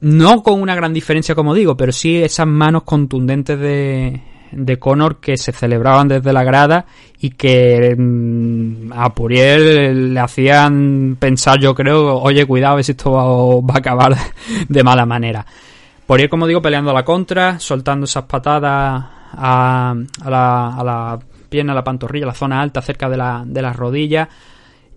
No 0.00 0.42
con 0.42 0.60
una 0.60 0.74
gran 0.74 0.92
diferencia, 0.92 1.34
como 1.34 1.54
digo, 1.54 1.76
pero 1.76 1.92
sí 1.92 2.16
esas 2.16 2.46
manos 2.46 2.82
contundentes 2.82 3.58
de, 3.58 4.20
de 4.52 4.78
Conor 4.78 5.20
que 5.20 5.36
se 5.36 5.52
celebraban 5.52 6.08
desde 6.08 6.32
la 6.32 6.44
grada 6.44 6.86
y 7.18 7.30
que 7.30 7.94
mmm, 7.96 8.92
a 8.92 9.14
Puriel 9.14 10.14
le 10.14 10.20
hacían 10.20 11.16
pensar, 11.18 11.60
yo 11.60 11.74
creo, 11.74 12.18
oye, 12.18 12.46
cuidado, 12.46 12.72
a 12.72 12.76
ver 12.76 12.84
si 12.84 12.92
esto 12.92 13.12
va, 13.12 13.24
va 13.60 13.74
a 13.74 13.78
acabar 13.78 14.16
de 14.68 14.82
mala 14.82 15.06
manera. 15.06 15.44
Puriel, 16.06 16.28
como 16.28 16.46
digo, 16.46 16.60
peleando 16.60 16.90
a 16.90 16.94
la 16.94 17.04
contra, 17.04 17.58
soltando 17.60 18.04
esas 18.04 18.24
patadas 18.24 19.04
a, 19.32 19.94
a, 20.22 20.30
la, 20.30 20.76
a 20.76 20.84
la 20.84 21.18
pierna, 21.48 21.72
a 21.72 21.76
la 21.76 21.84
pantorrilla, 21.84 22.24
a 22.24 22.28
la 22.28 22.34
zona 22.34 22.60
alta, 22.60 22.82
cerca 22.82 23.08
de 23.08 23.16
la, 23.16 23.44
de 23.46 23.62
las 23.62 23.76
rodillas. 23.76 24.28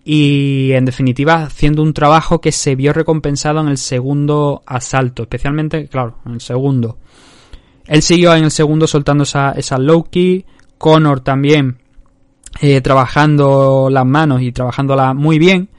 Y 0.05 0.71
en 0.73 0.85
definitiva, 0.85 1.43
haciendo 1.43 1.81
un 1.81 1.93
trabajo 1.93 2.41
que 2.41 2.51
se 2.51 2.75
vio 2.75 2.93
recompensado 2.93 3.61
en 3.61 3.67
el 3.67 3.77
segundo 3.77 4.63
asalto, 4.65 5.23
especialmente, 5.23 5.87
claro, 5.87 6.17
en 6.25 6.33
el 6.33 6.41
segundo. 6.41 6.97
Él 7.87 8.01
siguió 8.01 8.33
en 8.35 8.45
el 8.45 8.51
segundo 8.51 8.87
soltando 8.87 9.23
esa, 9.23 9.51
esa 9.51 9.77
low 9.77 10.03
key, 10.03 10.45
Connor 10.77 11.21
también 11.21 11.77
eh, 12.61 12.81
trabajando 12.81 13.89
las 13.89 14.05
manos 14.05 14.41
y 14.41 14.51
trabajándolas 14.51 15.15
muy 15.15 15.39
bien. 15.39 15.69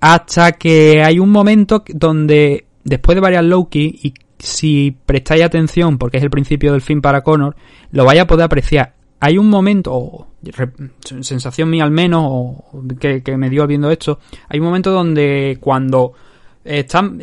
Hasta 0.00 0.52
que 0.52 1.02
hay 1.02 1.18
un 1.18 1.30
momento 1.30 1.82
donde, 1.88 2.66
después 2.84 3.16
de 3.16 3.20
varias 3.20 3.44
Loki, 3.44 3.98
y 4.02 4.14
si 4.38 4.96
prestáis 5.06 5.42
atención, 5.42 5.98
porque 5.98 6.18
es 6.18 6.22
el 6.22 6.30
principio 6.30 6.72
del 6.72 6.82
fin 6.82 7.00
para 7.00 7.22
Connor, 7.22 7.56
lo 7.90 8.04
vais 8.04 8.20
a 8.20 8.26
poder 8.26 8.44
apreciar. 8.44 8.94
Hay 9.20 9.38
un 9.38 9.48
momento, 9.48 9.92
o 9.92 10.28
sensación 11.20 11.70
mía 11.70 11.82
al 11.82 11.90
menos, 11.90 12.22
o 12.24 12.64
que, 13.00 13.22
que 13.22 13.36
me 13.36 13.50
dio 13.50 13.66
viendo 13.66 13.90
esto, 13.90 14.20
hay 14.48 14.60
un 14.60 14.66
momento 14.66 14.92
donde 14.92 15.58
cuando 15.60 16.12
están... 16.64 17.20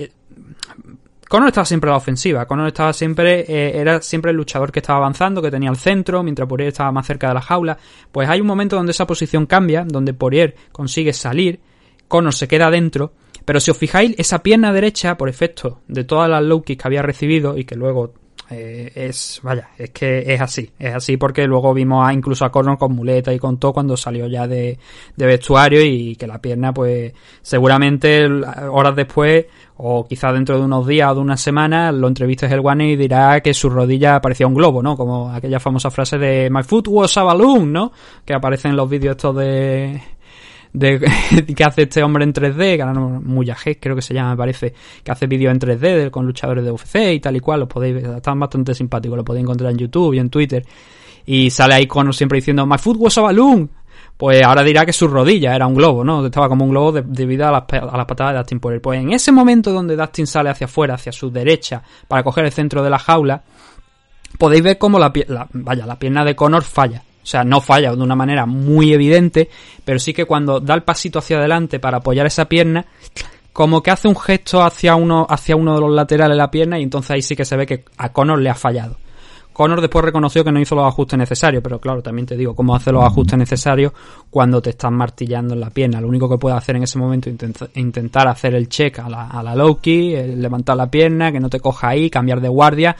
Connor 1.27 1.47
estaba 1.49 1.65
siempre 1.65 1.89
a 1.89 1.93
la 1.93 1.97
ofensiva, 1.97 2.45
Connor 2.45 2.67
estaba 2.67 2.93
siempre, 2.93 3.45
eh, 3.47 3.79
era 3.79 4.01
siempre 4.01 4.31
el 4.31 4.37
luchador 4.37 4.71
que 4.71 4.79
estaba 4.79 4.99
avanzando, 4.99 5.41
que 5.41 5.49
tenía 5.49 5.69
el 5.69 5.75
centro, 5.75 6.21
mientras 6.21 6.47
Poirier 6.47 6.69
estaba 6.69 6.91
más 6.91 7.07
cerca 7.07 7.29
de 7.29 7.33
la 7.33 7.41
jaula. 7.41 7.77
Pues 8.11 8.29
hay 8.29 8.41
un 8.41 8.47
momento 8.47 8.75
donde 8.75 8.91
esa 8.91 9.07
posición 9.07 9.47
cambia, 9.47 9.83
donde 9.87 10.13
Poirier 10.13 10.55
consigue 10.71 11.13
salir, 11.13 11.59
Connor 12.07 12.33
se 12.33 12.47
queda 12.47 12.69
dentro, 12.69 13.13
pero 13.43 13.59
si 13.59 13.71
os 13.71 13.77
fijáis, 13.77 14.15
esa 14.17 14.43
pierna 14.43 14.71
derecha, 14.71 15.17
por 15.17 15.29
efecto 15.29 15.81
de 15.87 16.03
todas 16.03 16.29
las 16.29 16.43
low 16.43 16.61
kicks 16.61 16.81
que 16.81 16.87
había 16.87 17.01
recibido 17.01 17.57
y 17.57 17.65
que 17.65 17.75
luego 17.75 18.13
eh, 18.49 18.91
es, 18.93 19.39
vaya, 19.43 19.69
es 19.77 19.89
que 19.89 20.33
es 20.33 20.39
así, 20.39 20.69
es 20.77 20.93
así 20.93 21.17
porque 21.17 21.45
luego 21.45 21.73
vimos 21.73 22.07
a, 22.07 22.13
incluso 22.13 22.45
a 22.45 22.51
Connor 22.51 22.77
con 22.77 22.93
muleta 22.93 23.33
y 23.33 23.39
con 23.39 23.57
todo 23.57 23.73
cuando 23.73 23.97
salió 23.97 24.27
ya 24.27 24.47
de, 24.47 24.77
de 25.15 25.25
vestuario 25.25 25.81
y 25.83 26.15
que 26.15 26.27
la 26.27 26.39
pierna, 26.39 26.73
pues 26.73 27.13
seguramente 27.41 28.25
horas 28.25 28.95
después 28.95 29.45
o 29.77 30.07
quizás 30.07 30.33
dentro 30.33 30.57
de 30.57 30.65
unos 30.65 30.87
días 30.87 31.11
o 31.11 31.15
de 31.15 31.21
unas 31.21 31.41
semanas 31.41 31.93
lo 31.93 32.07
entrevistes 32.07 32.51
el 32.51 32.61
One 32.63 32.91
y 32.91 32.95
dirá 32.95 33.41
que 33.41 33.53
su 33.53 33.69
rodilla 33.69 34.21
parecía 34.21 34.47
un 34.47 34.53
globo, 34.53 34.81
¿no? 34.81 34.95
Como 34.95 35.31
aquella 35.31 35.59
famosa 35.59 35.91
frase 35.91 36.17
de 36.17 36.49
My 36.49 36.63
foot 36.63 36.87
was 36.87 37.17
a 37.17 37.23
balloon, 37.23 37.73
¿no? 37.73 37.91
Que 38.23 38.33
aparece 38.33 38.69
en 38.69 38.75
los 38.75 38.89
vídeos 38.89 39.15
estos 39.15 39.35
de 39.35 40.01
de 40.77 40.99
que 41.55 41.63
hace 41.63 41.83
este 41.83 42.03
hombre 42.03 42.23
en 42.23 42.33
3D, 42.33 42.75
que 42.75 42.81
ahora 42.81 42.93
no, 42.93 43.21
Muyajed 43.21 43.77
creo 43.79 43.95
que 43.95 44.01
se 44.01 44.13
llama, 44.13 44.31
me 44.31 44.37
parece, 44.37 44.73
que 45.03 45.11
hace 45.11 45.27
vídeos 45.27 45.51
en 45.53 45.59
3D 45.59 45.79
de- 45.79 46.11
con 46.11 46.25
luchadores 46.25 46.63
de 46.63 46.71
UFC 46.71 46.95
y 47.13 47.19
tal 47.19 47.35
y 47.35 47.39
cual, 47.39 47.61
los 47.61 47.69
podéis 47.69 47.95
ver, 47.95 48.05
están 48.17 48.39
bastante 48.39 48.73
simpáticos, 48.73 49.17
lo 49.17 49.23
podéis 49.23 49.43
encontrar 49.43 49.71
en 49.71 49.77
YouTube 49.77 50.13
y 50.13 50.19
en 50.19 50.29
Twitter. 50.29 50.65
Y 51.25 51.49
sale 51.49 51.73
ahí 51.75 51.87
Conor 51.87 52.13
siempre 52.13 52.37
diciendo, 52.37 52.65
My 52.65 52.77
foot 52.77 52.97
was 52.99 53.17
a 53.17 53.21
balloon. 53.21 53.69
Pues 54.17 54.41
ahora 54.43 54.63
dirá 54.63 54.85
que 54.85 54.93
su 54.93 55.07
rodilla 55.09 55.53
era 55.55 55.67
un 55.67 55.75
globo, 55.75 56.03
¿no? 56.03 56.25
Estaba 56.25 56.47
como 56.47 56.63
un 56.63 56.71
globo 56.71 56.91
de- 56.93 57.01
debido 57.01 57.47
a 57.47 57.51
las, 57.51 57.63
a 57.91 57.97
las 57.97 58.05
patadas 58.05 58.33
de 58.33 58.37
Dustin 58.39 58.59
Poirier. 58.59 58.81
Pues 58.81 58.99
en 59.01 59.11
ese 59.11 59.31
momento 59.31 59.73
donde 59.73 59.95
Dustin 59.97 60.25
sale 60.27 60.49
hacia 60.49 60.65
afuera, 60.65 60.93
hacia 60.93 61.11
su 61.11 61.29
derecha, 61.31 61.81
para 62.07 62.23
coger 62.23 62.45
el 62.45 62.51
centro 62.51 62.81
de 62.81 62.89
la 62.89 62.99
jaula, 62.99 63.43
podéis 64.37 64.63
ver 64.63 64.77
cómo 64.77 64.99
la, 64.99 65.11
la- 65.27 65.47
vaya, 65.51 65.85
la 65.85 65.97
pierna 65.99 66.23
de 66.23 66.35
Connor 66.35 66.63
falla. 66.63 67.01
O 67.25 67.27
sea, 67.27 67.43
no 67.43 67.59
falla 67.59 67.95
de 67.95 68.03
una 68.03 68.15
manera 68.15 68.45
muy 68.45 68.93
evidente, 68.93 69.49
pero 69.83 69.97
sí 69.97 70.13
que 70.13 70.25
cuando 70.25 70.59
da 70.59 70.75
el 70.75 70.83
pasito 70.83 71.17
hacia 71.17 71.39
adelante 71.39 71.79
para 71.79 71.97
apoyar 71.97 72.27
esa 72.27 72.45
pierna, 72.45 72.85
como 73.51 73.81
que 73.81 73.89
hace 73.89 74.07
un 74.07 74.15
gesto 74.15 74.61
hacia 74.61 74.93
uno, 74.95 75.25
hacia 75.27 75.55
uno 75.55 75.73
de 75.73 75.81
los 75.81 75.91
laterales 75.91 76.35
de 76.35 76.37
la 76.37 76.51
pierna 76.51 76.77
y 76.77 76.83
entonces 76.83 77.09
ahí 77.09 77.23
sí 77.23 77.35
que 77.35 77.43
se 77.43 77.57
ve 77.57 77.65
que 77.65 77.83
a 77.97 78.13
Connor 78.13 78.39
le 78.39 78.51
ha 78.51 78.53
fallado. 78.53 78.97
Connor 79.53 79.81
después 79.81 80.05
reconoció 80.05 80.43
que 80.43 80.51
no 80.51 80.59
hizo 80.59 80.75
los 80.75 80.85
ajustes 80.85 81.17
necesarios, 81.17 81.63
pero 81.63 81.79
claro, 81.79 82.03
también 82.03 82.27
te 82.27 82.37
digo, 82.37 82.53
cómo 82.53 82.75
hace 82.75 82.91
los 82.91 83.03
ajustes 83.03 83.39
necesarios 83.39 83.91
cuando 84.29 84.61
te 84.61 84.71
están 84.71 84.93
martillando 84.93 85.55
en 85.55 85.61
la 85.61 85.71
pierna. 85.71 85.99
Lo 86.01 86.09
único 86.09 86.29
que 86.29 86.37
puede 86.37 86.55
hacer 86.57 86.75
en 86.75 86.83
ese 86.83 86.99
momento 86.99 87.29
es 87.29 87.37
intent- 87.37 87.69
intentar 87.73 88.27
hacer 88.27 88.53
el 88.53 88.69
check 88.69 88.99
a 88.99 89.09
la, 89.09 89.27
a 89.29 89.41
la 89.41 89.55
Loki, 89.55 90.13
eh, 90.13 90.35
levantar 90.35 90.77
la 90.77 90.91
pierna, 90.91 91.31
que 91.31 91.39
no 91.39 91.49
te 91.49 91.59
coja 91.59 91.87
ahí, 91.87 92.09
cambiar 92.11 92.39
de 92.39 92.49
guardia, 92.49 92.95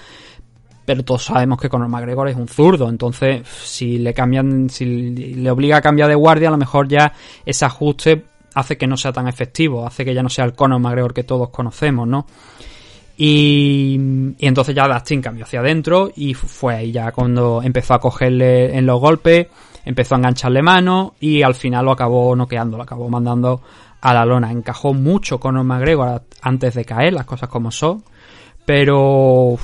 pero 0.86 1.04
todos 1.04 1.26
sabemos 1.26 1.60
que 1.60 1.70
Conor 1.70 1.90
McGregor 1.90 2.30
es 2.30 2.36
un 2.36 2.48
zurdo, 2.48 2.88
entonces 2.88 3.48
si 3.48 3.98
le 3.98 4.14
cambian, 4.14 4.70
si 4.70 4.86
le 4.86 5.52
obliga 5.52 5.78
a 5.78 5.82
cambiar 5.82 6.10
de 6.10 6.16
guardia, 6.16 6.50
a 6.50 6.52
lo 6.52 6.58
mejor 6.58 6.88
ya 6.88 7.14
ese 7.46 7.66
ajuste 7.66 8.26
hace 8.54 8.78
que 8.78 8.88
no 8.88 8.96
sea 8.96 9.12
tan 9.12 9.28
efectivo, 9.28 9.86
hace 9.86 10.06
que 10.06 10.14
ya 10.14 10.24
no 10.24 10.30
sea 10.30 10.46
el 10.46 10.54
Conor 10.54 10.80
McGregor 10.80 11.14
que 11.14 11.24
todos 11.24 11.50
conocemos, 11.50 12.08
¿no? 12.08 12.26
Y, 13.18 13.98
y 14.38 14.48
entonces 14.48 14.76
ya 14.76 14.88
Dustin 14.88 15.22
cambió 15.22 15.46
hacia 15.46 15.62
adentro 15.62 16.12
y 16.16 16.34
fue 16.34 16.76
ahí 16.76 16.92
ya 16.92 17.12
cuando 17.12 17.62
empezó 17.64 17.94
a 17.94 18.00
cogerle 18.00 18.78
en 18.78 18.86
los 18.86 19.00
golpes, 19.00 19.48
empezó 19.86 20.16
a 20.16 20.18
engancharle 20.18 20.62
mano 20.62 21.16
y 21.20 21.42
al 21.42 21.56
final 21.56 21.86
lo 21.86 21.92
acabó 21.92 22.36
noqueando, 22.36 22.78
lo 22.78 22.84
acabó 22.84 23.10
mandando 23.10 23.62
a 24.02 24.14
la 24.14 24.26
lona. 24.26 24.52
Encajó 24.52 24.94
mucho 24.94 25.40
Conor 25.40 25.64
McGregor 25.64 26.24
antes 26.42 26.74
de 26.74 26.86
caer, 26.86 27.14
las 27.14 27.26
cosas 27.26 27.50
como 27.50 27.72
son, 27.72 28.04
pero 28.66 29.58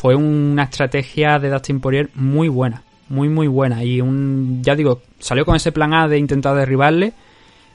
fue 0.00 0.14
una 0.14 0.62
estrategia 0.62 1.38
de 1.38 1.50
Dustin 1.50 1.78
Poirier 1.80 2.08
muy 2.14 2.48
buena, 2.48 2.82
muy 3.10 3.28
muy 3.28 3.48
buena 3.48 3.84
y 3.84 4.00
un 4.00 4.60
ya 4.62 4.74
digo, 4.74 5.02
salió 5.18 5.44
con 5.44 5.56
ese 5.56 5.72
plan 5.72 5.92
A 5.92 6.08
de 6.08 6.16
intentar 6.16 6.56
derribarle, 6.56 7.12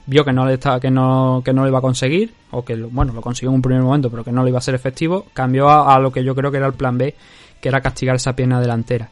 vio 0.07 0.25
que 0.25 0.33
no 0.33 0.43
le 0.47 0.55
estaba 0.55 0.79
que 0.79 0.89
no 0.89 1.43
que 1.45 1.53
no 1.53 1.61
lo 1.61 1.67
iba 1.69 1.77
a 1.77 1.81
conseguir 1.81 2.33
o 2.49 2.65
que 2.65 2.75
lo- 2.77 2.89
bueno, 2.89 3.13
lo 3.13 3.21
consiguió 3.21 3.49
en 3.51 3.55
un 3.57 3.61
primer 3.61 3.83
momento, 3.83 4.09
pero 4.09 4.23
que 4.23 4.31
no 4.31 4.43
le 4.43 4.49
iba 4.49 4.57
a 4.57 4.61
ser 4.61 4.73
efectivo, 4.73 5.27
cambió 5.33 5.69
a 5.69 5.99
lo 5.99 6.11
que 6.11 6.23
yo 6.23 6.33
creo 6.33 6.49
que 6.49 6.57
era 6.57 6.65
el 6.67 6.73
plan 6.73 6.97
B, 6.97 7.13
que 7.61 7.69
era 7.69 7.81
castigar 7.81 8.15
esa 8.15 8.35
pierna 8.35 8.59
delantera. 8.59 9.09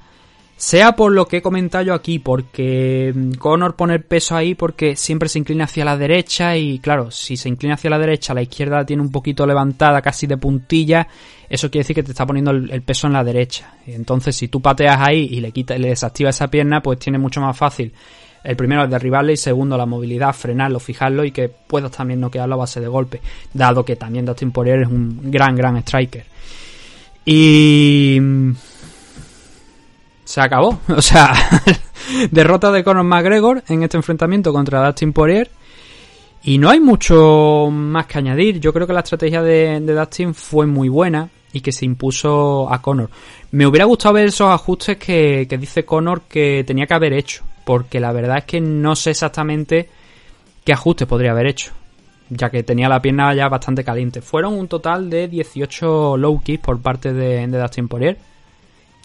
Sea 0.63 0.95
por 0.95 1.11
lo 1.11 1.27
que 1.27 1.37
he 1.37 1.41
comentado 1.41 1.83
yo 1.83 1.93
aquí, 1.93 2.19
porque 2.19 3.11
mm, 3.13 3.33
Conor 3.33 3.75
pone 3.75 3.95
el 3.95 4.03
peso 4.05 4.33
ahí 4.33 4.55
porque 4.55 4.95
siempre 4.95 5.27
se 5.27 5.37
inclina 5.37 5.65
hacia 5.65 5.83
la 5.83 5.97
derecha 5.97 6.55
y 6.55 6.79
claro, 6.79 7.11
si 7.11 7.35
se 7.35 7.49
inclina 7.49 7.73
hacia 7.73 7.89
la 7.89 7.99
derecha, 7.99 8.33
la 8.33 8.43
izquierda 8.43 8.77
la 8.77 8.85
tiene 8.85 9.01
un 9.01 9.11
poquito 9.11 9.45
levantada, 9.45 10.01
casi 10.01 10.25
de 10.25 10.37
puntilla, 10.37 11.05
eso 11.49 11.69
quiere 11.69 11.83
decir 11.83 11.97
que 11.97 12.03
te 12.03 12.11
está 12.11 12.25
poniendo 12.25 12.51
el, 12.51 12.81
peso 12.81 13.07
en 13.07 13.13
la 13.13 13.25
derecha. 13.25 13.73
Entonces, 13.85 14.37
si 14.37 14.47
tú 14.47 14.61
pateas 14.61 15.01
ahí 15.01 15.27
y 15.31 15.41
le 15.41 15.51
quitas, 15.51 15.77
le 15.77 15.89
desactivas 15.89 16.37
esa 16.37 16.47
pierna, 16.47 16.81
pues 16.81 16.97
tiene 16.97 17.17
mucho 17.17 17.41
más 17.41 17.57
fácil. 17.57 17.91
El 18.41 18.55
primero 18.55 18.85
es 18.85 18.89
derribarle 18.89 19.33
y 19.33 19.37
segundo 19.37 19.77
la 19.77 19.85
movilidad, 19.85 20.31
frenarlo, 20.31 20.79
fijarlo 20.79 21.25
y 21.25 21.31
que 21.31 21.49
puedas 21.49 21.91
también 21.91 22.21
noquearlo 22.21 22.55
a 22.55 22.59
base 22.59 22.79
de 22.79 22.87
golpe, 22.87 23.19
dado 23.53 23.83
que 23.83 23.97
también 23.97 24.25
Dustin 24.25 24.51
Poirier 24.51 24.83
es 24.83 24.87
un 24.87 25.29
gran, 25.29 25.57
gran 25.57 25.75
striker. 25.75 26.23
Y 27.25 28.17
mm, 28.21 28.51
se 30.33 30.41
acabó. 30.41 30.79
O 30.87 31.01
sea, 31.01 31.31
derrota 32.31 32.71
de 32.71 32.83
Conor 32.83 33.03
McGregor 33.03 33.63
en 33.67 33.83
este 33.83 33.97
enfrentamiento 33.97 34.51
contra 34.51 34.83
Dustin 34.83 35.13
Poirier. 35.13 35.51
Y 36.43 36.57
no 36.57 36.71
hay 36.71 36.79
mucho 36.79 37.69
más 37.71 38.07
que 38.07 38.17
añadir. 38.17 38.59
Yo 38.59 38.73
creo 38.73 38.87
que 38.87 38.93
la 38.93 39.01
estrategia 39.01 39.43
de, 39.43 39.79
Dustin 39.79 40.33
fue 40.33 40.65
muy 40.65 40.89
buena 40.89 41.29
y 41.53 41.61
que 41.61 41.71
se 41.71 41.85
impuso 41.85 42.67
a 42.73 42.81
Conor. 42.81 43.11
Me 43.51 43.67
hubiera 43.67 43.85
gustado 43.85 44.15
ver 44.15 44.25
esos 44.25 44.49
ajustes 44.49 44.97
que, 44.97 45.45
que 45.47 45.57
dice 45.57 45.85
Conor 45.85 46.23
que 46.23 46.63
tenía 46.65 46.87
que 46.87 46.95
haber 46.95 47.13
hecho. 47.13 47.43
Porque 47.63 47.99
la 47.99 48.11
verdad 48.11 48.39
es 48.39 48.45
que 48.45 48.59
no 48.59 48.95
sé 48.95 49.11
exactamente 49.11 49.87
qué 50.65 50.73
ajustes 50.73 51.07
podría 51.07 51.31
haber 51.31 51.45
hecho. 51.45 51.73
Ya 52.29 52.49
que 52.49 52.63
tenía 52.63 52.89
la 52.89 53.01
pierna 53.01 53.35
ya 53.35 53.47
bastante 53.49 53.83
caliente. 53.83 54.21
Fueron 54.21 54.55
un 54.55 54.67
total 54.67 55.11
de 55.11 55.27
18 55.27 56.17
low 56.17 56.41
kicks 56.41 56.65
por 56.65 56.81
parte 56.81 57.13
de, 57.13 57.45
de 57.47 57.59
Dustin 57.59 57.87
Poirier 57.87 58.32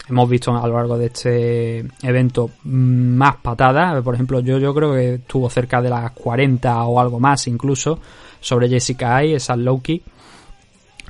hemos 0.08 0.28
visto 0.28 0.56
a 0.56 0.66
lo 0.66 0.74
largo 0.74 0.98
de 0.98 1.06
este 1.06 1.84
evento 2.02 2.50
más 2.64 3.36
patadas. 3.36 4.02
Por 4.02 4.14
ejemplo, 4.14 4.40
yo, 4.40 4.58
yo 4.58 4.74
creo 4.74 4.92
que 4.92 5.14
estuvo 5.14 5.48
cerca 5.50 5.80
de 5.82 5.90
las 5.90 6.12
40 6.12 6.84
o 6.84 7.00
algo 7.00 7.20
más 7.20 7.46
incluso 7.46 7.98
sobre 8.40 8.68
Jessica 8.68 9.16
Ai, 9.16 9.34
esas 9.34 9.58
low 9.58 9.80
key. 9.80 10.02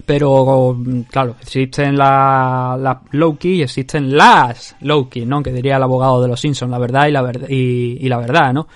Pero 0.07 0.79
claro, 1.11 1.35
existen 1.41 1.97
las 1.97 2.79
la 2.79 3.01
low 3.11 3.37
key 3.37 3.57
y 3.57 3.63
existen 3.63 4.17
las 4.17 4.77
low 4.81 5.09
key, 5.09 5.27
¿no? 5.27 5.43
Que 5.43 5.53
diría 5.53 5.77
el 5.77 5.83
abogado 5.83 6.23
de 6.23 6.29
los 6.29 6.41
Simpsons, 6.41 6.71
la 6.71 6.79
verdad 6.79 7.09
y 7.09 7.11
la 7.11 7.23
verdad 7.23 7.49
y 7.49 8.09
la 8.09 8.19
verdad, 8.19 8.53
¿no? 8.53 8.69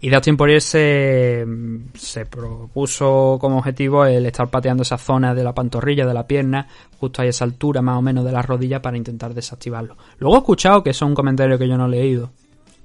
Y 0.00 0.10
Dustin 0.10 0.36
Poirier 0.36 0.60
se, 0.60 1.46
se 1.94 2.26
propuso 2.26 3.38
como 3.40 3.58
objetivo 3.58 4.04
el 4.04 4.26
estar 4.26 4.48
pateando 4.48 4.82
esa 4.82 4.98
zona 4.98 5.34
de 5.34 5.42
la 5.42 5.54
pantorrilla, 5.54 6.06
de 6.06 6.14
la 6.14 6.26
pierna, 6.26 6.68
justo 6.98 7.22
a 7.22 7.26
esa 7.26 7.44
altura 7.44 7.80
más 7.82 7.98
o 7.98 8.02
menos 8.02 8.24
de 8.24 8.32
la 8.32 8.42
rodilla 8.42 8.82
para 8.82 8.96
intentar 8.96 9.32
desactivarlo. 9.32 9.96
Luego 10.18 10.36
he 10.36 10.38
escuchado, 10.40 10.82
que 10.82 10.90
eso 10.90 11.04
es 11.04 11.08
un 11.08 11.14
comentario 11.14 11.58
que 11.58 11.68
yo 11.68 11.78
no 11.78 11.86
he 11.86 11.90
leído, 11.90 12.30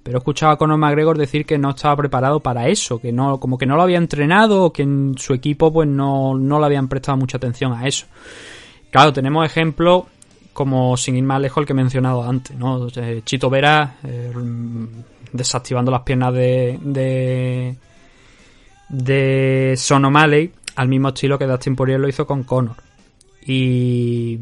pero 0.04 0.18
he 0.18 0.20
escuchado 0.20 0.54
a 0.54 0.58
Conor 0.58 0.78
McGregor 0.78 1.18
decir 1.18 1.46
que 1.46 1.58
no 1.58 1.72
estaba 1.72 1.96
preparado 1.96 2.40
para 2.40 2.68
eso, 2.68 3.00
que 3.00 3.12
no, 3.12 3.40
como 3.40 3.58
que 3.58 3.66
no 3.66 3.76
lo 3.76 3.84
había 3.84 3.98
entrenado 3.98 4.64
o 4.64 4.74
que 4.74 4.84
en 4.84 5.16
su 5.18 5.34
equipo 5.34 5.72
pues 5.72 5.88
no, 5.88 6.38
no 6.38 6.60
le 6.60 6.66
habían 6.66 6.88
prestado 6.88 7.18
mucha 7.18 7.38
atención 7.38 7.74
a 7.74 7.88
eso. 7.88 8.08
Claro, 8.90 9.14
tenemos 9.14 9.46
ejemplos 9.46 10.04
como 10.54 10.98
sin 10.98 11.16
ir 11.16 11.24
más 11.24 11.40
lejos 11.40 11.62
el 11.62 11.68
que 11.68 11.74
he 11.74 11.76
mencionado 11.76 12.24
antes, 12.24 12.58
¿no? 12.58 12.88
Eh, 12.96 13.22
Chito 13.24 13.50
Vera 13.50 13.96
eh, 14.04 14.34
desactivando 15.34 15.92
las 15.92 16.02
piernas 16.02 16.34
de, 16.34 16.80
de, 16.82 17.76
de 18.90 19.74
Son 19.78 20.06
O'Malley 20.06 20.52
al 20.76 20.88
mismo 20.88 21.10
estilo 21.10 21.38
que 21.38 21.46
Dustin 21.46 21.76
Poirier 21.76 22.00
lo 22.00 22.08
hizo 22.08 22.26
con 22.26 22.44
Conor. 22.44 22.76
Y 23.46 24.40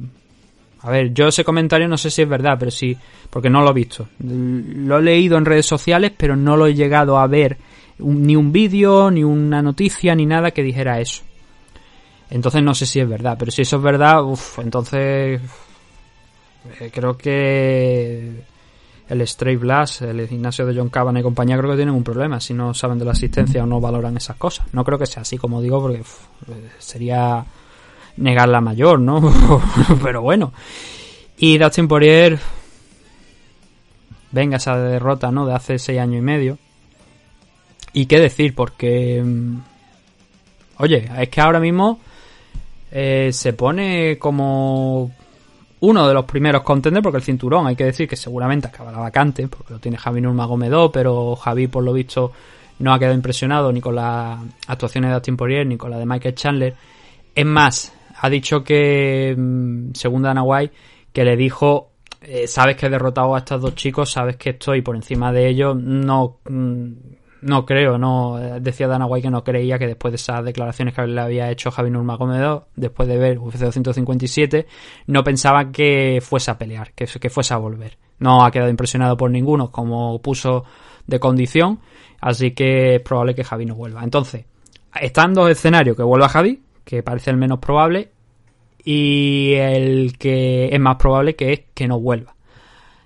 a 0.81 0.91
ver, 0.91 1.13
yo 1.13 1.27
ese 1.27 1.43
comentario 1.43 1.87
no 1.87 1.97
sé 1.97 2.09
si 2.09 2.21
es 2.21 2.29
verdad, 2.29 2.57
pero 2.57 2.71
sí, 2.71 2.97
porque 3.29 3.49
no 3.49 3.61
lo 3.61 3.71
he 3.71 3.73
visto. 3.73 4.07
Lo 4.19 4.99
he 4.99 5.01
leído 5.01 5.37
en 5.37 5.45
redes 5.45 5.65
sociales, 5.65 6.11
pero 6.15 6.35
no 6.35 6.55
lo 6.55 6.67
he 6.67 6.73
llegado 6.73 7.17
a 7.17 7.27
ver 7.27 7.57
ni 7.99 8.35
un 8.35 8.51
vídeo, 8.51 9.11
ni 9.11 9.23
una 9.23 9.61
noticia, 9.61 10.15
ni 10.15 10.25
nada 10.25 10.51
que 10.51 10.63
dijera 10.63 10.99
eso. 10.99 11.23
Entonces 12.29 12.61
no 12.63 12.73
sé 12.73 12.85
si 12.85 12.99
es 12.99 13.09
verdad, 13.09 13.35
pero 13.37 13.51
si 13.51 13.63
eso 13.63 13.77
es 13.77 13.81
verdad, 13.81 14.23
uff, 14.23 14.59
entonces 14.59 15.41
eh, 16.79 16.91
creo 16.93 17.17
que 17.17 18.43
el 19.09 19.27
Stray 19.27 19.55
Blast, 19.55 20.03
el 20.03 20.27
gimnasio 20.27 20.65
de 20.65 20.75
John 20.75 20.89
Cavan 20.89 21.17
y 21.17 21.23
compañía, 21.23 21.57
creo 21.57 21.71
que 21.71 21.77
tienen 21.77 21.95
un 21.95 22.03
problema 22.03 22.39
si 22.39 22.53
no 22.53 22.73
saben 22.73 22.99
de 22.99 23.05
la 23.05 23.11
asistencia 23.11 23.63
o 23.63 23.65
no 23.65 23.81
valoran 23.81 24.15
esas 24.15 24.37
cosas. 24.37 24.67
No 24.71 24.83
creo 24.85 24.97
que 24.97 25.07
sea 25.07 25.23
así, 25.23 25.37
como 25.37 25.61
digo, 25.61 25.81
porque 25.81 25.99
eh, 25.99 26.69
sería 26.77 27.43
negar 28.17 28.47
la 28.49 28.61
mayor, 28.61 28.99
¿no? 28.99 29.33
Pero 30.03 30.21
bueno. 30.21 30.53
Y 31.37 31.57
Dustin 31.57 31.87
Poirier, 31.87 32.39
venga 34.31 34.57
esa 34.57 34.77
derrota, 34.77 35.31
¿no? 35.31 35.45
De 35.45 35.53
hace 35.53 35.79
seis 35.79 35.99
años 35.99 36.19
y 36.19 36.23
medio. 36.23 36.57
Y 37.93 38.05
qué 38.05 38.19
decir, 38.19 38.53
porque... 38.53 39.23
mm, 39.25 39.57
Oye, 40.81 41.09
es 41.19 41.27
que 41.27 41.41
ahora 41.41 41.59
mismo 41.59 41.99
eh, 42.89 43.31
se 43.33 43.51
pone 43.51 44.17
como 44.17 45.11
uno 45.81 46.07
de 46.07 46.13
los 46.13 46.25
primeros 46.25 46.63
contenders, 46.63 47.03
porque 47.03 47.17
el 47.17 47.23
cinturón 47.23 47.67
hay 47.67 47.75
que 47.75 47.85
decir 47.85 48.07
que 48.07 48.15
seguramente 48.15 48.67
acabará 48.67 48.97
vacante, 48.97 49.47
porque 49.47 49.73
lo 49.73 49.79
tiene 49.79 49.97
Javi 49.97 50.21
Nurmagomedov, 50.21 50.91
pero 50.91 51.35
Javi 51.35 51.67
por 51.67 51.83
lo 51.83 51.93
visto 51.93 52.31
no 52.79 52.93
ha 52.93 52.99
quedado 52.99 53.15
impresionado 53.15 53.71
ni 53.71 53.81
con 53.81 53.95
las 53.95 54.39
actuaciones 54.67 55.09
de 55.09 55.15
Dustin 55.15 55.37
Poirier 55.37 55.65
ni 55.65 55.77
con 55.77 55.91
la 55.91 55.97
de 55.97 56.05
Michael 56.05 56.35
Chandler. 56.35 56.75
Es 57.35 57.45
más, 57.45 57.93
ha 58.17 58.29
dicho 58.29 58.63
que, 58.63 59.35
mm, 59.37 59.91
según 59.93 60.23
Dana 60.23 60.43
White, 60.43 60.73
que 61.13 61.23
le 61.23 61.35
dijo, 61.35 61.91
eh, 62.21 62.47
sabes 62.47 62.75
que 62.75 62.87
he 62.87 62.89
derrotado 62.89 63.35
a 63.35 63.39
estos 63.39 63.61
dos 63.61 63.75
chicos, 63.75 64.11
sabes 64.11 64.35
que 64.37 64.51
estoy 64.51 64.81
por 64.81 64.95
encima 64.95 65.31
de 65.31 65.47
ellos, 65.47 65.75
no, 65.75 66.37
mm, 66.49 66.91
no 67.41 67.65
creo, 67.65 67.97
no 67.97 68.39
eh, 68.39 68.59
decía 68.59 68.87
Dana 68.87 69.05
White 69.05 69.27
que 69.27 69.31
no 69.31 69.43
creía 69.43 69.79
que 69.79 69.87
después 69.87 70.11
de 70.11 70.15
esas 70.17 70.43
declaraciones 70.43 70.93
que 70.93 71.05
le 71.07 71.21
había 71.21 71.49
hecho 71.49 71.71
Javi 71.71 71.89
Nurmagomedov, 71.89 72.65
después 72.75 73.07
de 73.07 73.17
ver 73.17 73.39
UFC 73.39 73.59
257, 73.59 74.67
no 75.07 75.23
pensaba 75.23 75.71
que 75.71 76.19
fuese 76.21 76.51
a 76.51 76.57
pelear, 76.57 76.93
que, 76.93 77.05
que 77.05 77.29
fuese 77.29 77.53
a 77.53 77.57
volver. 77.57 77.97
No 78.19 78.43
ha 78.43 78.51
quedado 78.51 78.69
impresionado 78.69 79.15
por 79.15 79.31
ninguno, 79.31 79.71
como 79.71 80.21
puso 80.21 80.65
de 81.07 81.19
condición, 81.19 81.79
así 82.19 82.51
que 82.51 82.95
es 82.95 83.01
probable 83.01 83.35
que 83.35 83.43
Javi 83.43 83.65
no 83.65 83.75
vuelva. 83.75 84.03
Entonces, 84.03 84.45
están 84.99 85.33
dos 85.33 85.49
escenarios, 85.49 85.95
que 85.95 86.03
vuelva 86.03 86.29
Javi, 86.29 86.61
que 86.83 87.03
parece 87.03 87.31
el 87.31 87.37
menos 87.37 87.59
probable, 87.59 88.11
y 88.83 89.53
el 89.53 90.17
que 90.17 90.69
es 90.71 90.79
más 90.79 90.95
probable 90.97 91.35
que 91.35 91.53
es 91.53 91.61
que 91.73 91.87
no 91.87 91.99
vuelva. 91.99 92.35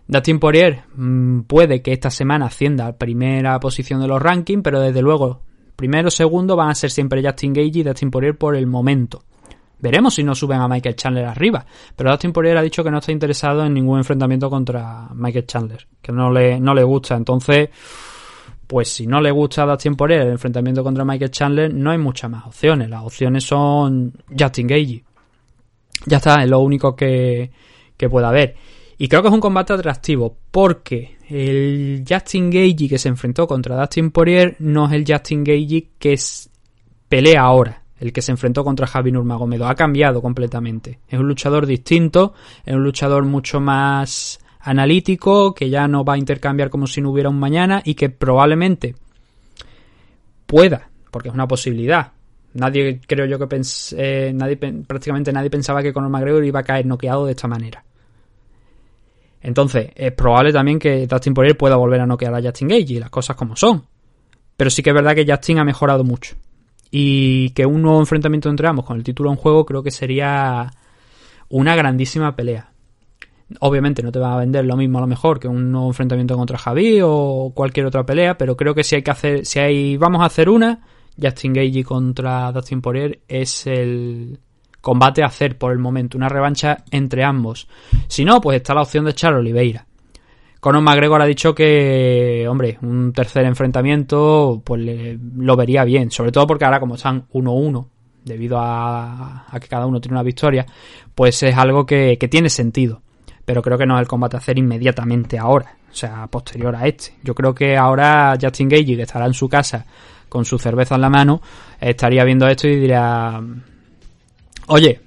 Dustin 0.07 0.39
Poirier 0.39 0.83
mmm, 0.95 1.41
puede 1.41 1.81
que 1.81 1.93
esta 1.93 2.09
semana 2.09 2.47
ascienda 2.47 2.87
a 2.87 2.97
primera 2.97 3.59
posición 3.59 4.01
de 4.01 4.07
los 4.07 4.21
rankings, 4.21 4.63
pero 4.63 4.79
desde 4.79 5.01
luego, 5.01 5.41
primero 5.75 6.09
segundo 6.09 6.55
van 6.55 6.69
a 6.69 6.75
ser 6.75 6.91
siempre 6.91 7.23
Justin 7.23 7.53
Gage 7.53 7.79
y 7.79 7.83
Dustin 7.83 8.11
Poirier 8.11 8.37
por 8.37 8.55
el 8.55 8.67
momento. 8.67 9.23
Veremos 9.79 10.15
si 10.15 10.23
no 10.23 10.33
suben 10.33 10.61
a 10.61 10.67
Michael 10.69 10.95
Chandler 10.95 11.25
arriba. 11.25 11.65
Pero 11.93 12.09
Dustin 12.09 12.31
Poirier 12.31 12.57
ha 12.57 12.61
dicho 12.61 12.85
que 12.85 12.89
no 12.89 12.99
está 12.99 13.11
interesado 13.11 13.65
en 13.65 13.73
ningún 13.73 13.97
enfrentamiento 13.97 14.49
contra 14.49 15.09
Michael 15.13 15.45
Chandler, 15.45 15.87
que 16.01 16.13
no 16.13 16.31
le, 16.31 16.57
no 16.57 16.73
le 16.73 16.83
gusta. 16.83 17.15
Entonces, 17.15 17.69
pues 18.65 18.87
si 18.87 19.07
no 19.07 19.19
le 19.19 19.29
gusta 19.29 19.63
a 19.63 19.65
Dustin 19.65 19.95
Poirier 19.95 20.21
el 20.21 20.29
enfrentamiento 20.29 20.85
contra 20.85 21.03
Michael 21.03 21.31
Chandler, 21.31 21.73
no 21.73 21.91
hay 21.91 21.97
muchas 21.97 22.31
más 22.31 22.45
opciones. 22.45 22.89
Las 22.89 23.03
opciones 23.03 23.43
son 23.43 24.13
Justin 24.29 24.67
Gage. 24.67 25.03
Ya 26.05 26.17
está, 26.17 26.41
es 26.41 26.49
lo 26.49 26.59
único 26.59 26.95
que, 26.95 27.51
que 27.97 28.09
puede 28.09 28.25
haber. 28.25 28.55
Y 28.97 29.07
creo 29.07 29.21
que 29.21 29.27
es 29.27 29.33
un 29.33 29.39
combate 29.39 29.73
atractivo 29.73 30.37
porque 30.51 31.17
el 31.29 32.03
Justin 32.07 32.49
Gage 32.49 32.87
que 32.87 32.97
se 32.97 33.09
enfrentó 33.09 33.47
contra 33.47 33.75
Dustin 33.77 34.11
Poirier 34.11 34.55
no 34.59 34.85
es 34.87 34.93
el 34.93 35.05
Justin 35.07 35.43
Gage 35.43 35.89
que 35.97 36.19
pelea 37.09 37.41
ahora. 37.41 37.83
El 37.99 38.11
que 38.11 38.21
se 38.21 38.31
enfrentó 38.31 38.63
contra 38.63 38.85
Javi 38.85 39.11
Nurmagomedov 39.11 39.69
ha 39.69 39.75
cambiado 39.75 40.21
completamente. 40.21 40.99
Es 41.07 41.19
un 41.19 41.27
luchador 41.27 41.65
distinto, 41.65 42.33
es 42.65 42.73
un 42.73 42.83
luchador 42.83 43.23
mucho 43.23 43.61
más 43.61 44.39
analítico, 44.59 45.53
que 45.53 45.69
ya 45.69 45.87
no 45.87 46.03
va 46.03 46.13
a 46.13 46.17
intercambiar 46.17 46.69
como 46.69 46.85
si 46.85 47.01
no 47.01 47.11
hubiera 47.11 47.29
un 47.29 47.39
mañana 47.39 47.81
y 47.85 47.95
que 47.95 48.09
probablemente 48.09 48.95
pueda, 50.45 50.89
porque 51.11 51.29
es 51.29 51.33
una 51.33 51.47
posibilidad. 51.47 52.11
Nadie, 52.55 52.99
creo 53.05 53.25
yo 53.25 53.39
que 53.39 53.47
pens 53.47 53.95
eh, 53.97 54.31
nadie, 54.33 54.57
prácticamente 54.57 55.31
nadie 55.31 55.49
pensaba 55.49 55.81
que 55.81 55.93
Conor 55.93 56.09
McGregor 56.09 56.43
iba 56.43 56.59
a 56.59 56.63
caer 56.63 56.85
noqueado 56.85 57.25
de 57.25 57.31
esta 57.31 57.47
manera. 57.47 57.83
Entonces, 59.43 59.91
es 59.95 60.13
probable 60.13 60.53
también 60.53 60.79
que 60.79 61.05
Dustin 61.05 61.33
Poirier 61.33 61.57
pueda 61.57 61.75
volver 61.75 61.99
a 61.99 62.05
noquear 62.05 62.33
a 62.33 62.41
Justin 62.41 62.69
Gage 62.69 62.93
y 62.93 62.99
las 62.99 63.09
cosas 63.09 63.35
como 63.35 63.57
son. 63.57 63.83
Pero 64.55 64.69
sí 64.69 64.81
que 64.81 64.91
es 64.91 64.95
verdad 64.95 65.13
que 65.13 65.25
Justin 65.29 65.59
ha 65.59 65.65
mejorado 65.65 66.05
mucho. 66.05 66.35
Y 66.89 67.49
que 67.49 67.65
un 67.65 67.81
nuevo 67.81 67.99
enfrentamiento 67.99 68.49
entre 68.49 68.67
ambos 68.69 68.85
con 68.85 68.95
el 68.95 69.03
título 69.03 69.29
en 69.29 69.35
juego 69.35 69.65
creo 69.65 69.83
que 69.83 69.91
sería 69.91 70.71
una 71.49 71.75
grandísima 71.75 72.35
pelea. 72.37 72.71
Obviamente 73.59 74.01
no 74.01 74.13
te 74.13 74.19
va 74.19 74.33
a 74.33 74.37
vender 74.37 74.63
lo 74.63 74.77
mismo 74.77 74.99
a 74.99 75.01
lo 75.01 75.07
mejor 75.07 75.39
que 75.39 75.49
un 75.49 75.71
nuevo 75.71 75.87
enfrentamiento 75.87 76.37
contra 76.37 76.57
Javi 76.57 77.01
o 77.03 77.51
cualquier 77.53 77.85
otra 77.85 78.05
pelea, 78.05 78.37
pero 78.37 78.55
creo 78.55 78.73
que 78.73 78.83
si 78.85 78.95
hay 78.95 79.03
que 79.03 79.11
hacer, 79.11 79.45
si 79.45 79.59
hay, 79.59 79.97
vamos 79.97 80.21
a 80.21 80.25
hacer 80.25 80.49
una, 80.49 80.81
Justin 81.21 81.53
Gage 81.53 81.83
contra 81.83 82.51
Dustin 82.53 82.81
Poirier 82.81 83.19
es 83.27 83.67
el 83.67 84.39
combate 84.83 85.23
a 85.23 85.27
hacer 85.27 85.57
por 85.57 85.71
el 85.71 85.79
momento, 85.79 86.17
una 86.17 86.27
revancha 86.27 86.83
entre 86.91 87.23
ambos. 87.23 87.69
Si 88.09 88.25
no, 88.25 88.41
pues 88.41 88.57
está 88.57 88.73
la 88.73 88.81
opción 88.81 89.05
de 89.05 89.13
Charles 89.13 89.39
Oliveira. 89.39 89.87
Conor 90.59 90.81
McGregor 90.81 91.21
ha 91.21 91.25
dicho 91.25 91.55
que, 91.55 92.45
hombre, 92.49 92.77
un 92.81 93.13
tercer 93.13 93.45
enfrentamiento, 93.45 94.61
pues 94.61 94.81
le, 94.81 95.17
lo 95.37 95.55
vería 95.55 95.85
bien, 95.85 96.11
sobre 96.11 96.33
todo 96.33 96.45
porque 96.45 96.65
ahora 96.65 96.81
como 96.81 96.95
están 96.95 97.29
1-1, 97.29 97.87
debido 98.25 98.59
a, 98.59 99.45
a, 99.49 99.59
que 99.61 99.69
cada 99.69 99.85
uno 99.85 100.01
tiene 100.01 100.15
una 100.15 100.23
victoria, 100.23 100.65
pues 101.15 101.41
es 101.43 101.55
algo 101.55 101.85
que, 101.85 102.17
que 102.19 102.27
tiene 102.27 102.49
sentido. 102.49 103.01
Pero 103.45 103.61
creo 103.61 103.77
que 103.77 103.85
no 103.85 103.95
es 103.95 104.01
el 104.01 104.07
combate 104.07 104.35
a 104.35 104.39
hacer 104.39 104.57
inmediatamente 104.57 105.39
ahora, 105.39 105.77
o 105.89 105.95
sea, 105.95 106.27
posterior 106.27 106.75
a 106.75 106.87
este. 106.87 107.13
Yo 107.23 107.33
creo 107.33 107.55
que 107.55 107.77
ahora 107.77 108.37
Justin 108.41 108.67
Gage, 108.67 108.97
que 108.97 109.01
estará 109.03 109.27
en 109.27 109.33
su 109.33 109.47
casa 109.47 109.85
con 110.27 110.43
su 110.43 110.59
cerveza 110.59 110.95
en 110.95 111.01
la 111.01 111.09
mano, 111.09 111.41
estaría 111.79 112.25
viendo 112.25 112.47
esto 112.47 112.67
y 112.67 112.75
diría, 112.75 113.41
oye, 114.67 114.99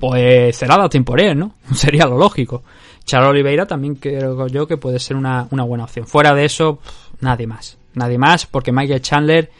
pues 0.00 0.56
será 0.56 0.76
Dustin 0.76 1.04
Poirier, 1.04 1.36
¿no? 1.36 1.54
Sería 1.74 2.06
lo 2.06 2.18
lógico. 2.18 2.62
Charles 3.04 3.30
Oliveira 3.30 3.66
también 3.66 3.96
creo 3.96 4.46
yo 4.46 4.66
que 4.66 4.76
puede 4.76 4.98
ser 4.98 5.16
una, 5.16 5.46
una 5.50 5.64
buena 5.64 5.84
opción. 5.84 6.06
Fuera 6.06 6.34
de 6.34 6.44
eso, 6.44 6.80
nadie 7.20 7.46
más. 7.46 7.78
Nadie 7.94 8.18
más, 8.18 8.46
porque 8.46 8.72
Michael 8.72 9.02
Chandler 9.02 9.50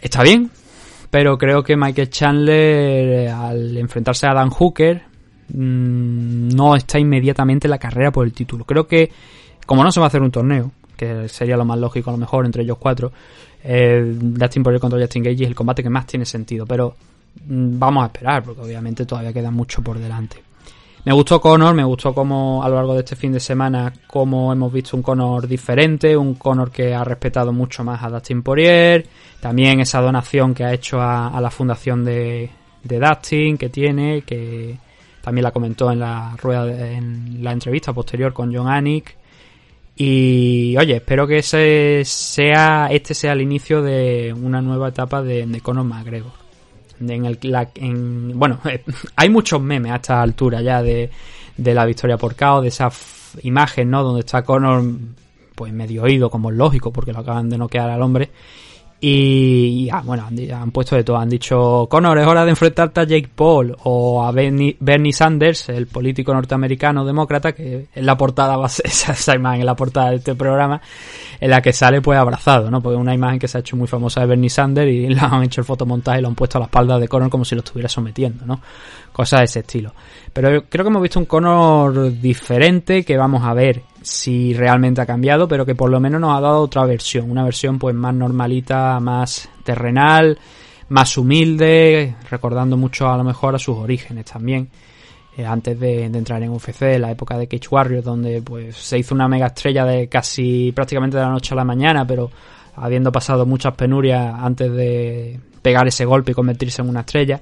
está 0.00 0.22
bien, 0.22 0.50
pero 1.10 1.36
creo 1.36 1.62
que 1.62 1.76
Michael 1.76 2.08
Chandler, 2.08 3.28
al 3.28 3.76
enfrentarse 3.76 4.26
a 4.26 4.32
Dan 4.32 4.50
Hooker, 4.50 5.02
mmm, 5.48 6.48
no 6.48 6.76
está 6.76 6.98
inmediatamente 6.98 7.66
en 7.66 7.72
la 7.72 7.78
carrera 7.78 8.10
por 8.10 8.26
el 8.26 8.32
título. 8.32 8.64
Creo 8.64 8.86
que, 8.86 9.10
como 9.66 9.84
no 9.84 9.92
se 9.92 10.00
va 10.00 10.06
a 10.06 10.08
hacer 10.08 10.22
un 10.22 10.30
torneo, 10.30 10.72
que 10.96 11.28
sería 11.28 11.56
lo 11.56 11.64
más 11.64 11.78
lógico 11.78 12.10
a 12.10 12.12
lo 12.12 12.18
mejor 12.18 12.46
entre 12.46 12.62
ellos 12.62 12.78
cuatro, 12.78 13.12
eh, 13.62 14.02
Dustin 14.18 14.62
Poirier 14.62 14.80
contra 14.80 14.98
Justin 14.98 15.24
Gage 15.24 15.42
es 15.42 15.48
el 15.48 15.54
combate 15.54 15.82
que 15.82 15.90
más 15.90 16.06
tiene 16.06 16.24
sentido, 16.24 16.64
pero 16.66 16.96
vamos 17.46 18.02
a 18.02 18.06
esperar, 18.06 18.42
porque 18.42 18.62
obviamente 18.62 19.06
todavía 19.06 19.32
queda 19.32 19.50
mucho 19.50 19.82
por 19.82 19.98
delante. 19.98 20.42
Me 21.02 21.14
gustó 21.14 21.40
Conor, 21.40 21.74
me 21.74 21.84
gustó 21.84 22.12
como 22.12 22.62
a 22.62 22.68
lo 22.68 22.74
largo 22.76 22.92
de 22.92 23.00
este 23.00 23.16
fin 23.16 23.32
de 23.32 23.40
semana 23.40 23.90
como 24.06 24.52
hemos 24.52 24.70
visto 24.70 24.98
un 24.98 25.02
Conor 25.02 25.48
diferente, 25.48 26.14
un 26.14 26.34
Conor 26.34 26.70
que 26.70 26.94
ha 26.94 27.02
respetado 27.04 27.54
mucho 27.54 27.82
más 27.82 28.02
a 28.02 28.10
Dustin 28.10 28.42
Poirier, 28.42 29.06
también 29.40 29.80
esa 29.80 30.02
donación 30.02 30.52
que 30.52 30.64
ha 30.64 30.74
hecho 30.74 31.00
a, 31.00 31.40
la 31.40 31.50
fundación 31.50 32.04
de, 32.04 32.50
de, 32.84 32.98
Dustin 32.98 33.56
que 33.56 33.70
tiene, 33.70 34.22
que 34.22 34.78
también 35.22 35.44
la 35.44 35.52
comentó 35.52 35.90
en 35.90 36.00
la 36.00 36.36
rueda 36.36 36.66
de, 36.66 36.92
en 36.92 37.42
la 37.42 37.52
entrevista 37.52 37.94
posterior 37.94 38.34
con 38.34 38.54
John 38.54 38.68
Anik. 38.68 39.16
Y 39.96 40.76
oye, 40.78 40.96
espero 40.96 41.26
que 41.26 41.38
ese 41.38 42.02
sea 42.04 42.88
este 42.90 43.14
sea 43.14 43.32
el 43.32 43.40
inicio 43.40 43.82
de 43.82 44.34
una 44.34 44.60
nueva 44.60 44.88
etapa 44.88 45.22
de, 45.22 45.46
de 45.46 45.60
Conor 45.60 45.84
McGregor 45.84 46.39
en 47.00 47.24
el 47.24 47.38
la, 47.42 47.68
en, 47.74 48.38
bueno 48.38 48.60
hay 49.16 49.28
muchos 49.28 49.60
memes 49.60 49.92
a 49.92 49.96
esta 49.96 50.22
altura 50.22 50.60
ya 50.62 50.82
de, 50.82 51.10
de 51.56 51.74
la 51.74 51.84
victoria 51.84 52.16
por 52.16 52.36
KO 52.36 52.62
de 52.62 52.68
esa 52.68 52.90
imagen 53.42 53.90
no 53.90 54.02
donde 54.02 54.20
está 54.20 54.42
Conor 54.42 54.84
pues 55.54 55.72
medio 55.72 56.02
oído 56.02 56.30
como 56.30 56.50
es 56.50 56.56
lógico 56.56 56.92
porque 56.92 57.12
lo 57.12 57.20
acaban 57.20 57.48
de 57.50 57.58
noquear 57.58 57.90
al 57.90 58.02
hombre 58.02 58.30
y, 59.00 59.84
y 59.86 59.90
ah, 59.90 60.02
bueno 60.04 60.26
han, 60.26 60.52
han, 60.52 60.70
puesto 60.70 60.94
de 60.94 61.04
todo 61.04 61.16
han 61.16 61.28
dicho 61.28 61.86
Conor 61.90 62.18
es 62.18 62.26
hora 62.26 62.44
de 62.44 62.50
enfrentarte 62.50 63.00
a 63.00 63.04
Jake 63.04 63.30
Paul 63.34 63.76
o 63.84 64.22
a 64.22 64.30
Bernie, 64.30 64.76
Bernie 64.78 65.12
Sanders 65.12 65.68
el 65.70 65.86
político 65.86 66.34
norteamericano 66.34 67.04
demócrata 67.04 67.52
que 67.52 67.86
en 67.94 68.06
la 68.06 68.16
portada 68.16 68.56
va 68.56 68.66
esa, 68.84 69.34
imagen 69.34 69.60
en 69.60 69.66
la 69.66 69.74
portada 69.74 70.10
de 70.10 70.16
este 70.16 70.34
programa 70.34 70.80
en 71.40 71.50
la 71.50 71.62
que 71.62 71.72
sale 71.72 72.02
pues 72.02 72.18
abrazado, 72.18 72.70
¿no? 72.70 72.82
Porque 72.82 72.96
una 72.96 73.14
imagen 73.14 73.38
que 73.38 73.48
se 73.48 73.56
ha 73.56 73.60
hecho 73.60 73.76
muy 73.76 73.86
famosa 73.86 74.20
de 74.20 74.26
Bernie 74.26 74.50
Sanders 74.50 74.90
y 74.90 75.06
le 75.08 75.20
han 75.20 75.42
hecho 75.42 75.62
el 75.62 75.64
fotomontaje 75.64 76.18
y 76.18 76.22
lo 76.22 76.28
han 76.28 76.34
puesto 76.34 76.58
a 76.58 76.60
la 76.60 76.66
espalda 76.66 76.98
de 76.98 77.08
Conor 77.08 77.30
como 77.30 77.44
si 77.44 77.54
lo 77.54 77.62
estuviera 77.62 77.88
sometiendo, 77.88 78.44
¿no? 78.44 78.60
Cosas 79.12 79.40
de 79.40 79.44
ese 79.44 79.60
estilo. 79.60 79.94
Pero 80.32 80.64
creo 80.68 80.84
que 80.84 80.88
hemos 80.88 81.02
visto 81.02 81.18
un 81.18 81.24
Conor 81.24 82.12
diferente 82.20 83.04
que 83.04 83.16
vamos 83.16 83.42
a 83.44 83.54
ver 83.54 83.82
si 84.02 84.54
realmente 84.54 85.00
ha 85.00 85.06
cambiado, 85.06 85.46
pero 85.46 85.66
que 85.66 85.74
por 85.74 85.90
lo 85.90 86.00
menos 86.00 86.20
nos 86.20 86.36
ha 86.36 86.40
dado 86.40 86.60
otra 86.60 86.84
versión, 86.84 87.30
una 87.30 87.44
versión 87.44 87.78
pues 87.78 87.94
más 87.94 88.14
normalita, 88.14 88.98
más 89.00 89.48
terrenal, 89.62 90.38
más 90.88 91.16
humilde, 91.16 92.16
recordando 92.30 92.76
mucho 92.76 93.08
a 93.08 93.16
lo 93.16 93.24
mejor 93.24 93.54
a 93.54 93.58
sus 93.58 93.76
orígenes 93.76 94.26
también. 94.26 94.68
eh, 95.36 95.46
antes 95.46 95.78
de, 95.78 96.04
entrar 96.04 96.42
en 96.42 96.50
UFC, 96.50 96.98
la 96.98 97.10
época 97.10 97.38
de 97.38 97.46
Cage 97.46 97.68
Warriors, 97.70 98.04
donde 98.04 98.42
pues 98.42 98.76
se 98.76 98.98
hizo 98.98 99.14
una 99.14 99.28
mega 99.28 99.46
estrella 99.46 99.84
de 99.84 100.08
casi 100.08 100.72
prácticamente 100.72 101.16
de 101.16 101.22
la 101.22 101.30
noche 101.30 101.54
a 101.54 101.56
la 101.56 101.64
mañana, 101.64 102.06
pero 102.06 102.30
habiendo 102.76 103.12
pasado 103.12 103.46
muchas 103.46 103.74
penurias 103.74 104.34
antes 104.38 104.72
de 104.72 105.38
pegar 105.62 105.86
ese 105.86 106.04
golpe 106.04 106.32
y 106.32 106.34
convertirse 106.34 106.82
en 106.82 106.88
una 106.88 107.00
estrella. 107.00 107.40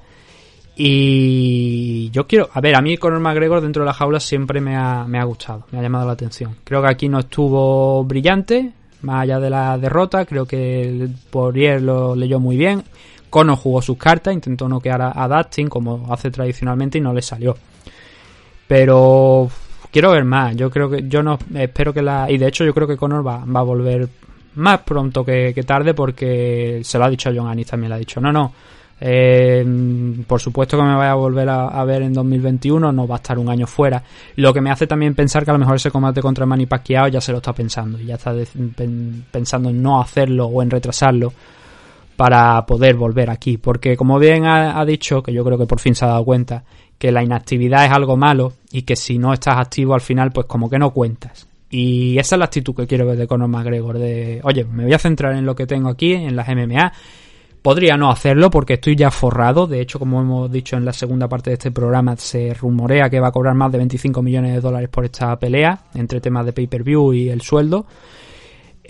Y 0.81 2.09
yo 2.11 2.29
quiero, 2.29 2.49
a 2.53 2.61
ver, 2.61 2.77
a 2.77 2.81
mí 2.81 2.97
Conor 2.99 3.19
McGregor 3.19 3.61
dentro 3.61 3.83
de 3.83 3.87
la 3.87 3.93
jaula 3.93 4.21
siempre 4.21 4.61
me 4.61 4.77
ha, 4.77 5.07
me 5.09 5.19
ha 5.19 5.25
gustado, 5.25 5.67
me 5.73 5.81
ha 5.81 5.83
llamado 5.83 6.07
la 6.07 6.13
atención. 6.13 6.55
Creo 6.63 6.81
que 6.81 6.89
aquí 6.89 7.09
no 7.09 7.19
estuvo 7.19 8.05
brillante, 8.05 8.73
más 9.03 9.23
allá 9.23 9.41
de 9.41 9.51
la 9.51 9.77
derrota, 9.77 10.25
creo 10.25 10.47
que 10.47 10.83
el 10.83 11.11
Poirier 11.31 11.83
lo 11.83 12.15
leyó 12.15 12.39
muy 12.39 12.57
bien. 12.57 12.85
Conor 13.29 13.57
jugó 13.57 13.83
sus 13.83 13.99
cartas, 13.99 14.33
intentó 14.33 14.69
noquear 14.69 15.03
a, 15.03 15.21
a 15.21 15.27
Dustin 15.27 15.69
como 15.69 16.07
hace 16.13 16.31
tradicionalmente 16.31 16.99
y 16.99 17.01
no 17.01 17.13
le 17.13 17.23
salió. 17.23 17.57
Pero 18.69 19.51
quiero 19.91 20.13
ver 20.13 20.25
más, 20.25 20.55
yo 20.55 20.71
creo 20.71 20.89
que 20.89 21.09
yo 21.09 21.25
no 21.25 21.41
espero 21.57 21.93
que 21.93 22.03
la 22.03 22.31
y 22.31 22.39
de 22.39 22.47
hecho 22.47 22.65
yo 22.65 22.73
creo 22.73 22.87
que 22.87 22.97
Conor 22.97 23.27
va, 23.27 23.45
va 23.45 23.61
a 23.61 23.65
volver 23.65 24.09
más 24.55 24.83
pronto 24.83 25.25
que, 25.25 25.53
que 25.53 25.65
tarde 25.65 25.93
porque 25.93 26.83
se 26.85 26.99
lo 26.99 27.05
ha 27.05 27.11
dicho 27.11 27.31
a 27.31 27.33
John 27.35 27.49
Anis 27.49 27.67
también, 27.67 27.91
le 27.91 27.97
ha 27.97 27.99
dicho, 27.99 28.21
no, 28.21 28.31
no, 28.31 28.53
eh, 29.01 29.65
por 30.27 30.41
supuesto 30.41 30.77
que 30.77 30.83
me 30.83 30.95
vaya 30.95 31.13
a 31.13 31.15
volver 31.15 31.49
a, 31.49 31.85
ver 31.85 32.03
en 32.03 32.13
2021, 32.13 32.93
no 32.93 33.07
va 33.07 33.17
a 33.17 33.19
estar 33.19 33.39
un 33.39 33.49
año 33.49 33.67
fuera. 33.67 34.03
Lo 34.37 34.53
que 34.53 34.61
me 34.61 34.71
hace 34.71 34.87
también 34.87 35.15
pensar 35.15 35.45
que 35.45 35.51
a 35.51 35.55
lo 35.55 35.61
mejor 35.61 35.77
ese 35.77 35.91
combate 35.91 36.21
contra 36.21 36.47
Manny 36.47 36.67
Pacquiao 36.67 37.09
ya 37.09 37.21
se 37.21 37.33
lo 37.33 37.39
está 37.39 37.53
pensando 37.53 37.99
ya 37.99 38.17
está 38.17 38.35
pensando 39.31 39.71
en 39.71 39.83
no 39.83 40.01
hacerlo 40.01 40.47
o 40.47 40.63
en 40.63 40.71
retrasarlo 40.71 41.33
para 42.17 42.67
poder 42.67 42.97
volver 42.97 43.31
aquí. 43.31 43.59
Porque 43.59 43.97
como 43.97 44.19
bien 44.19 44.45
ha, 44.45 44.81
ha 44.81 44.85
dicho, 44.85 45.23
que 45.23 45.33
yo 45.33 45.45
creo 45.45 45.59
que 45.59 45.67
por 45.67 45.79
fin 45.79 45.95
se 45.95 46.05
ha 46.05 46.09
dado 46.09 46.25
cuenta, 46.25 46.65
que 46.99 47.13
la 47.13 47.23
inactividad 47.23 47.85
es 47.85 47.93
algo 47.93 48.17
malo 48.17 48.55
y 48.73 48.83
que 48.83 48.97
si 48.97 49.19
no 49.19 49.33
estás 49.33 49.57
activo 49.57 49.95
al 49.95 50.01
final, 50.01 50.33
pues 50.33 50.47
como 50.47 50.69
que 50.69 50.79
no 50.79 50.91
cuentas. 50.91 51.47
Y 51.71 52.19
esa 52.19 52.37
es 52.37 52.39
la 52.39 52.47
actitud 52.47 52.75
que 52.75 52.87
quiero 52.87 53.07
ver 53.07 53.19
de 53.19 53.27
Conor 53.27 53.49
McGregor, 53.49 53.99
de, 53.99 54.41
oye, 54.43 54.65
me 54.65 54.85
voy 54.85 54.95
a 54.95 54.99
centrar 54.99 55.35
en 55.35 55.45
lo 55.45 55.55
que 55.55 55.67
tengo 55.67 55.91
aquí, 55.91 56.15
en 56.15 56.35
las 56.35 56.49
MMA. 56.49 56.93
Podría 57.63 57.97
no 57.97 58.11
hacerlo 58.11 58.51
porque 58.51 58.75
estoy 58.75 58.97
ya 58.97 59.11
forrado. 59.11 59.67
De 59.67 59.81
hecho, 59.81 59.99
como 59.99 60.21
hemos 60.21 60.51
dicho 60.51 60.77
en 60.77 60.85
la 60.85 60.93
segunda 60.93 61.29
parte 61.29 61.51
de 61.51 61.55
este 61.55 61.71
programa, 61.71 62.17
se 62.17 62.55
rumorea 62.55 63.11
que 63.11 63.21
va 63.21 63.29
a 63.29 63.33
cobrar 63.33 63.55
más 63.55 63.73
de 63.73 63.79
25 63.79 64.23
millones 64.23 64.55
de 64.55 64.61
dólares 64.61 64.89
por 64.89 65.05
esta 65.05 65.39
pelea, 65.39 65.87
entre 65.95 66.21
temas 66.21 66.47
de 66.47 66.53
pay-per-view 66.53 67.13
y 67.13 67.29
el 67.29 67.41
sueldo. 67.41 67.87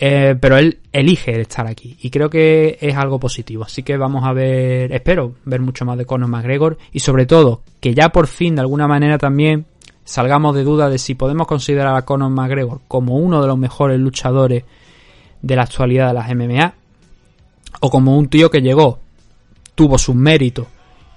Eh, 0.01 0.37
pero 0.39 0.57
él 0.57 0.79
elige 0.93 1.41
estar 1.41 1.67
aquí 1.67 1.97
y 2.01 2.09
creo 2.09 2.29
que 2.29 2.77
es 2.79 2.95
algo 2.95 3.19
positivo. 3.19 3.65
Así 3.65 3.83
que 3.83 3.97
vamos 3.97 4.23
a 4.23 4.31
ver, 4.31 4.93
espero 4.93 5.33
ver 5.43 5.59
mucho 5.59 5.83
más 5.83 5.97
de 5.97 6.05
Conor 6.05 6.29
McGregor 6.29 6.77
y 6.93 6.99
sobre 6.99 7.25
todo 7.25 7.63
que 7.81 7.93
ya 7.93 8.09
por 8.09 8.27
fin 8.27 8.55
de 8.55 8.61
alguna 8.61 8.87
manera 8.87 9.17
también 9.17 9.65
salgamos 10.05 10.55
de 10.55 10.63
duda 10.63 10.89
de 10.89 10.99
si 10.99 11.15
podemos 11.15 11.47
considerar 11.47 11.97
a 11.97 12.05
Conor 12.05 12.29
McGregor 12.29 12.79
como 12.87 13.17
uno 13.17 13.41
de 13.41 13.47
los 13.49 13.57
mejores 13.57 13.99
luchadores 13.99 14.63
de 15.41 15.55
la 15.57 15.63
actualidad 15.63 16.07
de 16.07 16.13
las 16.13 16.33
MMA 16.33 16.78
o 17.79 17.89
como 17.89 18.17
un 18.17 18.27
tío 18.27 18.49
que 18.49 18.61
llegó, 18.61 18.99
tuvo 19.75 19.97
sus 19.97 20.15
méritos 20.15 20.67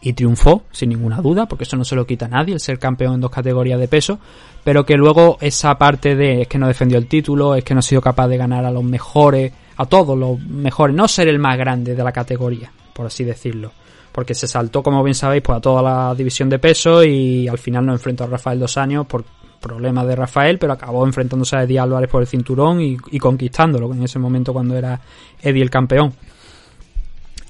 y 0.00 0.12
triunfó, 0.14 0.64
sin 0.72 0.90
ninguna 0.90 1.20
duda, 1.20 1.46
porque 1.46 1.64
eso 1.64 1.76
no 1.76 1.84
se 1.84 1.94
lo 1.94 2.04
quita 2.04 2.26
a 2.26 2.28
nadie, 2.28 2.54
el 2.54 2.60
ser 2.60 2.78
campeón 2.78 3.14
en 3.14 3.20
dos 3.20 3.30
categorías 3.30 3.78
de 3.78 3.86
peso, 3.86 4.18
pero 4.64 4.84
que 4.84 4.96
luego 4.96 5.38
esa 5.40 5.78
parte 5.78 6.16
de 6.16 6.42
es 6.42 6.48
que 6.48 6.58
no 6.58 6.66
defendió 6.66 6.98
el 6.98 7.06
título, 7.06 7.54
es 7.54 7.62
que 7.62 7.72
no 7.72 7.78
ha 7.78 7.82
sido 7.82 8.00
capaz 8.00 8.26
de 8.26 8.36
ganar 8.36 8.64
a 8.64 8.70
los 8.72 8.82
mejores, 8.82 9.52
a 9.76 9.86
todos 9.86 10.18
los 10.18 10.40
mejores, 10.40 10.94
no 10.94 11.06
ser 11.06 11.28
el 11.28 11.38
más 11.38 11.56
grande 11.56 11.94
de 11.94 12.02
la 12.02 12.12
categoría, 12.12 12.72
por 12.92 13.06
así 13.06 13.24
decirlo. 13.24 13.72
Porque 14.10 14.34
se 14.34 14.46
saltó, 14.46 14.82
como 14.82 15.02
bien 15.02 15.14
sabéis, 15.14 15.42
pues 15.42 15.56
a 15.56 15.60
toda 15.60 15.80
la 15.82 16.14
división 16.14 16.50
de 16.50 16.58
peso 16.58 17.02
y 17.02 17.48
al 17.48 17.56
final 17.56 17.86
no 17.86 17.92
enfrentó 17.92 18.24
a 18.24 18.26
Rafael 18.26 18.58
dos 18.58 18.76
años 18.76 19.06
por 19.06 19.24
problemas 19.58 20.06
de 20.06 20.16
Rafael, 20.16 20.58
pero 20.58 20.74
acabó 20.74 21.06
enfrentándose 21.06 21.56
a 21.56 21.62
Eddie 21.62 21.78
Álvarez 21.78 22.10
por 22.10 22.20
el 22.20 22.28
cinturón 22.28 22.82
y, 22.82 22.98
y 23.10 23.18
conquistándolo 23.18 23.90
en 23.94 24.02
ese 24.02 24.18
momento 24.18 24.52
cuando 24.52 24.76
era 24.76 25.00
Eddie 25.40 25.62
el 25.62 25.70
campeón. 25.70 26.12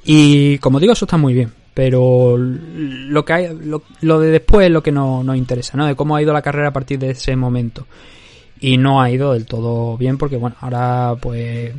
Y 0.04 0.58
como 0.58 0.80
digo, 0.80 0.92
eso 0.92 1.04
está 1.04 1.16
muy 1.16 1.34
bien. 1.34 1.52
Pero 1.74 2.36
lo 2.36 3.24
que 3.24 3.32
hay, 3.32 3.48
lo, 4.02 4.20
de 4.20 4.30
después 4.30 4.66
es 4.66 4.72
lo 4.72 4.82
que 4.82 4.92
no- 4.92 5.22
nos 5.24 5.36
interesa, 5.36 5.76
¿no? 5.78 5.86
De 5.86 5.94
cómo 5.94 6.16
ha 6.16 6.22
ido 6.22 6.32
la 6.32 6.42
carrera 6.42 6.68
a 6.68 6.72
partir 6.72 6.98
de 6.98 7.10
ese 7.10 7.34
momento. 7.34 7.86
Y 8.60 8.76
no 8.76 9.00
ha 9.00 9.10
ido 9.10 9.32
del 9.32 9.46
todo 9.46 9.96
bien 9.96 10.18
porque, 10.18 10.36
bueno, 10.36 10.54
ahora 10.60 11.14
pues 11.20 11.74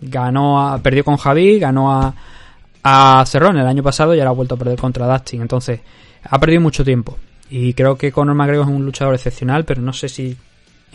ganó, 0.00 0.66
a, 0.68 0.78
perdió 0.78 1.04
con 1.04 1.16
Javi, 1.16 1.58
ganó 1.58 1.92
a, 1.92 2.14
a 2.82 3.24
Cerrón 3.26 3.56
el 3.58 3.66
año 3.66 3.82
pasado 3.82 4.14
y 4.14 4.20
ahora 4.20 4.30
ha 4.30 4.34
vuelto 4.34 4.54
a 4.54 4.58
perder 4.58 4.78
contra 4.78 5.06
Dustin. 5.12 5.42
Entonces, 5.42 5.80
ha 6.22 6.38
perdido 6.38 6.60
mucho 6.60 6.84
tiempo. 6.84 7.18
Y 7.50 7.74
creo 7.74 7.96
que 7.96 8.12
Conor 8.12 8.34
McGregor 8.36 8.66
es 8.68 8.72
un 8.74 8.84
luchador 8.86 9.14
excepcional, 9.14 9.64
pero 9.64 9.82
no 9.82 9.92
sé 9.92 10.08
si 10.08 10.36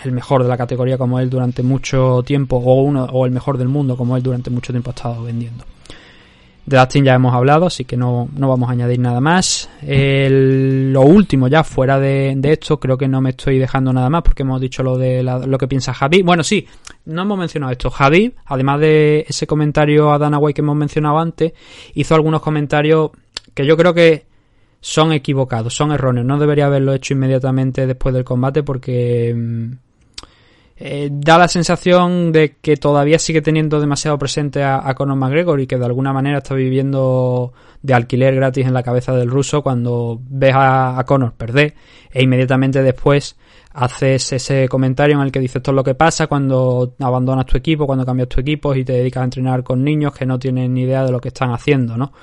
el 0.03 0.11
mejor 0.13 0.43
de 0.43 0.49
la 0.49 0.57
categoría 0.57 0.97
como 0.97 1.19
él 1.19 1.29
durante 1.29 1.61
mucho 1.61 2.23
tiempo 2.25 2.55
o 2.55 2.81
uno 2.81 3.03
o 3.11 3.25
el 3.25 3.31
mejor 3.31 3.57
del 3.57 3.67
mundo 3.67 3.97
como 3.97 4.15
él 4.15 4.23
durante 4.23 4.49
mucho 4.49 4.71
tiempo 4.71 4.91
ha 4.91 4.93
estado 4.93 5.23
vendiendo. 5.23 5.65
De 6.69 6.77
Dustin 6.77 7.03
ya 7.03 7.15
hemos 7.15 7.33
hablado, 7.33 7.65
así 7.65 7.83
que 7.83 7.97
no, 7.97 8.29
no 8.37 8.47
vamos 8.47 8.69
a 8.69 8.73
añadir 8.73 8.99
nada 8.99 9.19
más. 9.19 9.67
Lo 9.81 11.01
último 11.01 11.47
ya 11.47 11.63
fuera 11.63 11.99
de, 11.99 12.33
de 12.37 12.51
esto, 12.53 12.79
creo 12.79 12.95
que 12.95 13.07
no 13.07 13.21
me 13.21 13.31
estoy 13.31 13.57
dejando 13.57 13.91
nada 13.91 14.07
más 14.09 14.21
porque 14.21 14.43
hemos 14.43 14.61
dicho 14.61 14.83
lo 14.83 14.95
de 14.95 15.23
la- 15.23 15.39
lo 15.39 15.57
que 15.57 15.67
piensa 15.67 15.95
Javi. 15.95 16.21
Bueno, 16.21 16.43
sí, 16.43 16.67
no 17.05 17.23
hemos 17.23 17.39
mencionado 17.39 17.71
esto. 17.71 17.89
Javi, 17.89 18.33
además 18.45 18.79
de 18.81 19.25
ese 19.27 19.47
comentario 19.47 20.11
a 20.11 20.19
Dana 20.19 20.37
White 20.37 20.57
que 20.57 20.61
hemos 20.61 20.75
mencionado 20.75 21.17
antes, 21.17 21.53
hizo 21.95 22.13
algunos 22.13 22.41
comentarios 22.41 23.11
que 23.55 23.65
yo 23.65 23.75
creo 23.75 23.95
que 23.95 24.25
son 24.79 25.11
equivocados, 25.11 25.73
son 25.73 25.91
erróneos. 25.91 26.27
No 26.27 26.37
debería 26.37 26.67
haberlo 26.67 26.93
hecho 26.93 27.13
inmediatamente 27.15 27.87
después 27.87 28.13
del 28.13 28.23
combate 28.23 28.61
porque 28.61 29.33
mm, 29.35 29.71
eh, 30.81 31.09
da 31.11 31.37
la 31.37 31.49
sensación 31.49 32.31
de 32.31 32.55
que 32.61 32.77
todavía 32.77 33.19
sigue 33.19 33.41
teniendo 33.41 33.81
demasiado 33.81 34.17
presente 34.17 34.63
a, 34.63 34.87
a 34.87 34.95
Conor 34.95 35.17
McGregor 35.17 35.59
y 35.59 35.67
que 35.67 35.77
de 35.77 35.85
alguna 35.85 36.13
manera 36.13 36.37
está 36.37 36.55
viviendo 36.55 37.51
de 37.81 37.93
alquiler 37.93 38.33
gratis 38.35 38.65
en 38.65 38.73
la 38.73 38.81
cabeza 38.81 39.13
del 39.13 39.29
ruso 39.29 39.61
cuando 39.61 40.21
ves 40.29 40.55
a, 40.55 40.97
a 40.97 41.03
Conor 41.03 41.33
perder 41.33 41.75
e 42.11 42.23
inmediatamente 42.23 42.81
después 42.81 43.35
haces 43.73 44.31
ese 44.31 44.69
comentario 44.69 45.17
en 45.17 45.21
el 45.21 45.31
que 45.33 45.39
dices 45.41 45.57
esto 45.57 45.71
es 45.71 45.75
lo 45.75 45.83
que 45.83 45.95
pasa 45.95 46.27
cuando 46.27 46.95
abandonas 46.99 47.45
tu 47.45 47.57
equipo, 47.57 47.85
cuando 47.85 48.05
cambias 48.05 48.29
tu 48.29 48.39
equipo 48.39 48.73
y 48.73 48.85
te 48.85 48.93
dedicas 48.93 49.21
a 49.21 49.25
entrenar 49.25 49.63
con 49.63 49.83
niños 49.83 50.13
que 50.13 50.25
no 50.25 50.39
tienen 50.39 50.73
ni 50.73 50.83
idea 50.83 51.03
de 51.03 51.11
lo 51.11 51.19
que 51.19 51.27
están 51.27 51.51
haciendo, 51.51 51.97
¿no? 51.97 52.13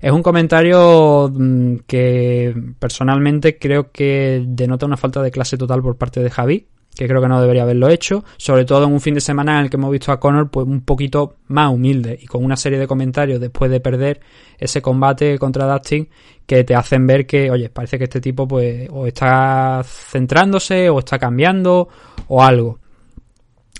Es 0.00 0.10
un 0.10 0.22
comentario 0.22 1.30
mm, 1.30 1.80
que 1.86 2.54
personalmente 2.78 3.58
creo 3.58 3.92
que 3.92 4.42
denota 4.46 4.86
una 4.86 4.96
falta 4.96 5.22
de 5.22 5.30
clase 5.30 5.58
total 5.58 5.82
por 5.82 5.96
parte 5.96 6.22
de 6.22 6.30
Javi, 6.30 6.66
que 6.94 7.06
creo 7.06 7.20
que 7.20 7.28
no 7.28 7.40
debería 7.40 7.62
haberlo 7.62 7.88
hecho, 7.88 8.24
sobre 8.36 8.64
todo 8.64 8.84
en 8.84 8.92
un 8.92 9.00
fin 9.00 9.14
de 9.14 9.20
semana 9.20 9.58
en 9.58 9.64
el 9.64 9.70
que 9.70 9.76
hemos 9.76 9.90
visto 9.90 10.12
a 10.12 10.20
Conor 10.20 10.50
pues 10.50 10.66
un 10.66 10.82
poquito 10.82 11.36
más 11.48 11.72
humilde 11.72 12.18
y 12.20 12.26
con 12.26 12.44
una 12.44 12.56
serie 12.56 12.78
de 12.78 12.86
comentarios 12.86 13.40
después 13.40 13.70
de 13.70 13.80
perder 13.80 14.20
ese 14.58 14.82
combate 14.82 15.38
contra 15.38 15.70
Dustin 15.72 16.08
que 16.46 16.64
te 16.64 16.74
hacen 16.74 17.06
ver 17.06 17.26
que, 17.26 17.50
oye, 17.50 17.70
parece 17.70 17.96
que 17.96 18.04
este 18.04 18.20
tipo 18.20 18.46
pues 18.46 18.88
o 18.90 19.06
está 19.06 19.82
centrándose 19.84 20.90
o 20.90 20.98
está 20.98 21.18
cambiando 21.18 21.88
o 22.28 22.42
algo. 22.42 22.80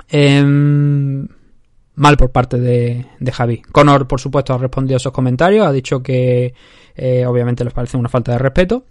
Em, 0.09 1.27
mal 1.97 2.17
por 2.17 2.31
parte 2.31 2.59
de, 2.59 3.07
de 3.19 3.33
Javi. 3.33 3.61
Conor, 3.61 4.07
por 4.07 4.21
supuesto, 4.21 4.55
ha 4.55 4.59
respondido 4.59 4.97
a 4.97 4.99
esos 4.99 5.13
comentarios, 5.13 5.67
ha 5.67 5.73
dicho 5.73 6.03
que 6.03 6.55
eh, 6.95 7.27
obviamente 7.27 7.65
les 7.65 7.73
parece 7.73 7.97
una 7.97 8.09
falta 8.09 8.33
de 8.33 8.39
respeto 8.39 8.85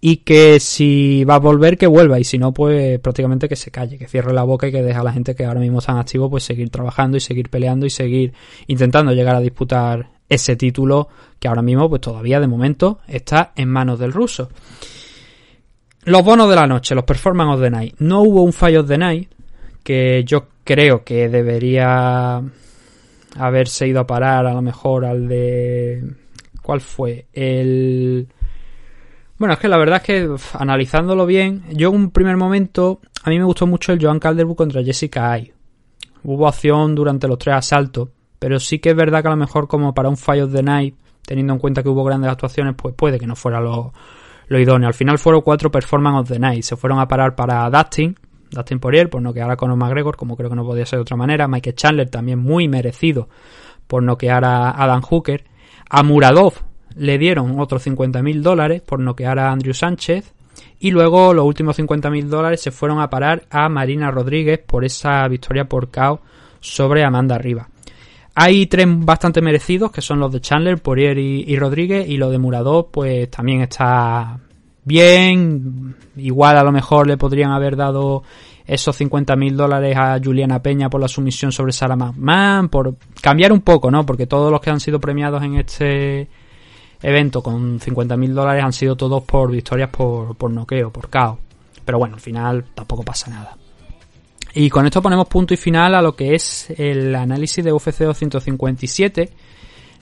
y 0.00 0.18
que 0.18 0.60
si 0.60 1.24
va 1.24 1.36
a 1.36 1.38
volver 1.38 1.78
que 1.78 1.86
vuelva 1.86 2.18
y 2.18 2.24
si 2.24 2.38
no 2.38 2.52
pues 2.52 2.98
prácticamente 3.00 3.48
que 3.48 3.56
se 3.56 3.70
calle, 3.70 3.98
que 3.98 4.06
cierre 4.06 4.32
la 4.32 4.42
boca 4.42 4.68
y 4.68 4.72
que 4.72 4.82
deje 4.82 4.98
a 4.98 5.02
la 5.02 5.12
gente 5.12 5.34
que 5.34 5.44
ahora 5.44 5.60
mismo 5.60 5.78
están 5.78 5.98
activos 5.98 6.30
pues 6.30 6.44
seguir 6.44 6.70
trabajando 6.70 7.16
y 7.16 7.20
seguir 7.20 7.50
peleando 7.50 7.86
y 7.86 7.90
seguir 7.90 8.32
intentando 8.66 9.12
llegar 9.12 9.36
a 9.36 9.40
disputar 9.40 10.10
ese 10.28 10.56
título 10.56 11.08
que 11.38 11.48
ahora 11.48 11.62
mismo 11.62 11.88
pues 11.88 12.00
todavía 12.00 12.40
de 12.40 12.46
momento 12.46 13.00
está 13.06 13.52
en 13.56 13.68
manos 13.68 13.98
del 13.98 14.12
ruso. 14.12 14.50
Los 16.04 16.22
bonos 16.22 16.50
de 16.50 16.56
la 16.56 16.66
noche, 16.66 16.94
los 16.94 17.04
performance 17.04 17.54
of 17.54 17.62
the 17.62 17.70
night. 17.70 17.94
No 17.98 18.22
hubo 18.22 18.42
un 18.42 18.52
fallo 18.52 18.80
of 18.80 18.88
the 18.88 18.98
night 18.98 19.30
que 19.82 20.22
yo 20.24 20.48
creo 20.64 21.02
que 21.02 21.28
debería 21.28 22.42
haberse 23.38 23.88
ido 23.88 24.00
a 24.00 24.06
parar 24.06 24.46
a 24.46 24.52
lo 24.52 24.62
mejor 24.62 25.04
al 25.04 25.28
de 25.28 26.02
¿cuál 26.62 26.80
fue? 26.80 27.26
El 27.32 28.28
bueno, 29.44 29.52
es 29.52 29.60
que 29.60 29.68
la 29.68 29.76
verdad 29.76 29.96
es 29.96 30.02
que 30.04 30.36
analizándolo 30.58 31.26
bien, 31.26 31.64
yo 31.68 31.90
en 31.90 31.96
un 31.96 32.10
primer 32.10 32.38
momento 32.38 33.02
a 33.24 33.28
mí 33.28 33.38
me 33.38 33.44
gustó 33.44 33.66
mucho 33.66 33.92
el 33.92 34.02
Joan 34.02 34.18
Calderwood 34.18 34.56
contra 34.56 34.82
Jessica 34.82 35.32
Ay. 35.32 35.52
Hubo 36.22 36.48
acción 36.48 36.94
durante 36.94 37.28
los 37.28 37.36
tres 37.36 37.56
asaltos, 37.56 38.08
pero 38.38 38.58
sí 38.58 38.78
que 38.78 38.88
es 38.88 38.96
verdad 38.96 39.20
que 39.20 39.28
a 39.28 39.32
lo 39.32 39.36
mejor 39.36 39.68
como 39.68 39.92
para 39.92 40.08
un 40.08 40.16
Fire 40.16 40.44
of 40.44 40.52
the 40.54 40.62
Night, 40.62 40.94
teniendo 41.26 41.52
en 41.52 41.58
cuenta 41.58 41.82
que 41.82 41.90
hubo 41.90 42.02
grandes 42.04 42.30
actuaciones, 42.30 42.74
pues 42.74 42.94
puede 42.94 43.18
que 43.18 43.26
no 43.26 43.36
fuera 43.36 43.60
lo, 43.60 43.92
lo 44.48 44.58
idóneo. 44.58 44.88
Al 44.88 44.94
final 44.94 45.18
fueron 45.18 45.42
cuatro 45.42 45.70
Performance 45.70 46.20
of 46.22 46.28
the 46.30 46.38
Night, 46.38 46.62
se 46.62 46.76
fueron 46.76 46.98
a 46.98 47.06
parar 47.06 47.34
para 47.34 47.68
Dustin, 47.68 48.16
Dustin 48.50 48.78
Poirier, 48.78 49.10
por 49.10 49.20
noquear 49.20 49.50
a 49.50 49.56
Conor 49.56 49.76
McGregor, 49.76 50.16
como 50.16 50.38
creo 50.38 50.48
que 50.48 50.56
no 50.56 50.64
podía 50.64 50.86
ser 50.86 51.00
de 51.00 51.02
otra 51.02 51.18
manera, 51.18 51.46
Michael 51.48 51.76
Chandler 51.76 52.08
también 52.08 52.38
muy 52.38 52.66
merecido 52.66 53.28
por 53.86 54.02
noquear 54.02 54.42
a 54.46 54.70
Adam 54.70 55.02
Hooker, 55.02 55.44
a 55.90 56.02
Muradov 56.02 56.63
le 56.96 57.18
dieron 57.18 57.58
otros 57.60 57.82
50 57.82 58.22
mil 58.22 58.42
dólares 58.42 58.82
por 58.82 59.00
noquear 59.00 59.38
a 59.38 59.50
Andrew 59.50 59.74
Sánchez. 59.74 60.32
Y 60.80 60.90
luego 60.90 61.32
los 61.32 61.46
últimos 61.46 61.78
50.000 61.78 62.24
dólares 62.24 62.60
se 62.60 62.70
fueron 62.70 63.00
a 63.00 63.08
parar 63.08 63.44
a 63.48 63.68
Marina 63.68 64.10
Rodríguez 64.10 64.58
por 64.58 64.84
esa 64.84 65.26
victoria 65.28 65.64
por 65.64 65.90
KO 65.90 66.20
sobre 66.60 67.04
Amanda 67.04 67.38
Riva. 67.38 67.68
Hay 68.34 68.66
tres 68.66 68.86
bastante 68.88 69.40
merecidos, 69.40 69.92
que 69.92 70.02
son 70.02 70.18
los 70.18 70.32
de 70.32 70.40
Chandler, 70.40 70.82
Poirier 70.82 71.16
y, 71.18 71.44
y 71.46 71.56
Rodríguez, 71.56 72.08
y 72.08 72.16
lo 72.16 72.30
de 72.30 72.38
Muradov, 72.38 72.90
pues 72.90 73.30
también 73.30 73.62
está 73.62 74.38
bien. 74.84 75.94
Igual 76.16 76.58
a 76.58 76.64
lo 76.64 76.72
mejor 76.72 77.06
le 77.06 77.16
podrían 77.16 77.52
haber 77.52 77.76
dado 77.76 78.22
esos 78.66 79.00
50.000 79.00 79.54
dólares 79.54 79.96
a 79.96 80.18
Juliana 80.22 80.62
Peña 80.62 80.90
por 80.90 81.00
la 81.00 81.08
sumisión 81.08 81.52
sobre 81.52 81.72
Sarah 81.72 81.96
McMahon, 81.96 82.68
por 82.68 82.96
cambiar 83.20 83.52
un 83.52 83.60
poco, 83.60 83.90
¿no? 83.90 84.04
Porque 84.04 84.26
todos 84.26 84.50
los 84.50 84.60
que 84.60 84.70
han 84.70 84.80
sido 84.80 85.00
premiados 85.00 85.42
en 85.42 85.54
este 85.56 86.28
evento 87.04 87.42
con 87.42 87.78
50.000 87.78 88.32
dólares 88.32 88.64
han 88.64 88.72
sido 88.72 88.96
todos 88.96 89.22
por 89.22 89.50
victorias 89.50 89.90
por, 89.90 90.34
por 90.36 90.50
noqueo, 90.50 90.90
por 90.90 91.10
KO. 91.10 91.38
Pero 91.84 91.98
bueno, 91.98 92.14
al 92.14 92.20
final 92.20 92.64
tampoco 92.74 93.02
pasa 93.02 93.30
nada. 93.30 93.56
Y 94.54 94.70
con 94.70 94.86
esto 94.86 95.02
ponemos 95.02 95.26
punto 95.26 95.52
y 95.52 95.56
final 95.56 95.94
a 95.94 96.02
lo 96.02 96.16
que 96.16 96.34
es 96.34 96.70
el 96.78 97.14
análisis 97.14 97.62
de 97.64 97.72
UFC 97.72 97.98
257. 98.04 99.30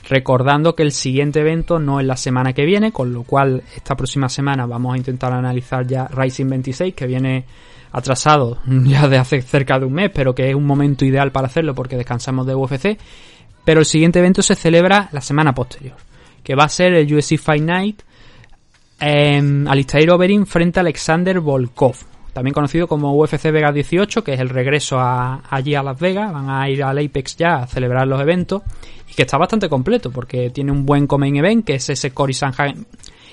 Recordando 0.09 0.75
que 0.75 0.83
el 0.83 0.93
siguiente 0.93 1.41
evento 1.41 1.79
no 1.79 2.01
es 2.01 2.07
la 2.07 2.17
semana 2.17 2.53
que 2.53 2.65
viene, 2.65 2.93
con 2.93 3.13
lo 3.13 3.23
cual 3.23 3.63
esta 3.75 3.97
próxima 3.97 4.29
semana 4.29 4.67
vamos 4.67 4.95
a 4.95 4.97
intentar 4.97 5.33
analizar 5.33 5.87
ya 5.87 6.07
Rising 6.09 6.49
26, 6.49 6.95
que 6.95 7.07
viene 7.07 7.45
atrasado 7.93 8.59
ya 8.67 9.09
de 9.09 9.19
hace 9.19 9.43
cerca 9.43 9.79
de 9.79 9.87
un 9.87 9.95
mes, 9.95 10.11
pero 10.13 10.35
que 10.35 10.49
es 10.49 10.55
un 10.55 10.67
momento 10.67 11.05
ideal 11.05 11.33
para 11.33 11.47
hacerlo 11.47 11.75
porque 11.75 11.97
descansamos 11.97 12.47
de 12.47 12.55
UFC. 12.55 12.99
Pero 13.65 13.81
el 13.81 13.87
siguiente 13.87 14.19
evento 14.19 14.43
se 14.43 14.57
celebra 14.57 15.09
la 15.13 15.21
semana 15.21 15.55
posterior, 15.55 15.97
que 16.43 16.55
va 16.55 16.65
a 16.65 16.69
ser 16.69 16.95
el 16.95 17.13
UFC 17.13 17.39
Fight 17.39 17.63
Night. 17.63 18.03
Alistair 19.01 20.11
Overeem 20.11 20.47
frente 20.47 20.79
a 20.79 20.83
Alexander 20.83 21.41
Volkov, 21.41 21.97
también 22.33 22.55
conocido 22.55 22.87
como 22.87 23.15
UFC 23.15 23.51
Vegas 23.51 23.75
18, 23.75 24.23
que 24.23 24.35
es 24.35 24.41
el 24.41 24.49
regreso 24.49 24.99
a, 25.01 25.43
allí 25.51 25.75
a 25.75 25.83
Las 25.83 25.99
Vegas. 25.99 26.33
Van 26.33 26.49
a 26.49 26.69
ir 26.71 26.85
al 26.85 26.99
Apex 26.99 27.37
ya 27.37 27.57
a 27.57 27.67
celebrar 27.67 28.07
los 28.07 28.21
eventos 28.21 28.63
y 29.11 29.15
que 29.15 29.23
está 29.23 29.39
bastante 29.39 29.69
completo 29.69 30.11
porque 30.11 30.51
tiene 30.51 30.73
un 30.73 30.87
buen 30.87 31.07
coming 31.07 31.37
event 31.37 31.65
que 31.65 31.75
es 31.75 31.91
ese 31.91 32.13
Cory 32.13 32.33
Sanhagen. 32.33 32.87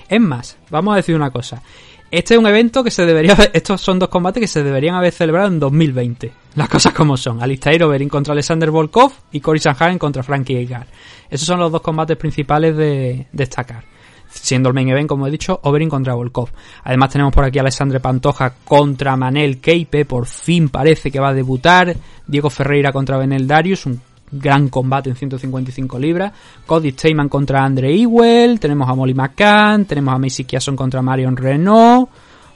Es 0.08 0.20
más, 0.20 0.58
vamos 0.70 0.94
a 0.94 0.96
decir 0.96 1.14
una 1.14 1.30
cosa. 1.30 1.62
Este 2.10 2.34
es 2.34 2.40
un 2.40 2.46
evento 2.46 2.82
que 2.82 2.90
se 2.90 3.06
debería 3.06 3.36
estos 3.52 3.80
son 3.80 4.00
dos 4.00 4.08
combates 4.08 4.40
que 4.40 4.48
se 4.48 4.64
deberían 4.64 4.96
haber 4.96 5.12
celebrado 5.12 5.48
en 5.48 5.60
2020. 5.60 6.32
Las 6.56 6.68
cosas 6.68 6.92
como 6.92 7.16
son. 7.16 7.40
Alistair 7.40 7.84
Overeem 7.84 8.10
contra 8.10 8.32
Alexander 8.32 8.70
Volkov 8.70 9.12
y 9.30 9.40
Cory 9.40 9.60
Sanhagen 9.60 9.98
contra 9.98 10.24
Frankie 10.24 10.56
Edgar. 10.56 10.86
Esos 11.30 11.46
son 11.46 11.60
los 11.60 11.70
dos 11.70 11.80
combates 11.80 12.16
principales 12.16 12.76
de 12.76 13.26
destacar. 13.32 13.84
Siendo 14.32 14.68
el 14.68 14.74
main 14.74 14.88
event, 14.88 15.08
como 15.08 15.26
he 15.26 15.30
dicho, 15.30 15.58
Overeem 15.64 15.90
contra 15.90 16.14
Volkov. 16.14 16.50
Además 16.84 17.10
tenemos 17.10 17.32
por 17.32 17.44
aquí 17.44 17.58
a 17.58 17.62
Alexandre 17.62 17.98
Pantoja 17.98 18.54
contra 18.64 19.16
Manel 19.16 19.60
Keipe. 19.60 20.04
Por 20.04 20.26
fin 20.26 20.68
parece 20.68 21.10
que 21.10 21.18
va 21.18 21.30
a 21.30 21.34
debutar. 21.34 21.96
Diego 22.26 22.48
Ferreira 22.48 22.92
contra 22.92 23.16
Benel 23.16 23.46
Darius. 23.48 23.86
Un 23.86 24.00
gran 24.30 24.68
combate 24.68 25.10
en 25.10 25.16
155 25.16 25.98
libras. 25.98 26.32
Cody 26.64 26.92
Steyman 26.92 27.28
contra 27.28 27.64
Andre 27.64 27.92
Ewell. 27.92 28.60
Tenemos 28.60 28.88
a 28.88 28.94
Molly 28.94 29.14
McCann. 29.14 29.84
Tenemos 29.84 30.14
a 30.14 30.18
Macy 30.18 30.44
Kiason 30.44 30.76
contra 30.76 31.02
Marion 31.02 31.36
Renault. 31.36 32.08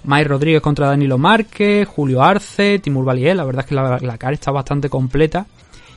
Mike 0.05 0.29
Rodríguez 0.29 0.63
contra 0.63 0.87
Danilo 0.87 1.19
Márquez. 1.19 1.89
Julio 1.89 2.23
Arce. 2.23 2.79
Timur 2.79 3.05
Valier. 3.05 3.35
La 3.35 3.45
verdad 3.45 3.65
es 3.65 3.69
que 3.69 3.75
la, 3.75 3.99
la 3.99 4.19
cara 4.19 4.35
está 4.35 4.53
bastante 4.53 4.89
completa. 4.89 5.45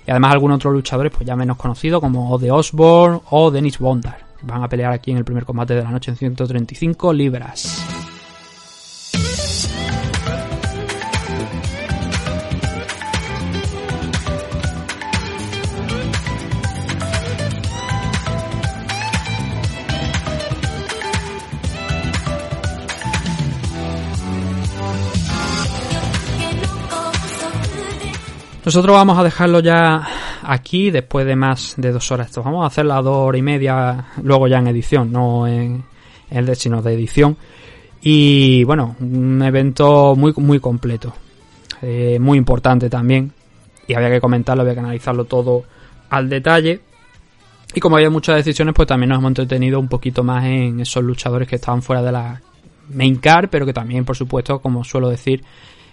Y 0.08 0.12
además 0.12 0.32
algunos 0.32 0.56
otros 0.56 0.74
luchadores 0.74 1.12
pues 1.12 1.28
ya 1.28 1.36
menos 1.36 1.58
conocidos 1.58 2.00
como 2.00 2.32
Ode 2.32 2.50
Osborne 2.50 3.20
o 3.30 3.52
Dennis 3.52 3.78
Bondar. 3.78 4.26
Van 4.42 4.64
a 4.64 4.70
pelear 4.70 4.94
aquí 4.94 5.12
en 5.12 5.18
el 5.18 5.26
primer 5.26 5.44
combate 5.44 5.76
de 5.76 5.84
la 5.84 5.92
noche 5.92 6.12
en 6.12 6.18
135 6.18 7.12
libras. 7.12 7.97
Nosotros 28.68 28.98
vamos 28.98 29.18
a 29.18 29.24
dejarlo 29.24 29.62
ya 29.62 30.06
aquí 30.44 30.92
después 30.92 31.26
de 31.26 31.38
más 31.38 31.76
de 31.78 31.94
dos 31.94 32.12
horas. 32.12 32.28
Esto 32.28 32.44
vamos 32.44 32.66
a 32.66 32.68
hacer 32.68 32.84
las 32.84 33.02
dos 33.02 33.16
horas 33.16 33.40
y 33.40 33.42
media 33.42 34.08
luego 34.22 34.50
ya 34.50 34.58
en 34.58 34.68
edición, 34.68 35.10
no 35.10 35.48
en 35.48 35.86
el 36.30 36.46
de 36.46 36.54
sino 36.54 36.82
de 36.82 36.94
edición. 36.94 37.38
Y 38.02 38.66
bueno, 38.66 38.98
un 39.00 39.42
evento 39.42 40.18
muy 40.18 40.34
muy 40.36 40.60
completo, 40.60 41.14
eh, 41.82 42.18
muy 42.20 42.38
importante 42.38 42.90
también. 42.90 43.32
Y 43.88 43.94
había 43.94 44.10
que 44.10 44.20
comentarlo, 44.20 44.64
había 44.64 44.74
que 44.74 44.82
analizarlo 44.82 45.24
todo 45.24 45.64
al 46.10 46.28
detalle. 46.28 46.82
Y 47.74 47.80
como 47.80 47.96
había 47.96 48.10
muchas 48.10 48.36
decisiones, 48.36 48.76
pues 48.76 48.86
también 48.86 49.12
nos 49.12 49.20
hemos 49.20 49.30
entretenido 49.30 49.80
un 49.80 49.88
poquito 49.88 50.26
más 50.26 50.44
en 50.44 50.82
esos 50.82 51.06
luchadores 51.06 51.48
que 51.48 51.56
estaban 51.56 51.82
fuera 51.82 52.02
de 52.04 52.12
la 52.12 52.42
main 52.94 53.16
card, 53.16 53.48
pero 53.50 53.66
que 53.66 53.72
también, 53.72 54.04
por 54.04 54.18
supuesto, 54.18 54.60
como 54.60 54.84
suelo 54.84 55.08
decir, 55.08 55.42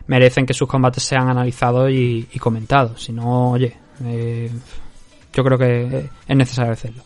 merecen 0.07 0.47
que 0.47 0.55
sus 0.55 0.69
combates 0.69 1.03
sean 1.03 1.29
analizados 1.29 1.91
y, 1.91 2.27
comentados. 2.39 3.03
Si 3.03 3.13
no, 3.13 3.53
oye, 3.53 3.77
eh, 4.05 4.51
yo 5.33 5.45
creo 5.45 5.59
que 5.59 6.09
es 6.27 6.37
necesario 6.37 6.73
hacerlo. 6.73 7.03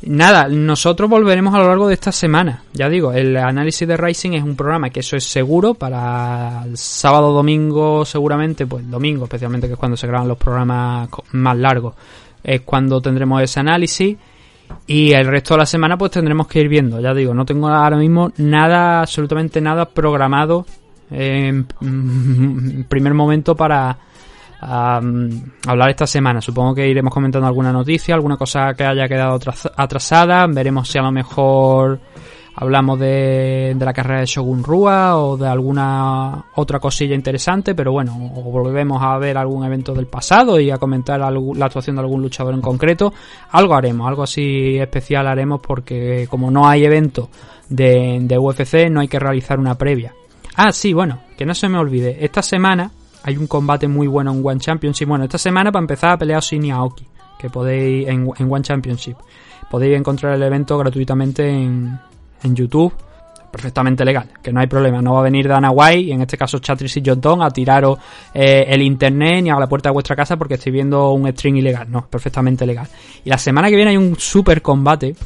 Nada, 0.00 0.46
nosotros 0.46 1.10
volveremos 1.10 1.52
a 1.54 1.58
lo 1.58 1.66
largo 1.66 1.88
de 1.88 1.94
esta 1.94 2.12
semana. 2.12 2.62
Ya 2.72 2.88
digo, 2.88 3.12
el 3.12 3.36
análisis 3.36 3.86
de 3.86 3.96
Rising 3.96 4.32
es 4.32 4.44
un 4.44 4.54
programa 4.54 4.90
que 4.90 5.00
eso 5.00 5.16
es 5.16 5.24
seguro 5.24 5.74
para 5.74 6.62
el 6.64 6.76
sábado, 6.76 7.32
domingo, 7.32 8.04
seguramente, 8.04 8.64
pues 8.64 8.88
domingo, 8.88 9.24
especialmente 9.24 9.66
que 9.66 9.72
es 9.72 9.78
cuando 9.78 9.96
se 9.96 10.06
graban 10.06 10.28
los 10.28 10.38
programas 10.38 11.08
más 11.32 11.56
largos, 11.56 11.94
es 12.44 12.60
cuando 12.60 13.00
tendremos 13.00 13.42
ese 13.42 13.58
análisis. 13.58 14.16
Y 14.86 15.12
el 15.12 15.26
resto 15.26 15.54
de 15.54 15.58
la 15.58 15.66
semana, 15.66 15.98
pues 15.98 16.12
tendremos 16.12 16.46
que 16.46 16.60
ir 16.60 16.68
viendo. 16.68 17.00
Ya 17.00 17.12
digo, 17.12 17.34
no 17.34 17.44
tengo 17.44 17.68
ahora 17.68 17.96
mismo 17.96 18.30
nada, 18.36 19.00
absolutamente 19.00 19.60
nada 19.60 19.86
programado 19.86 20.64
en 21.10 21.66
primer 22.88 23.14
momento 23.14 23.54
para 23.54 23.98
hablar 24.60 25.90
esta 25.90 26.06
semana. 26.06 26.40
Supongo 26.40 26.74
que 26.74 26.88
iremos 26.88 27.12
comentando 27.12 27.46
alguna 27.46 27.72
noticia, 27.72 28.14
alguna 28.14 28.36
cosa 28.36 28.74
que 28.74 28.84
haya 28.84 29.08
quedado 29.08 29.38
atrasada. 29.76 30.46
Veremos 30.48 30.88
si 30.88 30.98
a 30.98 31.02
lo 31.02 31.12
mejor 31.12 32.00
hablamos 32.60 32.98
de, 32.98 33.74
de 33.76 33.84
la 33.84 33.92
carrera 33.92 34.20
de 34.20 34.26
Shogun 34.26 34.64
Rua 34.64 35.16
o 35.16 35.36
de 35.36 35.46
alguna 35.46 36.46
otra 36.56 36.80
cosilla 36.80 37.14
interesante, 37.14 37.72
pero 37.72 37.92
bueno, 37.92 38.32
o 38.34 38.42
volvemos 38.50 39.00
a 39.00 39.16
ver 39.18 39.38
algún 39.38 39.64
evento 39.64 39.94
del 39.94 40.06
pasado 40.06 40.58
y 40.58 40.70
a 40.70 40.78
comentar 40.78 41.20
la 41.20 41.66
actuación 41.66 41.94
de 41.96 42.02
algún 42.02 42.20
luchador 42.20 42.54
en 42.54 42.60
concreto. 42.60 43.12
Algo 43.52 43.74
haremos, 43.74 44.08
algo 44.08 44.24
así 44.24 44.76
especial 44.76 45.28
haremos 45.28 45.60
porque 45.60 46.26
como 46.28 46.50
no 46.50 46.68
hay 46.68 46.84
evento 46.84 47.30
de, 47.68 48.18
de 48.22 48.38
UFC, 48.38 48.90
no 48.90 49.00
hay 49.00 49.08
que 49.08 49.20
realizar 49.20 49.60
una 49.60 49.76
previa. 49.76 50.14
Ah, 50.56 50.72
sí, 50.72 50.92
bueno, 50.92 51.20
que 51.36 51.46
no 51.46 51.54
se 51.54 51.68
me 51.68 51.78
olvide. 51.78 52.16
Esta 52.24 52.42
semana 52.42 52.90
hay 53.22 53.36
un 53.36 53.46
combate 53.46 53.88
muy 53.88 54.06
bueno 54.06 54.32
en 54.32 54.44
One 54.44 54.60
Championship. 54.60 55.08
Bueno, 55.08 55.24
esta 55.24 55.38
semana 55.38 55.70
para 55.70 55.82
empezar 55.82 56.10
a 56.12 56.18
pelear 56.18 56.42
Shin 56.42 56.70
Aoki, 56.72 57.06
que 57.38 57.50
podéis 57.50 58.08
en, 58.08 58.30
en, 58.36 58.52
One 58.52 58.62
Championship. 58.62 59.16
Podéis 59.70 59.96
encontrar 59.96 60.34
el 60.34 60.42
evento 60.42 60.78
gratuitamente 60.78 61.48
en, 61.48 61.98
en, 62.42 62.56
YouTube. 62.56 62.92
Perfectamente 63.50 64.04
legal, 64.04 64.28
que 64.42 64.52
no 64.52 64.60
hay 64.60 64.66
problema. 64.66 65.00
No 65.00 65.14
va 65.14 65.20
a 65.20 65.22
venir 65.22 65.48
Dana 65.48 65.70
White, 65.70 66.00
y 66.00 66.12
en 66.12 66.20
este 66.20 66.36
caso 66.36 66.58
Chatris 66.58 66.98
y 66.98 67.02
John 67.04 67.42
a 67.42 67.50
tiraros 67.50 67.98
eh, 68.34 68.66
el 68.68 68.82
internet 68.82 69.42
ni 69.42 69.50
a 69.50 69.58
la 69.58 69.66
puerta 69.66 69.88
de 69.88 69.94
vuestra 69.94 70.14
casa 70.14 70.36
porque 70.36 70.54
estoy 70.54 70.72
viendo 70.72 71.12
un 71.12 71.30
stream 71.30 71.56
ilegal. 71.56 71.90
No, 71.90 72.06
perfectamente 72.06 72.66
legal. 72.66 72.86
Y 73.24 73.30
la 73.30 73.38
semana 73.38 73.70
que 73.70 73.76
viene 73.76 73.92
hay 73.92 73.96
un 73.96 74.16
super 74.18 74.60
combate 74.60 75.16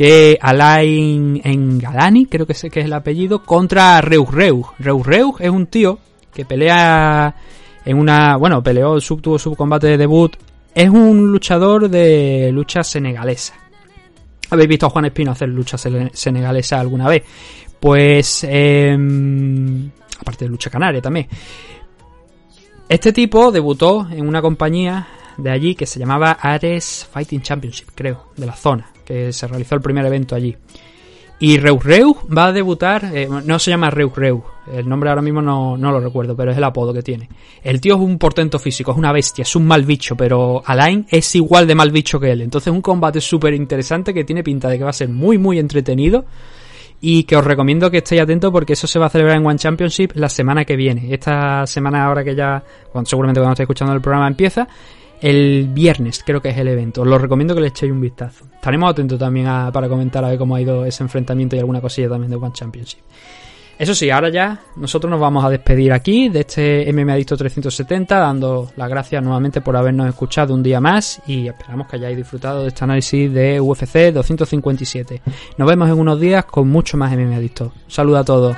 que 0.00 0.38
Alain 0.40 1.42
Engalani, 1.44 2.24
creo 2.24 2.46
que, 2.46 2.54
sé 2.54 2.70
que 2.70 2.80
es 2.80 2.86
el 2.86 2.92
apellido, 2.94 3.42
contra 3.42 4.00
Reus 4.00 4.30
Reus. 4.30 4.66
Reus 4.78 5.06
Reus 5.06 5.34
es 5.40 5.50
un 5.50 5.66
tío 5.66 5.98
que 6.32 6.46
pelea 6.46 7.36
en 7.84 7.98
una, 7.98 8.38
bueno, 8.38 8.62
peleó, 8.62 8.98
sub, 8.98 9.20
tuvo 9.20 9.38
su 9.38 9.54
combate 9.54 9.88
de 9.88 9.98
debut, 9.98 10.34
es 10.74 10.88
un 10.88 11.30
luchador 11.30 11.90
de 11.90 12.48
lucha 12.50 12.82
senegalesa. 12.82 13.52
Habéis 14.48 14.70
visto 14.70 14.86
a 14.86 14.88
Juan 14.88 15.04
Espino 15.04 15.32
hacer 15.32 15.50
lucha 15.50 15.76
senegalesa 15.76 16.80
alguna 16.80 17.06
vez. 17.06 17.22
Pues, 17.78 18.46
eh, 18.48 18.96
aparte 20.18 20.46
de 20.46 20.48
lucha 20.48 20.70
canaria 20.70 21.02
también. 21.02 21.28
Este 22.88 23.12
tipo 23.12 23.52
debutó 23.52 24.08
en 24.10 24.26
una 24.26 24.40
compañía 24.40 25.08
de 25.36 25.50
allí 25.50 25.74
que 25.74 25.84
se 25.84 26.00
llamaba 26.00 26.38
Ares 26.40 27.06
Fighting 27.12 27.42
Championship, 27.42 27.88
creo, 27.94 28.28
de 28.38 28.46
la 28.46 28.56
zona 28.56 28.90
se 29.32 29.46
realizó 29.46 29.74
el 29.74 29.80
primer 29.80 30.06
evento 30.06 30.34
allí. 30.34 30.56
Y 31.42 31.56
Reus 31.56 31.82
Reus 31.82 32.16
va 32.36 32.46
a 32.46 32.52
debutar, 32.52 33.12
eh, 33.14 33.26
no 33.26 33.58
se 33.58 33.70
llama 33.70 33.88
Reus 33.88 34.14
Reus, 34.14 34.42
el 34.70 34.86
nombre 34.86 35.08
ahora 35.08 35.22
mismo 35.22 35.40
no, 35.40 35.74
no, 35.74 35.90
lo 35.90 35.98
recuerdo, 35.98 36.36
pero 36.36 36.50
es 36.50 36.58
el 36.58 36.64
apodo 36.64 36.92
que 36.92 37.02
tiene. 37.02 37.30
El 37.62 37.80
tío 37.80 37.94
es 37.94 38.00
un 38.00 38.18
portento 38.18 38.58
físico, 38.58 38.92
es 38.92 38.98
una 38.98 39.10
bestia, 39.10 39.40
es 39.42 39.56
un 39.56 39.66
mal 39.66 39.86
bicho, 39.86 40.14
pero 40.16 40.62
Alain 40.66 41.06
es 41.08 41.34
igual 41.34 41.66
de 41.66 41.74
mal 41.74 41.90
bicho 41.90 42.20
que 42.20 42.30
él. 42.30 42.42
Entonces 42.42 42.70
un 42.70 42.82
combate 42.82 43.22
súper 43.22 43.54
interesante 43.54 44.12
que 44.12 44.22
tiene 44.22 44.42
pinta 44.42 44.68
de 44.68 44.76
que 44.76 44.84
va 44.84 44.90
a 44.90 44.92
ser 44.92 45.08
muy 45.08 45.38
muy 45.38 45.58
entretenido. 45.58 46.26
y 47.02 47.24
que 47.24 47.34
os 47.34 47.42
recomiendo 47.42 47.90
que 47.90 47.96
estéis 47.96 48.20
atentos 48.20 48.52
porque 48.52 48.74
eso 48.74 48.86
se 48.86 48.98
va 48.98 49.06
a 49.06 49.08
celebrar 49.08 49.38
en 49.38 49.46
One 49.46 49.58
Championship 49.58 50.10
la 50.16 50.28
semana 50.28 50.66
que 50.66 50.76
viene. 50.76 51.14
Esta 51.14 51.66
semana 51.66 52.04
ahora 52.04 52.22
que 52.22 52.34
ya, 52.34 52.62
bueno, 52.92 53.06
seguramente 53.06 53.40
cuando 53.40 53.54
estéis 53.54 53.64
escuchando 53.64 53.94
el 53.94 54.02
programa 54.02 54.28
empieza, 54.28 54.68
el 55.20 55.68
viernes 55.72 56.22
creo 56.24 56.40
que 56.40 56.48
es 56.50 56.56
el 56.58 56.68
evento. 56.68 57.02
Os 57.02 57.06
lo 57.08 57.18
recomiendo 57.18 57.54
que 57.54 57.60
le 57.60 57.68
echéis 57.68 57.92
un 57.92 58.00
vistazo. 58.00 58.44
Estaremos 58.54 58.90
atentos 58.90 59.18
también 59.18 59.46
a- 59.46 59.70
para 59.72 59.88
comentar 59.88 60.24
a 60.24 60.28
ver 60.28 60.38
cómo 60.38 60.54
ha 60.56 60.60
ido 60.60 60.84
ese 60.84 61.02
enfrentamiento 61.02 61.56
y 61.56 61.58
alguna 61.58 61.80
cosilla 61.80 62.08
también 62.08 62.30
de 62.30 62.36
One 62.36 62.52
Championship. 62.52 63.00
Eso 63.78 63.94
sí, 63.94 64.10
ahora 64.10 64.28
ya 64.28 64.60
nosotros 64.76 65.10
nos 65.10 65.18
vamos 65.18 65.42
a 65.42 65.48
despedir 65.48 65.90
aquí 65.94 66.28
de 66.28 66.40
este 66.40 66.86
MM 66.92 67.10
Adicto 67.12 67.34
370, 67.34 68.18
dando 68.18 68.70
las 68.76 68.90
gracias 68.90 69.22
nuevamente 69.22 69.62
por 69.62 69.74
habernos 69.74 70.06
escuchado 70.06 70.52
un 70.52 70.62
día 70.62 70.80
más 70.82 71.22
y 71.26 71.48
esperamos 71.48 71.86
que 71.88 71.96
hayáis 71.96 72.14
disfrutado 72.18 72.60
de 72.60 72.68
este 72.68 72.84
análisis 72.84 73.32
de 73.32 73.58
UFC 73.58 74.12
257. 74.12 75.22
Nos 75.56 75.66
vemos 75.66 75.88
en 75.88 75.98
unos 75.98 76.20
días 76.20 76.44
con 76.44 76.68
mucho 76.68 76.98
más 76.98 77.10
MM 77.16 77.34
Adicto. 77.34 77.72
Un 77.86 77.90
saludo 77.90 78.18
a 78.18 78.24
todos. 78.24 78.54